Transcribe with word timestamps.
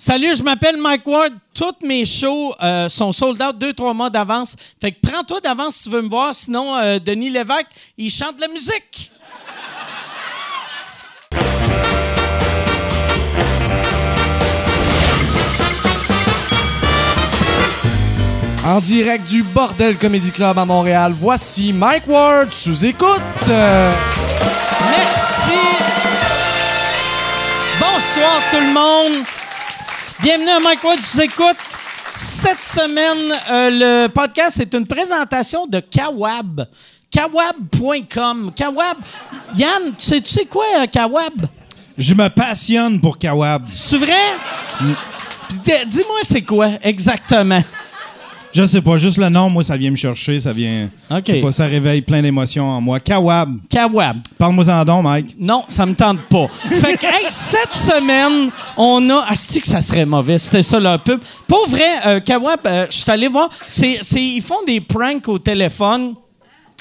Salut, 0.00 0.36
je 0.36 0.44
m'appelle 0.44 0.76
Mike 0.76 1.04
Ward. 1.08 1.32
Toutes 1.52 1.82
mes 1.82 2.04
shows 2.04 2.54
euh, 2.62 2.88
sont 2.88 3.10
sold 3.10 3.42
out 3.42 3.58
deux, 3.58 3.72
trois 3.72 3.92
mois 3.92 4.08
d'avance. 4.08 4.54
Fait 4.80 4.92
que 4.92 4.98
prends-toi 5.02 5.40
d'avance 5.40 5.74
si 5.74 5.84
tu 5.84 5.90
veux 5.90 6.02
me 6.02 6.08
voir. 6.08 6.32
Sinon, 6.36 6.76
euh, 6.76 7.00
Denis 7.00 7.30
Lévesque, 7.30 7.66
il 7.96 8.08
chante 8.08 8.36
de 8.36 8.42
la 8.42 8.46
musique. 8.46 9.10
En 18.64 18.78
direct 18.78 19.28
du 19.28 19.42
Bordel 19.42 19.98
Comedy 19.98 20.30
Club 20.30 20.58
à 20.58 20.64
Montréal, 20.64 21.12
voici 21.12 21.72
Mike 21.72 22.06
Ward 22.06 22.52
sous 22.52 22.84
écoute. 22.84 23.20
Euh, 23.48 23.90
Merci. 24.90 25.58
Bonsoir 27.80 28.40
tout 28.52 28.60
le 28.60 28.72
monde. 28.72 29.24
Bienvenue 30.22 30.48
à 30.50 30.60
Mike 30.60 30.82
Ward, 30.84 30.98
tu 31.00 31.20
écoutes. 31.22 31.56
Cette 32.16 32.60
semaine, 32.62 33.32
euh, 33.50 33.70
le 34.04 34.08
podcast 34.08 34.58
est 34.60 34.74
une 34.74 34.86
présentation 34.86 35.66
de 35.66 35.78
Kawab. 35.80 36.66
Kawab.com. 37.10 38.50
Kawab. 38.54 38.96
Yann, 39.56 39.94
tu 39.96 40.04
sais, 40.04 40.20
tu 40.20 40.30
sais 40.30 40.44
quoi, 40.46 40.64
euh, 40.80 40.86
Kawab? 40.86 41.46
Je 41.96 42.14
me 42.14 42.28
passionne 42.28 43.00
pour 43.00 43.16
Kawab. 43.18 43.66
C'est 43.72 43.98
vrai? 43.98 44.12
D- 45.64 45.84
Dis-moi, 45.86 46.18
c'est 46.24 46.42
quoi 46.42 46.68
exactement? 46.82 47.62
Je 48.52 48.64
sais 48.64 48.80
pas, 48.80 48.96
juste 48.96 49.18
le 49.18 49.28
nom, 49.28 49.50
moi, 49.50 49.62
ça 49.62 49.76
vient 49.76 49.90
me 49.90 49.96
chercher, 49.96 50.40
ça 50.40 50.52
vient. 50.52 50.88
OK. 51.10 51.22
Je 51.26 51.32
sais 51.32 51.40
pas, 51.40 51.52
ça 51.52 51.66
réveille 51.66 52.00
plein 52.02 52.22
d'émotions 52.22 52.64
en 52.64 52.80
moi. 52.80 52.98
Kawab. 52.98 53.58
Kawab. 53.68 54.18
Parle-moi 54.38 54.68
en 54.70 54.84
don, 54.84 55.02
Mike. 55.02 55.36
Non, 55.38 55.64
ça 55.68 55.84
me 55.86 55.94
tente 55.94 56.20
pas. 56.22 56.46
Fait 56.70 56.96
que, 56.96 57.06
hey, 57.06 57.26
cette 57.30 57.74
semaine, 57.74 58.50
on 58.76 59.08
a. 59.10 59.24
Asti 59.28 59.60
que 59.60 59.66
ça 59.66 59.82
serait 59.82 60.06
mauvais. 60.06 60.38
C'était 60.38 60.62
ça 60.62 60.80
leur 60.80 60.98
pub. 61.00 61.20
Pour 61.46 61.68
vrai, 61.68 61.82
euh, 62.06 62.20
Kawab, 62.20 62.60
euh, 62.66 62.86
je 62.90 62.96
suis 62.96 63.10
allé 63.10 63.28
voir. 63.28 63.50
C'est, 63.66 63.98
c'est- 64.00 64.22
ils 64.24 64.40
font 64.42 64.62
des 64.66 64.80
pranks 64.80 65.28
au 65.28 65.38
téléphone. 65.38 66.14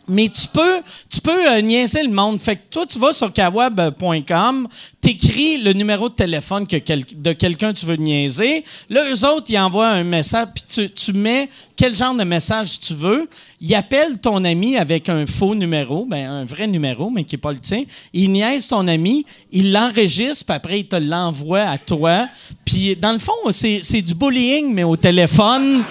Mais 0.10 0.30
tu 0.30 0.48
peux, 0.48 0.82
tu 1.10 1.20
peux 1.20 1.52
euh, 1.52 1.62
niaiser 1.62 2.04
le 2.04 2.10
monde. 2.10 2.40
Fait 2.40 2.56
que 2.56 2.62
toi, 2.70 2.86
tu 2.86 2.98
vas 2.98 3.12
sur 3.12 3.32
kawab.com, 3.34 4.68
t'écris 5.02 5.58
le 5.58 5.74
numéro 5.74 6.08
de 6.08 6.14
téléphone 6.14 6.64
de 6.64 7.34
quelqu'un 7.34 7.74
que 7.74 7.80
tu 7.80 7.86
veux 7.86 7.96
niaiser. 7.96 8.64
Là, 8.90 9.02
eux 9.12 9.26
autres, 9.26 9.48
ils 9.50 9.60
envoient 9.60 9.90
un 9.90 10.04
message, 10.04 10.48
puis 10.56 10.64
tu, 10.68 10.90
tu 10.92 11.14
mets 11.14 11.50
quel 11.76 11.96
genre 11.96 12.16
de 12.16 12.24
message 12.24 12.80
tu 12.80 12.94
veux. 12.94 13.30
Ils 13.60 13.76
appellent 13.76 14.18
ton 14.18 14.44
ami 14.44 14.78
avec 14.78 15.10
un 15.10 15.26
faux 15.26 15.56
numéro, 15.56 16.06
ben 16.06 16.26
un 16.28 16.46
vrai 16.46 16.68
numéro, 16.68 17.10
mais 17.10 17.24
qui 17.24 17.36
n'est 17.36 17.42
pas 17.42 17.52
le 17.52 17.60
tien. 17.60 17.84
Ils 18.14 18.32
niaisent 18.32 18.68
ton 18.68 18.88
ami, 18.88 19.26
ils 19.52 19.72
l'enregistrent, 19.74 20.46
puis 20.46 20.56
après, 20.56 20.80
ils 20.80 20.88
te 20.88 20.96
l'envoient 20.96 21.64
à 21.64 21.78
toi. 21.78 22.28
Puis, 22.66 22.96
dans 22.96 23.12
le 23.12 23.20
fond, 23.20 23.34
c'est 23.52 23.82
c'est 23.84 24.02
du 24.02 24.16
bullying, 24.16 24.74
mais 24.74 24.84
au 24.84 24.96
téléphone. 24.96 25.84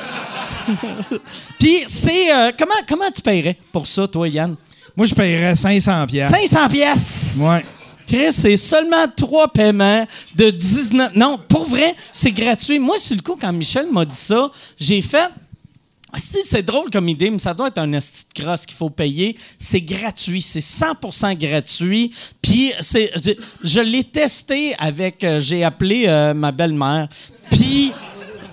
Puis 1.58 1.84
c'est 1.86 2.34
euh, 2.34 2.52
comment 2.58 2.74
comment 2.88 3.10
tu 3.14 3.22
paierais 3.22 3.56
pour 3.72 3.86
ça? 3.86 4.05
Toi 4.08 4.28
Yann? 4.28 4.56
Moi, 4.96 5.06
je 5.06 5.14
paierais 5.14 5.54
500 5.54 6.06
pièces. 6.06 6.30
500 6.30 6.68
pièces. 6.68 7.38
Ouais. 7.40 7.64
Chris, 8.06 8.32
c'est 8.32 8.56
seulement 8.56 9.06
trois 9.14 9.48
paiements 9.48 10.06
de 10.34 10.50
19 10.50 11.14
Non, 11.16 11.38
pour 11.48 11.68
vrai, 11.68 11.94
c'est 12.12 12.30
gratuit. 12.30 12.78
Moi 12.78 12.98
sur 12.98 13.16
le 13.16 13.22
coup 13.22 13.36
quand 13.38 13.52
Michel 13.52 13.90
m'a 13.90 14.04
dit 14.04 14.14
ça, 14.14 14.50
j'ai 14.78 15.02
fait 15.02 15.28
c'est 16.18 16.62
drôle 16.62 16.90
comme 16.90 17.08
idée, 17.08 17.30
mais 17.30 17.38
ça 17.38 17.52
doit 17.52 17.68
être 17.68 17.78
un 17.78 17.92
esti 17.92 18.24
de 18.34 18.42
crosse 18.42 18.64
qu'il 18.64 18.76
faut 18.76 18.90
payer. 18.90 19.36
C'est 19.58 19.80
gratuit, 19.80 20.40
c'est 20.40 20.60
100% 20.60 21.36
gratuit. 21.36 22.12
Puis 22.40 22.72
c'est, 22.80 23.10
je, 23.22 23.32
je 23.62 23.80
l'ai 23.80 24.04
testé 24.04 24.74
avec, 24.78 25.22
euh, 25.24 25.40
j'ai 25.40 25.64
appelé 25.64 26.04
euh, 26.06 26.32
ma 26.32 26.52
belle-mère, 26.52 27.08
puis 27.50 27.92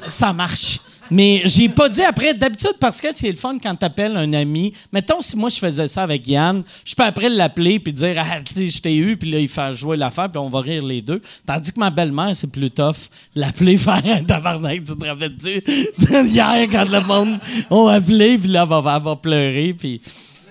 ça 0.09 0.33
marche. 0.33 0.79
Mais 1.13 1.43
j'ai 1.45 1.69
pas 1.69 1.89
dit 1.89 2.01
après. 2.01 2.33
D'habitude, 2.33 2.73
parce 2.79 2.99
que 2.99 3.07
c'est 3.13 3.29
le 3.29 3.35
fun 3.35 3.57
quand 3.61 3.75
t'appelles 3.75 4.17
un 4.17 4.33
ami. 4.33 4.73
Mettons, 4.91 5.21
si 5.21 5.37
moi 5.37 5.49
je 5.49 5.59
faisais 5.59 5.87
ça 5.87 6.01
avec 6.01 6.27
Yann, 6.27 6.63
je 6.83 6.95
peux 6.95 7.03
après 7.03 7.29
l'appeler 7.29 7.79
puis 7.79 7.93
dire 7.93 8.15
Ah, 8.17 8.41
tu 8.41 8.65
je 8.65 8.81
t'ai 8.81 8.97
eu, 8.97 9.15
puis 9.15 9.29
là, 9.29 9.37
il 9.37 9.47
fait 9.47 9.73
jouer 9.73 9.95
l'affaire, 9.95 10.29
puis 10.31 10.39
on 10.39 10.49
va 10.49 10.61
rire 10.61 10.83
les 10.83 11.03
deux. 11.03 11.21
Tandis 11.45 11.71
que 11.71 11.79
ma 11.79 11.91
belle-mère, 11.91 12.35
c'est 12.35 12.51
plus 12.51 12.71
tough. 12.71 13.09
L'appeler, 13.35 13.77
faire 13.83 14.01
un 14.03 14.23
tabarnak, 14.23 14.83
tu 14.85 14.97
te 14.97 15.05
rappelles-tu? 15.05 15.63
Hier, 16.29 16.67
quand 16.71 16.89
le 16.89 17.01
monde 17.01 17.39
a 17.69 17.93
appelé, 17.93 18.39
puis 18.39 18.49
là, 18.49 18.67
elle 18.67 19.03
va 19.03 19.15
pleurer, 19.15 19.75
puis 19.77 20.01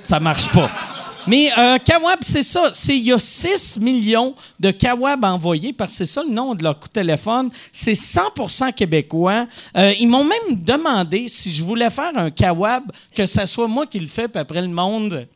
ça 0.04 0.20
marche 0.20 0.48
pas. 0.50 0.70
Mais 1.26 1.50
euh, 1.56 1.78
Kawab, 1.78 2.18
c'est 2.22 2.42
ça. 2.42 2.72
Il 2.88 2.98
y 2.98 3.12
a 3.12 3.18
6 3.18 3.78
millions 3.78 4.34
de 4.58 4.70
Kawab 4.70 5.24
envoyés 5.24 5.72
parce 5.72 5.92
que 5.92 5.98
c'est 5.98 6.06
ça 6.06 6.22
le 6.22 6.30
nom 6.32 6.54
de 6.54 6.64
leur 6.64 6.78
coup 6.78 6.88
de 6.88 6.92
téléphone. 6.92 7.50
C'est 7.72 7.92
100% 7.92 8.72
québécois. 8.72 9.46
Euh, 9.76 9.92
ils 10.00 10.08
m'ont 10.08 10.24
même 10.24 10.60
demandé 10.60 11.26
si 11.28 11.52
je 11.52 11.62
voulais 11.62 11.90
faire 11.90 12.12
un 12.16 12.30
Kawab, 12.30 12.82
que 13.14 13.26
ça 13.26 13.46
soit 13.46 13.68
moi 13.68 13.86
qui 13.86 14.00
le 14.00 14.08
fais, 14.08 14.28
puis 14.28 14.40
après 14.40 14.62
le 14.62 14.68
monde 14.68 15.26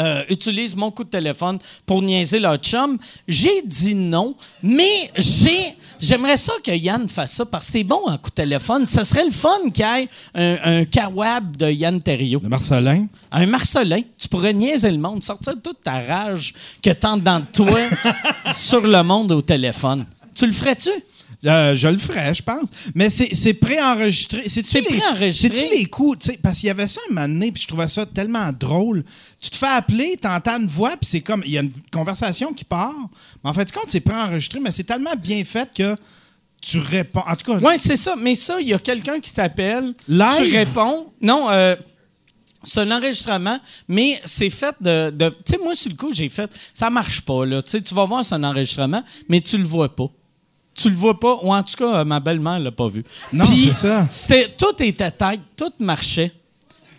euh, 0.00 0.24
utilise 0.28 0.74
mon 0.74 0.90
coup 0.90 1.04
de 1.04 1.10
téléphone 1.10 1.58
pour 1.84 2.00
niaiser 2.00 2.38
leur 2.38 2.56
chum. 2.56 2.98
J'ai 3.28 3.62
dit 3.64 3.94
non, 3.94 4.34
mais 4.62 5.10
j'ai 5.16 5.74
j'aimerais 6.00 6.38
ça 6.38 6.54
que 6.64 6.70
Yann 6.70 7.08
fasse 7.08 7.32
ça 7.32 7.44
parce 7.44 7.66
que 7.66 7.72
c'est 7.72 7.84
bon 7.84 8.00
en 8.06 8.16
coup 8.16 8.30
de 8.30 8.34
téléphone. 8.34 8.86
Ça 8.86 9.04
serait 9.04 9.26
le 9.26 9.30
fun 9.30 9.70
qu'il 9.74 9.84
y 9.84 10.02
ait 10.02 10.08
un, 10.34 10.80
un 10.80 10.84
Kawab 10.86 11.56
de 11.56 11.70
Yann 11.70 12.00
Terriot. 12.00 12.40
De 12.40 12.48
Marcelin? 12.48 13.06
Un 13.30 13.46
Marcelin, 13.46 14.00
tu 14.18 14.28
pourrais 14.28 14.54
niaiser 14.54 14.90
le 14.90 14.98
monde, 14.98 15.22
sortir 15.22 15.54
toute 15.62 15.82
ta 15.82 16.00
rage 16.00 16.54
que 16.82 16.90
t'as 16.90 17.10
dans 17.16 17.44
toi 17.52 17.80
sur 18.54 18.86
le 18.86 19.02
monde 19.02 19.32
au 19.32 19.42
téléphone. 19.42 20.06
Tu 20.34 20.46
le 20.46 20.52
ferais-tu? 20.52 20.90
Euh, 21.46 21.74
je 21.74 21.88
le 21.88 21.96
ferais, 21.96 22.34
je 22.34 22.42
pense. 22.42 22.68
Mais 22.94 23.08
c'est 23.08 23.54
préenregistré. 23.54 24.42
C'est 24.48 24.62
préenregistré. 24.82 25.48
C'est-tu 25.48 25.74
les 25.74 25.86
coups? 25.86 26.18
tu 26.26 26.36
Parce 26.38 26.58
qu'il 26.58 26.66
y 26.66 26.70
avait 26.70 26.86
ça 26.86 27.00
un 27.10 27.14
moment 27.14 27.28
donné, 27.28 27.50
puis 27.50 27.62
je 27.62 27.68
trouvais 27.68 27.88
ça 27.88 28.04
tellement 28.04 28.50
drôle. 28.52 29.04
Tu 29.40 29.48
te 29.50 29.56
fais 29.56 29.66
appeler, 29.68 30.18
t'entends 30.20 30.60
une 30.60 30.66
voix, 30.68 30.90
puis 30.90 31.08
c'est 31.10 31.22
comme. 31.22 31.42
Il 31.46 31.52
y 31.52 31.58
a 31.58 31.62
une 31.62 31.72
conversation 31.90 32.52
qui 32.52 32.64
part. 32.64 32.92
Mais 33.42 33.50
en 33.50 33.54
fait, 33.54 33.72
compte, 33.72 33.84
c'est 33.88 34.00
préenregistré, 34.00 34.60
mais 34.60 34.70
c'est 34.70 34.84
tellement 34.84 35.14
bien 35.16 35.42
fait 35.44 35.68
que 35.74 35.96
tu 36.60 36.78
réponds. 36.78 37.22
En 37.26 37.34
tout 37.36 37.50
cas, 37.52 37.58
Oui, 37.66 37.78
c'est 37.78 37.96
ça. 37.96 38.14
Mais 38.20 38.34
ça, 38.34 38.60
il 38.60 38.68
y 38.68 38.74
a 38.74 38.78
quelqu'un 38.78 39.18
qui 39.18 39.32
t'appelle. 39.32 39.94
Tu 40.46 40.54
réponds. 40.54 41.10
Non, 41.22 41.48
euh, 41.50 41.74
c'est 42.64 42.80
un 42.80 42.90
enregistrement, 42.90 43.58
mais 43.88 44.20
c'est 44.26 44.50
fait 44.50 44.74
de. 44.82 45.08
de- 45.08 45.30
tu 45.30 45.52
sais, 45.54 45.58
moi, 45.58 45.74
sur 45.74 45.90
le 45.90 45.96
coup, 45.96 46.12
j'ai 46.12 46.28
fait. 46.28 46.50
Ça 46.74 46.90
marche 46.90 47.22
pas, 47.22 47.46
là. 47.46 47.62
Tu 47.62 47.70
sais, 47.70 47.80
tu 47.80 47.94
vas 47.94 48.04
voir, 48.04 48.22
c'est 48.26 48.34
un 48.34 48.44
enregistrement, 48.44 49.02
mais 49.30 49.40
tu 49.40 49.56
le 49.56 49.64
vois 49.64 49.96
pas. 49.96 50.04
Tu 50.80 50.88
le 50.88 50.96
vois 50.96 51.18
pas, 51.18 51.36
ou 51.42 51.52
en 51.52 51.62
tout 51.62 51.74
cas, 51.76 52.04
ma 52.04 52.20
belle-mère 52.20 52.58
l'a 52.58 52.72
pas 52.72 52.88
vu. 52.88 53.04
Non, 53.32 53.44
c'est 53.44 53.72
ça. 53.72 54.06
C'était, 54.08 54.54
tout 54.56 54.82
était 54.82 55.10
tête, 55.10 55.40
tout 55.56 55.72
marchait. 55.78 56.32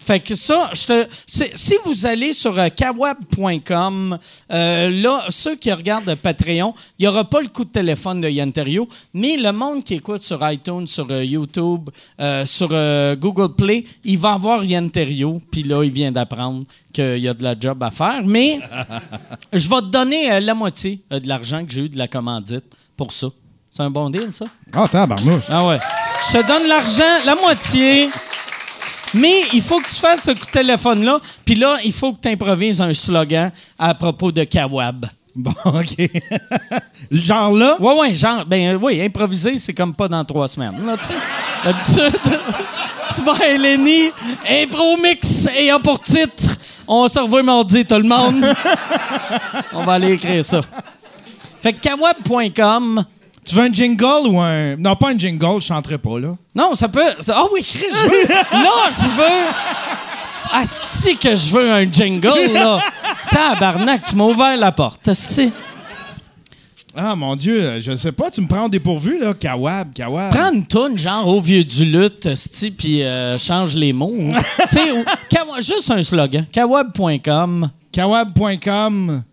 Fait 0.03 0.19
que 0.19 0.33
ça, 0.33 0.71
je 0.73 0.85
te, 0.87 1.07
si 1.27 1.75
vous 1.85 2.07
allez 2.07 2.33
sur 2.33 2.57
euh, 2.57 2.69
kawab.com, 2.69 4.17
euh, 4.51 4.89
là, 4.89 5.25
ceux 5.29 5.55
qui 5.55 5.71
regardent 5.71 6.15
Patreon, 6.15 6.73
il 6.97 7.03
n'y 7.03 7.07
aura 7.07 7.23
pas 7.23 7.39
le 7.39 7.49
coup 7.49 7.63
de 7.65 7.69
téléphone 7.69 8.19
de 8.19 8.27
Yann 8.27 8.51
Terriot, 8.51 8.89
mais 9.13 9.37
le 9.37 9.51
monde 9.51 9.83
qui 9.83 9.93
écoute 9.93 10.23
sur 10.23 10.39
iTunes, 10.49 10.87
sur 10.87 11.05
euh, 11.11 11.23
YouTube, 11.23 11.91
sur 12.45 12.69
Google 13.17 13.55
Play, 13.55 13.85
il 14.03 14.17
va 14.17 14.33
avoir 14.33 14.65
Yann 14.65 14.89
Terriot, 14.89 15.39
puis 15.51 15.61
là, 15.63 15.83
il 15.83 15.91
vient 15.91 16.11
d'apprendre 16.11 16.65
qu'il 16.91 17.19
y 17.19 17.27
a 17.27 17.33
de 17.35 17.43
la 17.43 17.55
job 17.59 17.81
à 17.83 17.91
faire. 17.91 18.23
Mais 18.25 18.59
je 19.53 19.69
vais 19.69 19.81
te 19.81 19.85
donner 19.91 20.39
la 20.39 20.53
moitié 20.55 20.99
de 21.11 21.27
l'argent 21.27 21.63
que 21.63 21.71
j'ai 21.71 21.81
eu 21.81 21.89
de 21.89 21.97
la 21.97 22.07
commandite 22.07 22.65
pour 22.97 23.11
ça. 23.11 23.27
C'est 23.81 23.87
un 23.87 23.89
bon 23.89 24.11
deal, 24.11 24.29
ça? 24.31 24.45
Ah, 24.75 24.87
tabarnouche. 24.87 25.45
Ah 25.49 25.65
ouais. 25.65 25.79
Je 26.27 26.37
te 26.37 26.47
donne 26.47 26.67
l'argent, 26.67 27.25
la 27.25 27.33
moitié. 27.33 28.11
Mais 29.15 29.41
il 29.53 29.61
faut 29.63 29.79
que 29.79 29.89
tu 29.89 29.95
fasses 29.95 30.25
ce 30.25 30.31
coup 30.31 30.45
de 30.45 30.51
téléphone-là. 30.51 31.19
Puis 31.43 31.55
là, 31.55 31.77
il 31.83 31.91
faut 31.91 32.13
que 32.13 32.19
tu 32.21 32.27
improvises 32.29 32.79
un 32.79 32.93
slogan 32.93 33.51
à 33.79 33.95
propos 33.95 34.31
de 34.31 34.43
Kawab. 34.43 35.07
Bon, 35.33 35.51
OK. 35.65 35.97
Le 37.09 37.19
genre 37.19 37.53
là, 37.53 37.75
Ouais, 37.79 37.99
ouais, 38.01 38.13
genre, 38.13 38.45
ben 38.45 38.75
euh, 38.75 38.79
oui, 38.79 39.01
improviser, 39.01 39.57
c'est 39.57 39.73
comme 39.73 39.95
pas 39.95 40.07
dans 40.07 40.23
trois 40.25 40.47
semaines. 40.47 40.75
D'habitude, 41.63 42.19
tu 43.15 43.21
vas 43.23 43.33
à 43.41 43.47
Eleni, 43.47 44.11
impro 44.47 44.97
mix 44.97 45.47
et 45.57 45.71
a 45.71 45.79
pour 45.79 45.99
titre, 45.99 46.55
on 46.87 47.07
se 47.07 47.17
revoit 47.17 47.41
mardi, 47.41 47.83
tout 47.83 47.95
le 47.95 48.03
monde. 48.03 48.45
on 49.73 49.83
va 49.85 49.93
aller 49.93 50.11
écrire 50.11 50.45
ça. 50.45 50.61
Fait 51.61 51.73
que 51.73 51.79
kawab.com, 51.79 53.05
tu 53.45 53.55
veux 53.55 53.63
un 53.63 53.73
jingle 53.73 54.27
ou 54.27 54.39
un. 54.39 54.75
Non, 54.77 54.95
pas 54.95 55.09
un 55.09 55.17
jingle, 55.17 55.61
je 55.61 55.67
chanterai 55.67 55.97
pas, 55.97 56.19
là. 56.19 56.35
Non, 56.55 56.75
ça 56.75 56.87
peut. 56.87 57.01
Ah 57.29 57.45
oui, 57.53 57.63
Chris, 57.63 57.85
je 57.89 58.09
veux. 58.09 58.27
là, 58.51 58.89
je 58.89 59.07
veux. 59.17 59.47
Asti 60.53 61.17
que 61.17 61.35
je 61.35 61.51
veux 61.51 61.71
un 61.71 61.91
jingle, 61.91 62.53
là. 62.53 62.79
Tabarnak, 63.31 64.03
tu 64.03 64.15
m'as 64.15 64.25
ouvert 64.25 64.57
la 64.57 64.71
porte, 64.71 65.07
Asti. 65.07 65.51
Ah, 66.95 67.15
mon 67.15 67.37
Dieu, 67.37 67.79
je 67.79 67.95
sais 67.95 68.11
pas, 68.11 68.29
tu 68.29 68.41
me 68.41 68.47
prends 68.47 68.65
au 68.65 68.69
dépourvu, 68.69 69.17
là. 69.17 69.33
Kawab, 69.33 69.93
Kawab. 69.93 70.33
Prends 70.33 70.51
une 70.51 70.65
toune, 70.65 70.97
genre 70.97 71.25
au 71.25 71.39
vieux 71.39 71.63
du 71.63 71.85
lutte, 71.85 72.25
Asti, 72.25 72.69
puis 72.71 73.01
euh, 73.01 73.37
change 73.37 73.75
les 73.75 73.93
mots. 73.93 74.13
tu 74.69 74.77
sais, 74.77 75.05
juste 75.59 75.89
un 75.89 76.03
slogan. 76.03 76.45
Kawab.com. 76.51 77.69
Kawab.com. 77.93 79.23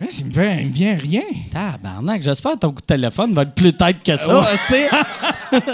Hein, 0.00 0.06
il, 0.18 0.26
me 0.26 0.32
vient, 0.32 0.56
il 0.58 0.66
me 0.68 0.72
vient 0.72 0.96
rien. 0.96 1.22
Tabarnak, 1.52 2.20
j'espère 2.20 2.52
que 2.52 2.58
ton 2.58 2.72
coup 2.72 2.80
de 2.80 2.86
téléphone 2.86 3.32
va 3.32 3.42
être 3.42 3.54
plus 3.54 3.72
tête 3.72 4.02
que 4.02 4.16
ça. 4.16 4.44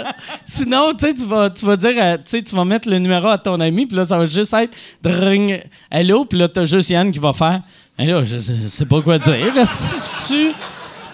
Sinon, 0.45 0.93
tu 0.93 1.07
sais, 1.07 1.13
tu 1.15 1.25
vas, 1.25 1.49
tu 1.49 1.65
vas 1.65 1.75
dire, 1.75 1.95
euh, 1.97 2.17
tu 2.23 2.55
vas 2.55 2.65
mettre 2.65 2.87
le 2.87 2.99
numéro 2.99 3.27
à 3.27 3.39
ton 3.39 3.59
ami, 3.59 3.87
puis 3.87 3.97
là, 3.97 4.05
ça 4.05 4.19
va 4.19 4.25
juste 4.25 4.53
être 4.53 4.77
dring, 5.01 5.59
hello, 5.89 6.25
puis 6.25 6.37
là, 6.37 6.47
t'as 6.47 6.65
juste 6.65 6.91
Yann 6.91 7.11
qui 7.11 7.17
va 7.17 7.33
faire, 7.33 7.61
hello, 7.97 8.23
je, 8.23 8.37
je 8.37 8.67
sais 8.67 8.85
pas 8.85 9.01
quoi 9.01 9.17
dire. 9.17 9.53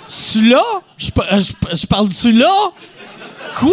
Si 0.10 0.40
tu, 0.40 0.50
là? 0.50 0.64
Je 0.98 1.86
parle-tu 1.86 2.32
là? 2.32 2.72
Quoi? 3.60 3.72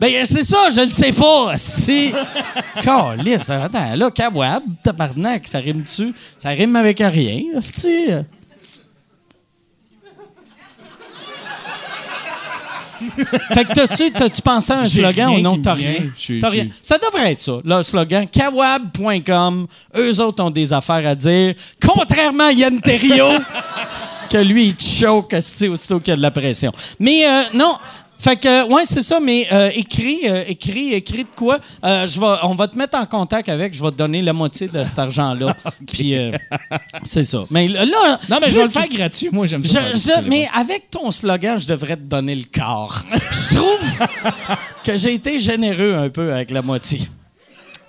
Ben, 0.00 0.24
c'est 0.24 0.44
ça, 0.44 0.70
je 0.74 0.80
le 0.80 0.90
sais 0.90 1.12
pas, 1.12 1.52
asti. 1.52 2.12
Calisse, 2.82 3.50
attends, 3.50 3.94
là, 3.94 4.10
Kawab, 4.10 4.62
tabarnak, 4.82 5.46
ça 5.46 5.58
rime-tu? 5.58 6.14
Ça 6.38 6.48
rime 6.48 6.74
avec 6.76 7.00
rien, 7.00 7.42
asti. 7.58 8.06
fait 13.52 13.64
que 13.64 13.72
t'as-tu, 13.74 14.10
t'as-tu 14.12 14.40
pensé 14.40 14.72
à 14.72 14.80
un 14.80 14.88
slogan 14.88 15.30
ou 15.34 15.40
non? 15.40 15.58
T'as 15.58 15.74
rien? 15.74 16.10
T'as. 16.40 16.50
Ça 16.82 16.96
devrait 16.96 17.32
être 17.32 17.40
ça, 17.40 17.60
le 17.62 17.82
slogan. 17.82 18.26
Kawab.com, 18.26 19.66
eux 19.96 20.20
autres 20.20 20.42
ont 20.42 20.50
des 20.50 20.72
affaires 20.72 21.06
à 21.06 21.14
dire. 21.14 21.54
Contrairement 21.86 22.44
à 22.44 22.52
Yann 22.52 22.80
Terriot, 22.80 23.38
que 24.30 24.38
lui, 24.38 24.66
il 24.66 24.74
te 24.74 24.82
choque 24.82 25.34
asti, 25.34 25.68
aussitôt 25.68 26.00
qu'il 26.00 26.08
y 26.08 26.12
a 26.12 26.16
de 26.16 26.22
la 26.22 26.30
pression. 26.30 26.72
Mais 26.98 27.26
euh, 27.26 27.42
non. 27.52 27.76
Fait 28.22 28.36
que, 28.36 28.70
ouais, 28.70 28.82
c'est 28.84 29.02
ça, 29.02 29.18
mais 29.18 29.48
euh, 29.50 29.70
écris, 29.74 30.20
euh, 30.26 30.44
écris, 30.46 30.92
écris 30.92 31.24
de 31.24 31.28
quoi? 31.34 31.58
Euh, 31.82 32.06
je 32.06 32.20
vais, 32.20 32.26
on 32.42 32.54
va 32.54 32.68
te 32.68 32.76
mettre 32.76 32.98
en 32.98 33.06
contact 33.06 33.48
avec, 33.48 33.72
je 33.72 33.82
vais 33.82 33.90
te 33.90 33.96
donner 33.96 34.20
la 34.20 34.34
moitié 34.34 34.68
de 34.68 34.84
cet 34.84 34.98
argent-là. 34.98 35.56
Puis, 35.90 36.14
euh, 36.14 36.32
c'est 37.04 37.24
ça. 37.24 37.44
Mais 37.50 37.66
là, 37.66 37.84
Non, 38.28 38.38
mais 38.40 38.50
je 38.50 38.56
vais 38.58 38.64
le 38.64 38.68
faire 38.70 38.88
gratuit. 38.88 39.30
Moi, 39.32 39.46
j'aime 39.46 39.64
ça. 39.64 39.80
je- 39.94 40.28
mais 40.28 40.46
avec 40.54 40.90
ton 40.90 41.10
slogan, 41.10 41.58
je 41.58 41.66
devrais 41.66 41.96
te 41.96 42.02
donner 42.02 42.34
le 42.34 42.44
quart. 42.44 43.06
je 43.10 43.54
trouve 43.56 44.06
que 44.84 44.96
j'ai 44.98 45.14
été 45.14 45.38
généreux 45.38 45.94
un 45.94 46.10
peu 46.10 46.34
avec 46.34 46.50
la 46.50 46.60
moitié. 46.60 47.00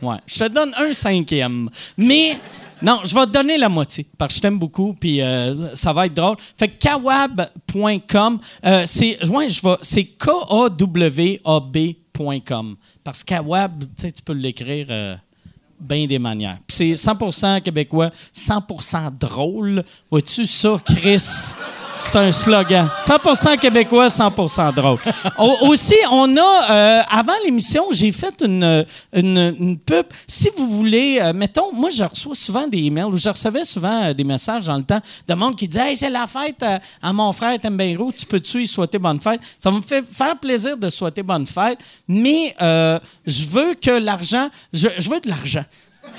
Ouais. 0.02 0.16
Je 0.26 0.40
te 0.40 0.48
donne 0.48 0.74
un 0.78 0.94
cinquième. 0.94 1.70
Mais 1.98 2.38
non, 2.82 3.02
je 3.04 3.14
vais 3.14 3.26
te 3.26 3.32
donner 3.32 3.58
la 3.58 3.70
moitié 3.70 4.06
parce 4.18 4.34
que 4.34 4.38
je 4.38 4.42
t'aime 4.42 4.60
beaucoup 4.60 4.94
puis 4.94 5.22
euh, 5.22 5.76
ça 5.76 5.94
va 5.94 6.06
être 6.08 6.14
drôle. 6.14 6.38
Fait 6.58 6.68
que 6.68 6.78
kawab.com, 6.78 8.40
euh, 8.66 8.84
c'est 8.86 9.28
ouais, 9.28 9.50
je 9.50 9.62
c'est 9.82 10.06
K 10.06 10.30
A 10.50 10.70
W 10.70 11.42
A 11.46 11.60
B.com 11.60 12.76
parce 13.04 13.24
que 13.24 13.30
kawab, 13.30 13.84
tu 13.84 13.88
sais 13.98 14.12
tu 14.12 14.22
peux 14.22 14.34
l'écrire 14.34 14.88
euh, 14.90 15.16
bien 15.82 16.06
des 16.06 16.20
manières. 16.20 16.58
C'est 16.70 16.94
100% 16.94 17.62
québécois, 17.62 18.12
100% 18.36 19.18
drôle. 19.20 19.84
Vois-tu 20.10 20.46
ça, 20.46 20.80
Chris? 20.86 21.56
C'est 21.96 22.16
un 22.16 22.32
slogan. 22.32 22.88
100% 23.00 23.58
québécois, 23.58 24.08
100% 24.08 24.74
drôle. 24.74 24.98
Au- 25.38 25.68
aussi, 25.68 25.96
on 26.10 26.36
a, 26.38 26.72
euh, 26.72 27.02
avant 27.10 27.34
l'émission, 27.46 27.86
j'ai 27.92 28.12
fait 28.12 28.42
une, 28.44 28.86
une, 29.14 29.78
pub. 29.78 30.06
Si 30.28 30.50
vous 30.58 30.68
voulez, 30.68 31.20
euh, 31.22 31.34
mettons, 31.34 31.72
moi, 31.74 31.90
je 31.90 32.04
reçois 32.04 32.34
souvent 32.36 32.68
des 32.68 32.80
emails, 32.80 33.04
ou 33.06 33.18
je 33.18 33.30
recevais 33.30 33.66
souvent 33.66 34.04
euh, 34.04 34.14
des 34.14 34.24
messages 34.24 34.66
dans 34.66 34.78
le 34.78 34.84
temps 34.84 35.02
de 35.28 35.34
monde 35.34 35.56
qui 35.56 35.68
disait 35.68 35.92
Hey, 35.92 35.98
c'est 35.98 36.10
la 36.10 36.26
fête 36.28 36.64
à 37.02 37.14
mon 37.14 37.32
frère 37.34 37.60
Tembeiro, 37.60 38.12
tu 38.12 38.26
peux-tu 38.26 38.60
lui 38.60 38.68
souhaiter 38.68 38.98
bonne 38.98 39.20
fête? 39.20 39.42
Ça 39.60 39.70
me 39.70 39.82
fait 39.82 40.04
faire 40.10 40.38
plaisir 40.40 40.78
de 40.78 40.90
souhaiter 40.90 41.24
bonne 41.24 41.46
fête, 41.46 41.80
mais 42.08 42.56
je 42.60 43.46
veux 43.50 43.74
que 43.76 43.92
l'argent, 43.92 44.50
je 44.74 45.10
veux 45.10 45.20
de 45.20 45.30
l'argent. 45.30 45.66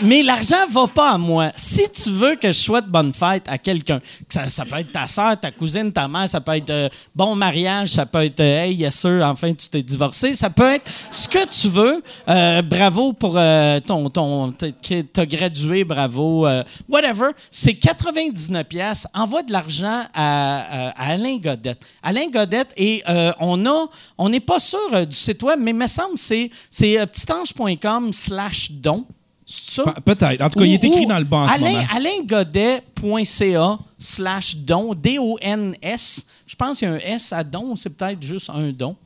Mais 0.00 0.22
l'argent 0.22 0.66
va 0.70 0.86
pas 0.88 1.10
à 1.12 1.18
moi. 1.18 1.52
Si 1.54 1.82
tu 1.92 2.10
veux 2.10 2.34
que 2.34 2.48
je 2.48 2.58
souhaite 2.58 2.86
bonne 2.86 3.12
fête 3.12 3.44
à 3.46 3.58
quelqu'un, 3.58 4.00
que 4.00 4.50
ça, 4.50 4.64
peut 4.64 4.78
être 4.78 4.90
ta 4.90 5.06
soeur, 5.06 5.38
ta 5.38 5.50
cousine, 5.50 5.92
ta 5.92 6.08
mère, 6.08 6.28
ça 6.28 6.40
peut 6.40 6.56
être 6.56 6.70
euh, 6.70 6.88
bon 7.14 7.36
mariage, 7.36 7.90
ça 7.90 8.06
peut 8.06 8.24
être 8.24 8.40
euh, 8.40 8.64
hey, 8.64 8.74
yes 8.74 8.96
sir, 8.98 9.20
enfin 9.24 9.52
tu 9.54 9.68
t'es 9.68 9.82
divorcé, 9.82 10.34
ça 10.34 10.50
peut 10.50 10.74
être 10.74 10.90
ce 11.10 11.28
que 11.28 11.46
tu 11.46 11.68
veux. 11.68 12.02
Euh, 12.28 12.62
bravo 12.62 13.12
pour 13.12 13.34
euh, 13.36 13.78
ton 13.80 14.08
ton 14.10 14.52
t'as- 14.52 15.26
gradué, 15.26 15.84
bravo, 15.84 16.48
whatever. 16.88 17.30
C'est 17.50 17.74
99 17.74 18.64
pièces. 18.64 19.06
Envoie 19.14 19.42
de 19.42 19.52
l'argent 19.52 20.04
à, 20.14 20.90
Alain 20.96 21.36
Godette. 21.36 21.80
Alain 22.02 22.28
Godette 22.28 22.72
et 22.76 23.02
on 23.38 23.64
a 23.66 23.86
on 24.18 24.28
n'est 24.28 24.40
pas 24.40 24.58
sûr 24.58 25.06
du 25.06 25.16
site 25.16 25.42
web, 25.42 25.60
mais 25.60 25.72
me 25.72 25.86
semble 25.86 26.18
c'est 26.18 26.50
c'est 26.70 26.98
petitange.com 27.06 28.12
slash 28.12 28.72
don. 28.72 29.06
C'est 29.54 29.82
ça? 29.82 29.84
Pe- 29.92 30.00
Peut-être. 30.14 30.40
En 30.40 30.48
tout 30.48 30.58
cas, 30.60 30.64
il 30.64 30.72
est 30.74 30.84
écrit 30.84 31.04
dans 31.06 31.18
le 31.18 31.24
bas 31.24 31.38
en 31.40 31.48
ce 31.48 31.54
Alain, 31.56 31.72
moment. 31.72 31.86
alaingodet.ca 31.94 33.78
slash 33.98 34.56
don, 34.56 34.94
D-O-N-S. 34.94 36.26
Je 36.46 36.54
pense 36.56 36.78
qu'il 36.78 36.88
y 36.88 36.90
a 36.90 36.94
un 36.94 36.98
S 36.98 37.32
à 37.34 37.44
don, 37.44 37.76
c'est 37.76 37.90
peut-être 37.90 38.22
juste 38.22 38.48
un 38.50 38.70
don. 38.72 38.96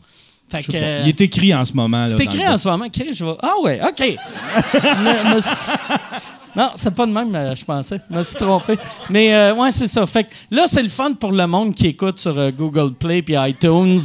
Fait 0.48 0.62
que. 0.62 1.02
Il 1.02 1.08
est 1.08 1.20
écrit 1.20 1.52
en 1.52 1.64
ce 1.64 1.72
moment. 1.72 1.98
là, 2.02 2.06
c'est 2.06 2.14
dans 2.14 2.20
écrit 2.30 2.46
en 2.46 2.56
ce 2.56 2.68
moment. 2.68 2.86
Je 2.94 3.24
vais- 3.24 3.36
Ah 3.42 3.54
ouais, 3.62 3.80
OK. 3.82 4.00
Me- 4.00 5.34
me 5.34 5.40
suis- 5.40 5.50
non, 6.54 6.70
c'est 6.76 6.94
pas 6.94 7.06
de 7.06 7.12
même, 7.12 7.34
euh, 7.34 7.56
je 7.56 7.64
pensais. 7.64 8.00
Je 8.08 8.16
me 8.16 8.22
suis 8.22 8.36
trompé. 8.36 8.78
Mais 9.10 9.34
euh, 9.34 9.54
ouais, 9.54 9.72
c'est 9.72 9.88
ça. 9.88 10.06
Fait 10.06 10.22
que 10.24 10.30
là, 10.52 10.66
c'est 10.68 10.82
le 10.82 10.88
fun 10.88 11.12
pour 11.14 11.32
le 11.32 11.46
monde 11.48 11.74
qui 11.74 11.88
écoute 11.88 12.18
sur 12.18 12.38
euh, 12.38 12.50
Google 12.52 12.94
Play 12.94 13.22
puis 13.22 13.34
iTunes. 13.36 14.00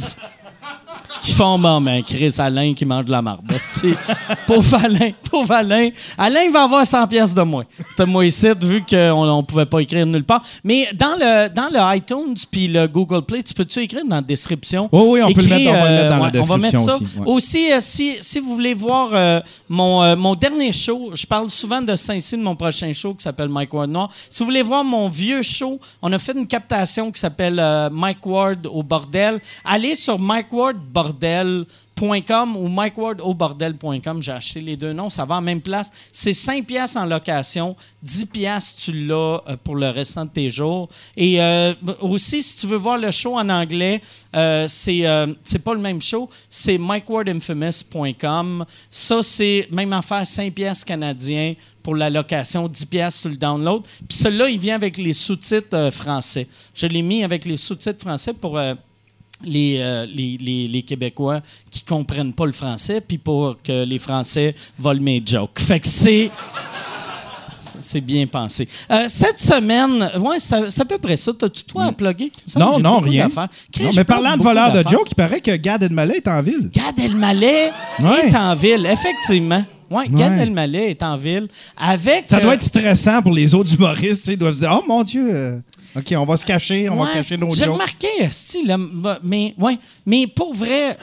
Qui 1.22 1.32
font, 1.32 1.58
bon, 1.58 1.80
ben, 1.80 2.02
Chris 2.02 2.34
Alain 2.38 2.74
qui 2.74 2.84
mange 2.84 3.04
de 3.04 3.10
la 3.12 3.22
marde. 3.22 3.40
pauvre 4.46 4.76
Alain, 4.84 5.10
pauvre 5.30 5.52
Alain. 5.52 5.88
Alain 6.18 6.50
va 6.50 6.64
avoir 6.64 6.86
100 6.86 7.06
pièces 7.06 7.34
de 7.34 7.42
moins. 7.42 7.64
C'était 7.90 8.06
moi 8.06 8.24
ici, 8.26 8.48
vu 8.60 8.82
qu'on 8.88 9.36
ne 9.36 9.42
pouvait 9.42 9.66
pas 9.66 9.80
écrire 9.80 10.04
nulle 10.06 10.24
part. 10.24 10.42
Mais 10.64 10.88
dans 10.94 11.14
le, 11.18 11.48
dans 11.48 11.68
le 11.72 11.96
iTunes 11.96 12.34
puis 12.50 12.68
le 12.68 12.86
Google 12.88 13.22
Play, 13.22 13.42
tu 13.42 13.54
peux-tu 13.54 13.80
écrire 13.80 14.04
dans 14.04 14.16
la 14.16 14.22
description? 14.22 14.88
Oh 14.90 15.06
oui, 15.10 15.22
on 15.22 15.32
peut 15.32 15.42
le 15.42 15.48
mettre- 15.48 15.70
on 15.70 15.72
va 15.72 15.88
le 15.88 15.96
mettre 15.96 16.08
dans 16.08 16.16
la 16.16 16.30
ouais, 16.30 16.38
On 16.40 16.42
va 16.44 16.56
mettre 16.56 16.78
ça. 16.80 16.92
description 16.98 17.22
aussi, 17.24 17.28
ouais. 17.28 17.34
Aussi, 17.34 17.72
euh, 17.72 17.78
si, 17.80 18.16
si 18.20 18.40
vous 18.40 18.54
voulez 18.54 18.74
voir 18.74 19.10
euh, 19.12 19.40
mon, 19.68 20.02
euh, 20.02 20.16
mon 20.16 20.34
dernier 20.34 20.72
show, 20.72 21.10
je 21.14 21.26
parle 21.26 21.50
souvent 21.50 21.80
de 21.82 21.94
Saint-Cyr, 21.94 22.38
de 22.38 22.42
mon 22.42 22.56
prochain 22.56 22.92
show 22.92 23.14
qui 23.14 23.22
s'appelle 23.22 23.48
Mike 23.48 23.72
Ward 23.72 23.90
Noir. 23.90 24.10
Si 24.28 24.40
vous 24.40 24.46
voulez 24.46 24.62
voir 24.62 24.82
mon 24.82 25.08
vieux 25.08 25.42
show, 25.42 25.78
on 26.00 26.12
a 26.12 26.18
fait 26.18 26.32
une 26.36 26.46
captation 26.46 27.10
qui 27.12 27.20
s'appelle 27.20 27.58
euh, 27.60 27.88
Mike 27.92 28.24
Ward 28.26 28.66
au 28.66 28.82
bordel. 28.82 29.40
Allez 29.64 29.94
sur 29.94 30.18
mikewardbordel.com 30.82 32.56
ou 32.56 32.68
mikewardobordel.com. 32.68 34.22
J'ai 34.22 34.32
acheté 34.32 34.60
les 34.60 34.76
deux 34.76 34.92
noms, 34.92 35.10
ça 35.10 35.24
va 35.24 35.36
en 35.36 35.40
même 35.40 35.60
place. 35.60 35.90
C'est 36.10 36.34
5 36.34 36.66
pièces 36.66 36.96
en 36.96 37.06
location, 37.06 37.76
10 38.02 38.26
pièces 38.26 38.76
tu 38.76 38.92
l'as 38.92 39.42
euh, 39.48 39.56
pour 39.62 39.76
le 39.76 39.88
restant 39.90 40.24
de 40.24 40.30
tes 40.30 40.50
jours. 40.50 40.88
Et 41.16 41.40
euh, 41.40 41.74
aussi, 42.00 42.42
si 42.42 42.56
tu 42.58 42.66
veux 42.66 42.76
voir 42.76 42.98
le 42.98 43.10
show 43.10 43.38
en 43.38 43.48
anglais, 43.48 44.00
euh, 44.34 44.66
c'est 44.68 45.58
pas 45.64 45.74
le 45.74 45.80
même 45.80 46.00
show, 46.02 46.28
c'est 46.48 46.78
mikewardinfamous.com. 46.78 48.64
Ça, 48.90 49.22
c'est 49.22 49.68
même 49.70 49.92
affaire 49.92 50.26
5 50.26 50.52
pièces 50.52 50.84
canadiens 50.84 51.54
pour 51.82 51.96
la 51.96 52.10
location, 52.10 52.68
10 52.68 52.86
pièces 52.86 53.20
sur 53.20 53.30
le 53.30 53.36
download. 53.36 53.82
Puis 54.08 54.18
celui-là, 54.18 54.48
il 54.48 54.58
vient 54.58 54.76
avec 54.76 54.96
les 54.96 55.12
sous-titres 55.12 55.90
français. 55.90 56.46
Je 56.74 56.86
l'ai 56.86 57.02
mis 57.02 57.24
avec 57.24 57.44
les 57.44 57.56
sous-titres 57.56 58.00
français 58.00 58.32
pour 58.32 58.58
les, 59.44 59.78
euh, 59.80 60.06
les, 60.06 60.36
les- 60.40 60.68
les 60.68 60.82
Québécois 60.82 61.40
qui 61.70 61.82
comprennent 61.84 62.32
pas 62.34 62.46
le 62.46 62.52
français, 62.52 63.00
puis 63.00 63.18
pour 63.18 63.56
que 63.62 63.84
les 63.84 63.98
Français 63.98 64.54
volent 64.78 65.00
mes 65.02 65.22
jokes. 65.24 65.58
Fait 65.60 65.80
que 65.80 65.86
c'est... 65.86 66.30
C'est 67.80 68.00
bien 68.00 68.26
pensé. 68.26 68.68
Euh, 68.90 69.04
cette 69.08 69.38
semaine, 69.38 70.10
ouais, 70.18 70.38
c'est 70.40 70.80
à, 70.80 70.84
peu 70.84 70.98
près 70.98 71.16
ça. 71.16 71.32
T'as-tu 71.32 71.62
toi 71.62 71.84
à 71.84 71.92
plugger? 71.92 72.30
Non, 72.56 72.78
non, 72.80 72.98
rien. 72.98 73.28
Non, 73.34 73.90
mais 73.96 74.04
parlant 74.04 74.36
de 74.36 74.42
voleurs 74.42 74.72
de 74.72 74.82
jokes, 74.88 75.12
il 75.12 75.14
paraît 75.14 75.40
que 75.40 75.54
Gad 75.56 75.82
Elmaleh 75.82 76.16
est 76.16 76.28
en 76.28 76.42
ville. 76.42 76.70
Gad 76.72 76.98
Elmaleh 76.98 77.70
Ouais. 78.02 78.28
est 78.28 78.36
en 78.36 78.54
ville, 78.56 78.84
effectivement. 78.86 79.64
Ouais, 79.92 80.08
Gad 80.08 80.32
Ouais. 80.32 80.42
Elmaleh 80.42 80.90
est 80.90 81.02
en 81.02 81.16
ville 81.16 81.48
avec. 81.76 82.26
Ça 82.26 82.40
doit 82.40 82.52
euh, 82.52 82.54
être 82.54 82.62
stressant 82.62 83.22
pour 83.22 83.32
les 83.32 83.54
autres 83.54 83.74
humoristes. 83.74 84.26
Ils 84.28 84.36
doivent 84.36 84.54
se 84.54 84.60
dire 84.60 84.78
Oh 84.80 84.84
mon 84.86 85.02
Dieu, 85.02 85.34
euh, 85.34 85.58
OK, 85.96 86.14
on 86.16 86.24
va 86.24 86.36
se 86.36 86.46
cacher, 86.46 86.88
on 86.88 87.00
Ouais, 87.00 87.06
va 87.06 87.12
cacher 87.14 87.36
nos 87.36 87.54
J'ai 87.54 87.66
remarqué, 87.66 88.06
le- 88.20 89.18
mais, 89.22 89.54
ouais, 89.58 89.78
mais 90.06 90.26
pour 90.26 90.54
vrai, 90.54 90.96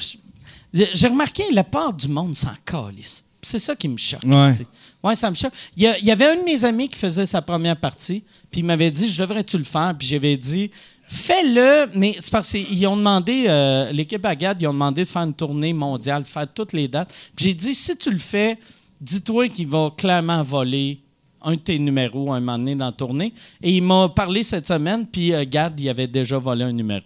j'ai 0.73 1.07
remarqué 1.07 1.43
la 1.51 1.63
part 1.63 1.93
du 1.93 2.07
monde 2.07 2.35
s'en 2.35 2.49
calisse. 2.65 3.23
C'est 3.41 3.59
ça 3.59 3.75
qui 3.75 3.87
me 3.87 3.97
choque. 3.97 4.23
Ouais. 4.25 5.15
ça 5.15 5.29
me 5.29 5.35
choque. 5.35 5.53
Il 5.77 5.83
y, 5.83 6.11
avait 6.11 6.25
un 6.25 6.35
de 6.35 6.43
mes 6.43 6.65
amis 6.65 6.89
qui 6.89 6.97
faisait 6.99 7.25
sa 7.25 7.41
première 7.41 7.77
partie, 7.77 8.23
puis 8.51 8.61
il 8.61 8.65
m'avait 8.65 8.91
dit 8.91 9.09
Je 9.09 9.21
devrais-tu 9.21 9.57
le 9.57 9.63
faire? 9.63 9.95
Puis 9.97 10.07
j'avais 10.07 10.35
dit 10.35 10.69
Fais-le, 11.07 11.89
mais 11.95 12.15
c'est 12.19 12.31
parce 12.31 12.51
qu'ils 12.51 12.85
ont 12.85 12.97
demandé, 12.97 13.45
euh, 13.47 13.91
l'équipe 13.91 14.23
Agad, 14.25 14.61
ils 14.61 14.67
ont 14.67 14.73
demandé 14.73 15.03
de 15.03 15.07
faire 15.07 15.23
une 15.23 15.33
tournée 15.33 15.73
mondiale, 15.73 16.23
faire 16.25 16.47
toutes 16.53 16.73
les 16.73 16.87
dates. 16.87 17.11
Puis 17.35 17.45
j'ai 17.47 17.53
dit 17.53 17.73
Si 17.73 17.95
tu 17.95 18.11
le 18.11 18.17
fais, 18.17 18.59
dis-toi 19.01 19.49
qu'il 19.49 19.67
va 19.67 19.91
clairement 19.95 20.41
voler 20.43 20.99
un 21.41 21.51
de 21.53 21.59
tes 21.59 21.79
numéros 21.79 22.33
un 22.33 22.39
moment 22.41 22.57
donné 22.57 22.75
dans 22.75 22.87
la 22.87 22.91
tournée. 22.91 23.33
Et 23.61 23.71
il 23.77 23.81
m'a 23.83 24.09
parlé 24.09 24.43
cette 24.43 24.67
semaine, 24.67 25.05
puis 25.07 25.33
euh, 25.33 25.45
Gad, 25.49 25.79
il 25.79 25.87
avait 25.87 26.07
déjà 26.07 26.37
volé 26.37 26.65
un 26.65 26.73
numéro. 26.73 27.01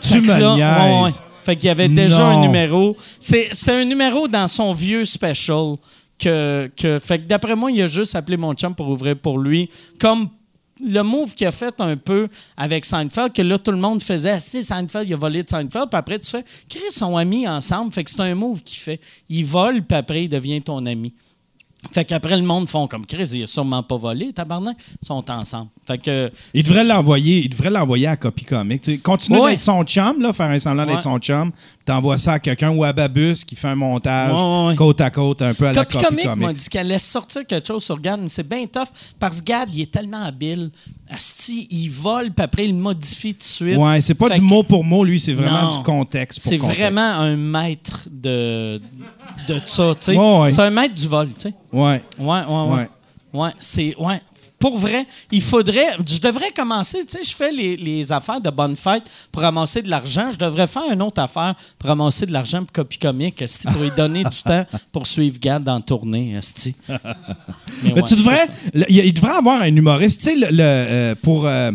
Tu 0.00 0.20
me 0.20 0.26
là, 0.26 0.54
niaises. 0.56 0.92
ouais, 0.92 1.02
ouais. 1.04 1.10
Fait 1.44 1.56
qu'il 1.56 1.66
y 1.66 1.70
avait 1.70 1.88
déjà 1.90 2.18
Non. 2.30 2.38
un 2.38 2.46
numéro. 2.46 2.96
C'est 3.20 3.50
un 3.68 3.84
numéro 3.84 4.26
dans 4.28 4.48
son 4.48 4.72
vieux 4.72 5.04
special 5.04 5.76
que, 6.18 6.70
que 6.74 6.98
fait 6.98 7.18
que 7.18 7.24
d'après 7.24 7.54
moi, 7.54 7.70
il 7.70 7.82
a 7.82 7.86
juste 7.86 8.14
appelé 8.16 8.38
mon 8.38 8.54
chum 8.54 8.74
pour 8.74 8.88
ouvrir 8.88 9.18
pour 9.18 9.38
lui, 9.38 9.68
comme 10.00 10.28
le 10.80 11.02
move 11.02 11.34
qu'il 11.34 11.46
a 11.46 11.52
fait 11.52 11.74
un 11.80 11.96
peu 11.98 12.28
avec 12.56 12.86
Seinfeld, 12.86 13.32
que 13.34 13.42
là, 13.42 13.58
tout 13.58 13.70
le 13.70 13.76
monde 13.76 14.02
faisait, 14.02 14.30
ah, 14.30 14.40
si 14.40 14.64
Seinfeld, 14.64 15.06
il 15.08 15.12
a 15.12 15.16
volé 15.16 15.42
de 15.42 15.48
Seinfeld, 15.48 15.88
puis 15.90 15.98
après, 15.98 16.18
tu 16.18 16.30
fais, 16.30 16.44
Chris, 16.68 16.80
sont 16.90 17.16
amis 17.18 17.46
ensemble, 17.46 17.92
fait 17.92 18.02
que 18.02 18.10
c'est 18.10 18.20
un 18.22 18.34
move 18.34 18.62
qu'il 18.62 18.80
fait. 18.80 19.00
Il 19.28 19.44
vole, 19.44 19.82
puis 19.82 19.96
après, 19.98 20.24
il 20.24 20.28
devient 20.28 20.62
ton 20.62 20.84
ami. 20.86 21.12
Fait 21.92 22.04
qu'après, 22.04 22.36
le 22.36 22.42
monde 22.42 22.68
font 22.68 22.86
comme 22.88 23.06
Chris, 23.06 23.30
il 23.34 23.44
a 23.44 23.46
sûrement 23.46 23.82
pas 23.82 23.96
volé, 23.96 24.32
tabarnak. 24.32 24.76
Ils 25.02 25.06
sont 25.06 25.30
ensemble. 25.30 25.68
Fait 25.86 25.98
que. 25.98 26.30
Il 26.52 26.62
devrait 26.64 26.84
l'envoyer, 26.84 27.40
il 27.44 27.48
devrait 27.48 27.70
l'envoyer 27.70 28.06
à 28.08 28.16
Copy 28.16 28.44
Comic. 28.44 28.82
Tu 28.82 28.92
sais, 28.92 28.98
continue 28.98 29.38
Ouais. 29.38 29.52
d'être 29.52 29.62
son 29.62 29.82
chum, 29.84 30.20
là, 30.20 30.32
faire 30.32 30.46
un 30.50 30.58
semblant 30.58 30.86
Ouais. 30.86 30.92
d'être 30.94 31.02
son 31.02 31.18
chum. 31.18 31.52
T'envoies 31.84 32.16
ça 32.18 32.32
à 32.34 32.38
quelqu'un 32.38 32.70
ou 32.70 32.82
à 32.82 32.92
Babus 32.94 33.44
qui 33.46 33.54
fait 33.56 33.68
un 33.68 33.74
montage 33.74 34.32
Ouais, 34.32 34.74
côte 34.74 35.00
à 35.02 35.10
côte, 35.10 35.42
un 35.42 35.52
peu 35.52 35.66
à 35.66 35.72
la 35.72 35.84
Copy 35.84 35.96
Copy 35.98 36.06
Comic 36.06 36.24
Comic. 36.24 36.46
m'a 36.46 36.52
dit 36.54 36.68
qu'elle 36.70 36.88
laisse 36.88 37.06
sortir 37.06 37.46
quelque 37.46 37.66
chose 37.66 37.84
sur 37.84 38.00
Gad, 38.00 38.18
mais 38.22 38.28
c'est 38.30 38.48
bien 38.48 38.64
tough 38.66 38.88
parce 39.20 39.40
que 39.40 39.46
Gad, 39.46 39.68
il 39.74 39.82
est 39.82 39.90
tellement 39.90 40.24
habile. 40.24 40.70
Asti, 41.10 41.66
il 41.70 41.88
vole, 41.90 42.30
puis 42.32 42.42
après, 42.44 42.64
il 42.66 42.74
modifie 42.74 43.34
tout 43.34 43.38
de 43.38 43.42
suite. 43.44 43.76
Ouais, 43.76 44.00
c'est 44.00 44.14
pas 44.14 44.28
Fait 44.28 44.34
du 44.34 44.40
que- 44.40 44.44
mot 44.46 44.62
pour 44.62 44.82
mot, 44.84 45.04
lui, 45.04 45.20
c'est 45.20 45.34
vraiment 45.34 45.70
Non. 45.70 45.76
du 45.76 45.82
contexte. 45.84 46.40
C'est 46.42 46.56
vraiment 46.56 47.00
un 47.00 47.36
maître 47.36 48.08
de, 48.10 48.80
de 49.46 49.60
ça, 49.66 49.92
tu 49.94 50.06
sais. 50.12 50.16
Ouais, 50.16 50.40
ouais. 50.40 50.50
C'est 50.50 50.62
un 50.62 50.70
maître 50.70 50.94
du 50.94 51.06
vol, 51.06 51.28
tu 51.28 51.40
sais. 51.42 51.54
Ouais. 51.72 52.02
Ouais, 52.18 52.26
ouais, 52.26 52.44
ouais. 52.46 52.74
Ouais. 52.74 52.88
Ouais, 53.34 53.50
c'est. 53.60 53.94
Ouais. 53.98 54.20
Pour 54.58 54.78
vrai, 54.78 55.04
il 55.30 55.42
faudrait. 55.42 55.96
Je 56.08 56.18
devrais 56.20 56.50
commencer. 56.50 57.04
Tu 57.06 57.18
sais, 57.18 57.24
je 57.24 57.34
fais 57.34 57.52
les, 57.52 57.76
les 57.76 58.10
affaires 58.12 58.40
de 58.40 58.48
bonne 58.50 58.76
fête 58.76 59.02
pour 59.30 59.42
ramasser 59.42 59.82
de 59.82 59.90
l'argent. 59.90 60.30
Je 60.32 60.38
devrais 60.38 60.66
faire 60.66 60.90
une 60.90 61.02
autre 61.02 61.20
affaire 61.20 61.54
pour 61.78 61.88
ramasser 61.88 62.24
de 62.24 62.32
l'argent 62.32 62.60
pour 62.64 62.72
Copy 62.72 62.96
Comic, 62.98 63.42
esti, 63.42 63.66
pour 63.66 63.82
lui 63.82 63.90
donner 63.94 64.24
du 64.24 64.42
temps 64.44 64.64
pour 64.90 65.06
suivre 65.06 65.38
Gad 65.38 65.64
dans 65.64 65.74
la 65.74 65.82
tournée. 65.82 66.34
esti. 66.34 66.74
Mais 66.88 66.96
Mais 67.82 67.92
ouais, 67.92 68.02
tu 68.04 68.16
devrais. 68.16 68.46
le- 68.72 68.86
Il 68.88 68.96
il 69.04 69.12
devrait 69.12 69.36
avoir 69.36 69.60
un 69.60 69.74
humoriste, 69.76 70.20
tu 70.22 70.30
sais, 70.30 70.36
le, 70.36 70.46
le, 70.50 70.62
euh, 70.62 71.14
pour. 71.20 71.46
euh, 71.46 71.70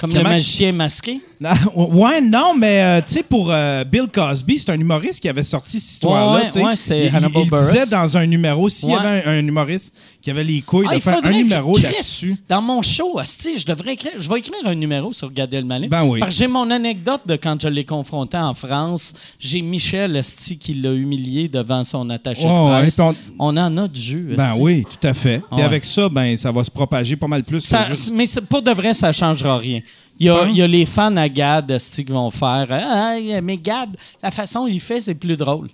Comme 0.00 0.10
comment- 0.10 0.24
le 0.24 0.28
magicien 0.30 0.72
masqué? 0.72 1.20
Ah, 1.46 1.54
ouais, 1.74 2.20
non, 2.22 2.54
mais 2.58 2.82
euh, 2.82 3.00
tu 3.06 3.14
sais, 3.14 3.22
pour 3.22 3.50
euh, 3.50 3.84
Bill 3.84 4.06
Cosby, 4.12 4.58
c'est 4.58 4.70
un 4.70 4.78
humoriste 4.80 5.20
qui 5.20 5.28
avait 5.28 5.44
sorti 5.44 5.78
cette 5.78 5.90
histoire-là. 5.92 6.40
Ouais, 6.40 6.46
tu 6.46 6.52
sais. 6.52 6.64
ouais, 6.64 6.76
c'est 6.76 7.06
il, 7.06 7.12
il- 7.36 7.50
disait 7.50 7.86
dans 7.86 8.16
un 8.16 8.26
numéro, 8.26 8.68
s'il 8.68 8.88
y 8.88 8.92
Ouais. 8.92 8.98
avait 8.98 9.24
un, 9.24 9.30
un 9.32 9.46
humoriste 9.46 9.92
qui 10.22 10.30
avait 10.30 10.44
les 10.44 10.62
couilles 10.62 10.86
Ah, 10.90 10.94
de 10.94 11.00
faire 11.00 11.18
un 11.22 11.30
numéro 11.32 11.76
là-dessus. 11.76 12.36
Dans 12.48 12.62
mon 12.62 12.80
show, 12.82 13.18
asti, 13.18 13.58
je 13.58 13.66
devrais 13.66 13.92
écrire, 13.92 14.12
je 14.18 14.28
vais 14.28 14.38
écrire 14.38 14.54
un 14.64 14.74
numéro 14.74 15.12
sur 15.12 15.30
Gad 15.32 15.52
Elmaleh. 15.52 15.88
Ben 15.88 16.04
oui. 16.04 16.20
Parce 16.20 16.32
que 16.32 16.38
j'ai 16.38 16.46
mon 16.46 16.70
anecdote 16.70 17.20
de 17.26 17.36
quand 17.36 17.60
je 17.60 17.68
l'ai 17.68 17.84
confronté 17.84 18.36
en 18.38 18.54
France. 18.54 19.12
J'ai 19.38 19.60
Michel 19.60 20.16
Asti 20.16 20.56
qui 20.56 20.74
l'a 20.74 20.92
humilié 20.92 21.48
devant 21.48 21.84
son 21.84 22.08
attaché 22.10 22.44
Ouais, 22.46 22.48
de 22.48 22.70
ouais, 22.72 22.80
presse. 22.82 23.00
on... 23.38 23.56
en 23.56 23.76
a 23.76 23.88
du 23.88 24.00
jus. 24.00 24.28
Ben 24.36 24.54
oui, 24.58 24.84
tout 24.88 25.06
à 25.06 25.12
fait. 25.14 25.42
Ouais. 25.52 25.62
avec 25.62 25.84
ça, 25.84 26.08
ben 26.08 26.36
ça 26.38 26.50
va 26.52 26.64
se 26.64 26.70
propager 26.70 27.16
pas 27.16 27.26
mal 27.26 27.44
plus. 27.44 27.60
que 27.62 27.68
Ça- 27.68 27.88
juste- 27.88 28.12
mais 28.14 28.24
pour 28.48 28.62
de 28.62 28.70
vrai, 28.70 28.94
ça 28.94 29.12
changera 29.12 29.58
rien. 29.58 29.80
Il 30.18 30.26
y, 30.26 30.30
a, 30.30 30.34
Tu 30.34 30.38
penses? 30.40 30.48
il 30.50 30.58
y 30.58 30.62
a 30.62 30.66
les 30.66 30.86
fans 30.86 31.16
à 31.16 31.28
Gad 31.28 31.78
qui 31.78 32.04
vont 32.04 32.30
faire 32.30 32.66
Ah, 32.70 33.16
ah, 33.16 33.40
mais 33.42 33.56
Gad, 33.56 33.96
la 34.22 34.30
façon 34.30 34.60
dont 34.60 34.66
il 34.66 34.80
fait, 34.80 35.00
c'est 35.00 35.14
plus 35.14 35.36
drôle. 35.36 35.68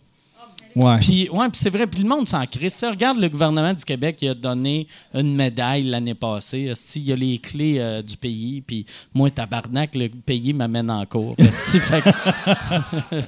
Ouais. 0.77 0.99
Puis, 1.01 1.29
ouais, 1.31 1.49
puis 1.49 1.61
c'est 1.61 1.71
vrai, 1.71 1.87
puis 1.87 2.03
le 2.03 2.09
monde 2.09 2.29
s'en 2.29 2.47
crisse. 2.47 2.85
Regarde 2.89 3.19
le 3.19 3.29
gouvernement 3.29 3.75
du 3.75 3.85
Québec, 3.85 4.19
il 4.21 4.29
a 4.29 4.35
donné 4.35 4.87
une 5.15 5.35
médaille 5.35 5.83
l'année 5.85 6.15
passée. 6.15 6.73
Il 6.95 7.03
y 7.03 7.13
a 7.13 7.17
les 7.17 7.39
clés 7.39 7.77
euh, 7.79 8.03
du 8.03 8.17
pays, 8.17 8.61
puis 8.61 8.87
moi, 9.13 9.31
tabarnak, 9.31 9.95
le 9.95 10.09
pays 10.09 10.53
m'amène 10.53 10.91
en 10.91 11.05
cours. 11.07 11.35
Fait 11.41 12.05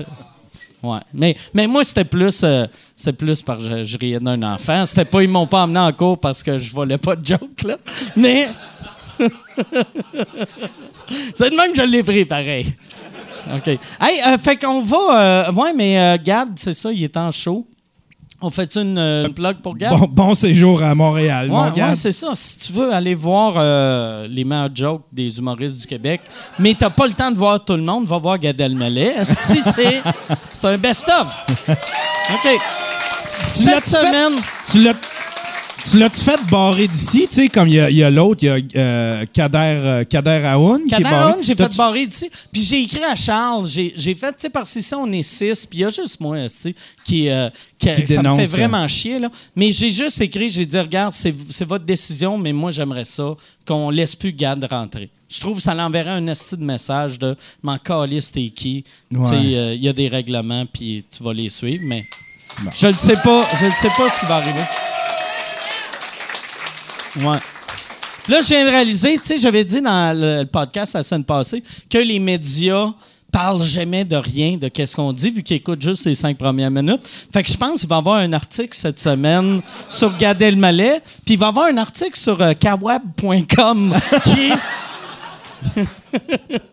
ouais. 0.82 0.98
Mais, 1.12 1.36
mais 1.52 1.66
moi, 1.66 1.82
c'était 1.84 2.04
plus, 2.04 2.42
euh, 2.44 2.66
c'était 2.96 3.12
plus 3.12 3.42
parce 3.42 3.64
que 3.64 3.78
je, 3.78 3.84
je 3.84 3.98
riais 3.98 4.20
d'un 4.20 4.40
enfant. 4.42 4.86
C'était 4.86 5.04
pas, 5.04 5.22
ils 5.22 5.28
m'ont 5.28 5.46
pas 5.46 5.64
emmené 5.64 5.80
en 5.80 5.92
cours 5.92 6.18
parce 6.18 6.42
que 6.42 6.58
je 6.58 6.72
volais 6.72 6.98
pas 6.98 7.16
de 7.16 7.26
joke, 7.26 7.62
là. 7.64 7.76
Mais. 8.16 8.48
c'est 11.34 11.50
de 11.50 11.56
même 11.56 11.72
que 11.72 11.78
je 11.84 11.90
l'ai 11.90 12.02
pris, 12.02 12.24
pareil. 12.24 12.72
OK. 13.54 13.66
Hey, 13.68 14.20
euh, 14.26 14.38
fait 14.38 14.56
qu'on 14.56 14.82
va. 14.82 14.96
euh, 15.48 15.52
ouais, 15.52 15.72
mais 15.74 15.98
euh, 15.98 16.16
Gad, 16.22 16.50
c'est 16.56 16.74
ça, 16.74 16.92
il 16.92 17.02
est 17.02 17.16
en 17.16 17.30
show. 17.32 17.66
On 18.44 18.50
fait 18.50 18.74
une, 18.74 18.98
euh, 18.98 19.26
une 19.26 19.34
plug 19.34 19.58
pour 19.62 19.76
Gad? 19.76 19.92
Bon, 19.96 20.08
bon 20.10 20.34
séjour 20.34 20.82
à 20.82 20.94
Montréal, 20.96 21.48
Ouais, 21.48 21.94
c'est 21.94 22.10
ça. 22.10 22.32
Si 22.34 22.58
tu 22.58 22.72
veux 22.72 22.92
aller 22.92 23.14
voir 23.14 23.54
euh, 23.56 24.26
les 24.28 24.42
meilleurs 24.44 24.74
jokes 24.74 25.02
des 25.12 25.38
humoristes 25.38 25.80
du 25.80 25.86
Québec, 25.86 26.22
mais 26.58 26.74
t'as 26.76 26.90
pas 26.90 27.06
le 27.06 27.12
temps 27.12 27.30
de 27.30 27.36
voir 27.36 27.64
tout 27.64 27.74
le 27.76 27.82
monde, 27.82 28.04
va 28.06 28.18
voir 28.18 28.38
Gad 28.38 28.60
Elmaleh. 28.60 29.12
Esti, 29.16 29.60
c'est 29.62 30.02
c'est 30.50 30.66
un 30.66 30.76
best-of. 30.78 31.46
OK. 31.68 32.50
Tu 32.50 33.44
Cette 33.44 33.84
fait- 33.84 33.90
semaine... 33.90 34.32
Tu 34.70 34.82
l'as. 34.82 34.94
Tu 35.90 35.98
l'as-tu 35.98 36.20
fait 36.20 36.38
barrer 36.50 36.86
d'ici, 36.86 37.26
tu 37.28 37.34
sais, 37.34 37.48
comme 37.48 37.66
il 37.68 37.74
y 37.74 37.80
a- 37.80 37.90
il 37.90 37.96
y 37.96 38.04
a, 38.04 38.08
l'autre, 38.10 38.42
il 38.44 38.46
y 38.46 38.48
a 38.48 38.58
euh, 38.76 39.24
Kader, 39.32 39.58
euh, 39.58 40.04
Kader 40.04 40.42
Aoun 40.46 40.82
qui 40.86 40.94
est 40.94 41.00
barré. 41.00 41.32
Canard, 41.32 41.36
j'ai 41.42 41.54
fait 41.56 41.76
barrer 41.76 42.06
d'ici. 42.06 42.30
Puis 42.52 42.62
j'ai 42.62 42.82
écrit 42.82 43.02
à 43.04 43.16
Charles, 43.16 43.66
j'ai 43.68 44.14
fait, 44.14 44.28
tu 44.28 44.34
sais, 44.38 44.50
parce 44.50 44.72
qu'ici, 44.72 44.94
on 44.94 45.10
est 45.10 45.22
six, 45.24 45.66
puis 45.66 45.80
il 45.80 45.82
y 45.82 45.84
a 45.84 45.88
juste 45.88 46.20
moi, 46.20 46.38
tu 46.44 46.48
sais, 46.48 46.74
qui, 47.04 47.28
euh, 47.28 47.50
qui- 47.78 47.92
Qui 48.04 48.12
ça 48.14 48.22
me 48.22 48.30
fait 48.36 48.42
hein. 48.42 48.46
vraiment 48.46 48.86
chier, 48.88 49.18
là. 49.18 49.28
Mais 49.56 49.70
j'ai 49.72 49.90
juste 49.90 50.20
écrit, 50.20 50.48
j'ai 50.50 50.64
dit, 50.64 50.78
regarde, 50.78 51.12
c'est 51.12 51.64
votre 51.66 51.84
décision, 51.84 52.38
mais 52.38 52.52
moi, 52.52 52.70
j'aimerais 52.70 53.04
ça 53.04 53.34
qu'on 53.66 53.90
laisse 53.90 54.14
plus 54.14 54.32
Gad 54.32 54.64
rentrer. 54.70 55.10
Je 55.28 55.40
trouve 55.40 55.56
que 55.56 55.62
ça 55.62 55.74
l'enverrait 55.74 56.10
un 56.10 56.26
esti 56.28 56.56
de 56.56 56.64
message 56.64 57.18
de 57.18 57.36
m'en 57.62 57.76
calisse 57.78 58.30
t'es 58.32 58.48
qui? 58.50 58.84
Tu 59.10 59.24
sais, 59.24 59.34
euh, 59.34 59.74
il 59.74 59.82
y 59.82 59.88
a 59.88 59.92
des 59.92 60.08
règlements, 60.08 60.64
puis 60.72 61.04
tu 61.10 61.22
vas 61.24 61.32
les 61.34 61.50
suivre, 61.50 61.82
mais 61.84 62.06
je 62.74 62.86
ne 62.86 62.92
sais 62.92 63.16
pas, 63.16 63.46
je 63.58 63.66
ne 63.66 63.70
sais 63.72 63.88
pas 63.96 64.08
ce 64.08 64.20
qui 64.20 64.26
va 64.26 64.36
arriver. 64.36 64.60
Ouais. 67.16 67.38
Là, 68.28 68.40
je 68.40 68.46
viens 68.48 68.64
de 68.64 68.70
réaliser, 68.70 69.18
tu 69.18 69.24
sais, 69.24 69.38
j'avais 69.38 69.64
dit 69.64 69.80
dans 69.80 70.16
le, 70.16 70.40
le 70.40 70.46
podcast 70.46 70.94
la 70.94 71.02
semaine 71.02 71.24
passée 71.24 71.62
que 71.90 71.98
les 71.98 72.20
médias 72.20 72.92
parlent 73.32 73.62
jamais 73.62 74.04
de 74.04 74.14
rien 74.14 74.58
de 74.58 74.68
qu'est-ce 74.68 74.94
qu'on 74.94 75.12
dit 75.12 75.30
vu 75.30 75.42
qu'ils 75.42 75.56
écoutent 75.56 75.82
juste 75.82 76.04
les 76.04 76.14
cinq 76.14 76.36
premières 76.36 76.70
minutes. 76.70 77.00
Fait 77.32 77.42
que 77.42 77.50
je 77.50 77.56
pense 77.56 77.80
qu'il 77.80 77.88
va 77.88 77.96
y 77.96 77.98
avoir 77.98 78.16
un 78.16 78.32
article 78.34 78.76
cette 78.76 79.00
semaine 79.00 79.62
sur 79.88 80.16
Gad 80.18 80.40
Elmaleh, 80.40 81.00
puis 81.24 81.34
il 81.34 81.38
va 81.38 81.46
y 81.46 81.48
avoir 81.48 81.66
un 81.66 81.78
article 81.78 82.16
sur 82.16 82.40
euh, 82.40 82.52
kawab.com 82.52 83.94
qui 84.22 84.50
est 84.50 84.56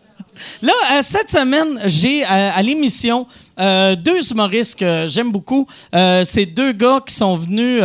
Là, 0.62 0.72
euh, 0.92 1.02
cette 1.02 1.30
semaine, 1.30 1.80
j'ai 1.86 2.22
euh, 2.22 2.26
à 2.28 2.62
l'émission 2.62 3.26
euh, 3.58 3.96
deux 3.96 4.30
humoristes 4.30 4.78
que 4.78 5.06
j'aime 5.08 5.32
beaucoup. 5.32 5.66
C'est 5.92 6.46
deux 6.46 6.72
gars 6.72 7.00
qui 7.06 7.14
sont 7.14 7.36
venus 7.36 7.82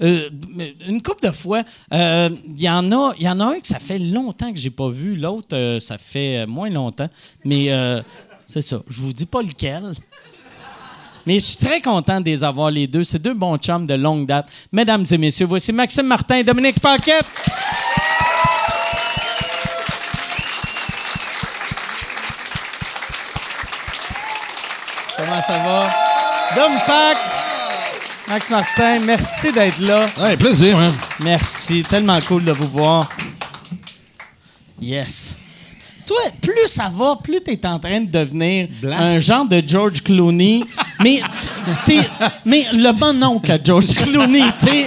une 0.00 1.02
couple 1.02 1.26
de 1.26 1.32
fois. 1.32 1.62
Il 1.90 2.36
y 2.56 2.68
en 2.68 2.92
a, 2.92 3.14
y 3.18 3.28
en 3.28 3.40
a 3.40 3.44
un 3.44 3.60
que 3.60 3.66
ça 3.66 3.78
fait 3.78 3.98
longtemps 3.98 4.52
que 4.52 4.58
j'ai 4.58 4.70
pas 4.70 4.88
vu. 4.88 5.16
L'autre, 5.16 5.78
ça 5.80 5.98
fait 5.98 6.46
moins 6.46 6.70
longtemps. 6.70 7.08
Mais 7.44 7.70
c'est 8.46 8.62
ça. 8.62 8.80
Je 8.88 9.00
vous 9.00 9.12
dis 9.12 9.26
pas 9.26 9.42
lequel. 9.42 9.94
Mais 11.26 11.34
je 11.34 11.44
suis 11.44 11.56
très 11.56 11.82
content 11.82 12.20
de 12.20 12.26
les 12.26 12.42
avoir 12.42 12.70
les 12.70 12.86
deux. 12.86 13.04
C'est 13.04 13.18
deux 13.18 13.34
bons 13.34 13.58
chums 13.58 13.86
de 13.86 13.94
longue 13.94 14.26
date. 14.26 14.48
Mesdames 14.72 15.04
et 15.10 15.18
messieurs, 15.18 15.46
voici 15.46 15.72
Maxime 15.72 16.06
Martin 16.06 16.36
et 16.36 16.44
Dominique 16.44 16.80
Paquette. 16.80 17.26
Comment 25.38 25.46
ça 25.46 25.68
va? 25.68 25.90
Dom 26.56 26.72
Pac, 26.86 27.16
Max 28.28 28.50
Martin, 28.50 28.98
merci 29.00 29.52
d'être 29.52 29.78
là. 29.80 30.06
Ouais, 30.20 30.36
plaisir, 30.36 30.76
man. 30.76 30.92
Merci, 31.22 31.82
tellement 31.88 32.18
cool 32.26 32.44
de 32.44 32.50
vous 32.52 32.66
voir. 32.68 33.08
Yes. 34.80 35.36
Toi, 36.06 36.16
plus 36.40 36.66
ça 36.66 36.90
va, 36.92 37.16
plus 37.22 37.40
tu 37.44 37.52
es 37.52 37.66
en 37.66 37.78
train 37.78 38.00
de 38.00 38.10
devenir 38.10 38.68
un 38.98 39.20
genre 39.20 39.44
de 39.44 39.62
George 39.64 40.02
Clooney. 40.02 40.64
mais, 41.00 41.20
t'es- 41.86 42.08
mais 42.44 42.66
le 42.72 42.90
bon 42.92 43.12
nom 43.12 43.38
que 43.38 43.52
George 43.62 43.94
Clooney, 43.94 44.42
t'es. 44.64 44.86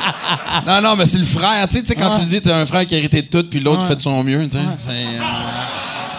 Non, 0.67 0.81
non, 0.81 0.95
mais 0.97 1.05
c'est 1.05 1.19
le 1.19 1.23
frère. 1.23 1.65
Tu 1.69 1.85
sais, 1.85 1.95
quand 1.95 2.09
Ouais. 2.11 2.19
tu 2.19 2.25
dis 2.25 2.41
t'as 2.41 2.57
un 2.57 2.65
frère 2.65 2.85
qui 2.85 2.95
a 2.95 2.97
hérité 2.97 3.21
de 3.21 3.27
tout, 3.27 3.47
puis 3.49 3.59
l'autre 3.61 3.83
Ouais. 3.83 3.87
fait 3.89 3.95
de 3.95 4.01
son 4.01 4.21
mieux, 4.23 4.49
tu 4.49 4.57
sais. 4.57 4.63
C'est, 4.77 4.89
euh, 4.89 5.21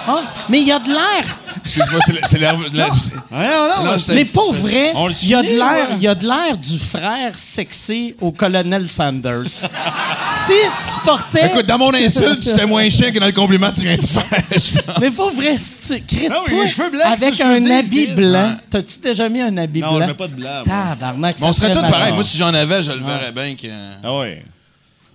Ah, 0.06 0.22
mais 0.48 0.60
il 0.60 0.66
y 0.66 0.72
a 0.72 0.78
de 0.78 0.88
l'air. 0.88 1.38
Excuse-moi, 1.64 2.00
c'est 2.28 2.38
l'air. 2.38 2.56
Non, 2.58 3.96
Mais 4.14 4.24
pour 4.24 4.52
vrai, 4.54 4.92
il 5.22 5.28
y 5.28 5.34
a 5.34 5.42
de 5.42 5.48
l'air, 5.48 5.90
ouais. 5.90 5.96
il 5.96 6.02
y 6.02 6.08
a 6.08 6.14
de 6.14 6.26
l'air 6.26 6.56
du 6.56 6.78
frère 6.78 7.38
sexy 7.38 8.14
au 8.20 8.32
colonel 8.32 8.88
Sanders. 8.88 9.46
si 9.48 10.52
tu 10.52 11.00
portais 11.04 11.46
Écoute, 11.46 11.66
dans 11.66 11.78
mon 11.78 11.94
insulte, 11.94 12.42
c'était 12.42 12.66
moins 12.66 12.88
chien 12.90 13.10
que 13.12 13.18
dans 13.18 13.26
le 13.26 13.32
compliment 13.32 13.70
que 13.70 13.76
tu 13.76 13.82
viens 13.86 13.96
de 13.96 14.04
faire, 14.04 14.24
je 14.50 14.80
pense. 14.80 14.98
Mais 15.00 15.10
pour 15.10 15.32
vrai, 15.34 15.56
si 15.58 16.02
tu 16.02 16.16
Ah 16.30 16.38
oui, 16.40 16.52
toi 16.52 16.64
les 16.64 16.70
cheveux 16.70 16.90
blancs, 16.90 17.02
avec 17.06 17.34
ça, 17.34 17.48
un 17.48 17.70
habit 17.70 18.06
blanc. 18.06 18.50
T'as-tu 18.70 18.98
déjà 18.98 19.28
mis 19.28 19.40
un 19.40 19.56
habit 19.56 19.80
Non, 19.80 19.96
blanc? 19.96 20.00
je 20.00 20.06
mets 20.06 20.14
pas 20.14 20.28
de 20.28 20.34
blanc. 20.34 20.62
Tabarnak, 20.64 21.36
Mais 21.40 21.46
on 21.46 21.52
ça 21.52 21.60
serait 21.60 21.74
tous 21.74 21.80
pareils. 21.82 22.12
Moi, 22.12 22.24
si 22.24 22.36
j'en 22.36 22.52
avais, 22.52 22.82
je 22.82 22.92
le 22.92 23.04
verrais 23.04 23.32
bien 23.32 23.54
que. 23.54 23.68
Ah 24.02 24.18
ouais. 24.18 24.42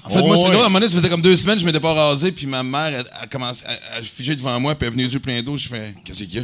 En 0.09 0.13
fait, 0.13 0.21
moi, 0.21 0.29
Oh, 0.31 0.35
c'est 0.35 0.43
ouais. 0.47 0.51
drôle. 0.51 0.63
À 0.63 0.65
un 0.65 0.69
moment 0.69 0.79
donné, 0.79 0.89
ça 0.91 0.97
faisait 0.97 1.09
comme 1.09 1.21
deux 1.21 1.35
semaines, 1.37 1.59
je 1.59 1.65
m'étais 1.65 1.79
pas 1.79 1.93
rasé, 1.93 2.31
puis 2.31 2.45
ma 2.47 2.63
mère, 2.63 2.87
elle, 2.87 3.05
elle 3.21 3.29
commence 3.29 3.63
à, 3.65 4.01
figer 4.01 4.35
devant 4.35 4.59
moi, 4.59 4.73
puis 4.75 4.85
elle 4.85 4.87
est 4.87 4.91
venue 4.95 5.03
les 5.03 5.13
yeux 5.13 5.19
pleins 5.19 5.41
d'eau. 5.41 5.57
Je 5.57 5.67
fais, 5.67 5.93
qu'est-ce 6.03 6.23
qu'il 6.23 6.35
y 6.35 6.39
a? 6.39 6.43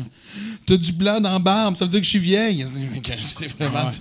T'as 0.65 0.75
du 0.77 0.91
blanc 0.91 1.19
dans 1.19 1.31
la 1.33 1.39
barbe, 1.39 1.75
ça 1.75 1.85
veut 1.85 1.91
dire 1.91 1.99
que 1.99 2.05
je 2.05 2.09
suis 2.11 2.19
vieille. 2.19 2.61
Elle 2.61 2.67
dit, 2.67 2.87
Mais 2.93 3.17
C'est 3.21 3.57
vraiment 3.63 3.89
ça? 3.91 3.99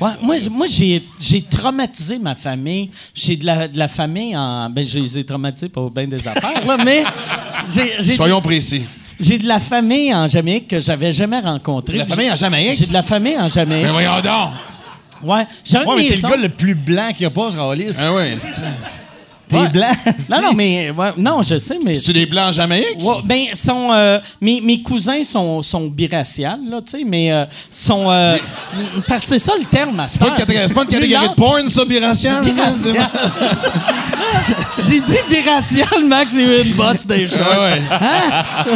Ouais, 0.00 0.10
moi, 0.22 0.36
moi 0.50 0.66
j'ai, 0.66 1.02
j'ai 1.20 1.42
traumatisé 1.42 2.18
ma 2.18 2.34
famille. 2.34 2.90
J'ai 3.14 3.36
de 3.36 3.46
la, 3.46 3.68
de 3.68 3.78
la 3.78 3.88
famille 3.88 4.36
en. 4.36 4.68
Ben, 4.70 4.86
je 4.86 4.98
les 4.98 5.18
ai 5.18 5.24
traumatisés 5.24 5.68
pour 5.68 5.90
bien 5.90 6.06
des 6.06 6.26
affaires, 6.28 6.66
là, 6.66 6.76
mais 6.84 7.04
j'ai, 7.72 7.92
j'ai, 8.00 8.14
Soyons 8.14 8.40
précis. 8.40 8.82
j'ai 9.20 9.38
de 9.38 9.46
la 9.46 9.60
famille 9.60 10.12
en 10.14 10.26
Jamaïque 10.28 10.68
que 10.68 10.80
j'avais 10.80 11.12
jamais 11.12 11.40
rencontrée. 11.40 11.98
La 11.98 12.06
famille 12.06 12.30
en 12.30 12.36
Jamaïque? 12.36 12.78
J'ai 12.78 12.86
de 12.86 12.92
la 12.92 13.02
famille 13.02 13.38
en 13.38 13.48
Jamaïque. 13.48 13.84
Mais 13.84 13.90
voyons 13.92 14.20
donc! 14.20 14.50
Ouais. 15.22 15.46
J'ai 15.64 15.78
un 15.78 15.84
de 15.84 15.88
Ouais, 15.88 15.96
mais 15.96 16.02
mes 16.02 16.08
t'es 16.08 16.16
le 16.16 16.22
gars 16.22 16.36
le 16.36 16.48
plus 16.48 16.74
blanc 16.74 17.08
qu'il 17.12 17.22
y 17.22 17.26
a 17.26 17.30
pas, 17.30 17.50
ce 17.52 17.56
Rallis. 17.56 17.94
Ah 18.00 18.12
ouais. 18.14 18.36
T'es 19.48 19.56
Ouais. 19.58 19.68
blanc. 19.68 19.92
Non, 20.30 20.40
non, 20.40 20.52
mais. 20.54 20.90
ouais, 20.90 21.12
non, 21.18 21.42
je 21.42 21.58
sais, 21.58 21.78
mais. 21.84 21.94
C'est 21.94 22.14
des 22.14 22.24
blancs 22.24 22.48
en 22.48 22.52
Jamaïque? 22.52 22.96
Ouais, 23.00 23.16
ben, 23.24 23.44
sont, 23.52 23.90
euh, 23.92 24.18
mes, 24.40 24.62
mes 24.62 24.80
cousins 24.80 25.22
sont, 25.24 25.60
sont 25.60 25.88
biraciales, 25.88 26.60
là, 26.70 26.80
tu 26.80 26.98
sais, 26.98 27.04
mais 27.04 27.30
euh, 27.32 27.44
sont. 27.70 28.10
euh, 28.10 28.38
parce 29.06 29.24
que 29.26 29.30
c'est 29.32 29.38
ça 29.38 29.52
le 29.58 29.66
terme 29.66 30.00
à 30.00 30.08
ce 30.08 30.14
C'est 30.14 30.20
pas 30.20 30.28
une 30.28 30.34
catégorie, 30.36 30.68
c'est 30.68 30.74
pas 30.74 30.82
une 30.84 30.88
catégorie 30.88 31.28
de 31.28 31.34
porn, 31.34 31.68
ça, 31.68 31.84
biracial? 31.84 32.42
J'ai 34.88 35.00
dit 35.00 35.18
biracial, 35.28 36.04
Max, 36.06 36.34
j'ai 36.34 36.42
eu 36.42 36.64
une 36.66 36.74
bosse 36.74 37.06
des 37.06 37.26
choses. 37.28 37.38
Ah 37.40 37.60
ouais. 37.62 37.80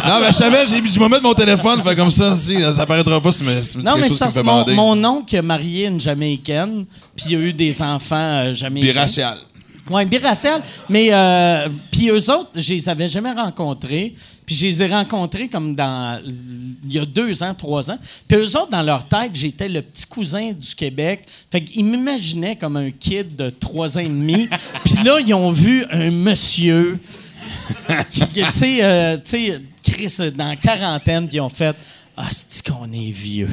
Non, 0.08 0.20
mais 0.20 0.26
je 0.28 0.32
savais, 0.36 0.66
j'ai 0.68 0.80
mis 0.80 0.88
je 0.88 0.98
vais 0.98 1.08
mettre 1.08 1.22
mon 1.22 1.34
téléphone, 1.34 1.82
fait 1.82 1.96
comme 1.96 2.10
ça, 2.10 2.34
si, 2.36 2.60
ça 2.60 2.82
apparaîtra 2.82 3.20
pas 3.20 3.32
si 3.32 3.38
tu 3.38 3.44
me 3.44 3.62
si 3.62 3.78
me 3.78 3.82
Non, 3.82 3.96
mais 3.98 4.08
ça, 4.08 4.26
me 4.26 4.30
c'est 4.30 4.42
mon, 4.42 4.64
mon 4.74 5.04
oncle 5.04 5.36
a 5.36 5.42
marié 5.42 5.86
une 5.86 6.00
Jamaïcaine, 6.00 6.84
puis 7.16 7.26
il 7.30 7.36
a 7.36 7.38
eu 7.40 7.52
des 7.52 7.82
enfants 7.82 8.16
euh, 8.16 8.54
jamaïcains. 8.54 8.92
Biracial. 8.92 9.38
Oui, 9.90 10.04
biracial. 10.04 10.62
Mais, 10.88 11.08
euh, 11.12 11.68
puis 11.90 12.08
eux 12.10 12.30
autres, 12.30 12.50
je 12.54 12.74
les 12.74 12.88
avais 12.88 13.08
jamais 13.08 13.32
rencontrés. 13.32 14.14
Puis 14.46 14.54
je 14.54 14.66
les 14.66 14.82
ai 14.84 14.86
rencontrés 14.86 15.48
comme 15.48 15.74
dans. 15.74 16.22
Il 16.84 16.92
y 16.92 17.00
a 17.00 17.04
deux 17.04 17.42
ans, 17.42 17.52
trois 17.52 17.90
ans. 17.90 17.98
Puis 18.28 18.38
eux 18.38 18.56
autres, 18.56 18.70
dans 18.70 18.82
leur 18.82 19.06
tête, 19.08 19.32
j'étais 19.34 19.68
le 19.68 19.82
petit 19.82 20.06
cousin 20.06 20.52
du 20.52 20.74
Québec. 20.76 21.24
Fait 21.50 21.62
qu'ils 21.62 21.84
m'imaginaient 21.84 22.54
comme 22.54 22.76
un 22.76 22.92
kid 22.92 23.34
de 23.34 23.50
trois 23.50 23.98
ans 23.98 24.02
et 24.02 24.08
demi. 24.08 24.48
Puis 24.84 25.02
là, 25.04 25.18
ils 25.18 25.34
ont 25.34 25.50
vu 25.50 25.84
un 25.90 26.12
monsieur. 26.12 26.98
qui, 28.10 28.20
tu 28.28 28.44
sais, 28.52 28.84
euh, 28.84 29.18
Chris, 29.82 30.16
dans 30.36 30.48
la 30.48 30.56
quarantaine, 30.56 31.28
puis 31.28 31.38
ils 31.38 31.40
ont 31.40 31.48
fait 31.48 31.76
Ah, 32.16 32.28
c'est 32.30 32.66
qu'on 32.66 32.90
est 32.92 33.10
vieux. 33.10 33.48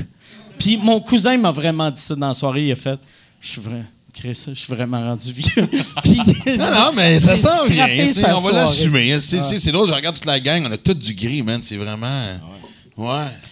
Puis 0.60 0.78
mon 0.78 1.00
cousin 1.02 1.38
m'a 1.38 1.52
vraiment 1.52 1.90
dit 1.90 2.02
ça 2.02 2.16
dans 2.16 2.28
la 2.28 2.34
soirée. 2.34 2.68
Il 2.68 2.72
a 2.72 2.76
fait 2.76 3.00
Je 3.42 3.50
suis 3.50 3.62
vrai. 3.62 3.84
Chris, 4.14 4.44
je 4.48 4.54
suis 4.54 4.74
vraiment 4.74 5.02
rendu 5.02 5.32
vieux. 5.34 5.68
Puis- 6.04 6.58
Non, 6.58 6.72
non, 6.72 6.92
mais 6.96 7.20
ça 7.20 7.36
sent 7.36 7.70
bien. 7.70 7.88
On 8.36 8.42
va 8.42 8.52
l'assumer. 8.52 9.20
C'est 9.20 9.42
c'est- 9.42 9.60
c'est 9.60 9.72
drôle, 9.72 9.88
je 9.90 9.94
regarde 9.94 10.16
toute 10.16 10.26
la 10.26 10.40
gang, 10.40 10.64
on 10.68 10.72
a 10.72 10.78
tout 10.78 10.94
du 10.94 11.14
gris, 11.16 11.42
man. 11.42 11.62
C'est 11.62 11.78
vraiment. 11.78 12.26
Ouais. 12.26 12.40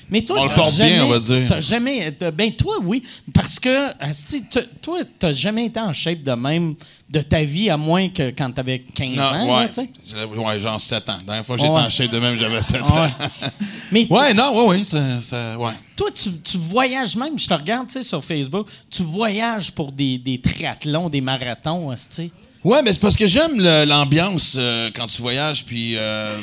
Mais 0.10 0.22
toi, 0.22 0.38
On 0.40 0.44
le 0.44 0.50
t'as 0.50 0.56
porte 0.56 0.76
bien, 0.76 0.86
jamais- 0.88 1.02
on 1.02 1.08
va 1.10 1.20
dire. 1.20 1.46
T'as 1.48 1.62
jamais. 1.62 2.12
Ben, 2.34 2.52
toi, 2.54 2.76
oui. 2.84 3.02
Parce 3.34 3.60
que, 3.60 3.90
asti, 4.00 4.44
toi, 4.82 5.00
t'as 5.18 5.34
jamais 5.34 5.66
été 5.66 5.80
en 5.80 5.94
shape 5.94 6.22
de 6.24 6.32
même 6.34 6.76
de 7.10 7.22
ta 7.22 7.44
vie, 7.44 7.70
à 7.70 7.76
moins 7.78 8.08
que 8.10 8.30
quand 8.32 8.52
t'avais 8.52 8.80
15 8.80 9.18
ans. 9.20 9.46
Non, 9.46 9.58
là, 9.58 9.68
ouais. 9.68 10.38
Ouais, 10.38 10.60
genre 10.60 10.80
7 10.80 11.10
ans. 11.10 11.18
La 11.20 11.24
dernière 11.24 11.46
fois 11.46 11.56
que 11.58 11.62
j'étais 11.62 11.74
Ouais. 11.74 11.82
en 11.82 11.90
shape 11.90 12.12
de 12.12 12.20
même, 12.20 12.38
j'avais 12.38 12.62
7 12.62 12.82
Ouais. 12.82 12.88
ans. 12.88 13.08
Mais 13.92 14.08
Ouais, 14.10 14.34
non, 14.34 14.56
ouais, 14.58 14.78
ouais. 14.78 14.84
Ça, 14.84 15.20
ça- 15.22 15.58
ouais. 15.58 15.74
toi, 15.96 16.10
tu, 16.12 16.30
tu 16.40 16.58
voyages 16.58 17.16
même, 17.16 17.38
je 17.38 17.48
te 17.48 17.54
regarde 17.54 17.88
tu 17.88 17.94
sais, 17.94 18.04
sur 18.04 18.24
Facebook, 18.24 18.68
tu 18.90 19.04
voyages 19.04 19.72
pour 19.72 19.92
des, 19.92 20.18
des 20.18 20.40
triathlons, 20.40 21.10
des 21.10 21.22
marathons, 21.22 21.90
asti. 21.90 22.32
Ouais, 22.64 22.82
mais 22.84 22.94
c'est 22.94 23.02
parce 23.02 23.16
que 23.18 23.26
j'aime 23.26 23.60
l'ambiance 23.88 24.54
euh, 24.58 24.92
quand 24.96 25.08
tu 25.08 25.22
voyages. 25.22 25.66
Puis, 25.66 25.96
euh, 25.98 26.38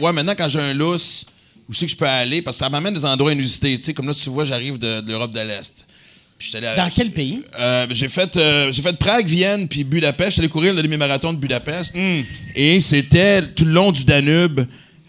ouais, 0.00 0.12
maintenant, 0.12 0.34
quand 0.38 0.48
j'ai 0.48 0.60
un 0.60 0.72
lousse, 0.72 1.24
où 1.68 1.72
c'est 1.72 1.86
que 1.86 1.92
je 1.92 1.96
peux 1.96 2.06
aller? 2.06 2.42
Parce 2.42 2.56
que 2.58 2.64
ça 2.64 2.70
m'amène 2.70 2.94
des 2.94 3.04
endroits 3.04 3.32
inusités. 3.32 3.76
Tu 3.78 3.84
sais, 3.84 3.94
comme 3.94 4.06
là, 4.06 4.14
tu 4.14 4.28
vois, 4.30 4.44
j'arrive 4.44 4.78
de, 4.78 5.00
de 5.00 5.08
l'Europe 5.10 5.32
de 5.32 5.40
l'Est. 5.40 5.86
Puis 6.38 6.46
j'étais 6.52 6.58
allé 6.58 6.66
à- 6.68 6.76
Dans 6.84 6.90
quel 6.94 7.10
pays? 7.12 7.42
Euh, 7.58 7.86
j'ai 7.90 8.08
fait 8.08 8.36
euh, 8.36 8.70
j'ai 8.70 8.82
fait 8.82 8.96
Prague, 8.98 9.26
Vienne 9.26 9.66
puis 9.68 9.84
Budapest. 9.84 10.30
J'étais 10.32 10.40
allé 10.42 10.48
courir 10.50 10.74
le 10.74 10.82
demi-marathon 10.82 11.32
de 11.32 11.38
Budapest. 11.38 11.96
Et 12.54 12.80
c'était 12.80 13.42
tout 13.42 13.64
le 13.64 13.72
long 13.72 13.90
du 13.90 14.04
Danube. 14.04 14.60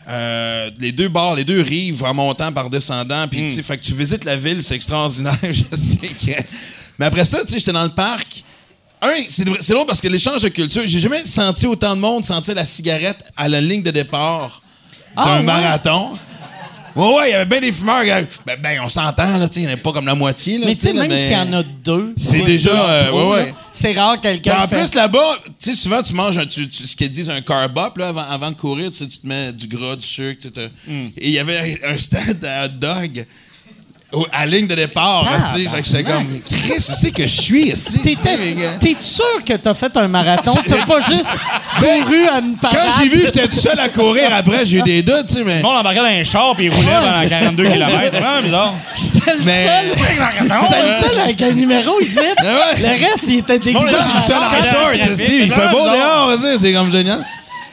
euh, 0.09 0.71
les 0.79 0.93
deux 0.93 1.09
bords, 1.09 1.35
les 1.35 1.43
deux 1.43 1.61
rives 1.61 2.01
en 2.03 2.13
montant 2.13 2.51
par 2.53 2.69
descendant. 2.69 3.27
Puis, 3.27 3.41
tu 3.41 3.49
sais, 3.49 3.61
fait 3.63 3.77
que 3.77 3.83
tu 3.83 3.93
visites 3.93 4.23
la 4.23 4.37
ville, 4.37 4.63
c'est 4.63 4.75
extraordinaire. 4.75 5.37
je 5.43 5.75
sais 5.75 5.97
que. 6.07 6.41
Mais 6.97 7.05
après 7.07 7.25
ça, 7.25 7.43
tu 7.43 7.51
sais, 7.53 7.59
j'étais 7.59 7.73
dans 7.73 7.83
le 7.83 7.89
parc. 7.89 8.43
Un, 9.01 9.09
c'est 9.29 9.43
drôle 9.73 9.85
parce 9.85 9.99
que 10.01 10.07
l'échange 10.07 10.41
de 10.41 10.47
culture, 10.49 10.81
j'ai 10.85 10.99
jamais 11.01 11.23
senti 11.25 11.67
autant 11.67 11.93
de 11.95 11.99
monde 12.01 12.23
sentir 12.25 12.55
la 12.55 12.63
cigarette 12.65 13.21
à 13.35 13.47
la 13.49 13.59
ligne 13.61 13.83
de 13.83 13.91
départ 13.91 14.61
d'un 15.15 15.21
Ah, 15.23 15.37
ouais? 15.39 15.43
marathon. 15.43 16.09
Ouais, 16.09 16.17
ouais, 17.05 17.29
il 17.29 17.31
y 17.31 17.33
avait 17.35 17.45
bien 17.45 17.59
des 17.61 17.71
fumeurs. 17.71 18.03
gars. 18.05 18.21
Ben, 18.45 18.57
ben, 18.61 18.79
on 18.83 18.89
s'entend, 18.89 19.37
là, 19.37 19.47
tu 19.47 19.55
sais, 19.55 19.59
il 19.61 19.65
n'y 19.67 19.71
en 19.71 19.75
a 19.75 19.77
pas 19.77 19.91
comme 19.93 20.05
la 20.05 20.15
moitié. 20.15 20.57
Là, 20.57 20.65
Mais 20.67 20.75
tu 20.75 20.81
sais, 20.81 20.93
même 20.93 21.15
s'il 21.17 21.31
y 21.31 21.35
en 21.35 21.53
a 21.53 21.63
deux. 21.63 22.13
C'est 22.17 22.39
ouais, 22.39 22.45
déjà, 22.45 22.89
euh, 22.89 23.11
ouais, 23.11 23.29
ouais. 23.43 23.53
C'est 23.71 23.93
rare 23.93 24.19
quelqu'un. 24.19 24.63
en 24.63 24.67
fait- 24.67 24.77
plus, 24.77 24.93
là-bas, 24.95 25.37
tu 25.45 25.69
sais, 25.69 25.73
souvent, 25.75 26.01
tu 26.01 26.13
manges 26.13 26.37
un- 26.37 26.45
tu- 26.45 26.67
tu- 26.69 26.87
ce 26.87 26.95
qu'ils 26.95 27.11
disent 27.11 27.29
un 27.29 27.41
carb 27.41 27.77
up 27.77 27.97
là, 27.97 28.09
avant, 28.09 28.23
avant 28.23 28.51
de 28.51 28.55
courir. 28.55 28.89
Tu 28.91 28.97
sais, 28.97 29.07
tu 29.07 29.19
te 29.19 29.27
mets 29.27 29.51
du 29.53 29.67
gras, 29.67 29.95
du 29.95 30.05
sucre. 30.05 30.41
tu 30.41 30.59
Hmm. 30.89 31.07
Et 31.17 31.27
il 31.27 31.31
y 31.31 31.39
avait 31.39 31.79
un 31.85 31.97
stand 31.97 32.43
à 32.43 32.65
hot 32.65 32.69
dog 32.79 33.25
à 34.31 34.45
la 34.45 34.51
ligne 34.51 34.67
de 34.67 34.75
départ. 34.75 35.27
J'étais 35.83 36.03
comme, 36.03 36.25
Chris, 36.45 36.75
tu 36.75 36.81
sais 36.81 37.11
que 37.11 37.23
je 37.27 37.41
suis. 37.41 37.73
T'étais- 37.73 38.37
T'es 38.79 38.95
sûr 38.99 39.43
que 39.45 39.53
t'as 39.53 39.73
fait 39.73 39.95
un 39.97 40.07
marathon? 40.07 40.53
T'as 40.67 40.85
pas 40.85 41.01
juste 41.01 41.37
Ben, 41.81 42.03
couru 42.03 42.27
à 42.27 42.39
une 42.39 42.55
parade? 42.57 42.77
Quand 42.77 43.01
j'ai 43.03 43.09
vu 43.09 43.19
que 43.19 43.25
j'étais 43.25 43.47
tout 43.47 43.59
seul 43.59 43.77
à 43.79 43.89
courir 43.89 44.29
après, 44.33 44.65
j'ai 44.65 44.77
eu 44.77 44.81
des 44.81 45.01
doutes, 45.01 45.27
tu 45.27 45.33
sais, 45.35 45.43
mais. 45.43 45.57
Le 45.57 45.61
monde 45.63 45.77
embarquait 45.77 45.99
dans 45.99 46.05
un 46.05 46.23
char 46.23 46.55
puis 46.55 46.65
il 46.65 46.71
roulait 46.73 46.87
pendant 46.87 47.27
42 47.29 47.63
km. 47.69 47.91
C'est 48.13 48.19
vraiment 48.19 48.41
bizarre. 48.41 48.73
J'étais 48.95 49.33
le 49.33 49.43
Mais- 49.43 49.67
seul. 49.67 49.85
J'étais 49.97 50.81
le 50.81 51.07
seul 51.09 51.19
avec 51.19 51.41
un 51.41 51.51
numéro 51.51 51.99
ici. 52.01 52.17
Ouais. 52.17 52.79
Le 52.79 53.05
reste, 53.05 53.25
il 53.27 53.37
était 53.39 53.59
déguisé. 53.59 53.73
Bon, 53.73 53.83
là, 53.91 53.97
Je 53.99 54.03
suis 54.03 54.13
le 54.13 54.19
seul 54.21 54.37
en 54.37 54.63
short, 54.63 54.93
il 54.95 55.51
fait 55.51 55.69
beau 55.71 55.83
dehors, 55.89 56.27
vas-y, 56.37 56.59
c'est 56.59 56.71
comme 56.73 56.91
génial. 56.91 57.25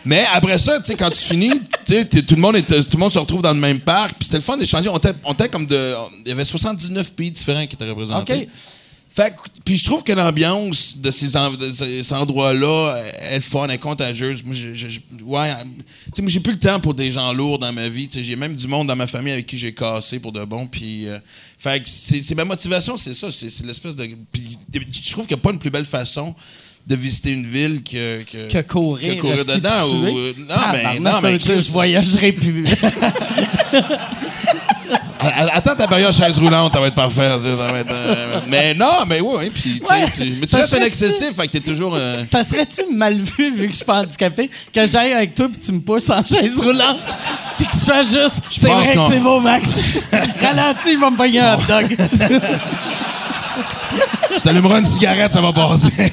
Mais 0.05 0.25
après 0.35 0.59
ça, 0.59 0.79
tu 0.81 0.87
sais, 0.87 0.95
quand 0.97 1.11
tu 1.11 1.19
finis, 1.23 1.53
tu 1.87 2.05
tout 2.25 2.35
le 2.35 2.41
monde 2.41 2.57
tout 2.67 2.75
le 2.97 2.99
monde 2.99 3.13
se 3.13 3.19
retrouve 3.19 3.43
dans 3.43 3.55
le 3.55 3.61
même 3.61 3.81
parc, 3.81 4.15
puis 4.17 4.25
c'était 4.27 4.37
le 4.39 4.43
fun 4.43 4.57
d'échanger. 4.57 4.89
On 4.91 4.99
était, 4.99 5.49
comme 5.49 5.67
de, 5.67 5.95
il 6.25 6.29
y 6.29 6.33
avait 6.33 6.45
79 6.45 7.13
pays 7.13 7.31
différents 7.31 7.67
qui 7.67 7.75
étaient 7.75 7.89
représentés. 7.89 8.35
OK. 8.43 8.49
Fait 9.17 9.31
que- 9.31 9.49
puis 9.65 9.77
je 9.79 9.85
trouve 9.85 10.03
que 10.03 10.11
l'ambiance 10.13 10.99
de 10.99 11.09
ces, 11.13 11.37
en- 11.37 11.53
de 11.53 11.71
ces 11.71 12.13
endroits-là, 12.13 12.97
elle 13.21 13.35
est 13.37 13.41
fun, 13.41 13.65
elle 13.67 13.71
est 13.77 13.79
contagieuse. 13.79 14.43
Moi, 14.45 14.57
je- 14.57 14.75
je- 14.75 14.99
ouais, 15.23 15.53
sais, 16.13 16.21
moi, 16.21 16.31
j'ai 16.33 16.41
plus 16.41 16.55
le 16.55 16.59
temps 16.59 16.81
pour 16.81 16.95
des 16.95 17.13
gens 17.13 17.33
lourds 17.33 17.61
dans 17.61 17.73
ma 17.73 17.89
vie. 17.89 18.09
Tu 18.09 18.19
sais, 18.19 18.25
J'ai 18.25 18.35
même 18.35 18.57
du 18.57 18.67
monde 18.67 18.89
dans 18.89 18.97
ma 18.97 19.07
famille 19.07 19.33
avec 19.33 19.47
qui 19.47 19.57
j'ai 19.57 19.73
cassé 19.73 20.19
pour 20.19 20.33
de 20.33 20.45
bon. 20.45 20.67
Puis, 20.67 21.07
euh, 21.07 21.21
fait 21.57 21.81
que 21.81 21.89
c'est 21.89 22.23
c'est 22.23 22.35
ma 22.35 22.45
motivation, 22.45 22.97
c'est 22.97 23.15
ça. 23.15 23.29
C'est 23.31 23.65
l'espèce 23.65 23.95
de. 23.95 24.05
Puis, 24.33 24.59
je 24.73 25.13
trouve 25.13 25.27
qu'il 25.29 25.37
n'y 25.37 25.41
a 25.41 25.43
pas 25.45 25.53
une 25.53 25.61
plus 25.61 25.71
belle 25.71 25.85
façon 25.87 26.35
de 26.87 26.97
visiter 26.97 27.31
une 27.33 27.47
ville 27.47 27.83
que. 27.83 28.23
Que, 28.25 28.53
Que 28.53 28.63
courir, 28.67 29.17
que 29.17 29.21
courir 29.21 29.45
dedans. 29.45 29.71
ou, 29.91 30.07
euh, 30.19 30.33
non, 30.39 30.47
Ah, 30.57 30.71
mais. 30.73 30.83
pardon, 30.83 31.01
Non, 31.01 31.17
mais 31.23 31.39
Chris, 31.39 31.63
je 31.63 31.71
voyagerai 31.73 32.33
plus. 32.33 32.65
Attends 35.55 35.75
ta 35.75 35.89
période 35.89 36.13
chaise 36.13 36.39
roulante, 36.39 36.75
ça 36.75 36.81
va 36.81 36.89
être 36.89 36.95
parfait. 36.95 37.31
ça, 37.39 37.55
va 37.55 37.79
être, 37.79 37.91
euh, 37.91 38.41
mais 38.47 38.75
non, 38.75 39.07
mais 39.09 39.21
oui, 39.21 39.49
puis 39.49 39.81
Ouais. 39.89 40.07
tu- 40.15 40.35
mais 40.39 40.47
tu 40.47 40.55
restes 40.55 40.75
un 40.75 40.83
excessif, 40.85 41.35
fait 41.35 41.47
que 41.47 41.53
t'es 41.53 41.61
toujours. 41.61 41.95
euh, 41.95 42.23
ça 42.27 42.45
serait-tu 42.45 42.95
mal 42.95 43.17
vu, 43.19 43.55
vu 43.57 43.67
que 43.67 43.73
je 43.73 43.77
suis 43.77 43.85
pas 43.87 44.01
handicapé, 44.01 44.51
que 44.73 44.87
j'aille 44.87 45.15
avec 45.15 45.35
toi 45.35 45.49
puis 45.49 45.59
tu 45.59 45.73
me 45.73 45.81
pousses 45.81 46.11
en 46.11 46.23
chaise 46.23 46.59
roulante, 46.59 46.99
puis 47.57 47.67
que 47.67 47.73
je 47.73 47.79
sois 47.79 48.03
juste. 48.03 48.43
C'est 48.51 48.69
vrai 48.69 48.95
que 48.95 49.01
c'est 49.09 49.21
beau, 49.21 49.41
Max. 49.41 49.81
Ralentis, 50.43 50.91
il 50.93 50.99
va 50.99 51.09
me 51.11 51.17
pogner 51.17 51.41
un 51.41 51.55
hot 51.55 51.61
dog. 51.69 51.97
Tu 54.35 54.41
t'allumeras 54.41 54.79
une 54.81 54.85
cigarette, 54.85 55.33
ça 55.33 55.41
va 55.41 55.53
passer. 55.53 55.89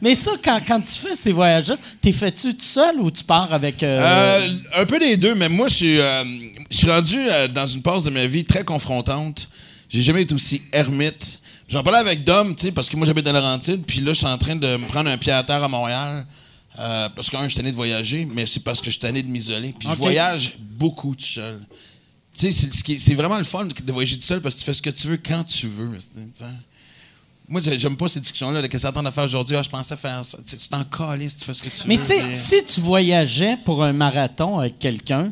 Mais 0.00 0.14
ça, 0.14 0.32
quand, 0.42 0.60
quand 0.66 0.80
tu 0.80 0.92
fais 0.94 1.14
ces 1.14 1.32
voyages-là, 1.32 1.76
t'es 2.00 2.12
fais-tu 2.12 2.54
tout 2.54 2.64
seul 2.64 2.98
ou 3.00 3.10
tu 3.10 3.22
pars 3.22 3.52
avec. 3.52 3.82
euh, 3.82 4.00
Euh, 4.00 4.80
un 4.82 4.86
peu 4.86 4.98
des 4.98 5.16
deux, 5.16 5.34
mais 5.36 5.48
moi, 5.48 5.68
je 5.68 5.74
suis, 5.74 6.00
euh, 6.00 6.24
je 6.70 6.76
suis 6.76 6.90
rendu 6.90 7.16
euh, 7.18 7.46
dans 7.48 7.66
une 7.66 7.82
pause 7.82 8.04
de 8.04 8.10
ma 8.10 8.26
vie 8.26 8.44
très 8.44 8.64
confrontante. 8.64 9.48
J'ai 9.88 10.02
jamais 10.02 10.22
été 10.22 10.34
aussi 10.34 10.62
ermite. 10.72 11.38
J'en 11.68 11.82
parlais 11.84 12.00
avec 12.00 12.24
Dom, 12.24 12.54
tu 12.56 12.66
sais, 12.66 12.72
parce 12.72 12.88
que 12.88 12.96
moi, 12.96 13.06
j'habite 13.06 13.24
dans 13.24 13.32
Laurentide, 13.32 13.82
puis 13.86 14.00
là, 14.00 14.12
je 14.12 14.18
suis 14.18 14.26
en 14.26 14.36
train 14.38 14.56
de 14.56 14.76
me 14.76 14.86
prendre 14.88 15.08
un 15.08 15.16
pied 15.16 15.32
à 15.32 15.42
terre 15.44 15.62
à 15.62 15.68
Montréal. 15.68 16.26
euh, 16.78 17.08
parce 17.14 17.30
qu'un, 17.30 17.44
je 17.44 17.48
suis 17.48 17.56
tanné 17.58 17.70
de 17.70 17.76
voyager, 17.76 18.26
mais 18.34 18.44
c'est 18.46 18.64
parce 18.64 18.80
que 18.80 18.86
je 18.86 18.90
suis 18.92 19.00
tanné 19.00 19.22
de 19.22 19.28
m'isoler. 19.28 19.72
Puis 19.78 19.86
je 19.88 19.94
voyage 19.98 20.54
beaucoup 20.58 21.14
tout 21.14 21.24
seul. 21.24 21.60
Tu 22.38 22.50
sais, 22.52 22.68
c'est, 22.98 23.14
vraiment 23.14 23.36
le 23.38 23.44
fun 23.44 23.66
de 23.66 23.92
voyager 23.92 24.16
tout 24.16 24.22
seul 24.22 24.40
parce 24.40 24.54
que 24.54 24.60
tu 24.60 24.64
fais 24.64 24.74
ce 24.74 24.82
que 24.82 24.90
tu 24.90 25.06
veux 25.08 25.18
quand 25.18 25.44
tu 25.44 25.66
veux. 25.68 25.90
Moi, 27.48 27.60
j'ai- 27.60 27.78
j'aime 27.78 27.96
pas 27.96 28.08
ces 28.08 28.20
discussions-là. 28.20 28.62
de 28.62 28.66
Qu'est-ce 28.68 28.84
que 28.84 28.88
t'attends 28.88 29.04
à 29.04 29.12
faire 29.12 29.24
aujourd'hui? 29.24 29.56
Ah, 29.56 29.62
je 29.62 29.68
pensais 29.68 29.96
faire 29.96 30.24
ça. 30.24 30.38
Tu 30.46 30.56
t'en 30.68 30.84
calisses, 30.84 31.36
tu 31.36 31.44
fais 31.44 31.52
ce 31.52 31.62
que 31.62 31.68
tu 31.68 31.88
Mais 31.88 31.96
veux. 31.96 32.02
tu 32.02 32.14
sais, 32.14 32.34
si 32.34 32.64
tu 32.64 32.80
voyageais 32.80 33.58
pour 33.64 33.84
un 33.84 33.92
marathon 33.92 34.60
avec 34.60 34.78
quelqu'un, 34.78 35.30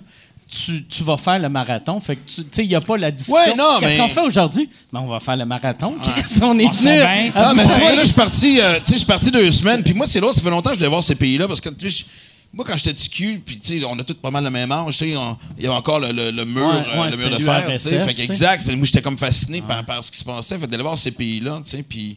tu, 0.48 0.84
tu 0.86 1.02
vas 1.04 1.16
faire 1.16 1.38
le 1.38 1.48
marathon. 1.48 1.98
Fait 2.00 2.16
que 2.16 2.28
tu 2.28 2.42
tu 2.42 2.48
sais, 2.50 2.64
il 2.64 2.68
n'y 2.68 2.74
a 2.74 2.80
pas 2.82 2.96
la 2.98 3.10
discussion. 3.10 3.38
Ouais, 3.52 3.56
non, 3.56 3.78
Qu'est-ce 3.78 3.94
mais- 3.94 3.98
qu'on 4.00 4.08
fait 4.08 4.20
aujourd'hui? 4.20 4.68
Ben, 4.92 5.00
on 5.00 5.06
va 5.06 5.20
faire 5.20 5.36
le 5.36 5.46
marathon. 5.46 5.94
Chris. 6.02 6.40
on 6.42 6.58
est 6.58 6.66
On 6.66 6.70
venu? 6.70 7.32
Ah, 7.34 7.54
mais 7.54 7.62
tu 7.62 7.80
vois, 7.80 7.92
là, 7.94 8.00
je 8.00 8.06
suis 8.06 8.14
parti, 8.14 8.60
euh, 8.60 8.78
parti 9.06 9.30
deux 9.30 9.50
semaines. 9.52 9.82
Puis 9.82 9.94
moi, 9.94 10.06
c'est 10.06 10.20
là, 10.20 10.30
ça 10.34 10.42
fait 10.42 10.50
longtemps 10.50 10.70
que 10.70 10.74
je 10.76 10.80
devais 10.80 10.90
voir 10.90 11.02
ces 11.04 11.14
pays-là 11.14 11.46
parce 11.48 11.60
que, 11.62 11.70
tu 11.70 11.88
sais, 11.88 12.04
moi, 12.52 12.64
quand 12.66 12.76
j'étais 12.76 12.94
petit 12.94 13.08
cul, 13.08 13.42
puis 13.44 13.58
tu 13.60 13.78
sais, 13.78 13.84
on 13.84 13.98
a 13.98 14.02
tous 14.04 14.14
pas 14.14 14.30
mal 14.32 14.42
le 14.42 14.50
même 14.50 14.72
âge, 14.72 14.92
tu 14.98 15.04
sais, 15.04 15.08
il 15.10 15.62
y 15.62 15.66
avait 15.66 15.76
encore 15.76 16.00
le, 16.00 16.10
le- 16.12 16.30
le 16.32 16.44
mur, 16.44 16.66
Ouais, 16.66 16.82
euh, 16.94 17.00
ouais, 17.02 17.10
le 17.10 17.16
mur 17.16 17.30
de 17.30 17.34
c'était 17.38 17.44
fer, 17.44 17.64
tu 17.72 17.78
sais. 17.78 18.00
Fait. 18.00 18.12
Fait 18.12 18.26
que 18.72 18.76
moi, 18.76 18.86
j'étais 18.86 19.02
comme 19.02 19.16
fasciné 19.18 19.62
par, 19.62 19.84
par 19.84 20.02
ce 20.02 20.10
qui 20.10 20.18
se 20.18 20.24
passait. 20.24 20.58
Fait 20.58 20.66
d'aller 20.66 20.82
voir 20.82 20.98
ces 20.98 21.12
pays-là, 21.12 21.60
tu 21.64 21.70
sais, 21.70 21.82
puis... 21.82 22.16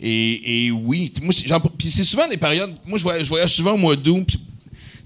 Et, 0.00 0.66
et 0.66 0.70
oui, 0.70 1.12
moi, 1.22 1.32
c'est- 1.32 1.46
j'en- 1.48 1.60
puis 1.60 1.90
c'est 1.90 2.04
souvent 2.04 2.26
les 2.26 2.36
périodes... 2.36 2.74
Moi, 2.86 2.98
je 2.98 3.02
voyage, 3.02 3.24
je 3.24 3.28
voyage 3.28 3.54
souvent 3.54 3.72
au 3.72 3.78
mois 3.78 3.96
d'août. 3.96 4.26
Tu 4.28 4.38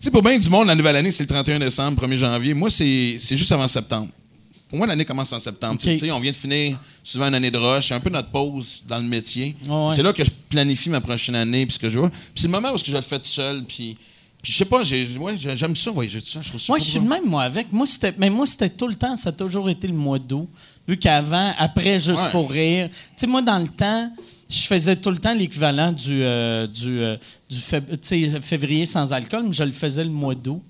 sais, 0.01 0.11
pour 0.11 0.23
bien 0.23 0.39
du 0.39 0.49
monde, 0.49 0.67
la 0.69 0.75
nouvelle 0.75 0.97
année, 0.97 1.13
c'est 1.13 1.23
le 1.25 1.29
31 1.29 1.59
décembre, 1.59 2.05
1er 2.07 2.17
janvier. 2.17 2.55
Moi, 2.55 2.71
c'est 2.71 3.19
juste 3.37 3.53
avant 3.53 3.69
septembre. 3.69 4.09
Pour 4.69 4.79
moi, 4.79 4.87
l'année 4.87 5.05
commence 5.05 5.33
en 5.33 5.41
septembre. 5.41 5.79
Tu 5.81 5.97
sais, 5.99 6.11
on 6.13 6.21
vient 6.21 6.31
de 6.31 6.37
finir 6.37 6.79
souvent 7.03 7.27
une 7.27 7.35
année 7.35 7.51
de 7.51 7.59
rush. 7.59 7.89
C'est 7.89 7.95
un 7.95 8.01
peu 8.01 8.09
notre 8.11 8.29
pause 8.31 8.83
dans 8.87 8.99
le 8.99 9.05
métier. 9.05 9.57
Ouais. 9.69 9.91
C'est 9.95 10.03
là 10.03 10.13
que 10.13 10.25
je 10.25 10.31
planifie 10.49 10.89
ma 10.91 11.01
prochaine 11.01 11.35
année, 11.35 11.67
puis 11.67 11.75
ce 11.75 11.79
que 11.81 11.91
je 11.91 11.99
vois. 11.99 12.09
Puis 12.09 12.19
c'est 12.37 12.47
le 12.47 12.53
moment 12.53 12.73
où 12.73 12.79
je 12.79 12.93
le 12.93 13.01
fais 13.01 13.19
tout 13.19 13.25
seul, 13.29 13.63
puis... 13.65 13.97
Puis 14.43 14.53
je 14.53 14.57
sais 14.59 14.65
pas, 14.65 14.83
j'ai, 14.85 15.07
ouais, 15.19 15.37
j'ai- 15.39 15.57
j'aime 15.57 15.77
ça 15.77 15.91
voyager 15.91 16.21
tout 16.21 16.29
ça. 16.29 16.41
Je 16.43 16.49
trouve 16.49 16.61
ça 16.61 16.67
Moi, 16.73 16.79
je 16.79 16.85
suis 16.85 16.99
le 16.99 17.05
même, 17.07 17.27
moi, 17.27 17.43
avec. 17.43 17.71
Moi, 17.73 17.87
c'était, 17.87 18.15
mais 18.17 18.31
moi, 18.31 18.47
c'était 18.47 18.71
tout 18.71 18.89
le 18.89 18.95
temps, 18.95 19.15
ça 19.17 19.29
a 19.29 19.33
toujours 19.33 19.69
été 19.69 19.87
le 19.87 19.93
mois 19.95 20.19
d'août. 20.19 20.49
Vu 20.89 20.97
qu'avant, 20.97 21.53
après, 21.59 21.99
juste 21.99 22.23
Ouais. 22.25 22.31
pour 22.33 22.51
rire. 22.51 22.89
Tu 22.89 22.97
sais, 23.17 23.27
moi, 23.27 23.43
dans 23.43 23.59
le 23.59 23.69
temps, 23.69 24.11
je 24.49 24.61
faisais 24.61 24.97
tout 24.97 25.11
le 25.11 25.19
temps 25.19 25.35
l'équivalent 25.35 25.93
du, 25.93 26.23
euh, 26.23 26.67
du, 26.67 27.01
euh, 27.01 27.17
du 27.49 27.61
février 28.41 28.87
sans 28.87 29.13
alcool, 29.13 29.45
mais 29.47 29.53
je 29.53 29.63
le 29.63 29.73
faisais 29.73 30.05
le 30.05 30.11
mois 30.11 30.35
d'août. 30.35 30.63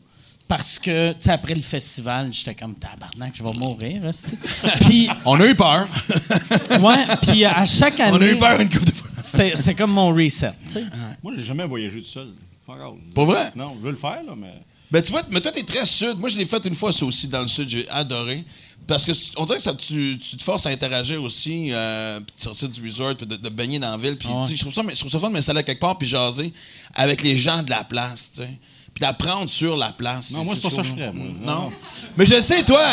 Parce 0.49 0.81
que, 0.81 1.13
tu 1.13 1.19
sais, 1.21 1.31
après 1.31 1.55
le 1.55 1.63
festival, 1.63 2.33
j'étais 2.33 2.57
comme 2.57 2.75
tabarnak, 2.75 3.33
je 3.37 3.43
vais 3.45 3.53
mourir. 3.53 4.03
Puis, 4.81 5.09
On 5.25 5.39
a 5.41 5.47
eu 5.47 5.55
peur. 5.55 5.87
ouais, 6.83 7.07
puis 7.23 7.45
à 7.45 7.65
chaque 7.65 8.01
année, 8.01 8.17
On 8.19 8.21
a 8.21 8.27
eu 8.33 8.37
peur 8.37 8.61
une 8.61 8.69
couple 8.69 8.85
de 8.87 8.93
fois. 8.93 9.11
c'était, 9.23 9.53
c'est 9.55 9.75
comme 9.77 9.93
mon 9.93 10.09
reset. 10.13 10.51
tu 10.67 10.73
sais. 10.73 10.85
Moi, 11.23 11.35
j'ai 11.37 11.45
jamais 11.45 11.65
voyagé 11.67 12.03
tout 12.03 12.09
seul. 12.09 12.29
Fuck 12.71 12.81
all. 12.81 13.15
Pas 13.15 13.25
vrai? 13.25 13.53
Non, 13.57 13.77
je 13.79 13.85
veux 13.85 13.91
le 13.91 13.97
faire, 13.97 14.23
là, 14.25 14.35
mais. 14.37 14.63
Ben, 14.91 15.01
tu 15.03 15.13
vois, 15.13 15.23
mais 15.31 15.41
toi, 15.41 15.53
t'es 15.53 15.63
très 15.63 15.87
sud. 15.87 16.19
Moi, 16.19 16.29
je 16.29 16.37
l'ai 16.37 16.47
fait 16.47 16.65
une 16.67 16.75
fois, 16.75 16.93
ça 16.93 17.05
aussi, 17.05 17.29
dans 17.29 17.43
le 17.43 17.49
sud. 17.49 17.69
J'ai 17.69 17.89
adoré. 17.91 18.45
Parce 18.87 19.05
que 19.05 19.13
on 19.37 19.45
dirait 19.45 19.59
que 19.59 19.63
ça, 19.63 19.75
tu, 19.75 20.19
tu 20.19 20.37
te 20.37 20.43
forces 20.43 20.67
à 20.67 20.71
interagir 20.71 21.23
aussi, 21.23 21.69
euh, 21.71 22.19
puis 22.19 22.35
de 22.37 22.43
sortir 22.43 22.69
du 22.69 22.83
resort, 22.83 23.15
puis 23.15 23.27
de, 23.27 23.37
de 23.37 23.49
baigner 23.49 23.79
dans 23.79 23.91
la 23.91 23.97
ville. 23.97 24.17
Puis, 24.17 24.29
ouais. 24.29 24.45
je 24.53 24.61
trouve 24.61 24.73
ça, 24.73 24.83
je 24.89 24.99
trouve 24.99 25.11
ça 25.11 25.21
fun 25.21 25.29
de 25.29 25.35
m'installer 25.35 25.63
quelque 25.63 25.81
part, 25.81 25.97
puis 25.97 26.09
jaser 26.09 26.53
avec 26.95 27.23
les 27.23 27.37
gens 27.37 27.63
de 27.63 27.71
la 27.71 27.85
place, 27.85 28.33
tu 28.33 28.43
sais. 28.43 28.51
Puis 28.93 29.01
d'apprendre 29.01 29.49
sur 29.49 29.77
la 29.77 29.93
place. 29.93 30.33
Non, 30.33 30.45
moi, 30.45 30.55
c'est 30.55 30.63
pas 30.63 30.71
ça 30.71 30.83
que 30.83 30.89
je 30.89 30.93
ferais, 30.93 31.13
moi. 31.13 31.27
Non. 31.41 31.53
Non. 31.53 31.73
Mais 32.17 32.27
je 32.27 32.41
sais, 32.41 32.65
toi, 32.65 32.85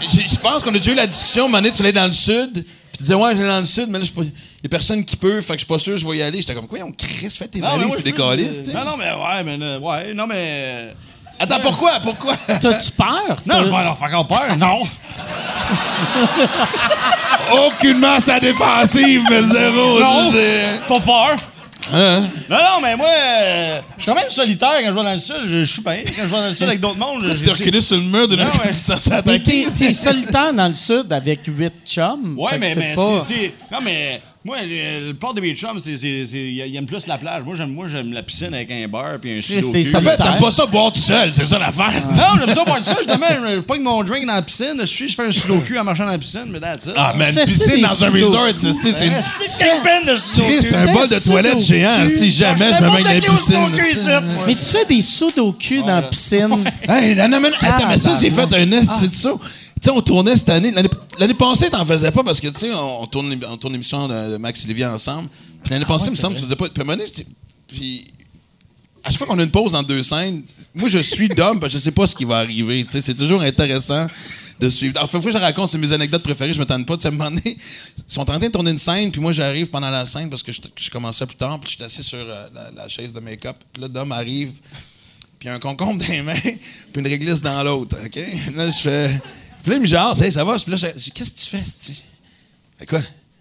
je 0.00 0.36
pense 0.38 0.62
qu'on 0.62 0.72
a 0.72 0.78
déjà 0.78 0.92
eu 0.92 0.96
la 0.96 1.08
discussion, 1.08 1.50
donné, 1.50 1.72
tu 1.72 1.82
l'es 1.82 1.92
dans 1.92 2.06
le 2.06 2.12
sud, 2.12 2.52
puis 2.52 2.64
tu 2.92 3.02
disais, 3.02 3.14
ouais, 3.14 3.34
j'allais 3.34 3.48
dans 3.48 3.60
le 3.60 3.64
sud, 3.64 3.88
mais 3.88 3.98
là, 3.98 4.04
il 4.04 4.32
y 4.64 4.66
a 4.66 4.70
personne 4.70 5.04
qui 5.04 5.16
peut, 5.16 5.40
fait 5.40 5.52
que 5.54 5.60
je 5.60 5.64
suis 5.64 5.66
pas 5.66 5.78
sûr, 5.78 5.96
je 5.96 6.06
vais 6.08 6.16
y 6.16 6.22
aller. 6.22 6.40
J'étais 6.40 6.54
comme, 6.54 6.66
quoi, 6.66 6.78
on 6.82 6.92
Chris, 6.92 7.30
fais 7.30 7.46
tes 7.48 7.60
Non, 7.60 7.76
valises, 7.76 7.96
des 8.02 8.12
calices, 8.12 8.58
tu 8.60 8.64
sais. 8.66 8.72
Non, 8.72 8.84
non, 8.84 8.96
mais 8.96 9.10
ouais, 9.12 9.44
mais. 9.44 9.58
euh, 9.64 9.78
Ouais, 9.78 10.14
non, 10.14 10.26
mais. 10.26 10.94
Attends, 11.38 11.60
pourquoi? 11.60 11.92
Pourquoi? 12.02 12.34
T'as-tu 12.46 12.90
peur? 12.92 13.36
Non, 13.46 13.56
je 13.60 13.64
vais 13.64 13.84
leur 13.84 13.98
faire 13.98 14.08
encore 14.08 14.26
peur. 14.28 14.56
Non. 14.56 14.80
Aucunement 17.66 18.20
sa 18.20 18.40
défensive, 18.40 19.22
mais 19.30 19.42
zéro. 19.42 20.00
Non. 20.00 20.30
c'est- 20.32 20.80
Pas 20.88 21.00
peur. 21.00 21.36
Hein? 21.92 22.20
Non, 22.48 22.56
non, 22.56 22.80
mais 22.82 22.96
moi, 22.96 23.06
euh, 23.08 23.80
je 23.98 24.02
suis 24.04 24.10
quand 24.10 24.18
même 24.18 24.30
solitaire 24.30 24.72
quand 24.80 24.86
je 24.88 24.92
vais 24.92 25.02
dans 25.04 25.12
le 25.12 25.18
sud. 25.18 25.36
Je 25.46 25.64
je 25.64 25.70
suis 25.70 25.82
bien. 25.82 25.98
Quand 26.06 26.12
je 26.22 26.24
vais 26.28 26.30
dans 26.40 26.48
le 26.48 26.54
sud 26.54 26.62
avec 26.66 26.80
d'autres 26.80 26.96
mondes, 26.98 27.26
je- 27.28 27.34
Tu 27.34 27.44
t'es 27.44 27.50
reculé 27.52 27.80
sur 27.82 27.96
le 27.98 28.02
mur 28.04 28.26
d'une 28.26 28.38
Non, 28.38 28.44
minute, 28.46 28.58
ouais. 28.60 28.68
tu 28.68 28.70
te 28.70 28.74
sens 28.74 29.06
Mais 29.08 29.14
attaqué. 29.16 29.66
t'es, 29.78 29.92
solitaire 29.92 30.54
dans 30.54 30.68
le 30.68 30.74
sud 30.74 31.12
avec 31.12 31.40
huit 31.46 31.74
chums. 31.84 32.36
Ouais, 32.38 32.52
Fait 32.52 32.58
mais, 32.58 32.74
mais 32.74 32.94
pas- 32.94 33.20
c'est- 33.22 33.52
Non, 33.70 33.78
mais 33.82 34.22
moi, 34.46 34.56
le, 34.62 35.08
le 35.08 35.14
port 35.14 35.32
de 35.32 35.40
mes 35.40 35.54
chums, 35.54 35.80
c'est, 35.82 35.96
c'est, 35.96 36.26
c'est- 36.26 36.36
ils 36.52 36.76
aiment 36.76 36.84
plus 36.84 37.06
la 37.06 37.16
plage. 37.16 37.42
Moi, 37.44 37.54
j'aime, 37.56 37.70
moi, 37.72 37.86
j'aime 37.88 38.12
la 38.12 38.22
piscine 38.22 38.52
avec 38.52 38.70
un 38.70 38.86
bar 38.88 39.18
puis 39.18 39.38
un 39.38 39.40
t'es 39.40 39.58
En 39.96 40.00
fait, 40.02 40.16
t'aimes 40.18 40.36
pas 40.38 40.50
ça 40.50 40.66
boire 40.66 40.92
tout 40.92 41.00
seul, 41.00 41.32
c'est 41.32 41.46
ça 41.46 41.58
l'affaire. 41.58 41.92
Non, 42.10 42.38
j'aime 42.44 42.54
ça 42.54 42.64
boire 42.64 42.84
ça. 42.84 42.94
Justement, 42.98 43.26
je 43.30 43.60
pogne 43.60 43.80
mon 43.80 44.02
drink 44.04 44.26
dans 44.26 44.34
la 44.34 44.42
piscine. 44.42 44.74
Je 44.80 44.84
suis, 44.86 45.08
je 45.08 45.14
fais 45.14 45.26
un 45.26 45.32
sudoku 45.32 45.78
en 45.78 45.84
marchant 45.84 46.04
dans 46.04 46.10
la 46.10 46.18
piscine, 46.18 46.44
mais 46.48 46.60
that's 46.60 46.84
it. 46.86 46.92
Ah, 46.94 47.14
man, 47.16 47.32
Fais-tu 47.32 47.52
piscine 47.52 47.74
des 47.76 47.80
dans 47.82 47.88
un 47.88 47.94
sudoku? 48.10 48.26
resort, 48.26 48.48
c'est 48.58 48.72
c'est- 48.82 48.92
c'est 48.92 49.06
une. 49.06 49.12
C'est 49.22 49.82
peine 49.82 50.06
de 50.12 50.16
sudoku. 50.18 50.48
Chris, 50.50 50.62
c'est 50.62 50.76
un 50.76 50.92
bol 50.92 51.08
de 51.08 51.18
toilette 51.24 51.60
sudoku. 51.60 51.64
géant. 51.66 52.06
Si 52.14 52.32
jamais 52.32 52.70
je 52.78 52.82
me 52.84 52.90
mets 52.96 53.02
dans 53.02 53.10
la 53.10 53.20
piscine. 53.20 54.14
Mais 54.46 54.54
tu 54.54 54.60
fais 54.64 54.84
des 54.84 55.00
sudoku 55.00 55.80
dans 55.86 55.86
la 55.86 56.02
piscine. 56.02 56.64
Hey, 56.86 57.14
non, 57.16 57.28
non, 57.28 57.40
mais- 57.40 57.48
attends, 57.66 57.88
mais 57.88 57.96
ça, 57.96 58.10
j'ai 58.20 58.30
fait 58.30 58.54
un 58.54 58.72
esti 58.72 59.08
de 59.08 59.14
ça. 59.14 59.32
Tu 59.84 59.90
sais, 59.90 59.96
on 59.98 60.00
tournait 60.00 60.34
cette 60.34 60.48
année. 60.48 60.72
L'année 61.18 61.34
passée, 61.34 61.68
t'en 61.68 61.84
faisais 61.84 62.10
pas 62.10 62.24
parce 62.24 62.40
que, 62.40 62.48
tu 62.48 62.60
sais, 62.60 62.72
on, 62.72 63.02
on 63.02 63.06
tourne, 63.06 63.38
on 63.46 63.56
tourne 63.58 63.74
l'émission 63.74 64.08
de, 64.08 64.38
Max 64.38 64.64
et 64.64 64.68
Lévy 64.68 64.82
ensemble. 64.82 65.28
Puis 65.62 65.72
l'année 65.72 65.84
passée, 65.84 66.06
il 66.06 66.12
me 66.12 66.16
semble 66.16 66.32
que 66.32 66.38
tu 66.38 66.44
faisais 66.46 66.56
pas. 66.56 66.70
Puis 66.70 66.82
à 66.82 66.90
un 66.90 66.96
donné, 66.96 67.04
puis 67.68 68.06
à 69.02 69.10
chaque 69.10 69.18
fois 69.18 69.26
qu'on 69.26 69.38
a 69.38 69.42
une 69.42 69.50
pause 69.50 69.74
en 69.74 69.82
deux 69.82 70.02
scènes, 70.02 70.42
moi, 70.74 70.88
je 70.88 71.00
suis 71.00 71.28
d'homme 71.28 71.60
parce 71.60 71.74
que 71.74 71.78
je 71.78 71.84
sais 71.84 71.90
pas 71.90 72.06
ce 72.06 72.16
qui 72.16 72.24
va 72.24 72.38
arriver. 72.38 72.82
Tu 72.86 72.92
sais, 72.92 73.02
c'est 73.02 73.14
toujours 73.14 73.42
intéressant 73.42 74.06
de 74.58 74.70
suivre. 74.70 74.98
Enfin, 75.02 75.20
fois 75.20 75.30
que 75.30 75.36
je 75.36 75.42
raconte, 75.42 75.68
c'est 75.68 75.76
mes 75.76 75.92
anecdotes 75.92 76.22
préférées, 76.22 76.54
je 76.54 76.60
me 76.60 76.64
tente 76.64 76.86
pas. 76.86 76.96
Tu 76.96 77.02
sais, 77.02 77.08
à 77.08 77.10
un 77.10 77.14
moment 77.16 77.28
donné, 77.28 77.42
ils 77.44 78.04
sont 78.06 78.22
en 78.22 78.24
train 78.24 78.38
de 78.38 78.46
tourner 78.48 78.70
une 78.70 78.78
scène, 78.78 79.10
puis 79.10 79.20
moi, 79.20 79.32
j'arrive 79.32 79.66
pendant 79.66 79.90
la 79.90 80.06
scène 80.06 80.30
parce 80.30 80.42
que 80.42 80.50
je, 80.50 80.62
je 80.76 80.88
commençais 80.88 81.26
plus 81.26 81.36
tard, 81.36 81.60
puis 81.60 81.72
je 81.72 81.76
suis 81.76 81.84
assis 81.84 82.02
sur 82.02 82.20
euh, 82.20 82.48
la, 82.54 82.70
la 82.70 82.88
chaise 82.88 83.12
de 83.12 83.20
make-up. 83.20 83.56
Puis 83.70 83.82
là, 83.82 83.88
Dom 83.88 84.12
arrive, 84.12 84.52
puis 85.38 85.50
un 85.50 85.58
concombre 85.58 86.02
dans 86.02 86.10
les 86.10 86.22
mains, 86.22 86.40
puis 86.40 87.02
une 87.02 87.06
réglisse 87.06 87.42
dans 87.42 87.62
l'autre. 87.62 87.98
OK? 88.02 88.16
Là, 88.56 88.70
je 88.70 88.78
fais. 88.78 89.20
Puis 89.64 89.70
là, 89.70 89.76
il 89.78 89.80
me 89.80 89.86
jase, 89.86 90.20
hey, 90.20 90.30
ça 90.30 90.44
va? 90.44 90.58
Puis 90.58 90.70
là, 90.70 90.76
je 90.76 90.88
dis, 90.88 91.10
qu'est-ce 91.10 91.30
que 91.30 91.38
tu 91.38 91.46
fais, 91.46 91.62
tu 91.62 91.92
Fait 92.78 92.84
quoi? 92.84 93.00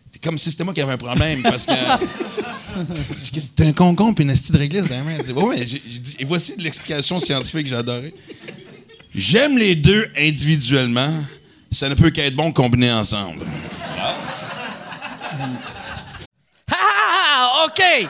C'est 0.09 0.23
comme 0.23 0.39
si 0.39 0.49
c'était 0.51 0.63
moi 0.63 0.73
qui 0.73 0.79
avais 0.79 0.93
un 0.93 0.97
problème, 0.97 1.43
parce 1.43 1.65
que. 1.65 1.73
T'as 3.55 3.65
un 3.65 3.73
concombre 3.73 4.15
puis 4.15 4.23
une 4.23 4.31
esti 4.31 4.53
de 4.53 4.57
réglisse 4.57 4.87
dans 4.87 5.03
dit, 5.03 5.31
ouais, 5.33 5.45
mais 5.49 5.67
j'ai 5.67 5.79
dit, 5.79 6.15
et 6.17 6.25
voici 6.25 6.55
de 6.55 6.63
l'explication 6.63 7.19
scientifique 7.19 7.63
que 7.63 7.69
j'ai 7.69 7.75
adorée. 7.75 8.15
J'aime 9.13 9.57
les 9.57 9.75
deux 9.75 10.09
individuellement. 10.17 11.13
Ça 11.71 11.89
ne 11.89 11.93
peut 11.93 12.09
qu'être 12.09 12.35
bon 12.35 12.53
combiné 12.53 12.89
ensemble. 12.91 13.45
Ah, 16.71 17.65
OK! 17.65 18.09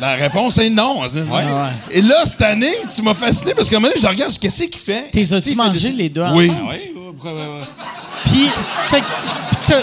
La 0.00 0.14
réponse 0.14 0.58
est 0.58 0.70
non. 0.70 1.02
Et 1.90 2.02
là, 2.02 2.14
cette 2.26 2.42
année, 2.42 2.72
tu 2.94 3.02
m'as 3.02 3.14
fasciné 3.14 3.54
parce 3.54 3.68
qu'à 3.68 3.76
un 3.76 3.80
moment 3.80 3.92
donné, 3.92 4.00
je 4.00 4.06
regarde, 4.06 4.32
qu'est-ce 4.38 4.64
qu'il 4.64 4.80
fait? 4.80 5.10
T'es 5.10 5.32
as-tu 5.32 5.54
mangé 5.56 5.90
des- 5.90 5.96
les 5.96 6.08
deux 6.08 6.24
Oui. 6.32 6.50
Ah 6.54 6.70
oui? 6.70 6.94
Puis, 8.24 8.48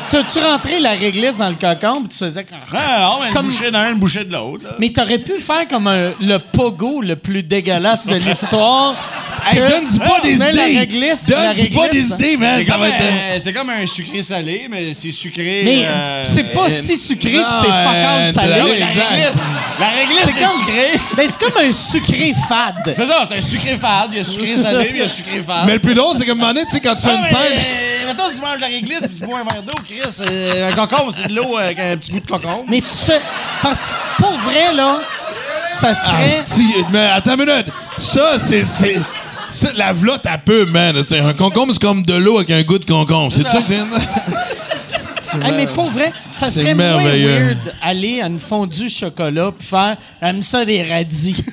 t'as-tu 0.09 0.39
rentré 0.39 0.79
la 0.79 0.91
réglisse 0.91 1.37
dans 1.37 1.47
le 1.49 1.55
cocon 1.55 2.01
puis 2.01 2.09
tu 2.09 2.17
faisais 2.17 2.43
comme... 2.43 2.57
Ah, 2.73 2.99
non, 3.01 3.17
mais 3.21 3.27
une 3.27 3.33
Comme- 3.33 3.45
bouchée 3.47 3.71
d'un, 3.71 3.91
une 3.91 3.99
bouchée 3.99 4.23
de 4.23 4.33
l'autre. 4.33 4.63
là. 4.65 4.71
Mais 4.79 4.89
t'aurais 4.89 5.19
pu 5.19 5.39
faire 5.39 5.67
comme 5.67 5.87
un- 5.87 6.11
le 6.21 6.37
pogo 6.39 7.01
le 7.01 7.15
plus 7.15 7.43
dégueulasse 7.43 8.07
de 8.07 8.15
l'histoire. 8.15 8.95
Hey, 9.47 9.59
que 9.59 9.69
donne-y 9.69 9.99
pas 9.99 10.17
tu 10.21 10.27
des 10.29 10.35
mets 10.37 10.51
la 10.53 10.67
idées. 10.69 10.79
réglisse, 10.79 11.27
la 11.29 11.53
Donne-y 11.53 11.69
pas 11.69 11.81
réglisse. 11.81 12.15
des 12.17 12.25
idées, 12.25 12.37
man. 12.37 12.55
C'est 12.57 12.65
Ça 12.65 12.71
comme, 12.73 12.81
va 12.81 12.87
être. 12.87 12.95
un, 12.95 13.39
c'est 13.39 13.53
comme 13.53 13.69
un 13.69 13.85
sucré 13.85 14.23
salé, 14.23 14.65
mais 14.71 14.95
c'est 14.95 15.11
sucré. 15.11 15.61
Mais 15.63 15.81
euh, 15.85 16.23
c'est 16.23 16.45
pas 16.45 16.65
euh, 16.65 16.69
si 16.69 16.97
sucré 16.97 17.31
que 17.33 17.37
non, 17.37 17.43
c'est 17.61 17.69
euh, 17.69 17.83
fuck 17.85 17.95
all 17.95 18.33
salé. 18.33 18.59
non, 18.59 18.65
La 18.65 18.89
Exact. 18.89 19.05
réglisse, 19.11 19.43
la 19.79 19.87
réglisse, 19.89 20.25
C'est 20.33 20.57
sucré. 20.57 20.99
Ben, 21.15 21.27
c'est 21.29 21.39
comme 21.39 21.63
un 21.63 21.71
sucré 21.71 22.33
fade. 22.49 22.93
C'est 22.95 23.05
ça, 23.05 23.27
c'est 23.29 23.37
un 23.37 23.41
sucré 23.41 23.77
fade. 23.79 24.09
Il 24.13 24.17
y 24.17 24.21
a 24.21 24.23
sucré 24.23 24.57
salé, 24.57 24.85
puis 24.85 24.93
il 24.95 25.01
y 25.01 25.05
a 25.05 25.09
sucré 25.09 25.43
fade. 25.45 25.67
Mais 25.67 25.73
le 25.73 25.79
plus 25.79 25.93
drôle, 25.93 26.15
c'est 26.17 26.25
qu'à 26.25 26.31
un 26.31 26.35
moment 26.35 26.47
donné, 26.47 26.65
tu 26.65 26.71
sais, 26.71 26.79
quand 26.79 26.95
tu 26.95 27.03
fais 27.05 27.11
Ah, 27.13 27.19
une 27.19 27.25
scène. 27.25 27.65
Mettons, 28.07 28.23
tu 28.33 28.41
manges 28.41 28.55
de 28.55 28.61
la 28.61 28.67
réglisse, 28.67 29.07
puis 29.07 29.19
tu 29.19 29.27
bois 29.27 29.39
un 29.41 29.43
verre 29.43 29.61
d'eau, 29.61 29.73
Chris. 29.83 30.21
euh, 30.21 30.69
un 30.69 30.73
concombre, 30.73 31.13
c'est 31.15 31.27
de 31.29 31.35
l'eau 31.35 31.57
avec 31.57 31.79
un 31.79 31.97
petit 31.97 32.11
goût 32.11 32.19
de 32.19 32.27
concombre. 32.27 32.65
Mais 32.67 32.81
tu 32.81 32.87
fais. 33.05 33.21
Parce 33.61 33.89
pour 34.17 34.33
vrai, 34.39 34.73
là, 34.73 34.99
ça 35.67 35.93
serait. 35.93 36.39
Asti, 36.39 36.75
mais 36.91 37.07
attends 37.13 37.33
une 37.35 37.45
minute. 37.45 37.67
Ça, 37.97 38.37
c'est. 38.37 38.95
la 39.75 39.93
vlotte 39.93 40.25
à 40.25 40.37
peu, 40.37 40.65
man. 40.65 41.01
C'est 41.07 41.19
un 41.19 41.33
concombre, 41.33 41.73
c'est 41.73 41.81
comme 41.81 42.03
de 42.03 42.13
l'eau 42.13 42.37
avec 42.37 42.51
un 42.51 42.61
goût 42.63 42.79
de 42.79 42.85
concombre. 42.85 43.33
C'est 43.33 43.47
ça 43.47 43.61
que 43.61 43.67
tu 43.67 43.73
viens 43.73 43.85
de 43.85 43.91
dire? 43.91 44.07
Hey, 45.43 45.51
mais 45.57 45.67
pour 45.67 45.89
vrai, 45.89 46.13
ça 46.31 46.45
C'est 46.49 46.61
serait 46.61 46.75
moins 46.75 46.95
merveilleux. 46.97 47.39
weird 47.47 47.73
aller 47.81 48.21
à 48.21 48.27
une 48.27 48.39
fondue 48.39 48.87
chocolat 48.87 49.51
puis 49.57 49.67
faire 49.67 49.97
aime 50.21 50.41
ça 50.41 50.63
des 50.63 50.81
radis. 50.83 51.43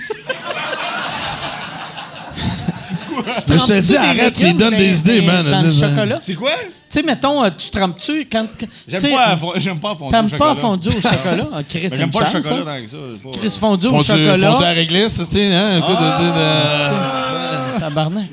Mais 3.48 3.59
je 3.59 3.66
te 3.66 3.81
dis, 3.81 3.96
arrête, 3.96 4.35
tu 4.35 4.44
lui 4.46 4.55
donnes 4.55 4.77
des 4.77 4.98
idées, 5.01 5.20
man. 5.22 5.48
Dans 5.51 5.61
le 5.62 5.70
chocolat? 5.70 6.18
C'est 6.20 6.35
quoi? 6.35 6.51
Tu 6.61 6.98
sais, 6.98 7.03
mettons, 7.03 7.42
euh, 7.44 7.48
tu 7.57 7.70
trempes-tu 7.70 8.27
quand. 8.31 8.46
tu 8.59 8.68
J'aime 8.87 9.12
pas, 9.14 9.37
fon- 9.37 9.53
j'aime 9.57 9.81
pas 9.81 9.94
fondue 9.94 10.05
au 10.07 10.11
T'aimes 10.11 10.29
chocolat. 10.29 10.55
pas 10.55 10.61
fondu 10.61 10.88
au 10.88 10.92
chocolat? 11.01 11.48
Ah, 11.55 11.59
Chris, 11.66 11.87
c'est 11.88 11.96
J'aime 11.96 12.11
pas 12.11 12.20
le 12.20 12.27
chocolat 12.27 12.64
tant 12.64 12.83
que 12.83 12.87
ça. 12.90 12.96
c'est 13.33 13.38
Chris 13.40 13.57
fondu 13.59 13.87
au 13.87 13.90
Fondu, 13.90 14.05
chocolat. 14.05 14.51
fondu 14.53 14.64
à 14.64 14.70
réglisse, 14.70 15.16
tu 15.16 15.25
sais, 15.25 15.55
hein? 15.55 15.79
Écoute, 15.79 15.96
de- 15.98 17.77
de- 17.77 17.81
Tabarnak. 17.81 18.27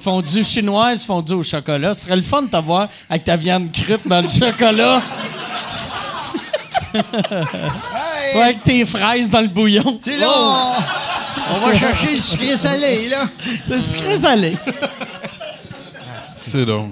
Fondue 0.00 0.44
chinoise, 0.44 1.04
fondue 1.04 1.32
au 1.34 1.42
chocolat. 1.42 1.94
Ce 1.94 2.02
serait 2.04 2.16
le 2.16 2.22
fun 2.22 2.42
de 2.42 2.48
t'avoir 2.48 2.88
avec 3.08 3.24
ta 3.24 3.36
viande 3.36 3.70
crute 3.72 4.06
dans 4.06 4.20
le 4.20 4.28
chocolat. 4.28 5.00
Ouais, 6.94 8.42
avec 8.42 8.62
tes 8.64 8.84
fraises 8.84 9.30
dans 9.30 9.40
le 9.40 9.48
bouillon. 9.48 9.98
Tu 10.02 10.10
sais, 10.12 10.18
là, 10.18 10.28
on 11.54 11.60
va 11.60 11.74
chercher 11.74 12.12
le 12.14 12.18
sucré 12.20 12.56
salé, 12.56 13.08
là. 13.08 13.28
C'est 13.66 13.80
sucré 13.80 14.16
salé. 14.18 14.56
C'est 16.36 16.64
drôle. 16.66 16.90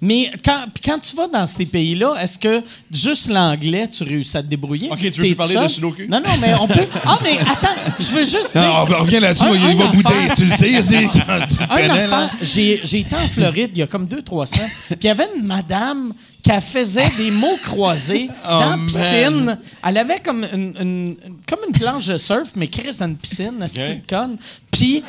Mais 0.00 0.30
quand, 0.44 0.66
quand 0.84 0.98
tu 1.00 1.16
vas 1.16 1.26
dans 1.26 1.44
ces 1.44 1.66
pays-là, 1.66 2.14
est-ce 2.22 2.38
que 2.38 2.62
juste 2.92 3.30
l'anglais, 3.30 3.88
tu 3.88 4.04
réussis 4.04 4.36
à 4.36 4.42
te 4.42 4.46
débrouiller? 4.46 4.88
Ok, 4.92 4.98
tu 5.00 5.06
veux 5.10 5.26
plus 5.26 5.34
parler 5.34 5.54
tout 5.54 5.60
de 5.60 5.66
seul? 5.66 5.70
Sudoku? 5.74 6.02
Non, 6.08 6.20
non, 6.20 6.30
mais 6.40 6.54
on 6.60 6.68
peut. 6.68 6.86
Ah, 7.04 7.18
mais 7.20 7.36
attends, 7.40 7.74
je 7.98 8.04
veux 8.14 8.24
juste. 8.24 8.54
Non, 8.54 8.62
dire- 8.62 8.96
on 9.00 9.02
revient 9.02 9.18
là-dessus, 9.18 9.44
il 9.52 9.76
va 9.76 9.86
bouder, 9.88 10.14
tu 10.36 10.44
le 10.44 10.50
sais, 10.52 10.68
tu 10.68 10.92
le 10.92 11.62
Un 11.64 11.66
connais, 11.88 12.06
là. 12.06 12.30
j'ai 12.42 12.74
été 13.00 13.16
en 13.16 13.28
Floride 13.28 13.70
il 13.74 13.78
y 13.78 13.82
a 13.82 13.88
comme 13.88 14.06
deux, 14.06 14.22
trois 14.22 14.46
semaines, 14.46 14.70
puis 14.88 14.98
il 15.02 15.06
y 15.06 15.10
avait 15.10 15.26
une 15.36 15.44
madame 15.44 16.12
qui 16.48 16.54
elle 16.54 16.62
faisait 16.62 17.10
des 17.18 17.30
mots 17.30 17.58
croisés 17.62 18.28
dans 18.44 18.58
la 18.60 18.76
man. 18.76 18.86
piscine. 18.86 19.58
Elle 19.86 19.96
avait 19.98 20.20
comme 20.20 20.46
une, 20.52 20.74
une- 20.80 21.16
comme 21.48 21.58
une 21.68 21.78
planche 21.78 22.06
de 22.06 22.16
surf, 22.18 22.50
mais 22.56 22.68
Chris 22.68 22.96
dans 22.98 23.06
une 23.06 23.16
piscine, 23.16 23.52
une 23.60 23.68
petite 23.68 24.08
conne. 24.08 24.36
Puis 24.70 25.02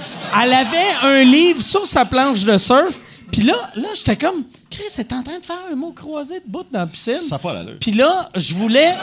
elle 0.44 0.54
avait 0.54 0.92
un 1.04 1.24
livre 1.24 1.62
sur 1.62 1.86
sa 1.88 2.06
planche 2.06 2.44
de 2.44 2.58
surf. 2.58 3.00
Puis 3.32 3.42
là, 3.44 3.54
là 3.76 3.88
j'étais 3.94 4.16
comme, 4.16 4.44
Chris 4.70 4.84
est 4.98 5.14
en 5.14 5.22
train 5.24 5.40
de 5.40 5.46
faire 5.46 5.58
un 5.72 5.76
mot 5.76 5.92
croisé 5.94 6.36
de 6.40 6.46
bout 6.48 6.66
dans 6.72 6.80
la 6.80 6.88
piscine. 6.88 7.14
Ça 7.16 7.36
a 7.36 7.40
pas 7.40 7.54
l'allure. 7.54 7.78
Puis 7.80 7.92
là, 7.92 8.30
je 8.36 8.54
voulais. 8.54 8.94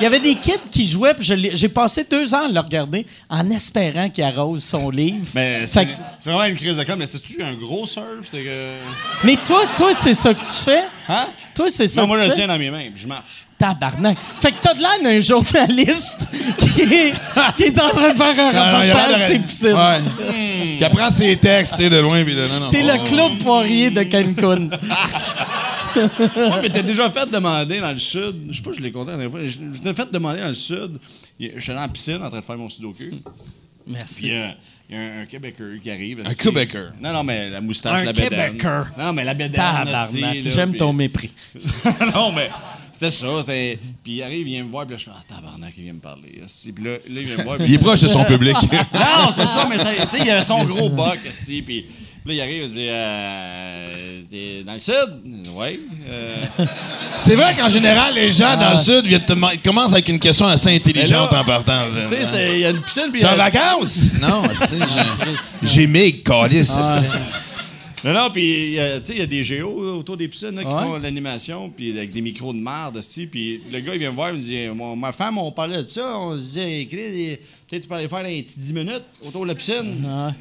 Il 0.00 0.04
y 0.04 0.06
avait 0.06 0.20
des 0.20 0.34
kids 0.36 0.52
qui 0.70 0.86
jouaient, 0.86 1.14
puis 1.14 1.24
je 1.24 1.34
j'ai 1.54 1.68
passé 1.68 2.04
deux 2.08 2.34
ans 2.34 2.44
à 2.46 2.48
le 2.48 2.60
regarder 2.60 3.04
en 3.28 3.50
espérant 3.50 4.08
qu'il 4.10 4.24
arrose 4.24 4.62
son 4.64 4.90
livre. 4.90 5.26
Mais 5.34 5.66
c'est 5.66 5.86
que- 5.86 5.92
vraiment 6.24 6.44
une 6.44 6.56
crise 6.56 6.76
de 6.76 6.84
com. 6.84 6.98
Mais 6.98 7.06
c'était-tu 7.06 7.42
un 7.42 7.54
gros 7.54 7.86
surf? 7.86 8.30
Que... 8.30 8.72
Mais 9.24 9.36
toi, 9.36 9.62
toi, 9.76 9.92
c'est 9.92 10.14
ça 10.14 10.32
que 10.32 10.40
tu 10.40 10.64
fais? 10.64 10.84
Hein? 11.08 11.26
Toi, 11.54 11.66
c'est 11.70 11.88
ça 11.88 12.00
Non, 12.02 12.06
que 12.06 12.08
moi, 12.08 12.16
je 12.18 12.22
tu 12.22 12.28
le 12.28 12.34
fais? 12.34 12.40
tiens 12.42 12.48
dans 12.48 12.58
mes 12.58 12.70
mains, 12.70 12.90
puis 12.92 13.02
je 13.02 13.08
marche. 13.08 13.44
Tabarnak. 13.58 14.16
Fait 14.40 14.52
que 14.52 14.56
t'as 14.62 14.74
de 14.74 14.78
l'air 14.80 15.02
d'un 15.02 15.20
journaliste 15.20 16.28
qui 16.58 16.82
est, 16.82 17.14
qui 17.56 17.62
est 17.64 17.80
en 17.82 17.88
train 17.90 18.10
de 18.10 18.16
faire 18.16 18.38
un 18.38 18.48
reportage 18.50 19.28
les 19.30 19.38
piscines. 19.40 19.72
Ouais. 19.74 20.76
Il 20.78 20.84
apprend 20.84 21.10
ses 21.10 21.36
textes, 21.36 21.76
tu 21.76 21.82
sais, 21.82 21.90
de 21.90 21.96
loin, 21.98 22.22
puis 22.24 22.34
de 22.34 22.46
non, 22.46 22.60
non. 22.60 22.70
T'es 22.70 22.82
le 22.82 23.04
Claude 23.08 23.38
Poirier 23.38 23.90
de 23.90 24.02
Cancun. 24.04 24.68
Ouais, 25.96 26.62
mais 26.62 26.68
t'as 26.68 26.82
déjà 26.82 27.10
fait 27.10 27.28
demander 27.30 27.80
dans 27.80 27.90
le 27.92 27.98
sud. 27.98 28.36
Je 28.50 28.56
sais 28.56 28.62
pas, 28.62 28.70
je 28.72 28.80
l'ai 28.80 28.92
compté 28.92 29.10
la 29.10 29.16
dernière 29.16 29.30
fois. 29.30 29.40
Je 29.46 29.80
t'ai 29.80 29.94
fait 29.94 30.10
demander 30.12 30.40
dans 30.40 30.48
le 30.48 30.54
sud. 30.54 30.98
Suis 31.38 31.70
allé 31.72 31.80
en 31.80 31.88
piscine 31.88 32.22
en 32.22 32.28
train 32.28 32.38
de 32.40 32.44
faire 32.44 32.56
mon 32.56 32.68
sudoku. 32.68 33.04
Merci. 33.86 34.26
il 34.26 34.32
y 34.32 34.36
a, 34.36 34.54
il 34.90 34.96
y 34.96 34.98
a 34.98 35.02
un, 35.02 35.22
un 35.22 35.26
Québécois 35.26 35.66
qui 35.82 35.90
arrive. 35.90 36.18
Un. 36.24 36.34
Québécois. 36.34 36.80
Non, 37.00 37.12
non, 37.12 37.24
mais 37.24 37.48
la 37.48 37.60
moustache, 37.60 38.02
Un 38.02 38.04
la 38.04 38.12
bédaine. 38.12 38.50
Québécois. 38.52 38.86
Non, 38.98 39.06
non, 39.06 39.12
mais 39.14 39.24
la 39.24 39.34
bédaine. 39.34 39.52
Tabarnak. 39.60 40.36
J'aime 40.44 40.70
puis- 40.70 40.78
ton 40.78 40.92
mépris. 40.92 41.30
non, 42.14 42.32
mais 42.32 42.50
c'était 42.98 43.10
ça. 43.12 43.26
c'était- 43.40 43.78
Puis 44.02 44.12
il 44.14 44.22
arrive, 44.22 44.46
il 44.48 44.54
vient 44.54 44.64
me 44.64 44.70
voir, 44.70 44.84
puis 44.86 44.94
là, 44.94 44.98
je 44.98 45.04
fais 45.04 45.10
Ah, 45.14 45.34
tabarnak, 45.34 45.72
il 45.76 45.84
vient 45.84 45.92
me 45.92 46.00
parler. 46.00 46.40
esti. 46.44 46.72
Puis 46.72 46.84
là, 46.84 46.92
là, 46.92 46.98
il 47.08 47.18
vient 47.26 47.36
me 47.38 47.44
voir. 47.44 47.56
puis- 47.58 47.66
Il 47.68 47.74
est 47.74 47.78
proche 47.78 48.00
de 48.00 48.08
son 48.08 48.24
public. 48.24 48.54
Non, 48.72 49.28
c'est 49.28 49.36
pas 49.36 49.46
ça, 49.46 49.66
mais 49.68 49.78
ça, 49.78 49.90
tu 49.94 50.16
sais, 50.18 50.24
il 50.24 50.30
avait 50.30 50.42
son 50.42 50.64
gros 50.64 50.88
boc, 50.88 51.18
aussi, 51.28 51.62
puis 51.62 51.86
là, 52.26 52.34
il 52.34 52.40
arrive, 52.40 52.62
il 52.64 52.70
dit, 52.70 52.86
euh, 52.88 54.20
t'es 54.30 54.62
dans 54.64 54.72
le 54.74 54.78
sud? 54.80 54.94
Oui. 55.56 55.80
Euh, 56.08 56.36
C'est 57.18 57.34
vrai 57.36 57.54
qu'en 57.58 57.68
général, 57.68 58.14
les 58.14 58.30
gens 58.30 58.56
dans 58.56 58.70
le 58.72 58.76
Sud 58.78 59.04
viennent 59.06 59.24
te 59.24 59.32
ils 59.54 59.60
commencent 59.60 59.92
avec 59.92 60.08
une 60.08 60.20
question 60.20 60.46
assez 60.46 60.74
intelligente 60.74 61.32
là, 61.32 61.40
en 61.40 61.44
partant. 61.44 61.84
tu 61.88 62.08
sais, 62.08 62.24
c'est- 62.24 62.54
il 62.54 62.60
y 62.60 62.64
a 62.64 62.70
une 62.70 62.80
piscine, 62.80 63.10
puis... 63.10 63.20
Tu 63.20 63.26
es 63.26 63.30
en 63.30 63.36
vacances? 63.36 64.10
Non, 64.20 64.42
c'est- 64.54 64.76
j'ai- 65.62 65.68
j'ai 65.68 65.86
mes 65.86 66.12
calices. 66.20 66.76
Non, 68.08 68.14
non, 68.14 68.30
puis 68.30 68.78
euh, 68.78 69.00
tu 69.00 69.06
sais, 69.06 69.12
il 69.14 69.18
y 69.18 69.22
a 69.22 69.26
des 69.26 69.44
géos 69.44 69.98
autour 69.98 70.16
des 70.16 70.28
piscines 70.28 70.54
là, 70.54 70.62
qui 70.62 70.68
Ouais. 70.68 70.82
font 70.82 70.96
l'animation, 70.96 71.68
puis 71.68 71.90
avec 71.92 72.10
des 72.10 72.22
micros 72.22 72.52
de 72.54 72.58
merde, 72.58 72.96
aussi. 72.96 73.26
Puis 73.26 73.60
le 73.70 73.80
gars, 73.80 73.92
il 73.92 73.98
vient 73.98 74.10
me 74.10 74.14
voir, 74.16 74.30
il 74.30 74.36
me 74.38 74.42
dit 74.42 74.56
Ma 74.96 75.12
femme, 75.12 75.36
on 75.38 75.52
parlait 75.52 75.82
de 75.82 75.88
ça, 75.88 76.18
on 76.18 76.36
se 76.38 76.42
disait, 76.42 76.86
Chris, 76.90 77.36
peut-être 77.68 77.82
tu 77.82 77.88
peux 77.88 77.94
aller 77.94 78.08
faire 78.08 78.18
un 78.20 78.22
petit 78.42 78.58
10 78.58 78.72
minutes 78.72 79.02
autour 79.26 79.42
de 79.42 79.48
la 79.48 79.54
piscine. 79.54 80.04
Ouais. 80.04 80.32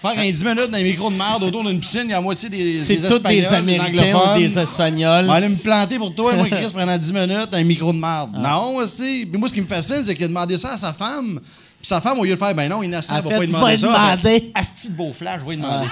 Faire 0.00 0.18
un 0.18 0.30
10 0.30 0.44
minutes 0.44 0.70
dans 0.70 0.78
les 0.78 0.84
micros 0.84 1.10
de 1.10 1.16
merde 1.16 1.42
autour 1.44 1.64
d'une 1.64 1.80
piscine, 1.80 2.02
il 2.04 2.10
y 2.10 2.12
a 2.12 2.16
la 2.16 2.22
moitié 2.22 2.48
des. 2.48 2.78
C'est 2.78 2.96
tous 2.98 3.18
des 3.18 3.44
Américains 3.52 4.14
ou 4.34 4.38
des 4.38 4.58
Espagnols. 4.58 5.24
On 5.24 5.28
va 5.28 5.34
aller 5.34 5.48
me 5.48 5.56
planter 5.56 5.98
pour 5.98 6.14
toi, 6.14 6.34
moi, 6.34 6.46
Chris, 6.50 6.68
pendant 6.72 6.96
10 6.96 7.12
minutes, 7.12 7.48
un 7.52 7.64
micro 7.64 7.92
de 7.92 7.98
merde. 7.98 8.30
Non, 8.38 8.76
aussi. 8.76 9.26
Puis 9.30 9.38
moi, 9.38 9.48
ce 9.48 9.54
qui 9.54 9.60
me 9.60 9.66
fascine, 9.66 10.02
c'est 10.04 10.14
qu'il 10.14 10.24
a 10.24 10.28
demandé 10.28 10.56
ça 10.58 10.72
à 10.74 10.78
sa 10.78 10.92
femme. 10.92 11.40
Puis 11.86 11.94
sa 11.94 12.00
femme, 12.00 12.18
au 12.18 12.24
lieu 12.24 12.32
de 12.32 12.36
faire, 12.36 12.52
ben 12.52 12.68
non, 12.68 12.82
innocent, 12.82 13.14
En 13.14 13.18
elle 13.18 13.22
va 13.22 13.28
fait, 13.30 13.36
pas 13.36 13.40
lui 13.44 13.52
demander 13.52 13.76
va 13.76 13.78
ça. 13.78 14.16
demander. 14.16 14.40
Fait, 14.40 14.50
Asti 14.56 14.88
de 14.88 14.94
beau 14.94 15.12
flash, 15.16 15.38
je 15.40 15.44
vais 15.48 15.54
lui 15.54 15.62
demander. 15.62 15.86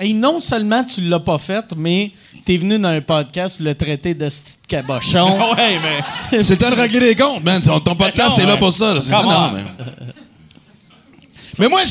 Et 0.00 0.12
non 0.12 0.40
seulement 0.40 0.82
tu 0.82 1.02
l'as 1.02 1.20
pas 1.20 1.38
fait, 1.38 1.66
mais 1.76 2.10
t'es 2.44 2.56
venu 2.56 2.80
dans 2.80 2.88
un 2.88 3.00
podcast 3.00 3.58
pour 3.58 3.66
le 3.66 3.76
traiter 3.76 4.14
de 4.14 4.28
ce 4.28 4.40
petit 4.40 4.56
cabochon. 4.66 5.38
ouais, 5.56 5.78
mais. 6.32 6.42
C'est 6.42 6.56
temps 6.56 6.70
de 6.70 6.74
régler 6.74 6.98
les 6.98 7.14
comptes, 7.14 7.44
man. 7.44 7.60
Ton 7.62 7.78
ton 7.78 7.94
podcast, 7.94 8.30
Non, 8.30 8.34
c'est 8.34 8.46
là 8.46 8.54
ouais. 8.54 8.58
pour 8.58 8.72
ça. 8.72 8.92
là. 8.92 9.00
Non, 9.08 9.28
on. 9.28 9.52
mais... 9.52 9.62
mais 11.60 11.68
moi, 11.68 11.82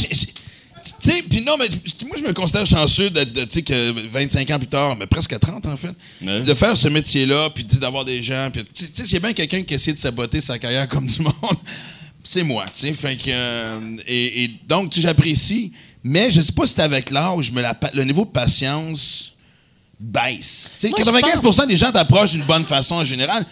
sais, 1.12 1.22
puis 1.24 1.42
non, 1.42 1.56
mais 1.58 1.68
moi, 2.08 2.18
je 2.18 2.24
me 2.24 2.34
considère 2.34 2.66
chanceux 2.66 3.10
d'être, 3.10 3.32
de- 3.34 3.44
tu 3.46 3.56
sais, 3.56 3.62
que 3.62 4.08
25 4.08 4.50
ans 4.52 4.58
plus 4.60 4.68
tard, 4.68 4.96
mais 4.98 5.08
presque 5.08 5.38
30 5.40 5.66
en 5.68 5.78
fait, 5.78 5.92
Ouais. 6.26 6.42
de 6.42 6.54
faire 6.54 6.76
ce 6.78 6.88
métier-là, 6.88 7.50
puis 7.50 7.64
d'avoir 7.64 8.06
des 8.06 8.22
gens. 8.24 8.50
Puis, 8.52 8.64
tu 8.74 8.86
sais, 8.86 9.04
s'il 9.06 9.14
y 9.14 9.18
a 9.18 9.20
bien 9.20 9.34
quelqu'un 9.34 9.62
qui 9.64 9.74
essaie 9.74 9.94
de 9.94 9.98
saboter 9.98 10.42
sa 10.42 10.58
carrière 10.60 10.88
comme 10.88 11.06
du 11.06 11.22
monde, 11.22 11.34
c'est 12.24 12.44
moi, 12.44 12.66
tu 12.66 12.82
sais. 12.82 12.94
Fait 12.94 13.16
que. 13.18 13.30
euh, 13.30 13.80
et, 14.08 14.44
et 14.44 14.52
donc, 14.68 14.90
tu 14.92 14.96
sais, 15.02 15.08
j'apprécie, 15.08 15.72
mais 16.04 16.32
je 16.32 16.42
sais 16.42 16.52
pas 16.52 16.66
si 16.66 16.74
c'est 16.76 16.82
avec 16.82 17.12
l'âge, 17.12 17.52
mais 17.52 17.62
la 17.62 17.78
le 17.94 18.04
niveau 18.04 18.26
de 18.26 18.30
patience 18.32 19.34
baisse. 20.00 20.72
Tu 20.80 20.88
sais, 20.88 20.90
Moi, 20.90 21.00
je 21.00 21.10
95% 21.40 21.68
des 21.68 21.76
gens 21.78 21.92
t'approchent 21.92 22.32
d'une 22.32 22.44
bonne 22.44 22.64
façon 22.64 22.96
en 22.96 23.04
général. 23.04 23.46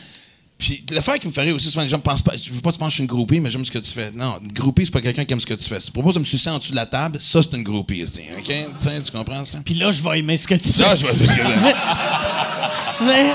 Puis 0.57 0.83
l'affaire 0.91 1.19
qui 1.19 1.27
me 1.27 1.31
fait 1.31 1.41
rire 1.43 1.55
aussi, 1.55 1.69
souvent 1.69 1.83
les 1.83 1.89
gens 1.89 1.99
pensent 1.99 2.23
pas, 2.23 2.33
je 2.35 2.51
veux 2.51 2.61
pas 2.61 2.71
te 2.71 2.77
penser 2.79 2.87
que 2.87 2.91
je 2.91 2.95
suis 2.95 3.01
une 3.03 3.07
groupie, 3.07 3.39
mais 3.39 3.49
j'aime 3.51 3.63
ce 3.63 3.69
que 3.71 3.77
tu 3.77 3.91
fais. 3.91 4.11
Non, 4.15 4.39
une 4.41 4.51
groupie, 4.51 4.85
c'est 4.85 4.91
pas 4.91 5.01
quelqu'un 5.01 5.23
qui 5.23 5.33
aime 5.33 5.39
ce 5.39 5.45
que 5.45 5.53
tu 5.53 5.69
fais. 5.69 5.79
Si 5.79 5.85
tu 5.87 5.91
proposes 5.91 6.15
de 6.15 6.19
me 6.19 6.25
sucer 6.25 6.49
en 6.49 6.57
dessous 6.57 6.71
de 6.71 6.75
la 6.77 6.87
table, 6.87 7.17
ça 7.21 7.43
c'est 7.43 7.55
une 7.55 7.63
groupie. 7.63 8.03
OK? 8.03 8.43
Tu 8.43 8.53
sais, 8.79 9.01
tu 9.01 9.11
comprends 9.11 9.45
ça? 9.45 9.59
Puis 9.63 9.75
là, 9.75 9.91
je 9.91 10.01
vais 10.01 10.17
aimer 10.19 10.35
ce 10.35 10.47
que 10.47 10.55
tu 10.55 10.67
Ça, 10.67 10.95
fais. 10.95 10.95
je 10.97 11.05
vois 11.05 11.13
parce 11.15 11.35
que- 11.35 11.41
Mais- 13.05 13.33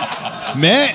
Mais, 0.57 0.87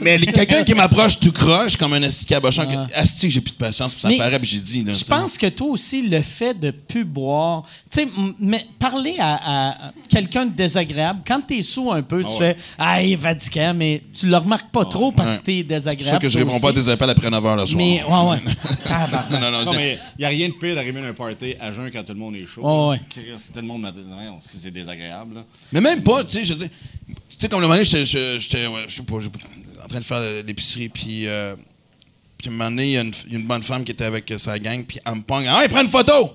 mais 0.00 0.18
quelqu'un 0.18 0.62
qui 0.62 0.74
m'approche 0.74 1.18
tout 1.18 1.32
croche 1.32 1.76
comme 1.76 1.92
un 1.94 2.02
asti 2.02 2.26
cabochon, 2.26 2.66
que- 2.66 2.94
asti, 2.94 3.30
j'ai 3.30 3.40
plus 3.40 3.52
de 3.52 3.56
patience, 3.56 3.92
puis 3.94 4.02
ça 4.02 4.08
Mais 4.08 4.18
paraît, 4.18 4.38
puis 4.38 4.48
j'ai 4.48 4.60
dit. 4.60 4.84
Je 4.86 5.04
pense 5.04 5.36
que 5.38 5.46
toi 5.48 5.68
aussi, 5.68 6.02
le 6.02 6.22
fait 6.22 6.58
de 6.58 6.70
plus 6.70 7.04
boire, 7.04 7.62
tu 7.90 8.00
sais, 8.02 8.08
mais 8.38 8.64
parler 8.78 9.16
à, 9.18 9.70
à 9.70 9.74
quelqu'un 10.08 10.46
de 10.46 10.52
désagréable, 10.52 11.20
quand 11.26 11.40
t'es 11.40 11.62
sous 11.62 11.90
un 11.90 12.02
peu, 12.02 12.22
tu 12.24 12.36
fais 12.36 12.56
Ah, 12.78 13.02
il 13.02 13.12
est 13.12 13.72
mais 13.74 14.02
tu 14.12 14.26
le 14.26 14.36
remarques 14.36 14.70
pas 14.70 14.84
trop 14.84 15.10
parce 15.12 15.32
que 15.32 15.36
Ouais. 15.38 15.42
t'es 15.44 15.56
C'est 15.58 15.62
désagréable. 15.64 16.04
pour 16.04 16.10
ça 16.14 16.18
que 16.18 16.28
je 16.28 16.38
réponds 16.38 16.60
pas 16.60 16.68
à 16.68 16.72
des 16.72 16.88
appels 16.88 17.10
après 17.10 17.30
9 17.30 17.42
h 17.44 17.56
le 17.56 17.66
soir. 17.66 17.76
Mais, 17.78 18.02
ouais, 18.04 18.30
ouais. 18.30 18.54
Non, 19.30 19.40
non, 19.40 19.50
non. 19.50 19.64
Non, 19.64 19.72
c'est- 19.72 19.76
mais 19.78 19.98
il 20.18 20.20
n'y 20.20 20.24
a 20.24 20.28
rien 20.28 20.48
de 20.48 20.54
pire 20.54 20.74
d'arriver 20.74 21.00
à 21.00 21.04
un 21.08 21.12
party 21.12 21.54
à 21.60 21.72
jeun 21.72 21.90
quand 21.90 22.02
tout 22.04 22.12
le 22.12 22.18
monde 22.18 22.36
est 22.36 22.46
chaud. 22.46 22.90
Ouais. 22.90 23.00
Chris, 23.10 23.22
tout 23.52 23.60
le 23.60 23.66
monde 23.66 23.82
m'a 23.82 23.90
dit, 23.90 24.00
non, 24.08 24.38
si 24.40 24.58
c'est 24.62 24.70
désagréable. 24.70 25.36
là. 25.36 25.44
Mais 25.72 25.80
même 25.80 26.02
pas, 26.02 26.22
tu 26.24 26.38
sais, 26.38 26.44
je 26.44 26.52
veux 26.52 26.58
dire, 26.58 26.68
tu 27.08 27.14
sais, 27.38 27.48
comme 27.48 27.60
le 27.60 27.66
moment 27.66 27.74
donné, 27.74 27.84
j'étais, 27.84 28.04
je- 28.06 28.38
j'étais, 28.38 28.66
ouais, 28.66 28.84
je 28.88 28.94
sais 28.94 29.02
pas, 29.02 29.14
en 29.16 29.88
train 29.88 29.98
de 29.98 30.04
faire 30.04 30.20
l'épicerie, 30.46 30.88
puis, 30.88 31.26
euh, 31.26 31.54
puis 32.38 32.48
à 32.48 32.52
un 32.52 32.56
moment 32.56 32.70
donné, 32.70 32.86
il 32.86 32.92
y, 32.92 32.96
a 32.98 33.38
une 33.38 33.46
bonne 33.46 33.62
femme 33.62 33.84
qui 33.84 33.92
était 33.92 34.04
avec 34.04 34.30
euh, 34.30 34.38
sa 34.38 34.58
gang, 34.58 34.84
puis 34.84 34.98
elle 35.04 35.14
me 35.16 35.22
pogne, 35.22 35.46
ah, 35.48 35.62
prends 35.70 35.82
une 35.82 35.88
photo! 35.88 36.30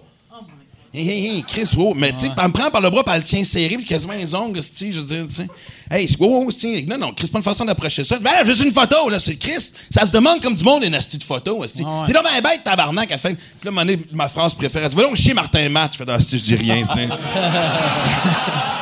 Hé, 0.92 1.02
hé, 1.04 1.38
hé, 1.38 1.44
Chris, 1.48 1.70
wow. 1.78 1.94
Mais, 1.94 2.12
tu 2.14 2.22
sais, 2.26 2.32
elle 2.36 2.48
me 2.48 2.52
prend 2.52 2.72
par 2.72 2.82
le 2.82 2.90
bras, 2.90 3.04
puis 3.04 3.14
elle 3.14 3.20
le 3.22 3.26
tient 3.26 3.44
serré, 3.44 3.76
puis 3.78 3.86
quasiment 3.86 4.14
les 4.14 4.34
ongles, 4.34 4.60
tu 4.60 4.92
je 4.92 5.00
veux 5.00 5.06
dire, 5.06 5.28
tu 5.28 5.36
sais. 5.36 5.48
Hey, 5.92 6.08
c'est- 6.08 6.20
wow, 6.20 6.46
wow, 6.46 6.52
non, 6.88 6.98
non, 6.98 7.14
Chris, 7.14 7.28
pas 7.28 7.38
une 7.38 7.44
façon 7.44 7.64
d'approcher 7.64 8.04
ça. 8.04 8.18
Ben, 8.20 8.44
juste 8.44 8.64
une 8.64 8.72
photo, 8.72 9.08
là, 9.08 9.20
c'est 9.20 9.36
Chris. 9.36 9.72
Ça 9.92 10.04
se 10.08 10.12
demande 10.12 10.42
comme 10.42 10.56
du 10.56 10.64
monde, 10.64 10.84
une 10.84 10.96
asti 10.96 11.20
de 11.20 11.24
photo. 11.24 11.64
T'es 11.68 11.84
là, 11.84 12.24
ben, 12.24 12.42
bête, 12.44 12.64
tabarnak, 12.64 13.08
elle 13.12 13.20
fait. 13.20 13.36
Puis 13.62 13.70
là, 13.72 13.82
à 13.82 13.86
ma 14.16 14.30
phrase 14.30 14.56
préférée, 14.56 14.86
elle 14.86 14.90
dit, 14.90 14.96
va 14.96 15.04
donc 15.04 15.16
chier 15.16 15.36
Martin 15.36 15.70
Matt. 15.70 15.94
Je 15.94 15.98
fais, 16.04 16.06
ah, 16.12 16.18
je 16.20 16.38
dis 16.38 16.56
rien, 16.56 16.82
tu 16.82 16.94
sais. 16.96 17.08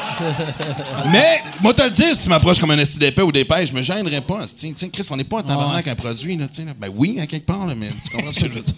Mais, 1.11 1.41
moi, 1.61 1.73
te 1.73 1.83
le 1.83 1.89
dire, 1.89 2.15
si 2.15 2.23
tu 2.23 2.29
m'approches 2.29 2.59
comme 2.59 2.71
un 2.71 2.77
esti 2.79 2.99
d'épais 2.99 3.21
ou 3.21 3.31
d'épais, 3.31 3.65
je 3.65 3.73
me 3.73 3.81
gênerais 3.81 4.21
pas. 4.21 4.45
Tiens, 4.55 4.71
tiens, 4.75 4.89
Chris, 4.89 5.07
on 5.11 5.17
n'est 5.17 5.23
pas 5.23 5.37
en 5.37 5.43
tabarnak 5.43 5.87
un 5.87 5.95
produit, 5.95 6.35
là, 6.37 6.45
là. 6.45 6.73
Ben 6.79 6.89
oui, 6.95 7.17
à 7.19 7.25
quelque 7.27 7.45
part, 7.45 7.65
là, 7.65 7.73
mais 7.75 7.89
tu 8.03 8.09
comprends 8.15 8.31
ce 8.31 8.39
que 8.39 8.47
je 8.47 8.51
veux 8.53 8.61
dire. 8.61 8.75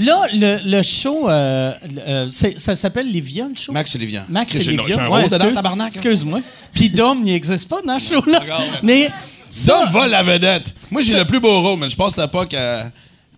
Là, 0.00 0.16
le, 0.32 0.60
le 0.64 0.82
show, 0.82 1.28
euh, 1.28 1.72
euh, 2.06 2.28
ça 2.30 2.76
s'appelle 2.76 3.10
Livia, 3.10 3.48
le 3.48 3.56
show? 3.56 3.72
Max 3.72 3.92
et 3.94 3.98
Livia. 3.98 4.24
Max 4.28 4.54
et 4.54 4.58
Livia. 4.60 4.84
j'ai 4.86 4.94
un 4.94 5.08
Ouais, 5.08 5.22
rôle 5.22 5.24
dedans, 5.24 5.36
excuse- 5.38 5.54
tabarnak, 5.54 5.86
hein. 5.88 5.90
Excuse-moi. 5.92 6.40
Puis 6.72 6.88
Dom, 6.88 7.18
il 7.24 7.32
n'existe 7.32 7.68
pas 7.68 7.82
dans 7.82 7.98
ce 7.98 8.14
show-là. 8.14 8.40
Mais 8.84 9.10
ça, 9.50 9.80
Dom 9.80 9.88
vole 9.90 10.10
la 10.10 10.22
vedette. 10.22 10.72
Moi, 10.92 11.02
j'ai 11.02 11.16
le 11.18 11.24
plus 11.24 11.40
beau 11.40 11.60
rôle, 11.62 11.80
mais 11.80 11.90
je 11.90 11.96
passe 11.96 12.16
l'époque 12.16 12.54
à, 12.54 12.90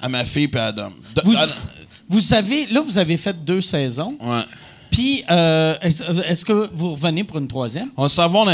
à 0.03 0.09
ma 0.11 0.25
fille 0.27 0.51
et 0.53 0.59
à 0.59 0.71
Dom. 0.71 0.93
Do- 1.17 1.23
vous, 1.25 1.35
à- 1.35 1.47
vous 2.11 2.35
avez, 2.35 2.67
là, 2.67 2.83
vous 2.83 2.99
avez 2.99 3.17
fait 3.17 3.43
deux 3.43 3.63
saisons. 3.63 4.17
ouais. 4.21 4.43
Puis, 4.91 5.23
euh, 5.31 5.77
est-ce 5.83 6.03
est-ce 6.03 6.45
que 6.45 6.69
vous 6.73 6.93
revenez 6.93 7.25
pour 7.25 7.39
une 7.39 7.49
troisième? 7.49 7.89
On 7.97 8.03
va 8.03 8.09
savoir 8.09 8.45
dans, 8.47 8.51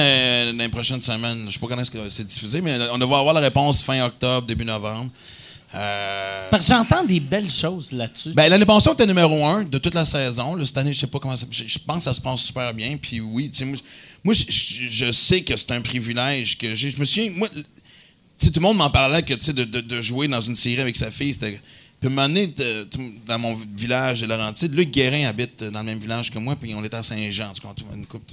dans 0.56 0.62
les 0.62 0.68
prochaines 0.68 1.00
semaines. 1.00 1.44
Je 1.46 1.52
sais 1.52 1.58
pas 1.58 1.66
quand 1.68 1.80
est-ce 1.80 1.90
que 1.90 2.10
c'est 2.10 2.26
diffusé, 2.26 2.60
mais 2.60 2.76
on 2.92 2.98
va 2.98 3.18
avoir 3.18 3.32
la 3.34 3.40
réponse 3.40 3.82
fin 3.82 4.04
octobre, 4.04 4.46
début 4.46 4.64
novembre. 4.64 5.10
Euh, 5.74 6.48
Parce 6.50 6.64
que 6.64 6.72
j'entends 6.72 7.04
des 7.04 7.20
belles 7.20 7.50
choses 7.50 7.92
là-dessus. 7.92 8.30
Ben, 8.30 8.48
l'année 8.48 8.64
passée, 8.64 8.88
on 8.88 8.94
était 8.94 9.06
numéro 9.06 9.44
un 9.44 9.64
de 9.64 9.78
toute 9.78 9.94
la 9.94 10.04
saison. 10.04 10.54
Là, 10.54 10.64
cette 10.64 10.78
année, 10.78 10.92
je 10.94 11.00
sais 11.00 11.06
pas 11.06 11.18
comment 11.18 11.36
ça. 11.36 11.46
Je, 11.50 11.64
je 11.66 11.78
pense 11.78 11.98
que 11.98 12.02
ça 12.04 12.14
se 12.14 12.20
passe 12.20 12.40
super 12.42 12.72
bien. 12.72 12.96
Puis 12.96 13.20
oui, 13.20 13.50
tu 13.50 13.58
sais, 13.58 13.64
moi, 13.64 13.76
moi, 14.24 14.34
je, 14.34 15.12
sais 15.12 15.42
que 15.42 15.56
c'est 15.56 15.72
un 15.72 15.80
privilège 15.80 16.56
que 16.56 16.74
j'ai. 16.74 16.90
Je 16.90 16.98
me 17.00 17.04
souviens, 17.04 17.30
moi, 17.34 17.48
tu 17.48 17.62
sais, 18.38 18.50
tout 18.52 18.60
le 18.60 18.66
monde 18.66 18.76
m'en 18.76 18.90
parlait 18.90 19.22
que, 19.22 19.34
tu 19.34 19.44
sais, 19.44 19.52
de, 19.52 19.64
de- 19.64 19.80
de 19.80 20.00
jouer 20.02 20.28
dans 20.28 20.40
une 20.40 20.54
série 20.54 20.80
avec 20.80 20.96
sa 20.96 21.10
fille, 21.10 21.34
c'était. 21.34 21.60
Puis, 22.00 22.08
à 22.08 22.12
un 22.12 22.14
moment 22.14 22.28
donné, 22.28 22.46
de- 22.48 22.86
tu 22.90 22.98
dans 23.24 23.38
mon 23.38 23.54
village 23.54 24.20
de 24.20 24.26
Laurentide, 24.26 24.74
Luc 24.74 24.90
Guérin 24.90 25.26
habite 25.26 25.64
dans 25.64 25.80
le 25.80 25.86
même 25.86 25.98
village 25.98 26.30
que 26.30 26.38
moi, 26.38 26.54
puis 26.56 26.74
on 26.74 26.84
était 26.84 26.96
à 26.96 27.02
Saint-Jean, 27.02 27.52
tu 27.54 27.62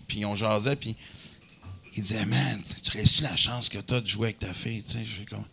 puis 0.07 0.25
on 0.25 0.35
jasait, 0.35 0.75
puis 0.75 0.95
il 1.95 2.01
disait, 2.01 2.25
man, 2.25 2.61
tu 2.83 2.91
réussis 2.91 3.21
la 3.21 3.35
chance 3.35 3.69
que 3.69 3.77
t'as 3.77 4.01
de 4.01 4.07
jouer 4.07 4.27
avec 4.29 4.39
ta 4.39 4.51
fille, 4.51 4.83
tu 4.83 4.91
sais? 4.93 4.99
Je 5.03 5.19
fais 5.19 5.25
comme. 5.25 5.43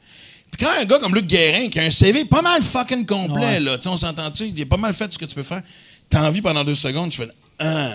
Puis 0.51 0.65
quand 0.65 0.73
un 0.81 0.85
gars 0.85 0.99
comme 0.99 1.15
Luc 1.15 1.27
Guérin, 1.27 1.69
qui 1.69 1.79
a 1.79 1.85
un 1.85 1.91
CV 1.91 2.25
pas 2.25 2.43
mal 2.43 2.61
fucking 2.63 3.07
complet, 3.07 3.41
Ouais. 3.45 3.61
là, 3.61 3.77
tu 3.79 3.85
sais, 3.85 3.89
on 3.91 3.97
s'entend-tu, 3.97 4.47
il 4.49 4.59
est 4.59 4.65
pas 4.67 4.77
mal 4.77 4.93
fait 4.93 5.13
ce 5.13 5.17
que 5.19 5.25
tu 5.27 5.35
peux 5.35 5.43
faire, 5.45 5.63
t'as 6.09 6.27
envie 6.27 6.43
pendant 6.43 6.65
deux 6.65 6.75
secondes, 6.75 7.13
je 7.13 7.19
fais, 7.19 7.29
ah. 7.61 7.95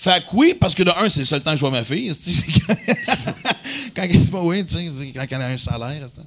Fait 0.00 0.22
que 0.22 0.28
oui, 0.34 0.54
parce 0.58 0.76
que 0.76 0.84
de 0.84 0.90
un, 0.90 1.08
c'est 1.10 1.20
le 1.20 1.26
seul 1.26 1.42
temps 1.42 1.50
que 1.50 1.56
je 1.56 1.60
vois 1.60 1.72
ma 1.72 1.82
fille, 1.82 2.12
c'est- 2.14 2.30
c'est 2.30 2.60
quand, 2.60 2.74
quand 3.96 4.02
elle 4.04 4.22
c'est 4.22 4.30
pas 4.30 4.42
oui, 4.42 4.64
c'est 4.68 4.86
quand 5.12 5.26
elle 5.28 5.42
a 5.42 5.46
un 5.48 5.56
salaire, 5.56 6.06
c'est 6.08 6.16
ça. 6.16 6.22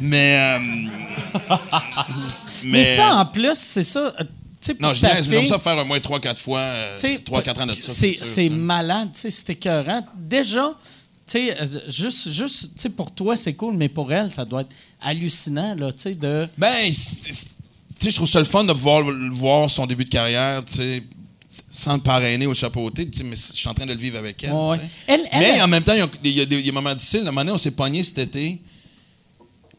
Mais, 0.00 0.58
euh, 0.58 0.58
mais, 2.64 2.96
ça, 2.96 3.16
en 3.16 3.26
plus, 3.26 3.54
c'est 3.54 3.84
ça. 3.84 4.12
euh, 4.18 4.24
tu 4.24 4.26
sais, 4.60 4.74
pour 4.74 4.88
non, 4.88 4.94
je 4.94 5.02
mais 5.02 5.36
comme 5.36 5.46
ça, 5.46 5.58
faire 5.58 5.76
au 5.78 5.84
moins 5.84 5.98
3-4 5.98 6.38
fois, 6.38 6.58
euh, 6.60 6.94
tu 6.96 7.00
sais, 7.08 7.18
3-4 7.18 7.62
ans 7.62 7.66
de 7.66 7.72
ça. 7.72 7.92
C'est 7.92 8.18
c'est 8.22 8.50
malade, 8.50 9.10
c'est 9.12 9.50
écœurant. 9.50 10.06
Déjà, 10.16 10.72
sais, 11.26 11.56
euh, 11.60 11.66
juste, 11.88 12.30
juste 12.30 12.62
tu 12.74 12.82
sais, 12.82 12.88
pour 12.90 13.10
toi, 13.12 13.36
c'est 13.36 13.54
cool, 13.54 13.76
mais 13.76 13.88
pour 13.88 14.12
elle, 14.12 14.30
ça 14.32 14.44
doit 14.44 14.62
être 14.62 14.74
hallucinant, 15.00 15.74
là, 15.74 15.92
tu 15.92 15.98
sais, 16.02 16.14
de. 16.14 16.48
Ben, 16.58 16.92
c'est- 16.92 17.32
c'est- 17.32 18.10
je 18.10 18.16
trouve 18.16 18.28
ça 18.28 18.38
le 18.40 18.44
fun 18.44 18.64
de 18.64 18.72
pouvoir 18.72 19.00
le 19.02 19.30
voir 19.32 19.70
son 19.70 19.86
début 19.86 20.04
de 20.04 20.10
carrière, 20.10 20.64
tu 20.64 20.74
sais, 20.74 21.02
sans 21.70 21.94
le 21.96 22.00
parrainer 22.00 22.46
ou 22.46 22.54
chapeauter, 22.54 23.08
tu 23.10 23.18
sais, 23.18 23.24
mais 23.24 23.36
je 23.36 23.52
suis 23.52 23.68
en 23.68 23.74
train 23.74 23.84
de 23.86 23.92
le 23.92 23.98
vivre 23.98 24.18
avec 24.18 24.42
elle. 24.44 24.52
Ouais, 24.52 24.78
mais 25.38 25.60
en 25.60 25.68
même 25.68 25.84
temps, 25.84 25.92
il 26.24 26.30
y 26.32 26.40
a- 26.40 26.46
des 26.46 26.72
moments 26.72 26.94
difficiles. 26.94 27.20
À 27.20 27.22
un 27.22 27.26
moment 27.26 27.40
donné, 27.42 27.52
on 27.52 27.58
s'est 27.58 27.72
pogné 27.72 28.02
cet 28.02 28.18
été 28.18 28.58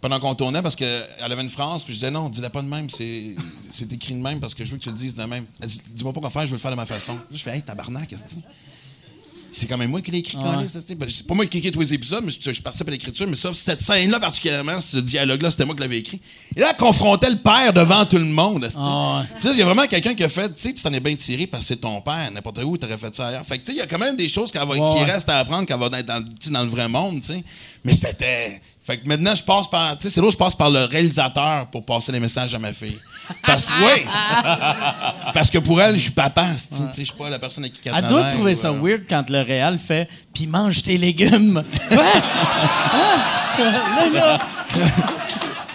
pendant 0.01 0.19
qu'on 0.19 0.35
tournait 0.35 0.61
parce 0.61 0.75
qu'elle 0.75 1.05
avait 1.19 1.41
une 1.41 1.49
phrase, 1.49 1.83
puis 1.85 1.93
je 1.93 1.99
disais 1.99 2.11
non, 2.11 2.29
dis-la 2.29 2.49
pas 2.49 2.61
de 2.61 2.67
même, 2.67 2.89
c'est 2.89 3.91
écrit 3.91 4.13
de 4.13 4.19
même 4.19 4.39
parce 4.39 4.53
que 4.53 4.63
je 4.65 4.71
veux 4.71 4.77
que 4.77 4.83
tu 4.83 4.89
le 4.89 4.95
dises 4.95 5.15
de 5.15 5.23
même. 5.23 5.45
Elle 5.61 5.67
dit, 5.67 5.81
dis-moi 5.93 6.11
pas 6.13 6.19
quoi 6.21 6.29
faire, 6.29 6.41
je 6.43 6.47
veux 6.47 6.53
le 6.57 6.59
faire 6.61 6.71
de 6.71 6.75
ma 6.75 6.85
façon. 6.85 7.17
Je 7.31 7.37
fais, 7.37 7.55
hey, 7.55 7.61
tabarnak, 7.61 8.07
qu'est-ce 8.07 8.23
que 8.25 8.29
tu 8.29 8.35
c'est 9.53 9.67
quand 9.67 9.77
même 9.77 9.89
moi 9.91 10.01
qui 10.01 10.11
l'ai 10.11 10.17
écrit, 10.17 10.35
Ouais. 10.37 10.43
Colin, 10.43 10.67
ça, 10.67 10.79
c'est- 10.85 10.95
pas 11.27 11.33
moi 11.33 11.45
qui 11.45 11.57
ai 11.57 11.59
écrit 11.59 11.71
tous 11.71 11.79
les 11.81 11.93
épisodes, 11.93 12.23
mais 12.25 12.31
je, 12.31 12.51
je 12.51 12.61
participe 12.61 12.87
à 12.87 12.91
l'écriture, 12.91 13.27
mais 13.29 13.35
ça, 13.35 13.51
cette 13.53 13.81
scène-là 13.81 14.19
particulièrement, 14.19 14.81
ce 14.81 14.97
dialogue-là, 14.97 15.51
c'était 15.51 15.65
moi 15.65 15.75
qui 15.75 15.81
l'avais 15.81 15.99
écrit. 15.99 16.19
Et 16.55 16.59
là, 16.59 16.67
elle 16.71 16.77
confrontait 16.77 17.29
le 17.29 17.37
père 17.37 17.71
devant 17.73 18.03
tout 18.05 18.17
le 18.17 18.25
monde. 18.25 18.67
Ah 18.75 19.21
ouais. 19.43 19.51
Il 19.51 19.57
y 19.57 19.61
a 19.61 19.65
vraiment 19.65 19.85
quelqu'un 19.87 20.13
qui 20.15 20.23
a 20.23 20.29
fait, 20.29 20.49
tu 20.49 20.61
sais, 20.61 20.73
tu 20.73 20.83
t'en 20.83 20.91
es 20.93 20.99
bien 20.99 21.15
tiré 21.15 21.47
parce 21.47 21.63
que 21.63 21.67
c'est 21.69 21.81
ton 21.81 22.01
père, 22.01 22.29
n'importe 22.31 22.59
où, 22.63 22.77
tu 22.77 22.85
aurais 22.85 22.97
fait 22.97 23.13
ça 23.15 23.27
ailleurs. 23.27 23.45
Fait 23.45 23.59
que, 23.59 23.65
tu 23.65 23.71
sais, 23.71 23.77
il 23.77 23.79
y 23.79 23.83
a 23.83 23.87
quand 23.87 23.99
même 23.99 24.15
des 24.15 24.27
choses 24.27 24.51
va- 24.53 24.65
Ouais, 24.65 24.77
qui 24.77 24.81
ouais. 25.03 25.03
restent 25.11 25.29
à 25.29 25.39
apprendre 25.39 25.65
quand 25.67 25.77
va 25.77 25.99
être 25.99 26.05
dans, 26.07 26.23
dans 26.51 26.63
le 26.63 26.69
vrai 26.69 26.87
monde, 26.89 27.21
tu 27.21 27.27
sais. 27.27 27.43
Mais 27.83 27.93
c'était. 27.93 28.61
Fait 28.85 28.97
que 28.97 29.07
maintenant, 29.07 29.33
je 29.35 29.43
passe 29.43 29.69
par. 29.69 29.97
Tu 29.97 30.03
sais, 30.03 30.09
c'est 30.09 30.19
là 30.21 30.27
où 30.27 30.31
je 30.31 30.35
passe 30.37 30.55
par 30.55 30.69
le 30.69 30.83
réalisateur 30.85 31.67
pour 31.67 31.85
passer 31.85 32.11
les 32.11 32.19
messages 32.19 32.53
à 32.55 32.59
ma 32.59 32.73
fille. 32.73 32.97
Parce 33.45 33.65
que, 33.65 33.71
oui! 33.79 34.05
Parce 35.33 35.49
que 35.49 35.57
pour 35.59 35.81
elle, 35.81 35.95
je 35.95 36.01
suis 36.01 36.11
papa, 36.11 36.45
je 36.97 37.03
suis 37.03 37.13
pas 37.13 37.29
la 37.29 37.39
personne 37.39 37.63
avec 37.63 37.73
qui 37.81 37.87
elle 37.89 37.95
Elle 37.97 38.07
doit 38.07 38.23
trouver 38.25 38.53
ou, 38.53 38.55
ça 38.55 38.71
weird 38.71 39.03
quand 39.09 39.29
le 39.29 39.41
Réal 39.41 39.79
fait 39.79 40.07
«Puis 40.33 40.47
mange 40.47 40.83
tes 40.83 40.97
légumes.» 40.97 41.63
Quoi? 41.89 42.03
Ah! 42.93 43.59
Là, 44.13 44.37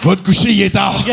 Va 0.02 0.16
te 0.16 0.22
coucher, 0.22 0.52
il 0.52 0.62
est 0.62 0.70
tard. 0.70 0.94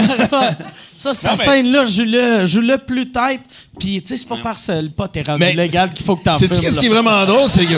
Ça, 0.97 1.13
cette 1.13 1.31
mais- 1.31 1.37
scène-là, 1.37 1.85
joue-le, 1.85 2.45
joue-le 2.45 2.77
plus 2.77 3.11
tête. 3.11 3.41
Puis, 3.77 4.01
tu 4.01 4.07
sais, 4.07 4.17
c'est 4.17 4.27
pas 4.29 4.37
parce 4.41 4.67
que 4.67 4.71
le 4.81 4.89
pot 4.89 5.13
est 5.17 5.27
rendu 5.27 5.39
Mais- 5.41 5.53
légal 5.53 5.89
qu'il 5.91 6.05
faut 6.05 6.15
que 6.15 6.23
t'en 6.23 6.35
C'est 6.35 6.47
fumes. 6.47 6.61
qu'est-ce 6.61 6.75
là. 6.77 6.79
qui 6.81 6.85
est 6.85 6.89
vraiment 6.89 7.25
drôle, 7.25 7.49
c'est 7.49 7.65
que. 7.65 7.75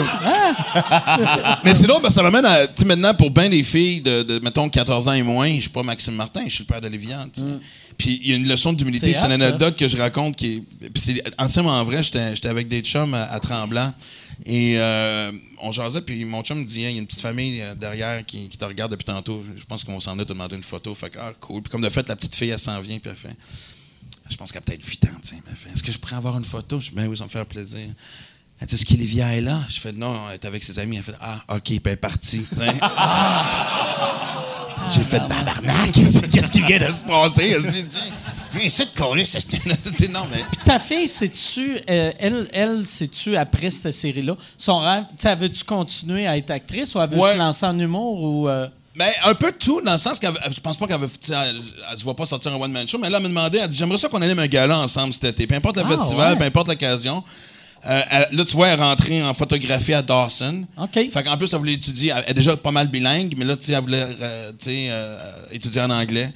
Mais 1.64 1.74
c'est 1.74 1.88
drôle 1.88 2.00
parce 2.00 2.14
que 2.14 2.20
ça 2.20 2.22
m'amène 2.22 2.44
à. 2.46 2.68
Tu 2.68 2.74
sais, 2.76 2.84
maintenant, 2.84 3.12
pour 3.14 3.30
bien 3.32 3.48
des 3.48 3.64
filles 3.64 4.02
de, 4.02 4.22
de, 4.22 4.38
mettons, 4.38 4.68
14 4.68 5.08
ans 5.08 5.12
et 5.14 5.22
moins, 5.22 5.48
je 5.52 5.62
suis 5.62 5.68
pas 5.68 5.82
Maxime 5.82 6.14
Martin, 6.14 6.42
je 6.46 6.54
suis 6.54 6.62
le 6.62 6.72
père 6.72 6.80
de 6.80 6.86
Léviane, 6.86 7.28
tu 7.34 7.40
sais. 7.40 7.46
Puis 7.98 8.20
il 8.22 8.30
y 8.30 8.32
a 8.32 8.36
une 8.36 8.48
leçon 8.48 8.72
d'humilité. 8.72 9.12
C'est 9.12 9.26
une 9.26 9.32
anecdote 9.32 9.76
que 9.76 9.88
je 9.88 9.96
raconte 9.96 10.36
qui 10.36 10.64
est. 10.82 10.88
Puis 10.88 11.02
c'est 11.02 11.22
entièrement 11.38 11.82
vrai, 11.84 12.02
j'étais 12.02 12.48
avec 12.48 12.68
des 12.68 12.80
chums 12.80 13.14
à, 13.14 13.24
à 13.24 13.40
Tremblant. 13.40 13.92
Et 14.46 14.78
euh, 14.78 15.32
on 15.60 15.72
jasait, 15.72 16.00
puis 16.00 16.24
mon 16.24 16.42
chum 16.42 16.60
me 16.60 16.64
dit 16.64 16.84
Hey, 16.84 16.92
il 16.92 16.94
y 16.94 16.96
a 16.96 17.00
une 17.00 17.06
petite 17.06 17.20
famille 17.20 17.60
euh, 17.60 17.74
derrière 17.74 18.24
qui, 18.24 18.48
qui 18.48 18.56
te 18.56 18.64
regarde 18.64 18.92
depuis 18.92 19.04
tantôt. 19.04 19.44
Je 19.56 19.64
pense 19.64 19.82
qu'on 19.82 19.98
s'en 19.98 20.16
a 20.18 20.24
te 20.24 20.28
demander 20.28 20.54
une 20.54 20.62
photo. 20.62 20.94
Fait 20.94 21.10
que, 21.10 21.18
ah, 21.18 21.32
cool. 21.40 21.60
Puis 21.62 21.70
comme 21.70 21.82
de 21.82 21.88
fait, 21.88 22.08
la 22.08 22.14
petite 22.14 22.36
fille, 22.36 22.50
elle 22.50 22.58
s'en 22.58 22.80
vient, 22.80 22.98
puis 22.98 23.10
elle 23.10 23.16
fait 23.16 23.36
je 24.30 24.36
pense 24.36 24.52
qu'elle 24.52 24.60
a 24.60 24.62
peut-être 24.62 24.84
8 24.84 25.04
ans, 25.06 25.08
tu 25.22 25.30
sais. 25.30 25.36
Est-ce 25.72 25.82
que 25.82 25.92
je 25.92 25.98
pourrais 25.98 26.16
avoir 26.16 26.36
une 26.36 26.44
photo? 26.44 26.80
Je 26.80 26.90
dis, 26.90 26.94
ben 26.94 27.06
oui, 27.06 27.16
ça 27.16 27.24
me 27.24 27.28
fait 27.28 27.44
plaisir. 27.44 27.80
Elle 28.60 28.66
dit, 28.66 28.74
est-ce 28.74 28.84
qu'Olivia 28.84 29.34
est 29.36 29.40
là? 29.40 29.60
Je 29.68 29.80
fais, 29.80 29.92
non, 29.92 30.14
elle 30.28 30.34
est 30.34 30.44
avec 30.44 30.62
ses 30.62 30.78
amis. 30.78 30.96
Elle 30.96 31.02
fait, 31.02 31.14
ah, 31.20 31.42
OK, 31.48 31.62
puis 31.62 31.80
elle 31.84 31.92
est 31.92 31.96
partie. 31.96 32.44
sais. 34.90 34.94
J'ai 34.98 35.02
fait, 35.04 35.18
tabarnak, 35.18 35.92
qu'est-ce 35.92 36.52
qui 36.52 36.62
vient 36.62 36.78
de 36.78 36.92
se 36.92 37.04
passer? 37.04 37.56
C'est 38.68 38.94
de 38.94 38.98
coller, 38.98 39.24
sais, 39.26 39.38
non, 40.10 40.22
mais. 40.32 40.42
Ta 40.64 40.78
fille, 40.78 41.06
sais-tu, 41.08 41.78
euh, 41.88 42.10
elle, 42.18 42.48
elle 42.52 42.86
sais-tu, 42.86 43.36
après 43.36 43.70
cette 43.70 43.92
série-là, 43.92 44.34
son 44.56 44.78
rêve, 44.80 45.04
tu 45.10 45.14
sais, 45.18 45.28
elle 45.28 45.38
veut-tu 45.38 45.64
continuer 45.64 46.26
à 46.26 46.36
être 46.36 46.50
actrice 46.50 46.94
ou 46.94 47.00
elle 47.00 47.10
veut 47.10 47.18
Ouais. 47.18 47.34
se 47.34 47.38
lancer 47.38 47.66
en 47.66 47.78
humour 47.78 48.22
ou. 48.22 48.48
euh, 48.48 48.66
Ben, 48.96 49.10
un 49.24 49.34
peu 49.34 49.52
de 49.52 49.56
tout, 49.56 49.80
dans 49.82 49.92
le 49.92 49.98
sens 49.98 50.18
qu'elle 50.18 50.32
je 50.52 50.60
pense 50.60 50.76
pas 50.76 50.86
qu'elle 50.86 51.00
veut, 51.00 51.08
tu 51.08 51.28
sais, 51.28 51.34
elle, 51.34 51.60
elle 51.90 51.98
se 51.98 52.02
voit 52.02 52.16
pas 52.16 52.26
sortir 52.26 52.52
un 52.52 52.56
one-man 52.56 52.88
show, 52.88 52.98
mais 52.98 53.08
là, 53.10 53.18
elle 53.18 53.22
me 53.24 53.28
demandé, 53.28 53.58
elle 53.62 53.68
dit, 53.68 53.76
j'aimerais 53.76 53.98
ça 53.98 54.08
qu'on 54.08 54.22
anime 54.22 54.38
un 54.40 54.46
gala 54.48 54.78
ensemble 54.78 55.12
cet 55.12 55.24
été, 55.24 55.46
peu 55.46 55.54
importe 55.54 55.76
le 55.76 55.82
Ah, 55.86 55.96
festival, 55.96 56.32
ouais. 56.32 56.38
peu 56.38 56.44
importe 56.44 56.68
l'occasion. 56.68 57.22
Euh, 57.86 58.02
elle- 58.10 58.36
là, 58.36 58.44
tu 58.44 58.54
vois, 58.56 58.68
elle 58.68 58.78
est 58.78 58.82
rentrée 58.82 59.22
en 59.22 59.32
photographie 59.34 59.94
à 59.94 60.02
Dawson. 60.02 60.64
OK. 60.76 61.10
Fait 61.10 61.22
qu'en 61.22 61.36
plus, 61.36 61.52
elle 61.52 61.58
voulait 61.58 61.74
étudier, 61.74 62.12
elle 62.16 62.30
est 62.30 62.34
déjà 62.34 62.56
pas 62.56 62.70
mal 62.72 62.88
bilingue, 62.88 63.34
mais 63.36 63.44
là, 63.44 63.56
tu 63.56 63.66
sais, 63.66 63.72
elle 63.72 63.80
voulait, 63.82 64.06
euh, 64.20 64.52
euh, 64.90 65.18
étudier 65.52 65.80
en 65.82 65.90
anglais. 65.90 66.32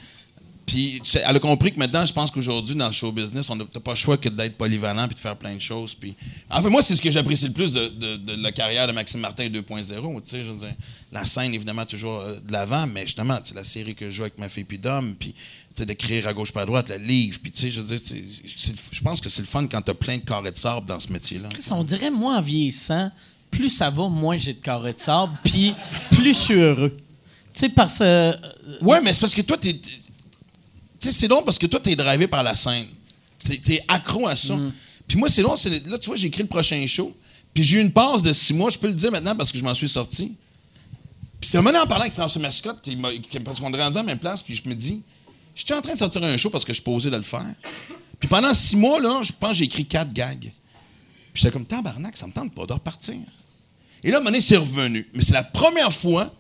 Puis, 0.65 1.03
elle 1.15 1.37
a 1.37 1.41
compris 1.41 1.73
que 1.73 1.79
maintenant, 1.79 2.07
je 2.07 2.13
pense 2.13 2.31
qu'aujourd'hui, 2.31 2.75
dans 2.75 2.87
le 2.87 2.93
show 2.93 3.11
business, 3.13 3.51
on 3.51 3.57
n'a 3.57 3.65
pas 3.65 3.91
le 3.93 3.97
choix 3.97 4.17
que 4.17 4.29
d'être 4.29 4.57
polyvalent 4.57 5.07
puis 5.07 5.15
de 5.15 5.21
faire 5.21 5.37
plein 5.37 5.55
de 5.55 5.61
choses. 5.61 5.95
Puis, 5.95 6.15
en 6.49 6.63
fait, 6.63 6.71
moi, 6.71 6.83
c'est 6.83 6.95
ce 6.97 7.03
que 7.03 7.11
j'apprécie 7.11 7.47
le 7.49 7.53
plus 7.53 7.73
de, 7.75 7.89
de- 7.89 8.17
de 8.17 8.43
la 8.43 8.53
carrière 8.53 8.87
de 8.87 8.93
Maxime 8.93 9.21
Martin 9.21 9.49
2.0. 9.49 10.23
Tu 10.23 10.29
sais, 10.31 10.39
je 10.43 10.51
veux 10.53 10.59
dire, 10.59 10.75
la 11.11 11.25
scène, 11.27 11.53
évidemment, 11.53 11.85
toujours 11.85 12.21
euh, 12.21 12.37
de 12.47 12.53
l'avant, 12.53 12.87
mais 12.87 13.03
justement, 13.03 13.39
tu 13.39 13.49
sais, 13.51 13.55
la 13.55 13.65
série 13.65 13.95
que 13.95 14.07
je 14.07 14.11
joue 14.17 14.23
avec 14.23 14.39
ma 14.39 14.49
fille 14.49 14.65
puis 14.65 14.79
d'homme, 14.79 15.15
puis, 15.19 15.33
tu 15.33 15.39
sais, 15.75 15.85
d'écrire 15.87 16.29
à 16.29 16.33
gauche 16.33 16.53
pas 16.53 16.63
à 16.63 16.67
droite, 16.67 16.89
le 16.91 16.97
livre, 17.05 17.39
puis, 17.43 17.51
tu 17.53 17.63
sais, 17.63 17.71
je 17.71 17.81
veux 17.81 17.87
dire, 17.97 17.99
je 18.93 19.01
pense 19.01 19.21
que 19.21 19.29
c'est 19.29 19.43
le 19.43 19.49
fun 19.49 19.67
quand 19.67 19.83
t'as 19.83 19.95
plein 19.95 20.19
de 20.19 20.23
carrés 20.25 20.53
de 20.53 20.59
sable 20.59 20.87
dans 20.87 21.01
ce 21.01 21.13
métier-là. 21.13 21.49
Chris, 21.51 21.67
on 21.73 21.83
dirait, 21.85 22.11
moi, 22.11 22.37
en 22.37 22.41
vieillissant, 22.43 23.11
plus 23.51 23.69
ça 23.69 23.91
va, 23.91 24.09
moins 24.09 24.37
j'ai 24.37 24.55
de 24.55 24.61
carré 24.63 24.93
de 24.93 25.01
sable, 25.01 25.33
puis 25.45 25.75
plus 26.13 26.33
je 26.35 26.39
suis 26.39 26.55
heureux. 26.55 26.97
Tu 27.53 27.61
sais, 27.61 27.69
parce 27.69 27.99
que. 27.99 28.05
euh, 28.05 28.33
Ouais, 28.81 29.01
mais 29.03 29.13
c'est 29.13 29.21
parce 29.21 29.35
que 29.35 29.43
toi, 29.43 29.59
t'es. 29.59 29.75
t'es- 29.75 29.91
Tu 31.03 31.09
sais, 31.09 31.13
c'est 31.21 31.29
long 31.29 31.43
parce 31.43 31.59
que 31.59 31.67
toi, 31.67 31.81
t'es 31.81 31.97
drivé 31.97 32.29
par 32.29 32.43
la 32.45 32.55
scène. 32.55 32.87
T'es, 33.39 33.83
accro 33.89 34.29
à 34.29 34.37
ça. 34.37 34.55
Puis 35.09 35.19
moi, 35.19 35.29
c'est 35.29 35.43
long. 35.43 35.55
là, 35.87 35.99
tu 35.99 36.07
vois, 36.07 36.17
j'ai 36.17 36.29
écrit 36.29 36.43
le 36.43 36.49
prochain 36.49 36.87
show. 36.87 37.15
Puis 37.53 37.65
j'ai 37.65 37.79
eu 37.79 37.81
une 37.81 37.91
pause 37.93 38.23
de 38.23 38.33
six 38.33 38.55
mois. 38.55 38.71
Je 38.71 38.79
peux 38.79 38.87
le 38.87 38.95
dire 38.95 39.11
maintenant 39.11 39.35
parce 39.35 39.51
que 39.51 39.59
je 39.59 39.65
m'en 39.65 39.75
suis 39.75 39.89
sorti. 39.89 40.33
Puis 41.41 41.51
c'est 41.51 41.59
un 41.59 41.63
moment 41.63 41.81
en 41.81 41.87
parlant 41.87 42.03
avec 42.03 42.13
François 42.13 42.41
Mascotte, 42.41 42.81
qui 42.81 42.97
parce 43.41 43.59
qu'on 43.59 43.73
est 43.75 43.83
rendu 43.83 43.97
à 43.97 44.01
la 44.01 44.07
même 44.07 44.19
place, 44.21 44.45
puis 44.45 44.55
je 44.55 44.69
me 44.69 44.75
dis, 44.77 45.03
je 45.57 45.65
suis 45.65 45.75
en 45.75 45.83
train 45.83 45.95
de 45.95 45.99
sortir 45.99 46.23
un 46.23 46.37
show 46.37 46.51
parce 46.51 46.65
que 46.65 46.73
je 46.73 46.77
suis 46.77 46.85
posé 46.85 47.11
de 47.11 47.17
le 47.17 47.23
faire. 47.23 47.45
Puis 48.21 48.29
pendant 48.29 48.55
six 48.55 48.77
mois, 48.77 49.01
là, 49.01 49.21
je 49.25 49.33
pense 49.33 49.51
que 49.51 49.57
j'ai 49.57 49.65
écrit 49.65 49.85
quatre 49.85 50.13
gags. 50.13 50.39
Puis 50.41 50.53
j'étais 51.43 51.51
comme, 51.51 51.65
tabarnak, 51.67 52.17
ça 52.17 52.29
me 52.29 52.33
tente 52.33 52.55
pas 52.55 52.65
de 52.65 52.73
repartir. 52.75 53.17
Et 54.05 54.11
là, 54.11 54.19
à 54.19 54.21
un 54.21 54.21
moment 54.21 54.31
donné, 54.31 54.41
c'est 54.41 54.57
revenu. 54.57 55.05
Mais 55.15 55.23
c'est 55.25 55.35
la 55.35 55.43
première 55.43 55.93
fois 55.93 56.33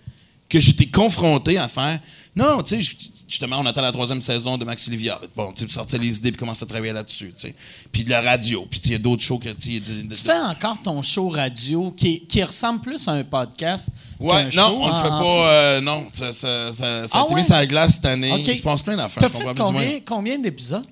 que 0.48 0.60
j'étais 0.60 0.86
confronté 0.86 1.58
à 1.58 1.66
faire. 1.66 2.00
Non, 2.36 2.62
tu 2.62 2.76
sais, 2.76 2.82
je- 2.82 2.94
justement, 3.32 3.58
on 3.58 3.66
attend 3.66 3.80
la 3.80 3.90
troisième 3.92 4.20
saison 4.20 4.58
de 4.58 4.64
Max 4.64 4.88
Livia. 4.88 5.18
Bon, 5.34 5.52
tu 5.52 5.66
sortir 5.68 5.98
les 5.98 6.18
idées 6.18 6.30
puis 6.32 6.38
commencer 6.38 6.64
à 6.64 6.66
travailler 6.66 6.92
là-dessus, 6.92 7.32
tu 7.34 7.40
sais. 7.48 7.54
Puis 7.90 8.04
de 8.04 8.10
la 8.10 8.20
radio, 8.20 8.66
puis 8.70 8.78
il 8.84 8.92
y 8.92 8.94
a 8.94 8.98
d'autres 8.98 9.22
shows 9.22 9.38
que, 9.38 9.48
tu 9.48 9.80
fais 10.14 10.38
encore 10.38 10.76
ton 10.82 11.00
show 11.00 11.30
radio 11.30 11.90
qui, 11.92 12.26
qui 12.26 12.42
ressemble 12.44 12.80
plus 12.82 13.08
à 13.08 13.12
un 13.12 13.24
podcast 13.24 13.88
Ouais, 14.20 14.48
qu'un 14.50 14.62
non, 14.62 14.68
show 14.68 14.78
on 14.82 14.88
le 14.88 14.94
fait 14.94 15.08
pas. 15.08 15.50
euh, 15.52 15.80
non, 15.80 16.06
ça, 16.12 16.32
ça, 16.32 16.72
ça, 16.72 17.08
ça 17.08 17.18
a 17.18 17.20
Ah 17.20 17.24
été 17.24 17.34
ouais? 17.34 17.40
mis 17.40 17.46
sur 17.46 17.54
la 17.54 17.66
glace 17.66 17.94
cette 17.94 18.04
année. 18.06 18.32
OK. 18.32 18.46
Il 18.46 18.56
se 18.56 18.62
passe 18.62 18.82
plein 18.82 18.96
d'affaires. 18.96 19.22
T'as 19.22 19.28
fait 19.30 19.44
combien, 19.56 20.00
combien 20.04 20.38
d'épisodes? 20.38 20.84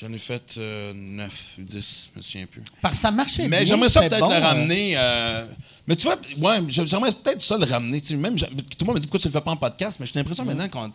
J'en 0.00 0.10
ai 0.12 0.18
fait 0.18 0.54
euh, 0.56 0.92
9 0.94 1.54
ou 1.58 1.62
10, 1.62 2.10
je 2.14 2.18
me 2.18 2.22
souviens 2.22 2.46
plus. 2.46 2.62
Parce 2.80 2.94
que 2.94 3.00
ça 3.00 3.10
marchait 3.10 3.46
bien. 3.48 3.58
Mais 3.60 3.66
j'aimerais 3.66 3.90
ça 3.90 4.00
peut-être 4.00 4.20
bon, 4.20 4.30
le 4.30 4.36
euh, 4.36 4.40
ramener. 4.40 4.94
euh, 4.96 5.44
mais 5.86 5.96
tu 5.96 6.04
vois, 6.06 6.16
ouais, 6.38 6.60
j'aimerais 6.68 7.12
peut-être 7.12 7.42
ça 7.42 7.58
le 7.58 7.66
ramener. 7.66 8.00
Même, 8.12 8.36
tout 8.36 8.46
le 8.80 8.86
monde 8.86 8.94
me 8.96 9.00
dit 9.00 9.06
pourquoi 9.06 9.20
tu 9.20 9.28
le 9.28 9.32
fais 9.32 9.40
pas 9.40 9.50
en 9.50 9.56
podcast, 9.56 9.98
mais 10.00 10.06
j'ai 10.06 10.12
l'impression 10.14 10.44
maintenant 10.44 10.68
qu'on, 10.68 10.90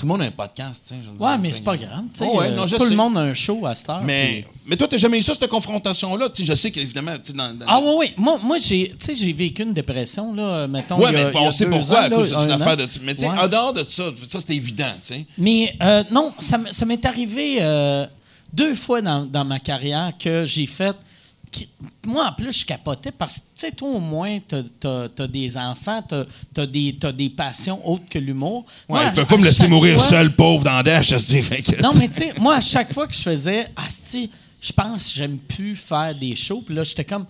tout 0.00 0.06
le 0.06 0.12
monde 0.12 0.22
a 0.22 0.24
un 0.24 0.30
podcast. 0.30 0.82
tu 0.88 0.94
sais, 0.94 1.00
je 1.04 1.10
veux 1.10 1.16
dire, 1.16 1.26
Ouais, 1.26 1.36
mais 1.38 1.52
c'est 1.52 1.62
pas 1.62 1.76
grave. 1.76 2.04
tu 2.12 2.18
sais, 2.20 2.24
Oh, 2.26 2.38
ouais, 2.38 2.46
euh, 2.48 2.56
non, 2.56 2.64
tout 2.66 2.76
sais. 2.76 2.88
le 2.90 2.96
monde 2.96 3.18
a 3.18 3.20
un 3.20 3.34
show 3.34 3.66
à 3.66 3.74
cette 3.74 3.90
heure. 3.90 4.00
Mais, 4.02 4.44
puis- 4.48 4.60
mais 4.66 4.76
toi, 4.76 4.88
t'as 4.88 4.96
jamais 4.96 5.18
eu 5.18 5.22
ça, 5.22 5.34
cette 5.34 5.48
confrontation-là? 5.48 6.28
Tu 6.30 6.42
sais, 6.42 6.46
je 6.48 6.54
sais 6.54 6.70
qu'évidemment, 6.70 7.12
dans, 7.34 7.54
dans- 7.54 7.66
Ah 7.68 7.80
oui, 7.82 7.92
oui. 7.98 8.06
Moi, 8.16 8.38
moi 8.42 8.56
j'ai, 8.58 8.94
j'ai 9.14 9.32
vécu 9.32 9.62
une 9.62 9.74
dépression, 9.74 10.32
là, 10.34 10.66
mettons, 10.66 10.96
a- 11.04 11.12
mais 11.12 11.26
on 11.36 11.50
sait 11.50 11.66
pourquoi, 11.66 12.00
ans, 12.00 12.04
à 12.04 12.10
cause 12.10 12.28
d'une 12.34 12.50
affaire 12.50 12.76
de. 12.76 12.86
Mais 13.02 13.14
tu 13.14 13.20
sais, 13.22 13.28
Ouais. 13.28 13.38
en 13.38 13.48
dehors 13.48 13.72
de 13.74 13.84
ça, 13.86 14.04
ça 14.24 14.38
c'est 14.40 14.54
évident, 14.56 14.92
tu 15.02 15.08
sais. 15.14 15.26
Mais 15.36 15.74
euh, 15.82 16.02
non, 16.10 16.32
ça 16.40 16.86
m'est 16.86 17.04
arrivé 17.04 17.58
euh, 17.60 18.06
deux 18.52 18.74
fois 18.74 19.02
dans, 19.02 19.24
dans 19.26 19.44
ma 19.44 19.58
carrière 19.58 20.12
que 20.18 20.44
j'ai 20.46 20.66
fait. 20.66 20.96
Moi, 22.06 22.28
en 22.28 22.32
plus, 22.32 22.60
je 22.60 22.64
capotais 22.64 23.12
parce 23.12 23.38
que, 23.38 23.42
tu 23.54 23.66
sais, 23.66 23.72
toi, 23.72 23.88
au 23.88 24.00
moins, 24.00 24.38
t'as 24.46 25.08
as, 25.18 25.26
des 25.26 25.56
enfants, 25.56 26.02
t'as 26.06 26.24
as 26.62 26.66
des, 26.66 26.96
t'as 26.98 27.12
des 27.12 27.30
passions 27.30 27.86
autres 27.88 28.08
que 28.08 28.18
l'humour. 28.18 28.64
Ouais, 28.88 29.00
ils 29.06 29.12
peuvent 29.14 29.26
pas 29.26 29.36
me 29.36 29.44
laisser 29.44 29.68
mourir 29.68 29.96
fois- 29.98 30.08
seul, 30.08 30.34
pauvre, 30.34 30.64
dans 30.64 30.82
dash, 30.82 31.08
fait 31.16 31.62
que- 31.62 31.82
Non, 31.82 31.92
mais 31.94 32.08
tu 32.08 32.14
sais, 32.14 32.32
moi, 32.40 32.56
à 32.56 32.60
chaque 32.60 32.92
fois 32.92 33.06
que 33.06 33.14
je 33.14 33.20
faisais, 33.22 33.66
Asti, 33.76 34.30
je 34.60 34.72
pense 34.72 35.08
que 35.08 35.16
j'aime 35.16 35.38
plus 35.38 35.74
faire 35.76 36.14
des 36.14 36.34
shows. 36.36 36.62
Puis 36.62 36.74
là, 36.74 36.84
j'étais 36.84 37.04
comme, 37.04 37.26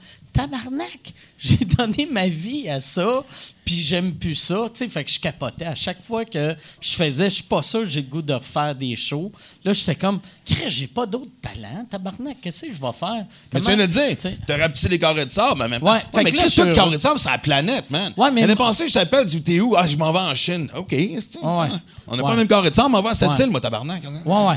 tabarnak, 0.47 1.13
j'ai 1.39 1.57
donné 1.65 2.07
ma 2.11 2.27
vie 2.29 2.69
à 2.69 2.81
ça, 2.81 3.23
puis 3.65 3.83
j'aime 3.83 4.13
plus 4.15 4.35
ça. 4.35 4.67
Tu 4.73 4.79
sais, 4.85 4.89
fait 4.89 5.05
que 5.05 5.11
je 5.11 5.21
capotais. 5.21 5.65
À 5.67 5.75
chaque 5.75 6.03
fois 6.03 6.25
que 6.25 6.55
je 6.81 6.91
faisais, 6.93 7.31
je 7.31 7.35
suis 7.37 7.45
pas 7.45 7.63
sûr 7.63 7.85
j'ai 7.87 8.01
le 8.03 8.07
goût 8.09 8.23
de 8.23 8.33
refaire 8.35 8.75
des 8.75 8.95
shows. 8.97 9.31
Là, 9.65 9.73
j'étais 9.73 9.95
comme, 9.95 10.21
j'ai 10.67 10.87
pas 10.87 11.07
d'autres 11.07 11.31
talents, 11.41 11.85
tabarnak, 11.89 12.39
qu'est-ce 12.43 12.63
que 12.67 12.73
je 12.73 12.81
vais 12.81 12.93
faire? 12.93 13.25
Mais 13.53 13.61
tu 13.61 13.67
viens 13.67 13.77
de 13.77 13.87
dire, 13.87 14.17
t'as 14.47 14.57
rapetissé 14.59 14.89
les 14.89 14.99
carrés 14.99 15.25
de 15.27 15.31
sable, 15.31 15.57
mais 15.59 15.69
même 15.69 15.83
Ouais, 15.83 16.01
fait 16.13 16.25
mais 16.25 16.33
Chris, 16.33 16.53
tout 16.55 16.63
le 16.65 16.73
carré 16.73 16.97
de 16.97 17.03
sable, 17.03 17.19
c'est 17.19 17.31
la 17.31 17.39
planète, 17.39 17.91
man. 17.91 18.13
Ouais, 18.17 18.31
mais- 18.31 18.43
L'année 18.43 18.57
passée, 18.57 18.89
je 18.89 18.95
t'appelle, 18.95 19.25
tu 19.25 19.37
dis, 19.37 19.43
t'es 19.43 19.61
où? 19.61 19.75
Ah, 19.77 19.87
je 19.87 19.97
m'en 19.97 20.13
vais 20.13 20.19
en 20.19 20.35
Chine. 20.35 20.69
OK, 20.77 20.93
Ouais. 20.93 21.19
On 21.43 22.17
n'a 22.17 22.23
Ouais. 22.23 22.29
pas 22.29 22.31
le 22.33 22.37
même 22.39 22.49
carré 22.49 22.71
de 22.71 22.75
sable, 22.75 22.87
on 22.89 22.91
m'en 22.91 23.03
va 23.03 23.11
à 23.11 23.15
cette 23.15 23.31
Ouais. 23.31 23.45
île, 23.45 23.51
moi, 23.51 23.61
tabarnak. 23.61 24.05
hein. 24.05 24.21
Ouais, 24.25 24.47
ouais. 24.49 24.57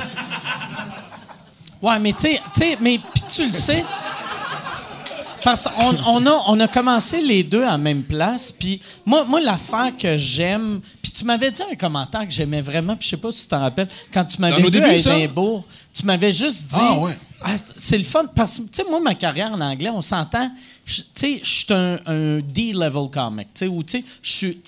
Ouais, 1.81 1.99
mais 1.99 2.13
tu 2.13 2.27
sais- 2.55 2.77
mais 2.79 2.97
puis 2.97 3.23
tu 3.29 3.45
le 3.45 3.51
sais. 3.51 3.83
Parce 5.43 5.63
qu'on 5.65 5.95
on 6.07 6.25
a, 6.25 6.43
on 6.47 6.59
a 6.59 6.67
commencé 6.67 7.21
les 7.21 7.43
deux 7.43 7.63
à 7.63 7.77
même 7.77 8.03
place. 8.03 8.51
Puis 8.51 8.81
moi, 9.05 9.25
moi 9.25 9.41
l'affaire 9.41 9.91
que 9.97 10.17
j'aime. 10.17 10.79
Puis 11.01 11.11
tu 11.11 11.25
m'avais 11.25 11.51
dit 11.51 11.61
un 11.69 11.75
commentaire 11.75 12.25
que 12.27 12.33
j'aimais 12.33 12.61
vraiment. 12.61 12.95
Puis 12.95 13.05
je 13.05 13.09
sais 13.11 13.17
pas 13.17 13.31
si 13.31 13.43
tu 13.43 13.47
t'en 13.49 13.59
rappelles. 13.59 13.89
Quand 14.13 14.23
tu 14.25 14.39
m'avais 14.41 14.61
vu 14.79 14.83
à? 14.85 14.87
Édimbourg, 15.23 15.65
tu 15.93 16.05
m'avais 16.05 16.31
juste 16.31 16.67
dit. 16.67 16.75
Ah, 16.79 16.99
ouais. 16.99 17.17
Ah, 17.45 17.55
c'est- 17.77 17.97
le 17.97 18.03
fun. 18.05 18.25
Parce 18.33 18.57
que, 18.57 18.63
tu 18.63 18.69
sais, 18.71 18.83
moi, 18.89 18.99
ma 19.01 19.15
carrière 19.15 19.51
en 19.51 19.59
anglais, 19.59 19.89
on 19.89 19.99
s'entend. 20.01 20.49
Tu 20.85 21.03
sais, 21.13 21.39
je 21.43 21.49
suis 21.49 21.65
un, 21.73 21.99
un 22.05 22.39
D-level 22.39 23.09
comic. 23.11 23.47
Tu 23.53 23.59
sais, 23.59 23.67
où, 23.67 23.83
tu 23.83 23.99
sais, 23.99 24.03
je 24.21 24.31
suis. 24.31 24.61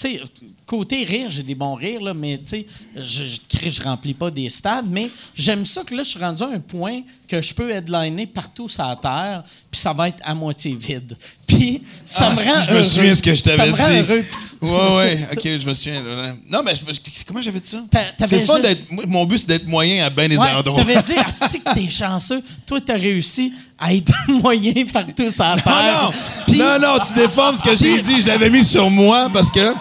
Côté 0.66 1.04
rire, 1.04 1.28
j'ai 1.30 1.44
des 1.44 1.54
bons 1.54 1.76
rires, 1.76 2.02
là, 2.02 2.14
mais, 2.16 2.40
tu 2.40 2.50
sais, 2.50 2.66
je, 2.96 3.24
je, 3.24 3.70
je 3.70 3.84
remplis 3.84 4.16
pas 4.16 4.32
des 4.32 4.50
stades. 4.50 4.88
Mais 4.90 5.12
j'aime 5.36 5.64
ça 5.64 5.84
que 5.84 5.94
là, 5.94 6.02
je 6.02 6.10
suis 6.10 6.20
rendu 6.20 6.42
à 6.42 6.48
un 6.48 6.60
point 6.60 7.02
que 7.28 7.40
je 7.40 7.54
peux 7.54 7.70
headliner 7.70 8.26
partout 8.26 8.68
sur 8.68 8.84
la 8.84 8.96
Terre, 8.96 9.44
puis 9.70 9.80
ça 9.80 9.94
va 9.94 10.08
être 10.10 10.18
à 10.24 10.34
moitié 10.34 10.74
vide. 10.76 11.16
Puis 11.48 11.84
ça 12.04 12.30
Ah, 12.32 12.36
me 12.36 12.42
si, 12.42 12.50
rend 12.50 12.64
je 12.64 12.72
me 12.74 12.84
souviens 12.84 13.16
ce 13.16 13.22
que 13.22 13.32
je 13.34 13.44
Ça 13.44 13.56
t'avais 13.56 13.72
me 13.72 13.78
rend 13.78 13.88
dit. 13.88 13.96
heureux. 13.98 14.26
Ouais, 14.62 14.96
ouais, 14.98 15.28
OK, 15.32 15.42
je 15.62 15.70
me 15.70 15.74
souviens. 15.76 16.02
Non, 16.50 16.62
mais 16.66 16.74
je- 16.76 17.24
comment 17.26 17.40
j'avais 17.42 17.60
dit 17.60 17.70
ça? 17.70 17.84
C'est 18.28 18.42
fun 18.42 18.60
d'être. 18.60 18.82
Mon 19.08 19.26
but, 19.26 19.38
c'est 19.38 19.48
d'être 19.48 19.68
moyen 19.68 20.04
à 20.06 20.10
bien 20.10 20.28
des 20.28 20.38
Ouais, 20.38 20.50
endroits. 20.52 20.84
t'avais 20.84 21.02
dit, 21.04 21.14
Asti, 21.14 21.62
que 21.62 21.74
t'es 21.76 21.90
chanceux. 21.90 22.42
Toi, 22.66 22.82
t'as 22.82 22.98
réussi 22.98 23.54
à 23.80 23.94
être 23.94 24.12
moyen 24.42 24.86
partout 24.92 25.30
sur 25.30 25.44
la 25.44 25.56
Non, 25.56 25.62
Terre. 25.62 26.02
non! 26.04 26.12
Puis- 26.48 26.58
non, 26.58 26.80
non, 26.82 26.98
tu 27.08 27.14
déformes 27.14 27.56
ce 27.56 27.62
que 27.62 27.78
j'ai 27.78 28.02
dit. 28.02 28.22
Je 28.24 28.28
l'avais 28.28 28.50
mis 28.50 28.66
sur 28.66 28.90
moi 28.90 29.30
parce 29.32 29.52
que. 29.52 29.72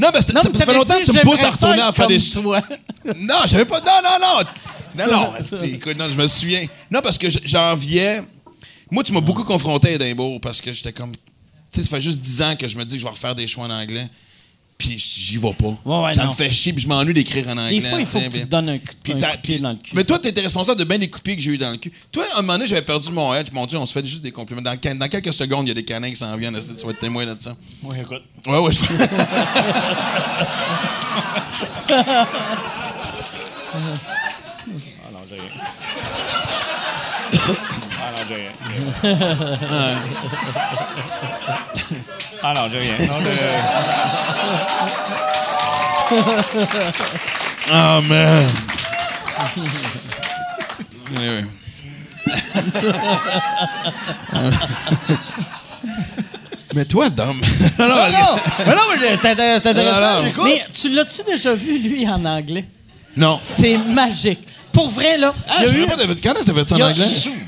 Non, 0.00 0.08
mais 0.14 0.20
ça, 0.22 0.64
fait 0.66 0.74
longtemps 0.74 0.98
que 0.98 1.04
tu 1.04 1.12
me 1.12 1.22
pousses 1.22 1.44
à 1.44 1.50
retourner 1.50 1.82
à 1.82 1.92
faire 1.92 2.08
des. 2.08 2.20
toi. 2.20 2.62
Non, 3.16 3.40
j'avais 3.46 3.64
pas. 3.64 3.80
Non, 3.80 3.86
non, 4.02 4.18
non! 4.20 4.44
Non, 4.96 5.06
non, 5.10 5.32
écoute, 5.62 5.96
non, 5.96 6.10
je 6.10 6.16
me 6.16 6.26
souviens. 6.26 6.62
Non, 6.90 7.00
parce 7.02 7.16
que 7.16 7.28
j'enviais. 7.44 8.20
Moi, 8.90 9.04
tu 9.04 9.12
m'as 9.12 9.20
beaucoup 9.20 9.44
confronté 9.44 9.88
à 9.88 9.92
Edimbourg 9.92 10.40
parce 10.40 10.60
que 10.60 10.72
j'étais 10.72 10.92
comme. 10.92 11.12
Tu 11.12 11.20
sais, 11.72 11.82
ça 11.82 11.96
fait 11.96 12.00
juste 12.00 12.20
10 12.20 12.42
ans 12.42 12.56
que 12.56 12.66
je 12.66 12.76
me 12.76 12.84
dis 12.84 12.96
que 12.96 13.00
je 13.00 13.04
vais 13.04 13.10
refaire 13.10 13.34
des 13.34 13.46
choix 13.46 13.64
en 13.64 13.70
anglais. 13.70 14.08
Puis 14.80 14.96
j'y 14.98 15.36
vais 15.36 15.52
pas. 15.52 15.76
Ouais, 15.84 16.04
ouais, 16.06 16.14
ça 16.14 16.24
non. 16.24 16.30
me 16.30 16.34
fait 16.34 16.50
chier, 16.50 16.72
puis 16.72 16.82
je 16.82 16.88
m'ennuie 16.88 17.12
d'écrire 17.12 17.46
en 17.48 17.58
anglais. 17.58 17.78
Des 17.78 17.86
fois, 17.86 18.00
il 18.00 18.06
faut 18.06 18.18
que 18.18 18.24
tu 18.28 18.40
te 18.40 18.46
donnes 18.46 18.70
un, 18.70 18.78
coup- 18.78 18.84
puis 19.02 19.12
un 19.12 19.18
t'as- 19.18 19.30
coup 19.32 19.36
de 19.36 19.40
pied 19.42 19.54
puis- 19.56 19.62
dans 19.62 19.70
le 19.72 19.76
cul. 19.76 19.90
Mais 19.94 20.04
toi, 20.04 20.18
t'étais 20.18 20.40
responsable 20.40 20.78
de 20.78 20.84
bien 20.84 20.98
des 20.98 21.10
coups 21.10 21.22
de 21.22 21.24
pied 21.28 21.36
que 21.36 21.42
j'ai 21.42 21.50
eu 21.52 21.58
dans 21.58 21.70
le 21.70 21.76
cul. 21.76 21.92
Toi, 22.10 22.24
à 22.32 22.38
un 22.38 22.40
moment 22.40 22.54
donné, 22.54 22.66
j'avais 22.66 22.80
perdu 22.82 23.12
mon 23.12 23.34
edge. 23.34 23.48
Mon 23.52 23.66
Dieu, 23.66 23.76
on 23.78 23.84
se 23.84 23.92
fait 23.92 24.04
juste 24.06 24.22
des 24.22 24.32
compliments. 24.32 24.62
Dans, 24.62 24.74
dans 24.98 25.08
quelques 25.08 25.34
secondes, 25.34 25.66
il 25.66 25.68
y 25.68 25.72
a 25.72 25.74
des 25.74 25.84
canins 25.84 26.08
qui 26.10 26.16
s'en 26.16 26.34
viennent. 26.36 26.58
Tu 26.58 26.84
vas 26.86 26.92
être 26.92 26.98
témoin 27.00 27.26
de 27.26 27.36
ça? 27.38 27.54
Oui, 27.82 27.96
écoute. 28.00 28.22
Ouais, 28.46 28.58
ouais, 28.58 28.72
je 28.72 28.78
Ah 35.02 35.10
non, 35.12 35.20
j'ai 35.28 35.36
rien. 35.36 35.50
Ah 38.02 38.10
non, 38.12 38.22
j'ai 38.28 38.34
rien. 38.34 38.52
Ah 42.42 42.54
non, 42.54 42.68
j'ai 42.70 42.78
rien. 42.78 42.96
Non, 43.06 43.20
j'ai- 43.20 43.38
Oh, 47.72 48.00
man. 48.08 48.46
Oui, 51.16 51.26
oui. 51.28 51.44
Mais 56.74 56.84
toi, 56.84 57.10
Dom. 57.10 57.40
non, 57.78 57.88
non! 57.88 57.94
Mais 58.66 58.74
non, 58.74 58.82
mais 59.00 59.16
c'est 59.20 59.30
intéressant, 59.30 60.22
j'écoute. 60.24 60.44
Mais 60.44 60.64
tu 60.72 60.88
l'as-tu 60.90 61.22
déjà 61.26 61.54
vu, 61.54 61.78
lui, 61.78 62.08
en 62.08 62.24
anglais? 62.24 62.64
non. 63.16 63.38
C'est 63.40 63.76
magique. 63.76 64.40
Pour 64.72 64.88
vrai, 64.88 65.18
là. 65.18 65.34
Ah, 65.48 65.54
il 65.58 65.62
y 65.62 65.64
a 65.64 65.72
je 65.72 65.76
eu- 65.78 65.86
pas, 65.86 65.96
David. 65.96 66.20
Quand 66.22 66.30
est-ce 66.34 66.38
que 66.40 66.44
ça 66.46 66.54
fait 66.54 66.68
ça 66.68 66.76
il 66.76 66.78
y 66.78 66.82
en 66.82 66.86
a- 66.86 66.90
anglais? 66.90 67.06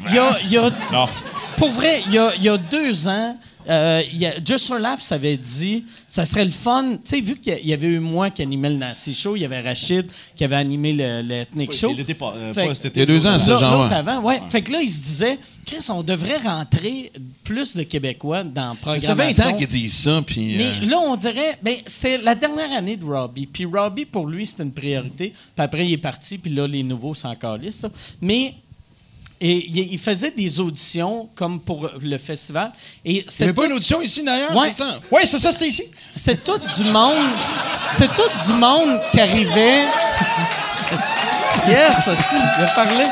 il 0.09 0.15
y 0.15 0.19
a- 0.19 0.39
il 0.45 0.51
y 0.51 0.59
a- 0.59 0.71
Non. 0.93 1.09
Pour 1.57 1.71
vrai, 1.71 2.03
il 2.07 2.13
y 2.15 2.19
a, 2.19 2.33
il 2.37 2.43
y 2.43 2.49
a 2.49 2.57
deux 2.57 3.07
ans, 3.07 3.37
euh, 3.69 4.03
y 4.13 4.27
a- 4.27 4.35
Just 4.45 4.67
for 4.67 4.79
Laughs 4.79 5.11
avait 5.13 5.37
dit 5.37 5.85
ça 6.09 6.25
serait 6.25 6.45
le 6.45 6.51
fun. 6.51 6.93
Tu 6.97 6.99
sais, 7.05 7.21
vu 7.21 7.37
qu'il 7.37 7.65
y 7.67 7.73
avait 7.73 7.87
eu 7.89 7.99
moi 8.01 8.31
qui 8.31 8.43
animais 8.43 8.71
le 8.71 8.77
Nancy 8.77 9.15
Show, 9.15 9.37
il 9.37 9.43
y 9.43 9.45
avait 9.45 9.61
Rachid 9.61 10.07
qui 10.35 10.45
avait 10.45 10.57
animé 10.57 10.93
le, 10.93 11.23
le 11.23 11.35
Ethnic 11.43 11.73
Show. 11.73 11.89
C'est 11.91 11.95
l'été 11.97 12.15
pas, 12.15 12.35
euh, 12.37 12.53
Fait 12.53 12.67
pas. 12.67 12.73
Il 12.95 12.99
y 12.99 13.03
a 13.03 13.07
deux 13.07 13.27
ans, 13.27 13.39
ça, 13.39 13.51
L'autre- 13.53 13.61
genre. 13.61 13.83
l'autre 13.83 13.95
avant, 13.95 14.21
ouais. 14.23 14.41
Fait 14.49 14.63
que 14.63 14.73
là, 14.73 14.81
il 14.83 14.89
se 14.91 15.01
disait, 15.01 15.39
Chris, 15.65 15.87
on 15.91 16.03
devrait 16.03 16.39
rentrer 16.39 17.13
plus 17.45 17.77
de 17.77 17.83
Québécois 17.85 18.43
dans 18.45 18.71
le 18.73 19.01
Ça 19.01 19.15
programme. 19.15 19.17
fait 19.35 19.43
20 19.43 19.47
ans 19.49 19.57
qu'ils 19.57 19.67
disent 19.69 19.95
ça, 19.95 20.23
puis... 20.27 20.55
Mais 20.59 20.65
euh, 20.87 20.91
là, 20.91 20.99
on 21.01 21.17
dirait, 21.17 21.59
ben, 21.63 21.77
c'était 21.87 22.19
la 22.19 22.35
dernière 22.35 22.73
année 22.73 22.97
de 22.97 23.05
Robbie. 23.05 23.47
Puis 23.47 23.65
Robbie, 23.65 24.05
pour 24.05 24.27
lui, 24.27 24.45
c'était 24.47 24.65
une 24.65 24.73
priorité. 24.73 25.31
Puis 25.33 25.65
après, 25.65 25.87
il 25.87 25.93
est 25.93 25.99
parti, 25.99 26.39
puis 26.39 26.53
là, 26.53 26.67
les 26.67 26.83
nouveaux 26.83 27.15
sont 27.15 27.29
encore 27.29 27.59
là. 27.59 27.69
Mais 28.21 28.55
et, 29.45 29.67
il, 29.69 29.93
il 29.95 29.99
faisait 29.99 30.31
des 30.31 30.61
auditions 30.61 31.29
comme 31.35 31.61
pour 31.61 31.91
le 32.01 32.19
festival. 32.19 32.73
Et 33.05 33.25
Il 33.41 33.47
n'y 33.47 33.53
pas 33.53 33.67
une 33.67 33.73
audition 33.73 34.01
ici, 34.01 34.23
d'ailleurs, 34.23 34.55
Ouais. 34.57 34.69
c'est 34.71 34.79
ça? 34.85 35.01
Oui, 35.11 35.23
c'est 35.25 35.39
ça, 35.41 35.51
c'était 35.51 35.67
ici. 35.69 35.85
c'était 36.13 36.37
tout 36.37 36.61
du 36.77 36.85
monde. 36.85 37.17
C'était 37.91 38.15
tout 38.15 38.47
du 38.47 38.53
monde 38.55 39.01
qui 39.11 39.21
arrivait. 39.21 39.85
Yes, 41.69 42.09
aussi, 42.09 42.37
il 42.59 42.65
a 42.65 42.69
parlé. 42.75 43.05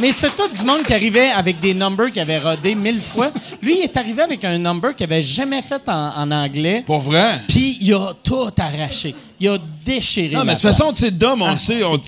Mais 0.00 0.12
c'était 0.12 0.30
tout 0.36 0.48
du 0.56 0.62
monde 0.62 0.82
qui 0.84 0.94
arrivait 0.94 1.30
avec 1.30 1.58
des 1.60 1.74
numbers 1.74 2.12
qu'il 2.12 2.22
avait 2.22 2.38
rodé 2.38 2.74
mille 2.74 3.00
fois. 3.00 3.32
Lui, 3.60 3.78
il 3.78 3.82
est 3.84 3.96
arrivé 3.96 4.22
avec 4.22 4.44
un 4.44 4.56
number 4.58 4.94
qu'il 4.94 5.04
avait 5.04 5.22
jamais 5.22 5.60
fait 5.62 5.82
en, 5.88 6.12
en 6.16 6.30
anglais. 6.30 6.82
Pour 6.86 7.00
vrai? 7.00 7.40
Puis 7.48 7.78
il 7.80 7.92
a 7.94 8.12
tout 8.22 8.48
arraché. 8.58 9.14
Il 9.40 9.48
a 9.48 9.58
déchiré. 9.84 10.34
Non, 10.34 10.44
mais 10.44 10.54
de 10.54 10.60
toute 10.60 10.68
façon, 10.68 10.92
tu 10.92 11.00
sais, 11.04 11.10
Dom, 11.12 11.42
on 11.42 11.46
Ah, 11.46 11.50
le 11.52 11.56
sait, 11.56 11.82
on 11.84 11.92
le... 11.92 11.98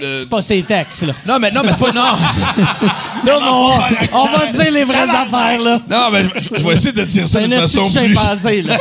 le- 0.00 0.18
C'est 0.20 0.28
pas 0.28 0.42
ses 0.42 0.62
textes, 0.62 1.02
là. 1.02 1.12
Non, 1.26 1.38
mais 1.40 1.50
non, 1.52 1.62
mais 1.64 1.70
c'est 1.70 1.78
pas... 1.78 1.92
Non! 1.92 2.02
Là, 3.24 3.38
on, 3.52 3.68
va- 3.76 3.88
on 4.14 4.24
va 4.24 4.46
se 4.46 4.52
dire 4.56 4.70
les 4.72 4.82
vraies 4.84 5.02
affaires, 5.02 5.60
là. 5.60 5.78
non, 5.90 6.10
mais 6.10 6.22
je, 6.40 6.56
je 6.58 6.66
vais 6.66 6.72
essayer 6.74 6.92
de 6.92 7.04
dire 7.04 7.28
ça 7.28 7.38
C'est 7.40 7.50
esti 7.50 7.76
façon 7.76 7.82
de 8.00 8.06
plus... 8.06 8.14
chimpanzé, 8.16 8.62
là. 8.62 8.78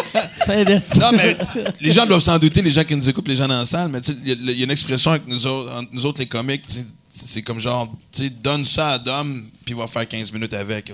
C'est 0.48 0.96
Non, 0.96 1.10
mais 1.14 1.38
les 1.82 1.92
gens 1.92 2.06
doivent 2.06 2.22
s'en 2.22 2.40
douter, 2.40 2.62
les 2.62 2.72
gens 2.72 2.86
qui 2.86 2.96
nous 2.96 3.10
écoutent, 3.10 3.28
les 3.28 3.36
gens 3.36 3.50
dans 3.50 3.60
la 3.60 3.66
salle, 3.66 3.90
mais 3.92 4.00
tu 4.00 4.12
sais, 4.14 4.18
il 4.24 4.30
y 4.30 4.32
a- 4.32 4.36
il 4.54 4.58
y, 4.60 4.62
a 4.62 4.64
une 4.64 4.72
expression 4.72 5.12
avec 5.12 5.28
nous 5.28 5.46
autres, 5.46 5.74
entre 5.78 5.90
nous 5.92 6.06
autres 6.06 6.22
les 6.22 6.28
comiques, 6.28 6.66
tu 6.68 6.76
sais, 6.76 6.86
c'est 7.12 7.42
comme 7.42 7.60
genre, 7.60 7.92
tu 8.12 8.24
sais, 8.24 8.30
donne 8.30 8.64
ça 8.66 8.92
à 8.94 9.00
Dom, 9.00 9.44
puis 9.66 9.74
il 9.74 9.78
va 9.78 9.88
faire 9.88 10.08
15 10.08 10.32
minutes 10.32 10.54
avec. 10.54 10.92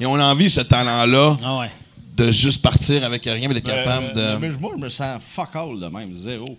Et 0.00 0.06
on 0.06 0.14
a 0.16 0.24
envie, 0.24 0.48
ce 0.48 0.60
talent-là, 0.60 1.36
Ah 1.44 1.58
ouais. 1.58 1.70
de 2.16 2.30
juste 2.30 2.62
partir 2.62 3.04
avec 3.04 3.24
rien, 3.24 3.48
mais 3.48 3.54
d'être 3.54 3.66
capable 3.66 4.12
Euh, 4.16 4.34
de... 4.34 4.38
mais 4.40 4.50
moi, 4.58 4.72
je 4.76 4.82
me 4.82 4.88
sens 4.88 5.20
fuck 5.22 5.54
all 5.56 5.78
de 5.80 5.86
même, 5.86 6.14
zéro. 6.14 6.56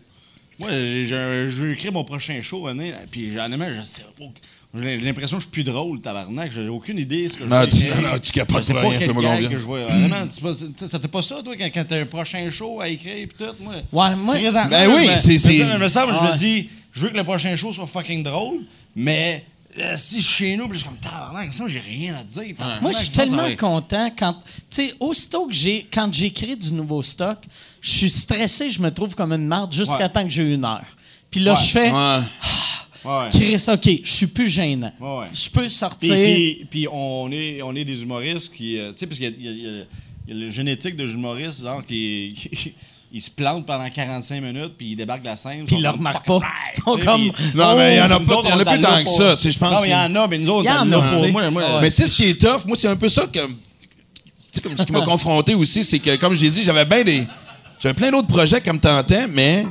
Moi, 0.59 0.69
je 0.71 1.45
veux 1.49 1.73
écrire 1.73 1.91
mon 1.91 2.03
prochain 2.03 2.39
show, 2.41 2.67
année, 2.67 2.93
puis 3.11 3.37
honnêtement, 3.39 3.69
je 3.75 3.81
sais, 3.81 4.03
faut 4.17 4.27
que- 4.29 4.39
j'ai 4.81 4.97
l'impression 4.97 5.37
que 5.37 5.41
je 5.43 5.47
suis 5.47 5.51
plus 5.51 5.63
drôle, 5.63 6.01
tabarnak. 6.01 6.51
J'ai 6.51 6.67
aucune 6.67 6.97
idée 6.97 7.25
de 7.27 7.29
ce 7.31 7.37
que 7.37 7.43
je 7.45 7.49
Non, 7.49 7.61
veux 7.61 7.67
tu- 7.67 7.77
écrire. 7.77 8.01
non, 8.01 8.17
tu 8.19 8.31
capotes 8.31 8.57
Je 8.63 8.67
sais 8.67 8.73
pas 8.73 8.81
rien, 8.81 8.99
fais-moi 8.99 9.23
confiance. 9.23 9.51
je 9.51 10.87
ça 10.87 10.99
fait 10.99 11.07
pas 11.07 11.21
ça, 11.21 11.35
toi, 11.43 11.53
quand, 11.57 11.69
quand 11.73 11.85
t'as 11.87 12.01
un 12.01 12.05
prochain 12.05 12.49
show 12.51 12.81
à 12.81 12.89
écrire 12.89 13.15
et 13.17 13.27
tout? 13.27 13.45
Moi, 13.59 13.73
Ouais, 13.91 14.15
moi, 14.15 14.33
Présentement, 14.35 14.69
Ben 14.71 14.89
oui, 14.89 15.05
je 15.05 15.11
me- 15.11 15.37
c'est- 15.37 15.77
me 15.77 15.87
semble, 15.87 16.13
je 16.15 16.19
me 16.31 16.37
dis, 16.37 16.69
je 16.93 17.01
veux 17.01 17.09
que 17.09 17.17
le 17.17 17.23
prochain 17.25 17.55
show 17.57 17.73
soit 17.73 17.85
fucking 17.87 18.23
drôle, 18.23 18.61
mais 18.95 19.43
euh, 19.77 19.95
si 19.97 20.21
je 20.21 20.25
suis 20.27 20.35
chez 20.45 20.55
nous, 20.55 20.67
puis 20.67 20.77
je 20.77 20.83
suis 20.83 20.87
comme, 20.89 20.97
tabarnak, 20.99 21.47
comme 21.49 21.53
ça, 21.53 21.67
j'ai 21.67 21.79
rien 21.79 22.15
à 22.15 22.23
te 22.23 22.39
dire. 22.39 22.55
tabarnak, 22.57 22.81
Moi, 22.81 22.91
je 22.91 22.97
suis 22.97 23.07
ça 23.07 23.23
tellement 23.25 23.55
content 23.55 24.11
quand, 24.17 24.33
tu 24.33 24.41
sais, 24.69 24.93
aussitôt 24.99 25.47
que 25.47 25.53
j'ai, 25.53 25.87
quand 25.91 26.13
j'écris 26.13 26.55
du 26.55 26.71
nouveau 26.73 27.01
stock, 27.01 27.39
je 27.81 27.89
suis 27.89 28.09
stressé, 28.09 28.69
je 28.69 28.79
me 28.81 28.91
trouve 28.91 29.15
comme 29.15 29.33
une 29.33 29.47
marde 29.47 29.73
jusqu'à 29.73 29.97
Ouais. 30.03 30.09
temps 30.09 30.23
que 30.23 30.29
j'ai 30.29 30.53
une 30.53 30.63
heure. 30.63 30.85
Puis 31.31 31.41
là, 31.41 31.53
Ouais. 31.53 31.59
je 31.59 31.65
fais, 31.71 31.91
Ouais. 31.91 32.19
Ouais. 33.05 33.27
Chris, 33.31 33.65
OK, 33.67 33.99
je 34.03 34.09
suis 34.11 34.27
plus 34.27 34.47
gênant. 34.47 34.93
Ouais, 34.99 35.17
ouais. 35.19 35.25
Je 35.33 35.49
peux 35.49 35.67
sortir. 35.67 36.13
puis- 36.15 36.65
puis 36.69 36.87
on, 36.89 37.29
est, 37.31 37.61
on 37.61 37.75
est 37.75 37.83
des 37.83 38.01
humoristes 38.01 38.53
qui. 38.53 38.77
euh, 38.77 38.93
tu 38.93 38.99
sais, 38.99 39.07
parce 39.07 39.19
qu'il 39.19 39.29
y 39.29 39.33
a, 39.33 39.35
il 39.37 39.43
y 39.43 39.47
a- 39.49 39.51
il 39.51 39.57
y 39.63 39.67
a- 39.81 39.83
il 40.29 40.33
y 40.37 40.41
a 40.41 40.45
le 40.45 40.51
génétique 40.51 40.95
de 40.95 41.05
humoriste, 41.05 41.63
genre, 41.63 41.83
qui. 41.85 42.33
qui- 42.33 42.73
il 43.15 43.21
se 43.21 43.29
plante 43.29 43.67
pendant 43.67 43.87
45 43.87 44.41
minutes, 44.41 44.73
puis 44.75 44.89
il 44.91 44.95
débarque 44.95 45.21
de 45.21 45.27
la 45.27 45.35
scène. 45.35 45.65
Puis 45.67 45.75
ils 45.75 45.79
ils 45.79 45.83
le 45.83 45.89
remarquent 45.91 46.25
pas. 46.25 46.39
Ils 46.75 46.81
sont 46.81 46.97
comme. 46.97 47.31
Non, 47.53 47.77
mais 47.77 47.95
il 47.95 47.97
y 47.99 48.01
en 48.01 48.09
a 48.09 48.19
pas, 48.19 48.35
autres, 48.35 48.47
il 48.47 48.49
y 48.49 48.53
en 48.53 48.59
a 48.59 48.63
on 48.63 48.71
plus 48.71 48.81
tant 48.81 49.03
que 49.03 49.09
ça. 49.09 49.35
Je 49.35 49.57
pense 49.59 49.71
Non, 49.71 49.81
mais 49.81 49.87
il 49.87 49.91
y 49.91 49.95
en 49.95 50.15
a, 50.15 50.27
mais 50.27 50.37
nous 50.39 50.49
autres, 50.49 50.67
Il 50.67 50.73
y 50.73 50.75
en 50.75 50.91
a. 50.91 51.79
Mais 51.79 51.91
tu 51.91 51.95
sais, 51.95 52.07
ce 52.07 52.15
qui 52.15 52.29
est 52.29 52.41
tough, 52.41 52.65
moi, 52.65 52.75
c'est 52.75 52.87
un 52.87 52.95
peu 52.95 53.07
ça 53.07 53.27
que. 53.27 53.45
Tu 53.45 53.53
sais, 54.51 54.61
comme 54.61 54.75
ce 54.75 54.83
qui 54.83 54.91
m'a 54.91 55.01
confronté 55.05 55.53
aussi, 55.53 55.83
c'est 55.83 55.99
que, 55.99 56.15
comme 56.15 56.33
j'ai 56.33 56.49
dit, 56.49 56.63
j'avais 56.63 56.85
bien 56.85 57.03
des. 57.03 57.23
J'avais 57.79 57.93
plein 57.93 58.09
d'autres 58.09 58.29
projets 58.29 58.61
comme 58.61 58.79
tentais, 58.79 59.27
mais. 59.27 59.67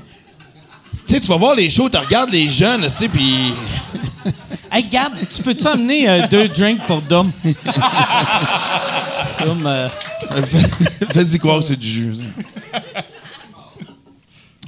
Tu 1.08 1.14
sais, 1.14 1.20
tu 1.20 1.26
vas 1.26 1.36
voir 1.36 1.56
les 1.56 1.68
shows, 1.68 1.88
tu 1.88 1.98
regardes 1.98 2.30
les 2.30 2.48
jeunes, 2.48 2.82
tu 2.82 2.90
sais, 2.90 3.08
puis. 3.08 3.52
Hey, 4.74 4.84
Gab, 4.84 5.12
tu 5.28 5.42
peux-tu 5.42 5.66
amener 5.66 6.08
euh, 6.08 6.26
deux 6.28 6.48
drinks 6.48 6.80
pour 6.86 7.02
Dom? 7.02 7.30
Dom, 9.44 9.66
euh, 9.66 9.86
Fais-y 11.12 11.38
croire 11.38 11.58
que 11.58 11.66
c'est 11.66 11.76
du 11.78 11.86
jus. 11.86 12.14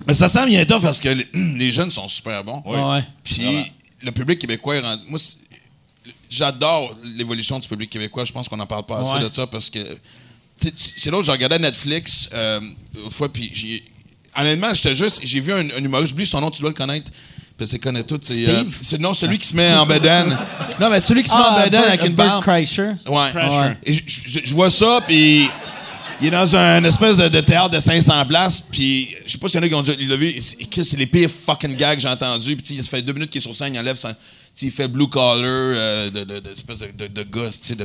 Mais 0.07 0.15
ça 0.15 0.29
sent 0.29 0.47
bien 0.47 0.65
parce 0.67 1.01
que 1.01 1.09
les, 1.09 1.27
les 1.59 1.73
jeunes 1.73 1.91
sont 1.91 2.09
super 2.09 2.43
bons. 2.45 2.63
ouais. 2.67 3.03
Puis 3.23 3.73
le 4.03 4.13
public 4.13 4.39
québécois, 4.39 4.77
est 4.77 4.81
rendu- 4.81 5.03
moi, 5.09 5.19
j'adore 6.31 6.97
l'évolution 7.17 7.59
du 7.59 7.67
public 7.69 7.91
québécois. 7.91 8.25
Je 8.25 8.33
pense 8.33 8.49
qu'on 8.49 8.57
n'en 8.57 8.67
parle 8.67 8.85
pas 8.87 9.01
assez 9.01 9.15
Ouais. 9.15 9.21
de 9.29 9.33
ça 9.33 9.47
parce 9.47 9.71
que 9.71 9.79
c'est 10.75 11.11
l'autre, 11.11 11.25
je 11.27 11.31
regardais 11.33 11.59
Netflix 11.59 12.29
euh, 12.33 12.61
l'autre 12.97 13.15
fois, 13.15 13.33
puis 13.33 13.51
j'ai- 13.53 13.83
honnêtement, 14.37 14.73
j'étais 14.75 14.95
juste, 14.97 15.21
j'ai 15.25 15.41
vu 15.41 15.53
un, 15.53 15.59
un 15.71 15.85
humoriste, 15.85 16.11
j'oublie 16.11 16.27
son 16.27 16.41
nom, 16.41 16.51
tu 16.51 16.61
dois 16.61 16.71
le 16.71 16.75
connaître. 16.77 17.11
Puis 17.57 17.69
c'est 17.69 17.79
connaît 17.79 18.03
tout. 18.03 18.19
C'est, 18.21 18.49
euh, 18.49 18.65
non, 18.99 19.15
celui 19.15 19.39
qui 19.39 19.47
se 19.47 19.55
met 19.55 19.73
en 19.77 19.87
bedaine. 19.87 20.37
Non, 20.81 20.91
mais 20.91 21.01
celui 21.01 21.23
qui 21.23 21.31
se 21.31 21.37
met 21.37 21.41
en 21.41 21.55
Ah, 21.57 21.65
bedaine 21.65 21.85
avec 21.85 22.05
une 22.05 22.15
barbe. 22.15 22.45
Ouais. 23.07 23.31
Et 23.85 23.95
je 23.95 24.53
vois 24.55 24.71
ça, 24.71 25.01
puis 25.07 25.49
il 26.25 26.29
est 26.29 26.31
dans 26.31 26.57
un 26.57 26.83
espèce 26.85 27.17
de, 27.17 27.29
de 27.29 27.41
théâtre 27.41 27.71
de 27.71 27.81
500 27.81 28.25
places, 28.27 28.61
puis 28.71 29.15
je 29.27 29.33
sais 29.33 29.39
pas 29.39 29.49
s'il 29.49 29.57
y 29.61 29.63
en 29.63 29.67
a 29.67 29.69
qui 29.69 29.75
ont 29.75 29.83
déjà 29.83 29.97
il 30.01 30.09
l'a 30.09 30.17
vu. 30.17 30.41
c'est- 30.41 30.57
Chris, 30.71 30.85
C'est 30.85 30.97
les 30.97 31.07
pires 31.07 31.31
fucking 31.31 31.77
gags 31.77 31.97
que 31.97 32.03
j'ai 32.03 32.09
entendus. 32.09 32.57
Puis 32.57 32.75
il 32.77 32.83
se 32.83 32.89
fait 32.89 33.03
deux 33.03 33.13
minutes 33.13 33.31
qu'il 33.31 33.39
est 33.41 33.43
sur 33.43 33.55
scène, 33.55 33.75
il 33.75 33.79
enlève 33.79 33.97
son. 33.97 34.13
Il 34.63 34.71
fait 34.71 34.87
blue 34.87 35.09
collar, 35.09 35.37
euh, 35.45 36.11
de, 36.11 36.23
de, 36.23 36.39
de, 36.39 36.51
espèce 36.53 36.79
de, 36.79 36.87
de, 36.97 37.07
de 37.09 37.23
gosse, 37.29 37.59
tu 37.61 37.67
sais, 37.69 37.75
de 37.75 37.85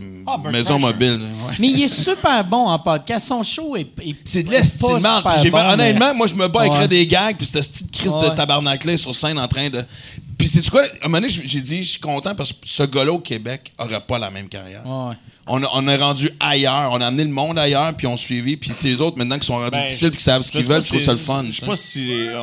maison 0.52 0.78
mobile. 0.78 1.20
ouais. 1.48 1.56
Mais 1.60 1.68
il 1.70 1.82
est 1.82 1.88
super 1.88 2.44
bon 2.46 2.68
en 2.68 2.78
podcast. 2.78 3.28
Son 3.28 3.42
show 3.42 3.76
est. 3.76 3.88
est- 4.04 4.16
C'est 4.24 4.44
de 4.44 4.50
est 4.54 4.58
l'estimant. 4.60 5.00
pas 5.00 5.00
super 5.00 5.34
Puis 5.34 5.34
j'ai 5.38 5.44
fait, 5.46 5.50
bon, 5.52 5.58
mais- 5.68 5.74
honnêtement, 5.74 6.14
moi, 6.14 6.28
je 6.28 6.36
me 6.36 6.48
bats 6.48 6.62
à 6.62 6.66
écrire 6.68 6.82
Ouais. 6.82 6.88
des 6.88 7.08
gags, 7.08 7.36
puis 7.38 7.46
c'était 7.48 7.64
ce 7.64 7.70
petit 7.70 7.88
Chris 7.92 8.10
Ouais. 8.10 8.30
de 8.30 8.36
tabarnak-là 8.36 8.98
sur 8.98 9.16
scène 9.16 9.40
en 9.40 9.48
train 9.48 9.70
de. 9.72 9.84
Puis 10.40 10.48
c'est 10.48 10.68
quoi, 10.70 10.82
à 10.82 10.86
un 11.06 11.10
moment 11.10 11.20
donné, 11.22 11.30
j'ai 11.44 11.62
dit, 11.62 11.84
je 11.84 11.90
suis 11.92 12.00
content 12.00 12.34
parce 12.34 12.52
que 12.54 12.60
ce 12.64 12.84
gars-là 12.84 13.12
au 13.12 13.20
Québec 13.20 13.72
aurait 13.78 14.00
pas 14.02 14.18
la 14.18 14.32
même 14.32 14.48
carrière. 14.50 14.82
Ouais. 14.88 15.14
On, 15.48 15.62
a- 15.64 15.70
on 15.74 15.88
est 15.88 15.98
rendu 15.98 16.30
ailleurs, 16.40 16.90
on 16.94 17.02
a 17.02 17.08
amené 17.08 17.26
le 17.26 17.30
monde 17.32 17.60
ailleurs, 17.60 17.94
puis 17.96 18.08
on 18.08 18.16
suivi, 18.18 18.56
puis 18.58 18.72
c'est 18.74 18.88
les 18.88 19.02
autres 19.02 19.18
maintenant 19.18 19.38
qui 19.38 19.46
sont 19.46 19.56
rendus 19.58 19.72
Ben, 19.72 19.86
difficiles, 19.86 20.10
puis 20.12 20.18
qui 20.20 20.24
savent 20.24 20.42
ce 20.42 20.52
qu'ils 20.52 20.64
veulent, 20.64 20.82
je 20.82 20.88
trouve 20.88 21.02
ça 21.02 21.12
le 21.12 21.18
fun. 21.18 21.44
Je 21.46 21.60
sais 21.60 21.66
pas 21.66 21.76
si. 21.76 22.10
euh, 22.10 22.42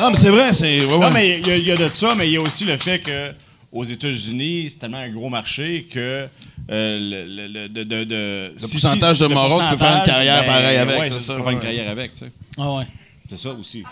Non, 0.00 0.10
mais 0.10 0.16
c'est 0.16 0.30
vrai, 0.30 0.52
c'est. 0.52 0.84
ouais, 0.84 0.90
Non, 0.92 1.00
ouais. 1.00 1.10
mais 1.12 1.38
il 1.40 1.46
y, 1.46 1.50
a- 1.50 1.56
il 1.56 1.66
y 1.66 1.72
a 1.72 1.76
de 1.76 1.88
ça, 1.90 2.14
mais 2.16 2.28
il 2.28 2.32
y 2.32 2.36
a 2.36 2.40
aussi 2.40 2.64
le 2.64 2.76
fait 2.78 3.00
que 3.00 3.32
aux 3.72 3.84
États-Unis, 3.84 4.68
c'est 4.70 4.78
tellement 4.78 4.98
un 4.98 5.10
gros 5.10 5.28
marché 5.28 5.86
que 5.92 5.98
euh, 5.98 6.28
le, 6.70 7.24
le- 7.26 7.46
le- 7.48 7.68
de, 7.68 7.82
de, 7.82 8.04
de- 8.04 8.52
Le 8.54 8.70
pourcentage 8.70 9.18
de 9.18 9.26
le 9.26 9.34
morons, 9.34 9.60
tu 9.60 9.68
peux 9.68 9.76
faire 9.76 9.96
une 9.98 10.04
carrière 10.04 10.46
pareil 10.46 10.78
avec, 10.78 10.98
ouais, 11.00 11.04
c'est 11.08 11.14
tu 11.16 11.20
ça, 11.20 11.34
peux 11.34 11.42
faire 11.42 11.52
une 11.52 11.58
carrière 11.60 11.90
avec, 11.90 12.14
tu 12.14 12.20
sais. 12.20 12.32
Ah 12.56 12.70
ouais. 12.72 12.86
C'est 13.28 13.36
ça 13.38 13.50
aussi. 13.50 13.82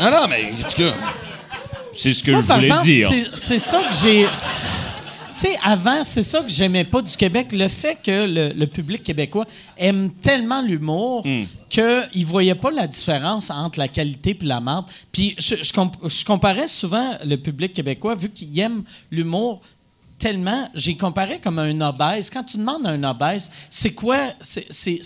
Non, 0.00 0.10
non, 0.10 0.26
mais 0.28 0.52
en 0.52 0.68
tout 0.68 0.76
cas. 0.82 0.94
C'est 1.94 2.12
ce 2.12 2.22
que 2.22 2.30
Moi, 2.30 2.42
je 2.46 2.52
voulais 2.52 2.66
exemple, 2.66 2.84
dire. 2.84 3.30
c'est- 3.34 3.58
ça 3.58 3.82
que 3.82 3.94
j'ai. 4.02 4.24
Tu 5.34 5.40
sais, 5.46 5.56
avant, 5.64 6.02
c'est 6.04 6.22
ça 6.22 6.42
que 6.42 6.48
j'aimais 6.48 6.84
pas 6.84 7.00
du 7.02 7.16
Québec. 7.16 7.48
Le 7.52 7.68
fait 7.68 7.98
que 8.02 8.26
le, 8.26 8.52
le 8.54 8.66
public 8.66 9.02
québécois 9.04 9.46
aime 9.76 10.10
tellement 10.10 10.62
l'humour 10.62 11.24
qu'il 11.68 11.82
ne 12.16 12.24
voyait 12.24 12.54
pas 12.56 12.70
la 12.72 12.86
différence 12.86 13.50
entre 13.50 13.78
la 13.78 13.88
qualité 13.88 14.36
et 14.40 14.44
la 14.44 14.60
marde. 14.60 14.86
Puis 15.12 15.34
je, 15.38 15.56
je 15.62 15.72
comp- 15.72 15.96
je 16.08 16.24
comparais 16.24 16.66
souvent 16.68 17.16
le 17.24 17.36
public 17.36 17.72
québécois, 17.72 18.14
vu 18.16 18.30
qu'il 18.30 18.56
aime 18.60 18.82
l'humour 19.12 19.60
tellement, 20.18 20.68
j'ai 20.74 20.96
comparé 20.96 21.38
comme 21.40 21.60
un 21.60 21.80
obèse. 21.80 22.30
Quand 22.30 22.42
tu 22.42 22.56
demandes 22.56 22.84
à 22.86 22.90
un 22.90 23.04
obèse, 23.04 23.48
c'est 23.70 23.92
quoi, 23.92 24.18
c'est, 24.40 24.66
si 24.72 25.00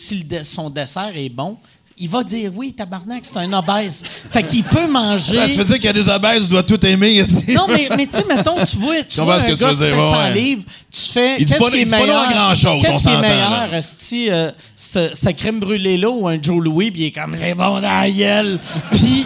son 0.45 0.71
dessert 0.71 1.13
est 1.15 1.29
bon, 1.29 1.59
il 2.03 2.09
va 2.09 2.25
dire 2.25 2.51
oui, 2.55 2.73
tabarnak, 2.73 3.23
c'est 3.25 3.37
un 3.37 3.53
obèse. 3.53 4.03
fait 4.31 4.43
qu'il 4.43 4.65
peut 4.65 4.89
manger. 4.89 5.39
Attends, 5.39 5.51
tu 5.53 5.59
veux 5.59 5.65
dire 5.65 5.77
qu'il 5.77 5.85
y 5.85 5.89
a 5.89 5.93
des 5.93 6.09
obèses, 6.09 6.45
tu 6.45 6.51
dois 6.51 6.63
tout 6.65 6.85
aimer 6.85 7.11
ici? 7.13 7.53
Non, 7.55 7.67
mais, 7.69 7.89
mais 7.97 8.07
tu 8.07 8.17
sais, 8.17 8.25
mettons, 8.29 8.57
tu 8.65 8.77
vois, 8.77 9.03
tu 9.09 9.21
vois 9.21 9.37
un 9.37 9.41
que 9.41 9.53
tu 9.53 9.57
gars 9.57 9.69
veux 9.69 9.73
de 9.75 9.79
dire, 9.79 9.95
700 9.95 10.11
ouais, 10.11 10.17
ouais. 10.25 10.35
livres, 10.35 10.63
tu 10.91 11.01
fais... 11.13 11.37
Il 11.39 11.47
dit 11.47 11.55
pas- 11.55 11.65
il 11.73 11.85
dit 11.85 11.91
pas 11.91 11.99
non 11.99 12.03
à 12.03 12.07
meilleur? 12.07 12.29
grand-chose, 12.31 12.73
on 12.77 12.81
Qu'est-ce 12.81 13.03
qui 13.09 13.15
est 13.15 13.21
meilleur, 13.21 13.75
esti, 13.75 14.31
euh, 14.31 14.51
ce- 14.77 15.31
crème 15.33 15.61
brûlée-là 15.61 16.11
ou 16.11 16.27
un 16.27 16.43
Joe 16.43 16.63
Louis, 16.63 16.91
puis 16.91 17.03
il 17.03 17.07
est 17.07 17.11
comme, 17.13 17.37
c'est 17.37 17.55
bon 17.55 17.81
dans 17.81 17.81
la 17.81 18.11
gueule. 18.11 18.59
Puis, 18.91 19.25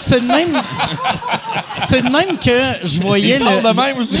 c'est- 0.00 0.20
de 0.20 0.26
même... 0.26 0.62
C'est 1.86 2.02
de 2.02 2.10
même 2.10 2.36
que 2.38 2.86
je 2.86 3.00
voyais 3.00 3.36
Il 3.38 3.44
le... 3.44 3.62
de 3.62 3.74
même 3.76 3.98
aussi. 3.98 4.16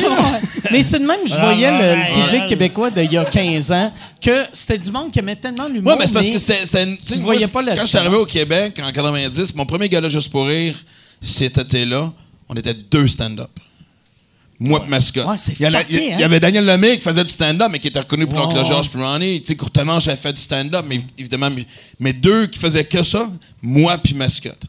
Mais 0.70 0.82
c'est 0.82 0.98
de 0.98 1.06
même 1.06 1.20
que 1.24 1.28
je 1.30 1.38
voyais 1.40 1.70
le, 1.70 1.96
le 2.00 2.24
public 2.26 2.46
québécois 2.48 2.90
d'il 2.90 3.12
y 3.12 3.18
a 3.18 3.24
15 3.24 3.72
ans, 3.72 3.92
que 4.20 4.44
c'était 4.52 4.78
du 4.78 4.90
monde 4.90 5.10
qui 5.12 5.18
aimait 5.18 5.36
tellement 5.36 5.68
l'humour, 5.68 5.92
Ouais, 5.92 5.96
mais 5.98 6.06
c'est 6.06 6.12
parce 6.14 6.28
que 6.28 6.38
c'était. 6.38 6.64
c'était 6.64 6.84
une- 6.84 6.96
tu 6.96 7.02
sais, 7.04 7.14
tu 7.14 7.18
moi, 7.20 7.34
voyais 7.34 7.46
pas 7.48 7.62
la 7.62 7.76
Quand 7.76 7.82
je 7.82 7.86
suis 7.88 7.98
arrivé 7.98 8.16
au 8.16 8.24
Québec 8.26 8.80
en 8.82 8.90
90, 8.90 9.54
mon 9.56 9.66
premier 9.66 9.88
gala 9.88 10.08
juste 10.08 10.30
pour 10.30 10.46
rire, 10.46 10.74
c'était 11.20 11.84
là. 11.84 12.10
On 12.48 12.54
était 12.54 12.74
deux 12.74 13.06
stand-up. 13.06 13.50
Moi 14.58 14.82
et 14.86 14.90
Mascotte. 14.90 15.26
Ouais, 15.26 15.36
c'est 15.36 15.52
il, 15.58 15.62
y 15.62 15.66
a 15.66 15.70
la- 15.70 15.78
fucké, 15.80 15.94
il 15.94 16.00
y 16.00 16.00
a- 16.00 16.12
hein? 16.12 16.16
il 16.16 16.20
y 16.20 16.24
avait 16.24 16.40
Daniel 16.40 16.64
Lemay 16.66 16.96
qui 16.98 17.02
faisait 17.02 17.24
du 17.24 17.32
stand-up, 17.32 17.68
mais 17.70 17.78
qui 17.78 17.88
était 17.88 18.00
reconnu 18.00 18.26
pour 18.26 18.38
l'oncle. 18.38 18.62
Georges 18.64 18.90
Pirani. 18.90 19.40
Tu 19.40 19.48
sais, 19.48 19.56
Courtemanche 19.56 20.08
avait 20.08 20.16
fait 20.16 20.32
du 20.32 20.40
stand-up, 20.40 20.84
mais 20.86 21.00
évidemment, 21.18 21.48
mais, 21.50 21.64
mais 21.98 22.12
deux 22.12 22.46
qui 22.46 22.58
faisaient 22.58 22.84
que 22.84 23.02
ça, 23.02 23.30
moi 23.62 23.96
puis 23.98 24.14
Mascotte. 24.14 24.62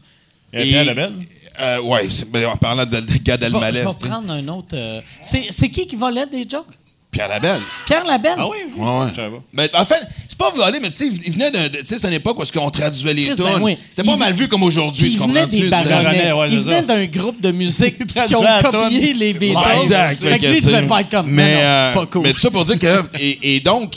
Et 0.52 0.64
Pierre 0.64 0.84
Lebel? 0.84 1.12
Euh, 1.60 1.80
ouais, 1.82 2.06
c'est- 2.10 2.30
ben, 2.30 2.46
en 2.46 2.56
parlant 2.56 2.84
de, 2.86 3.00
de 3.00 3.12
Gad 3.22 3.40
Je 3.40 3.44
vais, 3.46 3.50
je 3.50 3.54
Elmaleh, 3.56 3.78
vais 3.80 4.08
prendre 4.08 4.30
un 4.32 4.48
autre... 4.48 4.74
euh, 4.74 5.00
c'est 5.20 5.46
c'est 5.50 5.68
qui 5.68 5.86
qui 5.86 5.96
volait 5.96 6.26
des 6.26 6.46
jokes? 6.48 6.66
Pierre 7.10 7.28
Labelle. 7.28 7.60
Pierre 7.84 8.06
Labelle? 8.06 8.36
Ah 8.38 8.46
oui? 8.48 8.56
Ouais, 8.74 8.86
ouais. 8.86 9.10
Pas. 9.14 9.28
Ben, 9.52 9.68
en 9.74 9.84
fait, 9.84 10.00
c'est 10.26 10.38
pas 10.38 10.48
volé, 10.48 10.78
mais 10.80 10.88
tu 10.88 10.94
sais, 10.94 11.08
il 11.08 11.30
venait 11.32 11.50
de. 11.50 11.76
Tu 11.76 11.84
sais, 11.84 11.98
c'est 11.98 12.06
une 12.08 12.14
époque 12.14 12.38
où 12.38 12.42
est-ce 12.42 12.52
qu'on 12.52 12.70
traduisait 12.70 13.12
les 13.12 13.26
Chris, 13.26 13.34
tunes. 13.36 13.44
ben 13.44 13.60
oui. 13.60 13.76
C'était 13.90 14.02
pas 14.08 14.14
Il- 14.14 14.18
mal 14.18 14.32
vu 14.32 14.48
comme 14.48 14.62
aujourd'hui, 14.62 15.10
tu 15.10 15.16
il 15.16 15.18
venait 15.20 15.40
comprends-tu? 15.42 15.56
ouais, 15.56 16.48
il 16.50 16.58
c'est 16.58 16.64
venait 16.64 16.82
d'un 16.82 17.04
groupe 17.04 17.38
de 17.42 17.50
musique 17.50 17.98
qui 18.26 18.34
ont 18.34 18.42
copié 18.70 19.12
les 19.12 19.34
Beatles. 19.34 19.58
Ouais, 19.58 19.80
exact. 19.82 20.22
Fait 20.22 20.38
que 20.38 20.46
lui, 20.46 20.56
il 20.56 20.64
devait 20.64 20.86
pas 20.86 21.02
être 21.02 21.10
comme, 21.10 21.26
mais, 21.26 21.44
mais 21.44 21.54
non, 21.56 21.60
euh, 21.60 21.86
c'est 21.88 21.94
pas 22.00 22.06
cool. 22.06 22.22
Mais 22.22 22.32
tout 22.32 22.38
ça 22.40 22.50
pour 22.50 22.64
dire 22.64 22.78
que. 22.78 23.02
Et, 23.20 23.56
et 23.56 23.60
donc, 23.60 23.92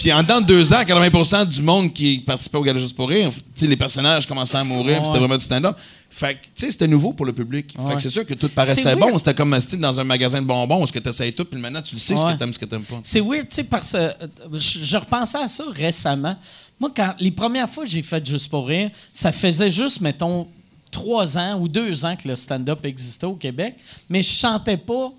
puis 0.00 0.10
en 0.14 0.22
de 0.22 0.46
deux 0.46 0.72
ans, 0.72 0.80
80% 0.82 1.46
du 1.46 1.60
monde 1.60 1.92
qui 1.92 2.20
participait 2.20 2.56
au 2.56 2.62
Gala 2.62 2.78
Juste 2.78 2.96
pour 2.96 3.10
rire, 3.10 3.30
les 3.60 3.76
personnages 3.76 4.26
commençaient 4.26 4.56
à 4.56 4.64
mourir, 4.64 5.04
c'était 5.04 5.18
vraiment 5.18 5.36
du 5.36 5.44
stand-up. 5.44 5.76
Fait 6.08 6.34
que, 6.34 6.46
tu 6.56 6.64
sais, 6.64 6.70
c'était 6.70 6.88
nouveau 6.88 7.12
pour 7.12 7.26
le 7.26 7.34
public. 7.34 7.74
Fait 7.86 7.94
que 7.96 8.00
c'est 8.00 8.08
sûr 8.08 8.24
que 8.24 8.32
tout 8.32 8.48
paraissait 8.48 8.96
bon. 8.96 9.18
C'était 9.18 9.34
comme 9.34 9.52
un 9.52 9.60
style 9.60 9.78
dans 9.78 10.00
un 10.00 10.04
magasin 10.04 10.40
de 10.40 10.46
bonbons, 10.46 10.82
où 10.82 10.86
ce 10.86 10.92
que 10.92 10.98
tu 10.98 11.08
essayes 11.10 11.34
tout, 11.34 11.44
puis 11.44 11.60
maintenant, 11.60 11.82
tu 11.82 11.94
le 11.96 12.00
sais, 12.00 12.16
ce 12.16 12.24
que 12.24 12.38
t'aimes, 12.38 12.52
ce 12.52 12.58
que 12.58 12.64
t'aimes 12.64 12.82
pas. 12.82 12.96
C'est 13.02 13.20
weird, 13.20 13.46
tu 13.48 13.56
sais, 13.56 13.64
parce 13.64 13.92
que 13.92 13.98
euh, 13.98 14.12
je, 14.54 14.78
je 14.84 14.96
repensais 14.96 15.38
à 15.38 15.48
ça 15.48 15.64
récemment. 15.70 16.34
Moi, 16.80 16.90
quand 16.96 17.14
les 17.20 17.30
premières 17.30 17.68
fois 17.68 17.84
que 17.84 17.90
j'ai 17.90 18.02
fait 18.02 18.26
Juste 18.26 18.48
pour 18.48 18.66
rire, 18.68 18.90
ça 19.12 19.32
faisait 19.32 19.70
juste, 19.70 20.00
mettons, 20.00 20.48
trois 20.90 21.36
ans 21.36 21.60
ou 21.60 21.68
deux 21.68 22.06
ans 22.06 22.16
que 22.16 22.26
le 22.26 22.36
stand-up 22.36 22.84
existait 22.84 23.26
au 23.26 23.36
Québec, 23.36 23.76
mais 24.08 24.22
je 24.22 24.30
chantais 24.30 24.78
pas 24.78 25.12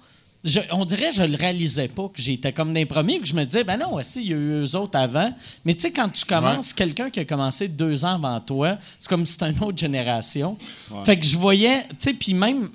je- 0.44 0.60
on 0.72 0.86
dirait 0.86 1.10
que 1.10 1.16
je 1.16 1.22
le 1.24 1.36
réalisais 1.38 1.88
pas, 1.88 2.04
que 2.08 2.22
j'étais 2.22 2.52
comme 2.52 2.74
d'un 2.74 2.86
premier, 2.86 3.20
que 3.20 3.28
je 3.28 3.34
me 3.36 3.44
disais, 3.46 3.64
ben 3.64 3.78
non, 3.78 3.94
aussi, 3.94 4.22
il 4.24 4.30
y 4.30 4.34
a 4.34 4.38
eu 4.38 4.64
eux 4.64 4.76
autres 4.76 4.98
avant. 4.98 5.32
Mais 5.66 5.74
tu 5.76 5.82
sais, 5.82 5.92
quand 5.92 6.10
tu 6.10 6.26
commences, 6.26 6.74
quelqu'un 6.74 7.10
qui 7.10 7.20
a 7.20 7.26
commencé 7.26 7.68
deux 7.68 8.04
ans 8.06 8.16
avant 8.16 8.40
toi, 8.40 8.78
c'est 8.98 9.08
comme 9.10 9.26
si 9.26 9.34
c'était 9.34 9.52
une 9.52 9.64
autre 9.64 9.78
génération. 9.78 10.58
Fait 11.06 11.18
que 11.18 11.26
je 11.26 11.38
voyais, 11.38 11.84
tu 11.90 11.96
sais, 12.00 12.14
puis 12.14 12.34
même, 12.34 12.70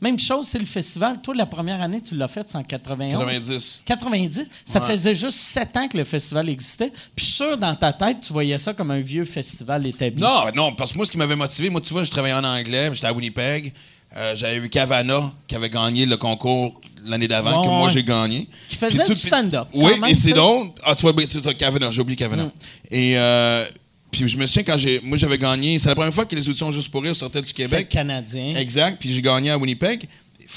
même 0.00 0.18
chose, 0.18 0.46
c'est 0.48 0.58
le 0.58 0.64
festival. 0.64 1.20
Toi, 1.22 1.34
la 1.36 1.46
première 1.46 1.80
année, 1.80 2.00
tu 2.00 2.16
l'as 2.16 2.28
fait, 2.28 2.48
c'est 2.48 2.58
en 2.58 2.64
91. 2.64 3.18
90. 3.18 3.82
90. 3.84 4.44
Ça 4.64 4.80
Ouais. 4.80 4.86
faisait 4.88 5.14
juste 5.14 5.38
sept 5.38 5.76
ans 5.76 5.86
que 5.88 5.96
le 5.98 6.04
festival 6.04 6.48
existait. 6.48 6.92
Puis 7.14 7.24
sûr, 7.26 7.56
dans 7.56 7.74
ta 7.76 7.92
tête, 7.92 8.18
tu 8.26 8.32
voyais 8.32 8.58
ça 8.58 8.72
comme 8.74 8.90
un 8.90 9.00
vieux 9.00 9.24
festival 9.24 9.86
établi. 9.86 10.20
Non, 10.20 10.46
non, 10.54 10.74
parce 10.74 10.92
que 10.92 10.96
moi, 10.96 11.06
ce 11.06 11.12
qui 11.12 11.18
m'avait 11.18 11.36
motivé, 11.36 11.70
moi, 11.70 11.80
tu 11.80 11.92
vois, 11.92 12.02
je 12.04 12.10
travaillais 12.10 12.34
en 12.34 12.44
anglais, 12.44 12.90
j'étais 12.92 13.06
à 13.06 13.12
Winnipeg. 13.12 13.72
Euh, 14.16 14.36
J'avais 14.36 14.58
vu 14.58 14.68
Cavana 14.68 15.32
qui 15.46 15.54
avait 15.54 15.70
gagné 15.70 16.04
le 16.04 16.18
concours 16.18 16.78
l'année 17.04 17.28
d'avant, 17.28 17.60
Ouais, 17.60 17.66
que 17.66 17.70
moi 17.72 17.86
ouais. 17.86 17.92
j'ai 17.92 18.04
gagné. 18.04 18.48
Qui 18.68 18.76
faisait 18.76 19.04
tu- 19.04 19.12
du 19.12 19.18
stand-up, 19.18 19.68
Oui, 19.74 19.92
et 20.08 20.14
c'est 20.14 20.32
drôle. 20.32 20.68
Ah, 20.84 20.94
tu 20.94 21.02
vois, 21.02 21.12
ben, 21.12 21.26
c'est 21.28 21.40
ça, 21.42 21.52
Cavana, 21.54 21.90
j'ai 21.90 22.00
oublié 22.00 22.16
Cavana. 22.16 22.44
Mm. 22.44 22.50
Et 22.90 23.18
euh, 23.18 23.64
puis 24.10 24.28
je 24.28 24.36
me 24.36 24.46
souviens 24.46 24.62
quand 24.64 24.76
j'ai, 24.78 25.00
moi 25.02 25.16
j'avais 25.18 25.38
gagné, 25.38 25.78
c'est 25.78 25.88
la 25.88 25.94
première 25.94 26.12
fois 26.14 26.24
que 26.26 26.34
les 26.34 26.46
auditions 26.48 26.70
Juste 26.70 26.90
pour 26.90 27.02
rire 27.02 27.14
sortaient 27.16 27.42
du 27.42 27.52
Québec. 27.52 27.88
canadien. 27.88 28.54
Exact, 28.56 28.98
puis 29.00 29.12
j'ai 29.12 29.22
gagné 29.22 29.50
à 29.50 29.58
Winnipeg. 29.58 30.06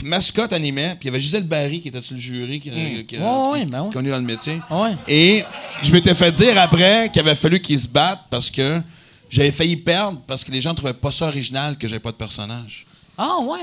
Mascotte 0.04 0.52
animait, 0.52 0.90
puis 1.00 1.04
il 1.04 1.06
y 1.06 1.10
avait 1.10 1.22
Gisèle 1.22 1.44
Barry 1.44 1.80
qui 1.80 1.88
était 1.88 2.02
sur 2.02 2.16
le 2.16 2.20
jury, 2.22 2.60
qui, 2.60 2.70
Mm. 2.70 2.74
Ouais, 2.74 3.04
qui- 3.08 3.16
ben 3.18 3.84
ouais. 3.84 3.90
connu 3.94 4.10
dans 4.10 4.18
le 4.18 4.24
métier. 4.24 4.60
Et 5.08 5.42
je 5.82 5.92
m'étais 5.94 6.14
fait 6.14 6.32
dire 6.34 6.60
après 6.60 7.10
qu'il 7.14 7.22
avait 7.22 7.36
fallu 7.36 7.62
qu'ils 7.62 7.80
se 7.80 7.88
battent 7.88 8.26
parce 8.30 8.50
que 8.50 8.82
j'avais 9.30 9.52
failli 9.52 9.78
perdre 9.78 10.20
parce 10.28 10.44
que 10.44 10.52
les 10.52 10.60
gens 10.60 10.74
trouvaient 10.76 10.94
pas 10.94 11.12
ça 11.12 11.28
original 11.28 11.78
que 11.78 11.88
j'avais 11.88 12.02
pas 12.02 12.12
de 12.12 12.18
personnage. 12.18 12.86
Ah, 13.18 13.38
ouais. 13.42 13.60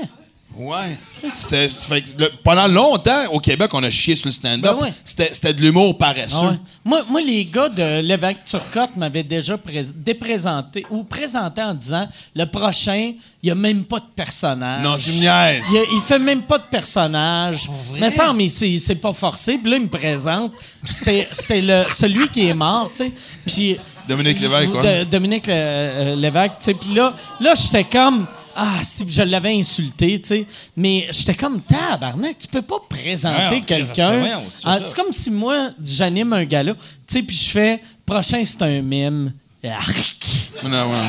Ouais. 0.55 0.95
C'était, 1.29 1.67
fait 1.67 2.01
que 2.01 2.09
le- 2.21 2.29
pendant 2.43 2.67
longtemps, 2.67 3.31
au 3.31 3.39
Québec, 3.39 3.69
on 3.73 3.81
a 3.83 3.89
chié 3.89 4.15
sur 4.15 4.27
le 4.27 4.33
stand-up. 4.33 4.75
Ben 4.77 4.83
ouais. 4.83 4.93
C'était, 5.03 5.29
c'était 5.33 5.53
de 5.53 5.61
l'humour 5.61 5.97
paresseux. 5.97 6.35
Ah 6.41 6.49
ouais. 6.51 6.59
moi, 6.85 7.01
moi, 7.09 7.21
les 7.21 7.43
gars 7.45 7.69
de 7.69 8.01
l'évêque 8.01 8.45
Turcotte 8.45 8.95
m'avaient 8.95 9.23
déjà 9.23 9.57
pré- 9.57 9.83
déprésenté 9.95 10.85
ou 10.89 11.03
présenté 11.03 11.61
en 11.63 11.73
disant 11.73 12.07
le 12.35 12.45
prochain, 12.45 13.13
il 13.41 13.45
n'y 13.45 13.51
a 13.51 13.55
même 13.55 13.83
pas 13.83 13.99
de 13.99 14.05
personnage. 14.15 14.83
Non, 14.83 14.97
tu 14.97 15.11
me 15.11 15.19
niaises. 15.21 15.63
Il, 15.71 15.83
il 15.95 16.01
fait 16.01 16.19
même 16.19 16.43
pas 16.43 16.57
de 16.59 16.63
personnage. 16.69 17.69
Mais 17.99 18.09
ça, 18.09 18.31
mais 18.33 18.47
c'est 18.47 18.77
c'est 18.77 18.95
pas 18.95 19.13
forcé. 19.13 19.57
Puis 19.57 19.71
là, 19.71 19.77
il 19.77 19.83
me 19.83 19.89
présente. 19.89 20.51
C'était 20.83 21.27
c'était 21.31 21.61
le- 21.61 21.85
celui 21.91 22.27
qui 22.29 22.47
est 22.49 22.55
mort, 22.55 22.89
tu 22.95 22.97
sais. 23.05 23.11
Puis. 23.45 23.77
Dominique 24.07 24.39
Lévesque, 24.41 24.71
quoi? 24.71 24.83
De- 24.83 25.03
Dominique 25.05 25.47
Le- 25.47 25.53
euh, 25.55 26.15
Lévesque, 26.15 26.53
tu 26.59 26.65
sais. 26.65 26.73
Puis 26.73 26.93
là, 26.93 27.13
là 27.39 27.53
j'étais 27.55 27.85
comme. 27.85 28.27
Ah, 28.55 28.79
si 28.83 29.05
je 29.07 29.23
l'avais 29.23 29.53
insulté, 29.57 30.19
tu 30.19 30.27
sais. 30.27 30.45
Mais 30.77 31.07
j'étais 31.11 31.33
comme, 31.33 31.61
tabarnak, 31.61 32.37
tu 32.39 32.47
peux 32.47 32.61
pas 32.61 32.77
présenter 32.87 33.61
quelqu'un. 33.61 34.39
Ah. 34.63 34.79
C'est 34.81 34.95
comme 34.95 35.11
si 35.11 35.31
moi, 35.31 35.71
j'anime 35.83 36.33
un 36.33 36.45
gala, 36.45 36.73
tu 36.73 36.79
sais, 37.07 37.23
puis 37.23 37.35
je 37.35 37.49
fais, 37.49 37.81
prochain, 38.05 38.43
c'est 38.45 38.61
un 38.61 38.81
mime. 38.81 39.33
Arc. 39.65 40.17
Non, 40.63 40.69
ouais. 40.69 41.07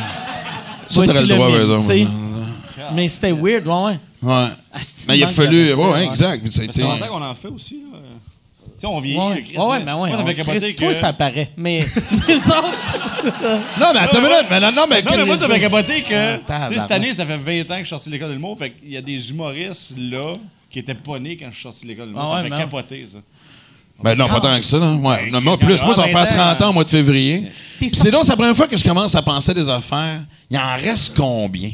Ça, 0.88 0.94
Voici 0.94 1.12
t'aurais 1.12 1.26
le 1.26 1.58
le 1.58 1.66
droit, 1.66 1.94
mime. 1.94 2.08
Mais 2.94 3.08
c'était 3.08 3.32
weird, 3.32 3.66
ouais, 3.66 3.72
ouais. 3.72 3.98
Ouais. 4.22 4.48
Asti, 4.72 5.04
Mais 5.08 5.18
il 5.18 5.24
a 5.24 5.28
fallu. 5.28 5.74
Ouais, 5.74 6.06
exact. 6.06 6.40
Mais 6.42 6.50
ça 6.50 6.62
a 6.62 6.64
été. 6.64 6.82
qu'on 6.82 7.22
en 7.22 7.34
fait 7.34 7.48
aussi. 7.48 7.82
Là. 7.92 7.98
Sais, 8.84 8.90
on 8.90 9.00
vieillit. 9.00 9.18
Ouais, 9.18 9.42
Christ, 9.42 9.58
ouais, 9.58 9.78
mais 9.78 9.84
mais 9.84 9.92
ouais. 9.92 10.08
Moi, 10.10 10.18
ça 10.18 10.24
fait 10.24 10.34
capoter 10.34 10.74
que... 10.74 10.78
Toi, 10.78 10.94
ça 10.94 11.12
paraît. 11.12 11.48
Mais 11.56 11.82
autres. 12.28 12.98
Non, 13.80 13.86
mais 13.94 14.00
attends 14.00 14.18
une 14.18 14.24
minute. 14.24 14.46
Mais 14.50 14.60
non, 14.60 14.72
non, 14.72 14.84
mais. 14.90 15.02
Non, 15.02 15.12
mais 15.16 15.24
moi, 15.24 15.38
ça 15.38 15.46
fait 15.46 15.60
capoter 15.60 16.02
que. 16.02 16.14
Ah, 16.14 16.36
tu 16.36 16.40
sais, 16.40 16.46
tabarnak. 16.46 16.80
cette 16.80 16.90
année, 16.90 17.14
ça 17.14 17.24
fait 17.24 17.36
20 17.36 17.60
ans 17.62 17.74
que 17.74 17.78
je 17.78 17.84
suis 17.84 17.88
sorti 17.88 18.08
de 18.08 18.14
l'école 18.14 18.28
de 18.28 18.34
l'humour. 18.34 18.58
Fait 18.58 18.70
qu'il 18.72 18.90
y 18.90 18.96
a 18.96 19.00
des 19.00 19.30
humoristes 19.30 19.94
là 19.96 20.34
qui 20.68 20.80
étaient 20.80 20.94
pas 20.94 21.18
nés 21.18 21.36
quand 21.36 21.46
je 21.48 21.54
suis 21.54 21.62
sorti 21.62 21.84
de 21.84 21.88
l'école 21.88 22.06
de 22.06 22.10
l'humour. 22.10 22.24
Ah 22.26 22.36
ça 22.36 22.42
ouais, 22.42 22.50
fait 22.50 22.62
capoter, 22.62 23.08
ça. 23.10 23.18
Ben 24.02 24.14
non, 24.16 24.28
pas 24.28 24.40
tant 24.40 24.58
que 24.58 24.66
ça. 24.66 24.78
Là. 24.78 24.92
Ouais. 24.92 25.30
Non, 25.30 25.40
moi, 25.40 25.56
Christ, 25.56 25.66
plus. 25.66 25.82
Moi, 25.84 25.94
ça 25.94 26.02
va 26.02 26.08
ah, 26.08 26.26
faire 26.26 26.36
20 26.36 26.54
30 26.56 26.62
ans 26.62 26.70
au 26.70 26.72
mois 26.74 26.84
de 26.84 26.90
février. 26.90 27.42
C'est 27.78 28.10
donc 28.10 28.24
c'est 28.24 28.30
la 28.30 28.36
première 28.36 28.56
fois 28.56 28.66
que 28.66 28.76
je 28.76 28.84
commence 28.84 29.14
à 29.14 29.22
penser 29.22 29.54
des 29.54 29.70
affaires. 29.70 30.20
Il 30.50 30.58
en 30.58 30.74
reste 30.76 31.16
combien? 31.16 31.70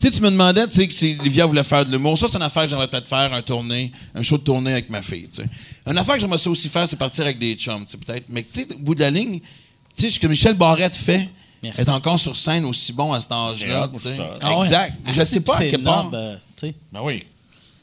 Tu 0.00 0.06
sais, 0.06 0.12
tu 0.14 0.22
me 0.22 0.30
demandais, 0.30 0.66
tu 0.66 0.76
sais, 0.76 0.88
que 0.88 0.94
si 0.94 1.14
Livia 1.16 1.44
voulait 1.44 1.62
faire 1.62 1.84
de 1.84 1.90
l'humour. 1.90 2.16
Ça, 2.16 2.26
c'est 2.30 2.36
une 2.36 2.42
affaire 2.42 2.62
que 2.62 2.70
j'aimerais 2.70 2.88
peut-être 2.88 3.06
faire, 3.06 3.34
un 3.34 3.42
tournée, 3.42 3.92
un 4.14 4.22
show 4.22 4.38
de 4.38 4.42
tournée 4.42 4.72
avec 4.72 4.88
ma 4.88 5.02
fille, 5.02 5.28
tu 5.28 5.42
sais. 5.42 5.48
Une 5.86 5.98
affaire 5.98 6.14
que 6.14 6.20
j'aimerais 6.20 6.38
ça 6.38 6.48
aussi 6.48 6.70
faire, 6.70 6.88
c'est 6.88 6.96
partir 6.96 7.24
avec 7.24 7.38
des 7.38 7.54
chums, 7.54 7.84
tu 7.84 7.90
sais, 7.92 7.98
peut-être. 7.98 8.24
Mais 8.30 8.42
tu 8.42 8.60
sais, 8.60 8.74
au 8.74 8.78
bout 8.78 8.94
de 8.94 9.00
la 9.00 9.10
ligne, 9.10 9.40
tu 9.94 10.04
sais, 10.04 10.10
ce 10.10 10.18
que 10.18 10.26
Michel 10.26 10.54
Barrette 10.54 10.94
fait, 10.94 11.28
Merci. 11.62 11.82
est 11.82 11.88
encore 11.90 12.18
sur 12.18 12.34
scène 12.34 12.64
aussi 12.64 12.94
bon 12.94 13.12
à 13.12 13.20
cet 13.20 13.32
âge-là, 13.32 13.90
tu 13.92 14.00
sais. 14.00 14.16
Ah 14.40 14.56
ouais. 14.56 14.64
Exact. 14.64 14.94
Mais 15.04 15.12
je 15.12 15.22
sais 15.22 15.40
pas 15.40 15.56
à 15.58 15.64
quel 15.66 15.82
noble, 15.82 16.14
euh, 16.14 16.36
tu 16.56 16.68
sais. 16.68 16.74
Ben 16.90 17.00
oui. 17.02 17.22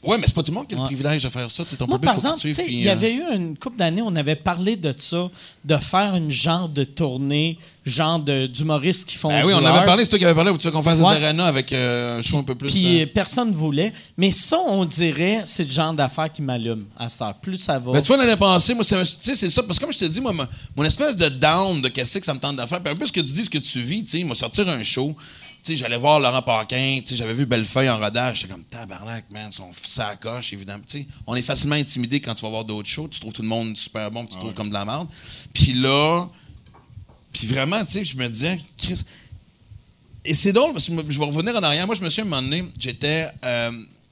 Ouais, 0.02 0.16
mais 0.16 0.28
c'est 0.28 0.34
pas 0.34 0.44
tout 0.44 0.52
le 0.52 0.56
monde 0.58 0.68
qui 0.68 0.74
a 0.74 0.76
le 0.76 0.82
Ouais. 0.82 0.88
privilège 0.88 1.24
de 1.24 1.28
faire 1.28 1.50
ça. 1.50 1.64
Tu 1.64 1.70
sais, 1.70 1.76
ton 1.76 1.88
Moi, 1.88 1.98
public, 1.98 2.14
par 2.14 2.24
exemple, 2.32 2.62
il 2.68 2.80
y 2.84 2.88
euh, 2.88 2.92
avait 2.92 3.12
eu 3.14 3.22
une 3.34 3.58
couple 3.58 3.78
d'années, 3.78 4.00
on 4.04 4.14
avait 4.14 4.36
parlé 4.36 4.76
de 4.76 4.94
ça, 4.96 5.28
de 5.64 5.76
faire 5.78 6.14
une 6.14 6.30
genre 6.30 6.68
de 6.68 6.84
tournée, 6.84 7.58
genre 7.84 8.20
d'humoristes 8.20 9.08
qui 9.08 9.16
font 9.16 9.28
Ben 9.28 9.44
oui, 9.44 9.52
on 9.56 9.64
avait 9.64 9.84
parlé, 9.84 10.04
c'est 10.04 10.10
toi 10.10 10.18
qui 10.20 10.24
avais 10.24 10.34
parlé, 10.36 10.56
tu 10.56 10.66
veux 10.66 10.70
qu'on 10.72 10.82
fasse 10.82 11.00
Ouais. 11.00 11.18
des 11.18 11.24
arenas 11.24 11.46
avec 11.46 11.72
euh, 11.72 12.18
un 12.18 12.22
show 12.22 12.38
un 12.38 12.44
peu 12.44 12.54
plus. 12.54 12.68
Puis 12.70 13.02
euh, 13.02 13.06
personne 13.12 13.48
ne 13.50 13.54
voulait. 13.54 13.92
Mais 14.16 14.30
ça, 14.30 14.58
on 14.68 14.84
dirait, 14.84 15.42
c'est 15.44 15.64
le 15.64 15.70
genre 15.72 15.92
d'affaire 15.92 16.30
qui 16.32 16.42
m'allume 16.42 16.84
à 16.96 17.08
cette 17.08 17.22
heure. 17.22 17.34
Plus 17.34 17.58
ça 17.58 17.80
va. 17.80 17.92
Ben, 17.92 18.00
tu 18.00 18.06
vois, 18.06 18.18
l'année 18.18 18.36
passée, 18.36 18.74
moi, 18.74 18.84
c'est 18.84 18.94
un- 18.96 19.02
tu 19.02 19.08
sais, 19.20 19.34
c'est 19.34 19.50
ça. 19.50 19.64
Parce 19.64 19.80
que 19.80 19.84
comme 19.84 19.92
je 19.92 19.98
te 19.98 20.04
dis, 20.04 20.20
moi, 20.20 20.32
mon 20.76 20.84
espèce 20.84 21.16
de 21.16 21.28
down 21.28 21.82
de 21.82 21.88
qu'est-ce 21.88 22.18
que 22.18 22.26
ça 22.26 22.34
me 22.34 22.38
tente 22.40 22.56
de 22.56 22.64
faire, 22.66 22.80
puis 22.80 22.92
un 22.92 22.96
peu 22.96 23.04
ce 23.06 23.12
que 23.12 23.20
tu 23.20 23.32
dis, 23.32 23.44
ce 23.44 23.50
que 23.50 23.58
tu 23.58 23.80
vis, 23.80 24.04
tu 24.04 24.18
sais, 24.18 24.24
moi, 24.24 24.36
sortir 24.36 24.68
un 24.68 24.82
show, 24.84 25.16
j'allais 25.76 25.96
voir 25.96 26.20
Laurent 26.20 26.42
Paquin, 26.42 27.00
tu 27.00 27.10
sais, 27.10 27.16
j'avais 27.16 27.34
vu 27.34 27.46
Bellefeuille 27.46 27.90
en 27.90 27.98
rodage, 27.98 28.40
j'étais 28.40 28.52
comme 28.52 28.64
tabarnak, 28.64 29.30
man, 29.30 29.50
son 29.50 29.70
ça 29.82 30.16
coche, 30.16 30.52
évidemment. 30.52 30.82
Tu 30.88 31.00
sais, 31.00 31.06
on 31.26 31.34
est 31.34 31.42
facilement 31.42 31.76
intimidé 31.76 32.20
quand 32.20 32.34
tu 32.34 32.42
vas 32.42 32.50
voir 32.50 32.64
d'autres 32.64 32.88
shows, 32.88 33.08
tu 33.08 33.20
trouves 33.20 33.32
tout 33.32 33.42
le 33.42 33.48
monde 33.48 33.76
super 33.76 34.10
bon, 34.10 34.24
puis 34.24 34.34
tu 34.34 34.38
trouves 34.38 34.54
comme 34.54 34.68
de 34.68 34.74
la 34.74 34.84
merde. 34.84 35.08
Puis 35.52 35.72
là, 35.72 36.26
puis 37.32 37.46
vraiment, 37.46 37.84
tu 37.84 37.92
sais, 37.92 38.04
je 38.04 38.16
me 38.16 38.28
disais, 38.28 38.58
Chris. 38.76 39.02
Et 40.24 40.34
c'est 40.34 40.52
drôle, 40.52 40.72
parce 40.72 40.88
que 40.88 40.92
je 41.08 41.18
vais 41.18 41.24
revenir 41.24 41.54
en 41.56 41.62
arrière. 41.62 41.86
Moi, 41.86 41.96
je 41.96 42.02
me 42.02 42.08
suis 42.08 42.22
un 42.22 42.24
moment 42.24 42.42
donné, 42.42 42.64
j'étais 42.78 43.26
euh, 43.44 43.70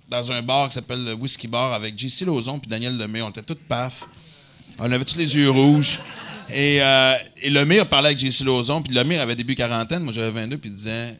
dans 0.08 0.32
un 0.32 0.42
bar 0.42 0.68
qui 0.68 0.74
s'appelle 0.74 1.04
le 1.04 1.14
Whisky 1.14 1.48
Bar 1.48 1.72
avec 1.74 1.98
JC 1.98 2.24
Lauzon 2.24 2.58
puis 2.58 2.70
Daniel 2.70 2.96
Lemay. 2.96 3.22
On 3.22 3.30
était 3.30 3.42
tous 3.42 3.58
paf. 3.68 4.04
On 4.78 4.90
avait 4.90 5.04
tous 5.04 5.16
les 5.16 5.36
yeux 5.36 5.50
rouges. 5.50 5.98
Et, 6.48 6.80
euh, 6.80 7.14
et 7.42 7.50
Lemire 7.50 7.88
parlait 7.88 8.10
avec 8.10 8.18
JC 8.18 8.44
Lauzon, 8.44 8.82
puis 8.82 8.94
Lemire 8.94 9.20
avait 9.20 9.34
début 9.34 9.56
quarantaine, 9.56 10.04
moi 10.04 10.12
j'avais 10.12 10.30
22, 10.30 10.58
puis 10.58 10.70
il 10.70 10.76
disait. 10.76 11.18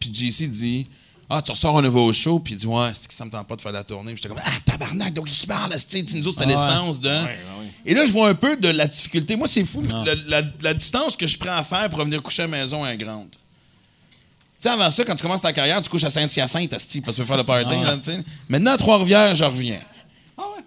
Puis 0.00 0.12
JC 0.12 0.48
dit 0.48 0.86
Ah, 1.28 1.40
tu 1.42 1.52
ressors 1.52 1.78
un 1.78 1.82
nouveau 1.82 2.12
show, 2.12 2.40
puis 2.40 2.54
il 2.54 2.56
dit 2.56 2.66
Ouais, 2.66 2.90
c'est 2.94 3.06
que 3.06 3.14
ça 3.14 3.24
me 3.24 3.30
tente 3.30 3.46
pas 3.46 3.54
de 3.54 3.60
faire 3.60 3.70
la 3.72 3.84
tournée. 3.84 4.12
Puis 4.14 4.22
j'étais 4.22 4.34
comme 4.34 4.42
Ah, 4.44 4.50
tabarnak, 4.64 5.12
donc 5.14 5.26
qui 5.28 5.46
parle, 5.46 5.72
c'est 5.78 6.12
nous 6.14 6.26
autres, 6.26 6.38
c'est 6.38 6.44
Ah 6.44 6.46
l'essence 6.48 7.00
de. 7.00 7.08
Et 7.86 7.94
là, 7.94 8.04
je 8.06 8.10
vois 8.12 8.28
un 8.28 8.34
peu 8.34 8.56
de 8.56 8.68
la 8.68 8.86
difficulté. 8.86 9.36
Moi, 9.36 9.46
c'est 9.46 9.64
fou, 9.64 9.82
la, 9.82 10.14
la- 10.40 10.48
la 10.60 10.74
distance 10.74 11.16
que 11.16 11.26
je 11.26 11.38
prends 11.38 11.56
à 11.56 11.62
faire 11.64 11.88
pour 11.90 12.00
venir 12.00 12.22
coucher 12.22 12.42
à 12.42 12.46
la 12.46 12.58
maison 12.58 12.84
est 12.84 12.96
grande. 12.96 13.28
Tu 13.30 13.38
sais, 14.68 14.74
avant 14.74 14.90
ça, 14.90 15.04
quand 15.04 15.14
tu 15.14 15.22
commences 15.22 15.40
ta 15.40 15.52
carrière, 15.54 15.80
tu 15.80 15.88
couches 15.88 16.04
à 16.04 16.10
Saint-Hyacinthe, 16.10 16.68
parce 16.70 16.84
que 16.84 16.92
tu 16.92 17.00
veux 17.20 17.24
faire 17.24 17.36
le 17.38 17.44
party. 17.44 17.74
Ah. 17.82 17.94
là. 17.94 18.18
Maintenant, 18.48 18.72
à 18.72 18.76
Trois-Rivières, 18.76 19.34
je 19.34 19.44
reviens. 19.44 19.80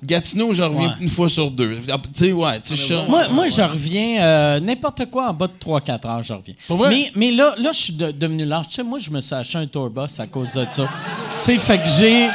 Gatineau, 0.06 0.54
je 0.54 0.64
reviens 0.64 0.90
Ouais. 0.90 0.94
une 1.02 1.10
fois 1.10 1.30
sur 1.30 1.50
deux. 1.52 1.78
Ah, 1.92 1.98
Tu 2.14 2.26
sais, 2.26 2.32
ouais, 2.32 2.60
tu 2.62 2.76
sais, 2.76 2.94
je- 2.94 3.10
Moi, 3.10 3.28
moi 3.30 3.48
je 3.48 3.62
reviens, 3.62 4.22
euh, 4.22 4.60
n'importe 4.60 5.06
quoi 5.10 5.30
en 5.30 5.34
bas 5.34 5.48
de 5.48 5.54
3-4 5.60 6.06
heures, 6.08 6.22
je 6.24 6.34
reviens. 6.34 6.56
Pour 6.68 6.78
vrai? 6.78 6.90
Mais, 6.90 7.12
mais 7.16 7.32
là, 7.32 7.54
là 7.58 7.72
je 7.74 7.80
suis 7.80 7.94
de- 7.94 8.12
devenu 8.12 8.46
large. 8.46 8.68
Tu 8.70 8.76
sais, 8.76 8.84
moi, 8.84 9.00
je 9.00 9.10
me 9.10 9.22
suis 9.22 9.34
acheté 9.36 9.58
un 9.58 9.68
tourbus 9.68 10.20
à 10.20 10.28
cause 10.28 10.54
de 10.54 10.66
ça. 10.72 10.84
tu 11.40 11.46
sais, 11.46 11.58
fait 11.60 11.78
que 11.80 11.88
j'ai. 11.98 12.28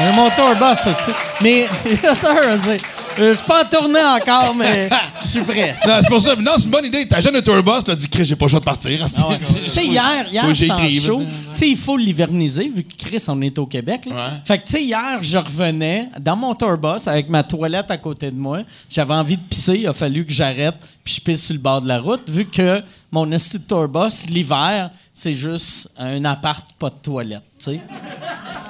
Un 0.00 0.12
mon 0.12 0.30
tourbus 0.30 0.80
aussi. 0.88 1.12
Mais, 1.42 1.66
c'est- 2.14 2.26
euh, 2.26 2.78
je 3.18 3.34
suis 3.34 3.46
pas 3.46 3.64
en 3.64 3.68
tournée 3.68 4.00
encore, 4.00 4.54
mais 4.54 4.88
je 5.20 5.26
suis 5.26 5.42
prêt. 5.42 5.74
Non, 5.86 5.94
c'est 6.00 6.08
pour 6.08 6.20
ça. 6.22 6.34
Non, 6.36 6.52
c'est 6.56 6.64
une 6.64 6.70
bonne 6.70 6.84
idée. 6.86 7.06
Ta 7.06 7.20
jeune 7.20 7.34
de 7.34 7.40
tourbus, 7.40 7.84
tu 7.84 7.90
as 7.90 7.96
dit, 7.96 8.08
Chris, 8.08 8.24
j'ai 8.24 8.36
pas 8.36 8.46
le 8.46 8.50
choix 8.50 8.60
de 8.60 8.64
partir. 8.64 9.02
asti. 9.04 9.20
Tu 9.64 9.68
sais, 9.68 9.84
hier, 9.84 10.26
hier 10.30 10.54
j'étais 10.54 10.90
show. 10.90 11.18
tu 11.20 11.26
sais, 11.54 11.68
il 11.68 11.76
faut 11.76 11.96
l'hiverniser, 11.98 12.70
vu 12.74 12.84
que 12.84 12.94
Chris, 12.96 13.22
on 13.28 13.40
est 13.42 13.58
au 13.58 13.66
Québec. 13.66 14.06
là. 14.06 14.14
Ouais. 14.14 14.20
Fait 14.44 14.58
que, 14.58 14.64
tu 14.66 14.72
sais, 14.72 14.82
hier, 14.84 15.18
je 15.20 15.36
revenais 15.36 16.08
dans 16.18 16.36
mon 16.36 16.54
tourbus 16.54 17.06
avec 17.06 17.28
ma 17.28 17.42
toilette 17.42 17.90
à 17.90 17.98
côté 17.98 18.30
de 18.30 18.38
moi. 18.38 18.60
J'avais 18.88 19.14
envie 19.14 19.36
de 19.36 19.42
pisser. 19.42 19.74
Il 19.80 19.86
a 19.88 19.92
fallu 19.92 20.24
que 20.24 20.32
j'arrête 20.32 20.76
puis 21.04 21.14
je 21.14 21.20
pisse 21.20 21.46
sur 21.46 21.54
le 21.54 21.60
bord 21.60 21.80
de 21.80 21.88
la 21.88 21.98
route, 21.98 22.28
vu 22.28 22.44
que 22.46 22.82
mon 23.10 23.30
esti 23.32 23.58
de 23.58 23.64
tourbus, 23.64 24.26
l'hiver, 24.28 24.90
c'est 25.12 25.32
juste 25.34 25.88
un 25.98 26.24
appart, 26.26 26.64
pas 26.78 26.90
de 26.90 26.94
toilette, 27.02 27.42
tu 27.58 27.64
sais. 27.64 27.80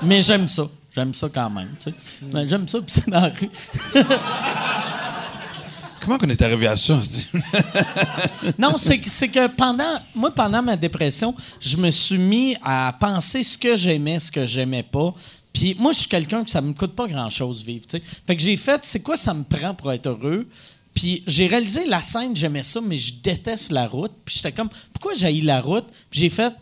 Mais 0.02 0.22
j'aime 0.22 0.48
ça. 0.48 0.62
J'aime 0.94 1.14
ça 1.14 1.28
quand 1.32 1.50
même, 1.50 1.70
tu 1.80 1.90
sais. 1.90 1.96
Mais 2.32 2.48
J'aime 2.48 2.66
ça 2.66 2.80
pisser 2.80 3.04
dans 3.06 3.20
la 3.20 3.28
rue. 3.28 3.50
Comment 6.00 6.16
qu'on 6.16 6.28
est 6.30 6.42
arrivé 6.42 6.66
à 6.66 6.76
ça? 6.76 6.98
Non, 8.58 8.78
c'est 8.78 8.98
que, 8.98 9.08
c'est 9.08 9.28
que 9.28 9.48
pendant, 9.48 9.98
moi, 10.14 10.30
pendant 10.30 10.62
ma 10.62 10.76
dépression, 10.76 11.34
je 11.60 11.76
me 11.76 11.90
suis 11.90 12.18
mis 12.18 12.56
à 12.62 12.94
penser 12.98 13.42
ce 13.42 13.56
que 13.56 13.76
j'aimais, 13.76 14.18
ce 14.18 14.32
que 14.32 14.46
j'aimais 14.46 14.82
pas. 14.82 15.14
Puis 15.52 15.76
moi, 15.78 15.92
je 15.92 16.00
suis 16.00 16.08
quelqu'un 16.08 16.42
que 16.42 16.50
ça 16.50 16.60
me 16.62 16.72
coûte 16.72 16.94
pas 16.94 17.06
grand-chose 17.06 17.64
vivre, 17.64 17.86
tu 17.86 17.98
sais. 17.98 18.02
Fait 18.26 18.34
que 18.34 18.42
j'ai 18.42 18.56
fait, 18.56 18.80
c'est 18.84 19.00
quoi 19.00 19.16
ça 19.16 19.34
me 19.34 19.44
prend 19.44 19.74
pour 19.74 19.92
être 19.92 20.06
heureux? 20.06 20.46
Puis 20.94 21.22
j'ai 21.26 21.46
réalisé 21.46 21.86
la 21.86 22.02
scène, 22.02 22.34
j'aimais 22.34 22.62
ça, 22.62 22.80
mais 22.80 22.96
je 22.96 23.14
déteste 23.22 23.70
la 23.70 23.86
route. 23.86 24.12
Puis 24.24 24.36
j'étais 24.36 24.52
comme, 24.52 24.70
pourquoi 24.92 25.14
j'ai 25.14 25.40
la 25.42 25.60
route? 25.60 25.86
Puis 26.10 26.20
j'ai 26.20 26.30
fait, 26.30 26.52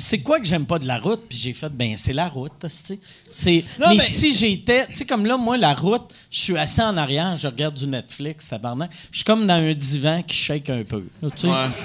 c'est 0.00 0.18
quoi 0.20 0.40
que 0.40 0.46
j'aime 0.46 0.66
pas 0.66 0.78
de 0.78 0.86
la 0.86 0.98
route? 0.98 1.20
Puis 1.28 1.38
j'ai 1.38 1.52
fait, 1.52 1.68
ben, 1.68 1.94
c'est 1.96 2.12
la 2.12 2.28
route, 2.28 2.52
c'est 2.68 3.64
Non, 3.78 3.88
mais 3.90 3.96
mais- 3.96 3.98
si 4.00 4.34
j'étais, 4.34 4.86
tu 4.88 4.94
sais, 4.96 5.04
comme 5.04 5.26
là, 5.26 5.36
moi, 5.36 5.56
la 5.56 5.74
route, 5.74 6.02
je 6.30 6.40
suis 6.40 6.56
assis 6.58 6.80
en 6.82 6.96
arrière, 6.96 7.36
je 7.36 7.46
regarde 7.46 7.74
du 7.74 7.86
Netflix, 7.86 8.48
tabarnak. 8.48 8.90
Je 9.12 9.18
suis 9.18 9.24
comme 9.24 9.46
dans 9.46 9.54
un 9.54 9.72
divan 9.74 10.22
qui 10.22 10.34
shake 10.36 10.70
un 10.70 10.82
peu. 10.82 11.04
Ouais. 11.22 11.30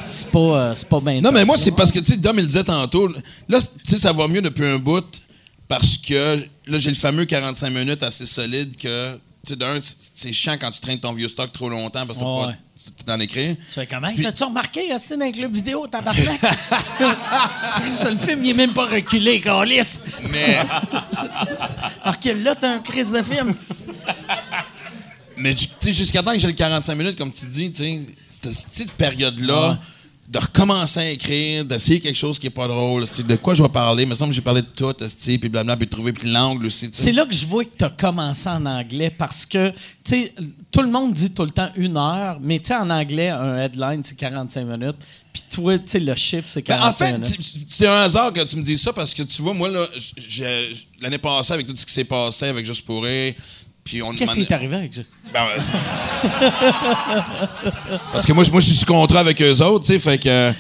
C'est 0.07 0.28
pas, 0.30 0.39
euh, 0.39 0.76
c'est 0.76 0.89
pas 0.89 0.99
bien. 0.99 1.22
Non, 1.22 1.32
mais 1.32 1.45
moi, 1.45 1.57
c'est 1.57 1.72
parce 1.74 1.91
que, 1.91 1.99
tu 1.99 2.11
sais, 2.13 2.18
Dom, 2.18 2.38
il 2.39 2.47
disait 2.47 2.63
tantôt, 2.63 3.07
là, 3.49 3.59
tu 3.61 3.68
sais, 3.88 3.97
ça 3.97 4.13
va 4.13 4.28
mieux 4.28 4.41
depuis 4.41 4.66
un 4.66 4.80
bout 4.80 5.05
parce 5.68 5.97
que 5.97 6.38
là, 6.68 6.80
j'ai 6.80 6.89
le 6.89 6.95
fameux 6.95 7.26
45 7.26 7.70
minutes 7.70 8.03
assez 8.03 8.26
solide 8.26 8.76
que, 8.78 9.18
sais, 9.49 9.55
d'un, 9.55 9.79
c'est 9.81 10.31
chiant 10.31 10.57
quand 10.59 10.71
tu 10.71 10.81
traînes 10.81 10.99
ton 10.99 11.13
vieux 11.13 11.27
stock 11.27 11.51
trop 11.53 11.69
longtemps 11.69 12.05
parce 12.05 12.19
que 12.19 12.23
t'as 12.23 12.29
Ouais. 12.47 12.53
pas 12.53 12.57
tu 12.97 13.03
d'en 13.05 13.19
écrire. 13.19 13.55
Tu 13.67 13.73
fais 13.73 13.87
comment? 13.87 14.09
T'as-tu 14.21 14.43
remarqué, 14.43 14.89
dans 14.89 15.21
un 15.25 15.31
club 15.31 15.53
vidéo, 15.53 15.87
tabarnak? 15.87 16.39
ça, 17.93 18.09
le 18.09 18.17
film, 18.17 18.43
il 18.43 18.49
est 18.51 18.53
même 18.53 18.73
pas 18.73 18.85
reculé, 18.85 19.39
câlisse. 19.41 20.01
Mais, 20.31 20.59
Recule 22.05 22.43
là, 22.43 22.55
t'as 22.55 22.73
un 22.75 22.79
crise 22.79 23.11
de 23.11 23.21
film. 23.23 23.55
mais 25.37 25.53
tu 25.55 25.67
sais, 25.79 25.91
jusqu'à 25.93 26.21
temps 26.23 26.33
que 26.33 26.39
j'ai 26.39 26.47
le 26.47 26.53
45 26.53 26.95
minutes, 26.95 27.17
comme 27.17 27.31
tu 27.31 27.45
dis, 27.45 27.71
tu 27.71 27.83
sais, 27.83 27.99
cette, 28.27 28.51
cette 28.53 28.69
petite 28.69 28.91
période-là, 28.93 29.69
Ouais. 29.71 29.75
De 30.28 30.39
recommencer 30.39 30.99
à 30.99 31.09
écrire, 31.11 31.63
d'essayer 31.65 31.99
quelque 31.99 32.15
chose 32.17 32.39
qui 32.39 32.47
est 32.47 32.51
pas 32.51 32.67
drôle, 32.67 33.05
de 33.05 33.36
quoi 33.36 33.53
je 33.53 33.61
vais 33.61 33.69
parler. 33.69 34.03
Il 34.03 34.09
me 34.09 34.15
semble 34.15 34.32
que 34.32 34.36
j'ai 34.36 34.41
parlé 34.41 34.63
de 34.63 34.67
tout, 34.67 34.91
puis 34.93 35.49
blabla, 35.49 35.78
puis 35.78 35.88
trouver 35.88 36.13
puis 36.13 36.32
l'angle 36.32 36.65
aussi. 36.65 36.89
C'est 36.91 37.11
là 37.11 37.26
que 37.26 37.34
je 37.34 37.45
vois 37.45 37.63
que 37.63 37.69
tu 37.78 37.84
as 37.86 37.89
commencé 37.91 38.49
en 38.49 38.65
anglais 38.65 39.11
parce 39.11 39.45
que, 39.45 39.69
tu 39.69 39.76
sais, 40.03 40.34
tout 40.71 40.82
le 40.82 40.89
monde 40.89 41.13
dit 41.13 41.30
tout 41.32 41.43
le 41.43 41.51
temps 41.51 41.69
une 41.76 41.95
heure, 41.95 42.39
mais 42.41 42.57
tu 42.59 42.67
sais, 42.69 42.76
en 42.76 42.89
anglais, 42.89 43.30
un 43.30 43.57
headline, 43.57 44.03
c'est 44.03 44.15
45 44.15 44.65
minutes. 44.65 44.97
Puis 45.32 45.43
toi, 45.51 45.78
tu 45.78 45.84
sais, 45.88 45.99
le 45.99 46.15
chiffre, 46.15 46.47
c'est 46.47 46.65
Ben, 46.67 46.76
45 46.78 47.05
en 47.05 47.07
fait, 47.07 47.13
minutes. 47.19 47.65
c'est- 47.67 47.88
un 47.88 48.01
hasard 48.01 48.34
que 48.34 48.41
tu 48.45 48.55
me 48.55 48.63
dises 48.63 48.82
ça 48.82 48.93
parce 48.93 49.13
que 49.13 49.21
tu 49.23 49.41
vois, 49.43 49.53
moi, 49.53 49.69
là, 49.69 49.86
l'année 51.01 51.17
passée, 51.17 51.53
avec 51.53 51.67
tout 51.67 51.76
ce 51.76 51.86
qui 51.86 51.93
s'est 51.93 52.03
passé 52.03 52.45
avec 52.45 52.65
Juste 52.65 52.86
pour 52.86 53.03
rire, 53.03 53.34
puis 53.86 54.01
on 54.01 54.11
Qu'est-ce 54.13 54.33
qui 54.33 54.41
est 54.41 54.51
arrivé 54.51 54.75
avec 54.75 54.93
ça? 54.95 55.03
Ben, 55.31 55.45
parce 58.11 58.25
que 58.25 58.33
moi, 58.33 58.43
je- 58.43 58.51
moi, 58.51 58.59
je 58.59 58.65
suis 58.65 58.75
sous 58.75 58.86
contrat 58.86 59.19
avec 59.19 59.39
eux 59.41 59.61
autres, 59.61 59.86
tu 59.86 59.93
sais, 59.93 59.99
fait 59.99 60.17
que. 60.17 60.51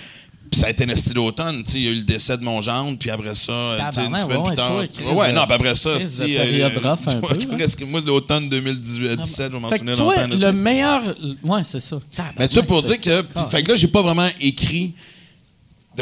Puis 0.51 0.59
ça 0.59 0.67
a 0.67 0.69
été 0.69 0.83
un 0.85 0.89
esti 0.89 1.11
d'automne, 1.15 1.63
tu 1.63 1.71
sais. 1.71 1.77
Il 1.79 1.83
y 1.83 1.87
a 1.87 1.91
eu 1.91 1.95
le 1.95 2.03
décès 2.03 2.37
de 2.37 2.43
mon 2.43 2.61
gendre, 2.61 2.97
puis 2.99 3.09
après 3.09 3.33
ça, 3.33 3.51
euh, 3.51 3.79
tu 3.91 3.99
sais, 3.99 4.05
une 4.05 4.15
semaine 4.15 4.37
ouais, 4.37 4.43
plus 4.47 4.55
tard. 4.55 4.71
toi, 4.73 4.87
Chris, 4.87 5.03
ouais, 5.05 5.29
euh, 5.29 5.31
non, 5.31 5.43
puis 5.45 5.53
après 5.55 5.75
ça, 5.75 5.93
de 5.97 6.25
période 6.25 6.71
euh, 6.85 6.95
hein. 7.07 7.17
presque, 7.57 7.81
moi, 7.87 7.99
l'automne 8.05 8.47
2017, 8.47 9.47
je 9.51 9.51
vais 9.53 9.59
m'en 9.59 9.69
toi, 9.69 10.15
longtemps. 10.27 10.45
le 10.45 10.51
meilleur. 10.51 11.01
Ouais, 11.43 11.63
c'est 11.63 11.79
ça. 11.79 11.97
Mais 12.37 12.47
tu 12.47 12.55
sais, 12.55 12.63
pour 12.63 12.83
dire 12.83 13.01
que. 13.01 13.25
Fait 13.49 13.63
que 13.63 13.71
là, 13.71 13.75
j'ai 13.75 13.87
pas 13.87 14.03
vraiment 14.03 14.29
écrit. 14.39 14.93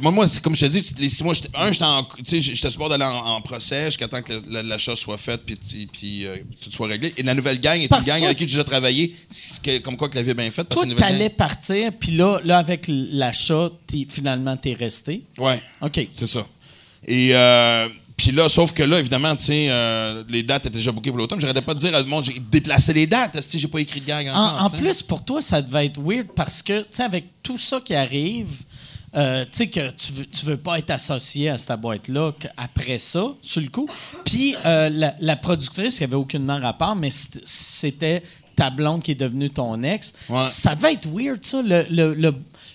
Moi, 0.02 0.12
moi, 0.12 0.28
c'est 0.28 0.42
comme 0.42 0.56
je 0.56 0.62
te 0.62 0.72
dis, 0.72 0.96
les 1.00 1.10
six 1.10 1.24
mois, 1.24 1.34
j'étais- 1.34 1.50
un, 1.56 1.72
j'étais 1.72 1.86
en- 1.86 2.04
tu 2.04 2.24
sais, 2.26 2.40
j'étais 2.40 2.70
supposé 2.70 2.90
d'aller 2.90 3.04
en, 3.06 3.26
en 3.36 3.42
procès 3.42 3.86
jusqu'à 3.86 4.08
temps 4.08 4.22
que 4.22 4.34
le- 4.34 4.62
l'achat 4.62 4.96
soit 4.96 5.18
fait 5.18 5.38
puis, 5.46 5.56
puis 5.92 6.26
euh, 6.26 6.36
tout 6.62 6.72
soit 6.72 6.88
réglé. 6.88 7.14
Et 7.18 7.24
la 7.24 7.34
nouvelle 7.34 7.60
gang 7.60 7.80
est 7.80 7.88
Parce 7.88 8.02
une 8.06 8.08
gang 8.14 8.18
toi- 8.20 8.28
avec 8.28 8.38
qui 8.38 8.44
j'ai 8.46 8.50
déjà 8.58 8.64
travaillé, 8.64 9.16
que- 9.64 9.78
comme 9.80 9.96
quoi 9.98 10.10
que 10.10 10.16
la 10.16 10.24
vie 10.24 10.32
est 10.32 10.34
bien 10.36 10.50
faite. 10.52 10.70
Toi, 10.70 10.84
t'allais 10.98 11.30
partir, 11.30 11.92
puis 12.00 12.12
là, 12.14 12.40
là, 12.44 12.58
avec 12.58 12.86
l'achat, 12.88 13.70
finalement, 14.10 14.56
t'es 14.58 14.74
resté. 14.74 15.24
gang. 15.38 15.46
Ouais, 15.48 15.62
OK. 15.82 16.08
c'est 16.12 16.28
ça. 16.28 16.46
Et 17.08 17.36
euh, 17.36 17.88
puis 18.16 18.32
là, 18.32 18.48
sauf 18.48 18.72
que 18.74 18.84
là, 18.84 19.00
évidemment, 19.00 19.36
tu 19.36 19.46
sais, 19.46 19.68
euh, 19.70 20.24
les 20.30 20.44
dates 20.44 20.66
étaient 20.68 20.78
déjà 20.78 20.92
bookées 20.92 21.10
pour 21.10 21.18
l'automne. 21.18 21.40
J'arrêtais 21.42 21.62
pas 21.62 21.74
de 21.74 21.80
dire 21.80 21.94
à 21.94 22.00
tout 22.00 22.06
le 22.06 22.10
monde, 22.10 22.24
j'ai 22.24 22.40
déplacé 22.40 22.94
les 22.94 23.06
dates. 23.08 23.42
Si 23.42 23.60
j'ai 23.60 23.68
pas 23.68 23.80
écrit 23.82 24.00
de 24.00 24.06
gang 24.08 24.28
encore. 24.30 24.62
En, 24.62 24.66
en 24.66 24.70
plus, 24.70 25.02
pour 25.02 25.24
toi, 25.26 25.42
ça 25.42 25.62
devait 25.62 25.88
être 25.88 26.00
weird 26.02 26.28
parce 26.36 26.62
que, 26.62 26.82
tu 26.82 26.88
sais, 26.92 27.04
avec 27.04 27.26
tout 27.44 27.58
ça 27.58 27.82
qui 27.84 27.94
arrive, 27.94 28.50
euh, 29.16 29.46
tu 29.46 29.50
sais, 29.54 29.68
que 29.68 29.92
tu 29.92 30.12
veux, 30.14 30.26
tu 30.26 30.46
veux 30.46 30.58
pas 30.58 30.80
être 30.80 30.92
associé 30.92 31.50
à 31.50 31.58
cette 31.58 31.80
boîte-là 31.80 32.32
après 32.58 32.98
ça, 33.00 33.34
sur 33.42 33.62
le 33.62 33.70
coup. 33.70 33.88
Puis 34.26 34.56
euh, 34.66 34.90
la, 34.90 35.16
la 35.20 35.36
productrice, 35.36 35.98
qui 35.98 36.04
avait 36.04 36.16
aucunement 36.16 36.60
rapport, 36.60 36.96
mais 36.96 37.10
c'était 37.44 38.24
ta 38.56 38.70
blonde 38.70 39.02
qui 39.02 39.12
est 39.12 39.16
devenue 39.16 39.50
ton 39.50 39.82
ex. 39.84 40.14
Ouais. 40.30 40.44
Ça 40.44 40.76
devait 40.76 40.94
être 40.94 41.08
weird, 41.12 41.44
ça, 41.44 41.62
le, 41.62 41.86
le, 41.90 42.14
le, 42.14 42.34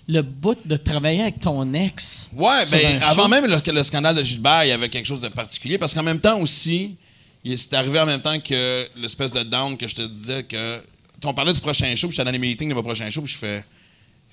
le 0.09 0.23
bout 0.23 0.59
de 0.65 0.77
travailler 0.77 1.23
avec 1.23 1.41
ton 1.41 1.73
ex. 1.75 2.31
Ouais, 2.35 2.65
ben, 2.71 3.01
show. 3.01 3.07
avant 3.11 3.29
même 3.29 3.47
le, 3.47 3.73
le 3.73 3.83
scandale 3.83 4.17
de 4.17 4.23
Gilbert, 4.23 4.65
il 4.65 4.69
y 4.69 4.73
avait 4.73 4.89
quelque 4.89 5.07
chose 5.07 5.21
de 5.21 5.29
particulier 5.29 5.79
parce 5.79 5.95
qu'en 5.95 6.03
même 6.03 6.21
temps 6.21 6.41
aussi, 6.41 6.97
c'est 7.45 7.75
arrivé 7.75 8.01
en 8.01 8.07
même 8.07 8.21
temps 8.21 8.39
que 8.41 8.87
l'espèce 8.97 9.33
de 9.33 9.43
down 9.43 9.77
que 9.77 9.87
je 9.89 9.95
te 9.95 10.03
disais 10.03 10.43
que. 10.45 10.83
On 11.25 11.35
parlait 11.35 11.53
du 11.53 11.61
prochain 11.61 11.93
show, 11.97 12.07
puis 12.07 12.15
j'étais 12.17 12.25
dans 12.25 12.31
les 12.31 12.39
meetings 12.39 12.69
de 12.69 12.75
mon 12.75 12.83
prochain 12.83 13.11
show, 13.11 13.23
puis 13.23 13.33
je 13.33 13.39
fais. 13.39 13.65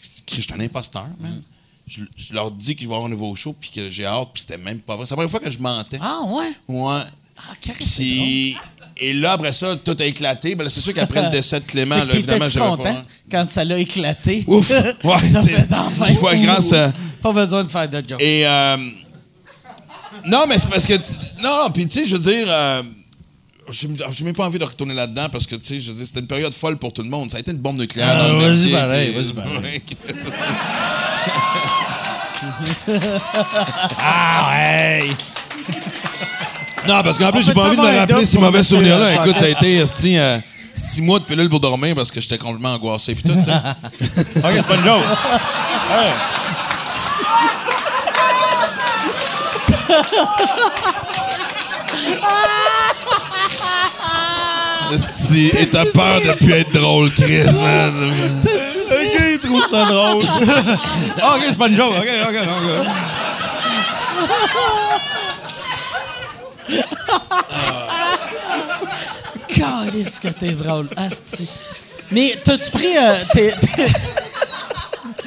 Je 0.02 0.42
suis 0.42 0.54
un 0.54 0.60
imposteur, 0.60 1.08
man? 1.20 1.32
Mm. 1.32 1.55
Je, 1.88 2.02
je 2.18 2.34
leur 2.34 2.50
dis 2.52 2.76
qu'il 2.76 2.88
va 2.88 2.94
y 2.94 2.96
avoir 2.96 3.08
un 3.08 3.12
nouveau 3.12 3.36
show, 3.36 3.54
puis 3.60 3.70
que 3.70 3.90
j'ai 3.90 4.06
hâte, 4.06 4.30
puis 4.34 4.42
c'était 4.42 4.58
même 4.58 4.80
pas 4.80 4.96
vrai. 4.96 5.06
C'est 5.06 5.12
la 5.12 5.18
première 5.18 5.32
fois 5.32 5.40
que 5.40 5.52
je 5.52 5.60
mentais. 5.60 6.00
Ah, 6.02 6.20
ouais? 6.28 6.52
Ouais. 6.68 7.02
Ah. 7.38 7.54
Puis. 7.80 8.58
Et 8.98 9.12
là, 9.14 9.34
après 9.34 9.52
ça, 9.52 9.76
tout 9.76 9.96
a 10.00 10.06
éclaté. 10.06 10.56
Ben, 10.56 10.64
là, 10.64 10.70
c'est 10.70 10.80
sûr 10.82 10.94
qu'après 10.94 11.22
le 11.24 11.30
décès 11.30 11.60
de 11.60 11.66
Clément, 11.66 11.96
là, 12.04 12.16
évidemment, 12.16 12.46
j'avais 12.48 12.66
content 12.70 12.84
pas. 12.84 13.04
quand 13.30 13.52
ça 13.52 13.64
l'a 13.66 13.78
éclaté? 13.78 14.44
Ouf! 14.48 14.70
Ouais, 15.04 15.16
je 15.34 16.14
vois 16.20 16.36
grâce 16.38 16.72
à- 16.74 16.94
Pas 17.22 17.34
besoin 17.34 17.64
de 17.66 17.70
faire 17.70 17.90
de 17.90 17.98
joke. 18.08 18.22
Et. 18.22 18.48
euh, 18.48 18.78
non, 20.26 20.46
mais 20.48 20.58
c'est 20.58 20.70
parce 20.70 20.86
que. 20.88 20.94
tu- 20.94 21.44
Non, 21.44 21.70
puis 21.74 21.86
tu 21.88 22.00
sais, 22.00 22.06
je 22.08 22.16
veux 22.16 22.22
dire. 22.22 22.48
euh, 22.50 22.84
j'ai 23.72 24.24
même 24.24 24.34
pas 24.36 24.46
envie 24.46 24.60
de 24.60 24.64
retourner 24.64 24.94
là-dedans 24.94 25.28
parce 25.32 25.46
que, 25.46 25.56
tu 25.56 25.66
sais, 25.66 25.82
je 25.82 25.92
veux 25.92 25.98
dire, 25.98 26.08
c'était 26.08 26.20
une 26.22 26.28
période 26.28 26.54
folle 26.54 26.78
pour 26.78 26.94
tout 26.94 27.04
le 27.04 27.10
monde. 27.10 27.30
Ça 27.32 27.38
a 27.38 27.40
été 27.42 27.52
une 27.52 27.58
bombe 27.58 27.78
nucléaire 27.80 28.16
Ah, 28.18 28.28
dans 28.30 28.34
le 28.40 28.48
vas-y, 28.48 28.72
pareil, 28.72 29.14
vas-y, 29.14 29.34
pareil. 29.34 29.82
Ah 34.00 34.50
ouais! 34.52 35.10
Non, 36.88 37.02
parce 37.04 37.18
qu'en 37.18 37.32
plus, 37.32 37.44
j'ai 37.46 37.54
pas 37.54 37.64
envie 37.66 37.78
de 37.78 37.82
me 37.82 37.98
rappeler 37.98 38.26
ces 38.26 38.38
mauvais 38.38 38.64
souvenirs-là. 38.64 39.12
le 39.12 39.16
Écoute, 39.22 39.38
ça 39.38 39.46
a 39.46 39.50
été 39.50 39.78
esti, 39.78 40.18
euh, 40.18 40.38
six 40.74 41.02
mois 41.02 41.20
de 41.20 41.26
pilule 41.26 41.50
pour 41.50 41.60
dormir 41.60 41.96
parce 41.96 42.12
que 42.12 42.22
j'étais 42.22 42.38
complètement 42.38 42.74
angoissé. 42.76 43.16
Puis 43.16 43.24
tout, 43.24 43.36
tu 43.36 43.44
sais. 43.44 43.52
Ok, 44.38 44.52
c'est 44.54 44.68
pas 44.68 44.76
une 44.76 44.84
joke. 44.84 45.04
Hey. 45.92 46.12
Esti, 54.94 55.52
Et 55.58 55.68
t'as 55.70 55.86
peur 55.86 56.22
de 56.22 56.32
plus 56.34 56.54
être 56.54 56.72
drôle, 56.72 57.10
Chris, 57.12 57.44
man. 57.44 58.14
Ok, 58.44 59.25
trouve 59.46 59.68
ça 59.70 59.86
drôle. 59.86 60.24
Ah, 61.22 61.36
ok, 61.38 61.44
c'est 61.50 61.58
pas 61.58 61.68
une 61.68 61.76
joke. 61.76 61.94
Ok, 61.98 62.10
ok, 62.30 62.36
ok. 62.48 62.88
Calisse 69.48 70.20
que 70.20 70.28
t'es 70.30 70.52
drôle, 70.52 70.90
asti. 70.96 71.48
Mais 72.12 72.36
t'as-tu 72.44 72.72
pris... 72.72 72.98
euh, 72.98 73.16
t'es- 73.34 73.54
t'es- 73.60 73.88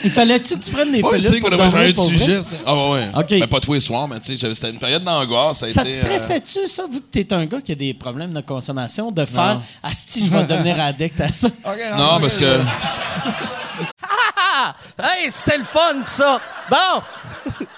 Il 0.05 0.11
fallait-tu 0.11 0.57
que 0.57 0.64
tu 0.64 0.71
prennes 0.71 0.93
des 0.93 1.01
qu'on 1.01 1.11
devrait 1.11 1.71
changer 1.71 1.71
dormir 1.71 1.89
de 1.89 1.93
pour 1.95 2.05
vrai? 2.07 2.19
sujet. 2.19 2.43
ça. 2.43 2.57
Ah, 2.64 2.75
ouais, 2.75 2.91
ouais. 2.93 3.09
OK. 3.16 3.31
Ben, 3.41 3.47
pas 3.49 3.61
tous 3.61 3.75
les 3.75 3.81
soirs, 3.81 4.07
mais 4.07 4.21
tu 4.21 4.27
sais, 4.27 4.37
j'avais- 4.37 4.55
c'était 4.55 4.71
une 4.71 4.79
période 4.79 5.03
d'angoisse. 5.03 5.59
Ça, 5.59 5.66
a 5.66 5.69
Ça 5.69 5.83
te 5.83 5.89
été, 5.89 5.99
euh, 5.99 6.03
stressait-tu, 6.05 6.69
ça, 6.69 6.85
vu 6.91 7.01
que 7.01 7.07
t'es 7.11 7.33
un 7.33 7.47
gars 7.47 7.61
qui 7.61 7.73
a 7.73 7.75
des 7.75 7.95
problèmes 7.95 8.33
de 8.33 8.41
consommation, 8.41 9.11
de 9.11 9.25
faire 9.25 9.61
«Asti, 9.83 10.25
je 10.27 10.31
vais 10.33 10.45
devenir 10.45 10.81
addict 10.81 11.21
à 11.21 11.33
ça? 11.33 11.49
Non, 11.97 12.21
parce 12.21 12.37
que. 12.37 12.45
Ah! 14.61 14.74
Hey, 15.00 15.30
c'était 15.30 15.54
fun, 15.62 16.02
ça! 16.04 16.40
Bon! 16.68 17.02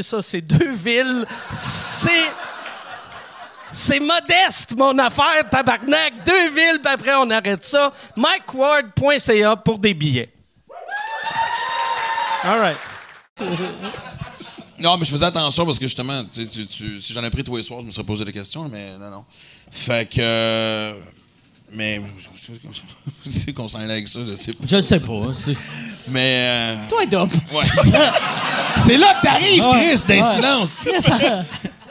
ça. 0.03 0.21
C'est 0.21 0.41
deux 0.41 0.71
villes. 0.71 1.25
C'est... 1.53 2.31
C'est 3.73 4.01
modeste, 4.01 4.75
mon 4.77 4.97
affaire, 4.99 5.49
tabarnak. 5.49 6.25
Deux 6.25 6.49
villes, 6.49 6.79
puis 6.83 6.93
après, 6.93 7.15
on 7.15 7.29
arrête 7.29 7.63
ça. 7.63 7.93
MikeWard.ca 8.17 9.55
pour 9.55 9.79
des 9.79 9.93
billets. 9.93 10.29
All 12.43 12.59
right. 12.59 12.77
Non, 14.77 14.97
mais 14.97 15.05
je 15.05 15.11
faisais 15.11 15.25
attention 15.25 15.65
parce 15.65 15.79
que 15.79 15.85
justement, 15.85 16.23
si 16.29 17.13
j'en 17.13 17.23
ai 17.23 17.29
pris 17.29 17.43
tous 17.45 17.55
les 17.55 17.63
soirs, 17.63 17.79
je 17.81 17.85
me 17.85 17.91
serais 17.91 18.03
posé 18.05 18.25
des 18.25 18.33
questions, 18.33 18.67
mais 18.67 18.97
non, 18.97 19.09
non. 19.09 19.25
Fait 19.69 20.09
que. 20.09 20.19
euh, 20.19 20.93
Mais. 21.71 22.01
C'est 23.29 23.53
qu'on 23.53 23.67
s'en 23.67 23.79
allait 23.79 23.93
avec 23.93 24.07
ça, 24.07 24.19
je 24.27 24.35
sais 24.35 24.53
pas. 24.53 24.63
Je 24.67 24.75
ne 24.77 24.81
sais 24.81 24.99
pas. 24.99 25.21
c'est- 25.35 25.55
Mais. 26.07 26.43
euh, 26.45 26.75
Toi, 26.89 27.05
Dop. 27.05 27.29
ouais. 27.53 27.63
C'est 28.77 28.97
là 28.97 29.13
que 29.21 29.25
t'arrives, 29.25 29.63
Ouais. 29.65 29.71
Chris, 29.71 30.03
d'un 30.07 30.21
Ouais. 30.21 30.35
silence. 30.35 30.87
Ça- 31.01 31.17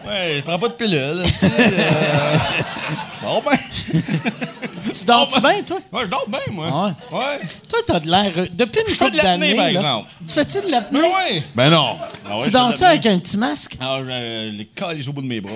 Ouais, 0.07 0.37
je 0.39 0.41
prends 0.43 0.59
pas 0.59 0.69
de 0.69 0.73
pilule. 0.73 1.23
sais, 1.41 1.51
euh, 1.59 2.37
Bon, 3.23 3.43
ben. 3.45 3.59
Tu 4.95 5.05
dors-tu 5.05 5.41
bien, 5.41 5.63
toi? 5.63 5.79
Ouais, 5.93 6.03
je 6.05 6.07
dors 6.09 6.27
bien, 6.29 6.41
moi. 6.53 6.67
Ah 7.13 7.15
Ouais. 7.17 7.41
Toi, 7.69 7.79
t'as 7.87 8.01
de 8.01 8.11
l'air. 8.11 8.33
euh, 8.37 8.47
Depuis 8.53 8.81
une 8.89 8.97
couple 8.97 9.17
d'années. 9.17 9.55
là, 9.55 9.71
exemple. 9.71 10.09
Tu 10.27 10.33
fais-tu 10.33 10.61
de 10.67 10.71
l'apnée? 10.71 11.01
Mais 11.01 11.35
ouais. 11.35 11.43
Ben 11.55 11.71
non. 11.71 11.97
Ah 12.29 12.37
ouais, 12.37 12.45
Tu 12.45 12.51
dors-tu 12.51 12.85
avec 12.85 13.07
un 13.07 13.19
petit 13.19 13.37
masque? 13.37 13.77
Ah, 13.81 13.99
je 14.03 14.49
les 14.51 14.67
calisse 14.67 15.07
au 15.09 15.13
bout 15.13 15.23
de 15.23 15.27
mes 15.27 15.41
bras. 15.41 15.53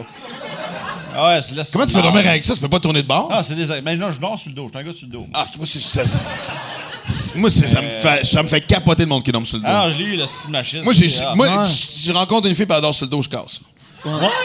Ah 1.17 1.29
ouais, 1.29 1.43
c'est 1.43 1.55
là. 1.55 1.63
Comment 1.73 1.87
tu 1.87 1.95
peux 1.95 2.03
dormir 2.03 2.27
avec 2.27 2.45
ça? 2.45 2.55
Tu 2.55 2.61
peux 2.61 2.69
pas 2.69 2.81
tourner 2.81 3.03
de 3.03 3.07
bord? 3.09 3.29
Ah, 3.31 3.43
c'est 3.43 3.55
des. 3.55 3.81
Mais 3.83 3.97
non, 3.97 4.11
je 4.11 4.21
dors 4.21 4.39
sur 4.39 4.49
le 4.51 4.55
dos. 4.57 4.67
Je 4.73 4.79
suis 4.79 4.79
un 4.79 4.91
gars 4.91 4.97
sur 4.97 5.07
le 5.07 5.13
dos. 5.13 5.27
Ah, 5.33 5.47
moi, 5.57 5.67
c'est 5.67 5.81
ça. 5.81 6.03
Moi, 7.35 7.51
c'est- 7.51 7.67
ça, 7.67 7.83
me 7.83 7.91
fait, 7.91 8.25
ça 8.25 8.43
me 8.43 8.49
fait 8.49 8.63
capoter 8.63 9.03
le 9.03 9.09
monde 9.11 9.23
qui 9.23 9.31
dorme 9.31 9.45
sur 9.45 9.59
le 9.59 9.63
dos. 9.63 9.69
Ah, 9.71 9.91
je 9.91 9.99
l'ai 9.99 10.05
eu, 10.05 10.17
la 10.17 10.25
machine. 10.49 10.83
moi, 10.83 10.95
j'ai, 10.95 11.09
Ah. 11.21 11.35
moi 11.37 11.49
Ouais. 11.59 11.65
je, 11.65 12.07
je 12.09 12.13
rencontre 12.13 12.49
une 12.49 12.55
fille 12.55 12.65
et 12.69 12.73
elle 12.75 12.81
dort 12.81 12.95
sur 12.95 13.05
le 13.05 13.11
dos, 13.11 13.23
je 13.23 13.29
casse. 13.29 13.61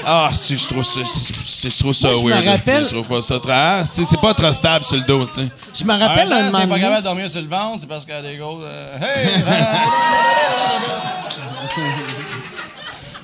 Ah, 0.05 0.30
si, 0.34 0.57
je 0.57 0.68
trouve 0.70 0.84
ça, 0.84 1.01
je 1.01 1.80
trouve 1.80 1.93
ça 1.93 2.07
Moi, 2.07 2.18
je 2.18 2.24
me 2.26 2.30
weird. 2.32 2.45
rappelle- 2.47 2.86
Je 2.86 2.89
trouve 2.95 3.07
pas 3.07 3.22
ça 3.22 3.39
très. 3.39 3.51
ah, 3.53 3.84
c'est 3.91 4.05
c'est 4.05 4.20
pas 4.22 4.34
trop 4.34 4.53
stable 4.53 4.86
sur 4.86 4.95
le 4.95 5.03
dos, 5.03 5.26
tu 5.26 5.41
sais. 5.41 5.49
Je 5.78 5.84
me 5.84 5.93
En 5.93 5.99
rappelle 5.99 6.30
même 6.30 6.38
un 6.38 6.39
temps, 6.39 6.45
moment 6.45 6.57
c'est 6.60 6.68
pas 6.68 6.68
donné- 6.76 6.82
capable 6.82 6.97
de 7.01 7.03
dormir 7.03 7.30
sur 7.30 7.41
le 7.41 7.47
ventre, 7.47 7.78
c'est 7.82 7.88
parce 7.88 8.05
qu'elle 8.05 8.16
a 8.16 8.22
des 8.22 8.38
grosses. 8.38 8.64
euh, 8.64 8.97
Hey! 8.99 9.43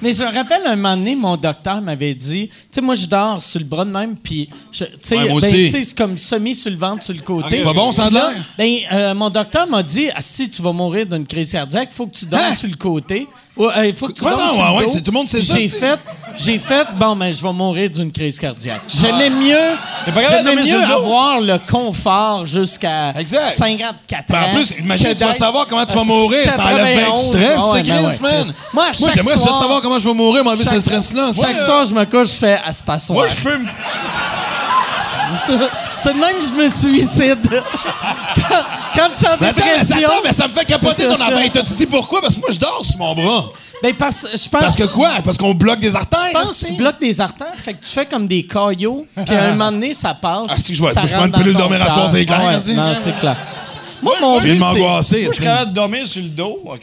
Mais 0.01 0.11
je 0.11 0.23
me 0.23 0.31
rappelle 0.35 0.61
un 0.67 0.75
moment 0.75 0.97
donné, 0.97 1.15
mon 1.15 1.37
docteur 1.37 1.81
m'avait 1.81 2.13
dit, 2.13 2.49
tu 2.49 2.55
sais, 2.69 2.81
moi 2.81 2.95
je 2.95 3.05
dors 3.07 3.41
sur 3.41 3.59
le 3.59 3.65
bras 3.65 3.85
de 3.85 3.89
même, 3.91 4.15
puis, 4.17 4.49
je- 4.71 4.83
tu 4.83 4.91
sais, 5.01 5.17
Ouais, 5.17 5.29
moi 5.29 5.39
ben, 5.41 5.47
aussi. 5.47 5.65
tu 5.65 5.71
sais, 5.71 5.83
c'est 5.83 5.97
comme 5.97 6.17
semi 6.17 6.53
sur 6.53 6.69
le 6.69 6.77
ventre, 6.77 7.01
sur 7.03 7.13
le 7.13 7.21
côté. 7.21 7.55
C'est 7.55 7.63
pas 7.63 7.73
bon, 7.73 7.91
ça 7.93 8.03
a 8.03 8.07
Puis 8.07 8.15
là, 8.15 8.31
l'air? 8.31 8.43
Ben, 8.57 8.77
euh, 8.91 9.13
mon 9.15 9.29
docteur 9.29 9.65
m'a 9.67 9.81
dit, 9.81 10.09
ah, 10.13 10.21
si 10.21 10.49
tu 10.49 10.61
vas 10.61 10.73
mourir 10.73 11.05
d'une 11.05 11.25
crise 11.25 11.53
cardiaque, 11.53 11.91
faut 11.93 12.05
que 12.07 12.15
tu 12.17 12.25
dormes 12.25 12.43
Hein? 12.43 12.55
sur 12.55 12.67
le 12.67 12.75
côté. 12.75 13.27
Ouais, 13.57 13.89
il 13.89 13.95
faut 13.95 14.07
que 14.07 14.11
tu 14.13 14.23
Ouais, 14.23 14.31
non, 14.31 14.77
ouais, 14.77 14.85
ouais, 14.85 14.99
tout 15.01 15.01
le 15.05 15.11
monde 15.11 15.29
sait 15.29 15.39
ça, 15.41 15.55
J'ai 15.55 15.69
fait, 15.69 15.97
j'ai 16.37 16.57
fait, 16.59 16.85
bon, 16.95 17.15
ben, 17.15 17.31
je 17.33 17.41
vais 17.41 17.53
mourir 17.53 17.89
d'une 17.89 18.11
crise 18.11 18.37
cardiaque. 18.37 18.81
J'aimais 18.89 19.29
mieux, 19.29 19.57
capable 20.05 20.25
de 20.25 20.49
j'aimais 20.49 20.63
mieux 20.63 20.83
avoir 20.83 21.39
le 21.39 21.57
confort 21.59 22.45
jusqu'à 22.45 23.11
Exact. 23.17 23.45
54 23.53 24.25
Ben, 24.27 24.35
ans. 24.35 24.41
en 24.49 24.55
plus, 24.55 24.71
imagine, 24.77 25.15
tu 25.15 25.23
vas 25.23 25.33
savoir 25.33 25.67
comment 25.67 25.85
tu 25.85 25.93
vas 25.95 26.01
à 26.01 26.03
mourir. 26.03 26.43
Ça 26.53 26.65
enlève 26.65 26.85
bien 26.85 26.95
du 26.95 26.99
91. 27.11 27.27
stress, 27.27 27.51
Ah 27.57 27.71
ouais, 27.71 27.77
c'est 27.77 27.83
ben 27.89 28.03
ouais. 28.03 28.19
man. 28.21 28.53
Moi, 28.73 28.83
à 28.83 28.87
Moi, 28.87 28.93
chaque 28.93 29.13
j'aimerais 29.15 29.37
ça 29.37 29.43
soir- 29.43 29.59
savoir 29.59 29.81
comment 29.81 29.99
je 29.99 30.07
vais 30.09 30.13
mourir, 30.13 30.43
m'enlever 30.43 30.63
ce 30.65 30.69
chaque- 30.71 30.79
stress-là. 30.81 31.31
Chaque 31.39 31.57
soir, 31.57 31.85
je 31.85 31.93
me 31.93 32.03
couche, 32.05 32.27
je 32.27 32.33
fais 32.33 32.59
à 32.65 32.73
cet 32.73 32.89
asseoir. 32.89 33.19
Moi, 33.19 33.27
je 33.27 33.35
peux 33.41 33.57
me. 33.57 33.65
C'est 35.99 36.13
de 36.13 36.19
même 36.19 36.35
que 36.37 36.45
je 36.47 36.53
me 36.63 36.69
suicide. 36.69 37.49
quand, 38.35 38.63
quand 38.95 39.07
je 39.11 39.17
suis 39.17 39.27
en 39.27 39.37
Mais 39.39 39.47
attends, 39.47 39.61
mais 39.65 39.79
dépression. 39.79 40.07
attends, 40.07 40.21
mais 40.23 40.33
ça 40.33 40.47
me 40.47 40.53
fait 40.53 40.65
capoter 40.65 41.07
ton 41.07 41.19
affaire. 41.21 41.51
T'as-tu 41.51 41.73
dit 41.73 41.85
pourquoi? 41.85 42.21
Parce 42.21 42.35
que 42.35 42.39
moi, 42.41 42.49
je 42.51 42.59
dors 42.59 42.83
sur 42.85 42.97
mon 42.97 43.13
bras. 43.15 43.49
Ben, 43.83 43.93
parce, 43.93 44.27
je 44.31 44.49
pense, 44.49 44.61
Parce 44.61 44.75
que 44.75 44.83
quoi? 44.93 45.11
Parce 45.23 45.37
qu'on 45.37 45.53
bloque 45.53 45.79
des 45.79 45.95
artères. 45.95 46.19
Je 46.27 46.37
pense 46.37 46.59
que 46.61 46.65
tu 46.67 46.73
bloques 46.73 46.99
des 46.99 47.19
artères, 47.19 47.53
fait 47.61 47.73
que 47.73 47.83
tu 47.83 47.91
fais 47.91 48.05
comme 48.05 48.27
des 48.27 48.45
caillots, 48.45 49.05
puis 49.25 49.35
à 49.35 49.45
un 49.45 49.51
moment 49.51 49.71
donné, 49.71 49.93
ça 49.93 50.13
passe. 50.13 50.49
Ah, 50.49 50.55
si, 50.57 50.73
je 50.75 50.81
vois- 50.81 50.93
ça 50.93 51.01
moi, 51.01 51.09
je 51.09 51.15
prends 51.15 51.25
une 51.25 51.31
pilule 51.31 51.53
dormir 51.53 51.81
à 51.83 51.89
soir, 51.89 52.09
c'est 52.11 52.25
clair, 52.25 52.39
ouais, 52.39 52.57
vas-y. 52.57 52.73
Non, 52.75 52.93
c'est 52.95 53.15
clair. 53.17 53.35
Moi, 54.01 54.15
mon 54.21 54.39
but, 54.39 54.47
de 54.47 54.53
c'est... 54.53 54.59
m'angoisser. 54.59 55.23
Moi, 55.23 55.33
je 55.33 55.35
suis 55.35 55.43
capable 55.45 55.71
de 55.71 55.75
dormir 55.75 56.07
sur 56.07 56.21
le 56.23 56.29
dos, 56.29 56.61
OK? 56.65 56.81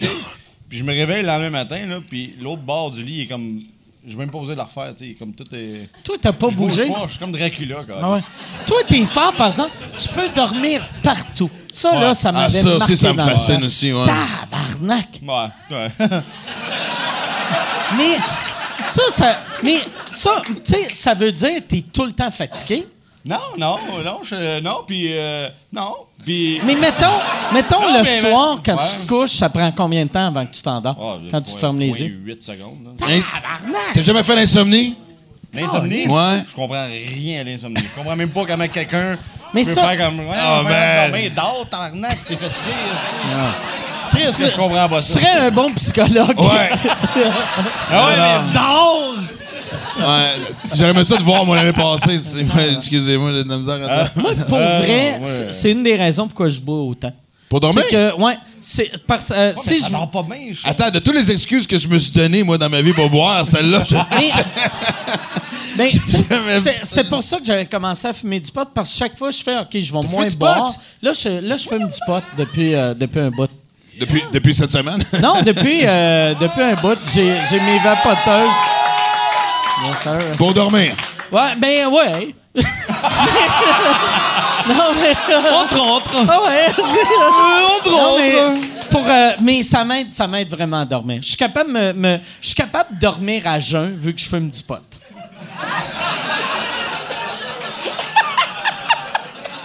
Puis 0.69 0.79
je 0.79 0.85
me 0.85 0.93
réveille 0.93 1.23
le 1.23 1.29
lendemain 1.29 1.51
matin, 1.51 1.79
là, 1.89 1.97
puis 2.09 2.35
l'autre 2.41 2.63
bord 2.63 2.91
du 2.91 3.03
lit 3.05 3.23
est 3.23 3.27
comme. 3.27 3.61
J'ai 4.05 4.17
même 4.17 4.31
pas 4.31 4.39
osé 4.39 4.55
la 4.57 4.65
refaire, 4.65 4.93
tu 4.97 5.07
sais. 5.11 5.15
Comme 5.15 5.33
tout 5.33 5.45
est. 5.55 5.89
Toi, 6.03 6.17
t'as 6.21 6.33
pas 6.33 6.51
Je 6.51 6.57
bouge 6.57 6.73
bougé? 6.77 6.89
pas, 6.89 7.03
je 7.07 7.11
suis 7.11 7.19
comme 7.21 7.31
Dracula, 7.31 7.77
quand 7.87 7.95
même. 7.95 8.05
Ah 8.05 8.11
ouais. 8.15 8.21
Toi, 8.67 8.79
t'es 8.89 9.07
fort, 9.07 9.33
par 9.35 9.47
exemple. 9.49 9.71
Tu 9.97 10.09
peux 10.09 10.29
dormir 10.35 10.85
partout. 11.05 11.49
Ça, 11.73 11.95
là, 11.99 12.13
ça 12.15 12.31
Ah, 12.31 12.33
m'avait 12.33 12.61
ça 12.61 12.69
marqué 12.71 12.83
aussi, 12.85 12.97
ça 12.97 13.13
me 13.13 13.19
dans 13.19 13.29
fascine 13.29 13.63
aussi, 13.65 13.93
ouais. 13.93 14.05
Tabarnak! 14.05 15.21
Ouais, 15.23 15.77
ouais. 15.77 15.89
Mais 17.97 18.17
ça, 18.89 19.03
ça... 19.11 19.39
Mais 19.63 19.79
ça, 20.11 20.43
tu 20.47 20.55
sais, 20.65 20.89
ça 20.95 21.15
veut 21.15 21.31
dire 21.33 21.55
que 21.57 21.61
t'es 21.61 21.83
tout 21.93 22.05
le 22.05 22.13
temps 22.13 22.31
fatigué? 22.31 22.87
non, 23.25 23.39
non, 23.57 23.79
non, 24.05 24.19
je, 24.25 24.59
non, 24.61 24.83
puis 24.85 25.11
euh, 25.13 25.49
non, 25.73 25.95
puis. 26.25 26.61
Mais 26.65 26.75
mettons, 26.75 27.07
mettons 27.53 27.81
Non, 27.81 27.99
le 27.99 28.03
mais- 28.03 28.21
soir, 28.21 28.59
quand 28.65 28.77
ouais. 28.77 28.83
tu 28.89 28.97
te 29.07 29.09
couches, 29.09 29.33
ça 29.37 29.49
prend 29.49 29.71
combien 29.73 30.05
de 30.05 30.11
temps 30.11 30.27
avant 30.29 30.45
que 30.47 30.53
tu 30.55 30.63
t'endors? 30.63 30.97
Ah, 31.01 31.19
quand 31.31 31.41
tu 31.43 31.53
te 31.55 31.59
fermes 31.59 31.79
les 31.79 31.89
yeux? 32.01 32.21
8 32.25 32.43
secondes. 32.43 32.97
Hein? 33.03 33.21
T'as 33.95 34.03
jamais 34.03 34.23
fait 34.23 34.37
l'insomnie? 34.37 34.97
L'insomnie, 35.55 36.07
Ouais. 36.07 36.43
je 36.49 36.55
comprends 36.55 36.85
rien 37.15 37.41
à 37.43 37.45
l'insomnie. 37.45 37.77
Je 37.77 37.95
comprends 38.01 38.17
même 38.17 38.31
pas 38.31 38.45
comment 38.47 38.67
quelqu'un 38.69 39.19
Mais 39.53 39.65
peut 39.65 39.71
ça- 39.71 39.87
faire 39.89 40.07
comme. 40.07 40.21
Ouais, 40.21 40.35
Ah, 40.35 40.63
ouais, 40.63 40.71
man. 40.71 41.11
mais 41.13 41.29
dors, 41.31 41.67
t'es 41.71 42.37
fatigué. 42.37 42.73
Qu'est-ce 44.13 44.39
que 44.39 44.49
je 44.49 44.57
comprends 44.57 44.89
pas 44.89 44.97
Tu 44.99 45.03
ça? 45.13 45.21
serais 45.21 45.33
un 45.47 45.51
bon 45.51 45.73
psychologue. 45.75 46.39
Ouais. 46.39 46.71
Ah 47.91 48.07
ouais, 48.07 48.17
mais 48.17 48.53
dors! 48.55 49.15
Ouais. 50.03 50.55
J'aurais 50.77 50.91
aimé 50.91 51.05
ça 51.05 51.17
de 51.17 51.23
voir, 51.23 51.45
moi, 51.47 51.57
l'année 51.57 51.73
passée. 51.73 52.19
Excusez-moi, 52.77 53.33
j'ai 53.33 53.45
de 53.45 53.49
la 53.49 53.57
misère 53.59 53.79
à 53.91 54.09
Moi, 54.21 54.33
pour 54.49 54.59
vrai, 54.59 55.21
ouais. 55.21 55.49
c'est- 55.51 55.71
une 55.73 55.83
des 55.83 55.97
raisons 55.97 56.27
pourquoi 56.27 56.49
je 56.49 56.61
bois 56.61 56.83
autant. 56.83 57.13
Pour 57.49 57.61
dormir? 57.61 57.83
C'est 57.89 57.95
que, 57.95 58.21
ouais, 58.21 58.39
c'est 58.61 58.91
parce 59.07 59.31
euh, 59.35 59.53
Si 59.57 59.77
si 59.77 59.81
ça 59.83 59.87
je 59.89 59.93
dort 59.93 60.11
pas 60.11 60.23
bien, 60.23 60.39
je 60.53 60.61
Attends, 60.67 60.91
de 60.91 60.99
toutes 61.01 61.15
les 61.17 61.31
excuses 61.31 61.67
que 61.67 61.79
je 61.79 61.87
me 61.87 61.99
suis 61.99 62.11
données, 62.11 62.43
moi, 62.43 62.57
dans 62.57 62.71
ma 62.71 62.81
vie 62.81 62.95
pour 62.95 63.11
boire, 63.11 63.45
celle-là, 63.47 63.85
je- 63.89 63.95
Mais, 65.77 65.91
ben, 66.65 66.75
c'est- 66.83 67.05
pour 67.09 67.23
ça 67.23 67.39
que 67.39 67.45
j'avais 67.47 67.65
commencé 67.67 68.07
à 68.07 68.13
fumer 68.13 68.41
du 68.41 68.51
pot, 68.51 68.69
parce 68.75 68.91
que 68.91 68.97
chaque 68.99 69.17
fois, 69.17 69.31
je 69.31 69.43
fais, 69.43 69.59
OK, 69.59 69.69
je 69.73 69.93
vais 69.93 70.09
moins 70.09 70.27
boire. 70.39 70.75
Là 71.03 71.13
je, 71.15 71.41
là, 71.47 71.57
je 71.57 71.67
fume 71.67 71.89
du 71.89 71.99
pot 72.07 72.23
depuis, 72.37 72.75
euh, 72.75 72.93
depuis 72.95 73.21
un 73.21 73.31
bout. 73.31 73.49
depuis, 74.01 74.23
depuis 74.33 74.55
cette 74.55 74.71
semaine? 74.71 75.03
Non, 75.23 75.35
depuis, 75.45 75.81
euh, 75.85 76.35
depuis 76.41 76.63
un 76.63 76.75
bout, 76.75 76.99
j'ai 77.15 77.37
j'ai 77.49 77.61
mes 77.61 77.79
vapoteuses. 77.79 78.57
Yes, 79.85 79.99
sir. 80.03 80.19
pour 80.39 80.53
dormir. 80.55 80.93
Ouais, 81.31 81.57
ben, 81.59 81.87
ouais. 81.89 82.35
non, 84.69 84.93
mais. 85.01 85.15
Entre 85.55 85.81
autres. 85.81 86.11
Ah 86.29 86.41
ouais, 86.43 86.67
c'est- 86.77 87.87
Entre 87.89 87.91
Non, 87.91 88.19
mais, 88.19 88.35
autres. 88.41 88.89
pour, 88.91 89.05
euh, 89.09 89.31
mais 89.41 89.63
ça 89.63 89.85
m'aide, 89.85 90.13
ça 90.13 90.27
m'aide 90.27 90.51
vraiment 90.51 90.81
à 90.81 90.85
dormir. 90.85 91.19
Je 91.23 91.29
suis 91.29 91.37
capable 91.37 91.73
de 91.73 91.79
me, 91.79 91.93
me- 91.95 92.21
je 92.41 92.47
suis 92.49 92.55
capable 92.55 92.95
de 92.95 93.01
dormir 93.01 93.43
à 93.47 93.59
jeun 93.59 93.97
vu 93.97 94.15
que 94.15 94.21
je 94.21 94.27
fume 94.29 94.51
du 94.51 94.63
pot. 94.63 94.77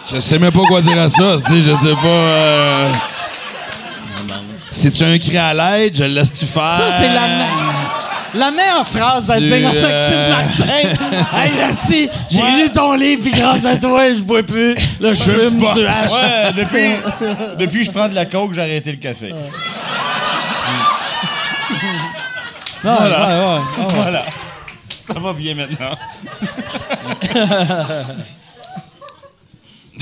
Je 0.09 0.19
sais 0.21 0.39
même 0.39 0.53
pas 0.53 0.61
quoi 0.67 0.81
dire 0.81 0.97
à 1.01 1.09
ça, 1.09 1.37
sais, 1.37 1.61
je 1.63 1.75
sais 1.75 1.93
pas. 1.95 2.07
euh, 2.07 2.91
Si 4.71 4.89
tu 4.91 5.03
as 5.03 5.07
un 5.07 5.17
cri 5.17 5.37
à 5.37 5.53
l'aide, 5.53 5.95
je 5.97 6.03
le 6.03 6.09
laisse-tu 6.11 6.45
faire? 6.45 6.69
Ça, 6.69 6.83
c'est 6.97 7.09
la, 7.09 7.27
la 8.33 8.51
meilleure 8.51 8.87
phrase 8.87 9.31
à 9.31 9.39
dire 9.39 9.67
à 9.69 9.73
Maxime 9.73 10.29
Martin. 10.29 10.73
hey, 11.37 11.51
merci, 11.55 12.09
j'ai 12.29 12.41
lu 12.41 12.69
ton 12.71 12.93
livre, 12.93 13.21
puis 13.23 13.31
grâce 13.31 13.65
à 13.65 13.77
toi, 13.77 14.11
je 14.13 14.19
bois 14.19 14.43
plus. 14.43 14.75
Là, 14.99 15.13
je 15.13 15.23
fume 15.23 15.57
du. 15.59 15.65
Ouais, 15.65 16.53
depuis, 16.55 16.93
depuis 17.59 17.79
que 17.79 17.85
je 17.85 17.91
prends 17.91 18.09
de 18.09 18.15
la 18.15 18.25
coke, 18.25 18.53
j'ai 18.53 18.61
arrêté 18.61 18.91
le 18.91 18.97
café. 18.97 19.33
Ouais, 22.83 22.91
ouais, 22.91 22.99
ouais. 22.99 23.85
Voilà. 23.89 24.25
Ça 24.99 25.19
va 25.19 25.33
bien 25.33 25.55
maintenant. 25.55 25.95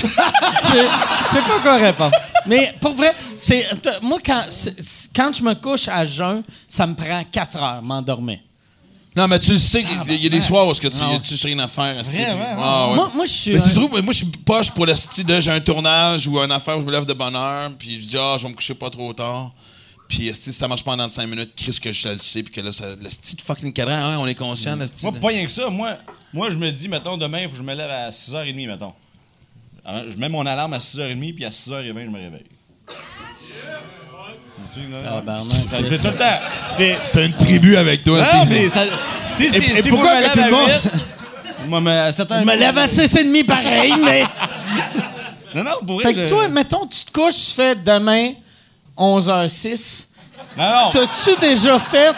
Je 0.02 0.78
je 1.26 1.30
sais 1.30 1.42
pas 1.42 1.60
quoi 1.62 1.76
répondre. 1.76 2.16
Mais 2.46 2.74
pour 2.80 2.94
vrai, 2.94 3.12
c'est 3.36 3.66
moi 4.02 4.18
quand 4.24 4.44
quand 5.14 5.32
je 5.36 5.42
me 5.42 5.54
couche 5.54 5.88
à 5.88 6.04
jeun, 6.06 6.42
ça 6.68 6.86
me 6.86 6.94
prend 6.94 7.22
4 7.30 7.56
heures 7.56 7.82
m'endormir. 7.82 8.38
Non, 9.16 9.26
mais 9.28 9.38
tu 9.38 9.52
le 9.52 9.56
sais, 9.58 9.80
il 9.80 9.88
y 9.88 9.92
a- 10.12 10.14
il 10.16 10.22
y 10.24 10.26
a 10.26 10.28
des 10.28 10.42
soirs 10.42 10.66
où 10.68 10.70
est-ce 10.72 10.80
que 10.80 10.88
tu 10.88 10.98
tu 11.22 11.36
sais 11.38 11.48
rien 11.48 11.58
à 11.60 11.68
faire. 11.68 11.96
ouais, 11.96 12.02
ouais. 12.02 12.36
Ah, 12.58 12.88
ouais. 12.90 12.94
Moi, 12.96 13.10
moi 13.14 13.24
je 13.24 13.30
suis 13.32 13.52
Mais 13.52 14.02
moi, 14.02 14.12
je 14.12 14.18
suis 14.18 14.26
poche 14.26 14.70
pour 14.72 14.84
le 14.84 14.94
style 14.94 15.24
de 15.24 15.40
j'ai 15.40 15.50
un 15.50 15.60
tournage 15.60 16.28
ou 16.28 16.38
une 16.38 16.52
affaire 16.52 16.76
où 16.76 16.80
je 16.82 16.84
me 16.86 16.92
lève 16.92 17.06
de 17.06 17.14
bonne 17.14 17.34
heure, 17.34 17.70
puis 17.78 17.98
je 18.00 18.06
dis, 18.08 18.16
ah, 18.18 18.36
je 18.38 18.42
vais 18.42 18.50
me 18.50 18.54
coucher 18.54 18.74
pas 18.74 18.90
trop 18.90 19.12
tard. 19.14 19.52
Puis, 20.06 20.30
si 20.34 20.52
ça 20.52 20.68
marche 20.68 20.84
pas 20.84 20.92
pendant 20.92 21.10
5 21.10 21.26
minutes, 21.26 21.52
Chris, 21.56 21.78
que 21.82 21.90
je 21.90 22.08
le 22.10 22.18
sais, 22.18 22.42
puis 22.42 22.52
que 22.52 22.60
là, 22.60 22.70
ça, 22.72 22.84
le 23.02 23.10
style 23.10 23.36
de 23.38 23.42
fucking 23.42 23.72
cadran, 23.72 23.94
hein, 23.94 24.18
on 24.20 24.26
est 24.28 24.36
conscient, 24.36 24.76
le 24.76 24.86
style. 24.86 25.08
Moi, 25.10 25.18
pas 25.18 25.28
rien 25.28 25.44
que 25.44 25.50
ça. 25.50 25.68
Moi, 25.68 25.96
moi 26.32 26.50
je 26.50 26.56
me 26.58 26.70
dis, 26.70 26.86
mettons, 26.86 27.16
demain, 27.16 27.38
il 27.40 27.44
faut 27.46 27.52
que 27.52 27.56
je 27.56 27.62
me 27.62 27.74
lève 27.74 27.90
à 27.90 28.10
6h30, 28.12 28.66
mettons. 28.68 28.92
Alors, 29.86 30.02
je 30.10 30.16
mets 30.16 30.28
mon 30.28 30.44
alarme 30.44 30.72
à 30.74 30.78
6h30, 30.78 31.34
puis 31.34 31.44
à 31.44 31.50
6h20, 31.50 32.04
je 32.06 32.10
me 32.10 32.18
réveille. 32.18 32.44
Tabarnak, 35.02 35.52
Ça 35.68 35.78
c'est- 35.78 35.84
fait 35.84 35.98
ça 35.98 36.10
le 36.10 36.16
temps. 36.18 36.38
C'est. 36.74 36.96
T'as 37.12 37.24
une 37.24 37.32
tribu 37.32 37.76
avec 37.76 38.04
toi, 38.04 38.22
Ah, 38.30 38.42
aussi. 38.42 38.48
mais 38.50 38.68
ça. 38.68 38.84
Si, 39.26 39.48
si, 39.50 39.56
et 39.56 39.80
si 39.82 39.88
pourquoi 39.88 40.10
vous 40.16 40.22
me 40.22 40.26
que 40.26 40.32
tout 40.32 40.38
le 40.38 40.44
à 40.44 40.50
monde- 40.50 40.70
8, 40.84 41.68
moi, 41.68 41.80
mais 41.80 41.90
à 41.98 42.12
7h30. 42.12 42.40
Je 42.40 42.46
me 42.46 42.56
lève 42.56 42.76
à 42.78 42.86
6h30 42.86 43.44
pareil, 43.44 43.94
mais. 44.04 44.24
Non, 45.54 45.64
non, 45.64 45.70
pour 45.86 46.02
Fait 46.02 46.12
que 46.12 46.24
je- 46.24 46.28
toi, 46.28 46.48
mettons, 46.48 46.86
tu 46.86 47.04
te 47.04 47.10
couches, 47.10 47.46
tu 47.46 47.52
fais 47.52 47.74
demain 47.74 48.32
11h06. 48.98 50.10
Non, 50.58 50.64
non. 50.64 50.90
T'as-tu 50.90 51.40
déjà 51.40 51.78
fait 51.78 52.14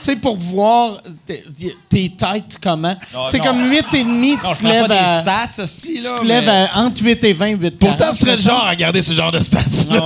sais, 0.00 0.16
pour 0.16 0.36
voir 0.36 0.98
tes, 1.26 1.44
tes 1.88 2.10
têtes 2.10 2.58
comment. 2.62 2.96
Non, 3.14 3.28
C'est 3.30 3.38
comme 3.40 3.70
8 3.70 3.84
et 3.94 4.04
demi, 4.04 4.36
tu 4.36 4.56
te 4.58 4.64
lèves 4.66 4.86
pas 4.86 4.88
des 4.88 4.94
à... 4.94 5.22
stats, 5.22 5.66
Tu 5.66 5.98
te 5.98 6.24
lèves 6.26 6.48
à 6.48 6.78
entre 6.80 7.02
8 7.02 7.24
et 7.24 7.32
20, 7.32 7.46
8 7.56 7.70
Pourtant, 7.78 7.96
40. 7.96 8.12
tu 8.14 8.20
serais 8.20 8.36
le 8.36 8.42
genre 8.42 8.64
à 8.64 8.70
regarder 8.70 9.02
ce 9.02 9.12
genre 9.12 9.30
de 9.32 9.40
stats. 9.40 9.60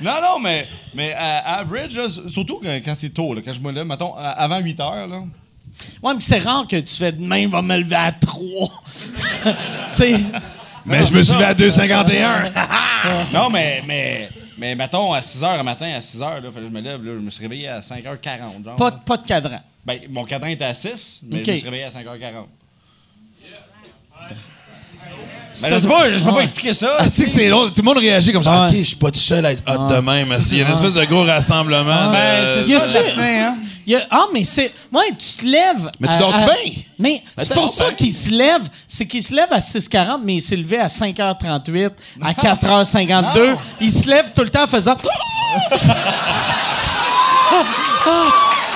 Non, 0.00 0.12
non, 0.22 0.38
mais, 0.42 0.66
mais 0.94 1.12
à 1.14 1.58
average, 1.58 1.98
surtout 2.28 2.60
quand, 2.62 2.94
c'est 2.94 3.08
tôt, 3.10 3.34
là, 3.34 3.40
quand 3.44 3.52
je 3.52 3.60
me 3.60 3.72
lève, 3.72 3.84
mettons, 3.86 4.14
à- 4.14 4.30
avant 4.30 4.58
8 4.58 4.80
heures, 4.80 5.06
là. 5.08 5.18
Ouais, 6.02 6.14
mais 6.14 6.20
c'est 6.20 6.38
rare 6.38 6.66
que 6.68 6.76
tu 6.76 6.94
fais 6.94 7.12
demain, 7.12 7.48
va 7.48 7.62
me 7.62 7.76
lever 7.78 7.96
à 7.96 8.12
3. 8.12 8.42
tu 9.44 9.52
sais, 9.94 10.16
Mais 10.86 11.04
je 11.06 11.12
me 11.12 11.22
suis 11.22 11.34
levé 11.34 11.44
à 11.44 11.54
2,51. 11.54 12.50
Non, 13.32 13.48
mais, 13.50 13.82
mais, 13.86 14.28
mais 14.58 14.74
mettons, 14.74 15.12
à 15.12 15.22
6 15.22 15.42
heures 15.44 15.56
le 15.56 15.62
matin, 15.62 15.90
à 15.96 16.00
6 16.00 16.20
heures, 16.22 16.40
là, 16.40 16.50
fallait 16.50 16.66
que 16.66 16.72
je 16.72 16.76
me 16.76 16.80
lève, 16.80 17.02
là, 17.04 17.12
je 17.14 17.20
me 17.24 17.30
suis 17.30 17.42
réveillé 17.42 17.68
à 17.68 17.80
5h40. 17.80 18.64
Genre. 18.64 18.76
pas, 18.76 18.90
pas 18.92 19.16
de 19.16 19.26
cadran. 19.26 19.60
Ben, 19.86 20.00
mon 20.10 20.24
cadran 20.24 20.48
était 20.48 20.64
à 20.66 20.74
6, 20.74 21.20
mais 21.22 21.42
je 21.44 21.50
me 21.50 21.56
suis 21.56 21.64
réveillé 21.64 21.84
à 21.84 21.88
5h40. 21.90 22.44
Mais 25.62 25.70
je 25.70 25.76
sais 25.78 25.88
pas, 25.88 26.10
je 26.12 26.22
peux 26.22 26.32
pas 26.32 26.42
expliquer 26.42 26.74
ça. 26.74 26.96
Ah, 26.98 27.06
c'est 27.08 27.24
que 27.24 27.30
c'est 27.30 27.48
drôle. 27.48 27.72
Tout 27.72 27.80
le 27.80 27.86
monde 27.86 27.98
réagit 27.98 28.32
comme 28.32 28.44
ça. 28.44 28.64
Ouais. 28.64 28.70
OK, 28.70 28.76
je 28.76 28.82
suis 28.82 28.96
pas 28.96 29.10
tout 29.10 29.18
seul 29.18 29.44
à 29.44 29.52
être 29.52 29.62
hot 29.66 29.88
de 29.92 30.00
même. 30.00 30.36
Il 30.50 30.56
y 30.58 30.62
a 30.62 30.66
une 30.66 30.72
espèce 30.72 30.94
de 30.94 31.04
gros 31.06 31.24
rassemblement. 31.24 32.10
Ben, 32.12 32.42
de- 32.58 32.62
c'est 32.62 32.70
Y 32.70 32.76
ça, 32.76 32.82
a-tu- 32.84 33.08
l'apnée, 33.08 33.38
hein? 33.40 33.56
Il 33.88 33.92
y 33.92 33.96
a- 33.96 34.06
ah, 34.10 34.26
mais 34.34 34.44
c'est. 34.44 34.70
Ouais, 34.92 35.06
tu 35.18 35.32
te 35.38 35.46
lèves. 35.46 35.90
Mais 35.98 36.08
tu 36.08 36.18
dors-tu 36.18 36.44
bien? 36.44 36.54
Mais 36.98 37.22
c'est 37.38 37.54
pour 37.54 37.70
ça 37.70 37.88
ben. 37.88 37.96
qu'il 37.96 38.12
se 38.12 38.28
lève. 38.28 38.68
C'est 38.86 39.06
qu'il 39.06 39.22
se 39.22 39.34
lève 39.34 39.50
à 39.50 39.60
6h40, 39.60 40.20
mais 40.22 40.34
il 40.34 40.42
s'est 40.42 40.56
levé 40.56 40.76
à 40.78 40.88
5h38, 40.88 41.92
à 42.22 42.34
4h52. 42.34 43.56
Il 43.80 43.90
se 43.90 44.06
lève 44.06 44.30
tout 44.34 44.42
le 44.42 44.50
temps 44.50 44.64
en 44.64 44.66
faisant. 44.66 44.94
Ah, 44.94 44.98
ah, 45.80 45.86
ah. 48.06 48.26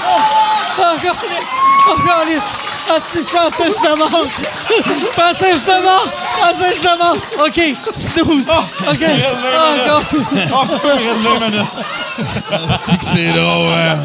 Oh. 0.08 0.18
Ah, 2.88 2.98
si 3.10 3.18
je 3.18 3.30
pensais 3.30 3.68
que 3.68 3.74
je 3.74 3.80
te 3.82 3.92
mort. 3.98 4.26
Je 4.68 5.20
pensais 5.20 5.50
que 5.52 5.56
je 5.56 5.62
te 5.62 5.76
mort. 5.82 6.06
Je 6.06 6.10
pensais 6.52 6.70
que 6.70 6.76
je 6.76 6.82
te 6.82 6.94
mort. 6.98 7.18
OK, 7.46 7.58
snooze. 7.92 8.48
OK. 8.50 8.62
Oh, 8.84 8.96
câlisse. 8.96 10.50
Oh, 10.52 10.64
il 10.84 11.08
reste 11.08 11.22
20 11.40 11.50
minutes. 11.50 11.74
C'est 12.88 12.98
que 12.98 13.04
c'est 13.04 13.32
drôle, 13.32 13.72
hein. 13.72 13.96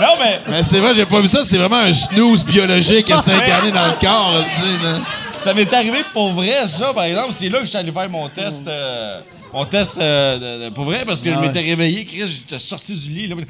Non, 0.00 0.14
mais 0.20 0.40
Mais 0.48 0.62
c'est 0.62 0.80
vrai, 0.80 0.94
j'ai 0.94 1.06
pas 1.06 1.20
vu 1.20 1.28
ça. 1.28 1.44
C'est 1.44 1.58
vraiment 1.58 1.76
un 1.76 1.92
snooze 1.92 2.44
biologique 2.44 3.10
à 3.10 3.22
s'incarner 3.22 3.70
dans 3.70 3.86
le 3.86 3.92
corps. 4.00 4.32
là, 4.32 4.44
tu 4.56 4.62
sais, 4.62 4.78
là. 4.82 4.98
ça 5.40 5.54
m'est 5.54 5.72
arrivé 5.72 5.98
pour 6.12 6.32
vrai, 6.32 6.66
ça, 6.66 6.92
par 6.92 7.04
exemple. 7.04 7.32
C'est 7.32 7.48
là 7.48 7.60
que 7.60 7.66
j'étais 7.66 7.78
allé 7.78 7.92
faire 7.92 8.10
mon 8.10 8.28
test. 8.28 8.66
euh, 8.66 9.20
mon 9.52 9.64
test 9.66 9.98
euh, 10.00 10.38
de- 10.58 10.64
de- 10.64 10.70
pour 10.70 10.84
vrai, 10.84 11.04
parce 11.06 11.22
que 11.22 11.32
je 11.32 11.38
m'étais 11.38 11.60
réveillé, 11.60 12.04
Chris, 12.04 12.26
j'étais 12.26 12.58
sorti 12.58 12.94
du 12.94 13.10
lit. 13.10 13.28
Là, 13.28 13.36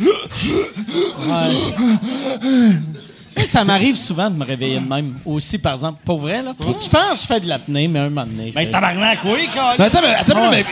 Moi, 3.36 3.46
ça 3.46 3.64
m'arrive 3.64 3.96
souvent 3.96 4.30
de 4.30 4.36
me 4.36 4.44
réveiller 4.44 4.78
de 4.80 4.86
même. 4.88 5.14
Aussi, 5.24 5.58
par 5.58 5.72
exemple, 5.72 5.98
pour 6.04 6.18
vrai, 6.18 6.42
là. 6.42 6.52
Je 6.60 6.88
pense 6.88 7.12
que 7.12 7.18
je 7.20 7.26
fais 7.26 7.40
de 7.40 7.48
l'apnée, 7.48 7.88
mais 7.88 8.00
un 8.00 8.08
moment 8.10 8.26
donné. 8.26 8.52
ben, 8.52 8.70
tabarnak, 8.70 9.18
oui, 9.24 9.48
quand 9.54 9.72
Mais 9.78 9.84
attends, 9.86 10.00
mais 10.02 10.14
attends, 10.14 10.50
mais. 10.50 10.64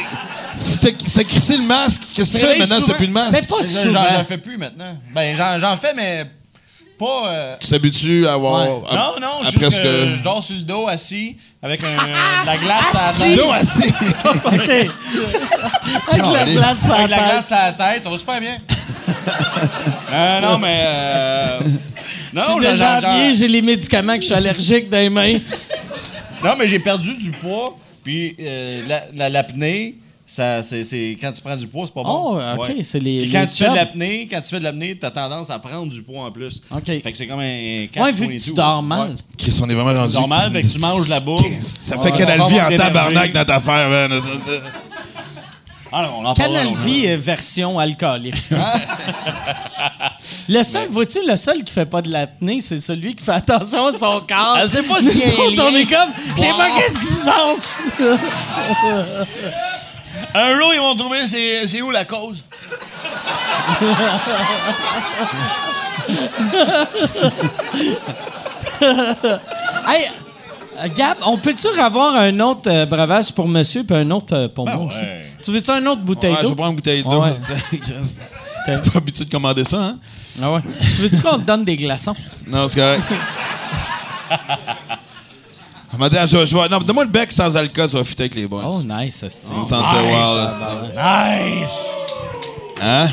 Si 0.56 0.78
t'as 0.80 0.88
si 1.06 1.14
t'as 1.16 1.24
crissé 1.24 1.56
le 1.56 1.62
masque, 1.64 2.02
qu'est-ce 2.14 2.30
que 2.32 2.38
tu 2.38 2.44
fais 2.46 2.58
maintenant 2.58 2.76
si 2.80 2.84
t'as 2.84 2.94
plus 2.94 3.06
de 3.06 3.12
masque? 3.12 3.32
Mais 3.32 3.46
pas 3.46 3.56
J'en 3.62 3.82
souvent. 3.82 4.04
j'en 4.10 4.24
fais 4.24 4.36
plus 4.38 4.58
maintenant. 4.58 4.98
Ben, 5.14 5.34
j'en 5.34 5.58
j'en 5.58 5.76
fais, 5.78 5.94
mais 5.94 6.26
pas. 6.98 7.22
euh, 7.28 7.56
Tu 7.58 7.68
t'habitues 7.68 8.26
à 8.26 8.34
avoir. 8.34 8.60
Ouais. 8.60 8.82
à- 8.90 8.94
Non, 8.96 9.12
non, 9.20 9.40
à 9.40 9.44
juste 9.46 9.58
presque. 9.58 9.82
que 9.82 10.14
je 10.14 10.22
dors 10.22 10.44
sur 10.44 10.54
le 10.54 10.62
dos 10.62 10.86
assis 10.88 11.38
avec 11.62 11.82
un, 11.82 11.86
de 12.42 12.46
la 12.46 12.56
glace 12.58 12.94
à 12.94 13.06
la 13.06 13.26
tête. 13.28 13.38
Dos 13.38 13.50
assis. 13.50 13.88
OK. 14.44 14.90
Avec 16.12 16.32
la 16.32 16.44
glace 16.44 16.90
à 16.90 16.94
Avec 16.96 17.08
la 17.10 17.16
la 17.16 17.16
tête. 17.16 17.32
glace 17.32 17.52
à 17.52 17.64
la 17.64 17.72
tête, 17.72 18.02
ça 18.04 18.10
va 18.10 18.18
super 18.18 18.40
bien. 18.40 18.58
euh, 20.12 20.40
non, 20.42 20.58
mais. 20.58 20.82
Euh, 20.86 21.60
Je 22.32 22.38
non, 22.38 22.42
suis 22.44 22.52
j'en- 22.64 22.70
déjà 22.72 22.92
habillé, 22.94 23.34
j'ai 23.34 23.48
les 23.48 23.62
médicaments 23.62 24.14
que 24.14 24.20
je 24.22 24.26
suis 24.26 24.34
allergique 24.34 24.88
dans 24.88 24.98
les 24.98 25.10
mains. 25.10 25.38
non, 26.44 26.54
mais 26.58 26.66
j'ai 26.66 26.78
perdu 26.78 27.16
du 27.16 27.30
poids, 27.32 27.76
puis 28.02 28.34
euh, 28.40 28.82
la- 28.86 29.04
la- 29.14 29.28
l'apnée. 29.28 29.96
Ça, 30.24 30.62
c'est, 30.62 30.82
quand 31.20 31.32
tu 31.32 31.42
prends 31.42 31.56
du 31.56 31.66
poids, 31.66 31.84
c'est 31.84 31.92
pas 31.92 32.04
bon. 32.04 32.38
Oh, 32.38 32.40
OK, 32.62 32.72
c'est 32.84 33.00
les- 33.00 33.22
Puis 33.22 33.28
les 33.28 33.32
quand 33.38 33.44
tu 33.44 33.64
fais 33.64 33.68
de 33.70 33.74
l'apnée, 33.74 34.28
quand 34.30 34.40
tu 34.40 34.48
fais 34.50 34.58
de 34.60 34.64
l'apnée, 34.64 34.96
t'as 34.96 35.10
tendance 35.10 35.50
à 35.50 35.58
prendre 35.58 35.92
du 35.92 36.00
poids 36.02 36.24
en 36.24 36.30
plus. 36.30 36.62
OK. 36.70 36.86
Fait 36.86 37.00
que 37.12 37.18
c'est 37.18 37.26
comme 37.26 37.40
un 37.40 37.42
Ouais, 37.42 38.12
vu 38.12 38.28
que 38.28 38.42
tu 38.42 38.54
dors 38.54 38.82
mal. 38.82 39.16
Chris, 39.36 39.58
on 39.62 39.68
est 39.68 39.74
vraiment 39.74 39.92
rendu. 40.00 40.14
Normal, 40.14 40.52
fait 40.52 40.62
que 40.62 40.68
tu 40.68 40.78
manges 40.78 41.08
la 41.08 41.20
bouffe. 41.20 41.44
Ça 41.60 41.98
fait 41.98 42.12
Ouais. 42.12 42.18
Canal 42.18 42.38
Vie 42.48 42.60
en 42.60 42.76
tabarnak 42.76 43.08
d'énergie. 43.08 43.32
notre 43.34 43.52
affaire, 43.52 43.88
man. 43.90 44.22
Ah 45.94 46.02
non, 46.04 46.20
on 46.20 46.24
en 46.24 46.34
Canal 46.34 46.68
Vie 46.76 47.08
euh, 47.08 47.18
version 47.18 47.78
alcoolique. 47.78 48.34
le 50.48 50.62
seul, 50.62 50.88
vois-tu, 50.88 51.18
le 51.26 51.36
seul 51.36 51.62
qui 51.64 51.72
fait 51.72 51.86
pas 51.86 52.02
de 52.02 52.10
l'apnée, 52.10 52.60
c'est 52.60 52.80
celui 52.80 53.14
qui 53.14 53.24
fait 53.24 53.32
attention 53.32 53.86
à 53.86 53.92
son 53.92 54.20
corps. 54.28 54.58
Elle 54.60 54.68
sait 54.70 54.82
pas 54.82 55.00
Nous 55.00 55.08
un 55.10 55.46
autres, 55.46 55.70
on 55.70 55.76
est 55.76 55.86
comme, 55.86 56.10
j'ai 56.38 56.50
Wow. 56.50 56.56
pas 56.58 56.68
qu'est-ce 56.76 56.98
qui 56.98 57.06
se 57.06 57.22
passe. 57.24 57.78
Un 60.34 60.56
jour, 60.58 60.72
ils 60.74 60.80
vont 60.80 60.94
trouver 60.96 61.26
c'est, 61.28 61.66
c'est 61.66 61.82
où 61.82 61.90
la 61.90 62.04
cause? 62.04 62.42
Hey, 69.86 70.08
Gab, 70.96 71.18
on 71.26 71.36
peut-tu 71.38 71.66
avoir 71.78 72.14
un 72.16 72.38
autre 72.40 72.68
euh, 72.70 72.86
breuvage 72.86 73.32
pour 73.32 73.46
monsieur 73.46 73.84
puis 73.84 73.96
un 73.96 74.10
autre 74.10 74.34
euh, 74.34 74.48
pour 74.48 74.66
moi 74.66 74.86
aussi? 74.86 75.00
Tu 75.42 75.50
veux-tu 75.52 75.70
un 75.70 75.84
autre 75.86 76.00
bouteille 76.02 76.32
Ouais, 76.32 76.38
je 76.38 76.42
d'eau? 76.44 76.48
vais 76.50 76.54
prendre 76.56 76.70
une 76.70 76.76
bouteille 76.76 77.02
d'eau. 77.02 77.22
Ouais. 77.22 77.30
J'ai 78.66 78.90
pas 78.90 78.98
habitué 78.98 79.24
de 79.24 79.30
commander 79.30 79.64
ça, 79.64 79.82
hein? 79.82 79.98
Ah 80.42 80.52
ouais. 80.52 80.60
tu 80.94 81.02
veux-tu 81.02 81.20
qu'on 81.22 81.36
te 81.38 81.42
donne 81.44 81.64
des 81.64 81.76
glaçons? 81.76 82.14
Non, 82.46 82.68
c'est 82.68 82.78
correct. 82.80 83.02
Madame, 85.98 86.26
je, 86.28 86.46
je 86.46 86.56
vais. 86.56 86.68
Non, 86.68 86.78
donne-moi 86.78 87.04
le 87.04 87.10
bec 87.10 87.30
sans 87.30 87.54
alcool, 87.56 87.88
ça 87.88 87.98
va 87.98 88.04
fitter 88.04 88.22
avec 88.24 88.34
les 88.34 88.46
boys. 88.46 88.64
Oh, 88.66 88.82
nice, 88.82 89.16
ça, 89.16 89.28
c'est. 89.30 89.52
On 89.52 89.60
me 89.60 89.64
sentir 89.64 90.02
wild, 90.02 90.94
là, 90.94 91.36
Nice! 91.60 91.86
Hein? 92.80 93.08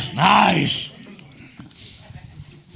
Nice! 0.55 0.93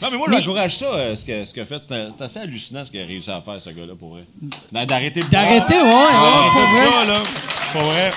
Non, 0.02 0.10
mais 0.12 0.18
moi, 0.18 0.28
Mais- 0.30 0.38
j'encourage 0.40 0.76
ça, 0.78 0.86
euh, 0.86 1.16
ce 1.16 1.24
qu'il 1.24 1.48
ce 1.48 1.66
fait. 1.66 1.82
C'est 1.88 2.22
assez 2.22 2.40
hallucinant 2.40 2.84
ce 2.84 2.92
qu'il 2.92 3.00
a 3.02 3.06
réussi 3.06 3.32
à 3.32 3.40
faire, 3.40 3.56
ce 3.64 3.70
gars-là, 3.70 3.94
pour 3.98 4.10
vrai. 4.16 4.26
D'a- 4.72 4.86
D'arrêter 4.86 5.24
D'arrêter, 5.24 5.76
ouais, 5.76 5.82
ouais, 5.82 6.50
pour 6.52 6.62
vrai. 6.70 6.92
ça, 6.92 7.06
là. 7.06 7.20
Pour 7.72 7.82
vrai. 7.84 8.12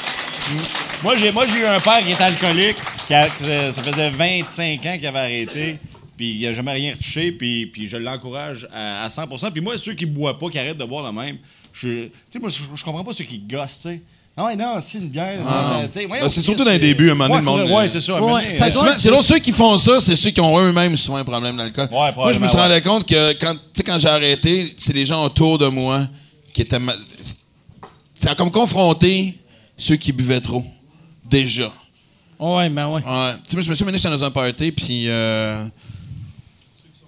Moi, 1.03 1.16
j'ai, 1.18 1.30
moi, 1.32 1.47
j'ai 1.47 1.61
eu 1.61 1.66
un 1.66 1.78
père 1.78 2.03
qui 2.05 2.12
était 2.12 2.22
alcoolique. 2.22 2.76
Qui 3.07 3.14
a- 3.14 3.72
ça 3.72 3.82
faisait 3.82 4.09
25 4.11 4.84
ans 4.86 4.97
qu'il 4.99 5.07
avait 5.07 5.18
arrêté. 5.18 5.78
Puis 6.16 6.32
il 6.36 6.42
n'a 6.42 6.53
jamais 6.53 6.72
rien 6.72 6.92
retouché. 6.92 7.30
Puis, 7.32 7.66
puis 7.66 7.88
je 7.88 7.97
l'encourage 7.97 8.66
à, 8.74 9.05
à 9.05 9.11
100 9.11 9.26
Puis 9.53 9.61
moi, 9.61 9.76
ceux 9.78 9.94
qui 9.94 10.07
ne 10.07 10.11
boivent 10.12 10.38
pas, 10.38 10.49
qui 10.49 10.59
arrêtent 10.59 10.78
de 10.78 10.84
boire 10.84 11.07
le 11.07 11.12
même, 11.12 11.36
je, 11.72 12.05
tu 12.07 12.11
sais, 12.30 12.38
moi, 12.38 12.49
je, 12.49 12.59
je 12.74 12.84
comprends 12.84 13.05
pas 13.05 13.12
ceux 13.12 13.24
qui 13.24 13.38
gossent, 13.38 13.80
tu 13.82 13.88
sais. 13.90 14.03
Ah 14.38 14.47
ouais, 14.47 14.57
non, 14.57 14.78
c'est 14.86 14.99
une 14.99 15.09
bière. 15.09 15.38
voyons, 15.42 16.24
Ben, 16.24 16.28
c'est 16.30 16.42
surtout 16.42 16.62
dans 16.64 16.70
les 16.70 16.78
débuts, 16.78 17.09
à 17.09 17.12
un 17.12 17.14
moment 17.14 17.28
donné, 17.40 17.49
Ouais, 17.51 17.57
le 17.62 17.64
monde, 17.68 17.78
Ouais, 17.78 17.84
euh, 17.86 17.88
c'est 17.90 18.01
ça. 18.03 18.20
Ouais, 18.22 18.51
ça 18.51 18.66
euh, 18.66 18.94
c'est 18.99 19.09
l'autre 19.11 19.22
ceux 19.24 19.38
qui 19.38 19.51
font 19.53 19.78
ça, 19.78 19.99
c'est 20.01 20.14
ceux 20.16 20.30
qui 20.30 20.40
ont 20.42 20.59
eux-mêmes 20.59 20.94
souvent 20.99 21.16
un 21.18 21.24
problème 21.24 21.57
d'alcool. 21.57 21.88
Ouais, 21.90 22.12
Moi, 22.14 22.32
je 22.32 22.38
me 22.40 22.47
suis 22.49 22.57
rendu 22.59 22.82
compte 22.82 23.07
que 23.07 23.32
quand, 23.40 23.55
tu 23.55 23.59
sais, 23.74 23.82
quand 23.82 23.97
j'ai 23.97 24.09
arrêté, 24.09 24.74
c'est 24.76 24.92
les 24.92 25.07
gens 25.07 25.24
autour 25.24 25.57
de 25.59 25.68
moi 25.68 26.07
qui 26.53 26.61
étaient. 26.62 26.78
ma- 26.78 26.92
Ça 28.14 28.32
a 28.32 28.34
comme 28.34 28.51
confronté 28.51 29.38
ceux 29.78 29.97
qui 29.97 30.12
buvaient 30.12 30.40
trop. 30.42 30.64
Déjà. 31.29 31.72
Ouais, 32.39 32.68
ben 32.68 32.89
ouais. 32.89 33.03
Ouais. 33.03 33.35
Tu 33.45 33.51
sais, 33.51 33.57
moi, 33.57 33.62
je 33.62 33.70
me 33.70 33.74
suis 33.74 33.85
mené 33.85 33.99
dans 33.99 34.24
un 34.24 34.31
party, 34.31 34.72
puis. 34.72 35.09
Euh, 35.09 35.64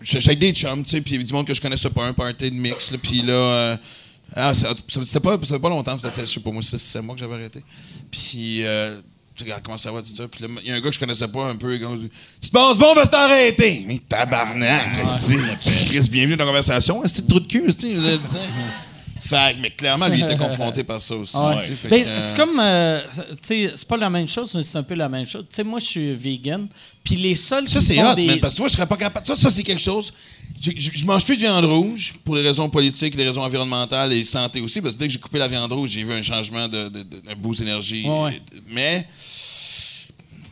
J'étais 0.01 0.27
avec 0.29 0.39
des 0.39 0.53
chums, 0.53 0.85
tu 0.85 0.91
sais, 0.91 1.01
puis 1.01 1.13
il 1.13 1.15
y 1.15 1.17
avait 1.17 1.25
du 1.25 1.33
monde 1.33 1.47
que 1.47 1.53
je 1.55 1.61
connaissais 1.61 1.91
pas, 1.91 2.07
un 2.07 2.13
party 2.13 2.51
de 2.51 2.55
mix, 2.55 2.93
là, 2.93 2.99
puis 3.03 3.21
là. 3.23 3.33
euh, 3.33 3.77
ah, 4.37 4.53
c'était 4.55 5.21
pas, 5.21 5.37
pas 5.37 5.69
longtemps, 5.69 5.99
c'était, 6.01 6.21
je 6.21 6.27
sais 6.33 6.41
pas, 6.41 6.51
moi, 6.53 6.63
6 6.63 6.97
mois 7.03 7.15
que 7.15 7.21
j'avais 7.21 7.35
arrêté. 7.35 7.63
Puis. 8.11 8.65
Euh, 8.65 9.01
tu 9.39 9.45
regardes 9.45 9.63
comment 9.63 9.79
ça 9.79 9.93
va, 9.93 10.03
tout 10.03 10.09
ça. 10.09 10.27
Puis 10.27 10.43
là, 10.43 10.49
il 10.65 10.69
y 10.69 10.73
a 10.73 10.75
un 10.75 10.81
gars 10.81 10.89
que 10.89 10.95
je 10.95 10.99
connaissais 10.99 11.29
pas 11.29 11.47
un 11.47 11.55
peu. 11.55 11.73
il 11.73 11.79
dit, 11.79 12.11
Tu 12.41 12.51
penses 12.51 12.77
bon, 12.77 12.93
va 12.95 13.07
t'arrêter. 13.07 13.85
Mais 13.87 13.99
tabarnak, 13.99 14.97
qu'est-ce 14.97 15.29
que 15.29 15.33
tu 15.33 15.71
dis? 15.71 15.87
Chris, 15.87 16.09
bienvenue 16.11 16.37
dans 16.37 16.45
la 16.45 16.51
conversation. 16.51 17.01
Que 17.01 17.09
tu 17.09 17.23
trou 17.23 17.39
de 17.39 17.47
cul, 17.47 17.73
tu 17.73 17.95
sais, 17.95 17.95
là, 17.95 18.19
tu 18.19 18.33
sais. 18.33 18.39
Fait 19.29 19.57
mais 19.61 19.71
clairement, 19.71 20.09
lui, 20.09 20.21
il 20.21 20.25
était 20.25 20.37
confronté 20.37 20.85
par 20.85 21.03
ça 21.03 21.15
aussi. 21.17 21.37
Ouais. 21.37 21.57
Ben, 21.91 22.05
que, 22.05 22.21
C'est 22.21 22.37
comme, 22.37 22.59
euh, 22.61 23.03
c'est 23.43 23.89
pas 23.89 23.97
la 23.97 24.09
même 24.09 24.27
chose, 24.27 24.55
mais 24.55 24.63
c'est 24.63 24.79
un 24.79 24.83
peu 24.83 24.95
la 24.95 25.09
même 25.09 25.27
chose. 25.27 25.45
Tu 25.49 25.57
sais, 25.57 25.65
moi, 25.65 25.79
je 25.79 25.85
suis 25.85 26.15
vegan, 26.15 26.67
puis 27.05 27.17
les 27.17 27.35
seuls 27.35 27.69
Ça, 27.69 27.79
qui 27.79 27.85
c'est 27.85 28.03
hot, 28.03 28.15
des... 28.15 28.27
man, 28.27 28.41
parce 28.41 28.55
que 28.55 28.61
moi, 28.61 28.69
je 28.69 28.75
serais 28.75 28.87
pas 28.87 28.97
capable. 28.97 29.27
Ça, 29.27 29.37
ça 29.37 29.51
c'est 29.51 29.63
quelque 29.63 29.83
chose. 29.83 30.13
Je, 30.61 31.05
mange 31.05 31.25
plus 31.25 31.37
de 31.37 31.43
viande 31.43 31.65
rouge 31.67 32.15
pour 32.25 32.35
des 32.35 32.41
raisons 32.41 32.69
politiques, 32.71 33.15
des 33.17 33.27
raisons 33.27 33.43
environnementales 33.43 34.13
et 34.13 34.25
santé 34.25 34.61
aussi, 34.61 34.81
parce 34.81 34.95
que 34.95 35.01
dès 35.01 35.07
que 35.07 35.13
j'ai 35.13 35.19
coupé 35.19 35.39
la 35.39 35.47
viande 35.49 35.73
rouge, 35.73 35.91
j'ai 35.91 36.05
vu 36.05 36.13
un 36.13 36.23
changement 36.23 36.67
de, 36.67 36.89
de, 36.89 37.03
de- 37.03 37.23
un 37.31 37.37
boost 37.37 37.61
d'énergie. 37.61 38.07
Ouais. 38.09 38.41
Mais 38.71 39.07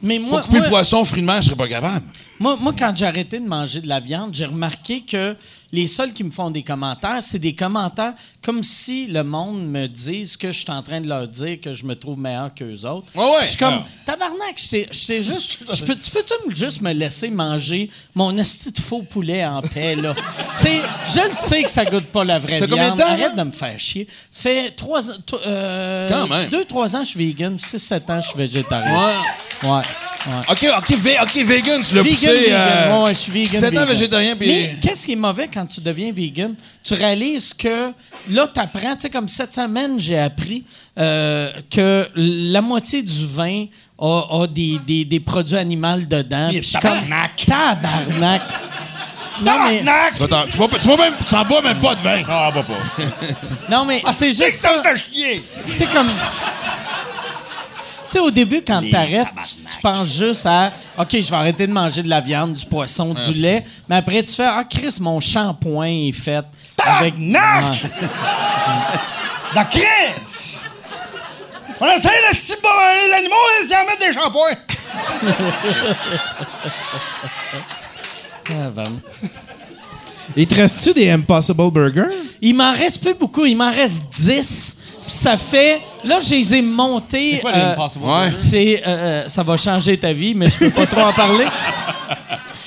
mais 0.03 0.19
pour 0.21 0.29
moi, 0.29 0.43
couper 0.43 0.59
moi, 0.59 0.67
le 0.67 0.71
poisson, 0.71 1.05
fruits 1.05 1.23
de 1.23 1.27
mer, 1.27 1.41
je 1.41 1.47
serais 1.47 1.57
pas 1.57 1.69
capable. 1.69 2.05
moi, 2.39 2.57
moi, 2.61 2.75
quand 2.79 2.93
j'ai 2.95 3.07
arrêté 3.07 3.41
de 3.41 3.47
manger 3.47 3.81
de 3.81 3.89
la 3.89 4.01
viande, 4.01 4.35
j'ai 4.35 4.45
remarqué 4.45 5.01
que 5.01 5.35
les 5.73 5.87
seuls 5.87 6.13
qui 6.13 6.23
me 6.25 6.31
font 6.31 6.51
des 6.51 6.63
commentaires, 6.63 7.19
c'est 7.23 7.39
des 7.39 7.55
commentaires 7.55 8.13
comme 8.43 8.63
si 8.63 9.07
le 9.09 9.25
monde 9.25 9.67
me 9.69 9.87
dise 9.89 10.37
que 10.37 10.53
je 10.53 10.59
suis 10.61 10.71
en 10.71 10.83
train 10.83 11.01
de 11.01 11.09
leur 11.09 11.27
dire 11.27 11.61
que 11.61 11.73
je 11.73 11.85
me 11.85 11.95
trouve 11.97 12.19
meilleur 12.19 12.55
qu'eux 12.55 12.85
autres. 12.87 13.09
Ouais, 13.15 13.25
ouais. 13.25 13.31
Je 13.43 13.47
suis 13.49 13.57
comme, 13.57 13.83
Ah. 13.85 13.89
tabarnak, 14.07 14.55
je 14.59 15.21
juste. 15.21 15.59
je 15.73 15.85
peux- 15.85 15.97
tu 15.97 16.11
peux-tu 16.11 16.49
me- 16.49 16.55
juste 16.55 16.81
me 16.83 16.93
laisser 16.93 17.31
manger 17.31 17.91
mon 18.15 18.37
esti 18.37 18.71
de 18.73 18.79
faux 18.81 19.03
poulet 19.03 19.45
en 19.45 19.61
paix, 19.63 19.97
là? 19.97 20.15
tu 20.15 20.63
sais, 20.63 20.81
je 21.09 21.29
le 21.31 21.37
sais 21.37 21.63
que 21.65 21.71
ça 21.71 21.85
goûte 21.85 22.07
pas 22.07 22.25
la 22.25 22.39
vraie 22.39 22.61
viande. 22.67 22.97
temps, 22.99 23.07
Arrête 23.07 23.35
de 23.37 23.43
me 23.43 23.53
faire 23.53 23.79
chier. 23.79 24.07
Fait 24.31 24.71
trois 24.71 25.11
ans. 25.11 25.15
euh, 25.47 26.09
Quand 26.09 26.29
même. 26.29 26.49
Deux, 26.51 26.65
trois 26.65 26.95
ans, 26.97 27.03
je 27.05 27.11
suis 27.11 27.27
vegan. 27.27 27.59
Six, 27.59 27.79
sept 27.79 28.09
ans, 28.11 28.21
je 28.21 28.29
suis 28.29 28.39
végétarien. 28.39 28.93
Ouais. 28.97 29.15
Ouais. 29.63 29.71
ouais. 29.71 30.41
OK, 30.51 30.67
OK, 30.79 30.99
OK, 31.23 31.35
vegan, 31.45 31.83
tu 31.83 31.95
l'as 31.95 32.03
poussé. 32.03 32.27
vegan. 32.27 32.53
euh, 32.53 33.03
Ouais, 33.05 33.15
je 33.15 33.19
suis 33.19 33.33
vegan. 33.33 33.61
sept 33.61 33.65
ans 33.77 33.81
vegan. 33.81 33.89
végétarien, 33.89 34.37
puis- 34.37 34.47
Mais 34.49 34.77
qu'est-ce 34.81 35.07
qui 35.07 35.13
est 35.13 35.17
mauvais 35.17 35.49
quand 35.57 35.67
tu 35.67 35.81
deviens 35.81 36.13
vegan? 36.13 36.55
Tu 36.85 36.93
réalises 36.95 37.55
que 37.55 37.93
là, 38.31 38.47
tu 38.53 38.61
apprends, 38.61 38.95
tu 38.95 39.03
sais, 39.03 39.11
comme 39.11 39.27
cette 39.29 39.55
semaine, 39.55 39.99
j'ai 39.99 40.19
appris 40.19 40.65
euh, 40.99 41.51
que 41.71 42.07
la 42.15 42.61
moitié 42.61 43.03
du 43.03 43.27
vin 43.27 43.65
a, 43.99 44.25
a 44.43 44.47
des, 44.47 44.79
des, 44.87 45.05
des 45.07 45.21
produits 45.21 45.57
animaux 45.57 46.01
dedans. 46.07 46.49
Puis 46.51 46.63
suis 46.63 46.79
comme, 46.79 46.91
Tabarnak! 47.47 48.43
Non, 49.43 49.53
mais, 49.69 49.83
Tu 50.15 50.21
vas 50.23 50.29
t'en- 50.29 50.47
tu 50.47 50.57
tu 50.79 50.89
même, 50.97 51.13
tu 51.29 51.35
en 51.35 51.45
bois 51.45 51.61
même 51.61 51.79
pas 51.79 51.95
de 51.95 52.01
vin. 52.01 52.23
Ah, 52.27 52.51
bah 52.55 52.63
pas. 52.63 53.05
non, 53.71 53.85
mais 53.85 54.03
c'est 54.11 54.31
juste 54.33 54.53
ça. 54.53 54.81
Tu 55.69 55.77
sais, 55.77 55.85
comme. 55.93 56.09
Tu 56.09 56.15
sais, 58.09 58.19
au 58.21 58.31
début, 58.31 58.63
quand 58.67 58.83
t'arrêtes, 58.91 59.27
tu, 59.37 59.57
tu 59.87 59.93
penses 59.99 60.17
juste 60.17 60.47
à 60.47 60.73
OK, 60.99 61.09
je 61.13 61.31
vais 61.31 61.37
arrêter 61.37 61.67
de 61.67 61.73
manger 61.73 62.03
de 62.03 62.09
la 62.09 62.21
viande, 62.21 62.55
du 62.55 62.67
poisson, 62.67 63.15
du 63.15 63.33
lait. 63.41 63.65
Mais 63.89 63.97
après, 63.97 64.23
tu 64.23 64.35
fais 64.35 64.45
Ah, 64.47 64.65
Chris, 64.69 64.97
mon 65.01 65.21
shampoing 65.21 65.87
est 66.09 66.13
fait. 66.13 66.45
Avec. 66.85 67.15
Ouais. 67.17 67.33
La 69.55 69.65
crise! 69.65 70.65
On 71.81 71.87
essaye 71.87 72.11
de 72.31 72.37
si 72.37 72.53
bon 72.63 72.69
les 73.07 73.13
animaux 73.15 73.35
et 73.63 73.67
d'y 73.67 73.75
en 73.75 73.85
mettre 73.85 74.01
des 74.01 74.13
shampoings. 74.13 74.59
Ah, 78.49 78.71
ben. 78.73 78.85
Il 80.37 80.47
te 80.47 80.55
reste-tu 80.55 80.93
des 80.93 81.11
Impossible 81.11 81.69
Burgers? 81.73 82.15
Il 82.41 82.55
m'en 82.55 82.73
reste 82.73 83.03
plus 83.03 83.15
beaucoup, 83.15 83.45
il 83.45 83.57
m'en 83.57 83.73
reste 83.73 84.05
10. 84.21 84.77
Ça 84.99 85.37
fait. 85.37 85.81
Là, 86.05 86.19
je 86.21 86.31
les 86.31 86.55
ai 86.57 86.63
montés. 86.63 87.33
C'est 87.37 87.41
quoi 87.41 87.53
euh, 87.55 87.77
ouais. 88.01 88.29
C'est, 88.29 88.83
euh, 88.87 88.89
euh, 88.89 89.29
ça 89.29 89.43
va 89.43 89.57
changer 89.57 89.99
ta 89.99 90.13
vie, 90.13 90.35
mais 90.35 90.49
je 90.51 90.59
peux 90.59 90.71
pas 90.71 90.87
trop 90.87 91.03
en 91.03 91.13
parler. 91.13 91.47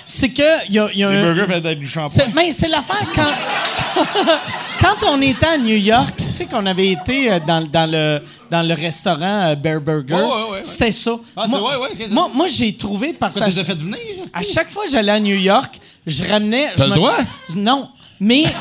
C'est 0.07 0.29
que. 0.29 0.65
il 0.67 0.75
Y 0.75 0.79
a, 0.79 0.89
y 0.93 1.03
a 1.03 1.09
Les 1.09 1.17
un- 1.17 1.21
burgers 1.33 1.53
faits 1.53 1.65
avec 1.65 1.79
du 1.79 1.87
shampoing. 1.87 2.09
C'est, 2.09 2.33
mais 2.33 2.51
c'est 2.51 2.67
l'affaire 2.67 3.05
quand. 3.15 4.03
quand 4.79 5.07
on 5.11 5.21
était 5.21 5.45
à 5.45 5.57
New 5.57 5.75
York, 5.75 6.15
tu 6.17 6.23
sais 6.33 6.45
qu'on 6.45 6.65
avait 6.65 6.89
été 6.89 7.29
dans, 7.45 7.61
dans 7.67 7.89
le, 7.89 8.21
dans 8.49 8.61
le 8.67 8.73
restaurant 8.73 9.53
Bear 9.55 9.81
Burger, 9.81 10.13
Ouais, 10.13 10.21
ouais, 10.21 10.27
ouais, 10.27 10.51
ouais. 10.53 10.59
c'était 10.63 10.91
ça. 10.91 11.11
Ah, 11.35 11.41
c'est- 11.45 11.49
moi, 11.49 11.61
ouais, 11.71 11.75
ouais, 11.83 11.89
c'est 11.97 12.07
ça. 12.07 12.13
moi, 12.13 12.29
moi, 12.33 12.47
j'ai 12.47 12.73
trouvé 12.75 13.13
que 13.13 13.59
as 13.61 13.63
fait 13.63 13.75
venir? 13.77 13.97
à 14.33 14.41
chaque 14.43 14.71
fois 14.71 14.85
que 14.85 14.91
j'allais 14.91 15.11
à 15.11 15.19
New 15.19 15.35
York, 15.35 15.79
je 16.07 16.23
ramenais. 16.25 16.69
T'as 16.75 16.83
je 16.83 16.83
le 16.83 16.89
me- 16.91 16.95
droit? 16.95 17.17
Non, 17.55 17.89
mais. 18.19 18.43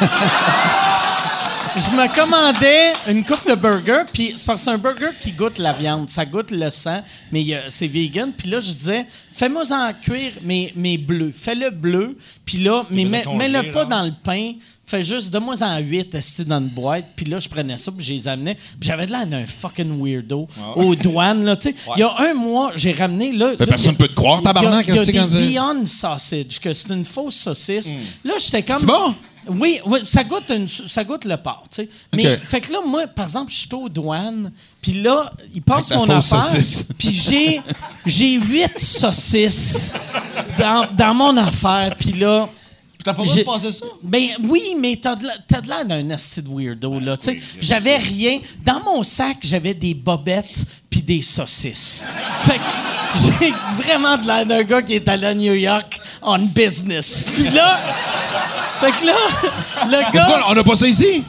je 1.91 1.97
me 1.97 2.15
commandais 2.15 2.93
une 3.09 3.25
coupe 3.25 3.49
de 3.49 3.55
burger, 3.55 4.03
puis 4.13 4.33
c'est 4.37 4.47
parce 4.47 4.61
que 4.61 4.65
c'est 4.67 4.71
un 4.73 4.79
burger 4.79 5.11
qui 5.21 5.33
goûte 5.33 5.59
la 5.59 5.73
viande, 5.73 6.11
ça 6.11 6.25
goûte 6.25 6.51
le 6.51 6.71
sang, 6.71 7.03
mais 7.33 7.45
c'est 7.69 7.87
vegan. 7.87 8.33
Puis 8.37 8.51
là, 8.51 8.61
je 8.61 8.67
disais, 8.67 9.07
fais-moi 9.33 9.63
en 9.73 9.93
cuire, 10.01 10.33
mais, 10.43 10.73
mais 10.77 10.99
bleu. 10.99 11.33
Fais-le 11.37 11.71
bleu, 11.71 12.17
puis 12.45 12.59
là, 12.59 12.85
mais 12.91 13.23
congeler, 13.23 13.49
mets-le 13.49 13.71
pas 13.71 13.85
dans 13.85 14.03
le 14.03 14.13
pain. 14.23 14.53
Fais 14.87 15.03
juste, 15.03 15.31
donne-moi 15.31 15.55
en 15.61 15.79
8 15.81 16.15
esti 16.15 16.45
dans 16.47 16.61
une 16.61 16.69
boîte. 16.71 17.05
Puis 17.15 17.27
là, 17.27 17.39
je 17.39 17.47
prenais 17.49 17.77
ça, 17.77 17.93
puis 17.93 18.03
je 18.05 18.13
les 18.15 18.27
amenais. 18.27 18.55
Puis 18.55 18.89
j'avais 18.89 19.05
de 19.05 19.11
l'air 19.11 19.27
d'un 19.27 19.47
fucking 19.47 20.03
weirdo 20.03 20.49
aux 20.77 20.95
douanes, 20.95 21.45
là, 21.45 21.57
tu 21.57 21.69
sais. 21.71 21.75
Il 21.97 22.01
y 22.01 22.03
a 22.03 22.15
un 22.19 22.33
mois, 22.33 22.73
j'ai 22.75 22.93
ramené, 22.93 23.33
là... 23.33 23.51
là, 23.51 23.67
personne 23.67 23.79
il 23.81 23.85
y 23.85 23.89
a- 23.89 23.99
peut 23.99 24.09
te 24.09 24.15
croire, 24.15 24.41
tabarnak, 24.43 24.89
Il 24.89 24.95
y 24.95 24.99
a, 24.99 25.05
qu'est-ce 25.05 25.11
il 25.11 25.17
y 25.17 25.19
a 25.19 25.25
que 25.25 25.31
c'est 25.31 25.37
des 25.37 25.55
quand 25.55 25.69
tu- 25.73 25.75
Beyond 25.77 25.85
Sausage, 25.87 26.61
que 26.61 26.73
c'est 26.73 26.89
une 26.89 27.05
fausse 27.05 27.35
saucisse. 27.37 27.91
Là, 28.25 28.33
j'étais 28.39 28.63
comme... 28.63 28.81
C'est 28.81 28.87
bon? 28.87 29.15
Oui, 29.49 29.81
oui, 29.87 30.01
ça 30.05 30.25
goûte, 30.25 30.51
une- 30.51 30.69
ça 30.69 31.05
goûte 31.05 31.25
le 31.25 31.37
porc, 31.37 31.65
tu 31.71 31.83
sais. 31.83 31.89
Mais, 32.13 32.37
fait 32.45 32.61
que 32.61 32.73
là, 32.73 32.79
moi, 32.87 33.07
par 33.07 33.27
exemple, 33.27 33.51
je 33.53 33.57
suis 33.59 33.69
aux 33.75 33.89
douanes, 33.89 34.51
puis 34.83 34.95
là, 35.03 35.33
ils 35.55 35.63
passent 35.63 35.91
mon 35.91 36.09
affaire, 36.09 36.45
puis 36.99 37.11
j'ai, 37.11 37.61
j'ai 38.07 38.35
huit 38.35 38.79
saucisses 38.79 39.95
dans, 40.59 40.87
dans 40.93 41.15
mon 41.15 41.37
affaire, 41.37 41.95
puis 41.99 42.13
là... 42.13 42.49
T'as 43.05 43.15
pas 43.15 43.23
le 43.23 43.45
passer 43.45 43.73
ça? 43.73 43.87
Ben 44.03 44.27
oui, 44.49 44.75
mais 44.79 44.99
t'as 45.01 45.15
de 45.15 45.25
la- 45.25 45.37
t'as 45.47 45.61
de 45.63 45.69
l'air 45.69 45.85
d'un 45.87 46.11
asti 46.11 46.43
de 46.43 46.49
weirdo, 46.51 46.99
là. 47.01 47.17
tu 47.17 47.27
sais. 47.31 47.41
j'avais 47.61 47.97
rien. 47.97 48.41
Dans 48.65 48.81
mon 48.81 49.03
sac, 49.03 49.39
j'avais 49.43 49.73
des 49.73 49.95
bobettes 49.95 50.65
puis 50.91 51.01
des 51.01 51.23
saucisses. 51.23 52.07
Fait 52.41 52.59
que 52.59 52.63
j'ai 53.41 53.53
vraiment 53.83 54.19
de 54.19 54.27
l'air 54.27 54.45
d'un 54.45 54.63
gars 54.65 54.83
qui 54.83 54.95
est 54.95 55.09
allé 55.09 55.27
à 55.27 55.35
New 55.35 55.55
York 55.55 55.99
on 56.21 56.39
business. 56.39 57.27
Puis 57.35 57.49
là... 57.51 57.79
Fait 58.81 58.91
que 58.93 59.07
là, 59.07 59.13
le 59.87 60.13
gars... 60.13 60.25
Pourquoi 60.27 60.47
on 60.51 60.55
n'a 60.55 60.65
pas 60.65 60.77
ça 60.77 60.87
ici? 60.87 61.25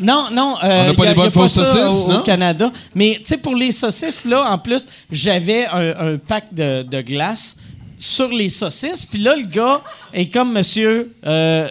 Non, 0.00 0.28
non. 0.32 0.56
euh, 0.62 0.82
On 0.84 0.86
n'a 0.88 0.94
pas 0.94 1.04
y 1.04 1.06
a- 1.06 1.10
des 1.10 1.14
bonnes 1.16 1.30
fausses 1.30 1.54
saucisses, 1.54 2.06
au, 2.06 2.10
au 2.10 2.12
non? 2.14 2.22
Canada. 2.22 2.70
Mais, 2.94 3.16
tu 3.18 3.22
sais, 3.26 3.36
pour 3.38 3.54
les 3.56 3.72
saucisses, 3.72 4.24
là, 4.24 4.50
en 4.50 4.58
plus, 4.58 4.86
j'avais 5.10 5.66
un, 5.66 6.12
un 6.14 6.18
pack 6.18 6.52
de, 6.54 6.82
de 6.82 7.00
glace 7.00 7.56
sur 7.96 8.28
les 8.28 8.48
saucisses. 8.48 9.04
Puis 9.04 9.18
là, 9.20 9.34
le 9.36 9.46
gars 9.46 9.80
est 10.12 10.28
comme, 10.32 10.52
monsieur, 10.52 11.12
euh, 11.26 11.68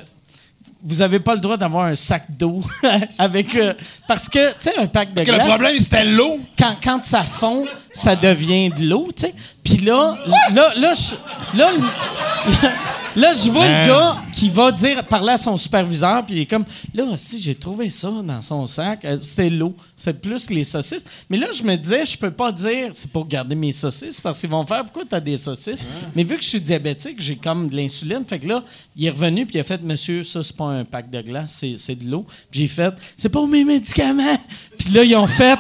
vous 0.84 1.02
avez 1.02 1.20
pas 1.22 1.36
le 1.36 1.40
droit 1.40 1.56
d'avoir 1.58 1.86
un 1.86 1.96
sac 1.96 2.26
d'eau 2.38 2.62
avec... 3.18 3.56
euh, 3.56 3.74
parce 4.08 4.28
que, 4.28 4.50
tu 4.52 4.56
sais, 4.60 4.78
un 4.78 4.88
pack 4.88 5.14
de 5.14 5.22
Que 5.22 5.26
glace... 5.32 5.40
le 5.40 5.46
problème, 5.48 5.78
c'était 5.80 6.06
l'eau. 6.06 6.38
Quand, 6.60 6.76
quand 6.84 7.04
ça 7.06 7.22
fond, 7.22 7.66
ça 7.94 8.16
devient 8.18 8.70
de 8.70 8.84
l'eau, 8.90 9.08
tu 9.16 9.24
sais. 9.28 9.34
Puis 9.68 9.86
là, 9.86 10.15
là, 10.53 10.74
là, 10.78 10.93
je, 10.93 11.57
là, 11.57 11.72
le- 11.74 13.22
là, 13.22 13.34
je 13.34 13.49
vois 13.51 13.68
le 13.68 13.88
gars 13.88 14.18
qui 14.32 14.49
va 14.49 14.72
dire, 14.72 15.03
parler 15.03 15.34
à 15.34 15.38
son 15.38 15.57
superviseur, 15.57 16.26
puis 16.26 16.36
il 16.36 16.41
est 16.41 16.45
comme, 16.45 16.63
là, 16.93 17.03
si 17.18 17.41
j'ai 17.41 17.55
trouvé 17.55 17.89
ça 17.89 18.09
dans 18.24 18.41
son 18.41 18.65
sac, 18.65 19.03
euh, 19.03 19.18
c'était 19.22 19.49
l'eau, 19.49 19.76
c'est 19.95 20.22
plus 20.22 20.49
les 20.51 20.63
saucisses. 20.63 21.03
Mais 21.30 21.38
là, 21.38 21.47
je 21.51 21.63
me 21.63 21.76
disais, 21.76 22.05
je 22.05 22.18
peux 22.18 22.32
pas 22.32 22.51
dire, 22.51 22.91
c'est 22.93 23.11
pour 23.11 23.28
garder 23.28 23.55
mes 23.55 23.74
saucisses, 23.74 24.22
parce 24.22 24.39
qu'ils 24.39 24.49
vont 24.49 24.65
faire, 24.65 24.84
pourquoi 24.84 25.03
t'as 25.09 25.20
des 25.20 25.36
saucisses? 25.36 25.84
Mais 26.15 26.24
vu 26.24 26.38
que 26.38 26.43
je 26.43 26.47
suis 26.49 26.61
diabétique, 26.61 27.20
j'ai 27.20 27.36
comme 27.36 27.68
de 27.68 27.76
l'insuline, 27.76 28.24
fait 28.26 28.39
que 28.39 28.47
là, 28.47 28.63
il 28.95 29.05
est 29.05 29.09
revenu, 29.09 29.45
puis 29.45 29.55
il 29.57 29.59
a 29.59 29.63
fait, 29.65 29.82
monsieur, 29.82 30.24
ça, 30.24 30.43
c'est 30.43 30.55
pas 30.55 30.65
un 30.65 30.86
pack 30.86 31.09
de 31.09 31.22
glace, 31.22 31.63
c'est, 31.78 31.95
de 31.95 32.09
l'eau. 32.09 32.26
Puis 32.49 32.61
j'ai 32.61 32.68
fait, 32.68 32.93
c'est 33.18 33.30
pour 33.30 33.47
mes 33.49 33.65
médicaments. 33.65 34.38
Puis 34.78 34.91
là, 34.91 35.03
ils 35.03 35.15
ont 35.15 35.28
fait, 35.28 35.59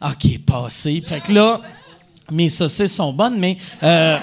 OK, 0.00 0.38
passé. 0.46 1.02
Fait 1.04 1.20
que 1.20 1.32
là, 1.32 1.60
mes 2.30 2.48
saucisses 2.48 2.94
sont 2.94 3.12
bonnes, 3.12 3.38
mais. 3.38 3.56
euh, 3.82 4.18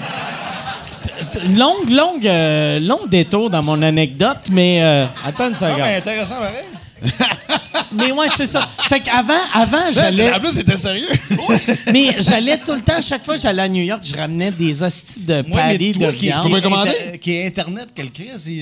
longue, 1.56 1.90
longue, 1.90 2.26
euh, 2.26 2.78
long 2.80 3.06
détour 3.06 3.50
dans 3.50 3.62
mon 3.62 3.80
anecdote, 3.82 4.38
mais. 4.50 4.82
euh, 4.82 5.06
attends 5.24 5.48
une 5.50 5.56
seconde. 5.56 5.78
mais 5.78 5.96
intéressant, 5.96 6.36
pareil. 6.36 6.64
Mais 7.92 8.10
ouais, 8.10 8.26
c'est 8.36 8.46
ça. 8.46 8.66
Fait 8.88 9.00
qu'avant, 9.00 9.32
avant, 9.54 9.90
j'allais. 9.92 10.32
En 10.34 10.40
plus, 10.40 10.50
c'était 10.50 10.76
sérieux. 10.76 11.06
mais 11.92 12.08
j'allais 12.18 12.58
tout 12.58 12.72
le 12.74 12.80
temps, 12.80 13.00
chaque 13.00 13.24
fois 13.24 13.36
que 13.36 13.40
j'allais 13.40 13.62
à 13.62 13.68
New 13.68 13.82
York, 13.84 14.02
je 14.04 14.14
ramenais 14.14 14.50
des 14.50 14.82
hosties 14.82 15.20
de 15.20 15.42
patty 15.42 15.92
de 15.92 16.10
qui, 16.10 16.26
viande. 16.26 16.42
peux 16.42 16.48
me 16.56 16.60
commander? 16.60 17.18
qui 17.22 17.32
est 17.32 17.46
Internet, 17.46 17.88
quel 17.94 18.08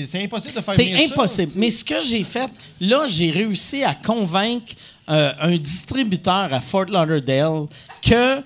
c'est- 0.07 0.23
impossible 0.23 0.53
de 0.53 0.61
faire 0.61 0.73
C'est 0.75 0.93
ça. 0.93 1.03
impossible. 1.11 1.51
Mais 1.55 1.69
ce 1.71 1.83
que 1.83 1.95
j'ai 2.07 2.23
fait, 2.23 2.47
là, 2.79 3.05
j'ai 3.07 3.31
réussi 3.31 3.83
à 3.83 3.95
convaincre 3.95 4.73
euh, 5.09 5.31
un 5.41 5.57
distributeur 5.57 6.49
à 6.53 6.61
Fort 6.61 6.85
Lauderdale 6.85 7.65
que 8.07 8.41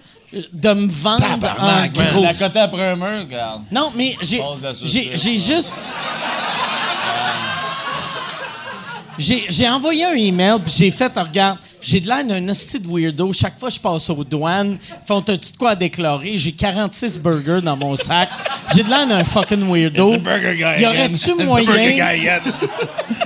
de 0.53 0.73
me 0.73 0.87
vendre 0.87 1.25
en 1.25 1.39
Tabarnak, 1.39 1.93
gros. 1.93 2.21
La 2.23 2.33
côté 2.33 2.59
après 2.59 2.89
un 2.89 2.95
mur, 2.95 3.19
regarde. 3.19 3.63
Non, 3.71 3.91
mais 3.95 4.15
j'ai, 4.21 4.41
j'ai, 4.83 5.37
juste. 5.37 5.89
J'ai, 9.17 9.45
j'ai 9.49 9.69
envoyé 9.69 10.05
un 10.05 10.13
email, 10.13 10.59
puis 10.63 10.73
j'ai 10.77 10.91
fait, 10.91 11.11
regarde, 11.17 11.57
j'ai 11.81 11.99
de 11.99 12.07
l'air 12.07 12.25
d'un 12.25 12.47
hostie 12.49 12.79
de 12.79 12.87
weirdo. 12.87 13.31
Chaque 13.33 13.57
fois 13.57 13.69
que 13.69 13.75
je 13.75 13.79
passe 13.79 14.09
aux 14.09 14.23
douanes, 14.23 14.77
ils 14.89 15.07
font, 15.07 15.21
t'as-tu 15.21 15.51
de 15.53 15.57
quoi 15.57 15.71
à 15.71 15.75
déclarer? 15.75 16.35
J'ai 16.35 16.51
46 16.51 17.19
burgers 17.19 17.61
dans 17.63 17.77
mon 17.77 17.95
sac. 17.95 18.29
J'ai 18.75 18.83
de 18.83 18.89
l'air 18.89 19.07
d'un 19.07 19.23
fucking 19.23 19.69
weirdo. 19.71 20.17
burger 20.17 20.55
guy 20.55 20.81
Y 20.81 20.85
aurait-tu 20.85 21.33
moyen, 21.35 22.15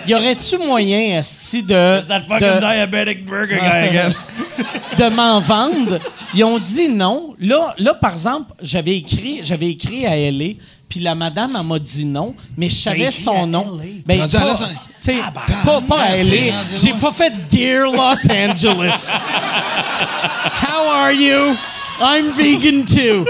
y 0.08 0.14
aurait-tu 0.14 0.58
moyen, 0.58 1.20
esti, 1.20 1.64
de, 1.64 2.02
de, 2.02 2.60
diabetic 2.60 3.26
burger 3.26 3.60
guy 3.60 3.88
again. 3.90 4.10
de 4.98 5.16
m'en 5.16 5.40
vendre? 5.40 6.00
Ils 6.36 6.44
ont 6.44 6.60
dit 6.60 6.90
non. 6.90 7.36
Là, 7.40 7.74
là 7.78 7.94
par 7.94 8.14
exemple, 8.14 8.54
j'avais 8.62 8.98
écrit, 8.98 9.42
j'avais 9.44 9.70
écrit 9.70 10.06
à 10.06 10.16
LA, 10.16 10.54
puis 10.94 11.02
la 11.02 11.16
madame 11.16 11.58
elle 11.60 11.66
m'a 11.66 11.80
dit 11.80 12.06
non, 12.06 12.36
mais 12.56 12.70
je 12.70 12.76
savais 12.76 13.10
son 13.10 13.48
nom. 13.48 13.66
Ben, 14.06 14.22
Rendu 14.22 14.36
à 14.36 14.40
pas, 14.42 14.46
Los 14.46 14.52
Angeles. 14.62 14.88
tu 15.02 15.12
sais, 15.12 15.18
pas, 15.66 15.82
pas 15.82 16.00
à 16.02 16.18
LA. 16.18 16.54
J'ai 16.76 16.94
pas 16.94 17.12
fait 17.12 17.34
Dear 17.50 17.88
Los 17.92 18.32
Angeles. 18.32 19.12
How 20.62 20.88
are 20.92 21.12
you? 21.12 21.58
I'm 22.00 22.30
vegan 22.32 22.86
too. 22.86 23.26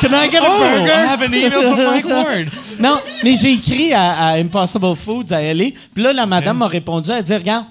Can 0.00 0.12
I 0.12 0.28
get 0.28 0.42
a 0.42 0.46
Oh, 0.48 0.58
burger? 0.58 0.92
I 0.92 1.06
have 1.06 1.22
an 1.22 1.32
email 1.32 1.74
from 1.74 1.84
Mike 1.84 2.04
Ward. 2.08 2.48
Non, 2.80 2.98
mais 3.22 3.36
j'ai 3.36 3.52
écrit 3.52 3.92
à, 3.92 4.30
à 4.30 4.32
Impossible 4.38 4.96
Foods 4.96 5.30
à 5.32 5.40
LA. 5.40 5.66
Puis 5.94 6.02
là, 6.02 6.12
la 6.12 6.26
madame 6.26 6.58
m'a 6.58 6.66
répondu. 6.66 7.10
Elle 7.12 7.22
dit 7.22 7.34
Regarde, 7.34 7.64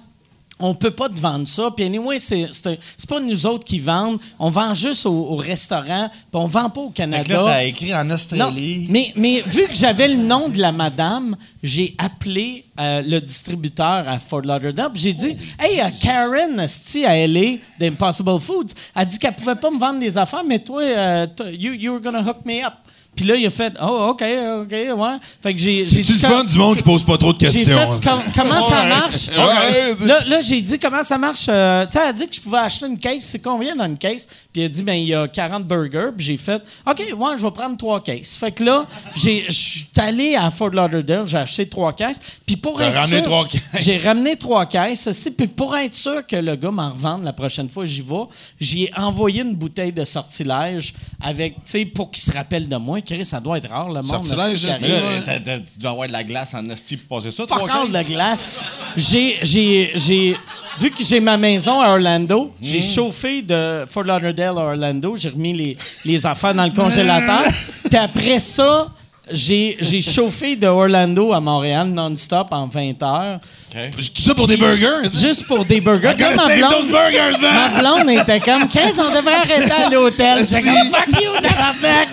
on 0.59 0.73
peut 0.73 0.91
pas 0.91 1.07
te 1.09 1.19
vendre 1.19 1.47
ça. 1.47 1.69
Puis 1.75 1.85
anyway, 1.85 2.19
c'est, 2.19 2.47
c'est, 2.51 3.07
pas 3.07 3.19
nous 3.19 3.45
autres 3.45 3.65
qui 3.65 3.79
vendent. 3.79 4.19
On 4.39 4.49
vend 4.49 4.73
juste 4.73 5.05
au, 5.05 5.11
au 5.31 5.35
restaurant. 5.35 6.09
Puis 6.09 6.21
on 6.33 6.47
vend 6.47 6.69
pas 6.69 6.81
au 6.81 6.89
que 6.89 7.01
là, 7.01 7.07
Canada. 7.07 7.41
t'as 7.45 7.63
écrit 7.65 7.93
en 7.95 8.03
Non, 8.05 8.15
Australie. 8.15 8.87
mais, 8.89 9.13
mais 9.15 9.41
vu 9.45 9.67
que 9.67 9.75
j'avais 9.75 10.07
le 10.07 10.15
nom 10.15 10.49
de 10.49 10.59
la 10.59 10.71
madame, 10.71 11.35
j'ai 11.61 11.93
appelé 11.97 12.65
euh, 12.79 13.01
le 13.05 13.19
distributeur 13.19 14.07
à 14.07 14.19
Fort 14.19 14.41
Lauderdale. 14.41 14.91
J'ai 14.95 15.13
dit 15.13 15.35
Hey, 15.59 15.79
euh, 15.79 15.89
Karen, 16.01 16.59
esti, 16.59 17.05
à 17.05 17.15
LA, 17.27 17.57
d'Impossible 17.79 18.39
Foods, 18.39 18.73
a 18.95 19.05
dit 19.05 19.17
qu'elle 19.19 19.35
pouvait 19.35 19.55
pas 19.55 19.69
me 19.71 19.79
vendre 19.79 19.99
des 19.99 20.17
affaires, 20.17 20.43
mais 20.43 20.59
toi, 20.59 20.81
euh, 20.81 21.27
you, 21.51 21.73
you 21.73 21.93
were 21.93 22.01
gonna 22.01 22.21
hook 22.21 22.45
me 22.45 22.63
up. 22.65 22.73
Puis 23.17 23.25
là, 23.25 23.35
il 23.35 23.45
a 23.45 23.49
fait 23.49 23.73
Oh, 23.81 24.09
OK, 24.11 24.21
OK, 24.23 24.71
ouais. 24.71 25.17
Fait 25.41 25.53
que 25.53 25.59
j'ai. 25.59 25.83
dit 25.83 26.13
le 26.13 26.19
fun 26.19 26.43
du 26.45 26.57
monde 26.57 26.77
qui 26.77 26.83
pose 26.83 27.03
pas 27.03 27.17
trop 27.17 27.33
de 27.33 27.39
j'ai 27.39 27.49
fait 27.49 27.55
questions? 27.65 27.99
com- 28.03 28.21
comment 28.33 28.61
ça 28.61 28.83
marche? 28.85 29.27
Ouais. 29.37 30.05
Là, 30.07 30.23
là, 30.25 30.41
j'ai 30.41 30.61
dit 30.61 30.77
comment 30.79 31.03
ça 31.03 31.17
marche. 31.17 31.47
euh, 31.49 31.85
tu 31.85 31.93
sais, 31.93 31.99
elle 32.03 32.09
a 32.09 32.13
dit 32.13 32.27
que 32.27 32.35
je 32.35 32.41
pouvais 32.41 32.59
acheter 32.59 32.85
une 32.85 32.97
caisse. 32.99 33.25
C'est 33.25 33.39
combien 33.41 33.75
dans 33.75 33.85
une 33.85 33.97
caisse? 33.97 34.27
Puis 34.53 34.61
elle 34.61 34.67
a 34.67 34.69
dit, 34.69 34.83
ben 34.83 34.93
il 34.93 35.07
y 35.07 35.15
a 35.15 35.27
40 35.27 35.65
burgers. 35.65 36.11
Puis 36.15 36.25
j'ai 36.27 36.37
fait, 36.37 36.61
OK, 36.89 36.99
ouais, 37.17 37.31
je 37.37 37.43
vais 37.43 37.51
prendre 37.51 37.75
trois 37.77 38.01
caisses. 38.01 38.35
Fait 38.37 38.51
que 38.51 38.63
là, 38.63 38.85
je 39.15 39.41
suis 39.49 39.87
allé 39.97 40.35
à 40.35 40.51
Fort 40.51 40.69
Lauderdale, 40.69 41.27
j'ai 41.27 41.37
acheté 41.37 41.67
trois 41.67 41.93
caisses. 41.93 42.19
Puis 42.45 42.55
pour 42.57 42.81
être 42.81 42.95
ramené 42.95 43.17
sûr- 43.17 43.25
trois 43.25 43.47
caisses. 43.47 43.61
J'ai 43.79 43.97
ramené 43.97 44.35
trois 44.35 44.65
caisses 44.67 45.07
aussi. 45.07 45.31
Puis 45.31 45.47
pour 45.47 45.75
être 45.75 45.95
sûr 45.95 46.25
que 46.25 46.35
le 46.35 46.55
gars 46.55 46.71
m'en 46.71 46.91
revende 46.91 47.23
la 47.23 47.33
prochaine 47.33 47.67
fois 47.69 47.85
j'y 47.85 48.01
vais, 48.01 48.25
j'ai 48.59 48.91
envoyé 48.95 49.41
une 49.41 49.55
bouteille 49.55 49.91
de 49.91 50.03
sortilège 50.03 50.93
avec, 51.21 51.55
tu 51.55 51.61
sais, 51.65 51.85
pour 51.85 52.11
qu'il 52.11 52.21
se 52.23 52.31
rappelle 52.31 52.67
de 52.67 52.75
moi. 52.77 53.01
Chris, 53.07 53.23
ça 53.25 53.39
doit 53.39 53.57
être 53.57 53.69
rare, 53.69 53.87
le 53.87 54.01
monde. 54.01 54.25
Sortilège, 54.25 54.59
qui 54.59 54.69
arrive. 54.69 54.87
là, 54.89 54.95
Ouais. 54.95 55.23
t'as- 55.25 55.39
t'as- 55.39 55.57
tu 55.59 55.79
dois 55.79 55.91
avoir 55.91 56.07
de 56.07 56.13
la 56.13 56.23
glace 56.25 56.53
en 56.53 56.69
hostie 56.69 56.97
pour 56.97 57.17
passer 57.19 57.31
ça. 57.31 57.47
Fuck 57.47 57.69
all 57.69 57.89
de 57.91 58.03
glace. 58.09 58.65
J'ai, 58.97 59.37
j'ai, 59.41 59.91
j'ai, 59.95 60.35
vu 60.79 60.91
que 60.91 61.01
j'ai 61.03 61.19
ma 61.21 61.37
maison 61.37 61.79
à 61.79 61.89
Orlando, 61.91 62.53
j'ai 62.61 62.81
chauffé 62.81 63.41
de 63.41 63.85
Fort 63.87 64.03
Lauderdale 64.03 64.57
à 64.57 64.61
Orlando, 64.61 65.15
j'ai 65.17 65.29
remis 65.29 65.53
les, 65.53 65.77
les 66.05 66.25
affaires 66.25 66.53
dans 66.53 66.65
le 66.65 66.71
congélateur. 66.71 67.43
Puis 67.89 67.97
après 67.97 68.39
ça, 68.41 68.87
j'ai, 69.31 69.77
j'ai 69.79 70.01
chauffé 70.01 70.55
de 70.55 70.67
Orlando 70.67 71.31
à 71.33 71.39
Montréal 71.39 71.87
non-stop 71.89 72.47
en 72.51 72.67
20 72.67 73.03
heures, 73.03 73.39
Tout 73.73 74.21
ça 74.21 74.33
pour 74.35 74.47
des 74.47 74.55
burgers? 74.57 75.09
juste 75.13 75.45
pour 75.47 75.63
des 75.65 75.79
burgers. 75.81 76.09
I 76.11 76.17
gotta 76.17 76.35
ma 76.35 76.43
save 76.47 76.57
blonde- 76.59 76.71
those 76.71 76.87
burgers, 76.89 77.39
man! 77.41 77.53
Ma 77.73 77.81
blonde 77.81 78.09
était 78.09 78.39
comme 78.39 78.67
15, 78.67 78.95
on 78.99 79.15
devrait 79.15 79.35
arrêter 79.35 79.71
à 79.71 79.89
l'hôtel. 79.89 80.45
J'ai 80.49 80.61
comme 80.61 80.73
fuck 80.91 81.21
you, 81.21 81.31
tabarnak! 81.41 82.09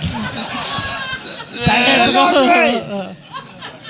T'arrêteras. 1.65 3.13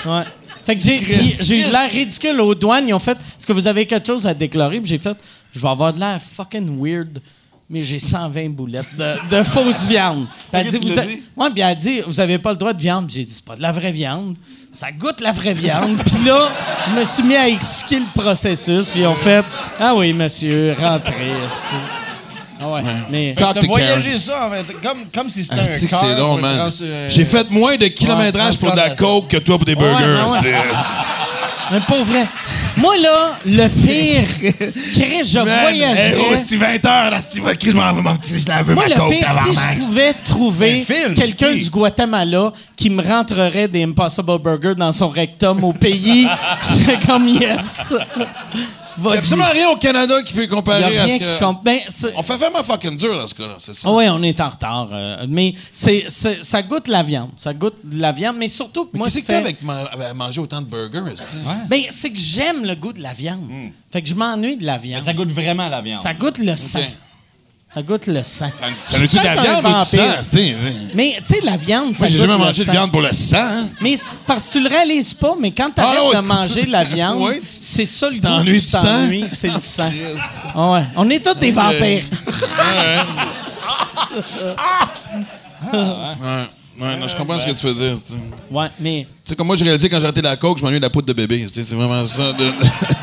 Ouais. 0.06 0.24
Fait 0.64 0.76
que 0.76 0.82
j'ai, 0.82 0.96
eu 0.96 1.62
de 1.64 1.70
l'air 1.72 1.90
ridicule 1.90 2.40
aux 2.40 2.54
douanes. 2.54 2.88
Ils 2.88 2.94
ont 2.94 2.98
fait 2.98 3.18
Est-ce 3.18 3.46
que 3.46 3.52
vous 3.52 3.68
avez 3.68 3.86
quelque 3.86 4.06
chose 4.06 4.26
à 4.26 4.32
déclarer? 4.34 4.80
Puis 4.80 4.88
j'ai 4.90 4.98
fait 4.98 5.16
Je 5.52 5.60
vais 5.60 5.68
avoir 5.68 5.92
de 5.92 6.00
l'air 6.00 6.18
fucking 6.20 6.78
weird, 6.82 7.18
mais 7.68 7.82
j'ai 7.82 7.98
120 7.98 8.48
boulettes 8.50 8.96
de, 8.96 9.36
de 9.36 9.42
fausse 9.44 9.84
viande. 9.84 10.26
Puis 10.50 10.62
elle 10.62 10.68
dit, 10.68 10.76
vous 10.78 10.98
a- 10.98 11.02
dit? 11.04 11.22
Ouais, 11.36 11.50
puis 11.50 11.60
elle 11.60 11.68
a 11.68 11.74
dit 11.74 12.00
Vous 12.06 12.18
avez 12.20 12.38
pas 12.38 12.50
le 12.52 12.56
droit 12.56 12.72
de 12.72 12.80
viande. 12.80 13.06
Puis 13.06 13.16
j'ai 13.16 13.24
dit 13.24 13.32
C'est 13.34 13.44
pas 13.44 13.56
de 13.56 13.62
la 13.62 13.72
vraie 13.72 13.92
viande. 13.92 14.36
Ça 14.72 14.90
goûte 14.90 15.20
la 15.20 15.32
vraie 15.32 15.54
viande. 15.54 15.98
puis 16.04 16.24
là, 16.26 16.48
je 16.88 16.98
me 17.00 17.04
suis 17.04 17.22
mis 17.22 17.36
à 17.36 17.48
expliquer 17.48 18.00
le 18.00 18.20
processus. 18.20 18.88
Puis 18.90 19.00
ils 19.00 19.06
ont 19.06 19.14
fait 19.14 19.44
Ah 19.78 19.94
oui, 19.94 20.12
monsieur, 20.12 20.74
rentrez. 20.78 21.32
Ah 22.64 22.68
ouais. 22.70 22.82
Mais. 23.10 23.34
Talk 23.34 23.60
to 23.60 23.66
voyagé 23.66 24.16
ça, 24.18 24.46
en 24.46 24.50
fait, 24.50 24.72
comme, 24.82 24.98
comme 25.14 25.28
si 25.28 25.44
c'était 25.44 25.60
un 25.60 25.62
que 25.64 25.86
car 25.86 26.00
c'est 26.00 26.16
pour 26.16 26.38
man. 26.38 26.70
euh, 26.82 27.08
J'ai 27.10 27.24
fait 27.24 27.50
moins 27.50 27.76
de 27.76 27.86
kilométrage 27.88 28.58
pour 28.58 28.70
de 28.70 28.76
la 28.76 28.90
coke 28.90 29.28
que 29.28 29.36
toi 29.38 29.56
pour 29.58 29.64
des 29.66 29.74
burgers. 29.74 30.22
ouais. 30.42 30.54
Mais 31.72 31.80
pour 31.80 32.04
vrai. 32.04 32.26
Moi, 32.76 32.94
là, 32.98 33.38
le 33.46 33.68
pire, 33.68 34.28
Chris, 34.92 35.22
je 35.32 35.38
Man, 35.38 35.48
voyagerais. 35.62 36.08
hey, 36.10 36.14
oh, 36.30 36.34
c'est 36.44 36.56
20 36.56 36.84
heures, 36.86 37.10
là, 37.10 37.20
Steve, 37.22 37.44
Chris, 37.58 37.70
je 37.70 37.76
m'en 37.76 37.92
veux, 37.94 38.02
mon 38.02 38.14
petit, 38.16 38.38
je 38.38 38.46
la 38.48 38.62
veux, 38.62 38.74
Moi, 38.74 38.84
ma 38.86 38.94
le 38.94 39.00
coke, 39.00 39.10
pire, 39.10 39.28
si 39.50 39.54
je 39.74 39.80
pouvais 39.80 40.12
trouver 40.24 40.84
Un 41.08 41.14
quelqu'un 41.14 41.52
si. 41.52 41.58
du 41.58 41.70
Guatemala 41.70 42.52
qui 42.76 42.90
me 42.90 43.02
rentrerait 43.02 43.68
des 43.68 43.82
Impossible 43.84 44.38
Burgers 44.40 44.74
dans 44.76 44.92
son 44.92 45.08
rectum 45.08 45.62
au 45.64 45.72
pays, 45.72 46.28
je 46.62 46.82
serais 46.82 46.98
comme 47.06 47.28
yes. 47.28 47.94
Il 48.96 49.02
n'y 49.02 49.08
a 49.08 49.12
absolument 49.18 49.48
rien 49.52 49.68
au 49.70 49.76
Canada 49.76 50.22
qui 50.22 50.32
peut 50.34 50.40
Il 50.44 50.44
y 50.44 50.52
a 50.52 50.54
comparer 50.54 50.98
à 50.98 51.08
ce 51.08 51.12
qui 51.14 51.18
que... 51.20 51.38
compte. 51.38 51.64
Ben, 51.64 51.78
c'est- 51.88 52.12
On 52.16 52.22
fait 52.22 52.36
vraiment 52.36 52.62
fucking 52.62 52.96
dur 52.96 53.16
dans 53.18 53.26
ce 53.26 53.34
cas-là, 53.34 53.54
c'est 53.58 53.74
ça. 53.74 53.90
Oui, 53.90 54.04
on 54.08 54.22
est 54.22 54.40
en 54.40 54.48
retard. 54.48 54.88
euh, 54.92 55.26
mais 55.28 55.54
c'est, 55.72 56.06
ça 56.08 56.62
goûte 56.62 56.88
la 56.88 57.02
viande. 57.02 57.30
Ça 57.36 57.52
goûte 57.54 57.74
de 57.84 58.00
la 58.00 58.12
viande, 58.12 58.36
mais 58.38 58.48
surtout 58.48 58.84
que 58.84 58.90
Mais 58.94 58.98
moi, 58.98 59.06
qu'est-ce 59.08 59.18
je 59.18 59.22
que 59.22 59.32
fais... 59.32 59.38
avec, 59.38 59.62
ma- 59.62 59.84
avec 59.84 60.14
manger 60.14 60.40
autant 60.40 60.60
de 60.60 60.66
burgers, 60.66 61.12
esti? 61.12 61.36
Ben, 61.68 61.80
c'est 61.90 62.10
que 62.10 62.18
j'aime 62.18 62.64
le 62.64 62.74
goût 62.74 62.92
de 62.92 63.02
la 63.02 63.12
viande. 63.12 63.48
Fait 63.92 64.02
que 64.02 64.08
je 64.08 64.14
m'ennuie 64.14 64.56
de 64.56 64.64
la 64.66 64.78
viande. 64.78 65.02
Ça 65.02 65.12
goûte 65.14 65.30
vraiment 65.30 65.68
la 65.68 65.80
viande. 65.80 66.00
Ça 66.00 66.14
goûte 66.14 66.38
le 66.38 66.56
sang. 66.56 66.78
Ça 67.74 67.82
goûte 67.82 68.06
le 68.06 68.22
sang. 68.22 68.50
Ça 68.84 68.98
veut-tu 68.98 69.18
de 69.18 69.24
la 69.24 69.34
viande 69.34 69.64
ou 69.66 69.80
du 69.80 69.84
sang? 69.84 70.46
Mais, 70.94 71.16
tu 71.26 71.34
sais, 71.34 71.40
la 71.42 71.56
viande, 71.56 71.92
ça 71.92 72.00
Moi, 72.04 72.08
j'ai 72.08 72.18
goûte 72.18 72.20
jamais 72.28 72.32
le 72.38 72.38
mangé 72.38 72.60
de 72.60 72.64
sang. 72.66 72.72
viande 72.72 72.92
pour 72.92 73.00
le 73.00 73.12
sang, 73.12 73.36
hein? 73.40 73.66
Mais 73.80 73.96
c'est 73.96 74.10
parce 74.26 74.46
que 74.46 74.52
tu 74.52 74.60
le 74.62 74.68
réalises 74.68 75.12
pas, 75.14 75.34
mais 75.40 75.50
quand 75.50 75.70
tu 75.74 75.80
arrêtes 75.80 75.98
Ah, 76.00 76.08
ouais. 76.10 76.16
de 76.16 76.20
manger 76.26 76.66
la 76.66 76.84
viande, 76.94 77.20
Ouais, 77.22 77.40
tu- 77.40 77.46
c'est 77.48 77.84
ça 77.86 78.06
le 78.06 78.12
tu 78.14 78.20
goût. 78.20 78.26
t'ennuies 78.28 78.60
tu 78.60 78.66
du 78.66 78.68
sang? 78.70 78.82
t'ennuies, 78.82 79.24
c'est 79.28 79.48
le 79.48 79.60
sang. 79.60 79.90
Ah 80.54 80.70
ouais. 80.70 80.84
On 80.96 81.10
est 81.10 81.18
tous 81.24 81.34
des 81.34 81.50
vampires. 81.50 82.04
Ouais. 85.72 86.44
Ouais, 86.80 86.96
non, 86.98 87.06
je 87.06 87.16
comprends 87.16 87.38
ce 87.38 87.46
que 87.46 87.52
tu 87.52 87.66
veux 87.66 87.74
dire. 87.74 87.94
Tu 88.04 88.14
Ouais, 88.54 88.66
mais... 88.80 89.06
sais, 89.24 89.36
comme 89.36 89.46
moi, 89.46 89.54
j'ai 89.56 89.64
réalisé 89.64 89.88
quand 89.88 89.98
j'ai 89.98 90.04
arrêté 90.06 90.22
la 90.22 90.36
coke, 90.36 90.58
je 90.58 90.64
m'ennuie 90.64 90.78
de 90.78 90.82
la 90.84 90.90
poudre 90.90 91.06
de 91.06 91.12
bébé. 91.12 91.42
esti, 91.42 91.64
C'est 91.64 91.74
vraiment 91.76 92.04
ça. 92.06 92.32
de- 92.32 92.52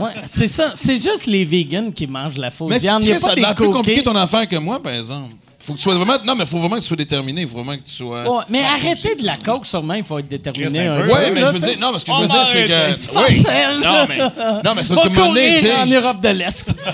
Ouais, 0.00 0.10
c'est 0.26 0.48
ça. 0.48 0.72
C'est 0.74 0.96
juste 0.96 1.26
les 1.26 1.44
vegans 1.44 1.90
qui 1.92 2.06
mangent 2.06 2.36
la 2.36 2.50
fausse 2.50 2.70
Mais 2.70 2.78
viande. 2.80 3.04
Pas 3.06 3.18
ça 3.18 3.34
l'air 3.34 3.54
plus 3.54 3.70
compliqué 3.70 4.02
ton 4.02 4.16
affaire 4.16 4.48
que 4.48 4.56
moi, 4.56 4.82
par 4.82 4.92
exemple. 4.92 5.34
Faut 5.60 5.72
que 5.72 5.78
tu 5.78 5.84
sois 5.84 5.94
vraiment. 5.94 6.14
Non, 6.26 6.34
mais 6.36 6.44
faut 6.44 6.58
vraiment 6.58 6.76
que 6.76 6.80
tu 6.82 6.88
sois 6.88 6.96
déterminé. 6.96 7.42
Il 7.42 7.48
faut 7.48 7.56
vraiment 7.62 7.76
que 7.76 7.82
tu 7.82 7.92
sois. 7.94 8.28
Ouais, 8.30 8.44
mais 8.50 8.60
arrêtez 8.62 9.14
de 9.14 9.24
la 9.24 9.36
coke, 9.38 9.64
sûrement, 9.64 9.94
il 9.94 10.04
faut 10.04 10.18
être 10.18 10.28
déterminé. 10.28 10.90
Ouais, 10.90 11.30
mais 11.32 11.40
là, 11.40 11.46
je 11.48 11.52
veux 11.52 11.60
dire. 11.60 11.78
Non, 11.80 11.90
mais 11.92 11.98
ce 11.98 12.04
que 12.04 12.12
je 12.12 12.16
On 12.18 12.20
veux 12.22 12.28
dire, 12.28 12.46
c'est 12.52 12.66
que. 12.66 13.32
Oui. 13.32 13.42
Non, 13.82 14.06
mais- 14.08 14.18
Non, 14.18 14.74
mais 14.76 14.82
c'est 14.82 14.88
parce 14.88 15.02
que 15.04 15.08
moment 15.08 15.28
donné, 15.28 15.60
tu 15.60 15.70
en. 15.72 15.86
Europe 16.00 16.20
de 16.20 16.28
l'Est. 16.30 16.74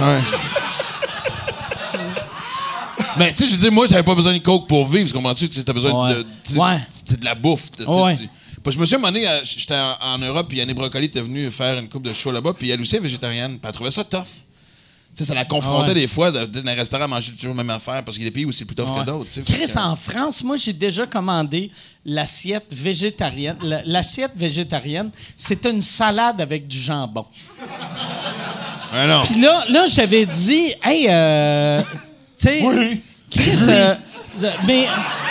Ouais. 0.00 0.20
Mais 3.18 3.32
tu 3.32 3.42
sais, 3.42 3.46
je 3.46 3.50
veux 3.56 3.58
dire, 3.62 3.72
moi, 3.72 3.86
j'avais 3.88 4.02
pas 4.02 4.14
besoin 4.14 4.32
de 4.32 4.38
coke 4.38 4.68
pour 4.68 4.86
vivre, 4.86 5.12
comprends-tu? 5.12 5.48
Tu 5.48 5.56
sais, 5.56 5.64
t'as 5.64 5.72
besoin 5.72 5.92
Ouais. 6.08 6.14
de, 6.14 6.58
Ouais. 6.58 6.78
c'est 7.04 7.18
de 7.18 7.24
la 7.24 7.34
bouffe. 7.34 7.70
tu 7.76 7.82
sais, 7.84 7.90
Ouais. 7.90 8.16
tu- 8.16 8.28
Parce 8.68 8.76
que 8.76 8.84
je 8.84 8.96
me 8.98 9.10
suis 9.14 9.26
euh, 9.26 9.40
j'étais 9.44 9.74
en, 9.74 10.14
en 10.14 10.18
Europe, 10.18 10.46
puis 10.46 10.60
Annie 10.60 10.74
Brocoli 10.74 11.06
était 11.06 11.22
venue 11.22 11.50
faire 11.50 11.78
une 11.78 11.88
coupe 11.88 12.02
de 12.02 12.12
show 12.12 12.30
là-bas, 12.30 12.52
puis 12.52 12.68
elle 12.68 12.78
aussi 12.82 12.96
est 12.96 13.00
végétarienne, 13.00 13.52
puis 13.52 13.60
elle 13.64 13.72
trouvait 13.72 13.90
ça 13.90 14.04
tough. 14.04 14.20
Tu 14.20 14.44
sais, 15.14 15.24
ça 15.24 15.34
la 15.34 15.46
confrontait 15.46 15.84
Ah 15.86 15.88
ouais. 15.88 15.94
des 15.94 16.06
fois 16.06 16.30
de- 16.30 16.44
dans 16.44 16.70
un 16.70 16.74
restaurant 16.74 17.04
à 17.04 17.08
manger 17.08 17.32
toujours 17.32 17.54
la 17.56 17.64
même 17.64 17.74
affaire, 17.74 18.04
parce 18.04 18.18
qu'il 18.18 18.24
y 18.24 18.26
a 18.26 18.30
des 18.30 18.34
pays 18.34 18.44
où 18.44 18.52
c'est 18.52 18.66
plus 18.66 18.74
tough 18.76 18.90
Ouais. 18.90 19.00
que 19.00 19.06
d'autres. 19.06 19.30
Chris, 19.46 19.72
que- 19.72 19.78
en 19.78 19.96
France, 19.96 20.44
moi, 20.44 20.56
j'ai 20.56 20.74
déjà 20.74 21.06
commandé 21.06 21.70
l'assiette 22.04 22.74
végétarienne. 22.74 23.56
La- 23.62 23.80
L'assiette 23.86 24.32
végétarienne, 24.36 25.10
c'est 25.38 25.64
une 25.64 25.80
salade 25.80 26.38
avec 26.42 26.68
du 26.68 26.78
jambon. 26.78 27.24
Non. 28.92 29.22
Puis 29.24 29.40
là, 29.40 29.64
là 29.70 29.86
j'avais 29.86 30.26
dit, 30.26 30.74
hey, 30.84 31.06
euh, 31.08 31.80
tu 32.38 32.48
sais, 32.48 32.60
Chris, 33.30 33.50
euh, 33.68 33.68
euh, 33.68 33.94
mais 34.66 34.86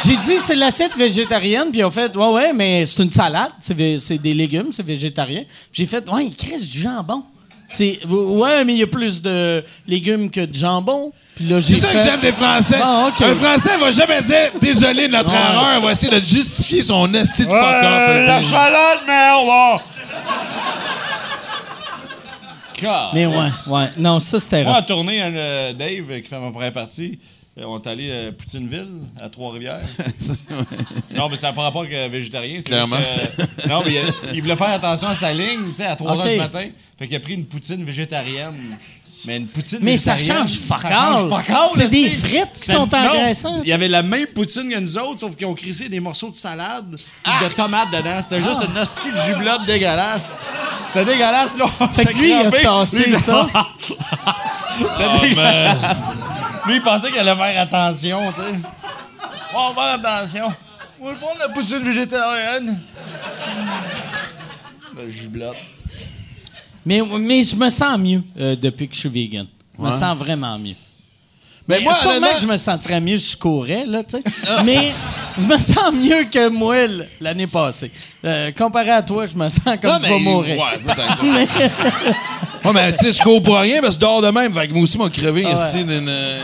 j'ai 0.05 0.17
dit, 0.17 0.37
c'est 0.37 0.55
l'assiette 0.55 0.95
végétarienne, 0.97 1.69
puis 1.71 1.79
ils 1.79 1.85
ont 1.85 1.91
fait, 1.91 2.15
ouais, 2.15 2.27
ouais, 2.29 2.53
mais 2.53 2.85
c'est 2.85 3.03
une 3.03 3.11
salade, 3.11 3.51
c'est 3.59 3.75
des 4.17 4.33
légumes, 4.33 4.67
c'est 4.71 4.85
végétarien. 4.85 5.43
Puis 5.71 5.83
J'ai 5.83 5.85
fait, 5.85 6.07
ouais, 6.09 6.29
Chris, 6.37 6.57
du 6.57 6.81
jambon. 6.81 7.23
C'est, 7.69 7.99
ouais, 8.07 8.63
mais 8.63 8.73
il 8.73 8.79
y 8.79 8.83
a 8.83 8.87
plus 8.87 9.21
de 9.21 9.61
légumes 9.87 10.29
que 10.31 10.39
de 10.45 10.55
jambon. 10.55 11.11
Puis 11.35 11.45
là, 11.45 11.59
j'ai 11.59 11.75
C'est 11.75 11.81
ça 11.81 11.87
que 11.93 11.99
fait- 11.99 12.09
j'aime 12.09 12.19
des 12.21 12.31
Français. 12.31 12.79
Ah. 12.81 13.09
Un 13.19 13.35
Français 13.35 13.77
va 13.77 13.91
jamais 13.91 14.21
dire 14.21 14.51
désolé 14.61 15.07
de 15.07 15.11
notre 15.11 15.29
Ouais. 15.31 15.37
erreur, 15.37 15.73
il 15.77 15.83
va 15.85 15.91
essayer 15.91 16.09
de 16.19 16.25
justifier 16.25 16.81
son 16.81 17.13
esti 17.13 17.43
de 17.45 17.49
fuck 17.49 17.59
Euh, 17.59 18.25
la 18.27 18.41
salade, 18.41 18.99
merde, 19.05 19.81
Mais 23.13 23.25
ouais, 23.25 23.35
ouais. 23.67 23.89
Non, 23.97 24.19
ça, 24.19 24.39
c'était 24.39 24.63
Moi, 24.63 24.77
en 24.77 24.81
tournée, 24.83 25.21
un, 25.21 25.35
euh, 25.35 25.73
Dave, 25.73 26.09
euh, 26.11 26.19
qui 26.21 26.27
fait 26.27 26.39
ma 26.39 26.51
première 26.51 26.71
partie, 26.71 27.17
euh, 27.19 27.36
on 27.65 27.79
est 27.79 27.87
allé 27.87 28.27
à 28.27 28.31
Poutineville, 28.31 28.87
à 29.19 29.29
Trois-Rivières. 29.29 29.81
non, 31.15 31.29
mais 31.29 31.37
ça 31.37 31.47
n'a 31.47 31.53
pas 31.53 31.63
rapport 31.63 31.81
avec 31.81 31.93
euh, 31.93 32.07
végétarien. 32.11 32.59
c'est 32.59 32.69
Clairement. 32.69 32.97
que- 32.97 33.67
non, 33.69 33.81
mais 33.85 33.93
il, 33.93 34.35
il 34.35 34.41
voulait 34.41 34.55
faire 34.55 34.69
attention 34.71 35.07
à 35.07 35.15
sa 35.15 35.33
ligne, 35.33 35.69
tu 35.71 35.75
sais, 35.77 35.85
à 35.85 35.95
3 35.95 36.13
Ok. 36.15 36.25
h 36.25 36.31
du 36.33 36.37
matin. 36.37 36.67
Fait 36.99 37.07
qu'il 37.07 37.15
a 37.15 37.19
pris 37.19 37.33
une 37.33 37.45
poutine 37.45 37.83
végétarienne. 37.83 38.77
Mais 39.25 39.37
une 39.37 39.47
poutine 39.47 39.79
Mais 39.81 39.97
ça 39.97 40.13
végétarienne, 40.13 40.47
change 40.47 40.59
fuck 40.59 40.81
ça 40.81 40.89
change 40.89 41.23
all. 41.23 41.29
fuck 41.29 41.49
all, 41.49 41.69
C'est 41.73 41.87
des 41.89 42.09
frites 42.11 42.53
qui 42.53 42.65
sont 42.71 42.93
engraissantes. 42.93 43.61
Il 43.63 43.69
y 43.69 43.73
avait 43.73 43.87
la 43.87 44.03
même 44.03 44.27
poutine 44.27 44.69
que 44.69 44.77
nous 44.79 44.95
autres, 44.97 45.21
sauf 45.21 45.35
qu'ils 45.35 45.47
ont 45.47 45.55
crissé 45.55 45.89
des 45.89 45.99
morceaux 45.99 46.29
de 46.29 46.35
salade 46.35 46.95
et 46.95 47.43
de 47.45 47.51
tomates 47.53 47.89
dedans. 47.91 48.19
C'était 48.21 48.43
juste 48.43 48.61
une 48.69 48.77
hostie 48.77 49.11
de 49.11 49.17
jubilote 49.17 49.65
dégueulasse. 49.65 50.37
C'était 50.93 51.13
dégueulasse. 51.13 51.55
Là, 51.57 51.65
Fait 51.93 52.05
que 52.05 52.17
lui, 52.19 52.29
il 52.29 52.33
a 52.33 52.41
crampé. 52.43 52.61
tassé 52.61 53.09
Lui, 53.09 53.17
ça. 53.17 53.47
C'était 54.77 55.27
dégueulasse. 55.29 56.17
Lui, 56.67 56.75
il 56.75 56.81
pensait 56.81 57.09
qu'il 57.11 57.19
allait 57.19 57.35
faire 57.35 57.61
attention, 57.61 58.31
tu 58.33 58.41
sais. 58.41 58.59
On 59.55 59.73
va 59.73 59.97
faire 59.99 60.11
attention. 60.15 60.53
On 60.99 61.05
va 61.07 61.13
prendre 61.15 61.39
la 61.39 61.49
poutine 61.49 61.79
végétarienne. 61.83 62.81
Le 64.97 65.09
jublotte. 65.09 65.57
Mais, 66.85 67.01
mais 67.19 67.43
je 67.43 67.55
me 67.55 67.69
sens 67.69 67.97
mieux 67.99 68.23
euh, 68.39 68.55
depuis 68.55 68.87
que 68.87 68.95
je 68.95 68.99
suis 69.01 69.09
vegan. 69.09 69.45
Je 69.77 69.81
me 69.81 69.87
Ouais. 69.87 69.91
sens 69.93 70.17
vraiment 70.17 70.57
mieux. 70.57 70.75
Mais 71.67 71.79
moi, 71.81 71.93
sûrement 71.93 72.15
honnêtement- 72.17 72.35
que 72.35 72.41
je 72.41 72.47
me 72.47 72.57
sentirais 72.57 73.01
mieux 73.01 73.17
si 73.17 73.31
je 73.31 73.37
courais, 73.37 73.85
là, 73.85 74.01
tu 74.03 74.17
sais. 74.17 74.23
Mais 74.63 74.93
je 75.37 75.43
me 75.43 75.57
sens 75.59 75.91
mieux 75.93 76.23
que 76.31 76.49
moi 76.49 76.75
l'année 77.19 77.47
passée. 77.47 77.91
Euh, 78.23 78.51
comparé 78.57 78.91
à 78.91 79.01
toi, 79.01 79.25
je 79.25 79.35
me 79.35 79.49
sens 79.49 79.63
comme 79.81 79.91
Non, 79.91 79.97
je 80.01 80.07
vais 80.07 80.19
mais- 80.19 80.19
mourir. 80.19 80.57
Ouais, 80.57 80.77
peut-être. 80.85 81.67
Ouais, 82.65 82.73
mais 82.73 82.91
tu 82.95 83.05
sais, 83.05 83.11
je 83.13 83.21
cours 83.21 83.41
pour 83.41 83.57
rien, 83.59 83.79
parce 83.81 83.95
que 83.95 84.01
je 84.01 84.05
dors 84.05 84.21
de 84.21 84.29
même. 84.29 84.53
Fait 84.53 84.67
que 84.67 84.73
moi 84.73 84.83
aussi, 84.83 84.97
m'a 84.97 85.09
crevé. 85.09 85.45
Ah 85.45 85.55
ouais. 85.73 85.83
d'une, 85.83 86.09
euh, 86.09 86.41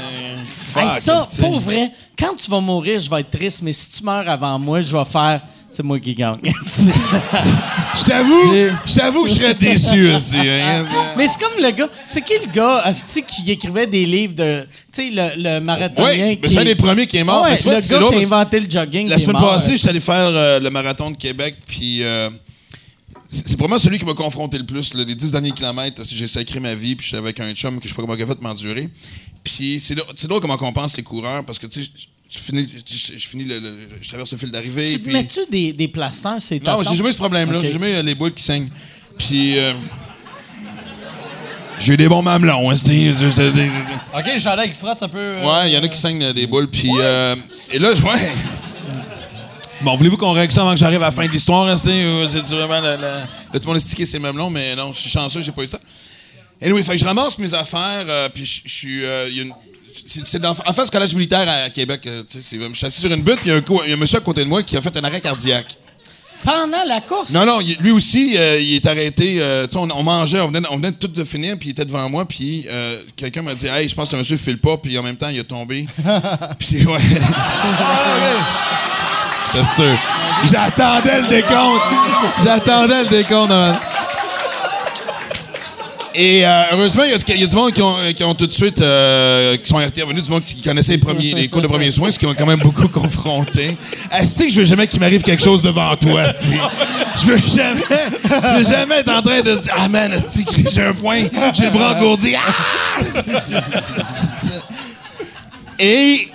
fuck, 0.49 0.83
Hey, 0.83 0.89
ça, 1.01 1.27
pour 1.39 1.59
vrai, 1.59 1.91
quand 2.17 2.35
tu 2.35 2.49
vas 2.49 2.61
mourir, 2.61 2.99
je 2.99 3.09
vais 3.09 3.21
être 3.21 3.29
triste, 3.31 3.61
mais 3.61 3.73
si 3.73 3.89
tu 3.89 4.03
meurs 4.03 4.29
avant 4.29 4.57
moi, 4.59 4.79
je 4.79 4.95
vais 4.95 5.03
faire. 5.05 5.41
C'est 5.73 5.81
moi 5.81 5.99
qui 5.99 6.13
gagne. 6.13 6.37
Je 7.95 8.03
t'avoue, 8.05 8.53
je 8.85 8.95
t'avoue 8.95 9.23
que 9.23 9.29
je 9.29 9.35
serais 9.35 9.53
déçu, 9.53 10.09
esti, 10.09 10.37
hein. 10.37 10.85
mais 11.15 11.27
c'est 11.27 11.39
comme 11.39 11.61
le 11.61 11.71
gars. 11.71 11.89
C'est 12.03 12.23
qui 12.23 12.33
le 12.43 12.51
gars, 12.51 12.79
asti, 12.83 13.23
qui 13.23 13.51
écrivait 13.51 13.85
des 13.87 14.05
livres 14.05 14.33
de. 14.33 14.67
Tu 14.91 15.09
sais, 15.09 15.09
le, 15.11 15.41
le 15.41 15.59
marathonien 15.59 16.29
Oui, 16.29 16.39
qui. 16.39 16.49
c'est 16.49 16.59
un 16.59 16.65
des 16.65 16.75
premiers 16.75 17.05
qui 17.05 17.17
est 17.17 17.23
mort. 17.23 17.43
Ouais, 17.43 17.57
vois, 17.57 17.75
le 17.75 17.81
gars 17.81 17.97
qui 18.09 18.15
a 18.15 18.25
inventé 18.25 18.59
le 18.59 18.69
jogging. 18.69 19.07
La 19.07 19.17
semaine 19.19 19.41
passée, 19.41 19.73
euh, 19.73 19.77
j'étais 19.77 19.89
allé 19.89 19.99
faire 19.99 20.25
euh, 20.25 20.59
le 20.59 20.69
marathon 20.71 21.11
de 21.11 21.17
Québec, 21.17 21.55
puis 21.67 22.03
euh, 22.03 22.29
c'est 23.29 23.55
probablement 23.55 23.79
celui 23.79 23.99
qui 23.99 24.05
m'a 24.05 24.15
confronté 24.15 24.57
le 24.57 24.65
plus. 24.65 24.93
là, 24.95 25.03
les 25.03 25.15
dix 25.15 25.31
derniers 25.31 25.51
kilomètres, 25.51 26.01
j'ai 26.03 26.27
sacré 26.27 26.59
ma 26.59 26.73
vie, 26.75 26.95
puis 26.95 27.05
j'étais 27.05 27.17
avec 27.17 27.39
un 27.39 27.53
chum 27.53 27.77
que 27.79 27.83
je 27.83 27.89
sais 27.89 27.95
pas 27.95 28.01
comment 28.01 28.15
il 28.15 28.23
a 28.23 28.27
fait 28.27 28.35
de 28.35 28.43
m'endurer. 28.43 28.89
Puis 29.43 29.79
c'est 29.79 30.27
drôle 30.27 30.41
comment 30.41 30.57
on 30.59 30.73
pense 30.73 30.97
les 30.97 31.03
coureurs, 31.03 31.43
parce 31.45 31.59
que 31.59 31.67
tu 31.67 31.83
sais, 31.83 31.89
je- 32.33 32.39
finis, 32.39 32.67
je, 32.85 33.17
je 33.19 33.27
finis 33.27 33.43
le, 33.45 33.59
le- 33.59 33.77
je 34.01 34.07
traverse 34.09 34.31
le 34.31 34.37
fil 34.37 34.51
d'arrivée. 34.51 34.85
Tu 34.85 34.99
te 34.99 35.03
puis- 35.03 35.13
mets-tu 35.13 35.39
des, 35.49 35.73
des 35.73 35.87
plasters? 35.87 36.37
C'est 36.39 36.65
Non, 36.65 36.81
j'ai 36.83 36.95
jamais 36.95 37.09
eu 37.09 37.13
ce 37.13 37.17
problème-là. 37.17 37.59
J'ai 37.61 37.71
jamais 37.73 37.99
eu 37.99 38.03
les 38.03 38.15
boules 38.15 38.33
qui 38.33 38.43
saignent. 38.43 38.69
Puis. 39.17 39.57
euh, 39.59 39.73
j'ai 41.79 41.93
eu 41.93 41.97
des 41.97 42.07
bons 42.07 42.21
mamelons, 42.21 42.69
hein, 42.71 42.75
OK, 42.75 44.23
le 44.33 44.39
chandail 44.39 44.69
qui 44.69 44.75
frotte, 44.75 44.99
ça 44.99 45.07
peut... 45.07 45.17
euh, 45.17 45.43
Ouais, 45.45 45.69
il 45.69 45.73
y 45.73 45.77
en 45.77 45.83
a 45.83 45.87
qui 45.87 45.97
saignent 45.97 46.23
euh, 46.23 46.31
des 46.33 46.47
boules. 46.47 46.69
Puis, 46.69 46.89
euh, 46.99 47.35
et 47.71 47.79
là, 47.79 47.93
je- 47.93 48.01
ouais. 48.01 48.31
Bon, 49.81 49.97
voulez-vous 49.97 50.15
qu'on 50.15 50.31
règle 50.31 50.53
ça 50.53 50.61
avant 50.61 50.71
que 50.73 50.79
j'arrive 50.79 51.01
à 51.01 51.07
la 51.07 51.11
fin 51.11 51.25
de 51.25 51.31
l'histoire? 51.31 51.67
hein, 51.67 51.75
c'était, 51.75 51.91
euh, 52.05 52.27
C'est 52.29 52.39
vraiment. 52.55 52.79
La, 52.79 52.95
la- 52.95 53.19
Là, 53.19 53.25
tout 53.53 53.59
le 53.61 53.65
monde 53.65 53.77
a 53.77 53.79
stické 53.81 54.05
ses 54.05 54.19
mamelons, 54.19 54.49
mais 54.49 54.75
non, 54.75 54.93
je 54.93 54.99
suis 54.99 55.09
chanceux, 55.09 55.41
j'ai 55.41 55.51
pas 55.51 55.63
eu 55.63 55.67
ça. 55.67 55.79
Et 56.61 56.71
oui, 56.71 56.83
fait 56.83 56.93
que 56.93 56.97
je 56.99 57.05
ramasse 57.05 57.37
mes 57.37 57.53
affaires, 57.53 58.05
euh, 58.07 58.29
puis 58.33 58.45
je 58.45 58.69
suis. 58.71 59.03
euh, 59.03 59.27
il 59.29 59.35
y 59.35 59.39
a 59.41 59.43
une- 59.43 59.53
c'est 60.05 60.39
dans, 60.41 60.51
en 60.51 60.73
face 60.73 60.89
collège 60.89 61.13
militaire 61.15 61.47
à 61.47 61.69
Québec. 61.69 62.01
euh, 62.07 62.23
tu 62.23 62.39
sais, 62.41 62.41
c'est- 62.41 62.69
je 62.69 62.73
suis 62.75 62.85
assis 62.87 63.01
sur 63.01 63.11
une 63.11 63.21
butte, 63.23 63.39
il 63.45 63.49
y, 63.49 63.51
a 63.51 63.55
un 63.57 63.61
co- 63.61 63.81
il 63.83 63.89
y 63.89 63.93
a 63.93 63.95
un 63.95 63.99
monsieur 63.99 64.17
à 64.17 64.21
côté 64.21 64.43
de 64.43 64.49
moi 64.49 64.63
qui 64.63 64.75
a 64.77 64.81
fait 64.81 64.95
un 64.97 65.03
arrêt 65.03 65.21
cardiaque. 65.21 65.77
Pendant 66.43 66.83
la 66.85 66.99
course? 66.99 67.31
Non, 67.31 67.45
non, 67.45 67.59
lui 67.79 67.91
aussi, 67.91 68.35
euh, 68.37 68.59
il 68.59 68.75
est 68.75 68.85
arrêté. 68.85 69.37
euh, 69.39 69.65
tu 69.65 69.71
sais, 69.73 69.77
on, 69.77 69.89
on 69.89 70.03
mangeait, 70.03 70.41
on 70.41 70.47
venait, 70.47 70.59
on 70.69 70.75
venait 70.75 70.91
de 70.91 70.97
tout 70.97 71.07
de 71.07 71.23
finir, 71.23 71.55
puis 71.57 71.69
il 71.69 71.71
était 71.71 71.85
devant 71.85 72.09
moi, 72.09 72.25
puis 72.27 72.65
euh, 72.69 72.97
quelqu'un 73.15 73.41
m'a 73.43 73.55
dit 73.55 73.67
Hey, 73.67 73.87
je 73.87 73.95
pense 73.95 74.09
que 74.09 74.15
le 74.15 74.19
monsieur 74.23 74.35
file 74.35 74.59
pas, 74.59 74.75
puis 74.77 74.97
en 74.97 75.03
même 75.03 75.15
temps, 75.15 75.29
il 75.29 75.39
a 75.39 75.43
tombé. 75.45 75.85
puis 76.59 76.67
c'est- 76.67 76.85
ouais. 76.85 76.99
C'est 79.53 79.63
sûr. 79.83 79.97
J'attendais 80.51 81.21
le 81.21 81.27
décompte. 81.27 81.81
J'attendais 82.43 83.03
le 83.03 83.09
décompte. 83.09 83.51
Et 86.15 86.45
euh, 86.45 86.63
heureusement, 86.73 87.03
il 87.05 87.11
y, 87.11 87.13
a- 87.13 87.35
il 87.35 87.41
y 87.41 87.43
a 87.43 87.47
du 87.47 87.55
monde 87.55 87.71
qui 87.73 87.81
ont, 87.81 87.95
qui 88.15 88.23
ont 88.23 88.35
tout 88.35 88.45
de 88.45 88.51
suite 88.51 88.79
euh, 88.81 89.57
qui 89.57 89.67
sont 89.67 89.79
intervenus, 89.79 90.23
du 90.23 90.29
monde 90.29 90.43
qui 90.43 90.61
connaissait 90.61 90.91
les, 90.93 90.97
premiers, 90.99 91.33
les 91.33 91.47
cours 91.47 91.61
de 91.61 91.67
premiers 91.67 91.89
soins, 91.89 92.11
ce 92.11 92.19
qui 92.19 92.27
m'a 92.27 92.35
quand 92.35 92.45
même 92.45 92.59
beaucoup 92.59 92.87
confronté. 92.99 93.75
Est-ce 94.11 94.43
que 94.43 94.49
je 94.51 94.59
veux 94.59 94.65
jamais 94.65 94.85
qu'il 94.87 94.99
m'arrive 94.99 95.23
quelque 95.23 95.43
chose 95.43 95.63
devant 95.63 95.95
toi? 95.95 96.25
Je 97.19 97.25
veux 97.27 97.37
jamais, 97.37 97.81
je 98.23 98.57
veux 98.59 98.63
jamais 98.63 98.95
être 98.97 99.11
en 99.11 99.21
train 99.23 99.41
de 99.41 99.55
se 99.55 99.61
dire 99.61 99.73
Ah 99.77 99.89
man, 99.89 100.13
est-ce 100.13 100.43
que 100.43 100.69
j'ai 100.71 100.83
un 100.83 100.93
point, 100.93 101.21
j'ai 101.53 101.65
le 101.65 101.71
bras 101.71 101.95
engourdi. 101.95 102.33
Ah! 102.35 103.03
Et 105.79 106.27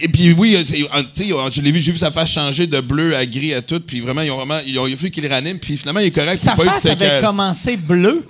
et 0.00 0.06
puis 0.06 0.32
oui, 0.32 0.54
euh, 0.54 0.62
c'est- 0.64 0.76
tu 1.12 1.24
sais, 1.24 1.34
je 1.50 1.60
l'ai 1.60 1.72
vu, 1.72 1.80
j'ai 1.80 1.90
vu 1.90 1.98
sa 1.98 2.12
face 2.12 2.30
changer 2.30 2.68
de 2.68 2.78
bleu 2.80 3.16
à 3.16 3.26
gris 3.26 3.52
à 3.52 3.62
tout, 3.62 3.80
puis 3.80 4.00
vraiment, 4.00 4.20
ils 4.20 4.30
ont 4.30 4.36
vraiment, 4.36 4.60
ils 4.64 4.78
ont, 4.78 4.86
il 4.86 4.94
a 4.94 4.96
fallu 4.96 5.10
qu'il 5.10 5.26
ranime, 5.26 5.58
puis 5.58 5.76
finalement, 5.76 5.98
il 6.00 6.06
est 6.06 6.10
correct. 6.12 6.36
Sa 6.36 6.54
face 6.54 6.86
avait 6.86 7.20
commencé 7.20 7.76
bleu. 7.76 8.24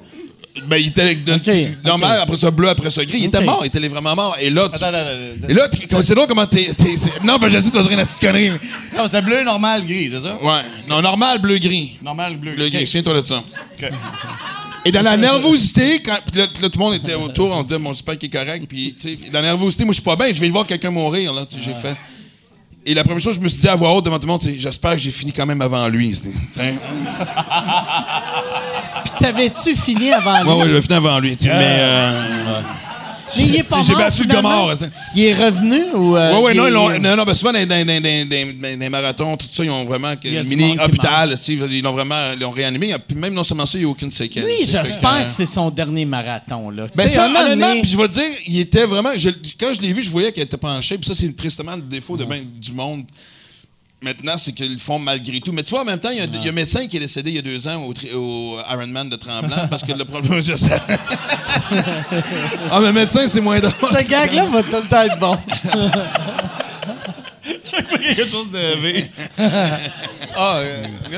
Ben, 0.66 0.76
il 0.78 0.88
était 0.88 1.14
de- 1.14 1.34
Ok, 1.34 1.78
normal, 1.84 2.20
après 2.22 2.36
ça 2.36 2.50
bleu, 2.50 2.68
après 2.68 2.90
ça 2.90 3.04
gris. 3.04 3.18
Il 3.20 3.24
était 3.26 3.44
mort, 3.44 3.60
il 3.62 3.66
était 3.68 3.86
vraiment 3.88 4.14
mort. 4.16 4.36
Et 4.40 4.50
là, 4.50 4.68
tu- 4.68 4.74
Attends, 4.76 4.86
attends, 4.86 4.98
attends. 5.10 5.48
et 5.48 5.54
là 5.54 5.68
tu- 5.68 6.02
c'est 6.02 6.14
drôle 6.14 6.26
comment 6.26 6.46
t'es. 6.46 6.68
non, 7.24 7.36
ben, 7.38 7.48
je 7.48 7.58
sais, 7.58 7.70
tu 7.70 7.76
vas 7.76 7.82
dire 7.82 7.92
une 7.92 7.98
petite 8.04 8.20
connerie. 8.20 8.50
Non, 8.96 9.06
c'est 9.08 9.22
bleu, 9.22 9.42
normal, 9.44 9.86
gris, 9.86 10.10
c'est 10.10 10.20
ça? 10.20 10.36
Ouais. 10.42 10.60
Non, 10.88 11.00
normal, 11.02 11.38
bleu, 11.38 11.58
gris. 11.58 11.98
Normal, 12.02 12.36
bleu, 12.36 12.54
gris. 12.54 12.78
OK. 12.80 12.86
Souviens-toi 12.86 13.14
de 13.20 13.26
ça. 13.26 13.42
OK. 13.82 13.90
Et 14.84 14.92
dans 14.92 15.02
la 15.02 15.16
nervosité, 15.16 16.00
quand 16.02 16.18
là, 16.34 16.46
là, 16.62 16.68
tout 16.70 16.78
le 16.78 16.84
monde 16.84 16.94
était 16.94 17.14
autour, 17.14 17.50
on 17.50 17.58
se 17.58 17.62
disait, 17.68 17.78
bon, 17.78 17.92
j'espère 17.92 18.16
qu'il 18.16 18.28
est 18.34 18.38
correct. 18.38 18.64
Puis, 18.68 18.94
tu 18.98 19.08
sais, 19.08 19.18
dans 19.30 19.40
la 19.40 19.48
nervosité, 19.48 19.84
moi, 19.84 19.92
je 19.92 19.96
suis 19.96 20.04
pas 20.04 20.16
bien, 20.16 20.28
je 20.32 20.40
vais 20.40 20.48
voir 20.48 20.66
quelqu'un 20.66 20.90
mourir, 20.90 21.32
là, 21.34 21.44
tu 21.44 21.56
sais, 21.56 21.62
j'ai 21.64 21.74
fait. 21.74 21.94
Et 22.90 22.94
la 22.94 23.04
première 23.04 23.20
chose 23.20 23.34
que 23.34 23.40
je 23.40 23.44
me 23.44 23.48
suis 23.48 23.58
dit 23.58 23.68
à 23.68 23.74
voix 23.74 23.92
haute 23.92 24.06
devant 24.06 24.18
tout 24.18 24.26
le 24.26 24.32
monde, 24.32 24.40
c'est, 24.42 24.58
j'espère 24.58 24.92
que 24.92 24.96
j'ai 24.96 25.10
fini 25.10 25.30
quand 25.30 25.44
même 25.44 25.60
avant 25.60 25.86
lui. 25.88 26.18
Puis 26.54 26.72
t'avais-tu 29.20 29.76
fini 29.76 30.10
avant 30.10 30.40
lui? 30.42 30.48
Ouais, 30.48 30.62
ouais, 30.62 30.70
j'ai 30.70 30.80
fini 30.80 30.94
avant 30.94 31.18
lui. 31.20 31.36
sais, 31.38 31.50
Mais, 31.50 31.76
euh, 31.80 32.60
Mais 33.36 33.42
il 33.44 33.56
est 33.56 33.62
pas 33.68 33.82
J'ai 33.82 33.94
battu 33.94 34.26
mort, 34.42 34.76
ça. 34.76 34.86
Il 35.14 35.24
est 35.24 35.34
revenu 35.34 35.82
ou... 35.94 36.16
euh, 36.16 36.34
Ouais, 36.36 36.42
ouais, 36.42 36.52
il 36.54 36.56
non, 36.58 36.66
est- 36.90 36.98
non, 36.98 37.16
non, 37.16 37.24
ben 37.24 37.34
souvent, 37.34 37.52
dans, 37.52 38.78
les 38.80 38.88
marathons, 38.88 39.36
tout 39.36 39.46
ça, 39.50 39.64
ils 39.64 39.70
ont 39.70 39.84
vraiment. 39.84 40.14
y 40.32 40.38
a 40.38 40.42
du 40.42 40.48
mini 40.56 40.68
monde 40.70 40.78
qui 40.78 40.84
hôpital, 40.84 41.36
si, 41.38 41.54
ils 41.54 41.82
l'ont 41.82 41.92
vraiment 41.92 42.32
ils 42.34 42.40
l'ont 42.40 42.50
réanimé. 42.50 42.94
Puis 43.06 43.16
même 43.16 43.34
non 43.34 43.44
seulement 43.44 43.66
ça, 43.66 43.78
il 43.78 43.82
n'y 43.82 43.86
a 43.86 43.90
aucune 43.90 44.10
sais, 44.66 44.78
fait 44.78 44.84
j'espère 44.84 45.18
que- 45.18 45.24
que 45.26 45.30
c'est 45.32 45.46
son 45.46 45.70
dernier 45.70 46.04
marathon, 46.04 46.70
là. 46.70 46.86
Ben 46.94 47.08
ça, 47.08 47.26
honnêtement, 47.28 47.80
puis 47.82 47.90
je 47.90 47.96
vais 47.96 48.08
dire, 48.08 48.30
il 48.46 48.58
était 48.60 48.84
vraiment. 48.84 49.10
je- 49.16 49.30
quand 49.58 49.74
je 49.74 49.80
l'ai 49.82 49.92
vu, 49.92 50.02
je 50.02 50.10
voyais 50.10 50.32
qu'il 50.32 50.42
était 50.42 50.56
penché. 50.56 50.96
Puis 50.98 51.06
ça, 51.08 51.14
c'est 51.14 51.34
tristement 51.36 51.76
le 51.76 51.82
défaut 51.82 52.16
de 52.16 52.24
ben 52.24 52.42
du 52.60 52.72
monde. 52.72 53.04
Maintenant, 54.00 54.38
c'est 54.38 54.52
qu'ils 54.52 54.72
le 54.72 54.78
font 54.78 55.00
malgré 55.00 55.40
tout. 55.40 55.52
Mais 55.52 55.64
tu 55.64 55.70
vois, 55.70 55.80
en 55.80 55.84
même 55.84 55.98
temps, 55.98 56.10
il 56.10 56.18
y 56.18 56.20
a, 56.20 56.24
un- 56.24 56.26
il 56.26 56.44
y 56.44 56.46
a 56.46 56.50
un 56.50 56.54
médecin 56.54 56.86
qui 56.86 56.98
est 56.98 57.00
décédé 57.00 57.30
il 57.30 57.36
y 57.36 57.38
a 57.40 57.42
deux 57.42 57.66
ans 57.66 57.82
au, 58.14 58.56
Ironman 58.70 59.08
de 59.08 59.16
Tremblant 59.16 59.66
parce 59.68 59.82
que 59.82 59.92
le 59.92 60.04
problème, 60.04 60.40
je 60.42 60.54
sais. 60.54 60.80
ah, 62.70 62.78
mais 62.80 62.92
médecin, 62.92 63.26
c'est 63.26 63.40
moins 63.40 63.58
drôle. 63.58 63.72
Ce 63.92 64.08
gag-là 64.08 64.46
va 64.46 64.62
tout 64.62 64.76
le 64.76 64.82
temps 64.88 65.02
être 65.02 65.18
bon. 65.18 65.36
quelque 68.00 68.28
chose 68.28 68.50
de 68.52 68.80
V. 68.80 69.10
ah, 70.36 70.62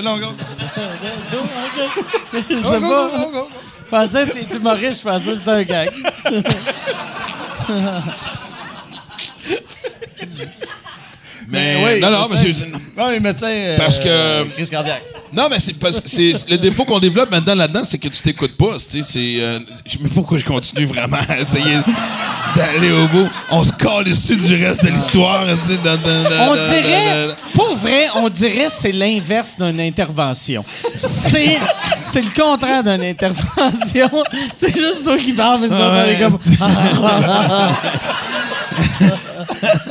non, 0.02 0.16
non. 0.16 0.32
Je 2.32 2.54
sais 2.54 2.62
pas. 2.80 3.48
Je 3.84 3.90
pensais 3.90 4.26
que 4.26 4.32
t'es 4.44 4.56
humoriste, 4.56 5.02
je 5.02 5.08
pensais 5.08 5.32
que 5.32 5.38
c'était 5.38 5.50
un 5.50 5.62
gag. 5.64 5.90
Mais 11.50 11.76
oui, 11.84 12.00
non, 12.00 12.10
non, 12.10 12.28
mais 12.30 12.42
médecin. 12.42 12.64
Non, 12.96 13.08
mais 13.08 13.20
médecin. 13.20 13.48
euh, 13.48 13.76
Parce 13.78 13.98
que- 13.98 14.44
Crise 14.54 14.70
cardiaque. 14.70 15.02
Non, 15.32 15.44
mais 15.48 15.60
c'est 15.60 15.74
parce 15.74 16.00
c'est 16.06 16.32
le 16.50 16.58
défaut 16.58 16.84
qu'on 16.84 16.98
développe 16.98 17.30
maintenant 17.30 17.54
là-dedans, 17.54 17.82
c'est 17.84 17.98
que 17.98 18.08
tu 18.08 18.20
t'écoutes 18.20 18.56
pas. 18.56 18.72
tu 18.74 18.80
sais, 18.80 19.02
C'est, 19.04 19.40
euh, 19.40 19.60
je 19.86 19.92
sais 19.92 19.98
même 20.00 20.08
pas 20.08 20.14
pourquoi 20.16 20.38
je 20.38 20.44
continue 20.44 20.86
vraiment 20.86 21.18
à 21.28 21.38
essayer 21.38 21.76
d'aller 22.56 22.90
au 22.90 23.06
bout? 23.06 23.30
On 23.52 23.62
se 23.64 23.72
colle 23.72 24.04
dessus 24.04 24.36
du 24.36 24.56
reste 24.56 24.84
de 24.84 24.90
l'histoire. 24.90 25.44
tu 25.64 25.78
On 26.40 26.54
dirait, 26.54 27.28
pour 27.54 27.76
vrai, 27.76 28.08
on 28.16 28.28
dirait 28.28 28.66
que 28.66 28.72
c'est 28.72 28.90
l'inverse 28.92 29.56
d'une 29.58 29.80
intervention. 29.80 30.64
C'est, 30.96 31.58
c'est 32.00 32.22
le 32.22 32.30
contraire 32.42 32.82
d'une 32.82 33.02
intervention. 33.04 34.10
C'est 34.54 34.76
juste 34.76 35.04
toi 35.04 35.16
qui 35.16 35.32
parles, 35.32 35.60
mais 35.70 36.18
comme... 36.18 36.38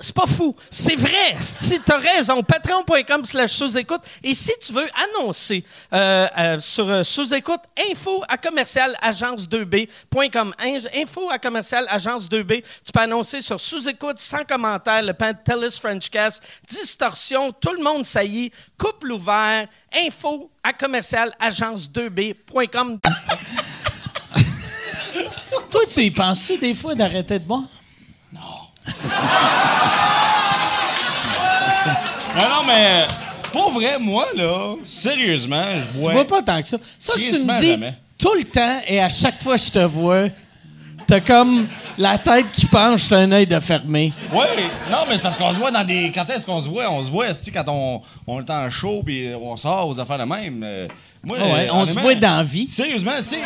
C'est 0.00 0.14
pas 0.14 0.26
fou. 0.26 0.54
C'est 0.70 0.96
vrai. 0.96 1.36
Si 1.38 1.78
t'as 1.80 1.98
raison, 1.98 2.42
patreon.com 2.42 3.24
slash 3.24 3.52
sous-écoute. 3.52 4.00
Et 4.22 4.34
si 4.34 4.50
tu 4.60 4.72
veux 4.72 4.88
annoncer 5.18 5.64
euh, 5.92 6.26
euh, 6.38 6.58
sur 6.60 6.88
euh, 6.88 7.02
sous-écoute, 7.02 7.60
info 7.90 8.22
à 8.28 8.36
commercial 8.38 8.96
agence2b.com. 9.02 10.54
In- 10.58 10.78
Info 11.02 11.30
à 11.30 11.38
commercial 11.38 11.86
agence2b. 11.86 12.62
Tu 12.84 12.92
peux 12.92 13.00
annoncer 13.00 13.42
sur 13.42 13.60
sous-écoute, 13.60 14.18
sans 14.18 14.44
commentaire, 14.44 15.02
le 15.02 15.12
Pantelis 15.12 15.78
Frenchcast, 15.80 16.42
distorsion, 16.68 17.52
tout 17.52 17.72
le 17.72 17.82
monde 17.82 18.04
saillit, 18.04 18.50
couple 18.78 19.12
ouvert, 19.12 19.66
info 20.06 20.50
à 20.62 20.72
commercial 20.72 21.34
agence2b.com. 21.40 22.98
Toi, 25.70 25.80
tu 25.88 26.00
y 26.00 26.10
penses-tu 26.10 26.56
des 26.58 26.74
fois 26.74 26.94
d'arrêter 26.94 27.38
de 27.38 27.44
boire? 27.44 27.62
Non, 28.32 28.40
non, 32.38 32.64
mais 32.66 33.06
pour 33.52 33.72
vrai, 33.72 33.98
moi, 33.98 34.26
là, 34.36 34.74
sérieusement, 34.84 35.64
je 35.74 35.98
bois. 35.98 36.10
Tu 36.10 36.16
vois 36.16 36.26
pas 36.26 36.42
tant 36.42 36.62
que 36.62 36.68
ça. 36.68 36.76
Ça 36.98 37.14
que 37.14 37.20
tu 37.20 37.44
me 37.44 37.60
dis 37.60 37.70
jamais. 37.72 37.94
tout 38.18 38.34
le 38.34 38.44
temps 38.44 38.80
et 38.86 39.00
à 39.00 39.08
chaque 39.08 39.42
fois 39.42 39.56
que 39.56 39.62
je 39.62 39.70
te 39.70 39.78
vois, 39.84 40.24
t'as 41.06 41.20
comme 41.20 41.66
la 41.98 42.18
tête 42.18 42.50
qui 42.52 42.66
penche, 42.66 43.08
t'as 43.08 43.18
un 43.18 43.32
œil 43.32 43.46
de 43.46 43.58
fermé. 43.60 44.12
Oui, 44.32 44.44
non, 44.90 44.98
mais 45.08 45.16
c'est 45.16 45.22
parce 45.22 45.36
qu'on 45.36 45.50
se 45.52 45.58
voit 45.58 45.70
dans 45.70 45.84
des. 45.84 46.10
Quand 46.14 46.28
est-ce 46.30 46.46
qu'on 46.46 46.60
se 46.60 46.68
voit? 46.68 46.88
On 46.90 47.02
se 47.02 47.10
voit, 47.10 47.28
esti, 47.28 47.50
quand 47.50 47.64
on, 47.68 48.00
on 48.26 48.40
est 48.40 48.50
en 48.50 48.70
show 48.70 49.02
puis 49.04 49.28
on 49.40 49.56
sort 49.56 49.88
aux 49.88 49.98
affaires 50.00 50.18
de 50.18 50.24
même. 50.24 50.62
Euh, 50.64 50.88
moi, 51.24 51.36
Ah 51.40 51.44
ouais, 51.54 51.68
on 51.72 51.84
se 51.84 51.98
voit 51.98 52.14
dans 52.14 52.38
la 52.38 52.42
vie. 52.42 52.68
Sérieusement, 52.68 53.12
tu 53.20 53.34
sais. 53.34 53.40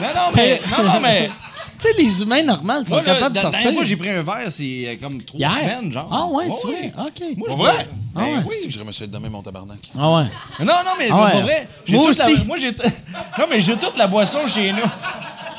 Non, 0.00 0.08
non, 0.14 0.30
mais. 0.36 0.60
Non, 0.70 0.84
non, 0.84 1.00
mais. 1.00 1.30
Tu 1.78 1.88
sais, 1.88 1.94
les 2.02 2.22
humains 2.22 2.42
normaux 2.42 2.84
sont 2.84 2.94
Moi, 2.94 3.02
là, 3.02 3.14
capables 3.14 3.30
de 3.30 3.36
la 3.36 3.42
sortir. 3.42 3.60
dernière 3.60 3.74
fois, 3.78 3.84
j'ai 3.84 3.96
pris 3.96 4.10
un 4.10 4.22
verre, 4.22 4.46
c'est 4.50 4.84
euh, 4.86 4.94
comme 5.00 5.22
trois 5.22 5.38
Hier? 5.40 5.54
semaines, 5.54 5.92
genre. 5.92 6.08
Ah 6.10 6.26
ouais, 6.26 6.48
c'est 6.50 6.68
vrai? 6.68 6.92
OK. 6.98 7.20
Moi, 7.20 7.28
je 7.30 7.44
Pour 7.46 7.56
bois- 7.56 7.72
vrai? 7.72 7.88
Ah 8.14 8.20
ouais. 8.22 8.34
Ben 8.36 8.44
Oui, 8.48 8.54
je 8.70 8.78
remercie 8.78 9.08
demain 9.08 9.28
mon 9.28 9.42
tabarnak. 9.42 9.78
Ah 9.98 10.10
ouais. 10.16 10.24
Non, 10.60 10.66
non, 10.66 10.90
mais 10.98 11.08
Ah 11.10 11.24
ouais. 11.24 11.30
pour 11.32 11.40
vrai. 11.42 11.68
j'ai 11.84 11.96
Moi 11.96 12.06
toute 12.08 12.18
la- 12.18 12.26
aussi. 12.30 12.44
moi, 12.44 12.56
j'ai. 12.56 12.74
t- 12.74 12.82
Non, 13.38 13.44
mais 13.50 13.60
j'ai 13.60 13.76
toute 13.76 13.96
la 13.98 14.06
boisson 14.06 14.46
chez 14.46 14.72
nous. 14.72 14.88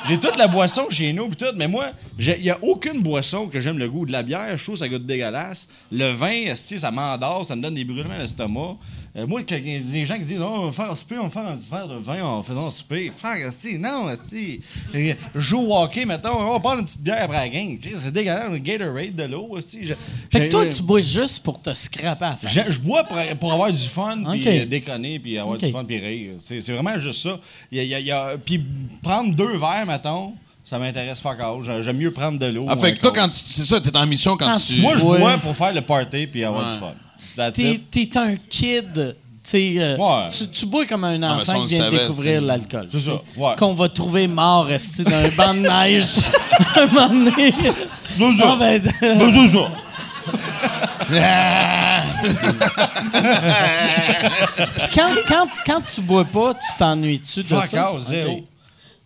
J'ai 0.07 0.19
toute 0.19 0.37
la 0.37 0.47
boisson 0.47 0.85
chez 0.89 1.11
nous, 1.13 1.27
pis 1.29 1.35
tout. 1.35 1.45
Mais 1.55 1.67
moi, 1.67 1.85
il 2.19 2.41
n'y 2.41 2.49
a 2.51 2.59
aucune 2.61 3.01
boisson 3.01 3.47
que 3.47 3.59
j'aime 3.59 3.79
le 3.79 3.89
goût. 3.89 4.05
De 4.05 4.11
la 4.11 4.21
bière, 4.23 4.55
je 4.57 4.63
trouve 4.63 4.77
ça 4.77 4.87
goûte 4.87 5.05
dégueulasse. 5.05 5.67
Le 5.91 6.11
vin, 6.11 6.31
esti, 6.51 6.79
ça 6.79 6.91
m'endort, 6.91 7.43
ça 7.45 7.55
me 7.55 7.61
donne 7.63 7.73
des 7.75 7.83
brûlements 7.83 8.13
à 8.13 8.19
l'estomac. 8.19 8.77
Euh, 9.17 9.25
moi, 9.27 9.41
quand 9.47 9.55
il 9.55 9.69
y 9.71 9.75
a 9.77 9.79
des 9.79 10.05
gens 10.05 10.15
qui 10.17 10.25
disent, 10.25 10.41
oh, 10.41 10.45
on 10.45 10.65
va 10.65 10.71
faire 10.73 10.91
un 10.91 10.95
souper, 10.95 11.15
on 11.17 11.27
va 11.27 11.29
faire 11.29 11.45
un 11.45 11.55
verre 11.71 11.87
de 11.87 11.95
vin 11.95 12.21
en 12.21 12.43
faisant 12.43 12.67
un 12.67 12.69
souper. 12.69 13.11
Faire, 13.17 13.47
esti, 13.47 13.79
non, 13.79 14.09
Je 14.93 15.15
joue 15.39 15.59
au 15.61 15.73
hockey, 15.77 16.05
mettons, 16.05 16.37
on 16.37 16.51
va 16.51 16.59
prendre 16.59 16.79
une 16.79 16.85
petite 16.85 17.01
bière 17.01 17.23
après 17.23 17.37
la 17.37 17.47
game. 17.47 17.77
Tu 17.77 17.91
sais, 17.91 17.95
C'est 17.97 18.11
dégueulasse, 18.11 18.51
un 18.51 18.57
Gatorade, 18.57 19.15
de 19.15 19.23
l'eau, 19.23 19.57
esti. 19.57 19.85
Je- 19.85 19.93
Fait 19.93 20.39
que 20.39 20.43
j'ai- 20.43 20.49
toi, 20.49 20.65
tu 20.65 20.81
bois 20.83 20.99
juste 21.01 21.43
pour 21.43 21.61
te 21.61 21.73
scraper 21.73 22.25
à 22.25 22.29
la 22.31 22.35
face. 22.35 22.51
je, 22.51 22.73
je 22.73 22.79
bois 22.81 23.03
pour, 23.05 23.17
pour 23.39 23.53
avoir 23.53 23.71
du 23.71 23.87
fun, 23.87 24.17
puis 24.31 24.41
Ok. 24.41 24.47
euh, 24.47 24.65
déconner, 24.65 25.19
puis 25.19 25.37
avoir 25.37 25.57
du 25.57 25.71
fun, 25.71 25.85
puis 25.85 25.97
rire. 25.97 26.33
C'est 26.45 26.61
c'est 26.61 26.73
vraiment 26.73 26.97
juste 26.99 27.21
ça. 27.23 27.39
Il 27.71 27.77
y 27.77 27.81
a- 27.81 27.83
il 27.83 27.89
y 27.89 27.95
a- 27.95 27.99
il 27.99 28.05
y 28.07 28.11
a- 28.11 28.37
puis 28.37 28.61
prendre 29.01 29.33
deux 29.33 29.57
verres, 29.57 29.85
mettons, 29.87 30.33
ça 30.65 30.77
m'intéresse 30.77 31.21
fuck 31.21 31.39
all. 31.39 31.63
J'ai- 31.63 31.81
J'aime 31.83 31.97
mieux 31.97 32.11
prendre 32.11 32.37
de 32.37 32.47
l'eau. 32.47 32.65
Ah, 32.67 32.75
fait 32.75 32.93
que 32.95 32.99
toi, 32.99 33.11
coke. 33.11 33.19
quand 33.21 33.29
tu- 33.29 33.35
c'est 33.47 33.63
ça, 33.65 33.79
t'es 33.79 33.95
en 33.95 34.05
mission 34.05 34.35
quand 34.35 34.47
Quand 34.53 34.59
tu. 34.59 34.81
Moi, 34.81 34.97
je 34.97 35.03
bois 35.03 35.37
pour 35.37 35.55
faire 35.55 35.71
le 35.73 35.81
party, 35.81 36.27
puis 36.27 36.43
avoir 36.43 36.65
Ouais. 36.67 36.73
du 36.73 36.79
fun. 36.79 36.93
T'es, 37.35 38.17
un 38.17 38.35
kid. 38.49 39.15
euh, 39.79 39.97
Ouais. 39.97 40.27
tu, 40.35 40.47
tu 40.47 40.65
bois 40.65 40.85
comme 40.87 41.03
un 41.03 41.21
enfant 41.21 41.65
qui 41.65 41.75
vient 41.75 41.79
de 41.79 41.83
savait, 41.95 41.97
découvrir 41.99 42.39
c'est- 42.41 42.45
l'alcool. 42.47 42.87
C'est 42.91 42.99
ça, 43.01 43.11
ouais. 43.37 43.55
Qu'on 43.57 43.73
va 43.73 43.89
trouver 43.89 44.27
mort 44.27 44.65
resté 44.65 45.03
d'un 45.03 45.27
banc 45.37 45.53
de 45.53 45.59
neige? 45.59 46.15
Un 46.75 46.85
moment 46.87 47.09
donné. 47.09 47.53
Ah, 48.43 48.55
ben, 48.59 48.81
C'est 49.01 49.47
ça. 49.49 49.71
Puis 54.75 54.87
quand, 54.95 55.13
quand, 55.27 55.47
quand 55.65 55.81
tu 55.81 56.01
bois 56.01 56.25
pas, 56.25 56.53
tu 56.53 56.77
t'ennuies-tu 56.77 57.41
de 57.41 57.45
Fuck 57.47 57.67
ça? 57.67 57.87
all, 57.89 57.99
zéro. 57.99 58.45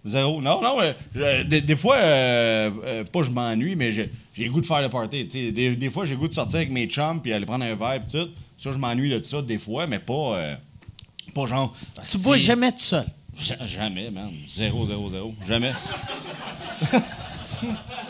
Zéro. 0.05 0.41
Non, 0.41 0.61
non, 0.61 0.81
euh, 0.81 0.93
je- 1.13 1.43
des, 1.43 1.61
des 1.61 1.75
fois, 1.75 1.97
euh, 1.97 2.71
euh, 2.85 3.03
pas 3.03 3.21
je 3.23 3.29
m'ennuie, 3.31 3.75
mais 3.75 3.91
j'ai 3.91 4.09
j'ai 4.39 4.45
le 4.45 4.51
goût 4.51 4.61
de 4.61 4.65
faire 4.65 4.81
le 4.81 4.89
party. 4.89 5.27
tu 5.27 5.45
sais. 5.47 5.51
Des, 5.51 5.75
des 5.75 5.89
fois, 5.89 6.05
j'ai 6.05 6.13
le 6.13 6.19
goût 6.19 6.27
de 6.29 6.33
sortir 6.33 6.55
avec 6.57 6.71
mes 6.71 6.87
chums 6.87 7.21
puis 7.21 7.33
aller 7.33 7.45
prendre 7.45 7.65
un 7.65 7.75
verre 7.75 7.99
puis 8.07 8.19
tout. 8.19 8.29
Ça, 8.57 8.71
je 8.71 8.77
m'ennuie 8.77 9.09
de 9.09 9.21
ça 9.21 9.41
des 9.41 9.59
fois, 9.59 9.85
mais 9.85 9.99
pas, 9.99 10.13
euh, 10.35 10.55
pas 11.35 11.45
genre. 11.45 11.73
Tu 12.09 12.17
bois 12.19 12.37
jamais 12.37 12.71
tout 12.71 12.77
seul? 12.79 13.05
Ja- 13.37 13.65
jamais, 13.65 14.09
man. 14.11 14.31
Zéro, 14.47 14.85
zéro, 14.85 15.09
zéro. 15.09 15.33
Jamais. 15.47 15.71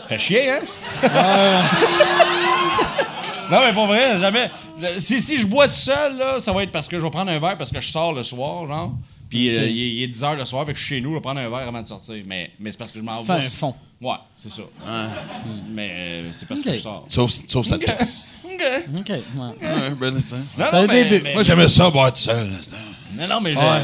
Fait 0.08 0.18
chier, 0.18 0.50
hein? 0.50 0.60
non, 3.50 3.58
mais 3.66 3.72
pas 3.74 3.86
vrai, 3.86 4.18
jamais. 4.20 4.50
Si, 4.98 5.20
si 5.20 5.38
je 5.38 5.46
bois 5.46 5.66
tout 5.68 5.74
seul, 5.74 6.16
là, 6.16 6.40
ça 6.40 6.52
va 6.52 6.62
être 6.62 6.72
parce 6.72 6.88
que 6.88 6.98
je 6.98 7.04
vais 7.04 7.10
prendre 7.10 7.30
un 7.30 7.38
verre 7.38 7.56
parce 7.58 7.70
que 7.72 7.80
je 7.80 7.90
sors 7.90 8.12
le 8.12 8.22
soir, 8.22 8.66
genre. 8.66 8.92
Puis 9.30 9.48
euh, 9.56 9.66
il, 9.66 9.80
est, 9.80 9.88
il 9.94 10.02
est 10.02 10.08
10 10.08 10.22
h 10.22 10.36
le 10.36 10.44
soir, 10.44 10.66
fait 10.66 10.72
que 10.74 10.78
je 10.78 10.84
suis 10.84 10.96
chez 10.96 11.00
nous, 11.00 11.10
je 11.10 11.14
vais 11.14 11.20
prendre 11.22 11.40
un 11.40 11.48
verre 11.48 11.68
avant 11.68 11.80
de 11.80 11.86
sortir. 11.88 12.16
Mais, 12.26 12.50
mais 12.60 12.70
c'est 12.72 12.76
parce 12.78 12.90
que 12.90 12.98
je 12.98 13.04
m'en 13.04 13.12
Tu 13.18 13.26
vais. 13.26 13.40
fais 13.40 13.46
un 13.46 13.50
fond. 13.50 13.74
Ouais, 14.00 14.16
c'est 14.42 14.50
ça. 14.50 14.62
Mais 15.70 15.92
euh, 15.94 16.30
c'est 16.32 16.46
parce 16.48 16.60
que 16.60 16.74
je 16.74 16.80
sors. 16.80 17.04
Sauf, 17.08 17.30
sauf 17.46 17.64
cette 17.66 17.80
pièce. 17.84 18.26
OK. 18.44 18.62
OK. 18.98 19.08
ouais. 19.08 19.14
Ouais, 19.38 19.90
ben, 19.98 20.14
c'est 20.18 20.36
ça. 20.36 20.36
Non, 20.58 20.86
mais, 20.88 21.20
mais- 21.22 21.34
Moi, 21.34 21.42
j'aimais 21.44 21.68
ça, 21.68 21.90
boire 21.90 22.12
tout 22.12 22.20
seul. 22.20 22.50
non, 23.14 23.28
non, 23.28 23.40
mais 23.40 23.54
j'ai. 23.54 23.60
Ouais. 23.60 23.82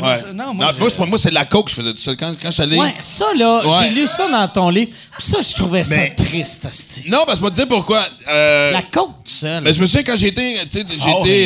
Ouais. 0.00 0.32
Non, 0.32 0.46
Non, 0.46 0.54
moi, 0.54 0.72
moi, 0.78 0.88
c'est- 0.90 1.06
moi, 1.06 1.18
c'est 1.18 1.28
de 1.30 1.34
la 1.34 1.44
coke 1.44 1.66
que 1.66 1.70
je 1.70 1.76
faisais 1.76 1.92
tout 1.92 1.98
seul. 2.00 2.16
Quand, 2.16 2.32
quand 2.40 2.48
je 2.48 2.52
suis 2.52 2.62
allé. 2.62 2.78
Ouais, 2.78 2.94
ça, 3.00 3.26
là, 3.36 3.66
Ouais. 3.66 3.72
j'ai 3.80 3.90
lu 3.90 4.06
ça 4.06 4.28
dans 4.28 4.48
ton 4.48 4.70
livre. 4.70 4.90
Puis 5.18 5.26
ça, 5.26 5.38
je 5.42 5.54
trouvais 5.54 5.84
ça 5.84 5.96
Mais- 5.96 6.10
triste, 6.14 6.64
hostie. 6.66 7.04
Non, 7.08 7.18
parce 7.26 7.38
que 7.38 7.44
je 7.44 7.50
vais 7.50 7.50
te 7.50 7.56
dire 7.56 7.68
pourquoi. 7.68 8.06
Euh, 8.28 8.72
La 8.72 8.82
coke 8.82 9.10
tout 9.24 9.30
seul. 9.30 9.62
Ben, 9.62 9.74
je 9.74 9.80
me 9.80 9.86
souviens 9.86 10.02
quand 10.04 10.16
été, 10.28 10.60
un 10.60 10.64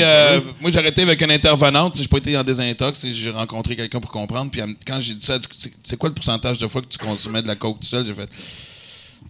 euh, 0.02 0.40
moi 0.60 0.70
j'ai 0.70 0.78
arrêté 0.78 1.02
avec 1.02 1.20
une 1.20 1.30
intervenante, 1.30 1.96
j'ai 2.00 2.08
pas 2.08 2.18
été 2.18 2.36
en 2.36 2.44
désintox, 2.44 3.06
j'ai 3.10 3.30
rencontré 3.30 3.74
quelqu'un 3.76 4.00
pour 4.00 4.10
comprendre, 4.10 4.50
puis 4.50 4.60
quand 4.86 5.00
j'ai 5.00 5.14
dit 5.14 5.24
ça, 5.24 5.38
c'est 5.82 5.96
quoi 5.96 6.08
le 6.08 6.14
pourcentage 6.14 6.58
de 6.58 6.68
fois 6.68 6.82
que 6.82 6.88
tu 6.88 6.98
consommais 6.98 7.42
de 7.42 7.48
la 7.48 7.54
coke 7.56 7.80
tout 7.80 7.86
seul, 7.88 8.06
j'ai 8.06 8.14
fait 8.14 8.28
80 8.28 8.65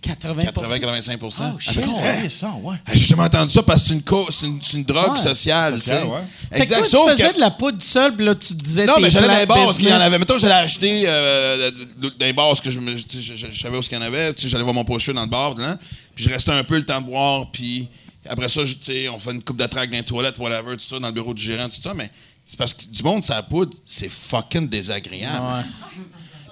80-85 0.07 1.19
Oh, 1.23 1.59
shit. 1.59 1.77
Ouais, 1.87 2.28
ça, 2.28 2.55
ouais. 2.62 2.77
Ah, 2.87 2.91
J'ai 2.95 3.07
jamais 3.07 3.23
entendu 3.24 3.53
ça 3.53 3.62
parce 3.62 3.83
que 3.83 3.89
c'est 3.89 3.95
une, 3.95 4.03
co- 4.03 4.27
c'est 4.31 4.47
une, 4.47 4.61
c'est 4.62 4.77
une 4.78 4.85
drogue 4.85 5.12
Ouais. 5.12 5.19
sociale, 5.19 5.74
tu 5.74 5.81
sais. 5.81 5.91
Sociale, 5.91 6.07
ouais. 6.09 6.20
Fait 6.51 6.57
que 6.57 6.62
Exact, 6.62 6.77
toi, 6.78 6.85
sauf 6.87 7.05
tu 7.07 7.16
faisais 7.16 7.31
que- 7.31 7.35
de 7.37 7.41
la 7.41 7.51
poudre 7.51 7.83
seule, 7.83 8.16
puis 8.16 8.24
là, 8.27 8.35
tu 8.35 8.49
te 8.57 8.62
disais 8.65 8.87
Non, 8.87 8.95
tes 8.97 9.03
mais 9.03 9.11
j'allais 9.11 9.27
dans 9.27 9.33
plans 9.33 9.41
les 9.41 9.47
bars, 9.47 9.59
business. 9.69 9.77
il 9.78 9.89
y 9.89 9.93
en 9.93 10.01
avait. 10.01 10.19
Mettons, 10.19 10.39
j'allais 10.39 10.55
acheter 10.55 11.03
euh, 11.07 11.70
dans 11.99 12.11
les 12.27 12.33
bars, 12.33 12.57
ce 12.57 12.62
que 12.62 12.70
je, 12.70 12.81
me- 12.81 12.95
tu 12.95 13.16
sais, 13.16 13.23
je, 13.23 13.37
je- 13.37 13.51
je 13.53 13.61
savais 13.61 13.77
où 13.78 13.83
ce 13.83 13.89
qu'il 13.89 13.99
y 13.99 14.01
en 14.01 14.05
avait. 14.05 14.33
Tu 14.35 14.43
sais, 14.43 14.49
J'allais 14.49 14.62
voir 14.65 14.74
mon 14.74 14.85
pocheux 14.85 15.12
dans 15.12 15.23
le 15.23 15.28
bar, 15.28 15.55
là, 15.57 15.77
puis 16.15 16.24
je 16.24 16.31
restais 16.31 16.53
un 16.53 16.65
peu 16.65 16.77
le 16.77 16.85
temps 16.85 17.01
de 17.01 17.07
boire, 17.07 17.51
puis 17.53 17.89
après 18.28 18.49
ça, 18.49 18.65
je- 18.65 18.74
tu 18.74 18.78
sais, 18.93 19.09
on 19.09 19.19
fait 19.19 19.33
une 19.33 19.43
coupe 19.43 19.57
de 19.59 19.66
traque 19.66 19.91
dans 19.91 19.97
les 19.97 20.05
toilettes, 20.05 20.39
whatever, 20.39 20.77
tout 20.77 20.85
ça, 20.89 20.99
dans 20.99 21.09
le 21.09 21.12
bureau 21.15 21.35
du 21.35 21.43
gérant, 21.43 21.69
tout 21.69 21.81
ça, 21.81 21.95
mais 21.95 22.11
c'est 22.47 22.57
parce 22.59 22.73
que 22.74 22.85
du 22.87 23.03
monde, 23.03 23.23
ça 23.24 23.43
poudre, 23.43 23.77
c'est 23.87 24.09
fucking 24.09 24.69
désagréable. 24.69 25.65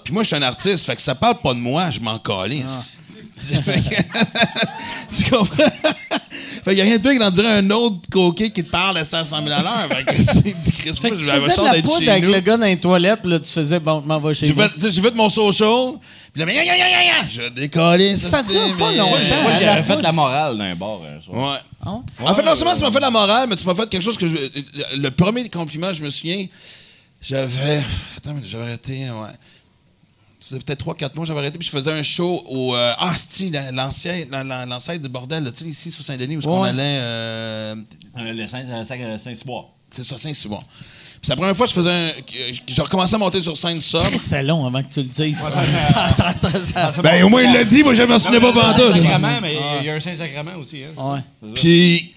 Puis 0.02 0.12
moi, 0.12 0.22
je 0.22 0.26
suis 0.28 0.36
un 0.36 0.42
artiste, 0.42 0.84
fait 0.84 0.96
que 0.96 1.02
ça 1.02 1.14
parle 1.14 1.40
pas 1.40 1.54
de 1.54 1.60
moi, 1.60 1.90
je 1.90 2.00
m'en 2.00 2.18
calisse. 2.18 2.94
Tu 5.16 5.30
comprends? 5.30 5.64
fait 6.64 6.70
qu'il 6.70 6.78
y 6.78 6.80
a 6.80 6.84
rien 6.84 6.96
de 6.96 7.02
pire 7.02 7.12
que 7.12 7.18
d'en 7.18 7.30
dire 7.30 7.46
un 7.46 7.70
autre 7.70 7.96
coquet 8.10 8.50
qui 8.50 8.64
te 8.64 8.70
parle 8.70 8.96
à 8.98 9.04
500 9.04 9.42
000 9.42 9.54
à 9.54 9.62
l'heure. 9.62 9.88
Fait 9.90 10.04
que 10.04 10.22
c'est 10.22 10.42
du 10.42 10.72
Christ. 10.72 11.00
Fait 11.00 11.10
que 11.10 11.14
moi, 11.14 11.22
tu 11.22 11.40
faisais 11.40 11.56
de 11.56 11.76
la 11.76 11.82
poudre 11.82 12.10
avec 12.10 12.24
nous. 12.24 12.32
le 12.32 12.40
gars 12.40 12.56
dans 12.56 12.66
les 12.66 12.76
toilettes, 12.78 13.20
puis 13.22 13.30
là, 13.30 13.38
tu 13.38 13.50
faisais, 13.50 13.80
bon, 13.80 14.00
je 14.00 14.06
m'en 14.06 14.18
vais 14.18 14.34
chez 14.34 14.52
fait, 14.52 14.90
j'ai 14.90 15.02
fait 15.02 15.14
mon 15.14 15.28
social. 15.28 15.92
Puis 16.32 16.40
là, 16.40 16.46
mais, 16.46 16.54
ya, 16.54 16.64
ya, 16.64 16.76
ya, 16.76 16.88
ya, 16.88 17.04
ya, 17.04 17.28
je 17.28 17.48
décollais. 17.50 18.16
Ça 18.16 18.42
dure 18.42 18.76
pas 18.78 18.90
longtemps. 18.92 19.42
Moi, 19.42 19.52
j'avais 19.60 19.82
fait 19.82 20.02
la 20.02 20.12
morale 20.12 20.58
d'un 20.58 20.74
bar. 20.74 21.00
un 21.02 21.22
soir. 21.22 21.52
Ouais. 21.52 21.58
Ah 21.84 21.92
ouais? 21.92 22.00
En 22.30 22.34
fait, 22.34 22.42
non 22.42 22.54
seulement 22.54 22.74
tu 22.74 22.82
m'as 22.82 22.90
fait 22.90 23.00
la 23.00 23.10
morale, 23.10 23.48
mais 23.48 23.56
tu 23.56 23.66
m'as 23.66 23.74
fait 23.74 23.88
quelque 23.88 24.02
chose 24.02 24.16
que 24.16 24.26
je. 24.26 24.36
Le, 24.96 25.10
premier 25.10 25.48
compliment, 25.48 25.92
je 25.92 26.02
me 26.02 26.10
souviens, 26.10 26.46
j'avais. 27.20 27.82
Attends, 28.16 28.34
mais 28.34 28.40
j'avais 28.44 28.64
arrêté, 28.64 29.10
ouais. 29.10 29.34
Ça 30.44 30.56
faisait 30.56 30.58
peut-être 30.58 30.84
3-4 30.84 31.14
mois, 31.16 31.24
j'avais 31.24 31.38
arrêté, 31.38 31.56
puis 31.58 31.66
je 31.66 31.72
faisais 31.72 31.90
un 31.90 32.02
show 32.02 32.44
au. 32.50 32.74
euh, 32.74 32.92
ah, 32.98 33.14
c'est 33.16 33.50
l'ancien, 33.72 34.12
la- 34.30 34.44
la- 34.44 34.66
l'ancêtre 34.66 35.00
de 35.02 35.08
bordel, 35.08 35.42
là, 35.42 35.50
tu 35.52 35.64
sais, 35.64 35.70
ici, 35.70 35.90
sur 35.90 36.04
Saint-Denis, 36.04 36.36
où 36.36 36.38
est-ce 36.40 36.46
qu'on 36.46 36.60
Ouais. 36.62 36.68
allait. 36.68 36.82
euh, 37.00 37.74
Euh, 38.18 38.32
Le 38.34 38.46
Saint- 38.46 38.62
le 38.78 38.84
Saint- 38.84 38.96
le 39.12 39.18
Saint-Cyboire. 39.18 39.64
c'est 39.90 40.04
ça, 40.04 40.18
Saint-Simon. 40.18 40.58
Puis 40.58 41.20
c'est 41.22 41.30
la 41.32 41.36
première 41.36 41.56
fois 41.56 41.64
que 41.66 41.72
je 41.72 41.76
faisais 41.78 41.90
un. 41.90 42.12
J'ai 42.66 42.82
recommencé 42.82 43.14
à 43.14 43.18
monter 43.18 43.40
sur 43.40 43.56
scène 43.56 43.80
sobre. 43.80 44.10
C'était 44.18 44.42
long 44.42 44.66
avant 44.66 44.82
que 44.82 44.88
tu 44.92 45.00
le 45.00 45.06
dises. 45.06 45.38
Ça- 45.40 46.14
ça- 46.14 46.34
ça- 46.66 46.92
ça- 46.92 47.00
Ben, 47.02 47.24
au 47.24 47.30
moins, 47.30 47.42
il 47.42 47.50
l'a 47.52 47.64
dit, 47.64 47.82
moi, 47.82 47.94
je 47.94 48.02
m'en 48.02 48.18
souvenais 48.18 48.40
pas 48.40 48.52
pantoute. 48.52 48.92
Saint-Sacrement, 48.96 49.40
mais 49.40 49.56
il 49.80 49.86
y 49.86 49.90
a 49.90 49.94
un 49.94 50.00
Saint-Sacrement 50.00 50.56
aussi. 50.58 50.82
Hein. 50.84 51.22
Ouais. 51.42 51.50
Puis 51.54 52.12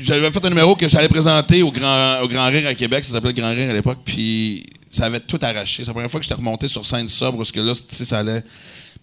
j'avais 0.00 0.30
fait 0.30 0.42
un 0.46 0.48
numéro 0.48 0.74
que 0.74 0.88
j'allais 0.88 1.08
présenter 1.08 1.62
au 1.62 1.70
Grand, 1.70 2.20
au 2.22 2.28
Grand 2.28 2.46
Rire 2.46 2.66
à 2.66 2.74
Québec, 2.74 3.04
ça 3.04 3.12
s'appelait 3.12 3.32
le 3.34 3.40
Grand 3.42 3.50
Rire 3.50 3.68
à 3.68 3.72
l'époque, 3.74 3.98
puis 4.04 4.64
ça 4.90 5.06
avait 5.06 5.20
tout 5.20 5.38
arraché. 5.42 5.82
C'est 5.82 5.88
la 5.88 5.94
première 5.94 6.10
fois 6.10 6.20
que 6.20 6.24
j'étais 6.24 6.34
remonté 6.36 6.68
sur 6.68 6.84
scène 6.86 7.08
sobre, 7.08 7.38
parce 7.38 7.52
que 7.52 7.60
là, 7.60 7.72
tu 7.74 7.82
sais, 7.88 8.04
ça 8.04 8.18
allait... 8.18 8.42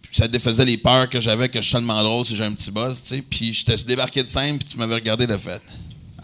puis 0.01 0.15
ça 0.15 0.27
défaisait 0.27 0.65
les 0.65 0.77
peurs 0.77 1.09
que 1.09 1.19
j'avais 1.19 1.49
que 1.49 1.59
je 1.61 1.65
suis 1.65 1.73
tellement 1.73 2.01
drôle 2.03 2.25
si 2.25 2.35
j'ai 2.35 2.45
un 2.45 2.53
petit 2.53 2.71
buzz, 2.71 3.01
tu 3.01 3.15
sais. 3.15 3.21
Puis 3.21 3.53
j'étais 3.53 3.75
débarqué 3.85 4.23
de 4.23 4.27
scène, 4.29 4.57
puis 4.57 4.67
tu 4.69 4.77
m'avais 4.77 4.95
regardé 4.95 5.25
le 5.27 5.37
fait. 5.37 5.61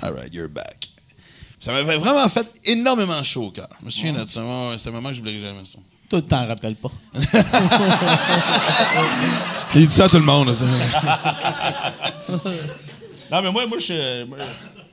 All 0.02 0.14
right, 0.14 0.34
you're 0.34 0.48
back. 0.50 0.78
Puis 0.80 0.90
ça 1.60 1.72
m'avait 1.74 1.98
vraiment 1.98 2.30
fait 2.30 2.48
énormément 2.66 3.22
chaud 3.24 3.48
au 3.48 3.52
cœur. 3.52 3.68
Je 3.82 3.86
me 3.86 3.90
souviens 3.90 4.14
de 4.14 4.26
ça. 4.26 4.42
Ouais, 4.44 4.76
C'est 4.78 4.90
un 4.90 4.94
moment 4.94 5.10
que 5.10 5.16
je 5.16 5.20
n'oublierai 5.20 5.42
jamais 5.42 5.66
ça. 5.66 5.78
Toi, 6.10 6.22
t'en 6.24 6.46
rappelles 6.48 6.76
pas. 6.76 6.90
Il 9.76 9.88
dit 9.88 9.94
ça 9.94 10.06
à 10.06 10.10
tout 10.10 10.18
le 10.18 10.24
monde. 10.24 10.56
Non, 13.32 13.44
mais 13.44 13.52
moi, 13.52 13.68
moi, 13.68 13.78
je, 13.78 14.24
moi, 14.26 14.40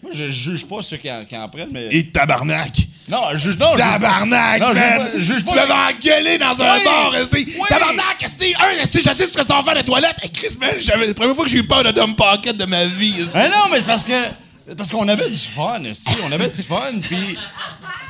moi, 0.02 0.12
je 0.12 0.28
juge 0.28 0.66
pas 0.66 0.82
ceux 0.82 0.98
qui 0.98 1.10
en, 1.10 1.24
qui 1.24 1.34
en 1.34 1.48
prennent, 1.48 1.70
mais. 1.72 1.88
Et 1.90 2.10
tabarnak! 2.10 2.85
Non, 3.08 3.36
juge. 3.36 3.56
Non, 3.56 3.76
Tabarnak, 3.76 4.60
Non, 4.60 4.74
man! 4.74 5.10
juge 5.14 5.24
juge 5.24 5.44
tu 5.44 5.54
m'avais 5.54 5.72
engueulé 5.72 6.38
dans 6.38 6.60
un 6.60 6.78
Oui! 6.78 6.84
bar, 6.84 7.14
esti! 7.20 7.46
Oui! 7.46 7.66
Tabarnak, 7.68 8.22
esti! 8.22 8.54
Un, 8.58 8.82
esti, 8.84 8.98
je 8.98 9.10
sais 9.14 9.26
ce 9.28 9.32
que 9.38 9.46
va 9.46 9.62
faire 9.62 9.74
de 9.74 9.82
toilette! 9.86 10.16
Hey, 10.22 10.30
Chris, 10.30 10.56
man, 10.60 10.70
j'avais 10.80 11.06
la 11.06 11.14
première 11.14 11.34
fois 11.36 11.44
que 11.44 11.50
j'ai 11.50 11.58
eu 11.58 11.66
peur 11.66 11.84
de 11.84 11.92
dumb 11.92 12.16
pocket 12.16 12.56
de 12.56 12.64
ma 12.64 12.84
vie, 12.86 13.14
esti. 13.20 13.30
Non, 13.34 13.68
mais 13.70 13.78
c'est 13.78 13.86
parce 13.86 14.02
que. 14.02 14.45
Parce 14.76 14.90
qu'on 14.90 15.06
avait 15.06 15.30
du 15.30 15.36
fun, 15.36 15.80
aussi. 15.88 16.08
On 16.28 16.32
avait 16.32 16.48
du 16.48 16.60
fun, 16.62 16.92
puis. 17.00 17.38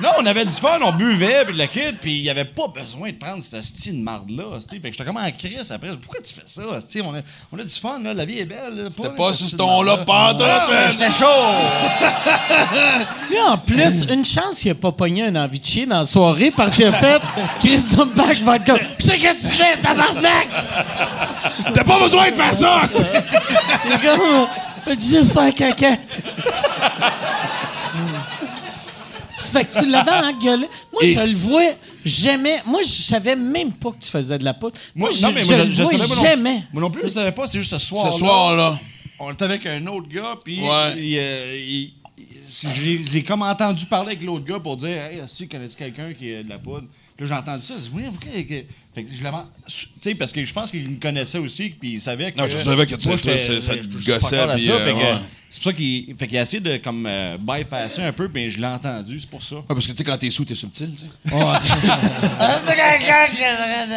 Non, 0.01 0.09
on 0.19 0.25
avait 0.27 0.45
du 0.45 0.53
fun, 0.53 0.79
on 0.83 0.93
buvait, 0.93 1.45
puis 1.45 1.55
de 1.55 1.59
la 1.59 1.67
kid, 1.67 1.97
puis 2.01 2.17
il 2.17 2.23
n'y 2.23 2.31
avait 2.31 2.47
pas 2.47 2.69
besoin 2.69 3.11
de 3.11 3.17
prendre 3.17 3.43
cette 3.43 3.65
style 3.65 3.99
de 3.99 4.03
marde-là. 4.03 4.45
Fait 4.71 4.79
que 4.79 4.91
j'étais 4.91 5.05
comme 5.05 5.19
en 5.19 5.31
crise 5.33 5.71
après. 5.71 5.91
Pourquoi 5.97 6.21
tu 6.21 6.33
fais 6.33 6.43
ça? 6.47 6.63
On 7.05 7.15
a, 7.15 7.21
on 7.53 7.59
a 7.59 7.63
du 7.63 7.75
fun, 7.75 7.99
là. 8.03 8.15
La 8.15 8.25
vie 8.25 8.39
est 8.39 8.47
belle. 8.47 8.89
C'était 8.91 9.15
pas 9.15 9.35
sur 9.35 9.49
ce 9.49 9.57
ton-là, 9.57 9.99
man. 10.07 10.37
J'étais 10.93 11.11
chaud! 11.11 11.27
Lui, 13.31 13.37
en 13.49 13.59
plus, 13.59 14.05
une 14.11 14.25
chance 14.25 14.61
qu'il 14.61 14.71
a 14.71 14.75
pas 14.75 14.93
pogné 14.93 15.25
un 15.25 15.37
envie 15.37 15.61
de 15.61 15.65
chier 15.65 15.85
dans 15.85 15.99
la 16.01 16.07
soirée 16.07 16.53
parce 16.57 16.75
qu'il 16.75 16.87
a 16.87 16.93
fait 16.93 17.21
Chris 17.61 17.83
Dumbach 17.91 18.39
va 18.43 18.57
être 18.57 18.65
comme 18.65 18.79
Je 18.99 19.05
sais 19.05 19.17
qu'est-ce 19.17 19.49
que 19.49 19.53
tu 19.53 19.59
fais, 19.63 19.77
tabarnak! 19.83 20.49
T'as 21.75 21.85
pas 21.85 21.99
besoin 21.99 22.31
de 22.31 22.35
faire 22.35 22.55
ça! 22.55 22.81
juste 24.95 25.33
faire 25.33 25.55
caca. 25.55 25.97
Tu 29.39 29.45
fait 29.53 29.65
que 29.67 29.79
tu 29.81 29.87
l'avais 29.89 30.11
engueulé. 30.13 30.67
Moi, 30.93 31.03
Et 31.05 31.11
je 31.13 31.19
le 31.21 31.35
vois 31.49 31.73
jamais. 32.05 32.57
Moi, 32.67 32.81
je 32.83 32.89
savais 32.89 33.37
même 33.37 33.73
pas 33.73 33.91
que 33.91 33.99
tu 34.03 34.09
faisais 34.09 34.39
de 34.39 34.45
la 34.45 34.55
poudre. 34.55 34.77
Moi, 34.95 35.11
je, 35.15 35.23
non, 35.23 35.33
mais 35.33 35.43
je 35.43 35.49
moi, 35.55 35.65
le 35.65 35.71
vois 35.73 35.85
savais 35.87 35.99
pas 36.09 36.15
non- 36.15 36.23
jamais. 36.23 36.63
Moi 36.73 36.83
non 36.83 36.91
plus, 36.91 37.03
je 37.03 37.09
savais 37.09 37.33
pas, 37.33 37.47
c'est 37.47 37.59
juste 37.59 37.71
ce 37.73 37.79
soir. 37.79 38.13
Ce 38.13 38.19
soir-là. 38.19 38.79
On 39.19 39.33
était 39.33 39.45
avec 39.45 39.65
un 39.67 39.87
autre 39.87 40.09
gars, 40.09 40.37
puis 40.45 40.61
Ouais. 40.61 40.95
il, 40.99 41.17
euh, 41.19 41.57
il- 41.57 41.93
j'ai 42.75 43.05
j'ai 43.11 43.23
comme 43.23 43.43
entendu 43.43 43.87
parler 43.87 44.13
avec 44.15 44.23
l'autre 44.23 44.45
gars 44.45 44.61
pour 44.61 44.77
dire 44.77 44.89
Hey, 44.89 45.23
si 45.29 45.49
connais-tu 45.49 45.77
quelqu'un 45.77 46.13
qui 46.13 46.35
a 46.35 46.43
de 46.43 46.49
la 46.49 46.59
poudre? 46.59 46.87
Puis 47.17 47.27
là, 47.27 47.35
j'ai 47.35 47.41
entendu 47.41 47.63
ça. 47.63 47.75
J'ai 47.77 47.89
dit 47.89 47.91
Oui, 47.95 48.03
pourquoi 48.11 48.43
que- 48.43 48.65
Fait 48.95 49.05
que 49.05 49.15
je 49.15 49.23
l'avais. 49.23 49.37
Tu 49.67 49.87
sais, 50.01 50.15
parce 50.15 50.33
que 50.33 50.45
je 50.45 50.53
pense 50.53 50.71
qu'il 50.71 50.89
me 50.89 51.01
connaissait 51.01 51.39
aussi, 51.39 51.71
puis 51.71 51.93
il 51.95 52.01
savait 52.01 52.33
que. 52.33 52.39
Non, 52.39 52.49
je 52.49 52.59
savais 52.59 52.87
que 52.87 52.95
tu- 52.95 52.99
toi, 53.09 53.17
c'est- 53.17 53.61
ça 53.61 53.77
te 53.77 53.87
gossait, 53.87 54.47
puis, 54.55 54.67
ça, 54.67 54.73
euh, 54.73 54.85
fait 54.87 54.93
que 54.93 54.97
ouais. 54.99 55.15
C'est 55.49 55.63
pour 55.63 55.71
ça 55.73 55.77
qu'il 55.77 56.15
fait 56.19 56.27
qu'il 56.27 56.39
a 56.39 56.43
essayé 56.43 56.61
de 56.61 56.77
comme, 56.79 57.07
euh, 57.07 57.37
bypasser 57.39 58.03
un 58.03 58.13
peu, 58.13 58.29
puis 58.29 58.51
je 58.51 58.59
l'ai 58.61 58.67
entendu, 58.67 59.19
c'est 59.21 59.31
pour 59.31 59.43
ça. 59.43 59.57
Ouais, 59.57 59.63
parce 59.69 59.87
que 59.87 59.93
tu 59.93 59.99
sais, 59.99 60.05
quand 60.05 60.19
t'es 60.19 60.29
sous, 60.29 60.45
t'es 60.45 60.57
subtil, 60.57 60.91
tu 60.93 61.03
sais. 61.03 61.07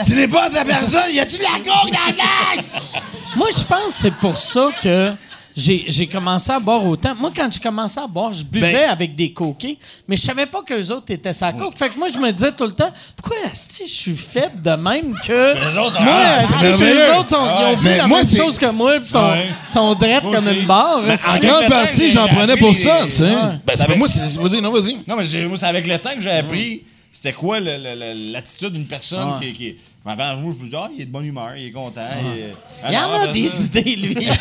Ce 0.04 0.14
n'est 0.14 0.28
pas 0.28 0.50
de 0.50 0.56
la 0.56 0.66
personne, 0.66 1.14
y 1.14 1.20
a-tu 1.20 1.38
de 1.38 1.44
la 1.44 1.60
coke 1.60 1.92
dans 1.92 2.06
la 2.08 2.14
place? 2.14 2.78
Moi, 3.36 3.48
je 3.58 3.64
pense 3.64 3.86
que 3.96 4.02
c'est 4.02 4.14
pour 4.16 4.38
ça 4.38 4.70
que 4.82 5.12
j'ai 5.60 6.07
commencé 6.07 6.52
à 6.52 6.60
boire 6.60 6.86
autant. 6.86 7.14
Moi, 7.15 7.31
quand 7.36 7.49
j'ai 7.52 7.60
commencé 7.60 7.99
à 7.99 8.07
boire, 8.07 8.34
je 8.34 8.44
buvais 8.44 8.72
Ben- 8.73 8.90
avec 8.90 9.15
des 9.15 9.31
coquets, 9.34 9.77
mais 10.07 10.15
je 10.15 10.22
savais 10.22 10.45
pas 10.45 10.61
qu'eux 10.61 10.90
autres 10.91 11.11
étaient 11.11 11.34
sa 11.34 11.52
coke. 11.53 11.76
Fait 11.77 11.90
que 11.90 11.98
moi, 11.99 12.07
je 12.14 12.18
me 12.18 12.31
disais 12.31 12.52
tout 12.52 12.65
le 12.65 12.72
temps, 12.72 12.91
pourquoi 13.15 13.38
asti, 13.52 13.84
je 13.88 13.91
suis 13.94 14.15
faible 14.15 14.61
de 14.61 14.72
même 14.72 15.14
que. 15.26 15.80
autres, 15.80 16.02
moi, 16.02 16.14
ah, 16.15 16.40
que 16.40 16.65
les 16.65 16.73
sont- 17.30 17.48
ils 17.60 17.65
ont 17.65 17.77
bu 17.77 17.84
Mais 17.84 17.98
la 17.98 18.07
moi, 18.07 18.19
même 18.19 18.27
c'est- 18.27 18.38
chose 18.41 18.57
que 18.57 18.72
moi, 18.72 18.99
puis 18.99 19.10
sont, 19.10 19.30
Ouais. 19.31 19.45
sont 19.68 19.94
drettes 19.95 20.23
comme 20.23 20.48
une 20.49 20.65
barre. 20.65 21.02
Ben. 21.02 21.18
En 21.27 21.38
grande 21.40 21.68
partie, 21.69 22.11
j'en 22.11 22.27
prenais 22.27 22.57
pour 22.57 22.69
les- 22.69 22.73
ça, 22.76 23.02
tu 23.03 23.10
sais. 23.11 23.26
Ben, 23.65 23.73
c'est 23.76 23.86
pas 23.88 23.95
moi, 23.95 24.07
c'est. 24.07 24.38
Vas-y, 24.40 24.61
non, 24.61 24.72
vas-y. 24.72 24.94
Non, 25.07 25.15
mais 25.18 25.44
moi, 25.48 25.57
c'est 25.57 25.65
avec 25.65 25.86
le 25.88 25.99
temps 25.99 26.15
que 26.15 26.22
j'ai 26.22 26.31
appris 26.31 26.84
c'était 27.11 27.34
quoi 27.34 27.60
l'attitude 27.60 28.73
d'une 28.73 28.86
personne 28.86 29.40
qui, 29.41 29.52
qui. 29.53 29.76
Avant, 30.06 30.38
moi, 30.38 30.54
je 30.58 30.60
me 30.60 30.64
disais, 30.66 30.78
ah, 30.80 30.90
il 30.96 31.02
est 31.02 31.06
de 31.06 31.12
bonne 31.12 31.26
humeur, 31.26 31.56
il 31.56 31.68
est 31.68 31.72
content. 31.72 32.02
Il, 32.34 32.40
est- 32.40 32.56
Il 32.88 32.94
y 32.94 32.98
en 32.98 33.02
Ah, 33.14 33.24
a 33.24 33.28
des 33.28 33.48
ça. 33.50 33.64
idées, 33.66 33.96
lui. 33.96 34.16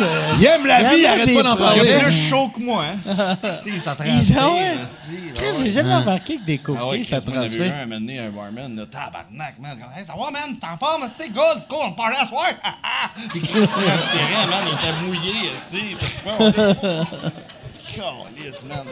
Euh, 0.00 0.34
Il 0.38 0.44
aime 0.46 0.66
la 0.66 0.80
Il 0.92 0.98
vie, 1.00 1.06
arrête 1.06 1.34
pas 1.34 1.42
d'en 1.42 1.54
Il 1.54 1.58
parler. 1.58 1.88
est 1.88 1.98
plus 1.98 2.12
chaud 2.28 2.48
que 2.54 2.60
moi, 2.60 2.84
hein. 2.84 2.96
tu 3.02 3.08
sais. 3.10 3.80
Il- 4.06 4.36
ah 4.38 4.52
ouais. 4.52 4.74
aussi, 4.82 5.16
Chris, 5.34 5.46
j'ai 5.62 5.70
jamais 5.70 5.94
remarqué 5.96 6.36
que 6.36 6.44
des 6.44 6.58
coquets, 6.58 6.78
Ah 6.82 6.86
ouais, 6.88 7.02
ça 7.02 7.20
Chris, 7.20 7.26
moi, 7.32 7.36
j'en 7.36 7.42
ai 7.42 7.48
vu 7.48 7.56
transmet. 7.58 7.74
un, 7.74 7.86
moment 7.86 8.00
donné, 8.00 8.18
un 8.20 8.30
barman, 8.30 8.76
là, 8.76 8.86
tabarnak, 8.86 9.58
man. 9.60 9.78
Hey, 9.96 10.04
ça 10.06 10.12
va, 10.12 10.30
man, 10.30 10.56
t'es 10.58 10.66
en 10.66 10.78
forme, 10.78 11.08
c'est 11.16 11.30
good, 11.30 11.64
cool, 11.68 11.78
on 11.86 11.92
parlait 11.92 12.16
à 12.18 12.26
soir. 12.28 12.44
Ah, 12.62 12.74
ah. 12.84 13.10
Puis 13.30 13.40
Chris 13.40 13.60
transpirait, 13.66 14.46
man, 14.48 14.64
il 14.66 14.74
était 14.74 14.94
mouillé, 15.06 15.50
tu 15.70 15.78
sais. 15.78 15.96
Calice, 17.96 18.64
man. 18.68 18.86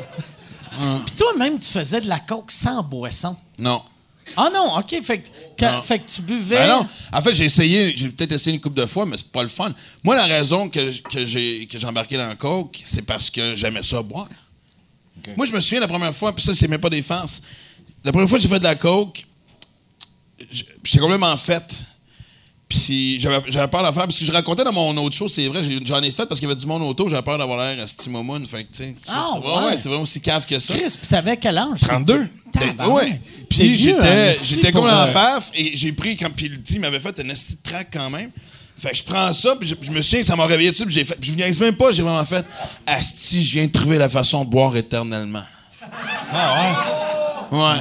Puis 1.06 1.14
toi-même, 1.16 1.58
tu 1.58 1.68
faisais 1.68 2.00
de 2.00 2.08
la 2.08 2.18
coke 2.20 2.50
sans 2.50 2.82
boisson. 2.82 3.36
Non. 3.58 3.82
Ah 4.36 4.50
non, 4.52 4.76
OK. 4.78 5.00
Fait 5.02 5.18
que, 5.20 5.28
quand- 5.58 5.82
fait 5.82 5.98
que 6.00 6.10
tu 6.10 6.22
buvais. 6.22 6.56
Ben 6.56 6.68
non. 6.68 6.88
En 7.12 7.22
fait, 7.22 7.34
j'ai 7.34 7.44
essayé, 7.44 7.94
j'ai 7.96 8.08
peut-être 8.08 8.32
essayé 8.32 8.54
une 8.56 8.60
couple 8.62 8.80
de 8.80 8.86
fois, 8.86 9.06
mais 9.06 9.16
c'est 9.16 9.30
pas 9.30 9.42
le 9.42 9.48
fun. 9.48 9.72
Moi, 10.02 10.16
la 10.16 10.24
raison 10.24 10.68
que, 10.68 10.90
que 11.08 11.24
j'ai 11.24 11.66
que 11.66 11.78
j'ai 11.78 11.86
embarqué 11.86 12.16
dans 12.16 12.28
le 12.28 12.34
coke, 12.34 12.80
c'est 12.84 13.02
parce 13.02 13.30
que 13.30 13.54
j'aimais 13.54 13.82
ça 13.82 14.02
boire. 14.02 14.28
Moi, 15.36 15.46
je 15.46 15.52
me 15.52 15.60
souviens 15.60 15.80
la 15.80 15.88
première 15.88 16.14
fois, 16.14 16.34
puis 16.34 16.44
ça, 16.44 16.54
c'est 16.54 16.68
même 16.68 16.80
pas 16.80 16.90
des 16.90 17.02
farces. 17.02 17.42
La 18.04 18.12
première 18.12 18.28
fois 18.28 18.38
que 18.38 18.42
j'ai 18.42 18.48
fait 18.48 18.58
de 18.58 18.64
la 18.64 18.76
coke, 18.76 19.24
j'étais 20.84 20.98
complètement 20.98 21.36
faite. 21.36 21.84
Puis 22.68 23.20
j'avais 23.20 23.40
j'avais 23.46 23.68
peur 23.68 23.82
d'en 23.84 23.92
faire, 23.92 24.02
parce 24.08 24.18
que 24.18 24.24
je 24.24 24.32
racontais 24.32 24.64
dans 24.64 24.72
mon 24.72 24.96
autre 24.96 25.14
show, 25.14 25.28
c'est 25.28 25.46
vrai, 25.46 25.62
j'ai- 25.62 25.78
j'en 25.86 26.02
ai 26.02 26.10
fait 26.10 26.26
parce 26.26 26.40
qu'il 26.40 26.48
y 26.48 26.50
avait 26.52 26.60
du 26.60 26.66
monde 26.66 26.82
auto, 26.82 27.08
j'avais 27.08 27.22
peur 27.22 27.38
d'avoir 27.38 27.58
l'air 27.64 27.80
à 27.82 27.86
Stimomoun. 27.86 28.44
Fait 28.44 28.64
que, 28.64 28.72
tu 28.72 28.82
sais. 28.82 28.96
Ah, 29.06 29.30
ouais. 29.38 29.76
c'est 29.78 29.88
vraiment 29.88 30.02
aussi 30.02 30.20
cave 30.20 30.44
que 30.46 30.58
ça. 30.58 30.74
Chris, 30.74 30.96
puis 30.98 31.06
t'avais 31.08 31.36
quel 31.36 31.56
âge? 31.58 31.78
32. 31.80 32.28
Tabarnak. 32.52 32.96
Ouais. 32.96 33.20
Puis 33.48 33.68
vieux, 33.74 33.96
hein, 34.00 34.32
j'étais 34.32 34.44
j'étais 34.46 34.72
comme 34.72 34.82
dans 34.86 34.88
la 35.06 35.06
paf 35.08 35.50
et 35.54 35.76
j'ai 35.76 35.92
pris 35.92 36.16
comme 36.16 36.32
puis 36.32 36.48
le 36.48 36.56
dit, 36.56 36.74
il 36.74 36.80
m'avait 36.80 36.98
fait 37.00 37.18
un 37.20 37.28
esti 37.28 37.54
de 37.54 37.70
track 37.70 37.88
quand 37.92 38.10
même. 38.10 38.30
Fait 38.76 38.90
que 38.90 38.96
je 38.96 39.04
prends 39.04 39.32
ça 39.32 39.54
puis 39.56 39.68
je, 39.68 39.74
je 39.80 39.90
me 39.90 40.02
souviens 40.02 40.20
que 40.20 40.26
ça 40.26 40.34
m'a 40.36 40.44
réveillé 40.46 40.70
dessus 40.70 40.84
puis 40.86 40.94
j'ai 40.94 41.04
fait 41.04 41.16
puis 41.20 41.30
je 41.30 41.34
viens 41.36 41.48
même 41.60 41.76
pas, 41.76 41.92
j'ai 41.92 42.02
vraiment 42.02 42.24
fait 42.24 42.44
asti, 42.86 43.42
je 43.44 43.52
viens 43.58 43.66
de 43.66 43.72
trouver 43.72 43.96
la 43.98 44.08
façon 44.08 44.44
de 44.44 44.50
boire 44.50 44.76
éternellement. 44.76 45.42
Ah 46.32 46.54
ouais. 46.60 47.25
Ouais, 47.52 47.80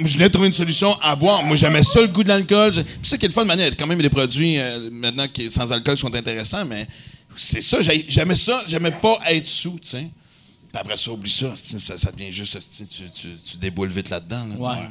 je 0.00 0.18
de 0.18 0.28
trouver 0.28 0.48
une 0.48 0.52
solution 0.54 0.94
à 1.00 1.16
boire. 1.16 1.42
Moi, 1.44 1.56
j'aimais 1.56 1.82
ça 1.82 2.00
le 2.00 2.08
goût 2.08 2.22
de 2.22 2.28
l'alcool. 2.28 2.72
Puis 2.72 2.84
ça 3.10 3.16
qui 3.18 3.26
est 3.26 3.28
le 3.28 3.34
fun, 3.34 3.44
maintenant, 3.44 3.62
il 3.64 3.68
y 3.70 3.72
a 3.72 3.74
quand 3.74 3.86
même 3.86 4.00
des 4.00 4.10
produits 4.10 4.58
euh, 4.58 4.90
maintenant 4.92 5.26
qui, 5.28 5.50
sans 5.50 5.72
alcool 5.72 5.94
qui 5.94 6.00
sont 6.02 6.14
intéressants, 6.14 6.64
mais 6.66 6.86
c'est 7.36 7.60
ça, 7.60 7.80
j'ai- 7.80 8.04
j'aimais 8.08 8.34
ça, 8.36 8.62
j'aimais 8.66 8.90
pas 8.92 9.18
être 9.30 9.46
sous, 9.46 9.78
tu 9.80 9.88
sais. 9.88 10.08
Puis 10.72 10.80
après 10.80 10.96
ça, 10.96 11.10
oublie 11.12 11.30
ça, 11.30 11.52
ça, 11.56 11.96
ça 11.96 12.12
devient 12.12 12.30
juste, 12.32 12.58
tu, 12.88 13.08
tu, 13.10 13.28
tu 13.42 13.56
déboules 13.56 13.88
vite 13.88 14.10
là-dedans. 14.10 14.46
là. 14.46 14.54
Ouais. 14.72 14.88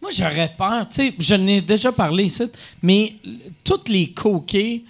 Moi, 0.00 0.10
j'aurais 0.16 0.52
peur. 0.58 0.88
Tu 0.88 0.96
sais, 0.96 1.14
je 1.18 1.34
n'ai 1.34 1.60
déjà 1.60 1.92
parlé 1.92 2.24
ici, 2.24 2.42
mais 2.82 3.14
tous 3.62 3.80
les 3.88 4.10
coquets 4.10 4.82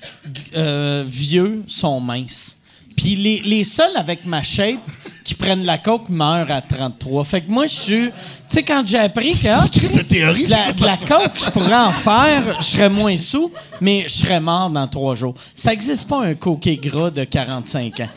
euh, 0.56 1.04
vieux 1.06 1.62
sont 1.66 2.00
minces. 2.00 2.58
Puis 3.02 3.16
les, 3.16 3.40
les 3.44 3.64
seuls 3.64 3.96
avec 3.96 4.24
ma 4.24 4.44
shape 4.44 4.78
qui 5.24 5.34
prennent 5.34 5.64
la 5.64 5.78
coke 5.78 6.08
meurent 6.08 6.50
à 6.52 6.60
33. 6.60 7.24
Fait 7.24 7.40
que 7.40 7.50
moi, 7.50 7.66
je 7.66 7.74
suis. 7.74 8.06
Tu 8.06 8.12
sais, 8.48 8.62
quand 8.62 8.84
j'ai 8.86 8.98
appris 8.98 9.32
que. 9.36 9.48
ah, 9.50 9.64
théorie, 10.08 10.44
de 10.46 10.50
la, 10.50 10.72
de 10.72 10.84
la 10.84 10.96
coke, 10.96 11.32
je 11.44 11.50
pourrais 11.50 11.74
en 11.74 11.90
faire, 11.90 12.58
je 12.60 12.64
serais 12.64 12.88
moins 12.88 13.16
sous, 13.16 13.50
mais 13.80 14.04
je 14.06 14.12
serais 14.12 14.40
mort 14.40 14.70
dans 14.70 14.86
trois 14.86 15.16
jours. 15.16 15.34
Ça 15.56 15.70
n'existe 15.70 16.08
pas 16.08 16.22
un 16.22 16.34
coquet 16.34 16.76
gras 16.76 17.10
de 17.10 17.24
45 17.24 18.00
ans. 18.00 18.08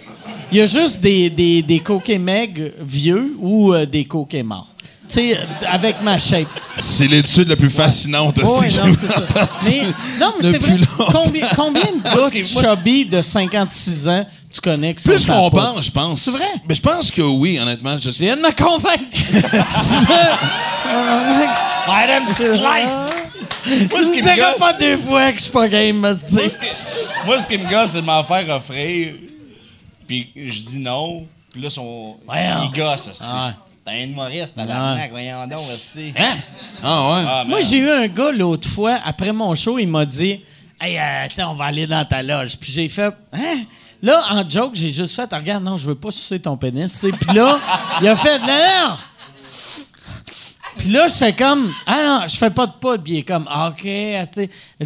Il 0.52 0.60
y 0.60 0.62
a 0.62 0.68
juste 0.68 1.02
des, 1.02 1.32
des, 1.32 1.64
des 1.64 1.80
coquets 1.80 2.20
meg 2.20 2.72
vieux 2.80 3.36
ou 3.40 3.74
euh, 3.74 3.88
des 3.88 4.06
coquets 4.06 4.44
morts. 4.44 4.70
Tu 5.08 5.16
sais, 5.16 5.38
avec 5.68 6.02
ma 6.04 6.20
shape. 6.20 6.48
C'est 6.78 7.08
l'étude 7.08 7.50
la 7.50 7.56
plus 7.56 7.70
fascinante. 7.70 8.38
Ouais, 8.38 8.44
que 8.44 8.78
non, 8.78 8.86
j'ai 8.86 8.94
c'est 8.94 9.08
ça. 9.08 9.26
Mais, 9.66 9.84
non, 10.20 10.34
mais 10.42 10.52
c'est 10.52 10.54
Depuis 10.54 10.78
vrai. 10.78 11.50
combien 11.56 11.82
de 11.82 12.04
gars 12.04 12.44
chubby 12.44 13.06
de 13.06 13.22
56 13.22 14.10
ans 14.10 14.26
tu 14.56 14.62
connais 14.62 14.94
qui 14.96 15.04
Plus 15.04 15.28
la 15.28 15.34
qu'on 15.36 15.50
pense, 15.50 15.86
je 15.86 15.92
pense. 15.92 16.22
C'est 16.22 16.32
vrai? 16.32 16.46
Mais 16.68 16.76
je 16.76 16.82
pense 16.82 17.12
que 17.12 17.22
oui, 17.22 17.60
honnêtement. 17.60 17.98
Je 17.98 18.10
Tu 18.10 18.24
viens 18.24 18.36
de 18.36 18.42
me 18.42 18.52
convaincre. 18.52 19.04
Je 19.14 20.00
veux- 20.00 21.48
Madame 21.88 22.24
Slice! 22.36 23.10
tu 23.66 23.72
me 23.72 24.22
diras 24.22 24.54
pas 24.54 24.74
deux 24.74 24.98
fois 24.98 25.32
que 25.32 25.38
je 25.38 25.44
suis 25.44 25.52
pas 25.52 25.68
game, 25.68 25.98
me 26.00 26.14
se 26.14 26.26
dire. 26.26 26.52
Moi, 27.26 27.40
ce 27.40 27.48
qui 27.48 27.58
me 27.58 27.70
gosse, 27.70 27.92
c'est 27.92 28.02
de 28.02 28.06
m'en 28.06 28.24
faire 28.24 28.48
offrir. 28.56 29.16
Puis 30.08 30.30
je 30.36 30.62
dis 30.62 30.78
non. 30.80 31.26
Puis 31.52 31.62
là, 31.62 31.70
son... 31.70 32.16
Il 32.32 32.72
gosse 32.76 33.08
aussi. 33.12 33.22
Ah 33.24 33.48
ouais. 33.48 33.54
T'es 33.86 33.92
un 34.02 34.04
humoriste, 34.06 34.56
tabarnak, 34.56 35.12
voyons 35.12 35.46
donc, 35.48 35.62
aussi. 35.74 36.12
Ah 36.84 37.10
ouais. 37.10 37.24
Ah, 37.28 37.44
Moi, 37.46 37.60
man. 37.60 37.68
j'ai 37.70 37.78
eu 37.78 37.90
un 37.90 38.08
gars 38.08 38.32
l'autre 38.32 38.68
fois, 38.68 39.00
après 39.06 39.32
mon 39.32 39.54
show, 39.56 39.78
il 39.80 39.88
m'a 39.88 40.06
dit 40.06 40.42
Hey, 40.82 40.98
euh, 40.98 41.26
attends, 41.26 41.52
on 41.52 41.56
va 41.56 41.66
aller 41.66 41.86
dans 41.88 42.04
ta 42.06 42.22
loge. 42.24 42.58
Puis 42.58 42.72
j'ai 42.72 42.90
fait 42.90 43.14
Hein? 43.34 43.64
Là, 44.06 44.22
en 44.30 44.48
joke, 44.48 44.76
j'ai 44.76 44.92
juste 44.92 45.16
fait 45.16 45.34
Regarde, 45.34 45.64
non, 45.64 45.78
je 45.78 45.88
veux 45.88 45.96
pas 45.96 46.12
sucer 46.12 46.40
ton 46.40 46.56
pénis. 46.58 47.00
Puis 47.00 47.36
là, 47.36 47.58
il 48.02 48.08
a 48.08 48.16
fait 48.16 48.38
Non, 48.40 48.46
non! 48.48 48.98
Puis 50.78 50.90
là, 50.90 51.08
je 51.08 51.14
fais 51.16 51.34
comme 51.34 51.74
Ah 51.88 52.20
non, 52.22 52.28
je 52.28 52.36
fais 52.36 52.52
pas 52.52 52.68
de 52.68 52.74
pas. 52.74 52.98
Puis 53.00 53.14
il 53.14 53.18
est 53.20 53.24
comme 53.24 53.48
Ah, 53.50 53.70
OK. 53.70 53.80
ah. 53.84 54.26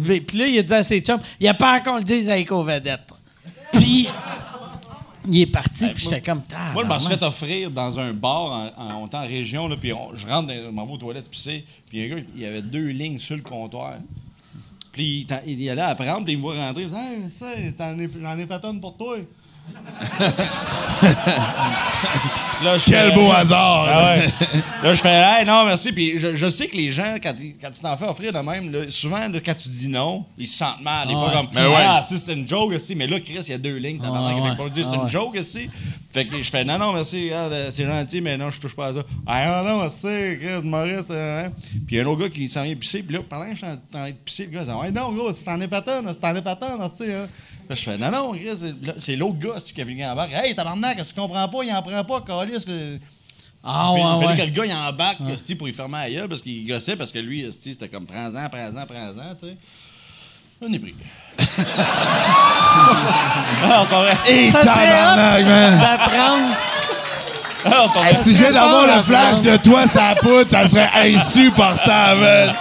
Puis 0.00 0.38
là, 0.38 0.46
il 0.46 0.58
a 0.58 0.62
dit 0.62 0.72
à 0.72 0.82
ses 0.82 1.00
chums 1.00 1.20
Il 1.38 1.46
a 1.48 1.52
pas 1.54 1.80
qu'on 1.80 1.96
le 1.98 2.02
dise 2.02 2.30
avec 2.30 2.50
aux 2.50 2.64
vedettes. 2.64 3.10
Puis 3.72 4.08
il 5.26 5.40
est 5.42 5.46
parti, 5.46 5.86
puis 5.88 6.02
j'étais 6.04 6.22
comme 6.22 6.42
Moi, 6.72 6.82
je 6.82 6.88
m'en 6.88 6.98
suis 6.98 7.10
fait 7.14 7.22
offrir 7.22 7.70
dans 7.70 7.98
un 8.00 8.14
bar, 8.14 8.72
en, 8.78 9.08
en, 9.12 9.20
région, 9.26 9.68
là, 9.68 9.76
puis 9.78 9.92
on- 9.92 10.14
je 10.14 10.26
rentre, 10.26 10.48
dans- 10.48 10.54
je 10.54 10.70
m'en 10.70 10.86
vais 10.86 10.92
aux 10.94 10.96
toilettes 10.96 11.28
pisser, 11.28 11.62
puis 11.90 12.10
il 12.34 12.40
y 12.42 12.46
avait 12.46 12.62
deux 12.62 12.88
lignes 12.88 13.18
sur 13.18 13.36
le 13.36 13.42
comptoir. 13.42 13.96
Puis 14.92 15.26
il, 15.46 15.60
il 15.60 15.70
allait 15.70 15.82
apprendre, 15.82 16.24
puis 16.24 16.32
il 16.34 16.36
me 16.36 16.42
voit 16.42 16.56
rentrer. 16.56 16.82
Il 16.82 16.88
dit 16.88 16.94
Hey, 16.96 17.30
ça, 17.30 17.46
t'en 17.76 17.98
ai, 17.98 18.08
j'en 18.20 18.38
ai 18.38 18.46
fait 18.46 18.64
une 18.64 18.80
pour 18.80 18.96
toi. 18.96 19.16
Là, 22.62 22.76
je 22.76 22.84
Quel 22.84 23.08
fais- 23.08 23.14
beau 23.14 23.32
hasard! 23.32 23.86
Ah 23.88 24.14
ouais. 24.16 24.28
Là, 24.82 24.92
je 24.92 25.00
fais, 25.00 25.08
hey, 25.08 25.46
non, 25.46 25.64
merci. 25.64 25.92
Puis 25.92 26.18
je, 26.18 26.36
je 26.36 26.48
sais 26.50 26.66
que 26.66 26.76
les 26.76 26.90
gens, 26.90 27.14
quand, 27.22 27.32
ils- 27.40 27.54
quand 27.58 27.70
tu 27.70 27.80
t'en 27.80 27.96
fais 27.96 28.04
offrir 28.04 28.34
de 28.34 28.38
même, 28.40 28.70
là, 28.70 28.80
souvent, 28.90 29.16
là, 29.28 29.40
quand 29.42 29.54
tu 29.56 29.70
dis 29.70 29.88
non, 29.88 30.26
ils 30.36 30.46
se 30.46 30.58
sentent 30.58 30.82
mal. 30.82 31.08
Des 31.08 31.14
fois, 31.14 31.28
ouais. 31.28 31.32
comme, 31.32 31.46
Ben 31.54 31.68
ouais. 31.68 31.74
ah, 31.78 32.02
si 32.02 32.18
c'est 32.18 32.34
une 32.34 32.46
joke, 32.46 32.72
aussi. 32.72 32.94
Mais 32.94 33.06
là, 33.06 33.18
Chris, 33.18 33.38
il 33.40 33.48
y 33.48 33.52
a 33.54 33.58
deux 33.58 33.76
lignes. 33.78 33.98
T'as 33.98 34.08
Ah 34.14 34.34
ouais, 34.34 34.42
ouais. 34.42 34.56
pas 34.56 34.68
dire 34.68 34.84
c'est 34.90 34.96
Ah 34.98 35.02
une 35.04 35.08
joke, 35.08 35.36
aussi. 35.38 35.70
Fait 36.12 36.26
que 36.26 36.36
je 36.36 36.50
fais, 36.50 36.62
non, 36.64 36.76
non, 36.78 36.92
merci, 36.92 37.24
regarde, 37.30 37.52
euh, 37.52 37.68
c'est 37.70 37.86
gentil, 37.86 38.20
mais 38.20 38.36
non, 38.36 38.50
je 38.50 38.60
touche 38.60 38.76
pas 38.76 38.88
à 38.88 38.92
ça. 38.92 39.00
Ah, 39.26 39.62
non, 39.62 39.70
non, 39.70 39.78
merci, 39.80 40.06
Chris, 40.38 40.62
Maurice. 40.64 41.06
euh, 41.12 41.46
hein. 41.46 41.50
Puis 41.86 41.96
il 41.96 41.96
y 41.96 42.00
a 42.00 42.02
un 42.02 42.06
autre 42.08 42.20
gars 42.22 42.28
qui 42.28 42.46
s'en 42.48 42.64
vient 42.64 42.74
pisser. 42.74 43.02
Puis 43.02 43.14
là, 43.16 43.22
pendant 43.26 43.44
que 43.46 43.52
je 43.52 43.56
suis 43.56 43.66
en 43.66 43.78
train 43.90 44.08
de 44.08 44.14
pisser, 44.16 44.46
le 44.46 44.50
gars, 44.50 44.64
il 44.66 44.66
dit, 44.66 44.72
ouais, 44.78 44.90
non, 44.90 45.12
gros, 45.12 45.32
c'est 45.32 45.44
t'en 45.44 45.58
es 45.62 45.68
pas 45.68 45.80
tant, 45.80 46.02
c'est 46.06 46.20
t'en 46.20 46.34
es 46.36 46.42
pas 46.42 46.56
tant, 46.56 46.76
tu 46.90 47.04
sais, 47.06 47.14
hein. 47.14 47.26
Là, 47.70 47.76
je 47.76 47.82
fais, 47.84 47.96
non, 47.96 48.10
non, 48.10 48.32
Chris, 48.32 48.48
c'est- 48.98 49.14
l'autre 49.14 49.38
gars 49.38 49.60
qui 49.72 49.80
a 49.80 49.84
venu 49.84 50.04
en 50.04 50.16
barque. 50.16 50.32
Hey, 50.32 50.56
tabarnak, 50.56 50.98
est-ce 50.98 51.14
qu'il 51.14 51.22
comprend 51.22 51.48
pas? 51.48 51.58
Il 51.62 51.72
en 51.72 51.80
prend 51.82 52.02
pas, 52.02 52.20
Calis. 52.20 52.64
le- 52.66 52.98
Ah, 53.62 53.92
il 53.96 54.02
ouais, 54.02 54.24
fallait 54.26 54.26
ouais. 54.26 54.36
que 54.36 54.42
le 54.42 54.56
gars 54.56 54.64
il 54.66 54.72
embarque 54.72 55.18
esti, 55.32 55.54
pour 55.54 55.68
y 55.68 55.72
fermer 55.72 55.98
la 55.98 56.10
gueule 56.10 56.28
parce 56.28 56.42
qu'il 56.42 56.66
gossait 56.66 56.96
parce 56.96 57.12
que 57.12 57.20
lui, 57.20 57.48
c'était 57.52 57.86
comme 57.88 58.06
prends-en, 58.06 58.48
prends-en, 58.48 58.86
prends-en, 58.86 59.34
tu 59.38 59.46
sais. 59.46 59.56
On 60.60 60.72
est 60.72 60.78
pris. 60.80 60.94
vrai. 63.88 64.16
Et 64.28 64.50
tabarnak, 64.50 65.44
man! 65.46 65.78
d'apprendre. 65.80 66.56
Si 68.20 68.32
je 68.34 68.38
viens 68.38 68.52
d'avoir 68.52 68.86
le 68.96 69.00
flash 69.02 69.42
de 69.42 69.56
toi, 69.58 69.86
ça 69.86 70.16
poudre, 70.20 70.50
ça 70.50 70.66
serait 70.66 70.90
insupportable, 71.14 72.20
man! 72.22 72.54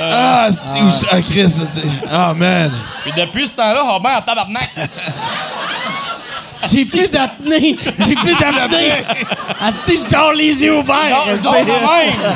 Ah, 0.00 0.48
c'est 0.50 0.80
où 0.80 0.90
ça? 0.90 1.06
Ah, 1.12 1.20
Chris, 1.20 1.50
c'est. 1.50 1.82
Ah, 2.10 2.32
man! 2.34 2.72
Puis 3.02 3.12
depuis 3.16 3.46
ce 3.46 3.54
temps-là, 3.54 3.82
Robert 3.82 4.18
en 4.18 4.22
tabarnak. 4.22 4.70
J'ai 6.70 6.84
plus 6.84 7.10
d'apnée. 7.10 7.76
J'ai 8.06 8.14
plus 8.14 8.34
d'apnée. 8.36 9.04
Ah, 9.60 9.70
sais, 9.86 9.96
je 9.96 10.04
dors 10.10 10.32
les 10.32 10.62
yeux 10.62 10.76
ouverts. 10.78 10.96
Non, 11.26 11.36
non, 11.42 11.52
sais. 11.52 11.64
de 11.64 11.70
même. 11.70 12.34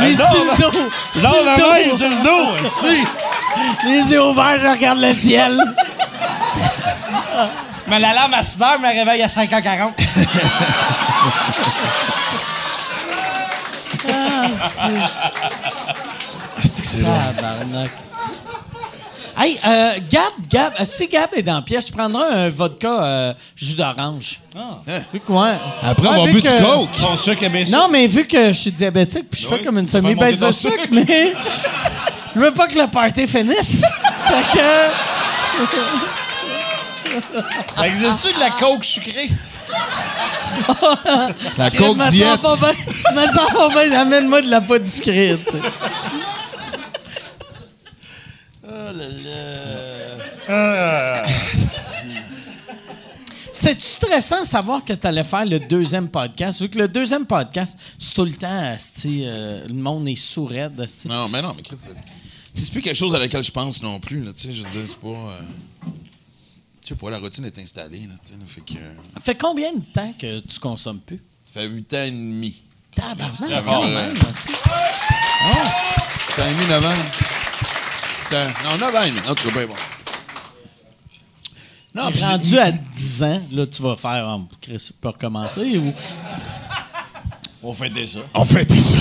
Mais 0.00 0.10
Non, 0.12 0.24
sur 0.30 0.44
le 0.44 0.56
dos. 0.60 0.90
Non, 1.16 1.30
Sur 1.30 1.44
le 1.44 1.72
même, 1.88 1.96
sur 1.98 2.08
le 2.08 2.22
dos. 2.22 2.66
esti. 2.66 3.04
Les 3.86 4.12
yeux 4.12 4.22
ouverts, 4.22 4.58
je 4.60 4.66
regarde 4.66 5.00
le 5.00 5.12
ciel. 5.12 5.60
Mais 7.88 7.98
l'alarme 8.00 8.34
à 8.34 8.42
6 8.42 8.60
h 8.60 8.78
me 8.80 8.86
réveille 8.86 9.22
à 9.22 9.28
5h40. 9.28 9.92
Ah, 14.06 14.48
Tabarnak. 17.02 17.90
Hey, 19.36 19.58
euh, 19.66 19.94
Gab, 20.10 20.22
Gab, 20.48 20.72
euh, 20.78 20.84
si 20.84 21.08
Gab 21.08 21.28
est 21.34 21.42
dans 21.42 21.56
la 21.56 21.62
pièce, 21.62 21.88
je 21.88 21.92
prendrai 21.92 22.22
un 22.32 22.48
vodka 22.50 22.88
euh, 23.04 23.34
jus 23.56 23.74
d'orange. 23.74 24.38
Vu 25.12 25.18
que, 25.18 25.32
ouais. 25.32 25.54
Après 25.82 26.06
Ouais, 26.06 26.12
avoir 26.14 26.26
vu 26.28 26.34
bu 26.34 26.42
du 26.42 26.48
que- 26.48 26.62
coke. 26.62 26.90
Ton 27.00 27.16
sucre 27.16 27.42
est 27.42 27.48
bien 27.48 27.64
Non, 27.68 27.88
mais 27.90 28.06
vu 28.06 28.26
que 28.28 28.48
je 28.48 28.52
suis 28.52 28.70
diabétique, 28.70 29.28
puis 29.28 29.40
je 29.42 29.48
fais 29.48 29.56
Oui, 29.56 29.64
comme 29.64 29.78
une 29.78 29.88
ça 29.88 29.98
semi-baisse 30.00 30.38
de 30.38 30.52
sucre, 30.52 30.74
sucre. 30.82 30.88
mais 30.92 31.32
je 32.34 32.40
veux 32.40 32.52
pas 32.52 32.68
que 32.68 32.78
le 32.78 32.86
party 32.86 33.26
finisse. 33.26 33.82
fait 34.24 34.58
que... 34.58 34.64
Ça 37.76 37.88
existe-tu 37.88 38.34
de 38.34 38.40
la 38.40 38.50
coke 38.50 38.84
sucrée? 38.84 39.30
La 41.58 41.70
coke 41.70 41.98
diète. 42.10 42.40
Me 43.14 43.26
sens 43.26 43.50
pas 43.52 43.68
bien, 43.68 44.00
amène-moi 44.00 44.42
de 44.42 44.48
la 44.50 44.60
poudre 44.60 44.86
sucrée. 44.86 45.36
Tu 48.94 49.24
sais. 51.58 51.74
C'était-tu 53.52 53.86
stressant 53.86 54.40
de 54.42 54.46
savoir 54.46 54.84
que 54.84 54.92
tu 54.92 55.06
allais 55.06 55.22
faire 55.24 55.44
le 55.46 55.58
deuxième 55.60 56.08
podcast? 56.08 56.60
Vu 56.60 56.68
que 56.68 56.78
le 56.78 56.88
deuxième 56.88 57.24
podcast, 57.24 57.78
c'est 57.98 58.12
tout 58.14 58.24
le 58.24 58.32
temps, 58.34 58.48
euh, 59.06 59.66
le 59.66 59.74
monde 59.74 60.08
est 60.08 60.16
sourd. 60.16 60.50
Non, 61.06 61.28
mais 61.28 61.40
non, 61.40 61.52
mais 61.56 61.62
Chris, 61.62 61.76
c'est- 61.76 61.90
c'est 62.52 62.70
plus 62.72 62.82
quelque 62.82 62.96
chose 62.96 63.14
à 63.14 63.18
laquelle 63.18 63.42
je 63.44 63.52
pense 63.52 63.82
non 63.82 64.00
plus, 64.00 64.22
là, 64.22 64.32
tu 64.32 64.48
sais, 64.48 64.52
je 64.52 64.62
veux 64.64 64.70
dire, 64.70 64.82
c'est 64.86 64.98
pas... 64.98 65.08
euh, 65.08 65.40
Tu 66.82 66.88
sais, 66.88 66.94
pour 66.96 67.08
la 67.10 67.18
routine 67.18 67.44
est 67.46 67.58
installée, 67.58 68.00
là, 68.00 68.14
là, 68.14 68.44
fait 68.46 68.60
que... 68.60 68.74
euh, 68.78 68.92
Ça 69.14 69.20
fait 69.20 69.34
combien 69.36 69.72
de 69.72 69.80
temps 69.92 70.12
que 70.18 70.40
tu 70.40 70.58
consommes 70.58 71.00
plus? 71.00 71.20
Ça 71.46 71.60
fait 71.60 71.66
8 71.68 71.94
ans 71.94 72.02
et 72.02 72.10
demi. 72.10 72.56
Tabarnak, 72.94 73.64
quand 73.64 73.86
même. 73.86 74.14
8 74.14 74.20
ans 76.42 76.46
et 76.46 76.54
demi, 76.54 76.66
9 76.68 76.84
ans. 76.84 77.33
Putain, 78.34 78.68
Non, 78.70 78.78
9 78.78 78.94
ans 78.96 79.02
et 79.02 79.10
demi. 79.10 79.20
En 79.28 79.34
tout 79.34 79.48
cas, 79.48 79.54
ben 79.54 79.66
bon. 79.68 79.74
Non, 81.94 82.10
puis 82.10 82.22
Rendu 82.24 82.58
à 82.58 82.72
10 82.72 83.22
ans, 83.22 83.42
là, 83.52 83.66
tu 83.66 83.80
vas 83.82 83.94
faire, 83.94 84.26
oh, 84.36 84.48
Chris, 84.60 84.82
tu 84.88 84.92
peux 84.94 85.08
recommencer 85.08 85.78
ou... 85.78 85.92
On 87.62 87.72
fêtait 87.72 88.06
ça. 88.06 88.18
On 88.34 88.44
fait 88.44 88.68
ça. 88.78 88.98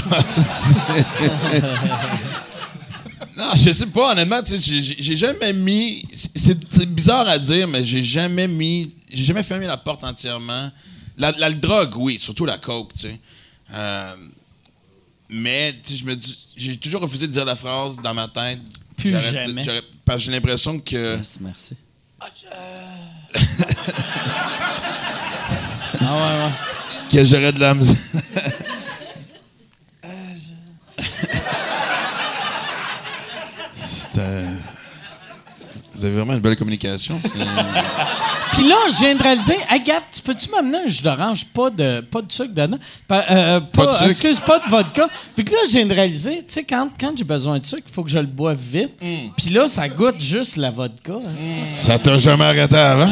non, 3.35 3.55
je 3.55 3.71
sais 3.73 3.87
pas, 3.87 4.11
honnêtement, 4.13 4.41
tu 4.43 4.57
sais, 4.59 4.81
j'ai- 4.81 5.17
jamais 5.17 5.51
mis. 5.51 6.05
C'est 6.13 6.85
bizarre 6.85 7.27
à 7.27 7.37
dire, 7.39 7.67
mais 7.67 7.83
j'ai 7.83 8.03
jamais 8.03 8.47
mis. 8.47 8.95
J'ai 9.11 9.25
jamais 9.25 9.43
fermé 9.43 9.65
la 9.67 9.75
porte 9.77 10.03
entièrement. 10.03 10.71
La, 11.17 11.31
la 11.31 11.51
drogue, 11.51 11.93
oui, 11.97 12.17
surtout 12.19 12.45
la 12.45 12.57
coke, 12.57 12.93
tu 12.93 13.01
sais. 13.01 13.19
Euh, 13.73 14.15
mais, 15.29 15.73
tu 15.83 15.91
sais, 15.93 15.97
je 15.99 16.05
me 16.05 16.15
dis. 16.15 16.47
J'ai 16.55 16.77
toujours 16.77 17.01
refusé 17.01 17.27
de 17.27 17.31
dire 17.33 17.43
la 17.45 17.55
phrase 17.57 17.99
dans 17.99 18.13
ma 18.13 18.27
tête. 18.29 18.59
Plus 19.09 19.19
jamais. 19.31 19.63
Parce 20.05 20.17
que 20.19 20.23
j'ai 20.25 20.31
l'impression 20.31 20.79
que. 20.79 21.17
Yes, 21.17 21.39
merci. 21.41 21.75
ah 22.19 22.27
ouais, 26.01 26.19
ouais. 26.45 26.51
que 27.11 27.23
j'aurais 27.23 27.51
de 27.51 27.59
la 27.59 27.73
misère. 27.73 27.95
C'est, 33.73 34.17
euh, 34.19 34.45
Vous 35.95 36.05
avez 36.05 36.15
vraiment 36.15 36.33
une 36.33 36.39
belle 36.39 36.55
communication. 36.55 37.19
Puis 38.53 38.67
là, 38.67 38.75
je 38.89 38.99
viens 38.99 39.15
de 39.15 39.23
réaliser, 39.23 39.55
hey 39.69 39.81
tu 40.11 40.21
peux-tu 40.21 40.49
m'amener 40.49 40.77
un 40.85 40.87
jus 40.87 41.01
d'orange, 41.01 41.45
pas 41.45 41.69
de, 41.69 42.01
pas 42.01 42.21
de 42.21 42.31
sucre 42.31 42.53
dedans? 42.53 42.77
Pa- 43.07 43.25
euh, 43.31 43.59
Pas 43.59 43.85
de 43.87 43.91
sucre. 43.91 44.09
Excuse, 44.09 44.39
pas 44.39 44.59
de 44.59 44.69
vodka. 44.69 45.07
Puis 45.35 45.43
que 45.43 45.51
là, 45.51 45.57
je 45.67 45.71
viens 45.73 45.85
de 45.85 45.93
réaliser, 45.93 46.37
tu 46.39 46.53
sais, 46.53 46.63
quand, 46.63 46.89
quand 46.99 47.13
j'ai 47.17 47.23
besoin 47.23 47.57
de 47.59 47.65
sucre, 47.65 47.83
il 47.87 47.93
faut 47.93 48.03
que 48.03 48.11
je 48.11 48.19
le 48.19 48.27
boive 48.27 48.59
vite. 48.59 48.93
Mm. 49.01 49.31
Puis 49.35 49.49
là, 49.49 49.67
ça 49.67 49.87
goûte 49.89 50.21
juste 50.21 50.57
la 50.57 50.69
vodka. 50.71 51.13
esti. 51.33 51.59
Ça 51.87 51.97
t'a 51.99 52.17
jamais 52.17 52.45
arrêté 52.45 52.77
avant? 52.77 53.09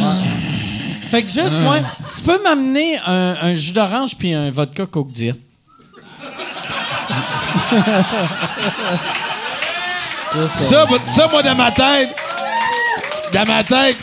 Fait 1.09 1.23
que 1.23 1.29
juste, 1.29 1.59
Mm. 1.59 1.63
moi, 1.63 1.77
tu 1.79 2.21
peux 2.23 2.41
m'amener 2.43 2.97
un, 3.05 3.35
un 3.41 3.53
jus 3.55 3.71
d'orange 3.73 4.15
puis 4.15 4.33
un 4.33 4.51
vodka 4.51 4.85
Coke 4.85 5.11
Diet. 5.11 5.35
Ça, 10.47 10.85
ça, 11.07 11.27
moi, 11.29 11.43
dans 11.43 11.55
ma 11.55 11.71
tête, 11.71 12.15
dans 13.33 13.45
ma 13.45 13.63
tête, 13.63 13.97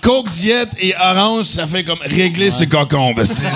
Coke 0.00 0.30
diète 0.30 0.70
et 0.80 0.94
orange, 0.96 1.46
ça 1.46 1.66
fait 1.66 1.84
comme 1.84 1.98
régler 2.02 2.50
ses 2.50 2.66
cocombes. 2.68 3.22
C'est- 3.24 3.46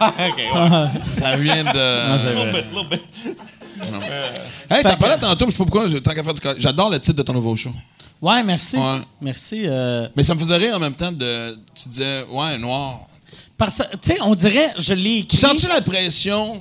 OK, 0.00 0.36
ouais. 0.36 1.00
Ça 1.02 1.36
vient 1.36 1.64
de. 1.64 2.18
c'est 2.18 2.32
vrai. 2.32 2.46
Little 2.46 2.52
bit, 2.52 2.64
little 2.72 2.88
bit. 2.90 3.02
Hey, 4.70 4.82
t'en 4.82 4.96
parlais 4.96 5.18
tantôt, 5.18 5.46
je 5.46 5.50
sais 5.52 5.56
pas 5.58 5.64
pourquoi, 5.64 5.88
tant 6.00 6.12
qu'à 6.14 6.24
faire 6.24 6.34
du 6.34 6.40
J'adore 6.60 6.90
le 6.90 6.98
titre 7.00 7.16
de 7.18 7.22
ton 7.22 7.32
nouveau 7.32 7.54
show. 7.54 7.72
Ouais, 8.20 8.42
merci. 8.42 8.76
Ouais. 8.76 9.00
Merci. 9.20 9.62
euh, 9.66 10.08
Mais 10.16 10.22
ça 10.24 10.34
me 10.34 10.40
faisait 10.40 10.56
rire 10.56 10.74
en 10.76 10.78
même 10.80 10.94
temps 10.94 11.12
de. 11.12 11.56
Tu 11.74 11.88
disais, 11.88 12.24
ouais, 12.30 12.58
noir. 12.58 13.00
parce 13.56 13.78
que, 13.78 13.96
tu 13.96 14.12
sais, 14.12 14.18
on 14.22 14.34
dirait, 14.34 14.72
je 14.78 14.94
l'ai 14.94 15.18
écrit. 15.18 15.26
Tu 15.28 15.36
sens-tu 15.36 15.66
la 15.68 15.80
pression 15.80 16.60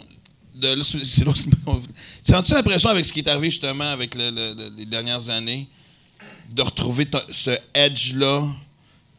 de. 0.56 0.82
sens-tu 0.84 2.54
la 2.54 2.64
pression 2.64 2.90
avec 2.90 3.06
ce 3.06 3.14
qui 3.14 3.20
est 3.20 3.28
arrivé 3.30 3.50
justement 3.50 3.90
avec 3.92 4.14
le- 4.16 4.30
le- 4.32 4.54
le- 4.54 4.72
les 4.78 4.86
dernières 4.86 5.30
années? 5.30 5.68
De 6.52 6.62
retrouver 6.62 7.06
ta- 7.06 7.24
ce 7.32 7.52
edge-là? 7.74 8.44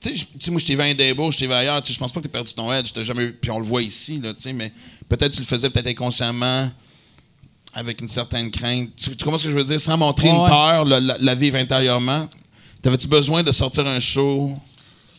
Tu 0.01 0.11
sais, 0.11 0.17
je- 0.17 0.25
tu 0.25 0.31
sais, 0.41 0.51
moi, 0.51 0.61
je 0.61 0.67
t'ai 0.67 0.75
vu 0.75 0.83
à 0.83 0.85
Indebo, 0.85 1.31
je 1.31 1.39
t'ai 1.39 1.47
vu 1.47 1.53
ailleurs. 1.53 1.81
tu 1.83 1.89
sais, 1.89 1.95
Je 1.95 1.99
pense 1.99 2.13
pas 2.13 2.21
que 2.21 2.27
tu 2.27 2.31
perdu 2.31 2.53
ton 2.53 2.73
edge. 2.73 2.93
t'as 2.93 3.03
jamais, 3.03 3.29
puis 3.29 3.51
on 3.51 3.59
le 3.59 3.65
voit 3.65 3.83
ici, 3.83 4.21
là, 4.23 4.35
tu 4.35 4.43
sais, 4.43 4.53
mais 4.53 4.73
peut-être 5.09 5.33
tu 5.33 5.41
le 5.41 5.47
faisais 5.47 5.71
peut-être 5.71 5.87
inconsciemment 5.89 6.71
avec 7.73 8.01
une 8.01 8.09
certaine 8.09 8.51
crainte. 8.51 8.91
Tu, 8.97 9.17
tu 9.17 9.25
comprends 9.25 9.39
ce 9.39 9.45
que 9.47 9.51
je 9.51 9.57
veux 9.57 9.65
dire? 9.65 9.81
Sans 9.81 9.97
montrer 9.97 10.29
Ouais, 10.29 10.35
une 10.35 10.41
ouais. 10.43 10.49
peur, 10.49 10.85
la, 10.85 11.01
la- 11.01 11.17
la 11.19 11.35
vivre 11.35 11.57
intérieurement. 11.59 12.29
T'avais-tu 12.83 13.09
besoin 13.09 13.43
de 13.43 13.51
sortir 13.51 13.87
un 13.87 13.99
show 13.99 14.53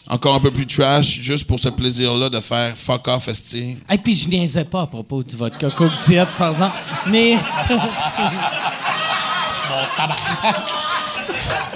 encore 0.07 0.35
un 0.35 0.39
peu 0.39 0.51
plus 0.51 0.67
trash 0.67 1.19
juste 1.19 1.45
pour 1.47 1.59
ce 1.59 1.69
plaisir-là 1.69 2.29
de 2.29 2.39
faire 2.39 2.77
fuck 2.77 3.07
off, 3.07 3.27
esti? 3.27 3.75
Et 3.91 3.97
puis 3.97 4.13
je 4.13 4.29
niaisais 4.29 4.65
pas 4.65 4.83
à 4.83 4.87
propos 4.87 5.23
du 5.23 5.35
vodka 5.35 5.71
Coke 5.71 5.95
Diet, 6.05 6.27
par 6.37 6.51
exemple. 6.51 6.77
Mais. 7.07 7.37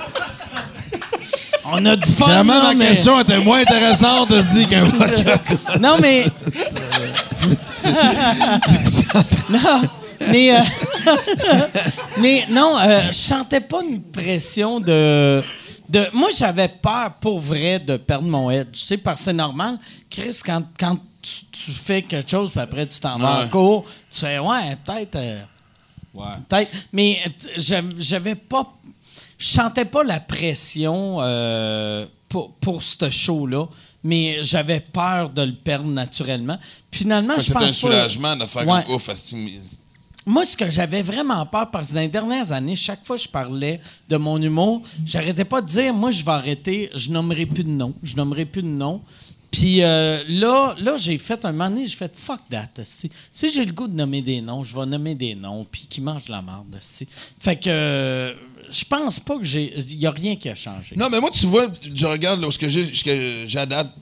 On 1.72 1.86
a 1.86 1.96
du 1.96 2.10
fun. 2.12 2.28
Là, 2.28 2.44
ma 2.44 2.74
mais- 2.74 2.88
question 2.88 3.20
était 3.20 3.40
moins 3.40 3.62
intéressante 3.62 4.30
de 4.32 4.42
se 4.42 4.48
dire 4.50 4.68
qu'un 4.70 4.84
vodka. 4.86 5.36
Non, 5.80 5.98
mais. 6.02 6.26
non, 9.50 9.82
mais, 10.32 10.52
euh, 10.56 10.62
mais 12.20 12.46
non, 12.50 12.78
euh, 12.80 13.02
je 13.08 13.14
sentais 13.14 13.62
pas 13.62 13.82
une 13.84 14.02
pression 14.02 14.80
de. 14.80 15.42
de 15.88 16.06
moi, 16.14 16.30
j'avais 16.38 16.68
peur 16.68 17.12
pour 17.22 17.40
vrai 17.40 17.80
de 17.80 17.98
perdre 17.98 18.28
mon 18.28 18.50
edge. 18.52 18.68
Tu 18.74 18.80
sais, 18.80 18.98
parce 18.98 19.20
que 19.22 19.26
c'est 19.26 19.34
normal. 19.34 19.78
Chris, 20.10 20.40
quand, 20.46 20.64
quand 20.80 20.98
tu, 21.22 21.46
tu 21.52 21.72
fais 21.72 22.02
quelque 22.02 22.30
chose, 22.30 22.52
puis 22.52 22.60
après 22.60 22.86
tu 22.88 23.00
t'en 23.00 23.18
vas 23.18 23.44
en 23.46 23.48
cours, 23.48 23.86
tu 24.12 24.20
fais, 24.20 24.40
ouais, 24.40 24.78
peut-être. 24.86 25.16
euh, 25.16 25.40
Ouais. 26.12 26.26
Peut-être. 26.50 26.72
Mais 26.92 27.20
j'avais 27.56 28.34
pas. 28.34 28.64
Je 29.40 29.48
sentais 29.48 29.86
pas 29.86 30.04
la 30.04 30.20
pression 30.20 31.18
euh, 31.22 32.06
pour, 32.28 32.52
pour 32.56 32.84
ce 32.84 33.10
show-là, 33.10 33.66
mais 34.04 34.40
j'avais 34.44 34.82
peur 34.82 35.30
de 35.30 35.42
le 35.42 35.54
perdre 35.54 35.90
naturellement. 35.90 36.60
Finalement, 36.92 37.34
je 37.38 37.46
C'est 37.46 37.54
pense 37.54 37.64
un 37.64 37.68
pas- 37.68 37.74
soulagement 37.74 38.36
de 38.36 38.46
faire 38.46 38.68
Ouais. 38.68 38.84
comme 38.86 38.96
ouf. 38.96 39.10
Moi, 40.26 40.46
ce 40.46 40.56
que 40.58 40.70
j'avais 40.70 41.02
vraiment 41.02 41.44
peur, 41.46 41.72
parce 41.72 41.88
que 41.90 41.94
dans 41.96 42.02
les 42.02 42.08
dernières 42.10 42.52
années, 42.52 42.76
chaque 42.76 43.04
fois 43.06 43.16
que 43.16 43.24
je 43.24 43.30
parlais 43.30 43.80
de 44.10 44.18
mon 44.18 44.40
humour, 44.40 44.84
j'arrêtais 45.06 45.46
pas 45.46 45.62
de 45.62 45.68
dire, 45.68 45.94
moi, 45.94 46.12
je 46.12 46.24
vais 46.24 46.32
arrêter, 46.32 46.90
je 46.94 47.10
nommerai 47.10 47.46
plus 47.46 47.64
de 47.64 47.70
nom, 47.72 47.94
je 48.04 48.16
nommerai 48.16 48.46
plus 48.46 48.62
de 48.62 48.68
nom. 48.68 49.02
Puis 49.52 49.82
euh, 49.82 50.24
là, 50.28 50.76
là 50.80 50.96
j'ai 50.98 51.18
fait 51.18 51.44
un 51.44 51.52
moment 51.52 51.70
donné, 51.72 51.88
j'ai 51.88 51.96
fait 51.96 52.16
fuck 52.16 52.40
that. 52.52 52.68
Si, 52.84 53.10
si 53.34 53.52
j'ai 53.52 53.66
le 53.66 53.72
goût 53.72 53.88
de 53.88 53.96
nommer 53.96 54.22
des 54.22 54.42
noms, 54.42 54.64
je 54.64 54.76
vais 54.80 54.86
nommer 54.86 55.16
des 55.16 55.34
noms, 55.34 55.66
puis 55.72 55.88
qui 55.90 56.02
mangent 56.02 56.30
la 56.30 56.44
merde. 56.44 56.78
Fait 57.40 57.56
que 57.56 57.64
euh, 57.68 58.34
je 58.72 58.86
pense 58.86 59.20
pas 59.20 59.38
que 59.38 59.44
j'ai. 59.44 59.74
Il 59.78 60.00
y 60.00 60.06
a 60.06 60.12
rien 60.12 60.36
qui 60.36 60.50
a 60.50 60.56
changé. 60.56 60.96
Non, 60.96 61.10
mais 61.10 61.20
moi, 61.20 61.30
tu 61.32 61.46
vois, 61.46 61.68
je 61.96 62.06
regarde 62.06 62.42
là, 62.42 62.50
ce 62.52 62.58
que 62.60 62.68
j'ai 63.48 63.60
à 63.60 63.66
date 63.66 63.94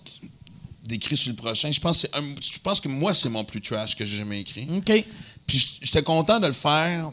d'écrit 0.84 1.18
sur 1.18 1.30
le 1.32 1.36
prochain. 1.36 1.72
Je 1.72 1.80
pense, 1.80 2.02
que 2.04 2.08
c'est 2.12 2.18
un- 2.18 2.36
je 2.42 2.60
pense 2.64 2.80
que 2.80 2.88
moi, 2.88 3.14
c'est 3.14 3.30
mon 3.30 3.44
plus 3.44 3.62
trash 3.62 3.96
que 3.96 4.06
j'ai 4.06 4.18
jamais 4.18 4.40
écrit. 4.42 4.68
OK. 4.70 5.04
Puis 5.46 5.78
j'étais 5.82 6.04
content 6.04 6.40
de 6.40 6.48
le 6.48 6.54
faire. 6.54 7.12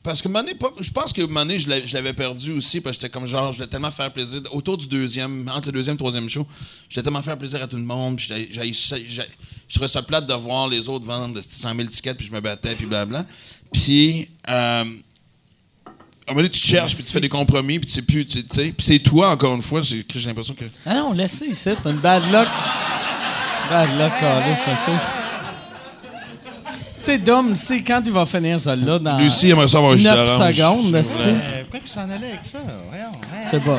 Parce 0.00 0.22
que 0.22 0.28
un 0.28 0.30
moment 0.30 0.44
donné, 0.44 0.54
pas- 0.56 0.72
je 0.80 0.90
pense 0.90 1.12
que 1.12 1.20
donné, 1.44 1.58
je 1.58 1.68
l'avais- 1.68 2.12
perdu 2.12 2.52
aussi, 2.52 2.80
parce 2.80 2.96
que 2.96 3.02
j'étais 3.02 3.12
comme 3.12 3.26
genre, 3.26 3.50
je 3.50 3.56
voulais 3.58 3.68
tellement 3.68 3.90
faire 3.90 4.12
plaisir. 4.12 4.40
Autour 4.52 4.78
du 4.78 4.86
deuxième, 4.86 5.48
entre 5.52 5.66
le 5.68 5.72
deuxième 5.72 5.94
et 5.94 5.96
le 5.96 5.98
troisième 5.98 6.28
show, 6.30 6.46
je 6.88 6.94
voulais 6.94 7.02
tellement 7.02 7.20
faire 7.22 7.36
plaisir 7.36 7.60
à 7.62 7.66
tout 7.66 7.76
le 7.76 7.82
monde. 7.82 8.16
Puis 8.16 8.28
je 8.28 9.74
trouvais 9.74 9.88
ça 9.88 10.02
plate 10.02 10.26
de 10.26 10.34
voir 10.34 10.68
les 10.68 10.88
autres 10.88 11.04
vendre 11.04 11.34
de 11.34 11.40
100 11.42 11.74
000 11.74 11.88
tickets, 11.88 12.16
puis 12.16 12.26
je 12.28 12.32
me 12.32 12.40
battais, 12.40 12.76
puis 12.76 12.86
blablabla. 12.86 13.26
Puis, 13.72 14.28
euh, 14.48 14.84
un 16.28 16.34
moment 16.34 16.40
donné, 16.42 16.48
tu 16.50 16.60
cherches, 16.60 16.94
puis 16.94 17.02
tu 17.04 17.12
fais 17.12 17.20
des 17.20 17.28
compromis, 17.28 17.78
puis 17.78 17.88
tu 17.88 17.94
sais 17.94 18.02
plus, 18.02 18.26
tu 18.26 18.44
tu 18.44 18.54
sais. 18.54 18.66
Puis 18.76 18.86
c'est 18.86 18.98
toi, 18.98 19.30
encore 19.30 19.54
une 19.54 19.62
fois, 19.62 19.80
j'ai 19.82 20.04
l'impression 20.26 20.54
que. 20.54 20.64
Ah 20.86 20.94
non, 20.94 21.12
laisse-le 21.12 21.48
ici, 21.48 21.70
t'as 21.82 21.90
une 21.90 21.96
bad 21.98 22.22
luck. 22.32 22.46
Bad 23.70 23.88
luck, 23.98 24.12
calé, 24.20 24.54
ça, 24.54 24.70
tu 24.84 24.90
sais. 24.90 24.96
Tu 27.00 27.04
sais, 27.14 27.18
Dom, 27.18 27.54
c'est 27.56 27.82
quand 27.82 28.02
il 28.04 28.12
va 28.12 28.26
finir 28.26 28.60
ça 28.60 28.74
là 28.76 28.98
dans 28.98 29.18
Lucie 29.18 29.48
aimerait 29.50 29.68
ça 29.68 29.78
avoir 29.78 29.92
un 29.92 29.96
jus 29.96 30.04
9 30.04 30.16
d'orange. 30.38 30.54
secondes, 30.54 30.92
Ouais. 30.92 31.00
esti. 31.00 31.18
Euh, 31.28 31.60
pourquoi 31.62 31.80
qu'il 31.80 31.88
s'en 31.88 32.10
allait 32.10 32.28
avec 32.28 32.40
ça? 32.44 32.58
Voyons? 32.90 33.12
C'est 33.50 33.62
pas. 33.64 33.78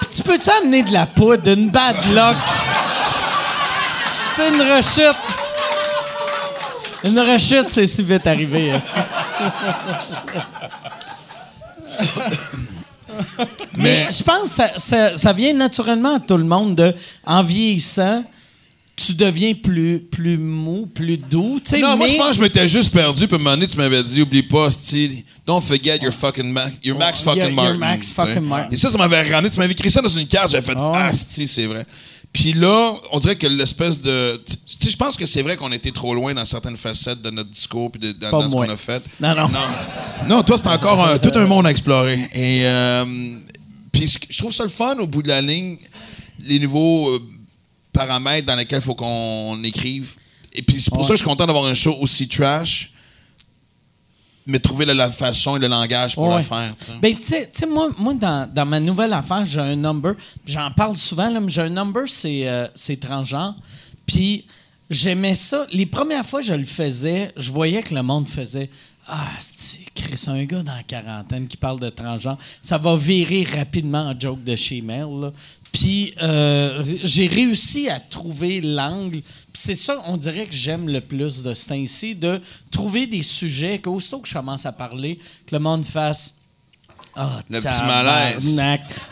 Puis 0.00 0.08
tu 0.16 0.22
peux-tu 0.22 0.50
amener 0.62 0.82
de 0.82 0.92
la 0.92 1.06
poudre, 1.06 1.48
une 1.52 1.70
bad 1.70 1.96
luck? 2.14 2.36
tu 4.34 4.42
sais, 4.42 4.48
une 4.48 4.60
rechute. 4.62 5.39
Une 7.04 7.18
rechute, 7.18 7.68
c'est 7.68 7.86
si 7.86 8.02
vite 8.02 8.26
arrivé. 8.26 8.72
Mais 13.76 14.08
je 14.10 14.22
pense 14.22 14.42
que 14.42 14.48
ça, 14.48 14.70
ça- 14.78 15.18
ça 15.18 15.32
vient 15.32 15.54
naturellement 15.54 16.16
à 16.16 16.20
tout 16.20 16.36
le 16.36 16.44
monde 16.44 16.76
de, 16.76 16.94
en 17.26 17.42
vieillissant, 17.42 18.24
tu 18.96 19.14
deviens 19.14 19.54
plus, 19.54 19.98
plus 19.98 20.36
mou, 20.36 20.86
plus 20.94 21.16
doux. 21.16 21.58
Non, 21.80 21.96
moi, 21.96 22.06
je 22.06 22.16
pense 22.16 22.28
que 22.30 22.34
je 22.36 22.40
m'étais 22.42 22.68
juste 22.68 22.92
perdu. 22.92 23.26
Puis 23.26 23.34
à 23.34 23.40
un 23.40 23.42
moment 23.42 23.56
donné, 23.56 23.66
tu 23.66 23.78
m'avais 23.78 24.02
dit, 24.04 24.20
oublie 24.20 24.42
pas, 24.42 24.70
style, 24.70 25.22
don't 25.46 25.62
forget 25.62 25.98
your 26.02 26.12
fucking 26.12 26.52
Max, 26.52 26.76
your 26.82 26.98
Max 26.98 27.20
Your- 27.22 27.34
fucking 27.34 27.46
your 27.46 27.54
Martin. 27.54 27.78
Max 27.78 28.10
fucking 28.10 28.40
Martin. 28.42 28.68
Et 28.70 28.76
ça, 28.76 28.90
ça 28.90 28.98
m'avait 28.98 29.22
ramené. 29.22 29.48
Tu 29.50 29.58
m'avais 29.58 29.72
écrit 29.72 29.90
ça 29.90 30.02
dans 30.02 30.08
une 30.10 30.26
carte. 30.26 30.50
J'avais 30.50 30.66
fait, 30.66 30.74
Ah 30.76 30.86
ouais. 30.90 30.96
ah, 30.96 31.12
style, 31.14 31.48
c'est 31.48 31.66
vrai. 31.66 31.86
Puis 32.32 32.52
là, 32.52 32.92
on 33.12 33.18
dirait 33.18 33.36
que 33.36 33.46
l'espèce 33.46 34.00
de. 34.00 34.40
Tu 34.46 34.76
sais, 34.84 34.90
je 34.90 34.96
pense 34.96 35.16
que 35.16 35.26
c'est 35.26 35.42
vrai 35.42 35.56
qu'on 35.56 35.72
était 35.72 35.90
trop 35.90 36.14
loin 36.14 36.32
dans 36.32 36.44
certaines 36.44 36.76
facettes 36.76 37.20
de 37.20 37.30
notre 37.30 37.50
discours 37.50 37.90
puis 37.90 38.00
de, 38.00 38.12
dans, 38.12 38.42
ce 38.42 38.54
qu'on 38.54 38.68
a 38.68 38.76
fait. 38.76 39.02
Non, 39.20 39.34
non. 39.34 39.48
Non, 39.48 39.58
non 40.28 40.42
toi, 40.42 40.56
c'est 40.56 40.68
encore 40.68 41.04
un- 41.04 41.18
tout 41.18 41.32
un 41.34 41.46
monde 41.46 41.66
à 41.66 41.70
explorer. 41.70 42.30
Et 42.32 42.60
euh, 42.64 43.04
puis 43.92 44.08
je 44.28 44.38
trouve 44.38 44.52
ça 44.54 44.62
le 44.62 44.68
fun 44.68 44.96
au 44.98 45.06
bout 45.08 45.22
de 45.22 45.28
la 45.28 45.40
ligne, 45.42 45.76
les 46.46 46.60
nouveaux 46.60 47.10
euh, 47.10 47.20
paramètres 47.92 48.46
dans 48.46 48.56
lesquels 48.56 48.78
il 48.78 48.84
faut 48.84 48.94
qu'on 48.94 49.58
écrive. 49.64 50.14
Et 50.52 50.62
puis 50.62 50.80
c'est 50.80 50.90
pour 50.90 51.02
ça 51.02 51.10
que 51.10 51.14
je 51.14 51.22
suis 51.22 51.28
content 51.28 51.46
d'avoir 51.46 51.66
un 51.66 51.74
show 51.74 51.96
aussi 52.00 52.28
trash, 52.28 52.89
mais 54.50 54.58
trouver 54.58 54.84
la, 54.84 54.94
la 54.94 55.10
façon 55.10 55.56
et 55.56 55.58
le 55.58 55.66
langage 55.68 56.14
pour 56.14 56.28
Ouais. 56.28 56.36
le 56.38 56.42
faire. 56.42 56.74
tu 56.78 56.86
sais. 56.86 56.92
Ben, 57.00 57.14
tu 57.16 57.22
sais- 57.24 57.66
moi, 57.66 57.88
moi 57.98 58.14
dans, 58.14 58.52
dans 58.52 58.66
ma 58.66 58.80
nouvelle 58.80 59.12
affaire, 59.12 59.44
j'ai 59.44 59.60
un 59.60 59.76
number. 59.76 60.14
J'en 60.46 60.70
parle 60.72 60.96
souvent, 60.96 61.30
là, 61.30 61.40
mais 61.40 61.50
j'ai 61.50 61.62
un 61.62 61.68
number, 61.70 62.02
c'est 62.08 62.48
euh, 62.48 62.66
transgenre. 63.00 63.54
Puis, 64.06 64.44
j'aimais 64.90 65.34
ça. 65.36 65.66
Les 65.72 65.86
premières 65.86 66.26
fois 66.26 66.40
que 66.40 66.46
je 66.46 66.52
le 66.54 66.64
faisais, 66.64 67.32
je 67.36 67.50
voyais 67.50 67.82
que 67.82 67.94
le 67.94 68.02
monde 68.02 68.28
faisait 68.28 68.68
Ah, 69.12 69.28
c'est 69.40 70.28
un 70.28 70.44
gars 70.44 70.62
dans 70.62 70.74
la 70.74 70.82
quarantaine 70.84 71.48
qui 71.48 71.56
parle 71.56 71.80
de 71.80 71.88
transgenre. 71.88 72.36
Ça 72.62 72.78
va 72.78 72.94
virer 72.96 73.44
rapidement 73.56 74.02
en 74.10 74.18
joke 74.18 74.44
de 74.44 74.54
chez 74.54 74.82
Mel. 74.82 75.32
Puis, 75.72 76.14
euh, 76.20 76.82
j'ai 77.04 77.28
réussi 77.28 77.88
à 77.88 78.00
trouver 78.00 78.60
l'angle. 78.60 79.20
Puis, 79.22 79.62
c'est 79.62 79.74
ça, 79.76 80.02
on 80.06 80.16
dirait 80.16 80.46
que 80.46 80.54
j'aime 80.54 80.88
le 80.88 81.00
plus 81.00 81.42
de 81.42 81.54
ce 81.54 81.68
temps-ci, 81.68 82.14
de 82.16 82.40
trouver 82.70 83.06
des 83.06 83.22
sujets 83.22 83.78
qu'aussitôt 83.78 84.18
que 84.18 84.28
je 84.28 84.34
commence 84.34 84.66
à 84.66 84.72
parler, 84.72 85.18
que 85.46 85.54
le 85.54 85.60
monde 85.60 85.84
fasse. 85.84 86.34
Ah, 87.16 87.40
Le 87.50 87.60
petit 87.60 87.82
malaise. 87.86 88.56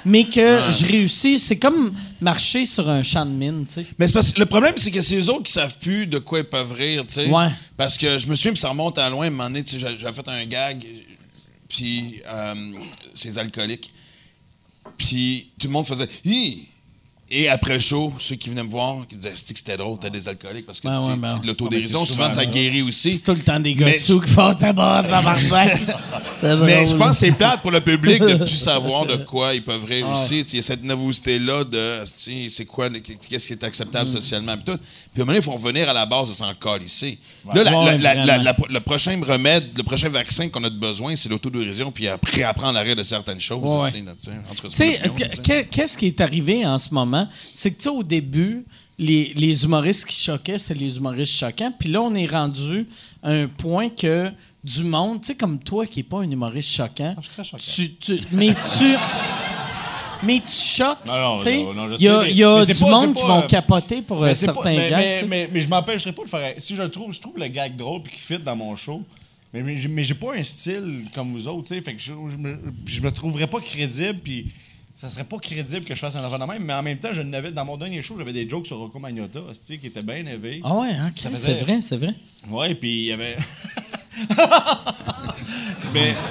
Mais 0.05 0.25
que 0.25 0.59
je 0.71 0.87
réussis, 0.87 1.39
c'est 1.39 1.59
comme 1.59 1.93
marcher 2.21 2.65
sur 2.65 2.89
un 2.89 3.03
champ 3.03 3.27
de 3.27 3.31
mine, 3.33 3.65
tu 3.67 3.73
sais. 3.75 3.87
Mais 3.99 4.07
parce 4.09 4.31
que 4.33 4.39
le 4.39 4.47
problème, 4.47 4.75
c'est 4.77 4.91
que 4.93 5.03
c'est 5.03 5.17
eux 5.17 5.29
autres 5.31 5.45
qui 5.45 5.53
savent 5.53 5.77
plus 5.79 6.07
de 6.07 6.19
quoi 6.19 6.39
ils 6.41 6.45
peuvent 6.45 6.73
rire, 6.73 7.05
tu 7.07 7.15
sais. 7.15 7.27
Ouais. 7.29 7.49
Parce 7.77 7.97
que 7.99 8.19
je 8.19 8.29
me 8.29 8.35
souviens, 8.37 8.53
puis 8.53 8.61
ça 8.61 8.69
remonte 8.69 8.99
à 8.99 9.11
loin, 9.11 9.25
à 9.25 9.27
un 9.27 9.31
moment 9.31 9.45
donné, 9.45 9.65
tu 9.65 9.73
sais, 9.73 9.79
j'a- 9.81 9.97
j'avais 9.97 10.13
fait 10.15 10.29
un 10.29 10.45
gag, 10.47 10.85
puis 11.69 12.21
euh, 12.27 12.55
c'est 13.15 13.37
alcooliques. 13.37 13.91
Puis 14.97 15.51
tout 15.59 15.67
le 15.67 15.73
monde 15.73 15.87
faisait 15.87 16.09
Hi! 16.25 16.69
Et 17.31 17.47
après 17.49 17.75
le 17.75 17.79
show, 17.79 18.11
ceux 18.19 18.37
qui 18.37 18.49
venaient 18.49 18.63
me 18.63 18.71
voir, 18.71 19.07
qui 19.07 19.15
disaient 19.15 19.33
que 19.33 19.37
c'était 19.39 19.77
drôle, 19.77 19.99
t'as 20.01 20.09
des 20.09 20.27
alcooliques, 20.29 20.65
parce 20.65 20.81
que 20.81 20.89
Ouais, 20.89 20.95
ouais, 20.95 21.17
ben 21.17 21.29
c'est 21.29 21.35
ouais. 21.35 21.41
de 21.43 21.47
l'autodérision, 21.49 22.07
souvent 22.07 22.31
ça 22.31 22.47
guérit 22.47 22.81
aussi. 22.81 23.17
C'est 23.17 23.23
tout 23.23 23.35
le 23.35 23.43
temps 23.43 23.61
des 23.61 23.75
gars 23.75 23.93
sous 23.99 24.19
qui 24.21 24.31
font 24.31 24.55
ta 24.55 24.73
barre. 24.73 25.05
C'est 26.41 26.57
Mais 26.57 26.87
je 26.87 26.95
pense 26.97 27.11
que 27.11 27.17
c'est 27.17 27.33
plate 27.33 27.61
pour 27.63 27.73
le 27.73 27.81
public 27.81 28.23
de 28.23 28.37
plus 28.37 28.47
savoir 28.57 29.05
de 29.05 29.17
quoi 29.17 29.55
ils 29.55 29.63
peuvent 29.63 29.85
rire 29.85 30.09
aussi. 30.09 30.45
Tu 30.45 30.51
sais, 30.51 30.53
Il 30.53 30.57
y 30.57 30.61
a 30.61 30.63
cette 30.63 30.85
nervosité-là 30.85 31.65
de 31.65 32.03
c'est 32.49 32.65
quoi, 32.65 32.89
qu'est-ce 32.89 33.47
qui 33.49 33.53
est 33.53 33.65
acceptable 33.65 34.09
socialement. 34.09 34.57
Puis, 34.57 34.65
tout. 34.65 34.81
Puis 35.13 35.21
à 35.21 35.25
un 35.25 35.27
moment 35.27 35.33
donné, 35.33 35.39
il 35.39 35.43
faut 35.43 35.53
revenir 35.59 35.89
à 35.89 35.93
la 35.93 36.07
base 36.07 36.29
de 36.29 36.35
s'en 36.35 36.53
ici. 36.85 37.19
Là, 37.55 37.65
la- 37.65 37.79
Ouais, 37.79 37.99
la- 37.99 38.15
la- 38.15 38.25
vraiment. 38.39 38.43
la- 38.43 38.57
le 38.75 38.81
prochain 38.81 39.21
remède, 39.25 39.71
le 39.77 39.83
prochain 39.83 40.09
vaccin 40.09 40.49
qu'on 40.49 40.63
a 40.65 40.71
de 40.71 40.79
besoin, 40.79 41.17
c'est 41.17 41.29
l'autodérision, 41.29 41.91
puis 41.91 42.07
après 42.09 42.43
apprendre 42.43 42.79
à 42.79 42.83
rire 42.83 42.97
de 42.97 43.03
certaines 43.03 43.41
choses. 43.41 43.63
Là, 43.85 43.91
tu 44.21 44.31
sais. 44.71 45.67
Qu'est-ce 45.71 45.97
qui 45.99 46.07
est 46.07 46.21
arrivé 46.21 46.65
en 46.67 46.79
ce 46.79 46.93
moment? 46.93 47.29
C'est 47.53 47.71
que, 47.73 47.77
tu 47.79 47.85
sais, 47.85 47.89
au 47.89 48.03
début, 48.03 48.65
les, 48.99 49.33
les 49.37 49.65
humoristes 49.65 50.07
qui 50.07 50.21
choquaient, 50.21 50.59
c'est 50.59 50.75
les 50.75 50.97
humoristes 50.97 51.35
choquants. 51.35 51.73
Puis 51.79 51.89
là, 51.89 52.01
on 52.03 52.15
est 52.15 52.27
rendu 52.27 52.87
à 53.23 53.31
un 53.31 53.47
point 53.49 53.89
que 53.89 54.31
du 54.65 54.83
monde, 54.85 55.21
tu 55.21 55.29
sais, 55.29 55.35
comme 55.37 55.59
toi 55.59 55.87
qui 55.87 56.01
n'es 56.01 56.03
pas 56.03 56.19
un 56.21 56.31
humoriste 56.31 56.71
choquant, 56.71 57.15
je 57.17 57.23
suis 57.23 57.31
très 57.33 57.45
choquant. 57.45 57.63
tu, 57.75 57.95
tu- 58.19 58.21
mais 58.33 58.55
tu. 58.55 58.95
Mais 60.23 60.41
tu 60.41 60.49
choques. 60.53 61.05
Non, 61.07 61.19
non, 61.19 61.37
tu 61.39 61.45
sais. 61.45 61.63
non, 61.63 61.89
Il 61.97 62.03
y 62.03 62.09
a, 62.09 62.29
y 62.29 62.43
a 62.43 62.65
du 62.65 62.75
pas- 62.75 62.87
monde 62.91 63.15
qui 63.15 63.23
vont 63.23 63.39
euh, 63.43 63.47
capoter 63.47 64.03
pour 64.03 64.23
euh, 64.23 64.27
Mais 64.29 64.35
c'est 64.35 64.47
pas- 64.47 64.55
certains 64.55 64.77
mais, 64.77 64.91
gars. 64.91 64.97
mais, 64.99 65.23
mais, 65.29 65.49
mais 65.53 65.61
je 65.61 65.69
m'empêcherai 65.69 66.13
pas 66.13 66.25
de 66.25 66.29
faire. 66.29 66.55
Si 66.59 66.75
je 66.75 66.83
trouve, 66.85 67.13
je 67.13 67.21
trouve 67.21 67.39
le 67.39 67.47
gag 67.49 67.77
drôle 67.77 68.03
puis 68.03 68.13
qu'il 68.13 68.21
fit 68.23 68.39
dans 68.43 68.57
mon 68.57 68.75
show. 68.77 69.03
Mais, 69.55 69.63
mais, 69.63 70.03
j'ai- 70.03 70.15
pas 70.15 70.35
un 70.37 70.43
style 70.43 71.05
comme 71.15 71.33
vous 71.33 71.47
autres, 71.49 71.69
tu 71.69 71.75
sais. 71.75 71.81
Fait 71.81 71.95
que 71.95 72.01
je, 72.01 72.13
je 72.31 72.37
me, 72.37 72.59
je 72.85 73.01
me 73.01 73.11
trouverais 73.13 73.47
pas 73.47 73.61
crédible, 73.61 74.19
puis 74.23 74.47
ça 74.95 75.09
serait 75.09 75.25
pas 75.25 75.39
crédible 75.39 75.85
que 75.87 75.95
je 75.95 76.01
fasse 76.01 76.17
un 76.17 76.25
enfant 76.25 76.39
de 76.39 76.45
même. 76.45 76.65
Mais 76.65 76.75
en 76.75 76.83
même 76.83 76.99
temps, 76.99 77.13
je 77.13 77.23
n'avais 77.23 77.51
dans 77.53 77.65
mon 77.65 77.77
dernier 77.77 78.03
show, 78.03 78.17
j'avais 78.19 78.33
des 78.33 78.49
jokes 78.49 78.67
sur 78.67 78.77
Rocco 78.79 78.99
Magnotta, 78.99 79.41
tu 79.51 79.55
sais, 79.55 79.79
qui 79.79 79.87
étaient 79.87 80.03
bien 80.03 80.17
élevés. 80.17 80.61
Ah 80.65 80.75
ouais, 80.77 80.91
hein, 80.91 81.13
faisait- 81.17 81.37
c'est 81.37 81.55
vrai, 81.65 81.81
c'est 81.81 81.97
vrai. 81.97 82.15
Ouais, 82.51 82.75
puis 82.75 82.91
il 82.91 83.05
y 83.07 83.13
avait. 83.13 83.37
mais 85.95 86.13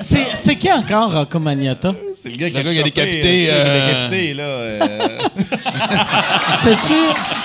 C'est 0.00 0.24
c'est 0.34 0.56
qui 0.56 0.70
encore 0.72 1.12
Rocco 1.12 1.38
Magnotta? 1.38 1.92
c'est 2.20 2.30
le 2.30 2.36
gars 2.36 2.48
qui 2.50 2.54
Le 2.54 2.60
a, 2.60 2.62
gars 2.64 2.70
qui 2.72 2.78
a 2.78 2.80
chopé, 2.80 2.90
décapité, 2.90 3.46
euh, 3.48 3.62
qui 3.62 3.70
a 3.70 3.86
décapité, 4.08 4.34
là. 4.34 4.42
euh, 4.42 4.78
C'est-tu. 6.64 6.94